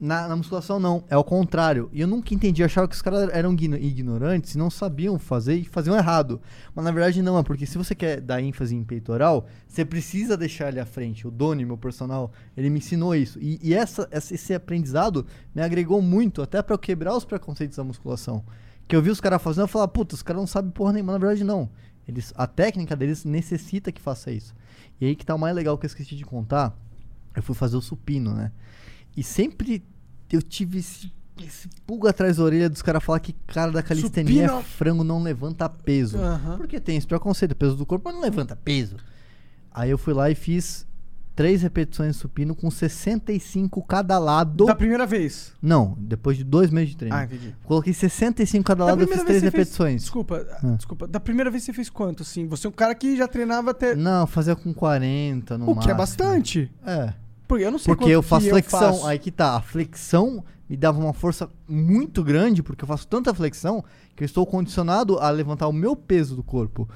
Na, 0.00 0.26
na 0.28 0.36
musculação, 0.36 0.80
não, 0.80 1.04
é 1.08 1.14
ao 1.14 1.24
contrário. 1.24 1.88
E 1.92 2.00
eu 2.00 2.06
nunca 2.06 2.34
entendi, 2.34 2.60
eu 2.60 2.66
achava 2.66 2.86
que 2.88 2.94
os 2.94 3.00
caras 3.00 3.30
eram 3.32 3.52
igno- 3.52 3.76
ignorantes 3.76 4.56
não 4.56 4.68
sabiam 4.68 5.18
fazer 5.18 5.54
e 5.54 5.64
faziam 5.64 5.96
errado. 5.96 6.42
Mas 6.74 6.84
na 6.84 6.90
verdade 6.90 7.22
não, 7.22 7.38
é 7.38 7.42
porque 7.42 7.64
se 7.64 7.78
você 7.78 7.94
quer 7.94 8.20
dar 8.20 8.42
ênfase 8.42 8.74
em 8.74 8.84
peitoral, 8.84 9.46
você 9.66 9.84
precisa 9.84 10.36
deixar 10.36 10.68
ele 10.68 10.80
à 10.80 10.84
frente. 10.84 11.26
O 11.26 11.30
Doni, 11.30 11.64
meu 11.64 11.78
personal, 11.78 12.32
ele 12.56 12.68
me 12.68 12.78
ensinou 12.78 13.14
isso. 13.14 13.38
E, 13.40 13.58
e 13.62 13.72
essa, 13.72 14.08
esse 14.12 14.52
aprendizado 14.52 15.24
me 15.54 15.62
agregou 15.62 16.02
muito, 16.02 16.42
até 16.42 16.60
pra 16.60 16.74
eu 16.74 16.78
quebrar 16.78 17.16
os 17.16 17.24
preconceitos 17.24 17.76
da 17.76 17.84
musculação. 17.84 18.44
Que 18.86 18.96
eu 18.96 19.00
vi 19.00 19.10
os 19.10 19.20
caras 19.20 19.40
fazendo, 19.40 19.62
eu 19.64 19.68
falava, 19.68 19.88
puta, 19.88 20.14
os 20.14 20.22
caras 20.22 20.42
não 20.42 20.46
sabem 20.46 20.70
porra 20.72 20.92
nenhuma. 20.92 21.12
Na 21.12 21.18
verdade, 21.18 21.44
não. 21.44 21.70
Eles, 22.06 22.34
a 22.36 22.46
técnica 22.46 22.94
deles 22.94 23.24
necessita 23.24 23.90
que 23.90 24.02
faça 24.02 24.30
isso. 24.30 24.54
E 25.00 25.06
aí 25.06 25.16
que 25.16 25.24
tá 25.24 25.34
o 25.34 25.38
mais 25.38 25.54
legal 25.54 25.78
que 25.78 25.86
eu 25.86 25.88
esqueci 25.88 26.14
de 26.16 26.24
contar. 26.24 26.76
Eu 27.34 27.42
fui 27.42 27.54
fazer 27.54 27.76
o 27.76 27.80
supino, 27.80 28.34
né? 28.34 28.52
E 29.16 29.22
sempre 29.22 29.82
eu 30.32 30.42
tive 30.42 30.78
esse, 30.78 31.12
esse 31.42 31.68
pulga 31.86 32.10
atrás 32.10 32.36
da 32.38 32.42
orelha 32.44 32.68
dos 32.68 32.82
caras 32.82 33.02
falar 33.04 33.20
que 33.20 33.32
cara 33.46 33.70
da 33.70 33.82
calistenia 33.82 34.48
Supino- 34.48 34.62
frango 34.62 35.04
não 35.04 35.22
levanta 35.22 35.68
peso. 35.68 36.18
Aham. 36.18 36.56
Porque 36.56 36.80
tem 36.80 36.96
esse 36.96 37.06
preconceito, 37.06 37.54
peso 37.54 37.76
do 37.76 37.86
corpo, 37.86 38.04
mas 38.06 38.14
não 38.14 38.22
levanta 38.22 38.56
peso. 38.56 38.96
Aí 39.72 39.90
eu 39.90 39.98
fui 39.98 40.12
lá 40.14 40.30
e 40.30 40.34
fiz 40.34 40.86
três 41.36 41.62
repetições 41.62 42.14
de 42.14 42.20
supino 42.20 42.54
com 42.54 42.70
65 42.70 43.82
cada 43.82 44.18
lado. 44.20 44.66
Da 44.66 44.74
primeira 44.74 45.04
vez. 45.04 45.52
Não, 45.60 45.96
depois 45.98 46.36
de 46.36 46.44
dois 46.44 46.70
meses 46.70 46.90
de 46.90 46.96
treino. 46.96 47.16
Ah, 47.16 47.24
entendi. 47.24 47.54
Coloquei 47.64 47.92
65 47.92 48.64
cada 48.64 48.84
Da 48.84 48.90
lado, 48.92 49.02
eu 49.02 49.08
fiz 49.08 49.16
três 49.24 49.26
você 49.26 49.40
fez- 49.40 49.52
repetições. 49.52 50.02
Desculpa, 50.02 50.46
Ah. 50.62 50.74
desculpa. 50.76 51.08
Da 51.08 51.18
primeira 51.18 51.50
vez 51.50 51.64
você 51.64 51.72
fez 51.72 51.90
quanto, 51.90 52.22
assim? 52.22 52.46
Você 52.46 52.66
é 52.68 52.70
um 52.70 52.72
cara 52.72 52.94
que 52.94 53.16
já 53.16 53.26
treinava 53.26 53.72
até. 53.72 53.96
Não, 53.96 54.26
fazia 54.28 54.54
com 54.54 54.72
40 54.72 55.58
no 55.58 55.64
o 55.64 55.74
que 55.74 55.90
é 55.90 55.94
máximo. 55.94 55.96
bastante. 55.96 56.70
É. 56.86 57.12
Porque 57.46 57.64
eu 57.64 57.70
não 57.70 57.78
sei 57.78 57.94
Porque 57.94 58.10
eu 58.10 58.22
faço 58.22 58.48
flexão. 58.48 58.80
faço. 58.80 59.06
Aí 59.06 59.18
que 59.18 59.30
tá. 59.30 59.56
A 59.56 59.60
flexão 59.60 60.44
me 60.68 60.76
dava 60.76 60.98
uma 60.98 61.12
força 61.12 61.48
muito 61.68 62.22
grande, 62.24 62.62
porque 62.62 62.84
eu 62.84 62.88
faço 62.88 63.06
tanta 63.06 63.34
flexão 63.34 63.84
que 64.16 64.22
eu 64.22 64.26
estou 64.26 64.46
condicionado 64.46 65.18
a 65.18 65.30
levantar 65.30 65.68
o 65.68 65.72
meu 65.72 65.94
peso 65.94 66.34
do 66.34 66.42
corpo. 66.42 66.88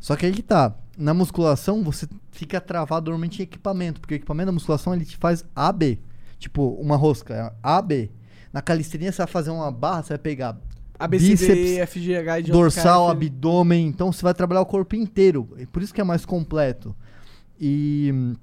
Só 0.00 0.16
que 0.16 0.26
aí 0.26 0.32
que 0.32 0.42
tá. 0.42 0.74
Na 0.96 1.14
musculação, 1.14 1.82
você 1.82 2.06
fica 2.30 2.60
travado 2.60 3.10
normalmente 3.10 3.40
em 3.40 3.42
equipamento, 3.42 4.00
porque 4.00 4.14
o 4.14 4.16
equipamento 4.16 4.46
da 4.46 4.52
musculação 4.52 4.94
ele 4.94 5.04
te 5.04 5.16
faz 5.16 5.44
AB. 5.54 6.00
Tipo, 6.38 6.70
uma 6.80 6.96
rosca, 6.96 7.34
é 7.34 7.52
AB. 7.62 8.10
Na 8.52 8.60
calistenia, 8.60 9.10
você 9.10 9.18
vai 9.18 9.26
fazer 9.26 9.50
uma 9.50 9.70
barra, 9.72 10.02
você 10.02 10.08
vai 10.10 10.18
pegar 10.18 10.56
A, 10.98 11.08
B, 11.08 11.18
C, 11.18 11.34
D, 11.34 11.76
E, 11.76 11.80
F, 11.80 12.00
G, 12.00 12.16
H, 12.16 12.38
I, 12.38 12.42
J, 12.42 12.52
K, 12.52 12.52
dorsal, 12.52 13.10
abdômen. 13.10 13.86
Então 13.86 14.12
você 14.12 14.22
vai 14.22 14.34
trabalhar 14.34 14.60
o 14.60 14.66
corpo 14.66 14.94
inteiro. 14.94 15.48
E 15.58 15.66
Por 15.66 15.82
isso 15.82 15.92
que 15.92 16.00
é 16.00 16.04
mais 16.04 16.24
completo. 16.24 16.94
E 17.58 18.34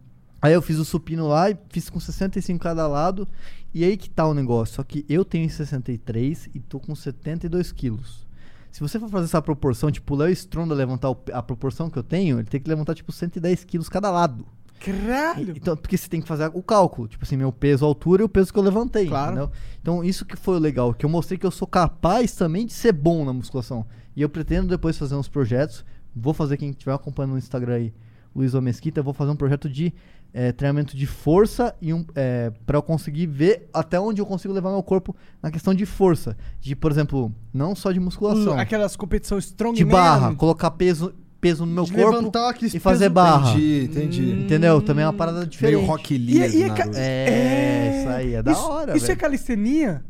aí 0.41 0.53
eu 0.53 0.61
fiz 0.61 0.77
o 0.77 0.85
supino 0.85 1.27
lá 1.27 1.49
e 1.49 1.57
fiz 1.69 1.89
com 1.89 1.99
65 1.99 2.59
cada 2.61 2.87
lado. 2.87 3.27
E 3.73 3.83
aí 3.83 3.95
que 3.95 4.09
tá 4.09 4.27
o 4.27 4.33
negócio. 4.33 4.75
Só 4.75 4.83
que 4.83 5.05
eu 5.07 5.23
tenho 5.23 5.49
63 5.49 6.49
e 6.53 6.59
tô 6.59 6.79
com 6.79 6.93
72 6.95 7.71
quilos. 7.71 8.27
Se 8.71 8.79
você 8.79 8.99
for 8.99 9.09
fazer 9.09 9.25
essa 9.25 9.41
proporção, 9.41 9.91
tipo, 9.91 10.13
o 10.13 10.17
Léo 10.17 10.31
Stronda 10.31 10.73
levantar 10.73 11.09
o 11.09 11.17
a 11.33 11.43
proporção 11.43 11.89
que 11.89 11.99
eu 11.99 12.03
tenho, 12.03 12.39
ele 12.39 12.47
tem 12.47 12.59
que 12.59 12.69
levantar, 12.69 12.95
tipo, 12.95 13.11
110 13.11 13.65
quilos 13.65 13.89
cada 13.89 14.09
lado. 14.09 14.45
Caralho! 14.79 15.53
Então, 15.55 15.77
porque 15.77 15.95
você 15.95 16.09
tem 16.09 16.21
que 16.21 16.27
fazer 16.27 16.49
o 16.53 16.63
cálculo. 16.63 17.07
Tipo 17.07 17.23
assim, 17.23 17.37
meu 17.37 17.51
peso, 17.51 17.85
a 17.85 17.87
altura 17.87 18.23
e 18.23 18.25
o 18.25 18.29
peso 18.29 18.51
que 18.51 18.57
eu 18.57 18.63
levantei. 18.63 19.07
Claro. 19.07 19.31
entendeu? 19.31 19.51
Então, 19.79 20.03
isso 20.03 20.25
que 20.25 20.35
foi 20.35 20.55
o 20.55 20.59
legal. 20.59 20.93
Que 20.93 21.05
eu 21.05 21.09
mostrei 21.09 21.37
que 21.37 21.45
eu 21.45 21.51
sou 21.51 21.67
capaz 21.67 22.33
também 22.33 22.65
de 22.65 22.73
ser 22.73 22.91
bom 22.91 23.23
na 23.23 23.31
musculação. 23.31 23.85
E 24.15 24.21
eu 24.21 24.29
pretendo 24.29 24.69
depois 24.69 24.97
fazer 24.97 25.15
uns 25.15 25.27
projetos. 25.27 25.85
Vou 26.15 26.33
fazer, 26.33 26.57
quem 26.57 26.71
estiver 26.71 26.93
acompanhando 26.93 27.33
no 27.33 27.37
Instagram 27.37 27.75
aí, 27.75 27.93
Luiz 28.35 28.53
Mesquita, 28.55 28.99
eu 28.99 29.03
vou 29.03 29.13
fazer 29.13 29.31
um 29.31 29.35
projeto 29.35 29.69
de 29.69 29.93
eh, 30.33 30.51
treinamento 30.51 30.95
de 30.95 31.05
força 31.05 31.75
e 31.81 31.93
um, 31.93 32.05
eh, 32.15 32.51
para 32.65 32.77
eu 32.77 32.81
conseguir 32.81 33.25
ver 33.27 33.69
até 33.73 33.99
onde 33.99 34.21
eu 34.21 34.25
consigo 34.25 34.53
levar 34.53 34.71
meu 34.71 34.81
corpo 34.83 35.15
na 35.41 35.51
questão 35.51 35.73
de 35.73 35.85
força. 35.85 36.37
De, 36.59 36.75
por 36.75 36.91
exemplo, 36.91 37.31
não 37.53 37.75
só 37.75 37.91
de 37.91 37.99
musculação. 37.99 38.55
Uh, 38.55 38.59
aquelas 38.59 38.95
competições 38.95 39.45
strong 39.45 39.75
de 39.77 39.83
barra, 39.85 40.33
colocar 40.35 40.71
peso, 40.71 41.13
peso 41.39 41.65
no 41.65 41.73
meu 41.73 41.83
De 41.83 41.91
corpo 41.93 42.31
e 42.73 42.79
fazer 42.79 43.09
barra. 43.09 43.51
Entendi, 43.51 43.83
entendi. 43.85 44.31
Entendeu? 44.45 44.81
Também 44.81 45.03
é 45.03 45.07
uma 45.07 45.13
parada 45.13 45.45
diferente. 45.45 45.75
Meio 45.75 45.87
Rock 45.87 46.13
E- 46.15 46.29
e 46.29 46.63
é 46.63 46.67
na 46.67 46.73
ca- 46.75 46.85
Naruto. 46.85 46.97
É, 46.99 47.99
isso 47.99 48.09
aí 48.09 48.33
é 48.35 48.43
da 48.43 48.51
isso, 48.51 48.61
hora, 48.61 48.95
Isso 48.95 49.05
é 49.05 49.07
velho. 49.09 49.19
calistenia? 49.19 50.03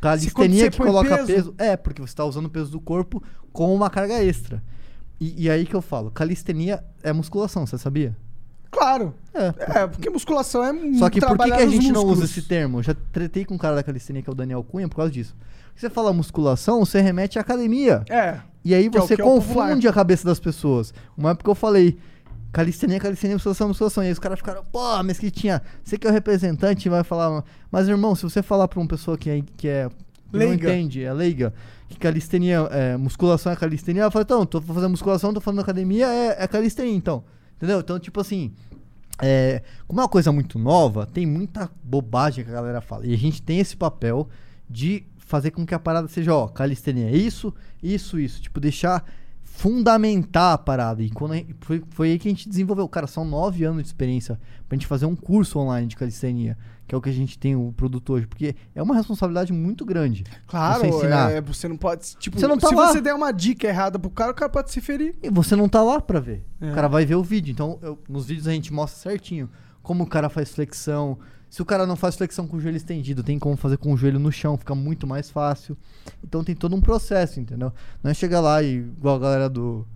Calistenia 0.00 0.70
que 0.70 0.76
coloca 0.76 1.16
peso- 1.18 1.26
peso... 1.26 1.54
É, 1.58 1.76
porque 1.76 2.00
você 2.00 2.14
tá 2.14 2.24
usando 2.24 2.46
o 2.46 2.50
peso 2.50 2.70
do 2.70 2.80
corpo 2.80 3.22
com 3.52 3.74
uma 3.74 3.90
carga 3.90 4.22
extra. 4.22 4.62
E, 5.18 5.44
e 5.44 5.50
aí 5.50 5.64
que 5.64 5.74
eu 5.74 5.80
falo, 5.82 6.10
calistenia 6.10 6.84
é 7.02 7.12
musculação, 7.12 7.66
você 7.66 7.78
sabia? 7.78 8.14
Claro. 8.70 9.14
É. 9.32 9.80
É, 9.80 9.86
porque 9.86 10.10
musculação 10.10 10.64
é 10.64 10.72
Só 10.98 11.10
que 11.10 11.20
por 11.20 11.36
que, 11.38 11.44
que 11.44 11.52
a 11.52 11.66
gente 11.66 11.92
não 11.92 12.04
usa 12.04 12.24
esse 12.24 12.42
termo? 12.42 12.78
Eu 12.78 12.82
já 12.82 12.96
tretei 13.12 13.44
com 13.44 13.54
um 13.54 13.58
cara 13.58 13.76
da 13.76 13.82
calistenia, 13.82 14.22
que 14.22 14.28
é 14.28 14.32
o 14.32 14.36
Daniel 14.36 14.62
Cunha, 14.64 14.88
por 14.88 14.96
causa 14.96 15.10
disso. 15.10 15.34
Você 15.74 15.90
fala 15.90 16.12
musculação, 16.12 16.84
você 16.84 17.00
remete 17.00 17.38
à 17.38 17.42
academia. 17.42 18.02
É. 18.08 18.38
E 18.64 18.74
aí 18.74 18.88
Que 18.88 18.96
é 18.96 19.00
você 19.00 19.14
que 19.14 19.22
é 19.22 19.24
confunde 19.24 19.86
a 19.86 19.92
cabeça 19.92 20.24
das 20.26 20.40
pessoas. 20.40 20.92
Uma 21.16 21.30
época 21.30 21.50
eu 21.50 21.54
falei, 21.54 21.98
calistenia, 22.50 22.98
calistenia, 22.98 23.36
musculação, 23.36 23.68
musculação. 23.68 24.02
E 24.02 24.06
aí 24.06 24.12
os 24.12 24.18
caras 24.18 24.38
ficaram, 24.38 24.64
pô, 24.64 25.02
mesquitinha, 25.02 25.62
você 25.84 25.98
que 25.98 26.06
é 26.06 26.10
o 26.10 26.12
representante 26.12 26.88
vai 26.88 27.04
falar. 27.04 27.44
Mas, 27.70 27.88
irmão, 27.88 28.14
se 28.14 28.22
você 28.22 28.42
falar 28.42 28.68
pra 28.68 28.80
uma 28.80 28.88
pessoa 28.88 29.18
que 29.18 29.28
é. 29.28 29.42
Que 29.56 29.68
é 29.68 29.88
que 30.30 30.38
não 30.38 30.48
Leiga. 30.48 30.68
entende, 30.68 31.04
é 31.04 31.12
leiga, 31.12 31.54
que 31.88 31.98
calistenia, 31.98 32.68
é, 32.70 32.96
musculação 32.96 33.52
é 33.52 33.56
calistenia, 33.56 34.02
ela 34.02 34.10
fala, 34.10 34.24
então, 34.24 34.44
tô 34.44 34.60
fazendo 34.60 34.90
musculação, 34.90 35.32
tô 35.32 35.40
fazendo 35.40 35.60
academia, 35.60 36.08
é, 36.08 36.36
é 36.42 36.48
calistenia, 36.48 36.94
então. 36.94 37.22
Entendeu? 37.56 37.80
Então, 37.80 37.98
tipo 37.98 38.20
assim, 38.20 38.52
é, 39.20 39.62
como 39.86 40.00
é 40.00 40.02
uma 40.04 40.08
coisa 40.08 40.30
muito 40.30 40.58
nova, 40.58 41.06
tem 41.06 41.24
muita 41.24 41.70
bobagem 41.82 42.44
que 42.44 42.50
a 42.50 42.54
galera 42.54 42.80
fala. 42.80 43.06
E 43.06 43.14
a 43.14 43.18
gente 43.18 43.42
tem 43.42 43.58
esse 43.58 43.76
papel 43.76 44.28
de 44.68 45.04
fazer 45.18 45.50
com 45.50 45.66
que 45.66 45.74
a 45.74 45.78
parada 45.78 46.06
seja, 46.08 46.34
ó, 46.34 46.46
calistenia 46.46 47.10
é 47.10 47.16
isso, 47.16 47.52
isso, 47.82 48.18
isso. 48.18 48.40
Tipo, 48.40 48.60
deixar 48.60 49.04
fundamentar 49.42 50.52
a 50.52 50.58
parada. 50.58 51.02
E 51.02 51.10
quando 51.10 51.34
foi, 51.60 51.82
foi 51.90 52.10
aí 52.10 52.18
que 52.18 52.28
a 52.28 52.30
gente 52.30 52.48
desenvolveu. 52.48 52.86
Cara, 52.88 53.06
são 53.06 53.24
nove 53.24 53.64
anos 53.64 53.82
de 53.82 53.88
experiência 53.88 54.38
pra 54.68 54.76
gente 54.76 54.86
fazer 54.86 55.06
um 55.06 55.16
curso 55.16 55.58
online 55.58 55.86
de 55.86 55.96
calistenia, 55.96 56.58
que 56.86 56.94
é 56.94 56.98
o 56.98 57.00
que 57.00 57.08
a 57.08 57.12
gente 57.12 57.38
tem 57.38 57.56
o 57.56 57.72
produto 57.76 58.12
hoje. 58.12 58.26
Porque 58.26 58.54
é 58.74 58.82
uma 58.82 58.94
responsabilidade 58.94 59.52
muito 59.52 59.84
grande. 59.84 60.24
Claro, 60.46 60.80
você 60.80 60.86
ensinar. 60.88 61.30
é, 61.32 61.40
você 61.40 61.66
não 61.68 61.76
pode. 61.76 62.16
Tipo, 62.16 62.38
Você 62.38 62.46
não 62.46 62.56
tá 62.58 62.68
se 62.68 62.74
lá. 62.74 62.88
você 62.92 63.00
der 63.00 63.14
uma 63.14 63.32
dica 63.32 63.66
errada 63.66 63.98
pro 63.98 64.10
cara, 64.10 64.30
o 64.32 64.34
cara 64.34 64.50
pode 64.50 64.70
se 64.70 64.80
ferir. 64.80 65.14
E 65.22 65.28
você 65.30 65.56
não 65.56 65.68
tá 65.68 65.82
lá 65.82 66.00
pra 66.00 66.20
ver. 66.20 66.44
É. 66.60 66.70
O 66.70 66.74
cara 66.74 66.88
vai 66.88 67.04
ver 67.04 67.14
o 67.16 67.22
vídeo. 67.22 67.50
Então, 67.52 67.78
eu- 67.82 67.98
nos 68.08 68.26
vídeos 68.26 68.46
a 68.46 68.52
gente 68.52 68.72
mostra 68.72 69.00
certinho 69.10 69.48
como 69.82 70.04
o 70.04 70.06
cara 70.06 70.28
faz 70.28 70.50
flexão. 70.52 71.18
Se 71.48 71.62
o 71.62 71.64
cara 71.64 71.86
não 71.86 71.94
faz 71.96 72.16
flexão 72.16 72.46
com 72.46 72.56
o 72.56 72.60
joelho 72.60 72.76
estendido, 72.76 73.22
tem 73.22 73.38
como 73.38 73.56
fazer 73.56 73.76
com 73.78 73.92
o 73.92 73.96
joelho 73.96 74.18
no 74.18 74.32
chão, 74.32 74.56
fica 74.56 74.74
muito 74.74 75.06
mais 75.06 75.30
fácil. 75.30 75.76
Então 76.22 76.42
tem 76.42 76.54
todo 76.56 76.74
um 76.74 76.80
processo, 76.80 77.38
entendeu? 77.40 77.72
Não 78.02 78.10
é 78.10 78.14
chegar 78.14 78.40
lá 78.40 78.62
e, 78.62 78.78
igual 78.78 79.14
a 79.14 79.18
galera 79.20 79.48
do, 79.48 79.86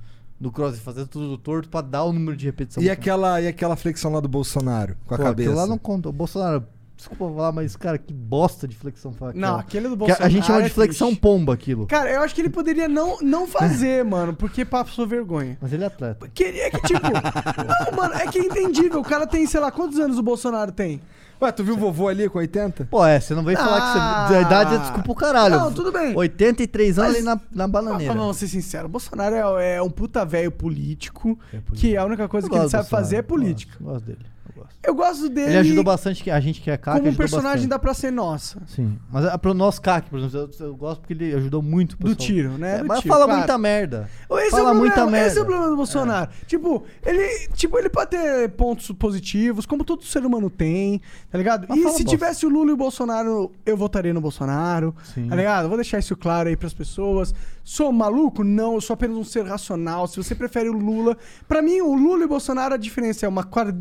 do 0.41 0.51
cross, 0.53 0.79
fazer 0.79 1.07
tudo 1.09 1.37
torto 1.37 1.69
pra 1.69 1.81
dar 1.81 2.05
o 2.05 2.13
número 2.13 2.37
de 2.37 2.47
repetição. 2.47 2.81
E 2.81 2.89
aquela, 2.89 3.41
e 3.43 3.49
aquela 3.49 3.75
flexão 3.75 4.13
lá 4.13 4.21
do 4.21 4.29
Bolsonaro 4.29 4.97
com 5.05 5.15
a 5.15 5.19
Pô, 5.19 5.25
cabeça? 5.25 5.51
aquilo 5.51 5.61
lá 5.61 5.67
não 5.67 5.77
conta. 5.77 6.09
O 6.09 6.13
Bolsonaro, 6.13 6.65
desculpa 7.01 7.35
falar, 7.35 7.53
mas, 7.53 7.77
cara, 7.77 7.99
que 7.99 8.13
bosta 8.13 8.67
de 8.69 8.77
flexão 8.77 9.13
foi 9.13 9.33
Não, 9.35 9.49
aquela. 9.59 9.61
aquele 9.61 9.89
do 9.89 10.05
Que 10.05 10.13
a- 10.13 10.15
gente 10.15 10.21
Bolsonaro 10.21 10.45
chama 10.47 10.61
é 10.61 10.63
de 10.65 10.71
flexão 10.71 11.07
triste. 11.09 11.21
pomba 11.21 11.53
aquilo. 11.55 11.87
Cara, 11.87 12.11
eu 12.11 12.23
acho 12.23 12.35
que 12.35 12.41
ele 12.41 12.51
poderia 12.51 12.89
não, 12.89 13.19
não 13.21 13.47
fazer, 13.47 14.05
mano, 14.07 14.35
porque 14.35 14.65
passou 14.65 15.07
vergonha. 15.07 15.59
Mas 15.61 15.73
ele 15.73 15.85
é 15.85 15.87
atleta. 15.87 16.29
Que, 16.33 16.45
é 16.45 16.71
que, 16.71 16.81
tipo. 16.83 17.01
não, 17.91 17.97
mano, 17.97 18.15
é 18.15 18.27
que 18.27 18.39
é 18.39 18.43
entendível. 18.45 19.01
O 19.01 19.05
cara 19.05 19.27
tem, 19.27 19.47
sei 19.47 19.61
lá, 19.61 19.71
quantos 19.71 19.99
anos 19.99 20.19
o 20.19 20.23
Bolsonaro 20.23 20.73
tem? 20.73 21.01
Ué, 21.43 21.51
tu 21.51 21.65
viu 21.65 21.73
o 21.75 21.79
vovô 21.79 22.07
ali 22.07 22.29
com 22.29 22.39
80? 22.39 22.87
Pô, 22.91 23.03
é, 23.03 23.19
você 23.19 23.35
não 23.35 23.43
veio 23.43 23.57
falar 23.57 23.81
que 23.81 24.29
você. 24.29 24.35
A 24.37 24.43
idade 24.43 24.75
é 24.75 24.79
desculpa 24.79 25.11
o 25.11 25.15
caralho. 25.15 25.59
Não, 25.59 25.73
tudo 25.73 25.91
bem. 25.91 26.15
83 26.15 26.99
anos 26.99 27.13
Mas- 27.13 27.17
ali 27.17 27.25
na, 27.25 27.41
na 27.51 27.67
bananeira. 27.67 28.13
Vamos 28.13 28.37
ser 28.37 28.47
sinceros, 28.47 28.85
o 28.85 28.89
Bolsonaro 28.91 29.57
é, 29.59 29.77
é 29.77 29.83
um 29.83 29.89
puta 29.89 30.23
velho 30.27 30.51
político, 30.53 31.39
que 31.75 31.97
a 31.97 32.05
única 32.05 32.29
coisa 32.29 32.47
Eu 32.47 32.51
que 32.51 32.57
ele 32.59 32.69
sabe 32.69 32.83
Bolsonaro, 32.83 33.05
fazer 33.05 33.17
é 33.17 33.23
política. 33.23 33.73
Gosto, 33.81 33.93
gosto 33.93 34.05
dele. 34.05 34.19
Eu 34.83 34.95
gosto 34.95 35.29
dele 35.29 35.49
Ele 35.51 35.59
ajudou 35.59 35.85
bastante 35.85 36.23
que- 36.23 36.31
a 36.31 36.41
gente 36.41 36.61
que 36.61 36.71
é 36.71 36.77
CAC. 36.77 36.99
como 36.99 37.11
um 37.11 37.15
personagem 37.15 37.51
bastante. 37.53 37.69
da 37.69 37.79
Praça 37.79 38.07
é 38.09 38.11
Nossa. 38.11 38.61
Sim. 38.67 38.99
Mas 39.11 39.25
é, 39.25 39.37
pro 39.39 39.55
nosso 39.55 39.81
CAC, 39.81 40.09
por 40.11 40.19
exemplo, 40.19 40.51
eu, 40.59 40.67
eu 40.67 40.77
gosto 40.77 41.01
porque 41.01 41.13
ele 41.13 41.35
ajudou 41.35 41.63
muito 41.63 41.93
o 41.95 41.97
Do 41.97 42.03
pessoal. 42.11 42.17
tiro, 42.17 42.51
né? 42.59 42.77
É, 42.77 42.79
Do 42.79 42.87
mas 42.87 43.01
tiro, 43.01 43.13
fala 43.13 43.25
claro. 43.25 43.39
muita 43.39 43.59
merda. 43.59 44.09
Esse 44.31 44.51
fala 44.51 44.71
é 44.71 44.73
o 44.73 44.75
muita 44.77 44.95
problema, 44.95 45.11
merda. 45.11 45.27
Esse 45.29 45.39
é 45.39 45.43
o 45.43 45.45
problema 45.45 45.71
do 45.71 45.77
Bolsonaro. 45.77 46.31
Tipo, 46.47 46.85
ele, 47.05 47.49
tipo, 47.55 47.79
ele 47.79 47.89
pode 47.89 48.11
ter 48.11 48.49
pontos 48.51 48.91
positivos, 48.93 49.67
como 49.67 49.85
todo 49.85 50.05
ser 50.05 50.25
humano 50.25 50.49
tem, 50.51 51.01
tá 51.31 51.39
ligado? 51.39 51.67
Mas 51.69 51.79
e 51.79 51.81
se 51.83 51.89
bosta. 51.89 52.05
tivesse 52.05 52.47
o 52.47 52.49
Lula 52.49 52.71
e 52.71 52.73
o 52.75 52.77
Bolsonaro, 52.77 53.51
eu 53.67 53.77
votaria 53.77 54.13
no 54.15 54.21
Bolsonaro, 54.21 54.95
Sim. 55.15 55.29
tá 55.29 55.37
ligado? 55.37 55.69
Vou 55.69 55.77
deixar 55.77 55.99
isso 55.99 56.17
claro 56.17 56.49
aí 56.49 56.57
pras 56.57 56.75
pessoas. 56.75 57.35
Sou 57.63 57.93
maluco? 57.93 58.43
Não, 58.43 58.75
eu 58.75 58.81
sou 58.81 58.95
apenas 58.95 59.17
um 59.17 59.23
ser 59.25 59.45
racional. 59.47 60.07
Se 60.09 60.17
você 60.17 60.35
prefere 60.35 60.69
o 60.69 60.73
Lula... 60.73 61.17
Pra 61.47 61.63
mim, 61.63 61.81
o 61.81 61.95
Lula 61.95 62.23
e 62.23 62.25
o 62.25 62.29
Bolsonaro, 62.29 62.75
a 62.75 62.77
diferença 62.77 63.27
é 63.27 63.29
uma 63.29 63.45
quad- 63.45 63.77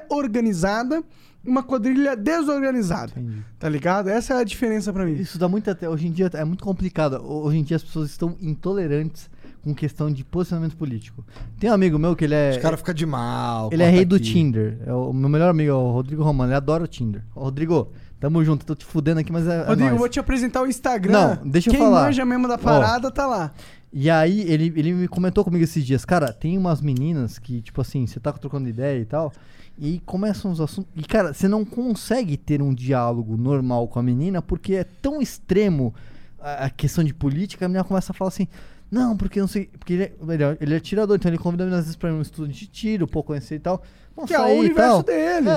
quadrilha 0.00 0.06
organizada 0.10 1.04
uma 1.46 1.62
quadrilha 1.62 2.16
desorganizada. 2.16 3.12
Tá 3.58 3.68
ligado? 3.68 4.08
Essa 4.08 4.34
é 4.34 4.36
a 4.38 4.44
diferença 4.44 4.92
pra 4.92 5.04
mim. 5.04 5.12
Isso 5.12 5.38
dá 5.38 5.48
muito 5.48 5.70
até. 5.70 5.88
Hoje 5.88 6.06
em 6.06 6.12
dia 6.12 6.30
é 6.34 6.44
muito 6.44 6.62
complicado. 6.62 7.22
Hoje 7.24 7.58
em 7.58 7.62
dia 7.62 7.76
as 7.76 7.82
pessoas 7.82 8.10
estão 8.10 8.36
intolerantes 8.40 9.30
com 9.62 9.74
questão 9.74 10.12
de 10.12 10.24
posicionamento 10.24 10.76
político. 10.76 11.24
Tem 11.58 11.70
um 11.70 11.72
amigo 11.72 11.98
meu 11.98 12.14
que 12.14 12.24
ele 12.24 12.34
é. 12.34 12.50
Os 12.50 12.58
caras 12.58 12.78
ficam 12.78 12.94
de 12.94 13.06
mal. 13.06 13.70
Ele 13.72 13.82
é 13.82 13.88
rei 13.88 14.04
do 14.04 14.16
aqui. 14.16 14.24
Tinder. 14.24 14.78
É 14.84 14.92
o 14.92 15.12
meu 15.12 15.28
melhor 15.28 15.50
amigo, 15.50 15.70
é 15.70 15.74
o 15.74 15.90
Rodrigo 15.90 16.22
Romano. 16.22 16.50
Ele 16.50 16.56
adora 16.56 16.84
o 16.84 16.86
Tinder. 16.86 17.22
Ô, 17.34 17.44
Rodrigo, 17.44 17.90
tamo 18.20 18.44
junto. 18.44 18.66
Tô 18.66 18.74
te 18.74 18.84
fudendo 18.84 19.20
aqui, 19.20 19.32
mas 19.32 19.46
é. 19.46 19.56
é 19.56 19.58
Rodrigo, 19.60 19.82
eu 19.82 19.86
nóis. 19.90 19.98
vou 19.98 20.08
te 20.08 20.20
apresentar 20.20 20.62
o 20.62 20.66
Instagram. 20.66 21.12
Não, 21.12 21.48
deixa 21.48 21.70
eu 21.70 21.72
Quem 21.72 21.82
falar. 21.82 22.04
manja 22.04 22.24
mesmo 22.24 22.46
da 22.46 22.58
parada 22.58 23.10
tá 23.10 23.26
lá. 23.26 23.52
E 23.90 24.10
aí, 24.10 24.42
ele, 24.42 24.72
ele 24.76 24.92
me 24.92 25.08
comentou 25.08 25.42
comigo 25.42 25.64
esses 25.64 25.84
dias, 25.84 26.04
cara, 26.04 26.30
tem 26.30 26.58
umas 26.58 26.82
meninas 26.82 27.38
que, 27.38 27.62
tipo 27.62 27.80
assim, 27.80 28.06
você 28.06 28.20
tá 28.20 28.30
trocando 28.32 28.68
ideia 28.68 29.00
e 29.00 29.04
tal, 29.06 29.32
e 29.78 30.00
começam 30.00 30.50
os 30.50 30.60
assuntos. 30.60 30.90
E, 30.96 31.02
cara, 31.02 31.32
você 31.32 31.46
não 31.46 31.64
consegue 31.64 32.36
ter 32.36 32.60
um 32.60 32.74
diálogo 32.74 33.36
normal 33.36 33.86
com 33.88 33.98
a 33.98 34.02
menina 34.02 34.42
porque 34.42 34.74
é 34.74 34.84
tão 34.84 35.20
extremo 35.22 35.94
a, 36.40 36.64
a 36.66 36.70
questão 36.70 37.04
de 37.04 37.14
política, 37.14 37.64
a 37.64 37.68
menina 37.68 37.84
começa 37.84 38.12
a 38.12 38.14
falar 38.14 38.28
assim. 38.28 38.48
Não, 38.90 39.16
porque 39.16 39.38
não 39.38 39.46
sei. 39.46 39.66
Porque 39.78 39.92
ele 39.92 40.02
é, 40.04 40.12
ele 40.28 40.42
é, 40.42 40.58
ele 40.60 40.74
é 40.74 40.76
atirador, 40.78 41.16
então 41.16 41.30
ele 41.30 41.36
convida 41.38 41.64
às 41.66 41.70
vezes 41.84 41.96
pra 41.96 42.12
um 42.12 42.22
estudo 42.22 42.48
de 42.48 42.66
tiro, 42.66 43.06
pô, 43.06 43.22
conhecer 43.22 43.56
e 43.56 43.60
tal. 43.60 43.82
Vamos 44.16 44.28
Que 44.30 44.34
é 44.34 44.40
o 44.40 44.58
universo 44.58 44.80
tal. 44.94 45.02
dele. 45.02 45.48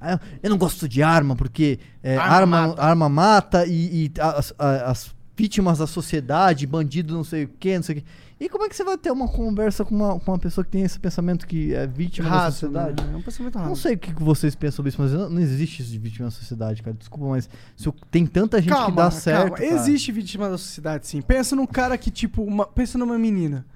É, 0.00 0.18
eu 0.42 0.50
não 0.50 0.58
gosto 0.58 0.88
de 0.88 1.02
arma, 1.02 1.36
porque 1.36 1.78
é, 2.02 2.16
Arma 2.16 2.34
arma, 2.58 2.68
mata. 2.68 2.82
arma 2.82 3.08
mata 3.08 3.66
e, 3.66 4.06
e 4.06 4.12
as, 4.20 4.52
as 4.58 5.14
vítimas 5.36 5.78
da 5.78 5.86
sociedade, 5.86 6.66
bandido 6.66 7.14
não 7.14 7.22
sei 7.22 7.44
o 7.44 7.48
que, 7.48 7.76
não 7.76 7.82
sei 7.82 7.98
o 7.98 8.00
que. 8.00 8.06
E 8.40 8.48
como 8.48 8.64
é 8.64 8.68
que 8.68 8.76
você 8.76 8.84
vai 8.84 8.96
ter 8.96 9.10
uma 9.10 9.26
conversa 9.26 9.84
com 9.84 9.94
uma, 9.94 10.20
com 10.20 10.30
uma 10.30 10.38
pessoa 10.38 10.64
que 10.64 10.70
tem 10.70 10.82
esse 10.82 10.98
pensamento 10.98 11.44
que 11.46 11.74
é 11.74 11.86
vítima 11.88 12.30
da 12.30 12.36
Raso, 12.36 12.52
sociedade? 12.60 13.02
né? 13.02 13.12
É 13.12 13.16
um 13.16 13.22
pensamento 13.22 13.58
Não 13.58 13.74
sei 13.74 13.94
o 13.94 13.98
que 13.98 14.12
vocês 14.22 14.54
pensam 14.54 14.76
sobre 14.76 14.90
isso, 14.90 15.02
mas 15.02 15.12
não, 15.12 15.28
não 15.28 15.40
existe 15.40 15.82
isso 15.82 15.90
de 15.90 15.98
vítima 15.98 16.26
da 16.26 16.30
sociedade, 16.30 16.80
cara. 16.82 16.96
Desculpa, 16.96 17.26
mas 17.26 17.48
se 17.76 17.90
tem 18.12 18.24
tanta 18.26 18.60
gente 18.62 18.70
calma, 18.70 18.90
que 18.90 18.96
dá 18.96 19.10
certo. 19.10 19.54
calma. 19.56 19.64
Existe 19.64 20.12
vítima 20.12 20.48
da 20.48 20.56
sociedade, 20.56 21.06
sim. 21.08 21.20
Pensa 21.20 21.56
num 21.56 21.66
cara 21.66 21.98
que, 21.98 22.10
tipo, 22.12 22.42
uma- 22.44 22.66
pensa 22.66 22.96
numa 22.96 23.18
menina 23.18 23.66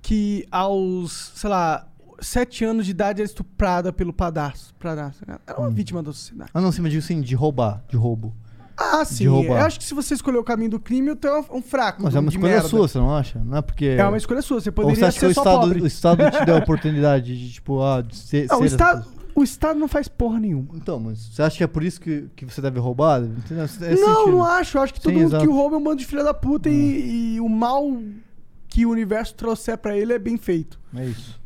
que 0.00 0.46
aos, 0.50 1.30
sei 1.36 1.48
lá, 1.50 1.86
sete 2.20 2.64
anos 2.64 2.84
de 2.86 2.90
idade 2.90 3.20
era 3.20 3.26
estuprada 3.26 3.92
pelo 3.92 4.12
padrasto. 4.12 4.74
padrasto. 4.80 5.24
Era 5.46 5.58
uma 5.60 5.70
vítima 5.70 6.02
da 6.02 6.12
sociedade. 6.12 6.50
Ah, 6.52 6.60
não, 6.60 6.72
sim, 6.72 6.82
mas 6.82 6.90
digo 6.90 7.04
assim, 7.04 7.20
de 7.20 7.34
roubar, 7.36 7.84
de 7.88 7.96
roubo. 7.96 8.34
Ah, 8.92 9.04
sim. 9.04 9.24
Eu 9.24 9.54
acho 9.54 9.78
que 9.78 9.84
se 9.84 9.94
você 9.94 10.14
escolher 10.14 10.38
o 10.38 10.44
caminho 10.44 10.70
do 10.70 10.80
crime, 10.80 11.14
tu 11.14 11.26
é 11.28 11.40
um- 11.50 11.62
fraco. 11.62 12.02
Mas 12.02 12.14
é 12.14 12.20
uma 12.20 12.30
escolha 12.30 12.52
merda. 12.54 12.68
sua, 12.68 12.88
você 12.88 12.98
não 12.98 13.14
acha? 13.14 13.38
Não 13.44 13.58
é 13.58 13.62
porque. 13.62 13.86
É 13.86 14.04
uma 14.06 14.16
escolha 14.16 14.42
sua. 14.42 14.60
Você 14.60 14.70
Ou 14.70 14.74
poderia 14.74 14.96
você 14.96 15.04
acha 15.04 15.14
que 15.14 15.20
ser 15.20 15.26
o 15.30 15.34
só 15.34 15.40
Estado, 15.42 15.60
pobre. 15.60 15.80
o 15.82 15.86
Estado 15.86 16.30
te 16.30 16.44
deu 16.44 16.54
a 16.56 16.58
oportunidade 16.62 17.38
de, 17.38 17.52
tipo, 17.54 17.82
ah, 17.82 18.00
de 18.02 18.16
ser. 18.16 18.46
Não, 18.48 18.56
o, 18.56 18.60
ser- 18.60 18.66
Estado, 18.66 19.06
o 19.34 19.42
Estado 19.42 19.78
não 19.78 19.88
faz 19.88 20.08
porra 20.08 20.38
nenhuma. 20.40 20.68
Então, 20.74 20.98
mas 21.00 21.18
você 21.34 21.42
acha 21.42 21.56
que 21.56 21.64
é 21.64 21.66
por 21.66 21.82
isso 21.82 22.00
que, 22.00 22.28
que 22.36 22.44
você 22.44 22.60
deve 22.60 22.78
roubar? 22.78 23.22
Entendeu? 23.22 23.64
Esse 23.64 23.80
não, 24.00 24.26
não 24.28 24.44
acho. 24.44 24.76
Eu 24.78 24.82
acho 24.82 24.94
que 24.94 25.00
todo 25.00 25.12
Sim, 25.12 25.18
mundo 25.20 25.28
exato. 25.30 25.44
que 25.46 25.52
rouba 25.52 25.76
é 25.76 25.78
um 25.78 25.82
bando 25.82 25.96
de 25.96 26.06
filha 26.06 26.24
da 26.24 26.34
puta 26.34 26.68
e, 26.68 27.34
e 27.36 27.40
o 27.40 27.48
mal 27.48 27.84
que 28.68 28.86
o 28.86 28.90
universo 28.90 29.34
trouxer 29.34 29.76
pra 29.78 29.96
ele 29.96 30.12
é 30.12 30.18
bem 30.18 30.36
feito. 30.38 30.78
É 30.96 31.04
isso. 31.04 31.40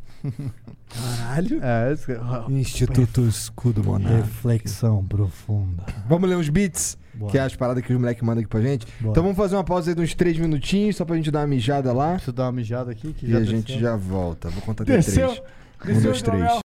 Caralho. 0.88 1.60
É, 1.62 1.92
esse... 1.92 2.12
Instituto 2.48 3.22
Escudo 3.26 3.82
Monarca. 3.84 4.16
Reflexão 4.18 5.04
profunda. 5.04 5.84
Vamos 6.08 6.28
ler 6.28 6.36
uns 6.36 6.48
beats? 6.48 6.96
Bora. 7.14 7.32
Que 7.32 7.38
é 7.38 7.40
as 7.42 7.56
paradas 7.56 7.82
que 7.84 7.92
os 7.92 7.98
moleques 7.98 8.22
mandam 8.22 8.40
aqui 8.40 8.48
pra 8.48 8.60
gente. 8.60 8.86
Bora. 9.00 9.10
Então 9.10 9.22
vamos 9.22 9.36
fazer 9.36 9.56
uma 9.56 9.64
pausa 9.64 9.90
aí 9.90 9.94
de 9.94 10.02
uns 10.02 10.14
três 10.14 10.38
minutinhos, 10.38 10.96
só 10.96 11.04
pra 11.04 11.16
gente 11.16 11.30
dar 11.30 11.40
uma 11.40 11.46
mijada 11.46 11.92
lá. 11.92 12.12
Preciso 12.12 12.32
dar 12.32 12.44
uma 12.44 12.52
mijada 12.52 12.90
aqui 12.90 13.12
que 13.12 13.26
E 13.26 13.30
já 13.30 13.38
a 13.38 13.44
gente 13.44 13.66
desceu. 13.66 13.80
já 13.80 13.96
volta. 13.96 14.48
Vou 14.50 14.62
contar 14.62 14.84
até 14.84 14.96
Desceu. 14.96 15.28
três. 15.28 15.40
Um, 15.82 15.86
Desceu, 15.86 16.02
dois, 16.02 16.22
três. 16.22 16.65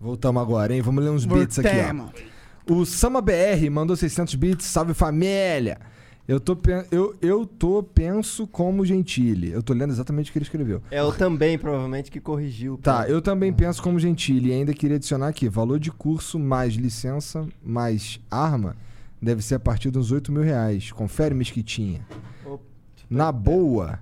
Voltamos 0.00 0.40
agora, 0.40 0.74
hein? 0.74 0.80
Vamos 0.80 1.04
ler 1.04 1.10
uns 1.10 1.26
beats 1.26 1.58
aqui, 1.58 1.76
ó. 2.66 2.72
O 2.72 2.86
Sama 2.86 3.20
BR 3.20 3.68
mandou 3.70 3.94
600 3.94 4.34
bits. 4.34 4.64
Salve 4.64 4.94
família! 4.94 5.78
Eu 6.26 6.38
tô, 6.38 6.56
eu, 6.92 7.16
eu 7.20 7.44
tô 7.44 7.82
penso 7.82 8.46
como 8.46 8.86
Gentile. 8.86 9.50
Eu 9.50 9.62
tô 9.62 9.74
lendo 9.74 9.90
exatamente 9.90 10.30
o 10.30 10.32
que 10.32 10.38
ele 10.38 10.44
escreveu. 10.44 10.80
É 10.90 11.02
o 11.02 11.12
também, 11.12 11.58
provavelmente, 11.58 12.10
que 12.10 12.20
corrigiu. 12.20 12.78
Tá, 12.78 13.08
eu 13.08 13.20
também 13.20 13.52
penso 13.52 13.82
como 13.82 13.98
Gentile 13.98 14.50
e 14.50 14.52
ainda 14.52 14.72
queria 14.72 14.96
adicionar 14.96 15.28
aqui: 15.28 15.48
valor 15.48 15.80
de 15.80 15.90
curso 15.90 16.38
mais 16.38 16.74
licença 16.74 17.46
mais 17.62 18.20
arma 18.30 18.76
deve 19.20 19.42
ser 19.42 19.56
a 19.56 19.60
partir 19.60 19.90
dos 19.90 20.12
8 20.12 20.30
mil 20.30 20.42
reais. 20.42 20.92
Confere, 20.92 21.34
Mesquitinha. 21.34 22.06
Na 23.08 23.32
boa, 23.32 23.98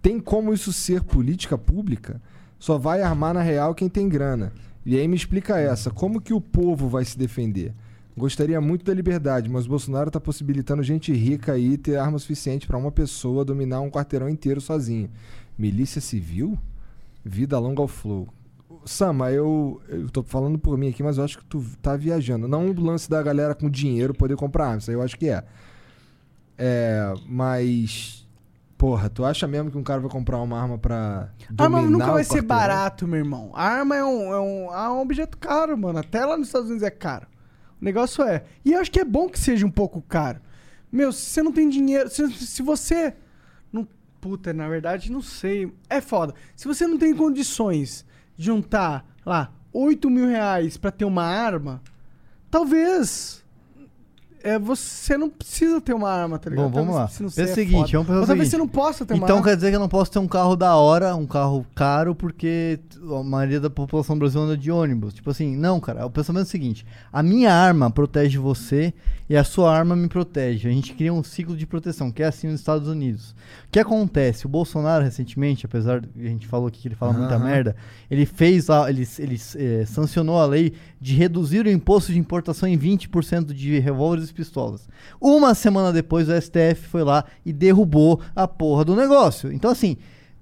tem 0.00 0.18
como 0.18 0.54
isso 0.54 0.72
ser 0.72 1.02
política 1.02 1.58
pública? 1.58 2.22
Só 2.58 2.78
vai 2.78 3.02
armar 3.02 3.34
na 3.34 3.42
real 3.42 3.74
quem 3.74 3.88
tem 3.88 4.08
grana. 4.08 4.50
E 4.86 4.96
aí 4.96 5.08
me 5.08 5.16
explica 5.16 5.58
essa: 5.58 5.90
como 5.90 6.20
que 6.20 6.32
o 6.32 6.40
povo 6.40 6.88
vai 6.88 7.04
se 7.04 7.18
defender? 7.18 7.74
Gostaria 8.16 8.60
muito 8.60 8.84
da 8.84 8.94
liberdade, 8.94 9.50
mas 9.50 9.66
o 9.66 9.68
Bolsonaro 9.68 10.10
tá 10.10 10.20
possibilitando 10.20 10.82
gente 10.82 11.12
rica 11.12 11.52
aí 11.52 11.76
ter 11.76 11.96
arma 11.96 12.18
suficiente 12.18 12.66
pra 12.66 12.78
uma 12.78 12.90
pessoa 12.90 13.44
dominar 13.44 13.80
um 13.80 13.90
quarteirão 13.90 14.28
inteiro 14.28 14.60
sozinho. 14.60 15.10
Milícia 15.58 16.00
civil? 16.00 16.56
Vida 17.22 17.58
longa 17.58 17.82
ao 17.82 17.88
flow. 17.88 18.28
Sama, 18.86 19.32
eu, 19.32 19.82
eu 19.88 20.08
tô 20.08 20.22
falando 20.22 20.58
por 20.58 20.78
mim 20.78 20.88
aqui, 20.88 21.02
mas 21.02 21.18
eu 21.18 21.24
acho 21.24 21.38
que 21.38 21.44
tu 21.44 21.62
tá 21.82 21.96
viajando. 21.96 22.46
Não 22.46 22.70
o 22.70 22.80
lance 22.80 23.10
da 23.10 23.20
galera 23.22 23.54
com 23.54 23.68
dinheiro 23.68 24.14
poder 24.14 24.36
comprar 24.36 24.66
arma, 24.66 24.78
isso 24.78 24.90
aí 24.90 24.96
eu 24.96 25.02
acho 25.02 25.18
que 25.18 25.28
é. 25.28 25.44
É, 26.56 27.12
mas. 27.26 28.25
Porra, 28.76 29.08
tu 29.08 29.24
acha 29.24 29.46
mesmo 29.46 29.70
que 29.70 29.78
um 29.78 29.82
cara 29.82 30.00
vai 30.00 30.10
comprar 30.10 30.38
uma 30.38 30.60
arma 30.60 30.76
pra. 30.76 31.30
Arma 31.56 31.80
dominar 31.80 31.90
nunca 31.90 32.12
vai 32.12 32.24
ser 32.24 32.42
barato, 32.42 33.08
meu 33.08 33.18
irmão. 33.18 33.50
A 33.54 33.64
arma 33.64 33.96
é 33.96 34.04
um, 34.04 34.32
é, 34.32 34.40
um, 34.40 34.74
é 34.74 34.90
um 34.90 35.00
objeto 35.00 35.38
caro, 35.38 35.76
mano. 35.78 35.98
Até 35.98 36.24
lá 36.24 36.36
nos 36.36 36.48
Estados 36.48 36.68
Unidos 36.68 36.86
é 36.86 36.90
caro. 36.90 37.26
O 37.80 37.84
negócio 37.84 38.22
é. 38.22 38.44
E 38.64 38.74
eu 38.74 38.80
acho 38.80 38.90
que 38.90 39.00
é 39.00 39.04
bom 39.04 39.28
que 39.28 39.38
seja 39.38 39.64
um 39.64 39.70
pouco 39.70 40.02
caro. 40.02 40.40
Meu, 40.92 41.10
se 41.10 41.22
você 41.22 41.42
não 41.42 41.52
tem 41.52 41.68
dinheiro. 41.70 42.10
Se, 42.10 42.30
se 42.32 42.62
você. 42.62 43.14
Não, 43.72 43.88
puta, 44.20 44.52
na 44.52 44.68
verdade, 44.68 45.10
não 45.10 45.22
sei. 45.22 45.72
É 45.88 46.02
foda. 46.02 46.34
Se 46.54 46.68
você 46.68 46.86
não 46.86 46.98
tem 46.98 47.14
condições 47.14 48.04
de 48.36 48.44
juntar 48.44 49.06
lá 49.24 49.52
8 49.72 50.10
mil 50.10 50.28
reais 50.28 50.76
pra 50.76 50.90
ter 50.90 51.06
uma 51.06 51.24
arma, 51.24 51.82
talvez. 52.50 53.42
É, 54.46 54.58
você 54.58 55.16
não 55.18 55.28
precisa 55.28 55.80
ter 55.80 55.92
uma 55.94 56.10
arma, 56.10 56.38
tá 56.38 56.48
ligado? 56.50 56.66
Bom, 56.66 56.70
vamos 56.84 56.94
Talvez 56.94 57.18
lá. 57.18 57.24
não 57.24 57.30
Pensa 57.30 57.52
o 57.52 57.54
seguinte, 57.54 57.92
foda. 57.92 58.04
vamos 58.04 58.06
pensar 58.06 58.16
o 58.16 58.18
Mas 58.20 58.26
talvez 58.28 58.28
seguinte. 58.28 58.50
você 58.50 58.56
não 58.58 58.68
possa 58.68 59.04
ter 59.06 59.14
uma 59.14 59.24
Então 59.24 59.36
arma. 59.36 59.48
quer 59.48 59.56
dizer 59.56 59.70
que 59.70 59.76
eu 59.76 59.80
não 59.80 59.88
posso 59.88 60.10
ter 60.12 60.18
um 60.18 60.28
carro 60.28 60.56
da 60.56 60.76
hora, 60.76 61.14
um 61.16 61.26
carro 61.26 61.66
caro, 61.74 62.14
porque 62.14 62.78
a 63.18 63.22
maioria 63.22 63.60
da 63.60 63.68
população 63.70 64.18
brasileira 64.18 64.52
anda 64.52 64.60
de 64.60 64.70
ônibus. 64.70 65.14
Tipo 65.14 65.30
assim, 65.30 65.56
não, 65.56 65.80
cara. 65.80 66.06
O 66.06 66.10
pensamento 66.10 66.44
é 66.44 66.46
o 66.46 66.50
seguinte: 66.50 66.86
a 67.12 67.22
minha 67.22 67.52
arma 67.52 67.90
protege 67.90 68.38
você 68.38 68.94
e 69.28 69.36
a 69.36 69.42
sua 69.42 69.76
arma 69.76 69.96
me 69.96 70.06
protege. 70.08 70.68
A 70.68 70.72
gente 70.72 70.94
cria 70.94 71.12
um 71.12 71.22
ciclo 71.22 71.56
de 71.56 71.66
proteção, 71.66 72.12
que 72.12 72.22
é 72.22 72.26
assim 72.26 72.46
nos 72.48 72.60
Estados 72.60 72.86
Unidos. 72.88 73.30
O 73.66 73.70
que 73.72 73.80
acontece? 73.80 74.46
O 74.46 74.48
Bolsonaro, 74.48 75.02
recentemente, 75.04 75.66
apesar 75.66 76.00
de 76.00 76.08
a 76.26 76.28
gente 76.28 76.46
falou 76.46 76.68
aqui 76.68 76.80
que 76.80 76.88
ele 76.88 76.94
fala 76.94 77.12
muita 77.12 77.38
merda, 77.38 77.74
ele 78.10 78.24
fez 78.24 78.70
a, 78.70 78.88
ele, 78.88 79.06
ele 79.18 79.36
eh, 79.56 79.84
sancionou 79.86 80.38
a 80.40 80.46
lei 80.46 80.72
de 81.00 81.14
reduzir 81.14 81.66
o 81.66 81.70
imposto 81.70 82.12
de 82.12 82.18
importação 82.18 82.68
em 82.68 82.78
20% 82.78 83.52
de 83.52 83.78
revólveres 83.80 84.30
pistolas. 84.36 84.88
Uma 85.20 85.54
semana 85.54 85.92
depois, 85.92 86.28
o 86.28 86.40
STF 86.40 86.86
foi 86.88 87.02
lá 87.02 87.24
e 87.44 87.52
derrubou 87.52 88.20
a 88.34 88.46
porra 88.46 88.84
do 88.84 88.94
negócio. 88.94 89.52
Então, 89.52 89.70
assim, 89.70 89.96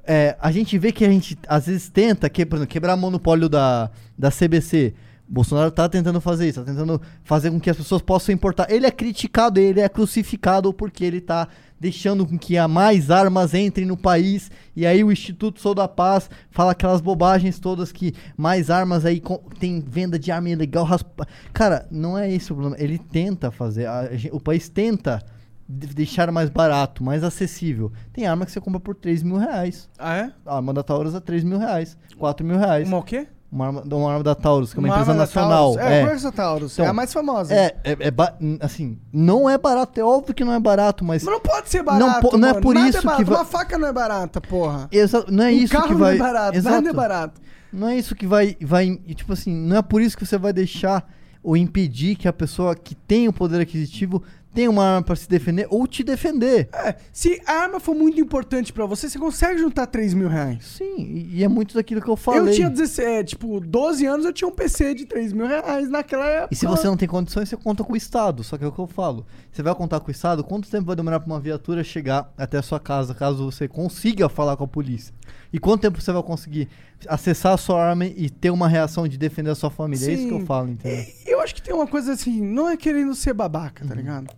é, 0.04 0.36
a 0.40 0.52
gente 0.52 0.76
vê 0.76 0.92
que 0.92 1.04
a 1.04 1.08
gente 1.08 1.38
às 1.48 1.66
vezes 1.66 1.88
tenta, 1.88 2.28
que, 2.28 2.42
exemplo, 2.42 2.66
quebrar 2.66 2.94
o 2.94 2.98
monopólio 2.98 3.48
da, 3.48 3.90
da 4.18 4.30
CBC. 4.30 4.94
Bolsonaro 5.26 5.70
tá 5.70 5.88
tentando 5.88 6.20
fazer 6.20 6.48
isso, 6.48 6.60
tá 6.60 6.66
tentando 6.70 7.00
fazer 7.22 7.50
com 7.50 7.58
que 7.58 7.70
as 7.70 7.76
pessoas 7.76 8.02
possam 8.02 8.34
importar. 8.34 8.70
Ele 8.70 8.86
é 8.86 8.90
criticado, 8.90 9.58
ele 9.58 9.80
é 9.80 9.88
crucificado 9.88 10.72
porque 10.72 11.02
ele 11.02 11.20
tá 11.20 11.48
deixando 11.78 12.26
com 12.26 12.38
que 12.38 12.56
a 12.56 12.66
mais 12.68 13.10
armas 13.10 13.52
entrem 13.54 13.86
no 13.86 13.96
país. 13.96 14.50
E 14.74 14.86
aí 14.86 15.02
o 15.04 15.12
Instituto 15.12 15.60
Sou 15.60 15.74
da 15.74 15.86
Paz 15.88 16.30
fala 16.50 16.72
aquelas 16.72 17.00
bobagens 17.00 17.58
todas 17.58 17.92
que 17.92 18.14
mais 18.36 18.70
armas 18.70 19.04
aí 19.04 19.22
tem 19.58 19.80
venda 19.80 20.18
de 20.18 20.30
arma 20.32 20.48
ilegal. 20.50 20.84
raspa- 20.84 21.26
Cara, 21.52 21.86
não 21.90 22.16
é 22.18 22.30
esse 22.32 22.52
o 22.52 22.54
problema. 22.56 22.76
Ele 22.82 22.98
tenta 22.98 23.50
fazer, 23.50 23.86
a 23.86 24.08
o 24.32 24.40
país 24.40 24.68
tenta 24.68 25.22
de- 25.68 25.88
deixar 25.88 26.30
mais 26.30 26.50
barato, 26.50 27.02
mais 27.02 27.24
acessível. 27.24 27.90
Tem 28.12 28.26
arma 28.26 28.44
que 28.44 28.52
você 28.52 28.60
compra 28.60 28.78
por 28.80 28.94
3 28.94 29.22
mil 29.22 29.36
reais. 29.36 29.88
Ah, 29.98 30.16
é? 30.16 30.32
A 30.46 30.56
arma 30.56 30.72
da 30.74 30.82
Taurus 30.82 31.14
é 31.14 31.20
3 31.20 31.42
mil 31.44 31.58
reais, 31.58 31.96
4 32.18 32.44
mil 32.46 32.58
reais. 32.58 32.86
Uma 32.86 32.98
o 32.98 33.02
quê? 33.02 33.26
Uma 33.54 33.66
arma, 33.66 33.82
uma 33.86 34.10
arma 34.10 34.24
da 34.24 34.34
Taurus, 34.34 34.72
que 34.74 34.80
é 34.80 34.82
uma, 34.82 34.88
Uma 34.88 34.94
empresa 34.96 35.14
nacional. 35.16 35.74
Taurus. 35.76 35.92
É, 35.92 36.02
eu 36.02 36.06
conheço 36.08 36.26
a 36.26 36.32
Taurus, 36.32 36.78
é 36.80 36.86
a 36.88 36.92
mais 36.92 37.12
famosa. 37.12 37.54
É, 37.54 37.76
é, 37.84 37.92
é 37.92 38.12
assim, 38.60 38.98
não 39.12 39.48
é 39.48 39.56
barato, 39.56 40.00
é 40.00 40.02
óbvio 40.02 40.34
que 40.34 40.44
não 40.44 40.52
é 40.52 40.58
barato, 40.58 41.04
mas. 41.04 41.22
Mas 41.22 41.32
não 41.32 41.40
pode 41.40 41.68
ser 41.70 41.84
barato, 41.84 42.30
Não, 42.32 42.38
não 42.40 42.48
é 42.48 42.54
por 42.60 42.74
Nada 42.74 42.88
isso 42.88 42.98
é 42.98 43.02
barato. 43.02 43.22
que 43.22 43.30
vai. 43.30 43.38
Uma 43.38 43.44
faca 43.44 43.78
não 43.78 43.86
é 43.86 43.92
barata, 43.92 44.40
porra. 44.40 44.88
Exa- 44.90 45.24
não 45.30 45.44
é 45.44 45.46
um 45.46 45.50
isso 45.50 45.72
carro 45.72 45.86
que 45.86 45.94
vai. 45.94 46.18
não 46.18 46.26
é 46.26 46.32
barato, 46.32 46.56
Exato. 46.58 46.74
nada 46.74 46.88
é 46.88 46.92
barato. 46.92 47.40
Não 47.72 47.88
é 47.88 47.96
isso 47.96 48.16
que 48.16 48.26
vai, 48.26 48.56
vai. 48.60 48.98
e, 49.06 49.14
Tipo 49.14 49.32
assim, 49.32 49.54
não 49.54 49.76
é 49.76 49.82
por 49.82 50.02
isso 50.02 50.16
que 50.18 50.26
você 50.26 50.36
vai 50.36 50.52
deixar 50.52 51.08
ou 51.40 51.56
impedir 51.56 52.16
que 52.16 52.26
a 52.26 52.32
pessoa 52.32 52.74
que 52.74 52.96
tem 52.96 53.28
o 53.28 53.32
poder 53.32 53.60
aquisitivo 53.60 54.20
tenha 54.54 54.70
uma 54.70 54.84
arma 54.84 55.02
pra 55.02 55.16
se 55.16 55.28
defender 55.28 55.66
ou 55.68 55.86
te 55.86 56.02
defender. 56.04 56.68
É, 56.72 56.94
se 57.12 57.40
a 57.46 57.52
arma 57.52 57.80
for 57.80 57.94
muito 57.94 58.20
importante 58.20 58.72
pra 58.72 58.86
você, 58.86 59.08
você 59.08 59.18
consegue 59.18 59.58
juntar 59.58 59.86
3 59.86 60.14
mil 60.14 60.28
reais. 60.28 60.64
Sim, 60.78 61.26
e, 61.32 61.42
é 61.42 61.48
muito 61.48 61.74
daquilo 61.74 62.00
que 62.00 62.08
eu 62.08 62.16
falei. 62.16 62.40
Eu 62.40 62.54
tinha 62.54 62.70
16, 62.70 63.08
é, 63.08 63.24
tipo, 63.24 63.60
12 63.60 64.06
anos, 64.06 64.24
eu 64.24 64.32
tinha 64.32 64.48
um 64.48 64.52
PC 64.52 64.94
de 64.94 65.04
3 65.06 65.32
mil 65.32 65.46
reais 65.46 65.90
naquela 65.90 66.26
época. 66.26 66.54
E 66.54 66.56
se 66.56 66.66
você 66.66 66.86
não 66.86 66.96
tem 66.96 67.08
condições, 67.08 67.48
você 67.48 67.56
conta 67.56 67.82
com 67.82 67.92
o 67.92 67.96
Estado. 67.96 68.44
Só 68.44 68.56
que 68.56 68.64
é 68.64 68.66
o 68.66 68.72
que 68.72 68.78
eu 68.78 68.86
falo. 68.86 69.26
Você 69.50 69.62
vai 69.62 69.74
contar 69.74 70.00
com 70.00 70.08
o 70.08 70.10
Estado, 70.10 70.44
quanto 70.44 70.70
tempo 70.70 70.86
vai 70.86 70.96
demorar 70.96 71.18
pra 71.20 71.26
uma 71.26 71.40
viatura 71.40 71.82
chegar 71.82 72.32
até 72.38 72.58
a 72.58 72.62
sua 72.62 72.78
casa, 72.78 73.14
caso 73.14 73.44
você 73.50 73.66
consiga 73.66 74.28
falar 74.28 74.56
com 74.56 74.64
a 74.64 74.68
polícia? 74.68 75.12
E 75.52 75.58
quanto 75.58 75.82
tempo 75.82 76.00
você 76.00 76.12
vai 76.12 76.22
conseguir 76.22 76.68
acessar 77.08 77.52
a 77.54 77.56
sua 77.56 77.82
arma 77.82 78.04
e 78.06 78.28
ter 78.30 78.50
uma 78.50 78.68
reação 78.68 79.06
de 79.06 79.16
defender 79.18 79.50
a 79.50 79.54
sua 79.54 79.70
família? 79.70 80.06
É 80.08 80.12
isso 80.12 80.26
que 80.26 80.32
eu 80.34 80.40
Sim. 80.40 80.46
falo, 80.46 80.68
entendeu? 80.70 81.04
Eu 81.26 81.40
acho 81.40 81.54
que 81.54 81.62
tem 81.62 81.74
uma 81.74 81.86
coisa 81.86 82.12
assim, 82.12 82.40
não 82.40 82.68
é 82.68 82.76
querendo 82.76 83.14
ser 83.14 83.32
babaca, 83.32 83.82
Uhum. 83.82 83.88
tá 83.88 83.94
ligado? 83.94 84.34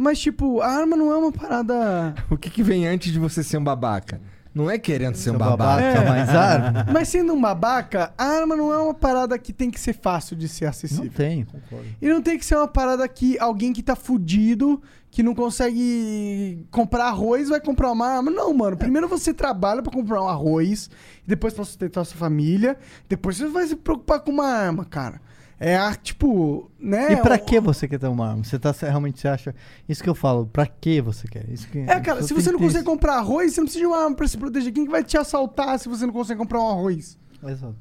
Mas, 0.00 0.18
tipo, 0.18 0.62
a 0.62 0.66
arma 0.66 0.96
não 0.96 1.12
é 1.12 1.16
uma 1.18 1.30
parada. 1.30 2.14
O 2.30 2.36
que, 2.38 2.48
que 2.48 2.62
vem 2.62 2.86
antes 2.86 3.12
de 3.12 3.18
você 3.18 3.44
ser 3.44 3.58
um 3.58 3.62
babaca? 3.62 4.18
Não 4.54 4.70
é 4.70 4.78
querendo 4.78 5.14
ser 5.14 5.30
um 5.30 5.36
babaca, 5.36 5.82
babaca, 5.82 6.08
mas 6.08 6.28
arma. 6.30 6.86
Mas 6.90 7.08
sendo 7.08 7.34
um 7.34 7.40
babaca, 7.40 8.10
a 8.16 8.24
arma 8.24 8.56
não 8.56 8.72
é 8.72 8.78
uma 8.78 8.94
parada 8.94 9.38
que 9.38 9.52
tem 9.52 9.70
que 9.70 9.78
ser 9.78 9.92
fácil 9.92 10.34
de 10.36 10.48
ser 10.48 10.64
acessível. 10.64 11.04
Não 11.04 11.12
tem, 11.12 11.44
concordo. 11.44 11.86
E 12.00 12.08
não 12.08 12.22
tem 12.22 12.38
que 12.38 12.46
ser 12.46 12.56
uma 12.56 12.66
parada 12.66 13.06
que 13.06 13.38
alguém 13.38 13.74
que 13.74 13.82
tá 13.82 13.94
fudido, 13.94 14.80
que 15.10 15.22
não 15.22 15.34
consegue 15.34 16.66
comprar 16.70 17.04
arroz, 17.08 17.50
vai 17.50 17.60
comprar 17.60 17.92
uma 17.92 18.06
arma. 18.06 18.30
Não, 18.30 18.54
mano. 18.54 18.78
Primeiro 18.78 19.06
você 19.06 19.34
trabalha 19.34 19.82
pra 19.82 19.92
comprar 19.92 20.22
um 20.22 20.28
arroz, 20.28 20.88
depois 21.26 21.52
pra 21.52 21.62
sustentar 21.62 22.00
a 22.00 22.04
sua 22.04 22.16
família, 22.16 22.78
depois 23.06 23.36
você 23.36 23.48
vai 23.48 23.66
se 23.66 23.76
preocupar 23.76 24.20
com 24.20 24.30
uma 24.30 24.46
arma, 24.46 24.86
cara. 24.86 25.20
É 25.62 25.76
a, 25.76 25.94
tipo, 25.94 26.70
né? 26.80 27.12
E 27.12 27.16
pra 27.18 27.34
o- 27.34 27.38
que 27.38 27.60
você 27.60 27.86
quer 27.86 27.98
ter 27.98 28.06
uma 28.08 28.30
arma? 28.30 28.42
Você 28.42 28.58
tá 28.58 28.74
realmente 28.80 29.20
você 29.20 29.28
acha. 29.28 29.54
Isso 29.86 30.02
que 30.02 30.08
eu 30.08 30.14
falo, 30.14 30.46
pra 30.46 30.66
que 30.66 31.02
você 31.02 31.28
quer? 31.28 31.46
Isso 31.50 31.68
que, 31.68 31.80
É, 31.80 32.00
cara, 32.00 32.22
se 32.22 32.32
você 32.32 32.50
não 32.50 32.58
consegue 32.58 32.84
comprar 32.84 33.16
arroz, 33.18 33.52
você 33.52 33.60
não 33.60 33.66
precisa 33.66 33.84
de 33.84 33.86
uma 33.86 34.02
arma 34.04 34.16
pra 34.16 34.26
se 34.26 34.38
proteger. 34.38 34.72
Quem 34.72 34.86
que 34.86 34.90
vai 34.90 35.04
te 35.04 35.18
assaltar 35.18 35.78
se 35.78 35.86
você 35.86 36.06
não 36.06 36.12
consegue 36.14 36.38
comprar 36.40 36.60
um 36.60 36.68
arroz? 36.68 36.96
isso. 36.98 37.18
Exato. 37.46 37.76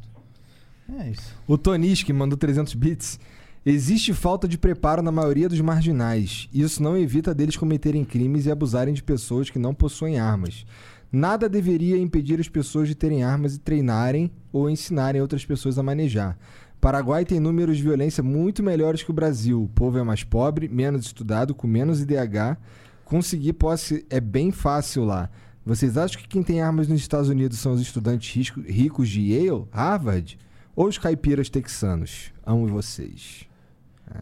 É 0.99 1.09
isso. 1.09 1.33
O 1.47 1.57
Tonis, 1.57 2.03
que 2.03 2.11
mandou 2.11 2.37
300 2.37 2.73
bits. 2.73 3.17
Existe 3.65 4.13
falta 4.13 4.47
de 4.47 4.57
preparo 4.57 5.01
na 5.01 5.11
maioria 5.11 5.47
dos 5.47 5.61
marginais. 5.61 6.49
Isso 6.53 6.81
não 6.81 6.97
evita 6.97 7.33
deles 7.33 7.55
cometerem 7.57 8.03
crimes 8.03 8.45
e 8.45 8.51
abusarem 8.51 8.93
de 8.93 9.03
pessoas 9.03 9.49
que 9.49 9.59
não 9.59 9.73
possuem 9.73 10.17
armas. 10.19 10.65
Nada 11.11 11.47
deveria 11.49 11.97
impedir 11.97 12.39
as 12.39 12.47
pessoas 12.47 12.87
de 12.87 12.95
terem 12.95 13.23
armas 13.23 13.55
e 13.55 13.59
treinarem 13.59 14.31
ou 14.51 14.69
ensinarem 14.69 15.21
outras 15.21 15.45
pessoas 15.45 15.77
a 15.77 15.83
manejar. 15.83 16.37
Paraguai 16.79 17.25
tem 17.25 17.39
números 17.39 17.77
de 17.77 17.83
violência 17.83 18.23
muito 18.23 18.63
melhores 18.63 19.03
que 19.03 19.11
o 19.11 19.13
Brasil. 19.13 19.63
O 19.63 19.67
povo 19.69 19.97
é 19.97 20.03
mais 20.03 20.23
pobre, 20.23 20.69
menos 20.69 21.05
estudado, 21.05 21.53
com 21.53 21.67
menos 21.67 22.01
IDH. 22.01 22.57
Conseguir 23.03 23.53
posse 23.53 24.05
é 24.09 24.19
bem 24.21 24.51
fácil 24.51 25.03
lá. 25.03 25.29
Vocês 25.65 25.97
acham 25.97 26.21
que 26.21 26.27
quem 26.27 26.41
tem 26.41 26.61
armas 26.61 26.87
nos 26.87 27.01
Estados 27.01 27.27
Unidos 27.29 27.59
são 27.59 27.73
os 27.73 27.81
estudantes 27.81 28.49
ricos 28.65 29.09
de 29.09 29.21
Yale, 29.33 29.65
Harvard? 29.71 30.39
Ou 30.75 30.87
os 30.87 30.97
caipiras 30.97 31.49
texanos? 31.49 32.31
Amo 32.45 32.65
vocês. 32.67 33.45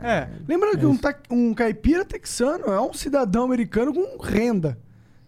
É. 0.02 0.28
Lembrando 0.48 0.80
que 0.80 0.86
um, 0.86 0.98
ta- 0.98 1.20
um 1.30 1.54
caipira 1.54 2.04
texano 2.04 2.66
é 2.66 2.82
um 2.82 2.92
cidadão 2.94 3.46
americano 3.46 3.94
com 3.94 4.18
renda. 4.22 4.78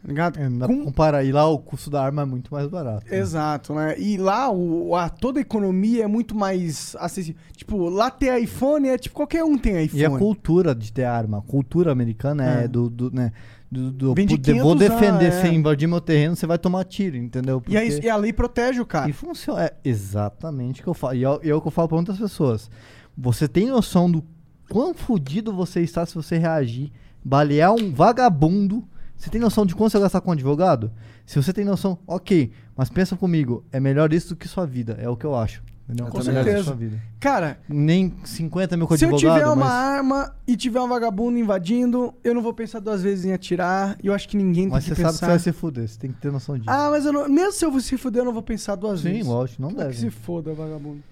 Tá 0.01 0.07
ligado? 0.07 0.39
É, 0.39 0.49
Com- 0.49 0.57
pra 0.59 0.67
comparar. 0.85 1.23
E 1.25 1.31
lá 1.31 1.45
o 1.47 1.59
custo 1.59 1.89
da 1.89 2.01
arma 2.01 2.21
é 2.21 2.25
muito 2.25 2.53
mais 2.53 2.67
barato. 2.67 3.13
Exato, 3.13 3.73
né? 3.73 3.99
E 3.99 4.15
lá 4.17 4.49
o, 4.49 4.95
a, 4.95 5.09
toda 5.09 5.39
a 5.39 5.41
economia 5.41 6.05
é 6.05 6.07
muito 6.07 6.33
mais 6.33 6.95
acessível. 6.99 7.39
Tipo, 7.55 7.89
lá 7.89 8.09
ter 8.09 8.41
iPhone 8.41 8.87
é 8.87 8.97
tipo 8.97 9.13
qualquer 9.15 9.43
um 9.43 9.57
tem 9.57 9.83
iPhone. 9.83 10.01
E 10.01 10.05
a 10.05 10.09
cultura 10.09 10.73
de 10.73 10.93
ter 10.93 11.03
arma, 11.03 11.39
a 11.39 11.41
cultura 11.41 11.91
americana 11.91 12.61
é, 12.61 12.63
É. 12.63 12.67
do, 12.69 12.89
do, 12.89 13.11
né, 13.11 13.33
do, 13.69 13.91
do 13.91 14.13
Vem 14.15 14.25
de 14.25 14.35
vou 14.53 14.73
500 14.75 14.79
defender, 14.79 15.07
anos, 15.31 15.35
é. 15.35 15.41
se 15.41 15.47
invadir 15.53 15.87
meu 15.89 15.99
terreno, 15.99 16.33
você 16.35 16.47
vai 16.47 16.57
tomar 16.57 16.85
tiro, 16.85 17.17
entendeu? 17.17 17.61
E, 17.67 17.75
a, 17.77 17.81
Porque- 17.81 18.07
e 18.07 18.09
a 18.09 18.15
lei 18.15 18.31
protege 18.31 18.79
o 18.79 18.85
cara. 18.85 19.09
E 19.09 19.13
funciona. 19.13 19.65
É 19.65 19.73
exatamente 19.83 20.79
o 20.79 20.83
que 20.83 20.89
eu 20.89 20.93
falo. 20.93 21.15
E 21.15 21.23
é, 21.25 21.29
o- 21.29 21.39
e 21.43 21.49
é 21.49 21.53
o 21.53 21.59
que 21.61 21.67
eu 21.67 21.71
falo 21.71 21.89
pra 21.89 21.97
muitas 21.97 22.17
pessoas. 22.17 22.71
Você 23.17 23.49
tem 23.49 23.67
noção 23.67 24.09
do 24.09 24.23
quão 24.69 24.93
fodido 24.93 25.51
você 25.53 25.81
está 25.81 26.05
se 26.05 26.15
você 26.15 26.37
reagir, 26.37 26.89
balear 27.23 27.73
um 27.73 27.93
vagabundo. 27.93 28.87
Você 29.19 29.29
tem 29.29 29.39
noção 29.41 29.65
de 29.65 29.75
quanto 29.75 29.91
você 29.91 29.97
vai 29.97 30.05
gastar 30.05 30.21
com 30.21 30.29
um 30.29 30.33
advogado? 30.33 30.89
Se 31.25 31.35
você 31.35 31.51
tem 31.51 31.65
noção, 31.65 31.99
ok, 32.07 32.51
mas 32.75 32.89
pensa 32.89 33.17
comigo, 33.17 33.65
é 33.71 33.79
melhor 33.79 34.13
isso 34.13 34.29
do 34.29 34.35
que 34.37 34.47
sua 34.47 34.65
vida, 34.65 34.97
é 34.97 35.09
o 35.09 35.17
que 35.17 35.25
eu 35.25 35.35
acho. 35.35 35.61
entendeu? 35.83 36.05
Com 36.07 36.21
É 36.21 36.23
melhor 36.23 36.39
do 36.39 36.45
que 36.45 36.49
certeza. 36.51 36.63
sua 36.63 36.75
vida. 36.75 37.01
Cara, 37.19 37.59
Nem 37.67 38.13
50 38.23 38.77
mil 38.77 38.87
com 38.87 38.95
se 38.95 39.03
eu 39.03 39.09
advogado, 39.13 39.35
tiver 39.39 39.45
uma 39.47 39.55
mas, 39.57 39.71
arma 39.73 40.35
e 40.47 40.55
tiver 40.55 40.79
um 40.79 40.87
vagabundo 40.87 41.37
invadindo, 41.37 42.13
eu 42.23 42.33
não 42.33 42.41
vou 42.41 42.53
pensar 42.53 42.79
duas 42.79 43.03
vezes 43.03 43.25
em 43.25 43.33
atirar. 43.33 43.97
E 44.01 44.07
eu 44.07 44.13
acho 44.13 44.27
que 44.29 44.37
ninguém 44.37 44.69
mas 44.69 44.85
tem 44.85 44.95
você 44.95 44.95
que 44.95 45.01
sabe 45.01 45.13
que 45.15 45.19
pensar. 45.19 45.25
você 45.25 45.31
vai 45.31 45.39
se 45.39 45.51
fuder, 45.51 45.87
você 45.89 45.99
tem 45.99 46.11
que 46.13 46.21
ter 46.21 46.31
noção 46.31 46.57
disso. 46.57 46.69
Ah, 46.69 46.87
mas 46.89 47.05
eu 47.05 47.11
não, 47.11 47.27
mesmo 47.27 47.51
se 47.51 47.65
eu 47.65 47.79
se 47.81 47.97
fuder, 47.97 48.21
eu 48.21 48.25
não 48.25 48.33
vou 48.33 48.41
pensar 48.41 48.75
duas 48.75 49.01
Sim, 49.01 49.11
vezes. 49.11 49.27
lógico, 49.27 49.61
não 49.61 49.69
Claro 49.71 49.89
deve. 49.89 49.95
Que 50.05 50.09
se 50.09 50.17
foda, 50.17 50.53
vagabundo. 50.53 51.03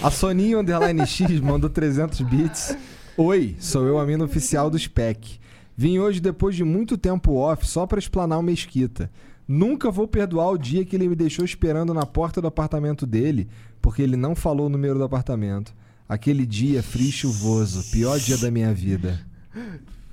A 0.00 0.10
Soninho 0.12 0.60
Underline 0.60 1.04
X 1.06 1.40
mandou 1.40 1.68
300 1.68 2.20
bits. 2.20 2.76
Oi, 3.16 3.56
sou 3.58 3.84
eu, 3.86 3.98
a 3.98 4.06
mina 4.06 4.24
oficial 4.24 4.70
do 4.70 4.78
SPEC. 4.78 5.40
Vim 5.76 5.98
hoje 5.98 6.20
depois 6.20 6.54
de 6.54 6.62
muito 6.62 6.96
tempo 6.96 7.34
off 7.34 7.66
só 7.66 7.86
pra 7.86 7.98
explanar 7.98 8.38
o 8.38 8.42
Mesquita. 8.42 9.10
Nunca 9.46 9.90
vou 9.90 10.08
perdoar 10.08 10.50
o 10.50 10.58
dia 10.58 10.84
que 10.84 10.96
ele 10.96 11.08
me 11.08 11.14
deixou 11.14 11.44
esperando 11.44 11.92
na 11.92 12.06
porta 12.06 12.40
do 12.40 12.46
apartamento 12.46 13.06
dele, 13.06 13.48
porque 13.82 14.00
ele 14.00 14.16
não 14.16 14.34
falou 14.34 14.66
o 14.66 14.70
número 14.70 14.96
do 14.96 15.04
apartamento. 15.04 15.74
Aquele 16.08 16.46
dia 16.46 16.82
frio 16.82 17.08
e 17.08 17.12
chuvoso, 17.12 17.90
pior 17.90 18.18
dia 18.18 18.38
da 18.38 18.50
minha 18.50 18.72
vida. 18.72 19.20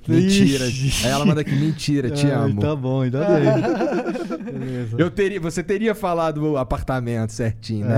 Mentira. 0.08 0.66
Ixi. 0.66 1.06
Aí 1.06 1.12
ela 1.12 1.24
manda 1.24 1.40
aqui, 1.40 1.54
mentira, 1.54 2.10
te 2.10 2.26
Ah, 2.30 2.40
amo. 2.40 2.60
Tá 2.60 2.74
bom, 2.74 3.02
ainda 3.02 3.24
bem. 3.24 4.52
Beleza. 4.52 4.96
Eu 4.98 5.10
teria, 5.10 5.40
você 5.40 5.62
teria 5.62 5.94
falado 5.94 6.42
o 6.52 6.56
apartamento 6.56 7.30
certinho, 7.32 7.86
né? 7.86 7.94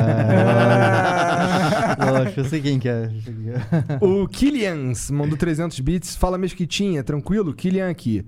Ah, 1.98 2.10
lógico, 2.10 2.40
eu 2.40 2.44
sei 2.44 2.60
quem 2.60 2.78
que 2.78 2.88
é. 2.88 3.04
eu 3.04 3.20
sei 3.22 3.34
quem 3.34 3.44
que 3.44 3.50
é. 3.50 3.98
O 4.00 4.26
Killians 4.28 5.10
mandou 5.10 5.36
300 5.36 5.78
bits. 5.80 6.16
Fala, 6.16 6.36
Mesquitinha, 6.38 7.02
tranquilo? 7.02 7.54
Killian 7.54 7.88
aqui. 7.90 8.24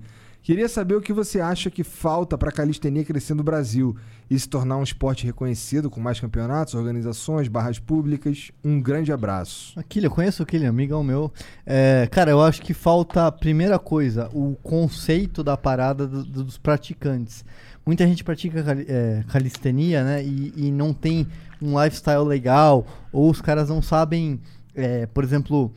Queria 0.47 0.69
saber 0.69 0.95
o 0.95 1.01
que 1.01 1.11
você 1.11 1.41
acha 1.41 1.69
que 1.69 1.83
falta 1.83 2.37
para 2.37 2.47
a 2.47 2.53
calistenia 2.53 3.03
crescer 3.03 3.33
no 3.33 3.43
Brasil 3.43 3.93
e 4.31 4.39
se 4.39 4.47
tornar 4.47 4.77
um 4.77 4.81
esporte 4.81 5.25
reconhecido 5.25 5.89
com 5.89 5.99
mais 5.99 6.21
campeonatos, 6.21 6.73
organizações, 6.73 7.49
barras 7.49 7.79
públicas. 7.79 8.49
Um 8.63 8.79
grande 8.79 9.11
abraço. 9.11 9.77
A 9.77 9.83
Killian, 9.83 10.07
eu 10.07 10.11
conheço 10.11 10.45
Killian, 10.45 10.69
amigão 10.69 11.03
meu. 11.03 11.33
É, 11.65 12.07
cara, 12.09 12.31
eu 12.31 12.41
acho 12.41 12.61
que 12.61 12.73
falta, 12.73 13.29
primeira 13.29 13.77
coisa, 13.77 14.29
o 14.31 14.55
conceito 14.63 15.43
da 15.43 15.57
parada 15.57 16.07
do- 16.07 16.23
do- 16.23 16.43
dos 16.45 16.57
praticantes. 16.57 17.43
Muita 17.85 18.07
gente 18.07 18.23
pratica 18.23 18.63
cali- 18.63 18.85
é, 18.87 19.25
calistenia, 19.27 20.01
né? 20.01 20.23
E, 20.23 20.53
e 20.55 20.71
não 20.71 20.93
tem 20.93 21.27
um 21.61 21.77
lifestyle 21.83 22.23
legal, 22.23 22.87
ou 23.11 23.29
os 23.29 23.41
caras 23.41 23.67
não 23.67 23.81
sabem, 23.81 24.39
é, 24.73 25.07
por 25.07 25.25
exemplo, 25.25 25.73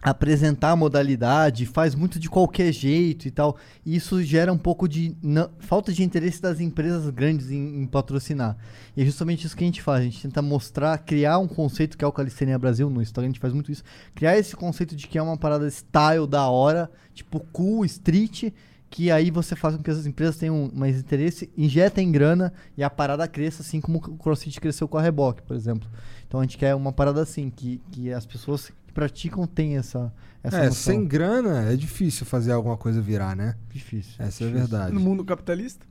apresentar 0.00 0.70
a 0.70 0.76
modalidade, 0.76 1.66
faz 1.66 1.94
muito 1.94 2.18
de 2.18 2.28
qualquer 2.28 2.72
jeito 2.72 3.26
e 3.26 3.30
tal. 3.30 3.56
E 3.84 3.96
isso 3.96 4.22
gera 4.22 4.52
um 4.52 4.58
pouco 4.58 4.88
de 4.88 5.16
falta 5.58 5.92
de 5.92 6.02
interesse 6.02 6.40
das 6.40 6.60
empresas 6.60 7.08
grandes 7.10 7.50
em, 7.50 7.82
em 7.82 7.86
patrocinar. 7.86 8.56
E 8.96 9.02
é 9.02 9.04
justamente 9.04 9.46
isso 9.46 9.56
que 9.56 9.64
a 9.64 9.66
gente 9.66 9.82
faz. 9.82 10.00
A 10.00 10.04
gente 10.04 10.22
tenta 10.22 10.40
mostrar, 10.40 10.96
criar 10.98 11.38
um 11.38 11.48
conceito 11.48 11.98
que 11.98 12.04
é 12.04 12.08
o 12.08 12.12
Calistenia 12.12 12.58
Brasil. 12.58 12.88
No 12.88 13.02
Instagram 13.02 13.28
a 13.28 13.32
gente 13.32 13.40
faz 13.40 13.52
muito 13.52 13.72
isso. 13.72 13.82
Criar 14.14 14.38
esse 14.38 14.54
conceito 14.54 14.94
de 14.94 15.06
que 15.06 15.18
é 15.18 15.22
uma 15.22 15.36
parada 15.36 15.68
style 15.68 16.26
da 16.26 16.48
hora, 16.48 16.90
tipo 17.12 17.40
cool, 17.52 17.84
street. 17.84 18.52
Que 18.90 19.10
aí 19.10 19.30
você 19.30 19.54
faz 19.54 19.76
com 19.76 19.82
que 19.82 19.90
as 19.90 20.06
empresas 20.06 20.38
tenham 20.38 20.70
mais 20.72 20.98
interesse, 20.98 21.50
injetem 21.58 22.10
grana 22.10 22.54
e 22.74 22.82
a 22.82 22.88
parada 22.88 23.28
cresça, 23.28 23.60
assim 23.60 23.82
como 23.82 23.98
o 23.98 24.16
CrossFit 24.16 24.58
cresceu 24.58 24.88
com 24.88 24.96
a 24.96 25.02
Reboque, 25.02 25.42
por 25.42 25.54
exemplo. 25.54 25.86
Então 26.26 26.40
a 26.40 26.42
gente 26.42 26.56
quer 26.56 26.74
uma 26.74 26.90
parada 26.90 27.20
assim, 27.20 27.50
que, 27.50 27.82
que 27.90 28.10
as 28.10 28.24
pessoas 28.24 28.72
que 28.88 28.92
praticam 28.92 29.46
têm 29.46 29.76
essa, 29.76 30.12
essa 30.42 30.56
é, 30.56 30.66
noção. 30.66 30.94
sem 30.94 31.06
grana 31.06 31.70
é 31.70 31.76
difícil 31.76 32.24
fazer 32.24 32.52
alguma 32.52 32.76
coisa 32.76 33.00
virar, 33.02 33.36
né? 33.36 33.54
Difícil. 33.70 34.14
Essa 34.18 34.44
é 34.44 34.46
a 34.46 34.50
difícil. 34.50 34.68
verdade. 34.68 34.94
No 34.94 35.00
mundo 35.00 35.24
capitalista? 35.24 35.86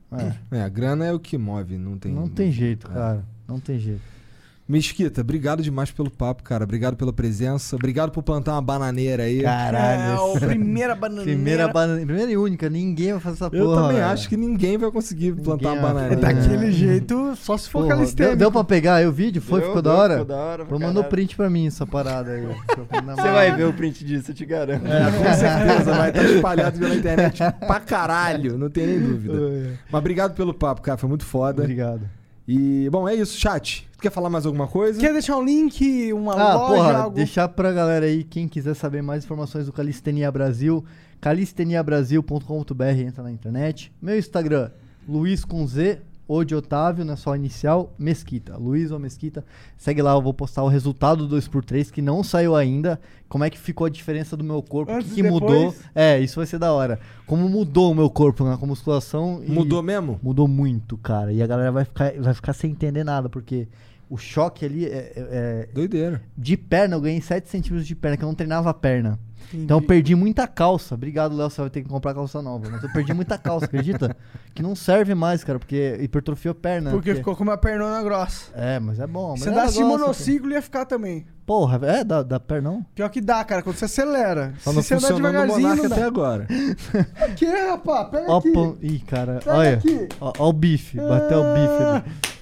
É. 0.50 0.58
É, 0.58 0.62
a 0.62 0.68
grana 0.68 1.06
é 1.06 1.12
o 1.12 1.20
que 1.20 1.38
move, 1.38 1.78
não 1.78 1.96
tem. 1.96 2.12
Não 2.12 2.28
tem 2.28 2.50
jeito, 2.50 2.90
é. 2.90 2.94
cara. 2.94 3.24
Não 3.46 3.60
tem 3.60 3.78
jeito. 3.78 4.02
Mesquita, 4.68 5.22
obrigado 5.22 5.62
demais 5.62 5.90
pelo 5.90 6.10
papo, 6.10 6.42
cara. 6.42 6.64
Obrigado 6.64 6.94
pela 6.94 7.10
presença. 7.10 7.74
Obrigado 7.74 8.10
por 8.10 8.22
plantar 8.22 8.52
uma 8.52 8.60
bananeira 8.60 9.22
aí. 9.22 9.40
Caralho. 9.40 10.12
É, 10.12 10.20
o 10.20 10.38
primeira 10.38 10.94
bananeira. 10.94 11.30
Primeira, 11.32 11.68
bananeira, 11.68 12.04
primeira 12.06 12.30
e 12.32 12.36
única, 12.36 12.68
ninguém 12.68 13.12
vai 13.12 13.20
fazer 13.20 13.36
essa 13.46 13.56
Eu 13.56 13.64
porra. 13.64 13.80
também 13.82 13.96
velho. 13.96 14.08
acho 14.08 14.28
que 14.28 14.36
ninguém 14.36 14.76
vai 14.76 14.90
conseguir 14.90 15.32
plantar 15.32 15.72
uma 15.72 15.80
bananeira. 15.80 16.14
É 16.16 16.18
daquele 16.34 16.70
jeito, 16.70 17.34
só 17.36 17.56
se 17.56 17.70
for 17.70 17.84
Porra, 17.84 17.94
calistênico. 17.96 18.36
deu, 18.36 18.38
deu 18.46 18.52
pra 18.52 18.62
pegar 18.62 18.96
aí 18.96 19.06
o 19.06 19.12
vídeo? 19.12 19.40
Foi? 19.40 19.60
Deu, 19.60 19.68
ficou 19.70 19.80
deu, 19.82 19.90
da 19.92 19.98
hora? 19.98 20.12
ficou 20.18 20.26
da 20.26 20.36
hora 20.36 20.64
pra 20.66 20.70
Vou 20.70 20.78
mandar 20.78 20.90
o 20.90 20.94
caralho. 20.96 21.10
print 21.10 21.34
pra 21.36 21.48
mim, 21.48 21.66
essa 21.66 21.86
parada 21.86 22.30
aí. 22.32 22.42
Você 22.46 23.22
vai 23.22 23.56
ver 23.56 23.64
o 23.68 23.72
print 23.72 24.04
disso, 24.04 24.32
eu 24.32 24.34
te 24.34 24.44
garanto. 24.44 24.86
É, 24.86 25.04
com 25.10 25.24
certeza, 25.34 25.94
vai 25.94 26.10
estar 26.10 26.24
espalhado 26.24 26.78
pela 26.78 26.94
internet 26.94 27.38
pra 27.66 27.80
caralho, 27.80 28.58
não 28.58 28.68
tem 28.68 28.86
nem 28.86 29.00
dúvida. 29.00 29.78
Mas 29.90 29.98
obrigado 29.98 30.34
pelo 30.34 30.52
papo, 30.52 30.82
cara, 30.82 30.98
foi 30.98 31.08
muito 31.08 31.24
foda. 31.24 31.62
Obrigado. 31.62 32.02
E, 32.48 32.88
bom, 32.90 33.06
é 33.06 33.14
isso, 33.14 33.38
chat. 33.38 33.86
Tu 33.92 34.00
quer 34.00 34.10
falar 34.10 34.30
mais 34.30 34.46
alguma 34.46 34.66
coisa? 34.66 34.98
Quer 34.98 35.12
deixar 35.12 35.36
um 35.36 35.44
link, 35.44 36.12
uma 36.14 36.32
Ah, 36.32 36.54
loja, 36.54 36.74
porra, 36.74 36.98
algo? 37.02 37.16
deixar 37.16 37.46
pra 37.48 37.70
galera 37.72 38.06
aí, 38.06 38.24
quem 38.24 38.48
quiser 38.48 38.72
saber 38.74 39.02
mais 39.02 39.22
informações 39.24 39.66
do 39.66 39.72
Calistenia 39.72 40.32
Brasil, 40.32 40.82
calisteniabrasil.com.br, 41.20 42.84
entra 43.06 43.22
na 43.22 43.30
internet. 43.30 43.92
Meu 44.00 44.18
Instagram, 44.18 44.70
Luiz 45.06 45.44
com 45.44 45.66
Z, 45.66 46.00
ou 46.28 46.44
de 46.44 46.54
Otávio, 46.54 47.06
não 47.06 47.14
é 47.14 47.16
só 47.16 47.34
inicial, 47.34 47.92
Mesquita. 47.98 48.56
Luiz 48.58 48.90
ou 48.90 48.98
Mesquita. 48.98 49.42
Segue 49.78 50.02
lá, 50.02 50.12
eu 50.12 50.20
vou 50.20 50.34
postar 50.34 50.62
o 50.62 50.68
resultado 50.68 51.26
do 51.26 51.36
2x3, 51.36 51.90
que 51.90 52.02
não 52.02 52.22
saiu 52.22 52.54
ainda. 52.54 53.00
Como 53.30 53.42
é 53.44 53.50
que 53.50 53.58
ficou 53.58 53.86
a 53.86 53.90
diferença 53.90 54.36
do 54.36 54.44
meu 54.44 54.62
corpo, 54.62 54.92
o 54.92 54.98
que, 55.02 55.14
que 55.14 55.22
mudou. 55.22 55.74
É, 55.94 56.20
isso 56.20 56.36
vai 56.36 56.46
ser 56.46 56.58
da 56.58 56.70
hora. 56.72 57.00
Como 57.26 57.48
mudou 57.48 57.90
o 57.90 57.94
meu 57.94 58.10
corpo 58.10 58.44
na 58.44 58.58
com 58.58 58.66
musculação. 58.66 59.42
Mudou 59.48 59.82
mesmo? 59.82 60.20
Mudou 60.22 60.46
muito, 60.46 60.98
cara. 60.98 61.32
E 61.32 61.42
a 61.42 61.46
galera 61.46 61.72
vai 61.72 61.84
ficar, 61.86 62.12
vai 62.20 62.34
ficar 62.34 62.52
sem 62.52 62.70
entender 62.70 63.04
nada, 63.04 63.28
porque 63.30 63.66
o 64.10 64.16
choque 64.18 64.64
ali 64.66 64.84
é- 64.84 64.88
é- 64.88 65.12
é 65.16 65.68
Doideira. 65.72 66.22
de 66.36 66.56
perna, 66.56 66.94
eu 66.96 67.00
ganhei 67.00 67.20
7 67.22 67.48
centímetros 67.48 67.86
de 67.86 67.94
perna, 67.94 68.16
que 68.18 68.22
eu 68.24 68.28
não 68.28 68.34
treinava 68.34 68.68
a 68.70 68.74
perna. 68.74 69.18
Entendi. 69.48 69.64
Então 69.64 69.78
eu 69.78 69.82
perdi 69.82 70.14
muita 70.14 70.46
calça. 70.46 70.94
Obrigado, 70.94 71.34
Léo, 71.36 71.48
você 71.50 71.60
vai 71.60 71.70
ter 71.70 71.82
que 71.82 71.88
comprar 71.88 72.14
calça 72.14 72.42
nova. 72.42 72.68
Mas 72.70 72.82
eu 72.82 72.92
perdi 72.92 73.14
muita 73.14 73.38
calça, 73.38 73.64
acredita? 73.66 74.16
Que 74.54 74.62
não 74.62 74.74
serve 74.74 75.14
mais, 75.14 75.42
cara, 75.42 75.58
porque 75.58 75.96
hipertrofiou 76.00 76.52
a 76.52 76.54
perna. 76.54 76.90
Porque 76.90 77.14
ficou 77.14 77.34
com 77.34 77.44
uma 77.44 77.56
pernona 77.56 78.02
grossa. 78.02 78.50
É, 78.54 78.78
mas 78.78 79.00
é 79.00 79.06
bom. 79.06 79.36
Se 79.36 79.46
mas 79.46 79.52
andasse 79.56 79.78
de 79.78 79.84
monociclo, 79.84 80.50
ia 80.50 80.60
ficar 80.62 80.84
também. 80.84 81.26
Porra, 81.46 81.80
é 81.86 82.04
da, 82.04 82.22
da 82.22 82.38
perna 82.38 82.70
não? 82.70 82.86
Pior 82.94 83.08
que 83.08 83.22
dá, 83.22 83.42
cara, 83.42 83.62
quando 83.62 83.76
você 83.76 83.86
acelera. 83.86 84.52
Só 84.58 84.70
não 84.70 84.82
Se 84.82 84.94
você 84.94 85.14
andar 85.14 85.32
devagarzinho, 85.32 85.76
não 85.76 85.88
dá. 85.88 85.94
até 85.94 86.04
agora. 86.04 86.46
Que, 87.36 87.46
rapaz? 87.46 88.08
Pega 88.10 88.30
Ó, 88.30 88.36
aqui. 88.38 88.52
Ih, 88.82 88.98
cara, 89.00 89.38
Pega 89.42 89.56
olha. 89.56 89.74
aqui. 89.74 90.08
Ó, 90.20 90.32
ó 90.38 90.48
o 90.50 90.52
bife, 90.52 90.98
bateu 90.98 91.40
o 91.40 91.54
bife 91.54 91.82
ali. 91.82 92.37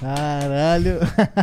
Caralho. 0.00 0.98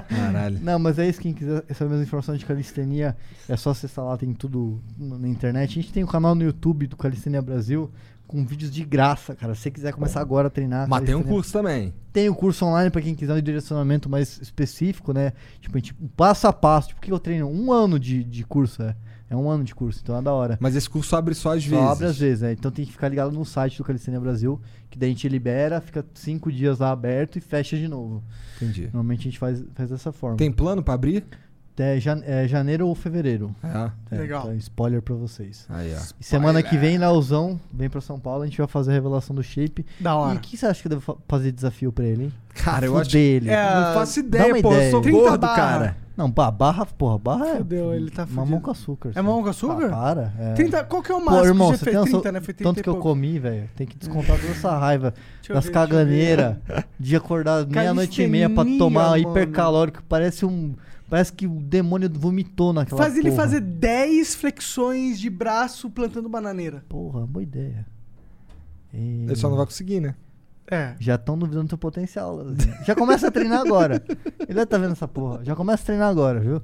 Caralho. 0.10 0.60
Não, 0.62 0.80
mas 0.80 0.98
é 1.00 1.08
isso. 1.10 1.20
Quem 1.20 1.34
quiser 1.34 1.64
saber 1.74 1.92
mais 1.92 2.02
informações 2.04 2.40
de 2.40 2.46
calistenia, 2.46 3.16
é 3.48 3.56
só 3.58 3.72
acessar 3.72 4.06
lá, 4.06 4.18
tem 4.18 4.34
tudo 4.34 4.82
na 4.98 5.28
internet. 5.28 5.72
A 5.72 5.82
gente 5.82 5.92
tem 5.94 6.04
um 6.04 6.08
canal 6.08 6.34
no 6.36 6.44
YouTube 6.44 6.88
do 6.88 6.96
Calistenia 6.98 7.42
Brasil 7.42 7.92
com 8.28 8.44
vídeos 8.46 8.72
de 8.72 8.84
graça, 8.84 9.36
cara. 9.36 9.54
Se 9.54 9.62
você 9.62 9.72
quiser 9.72 9.94
começar 9.94 10.20
agora 10.22 10.48
a 10.48 10.50
treinar. 10.50 10.88
Mas 10.90 11.04
tem 11.04 11.16
um 11.16 11.24
curso 11.24 11.52
também. 11.54 11.94
Tem 12.12 12.30
o 12.30 12.36
curso 12.36 12.66
online 12.66 12.90
pra 12.90 13.02
quem 13.02 13.14
quiser 13.14 13.34
um 13.36 13.42
direcionamento 13.42 14.10
mais 14.10 14.40
específico, 14.42 15.14
né? 15.14 15.34
Tipo, 15.60 15.78
a 15.78 15.80
gente- 15.80 15.94
passo 16.16 16.48
a 16.48 16.54
passo. 16.54 16.88
Tipo, 16.90 17.00
o 17.00 17.04
que 17.04 17.12
eu 17.12 17.20
treino? 17.20 17.48
Um 17.48 17.72
ano 17.72 18.00
de, 18.00 18.24
de 18.24 18.44
curso, 18.44 18.82
é. 18.82 18.96
É 19.30 19.36
um 19.36 19.50
ano 19.50 19.64
de 19.64 19.74
curso, 19.74 20.00
então 20.04 20.16
é 20.16 20.22
da 20.22 20.32
hora. 20.32 20.58
Mas 20.62 20.76
esse 20.76 20.88
curso 20.90 21.16
abre 21.16 21.34
só 21.34 21.56
às 21.56 21.64
Só 21.64 21.70
vezes. 21.72 21.86
abre 21.86 22.06
às 22.06 22.18
vezes, 22.20 22.44
é. 22.44 22.52
Então 22.52 22.70
tem 22.72 22.86
que 22.86 22.92
ficar 22.92 23.08
ligado 23.10 23.32
no 23.32 23.44
site 23.44 23.78
do 23.78 23.84
Calistenia 23.84 24.20
Brasil, 24.20 24.62
que 24.90 25.00
daí 25.00 25.10
a 25.10 25.12
gente 25.14 25.28
libera, 25.28 25.82
fica 25.82 26.06
cinco 26.14 26.52
dias 26.52 26.78
lá 26.80 26.92
aberto 26.92 27.38
e 27.38 27.42
fecha 27.42 27.76
de 27.76 27.88
novo. 27.88 28.24
Entendi. 28.58 28.84
Normalmente 28.84 29.22
a 29.22 29.24
gente 29.24 29.40
faz, 29.40 29.64
faz 29.74 29.90
dessa 29.90 30.12
forma. 30.12 30.38
Tem 30.38 30.52
plano 30.52 30.84
pra 30.84 30.94
abrir? 30.94 31.26
É, 31.78 32.00
jan- 32.00 32.22
é 32.26 32.48
janeiro 32.48 32.88
ou 32.88 32.96
fevereiro. 32.96 33.54
É. 33.64 34.16
Legal. 34.16 34.44
Então, 34.44 34.56
spoiler 34.56 35.02
pra 35.02 35.14
vocês. 35.16 35.66
Aí, 35.70 35.94
ó. 35.94 36.02
E 36.20 36.24
semana 36.24 36.64
que 36.64 36.78
vem, 36.78 36.98
Leozão 36.98 37.60
vem 37.74 37.90
pra 37.90 38.00
São 38.00 38.18
Paulo, 38.20 38.44
a 38.44 38.46
gente 38.46 38.58
vai 38.58 38.68
fazer 38.68 38.92
a 38.92 38.94
revelação 38.94 39.36
do 39.36 39.44
shape. 39.44 39.86
Da 40.00 40.16
hora. 40.16 40.34
E 40.36 40.38
o 40.38 40.40
que 40.40 40.56
você 40.56 40.66
acha 40.68 40.82
que 40.82 40.88
eu 40.88 40.92
devo 40.92 41.02
fa- 41.02 41.16
fazer 41.28 41.52
desafio 41.52 41.92
pra 41.92 42.06
ele, 42.06 42.24
hein? 42.26 42.34
Cara, 42.54 42.86
eu 42.86 42.92
Fuder 42.94 43.08
acho. 43.08 43.18
ele. 43.18 43.50
É, 43.50 43.76
Não 43.76 43.94
faço 43.94 44.20
ideia, 44.22 44.54
uma 44.54 44.62
pô. 44.62 44.70
Eu 44.72 44.76
ideia. 44.78 44.92
sou 44.92 45.02
30 45.02 45.18
gordo, 45.20 45.38
barra. 45.42 45.56
cara. 45.56 45.98
Não, 46.16 46.32
ba- 46.32 46.50
barra, 46.50 46.86
porra, 46.86 47.18
barra 47.18 47.48
é. 47.50 47.58
Fudeu, 47.58 47.94
ele 47.94 48.10
tá 48.10 48.26
Mamão 48.26 48.46
fudido. 48.46 48.62
com 48.62 48.72
açúcar. 48.72 49.12
É 49.14 49.22
mamão 49.22 49.44
com 49.44 49.50
açúcar? 49.50 49.88
Ah, 49.88 49.90
para. 49.90 50.34
É. 50.40 50.54
30, 50.54 50.84
qual 50.86 51.04
que 51.04 51.12
é 51.12 51.16
o 51.16 51.20
Pô, 51.20 51.26
máximo 51.26 51.46
irmão, 51.46 51.72
que 51.74 51.78
você 51.78 51.84
fez? 51.84 51.96
noção 51.98 52.22
30, 52.22 52.32
né? 52.32 52.40
Foi 52.40 52.54
30 52.54 52.70
tanto 52.70 52.82
que 52.82 52.88
eu 52.88 52.94
pouco. 52.94 53.10
comi, 53.10 53.38
velho. 53.38 53.70
Tem 53.76 53.86
que 53.86 53.98
descontar 53.98 54.38
toda 54.40 54.52
essa 54.54 54.78
raiva 54.78 55.14
eu 55.50 55.56
das 55.56 55.68
caganeiras 55.68 56.56
de 56.98 57.18
acordar 57.18 57.68
meia-noite 57.68 58.22
e 58.22 58.28
meia 58.28 58.50
pra 58.50 58.64
tomar 58.78 59.10
mano. 59.10 59.18
hipercalórico. 59.18 60.02
Parece 60.08 60.46
um. 60.46 60.74
Parece 61.10 61.32
que 61.32 61.46
o 61.46 61.60
demônio 61.62 62.10
vomitou 62.12 62.74
naquela 62.74 63.00
Faz 63.02 63.16
ele 63.18 63.30
porra. 63.30 63.44
fazer 63.44 63.60
10 63.62 64.36
flexões 64.36 65.20
de 65.20 65.30
braço 65.30 65.90
plantando 65.90 66.28
bananeira. 66.28 66.84
Porra, 66.90 67.26
boa 67.28 67.44
ideia. 67.44 67.86
E- 68.94 69.24
Ele 69.26 69.36
só 69.36 69.50
não 69.50 69.58
vai 69.58 69.66
conseguir, 69.66 70.00
né? 70.00 70.16
É. 70.70 70.96
Já 71.00 71.14
estão 71.16 71.38
duvidando 71.38 71.66
do 71.66 71.70
seu 71.70 71.78
potencial. 71.78 72.40
Já 72.88 72.96
começa 72.96 73.28
a 73.28 73.32
treinar 73.32 73.60
agora. 73.62 74.04
Ele 74.40 74.54
deve 74.56 74.66
tá 74.66 74.78
vendo 74.80 74.94
essa 74.94 75.08
porra. 75.08 75.44
Já 75.44 75.56
começa 75.56 75.84
a 75.84 75.86
treinar 75.86 76.10
agora, 76.10 76.40
viu? 76.40 76.60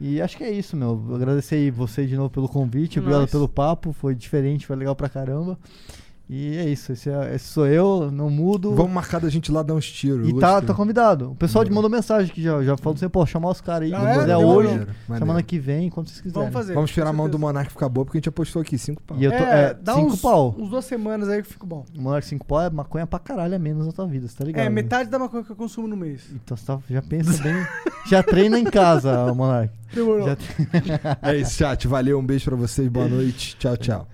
E 0.00 0.20
acho 0.20 0.36
que 0.36 0.44
é 0.44 0.50
isso, 0.50 0.76
meu. 0.76 1.00
Agradecer 1.14 1.56
aí 1.56 1.70
você 1.70 2.06
de 2.06 2.16
novo 2.16 2.30
pelo 2.30 2.48
convite. 2.48 2.98
Obrigado 2.98 3.20
Nóis. 3.20 3.30
pelo 3.30 3.48
papo. 3.48 3.92
Foi 3.92 4.14
diferente, 4.14 4.66
foi 4.66 4.76
legal 4.76 4.96
pra 4.96 5.10
caramba. 5.10 5.58
E 6.28 6.56
é 6.56 6.64
isso. 6.68 6.90
Esse, 6.92 7.10
é- 7.10 7.34
esse 7.34 7.44
sou 7.48 7.66
eu, 7.66 8.10
não 8.10 8.30
mudo. 8.30 8.74
Vamos 8.74 8.92
marcar 8.92 9.20
da 9.20 9.28
gente 9.28 9.52
lá 9.52 9.62
dar 9.62 9.74
uns 9.74 9.90
tiros. 9.92 10.26
E 10.26 10.32
tá, 10.38 10.60
tá 10.62 10.72
convidado. 10.72 11.32
O 11.32 11.34
pessoal 11.34 11.64
mandou 11.70 11.90
mensagem 11.90 12.32
que 12.32 12.42
já, 12.42 12.62
já 12.62 12.76
falou 12.78 12.94
assim, 12.96 13.08
pô, 13.10 13.26
chamar 13.26 13.50
os 13.50 13.60
caras 13.60 13.88
aí. 13.88 13.94
Ah, 13.94 14.08
é? 14.22 14.24
Demorou. 14.24 14.56
hoje, 14.56 14.68
Maneiro, 14.68 14.94
semana 15.18 15.42
que 15.42 15.58
vem, 15.58 15.90
quando 15.90 16.08
vocês 16.08 16.22
quiserem. 16.22 16.44
Vamos 16.48 16.52
fazer. 16.54 16.74
Vamos 16.74 16.90
esperar 16.90 17.10
a 17.10 17.12
mão 17.12 17.28
do. 17.28 17.38
Monark 17.38 17.70
ficar 17.70 17.90
boa, 17.90 18.06
porque 18.06 18.16
a 18.16 18.20
gente 18.20 18.28
apostou 18.30 18.62
aqui 18.62 18.78
5 18.78 19.02
pau. 19.02 19.18
E 19.18 19.24
eu 19.24 19.30
tô. 19.30 19.36
É, 19.36 19.64
É, 19.64 19.74
dá 19.74 19.94
cinco 19.94 20.06
uns, 20.12 20.20
pau. 20.22 20.54
uns 20.58 20.70
duas 20.70 20.84
semanas 20.86 21.28
aí 21.28 21.42
que 21.42 21.48
fica 21.48 21.66
bom. 21.66 21.84
Mano, 21.94 22.22
cinco 22.22 22.46
pau 22.46 22.60
é 22.62 22.70
maconha 22.70 23.06
pra 23.06 23.18
caralho 23.18 23.54
a 23.54 23.58
menos 23.58 23.84
na 23.86 23.92
tua 23.92 24.06
vida, 24.06 24.26
você 24.26 24.34
tá 24.36 24.44
ligado? 24.44 24.62
É, 24.62 24.64
né? 24.64 24.70
metade 24.70 25.10
da 25.10 25.18
maconha 25.18 25.44
que 25.44 25.50
eu 25.52 25.56
consumo 25.56 25.86
no 25.86 25.96
mês. 25.96 26.22
Então 26.34 26.56
você 26.56 26.64
tá- 26.64 26.78
já 26.88 27.02
pensa 27.02 27.42
bem. 27.42 27.54
já 28.08 28.22
treina 28.22 28.58
em 28.58 28.64
casa, 28.64 29.32
Monark. 29.34 29.70
Demorou. 29.94 30.26
Já 30.26 30.36
É 31.20 31.36
isso, 31.36 31.52
chat. 31.52 31.86
Valeu, 31.86 32.18
um 32.18 32.24
beijo 32.24 32.46
pra 32.46 32.56
vocês. 32.56 32.88
Boa 32.88 33.06
noite. 33.08 33.56
Tchau, 33.58 33.76
tchau. 33.76 34.08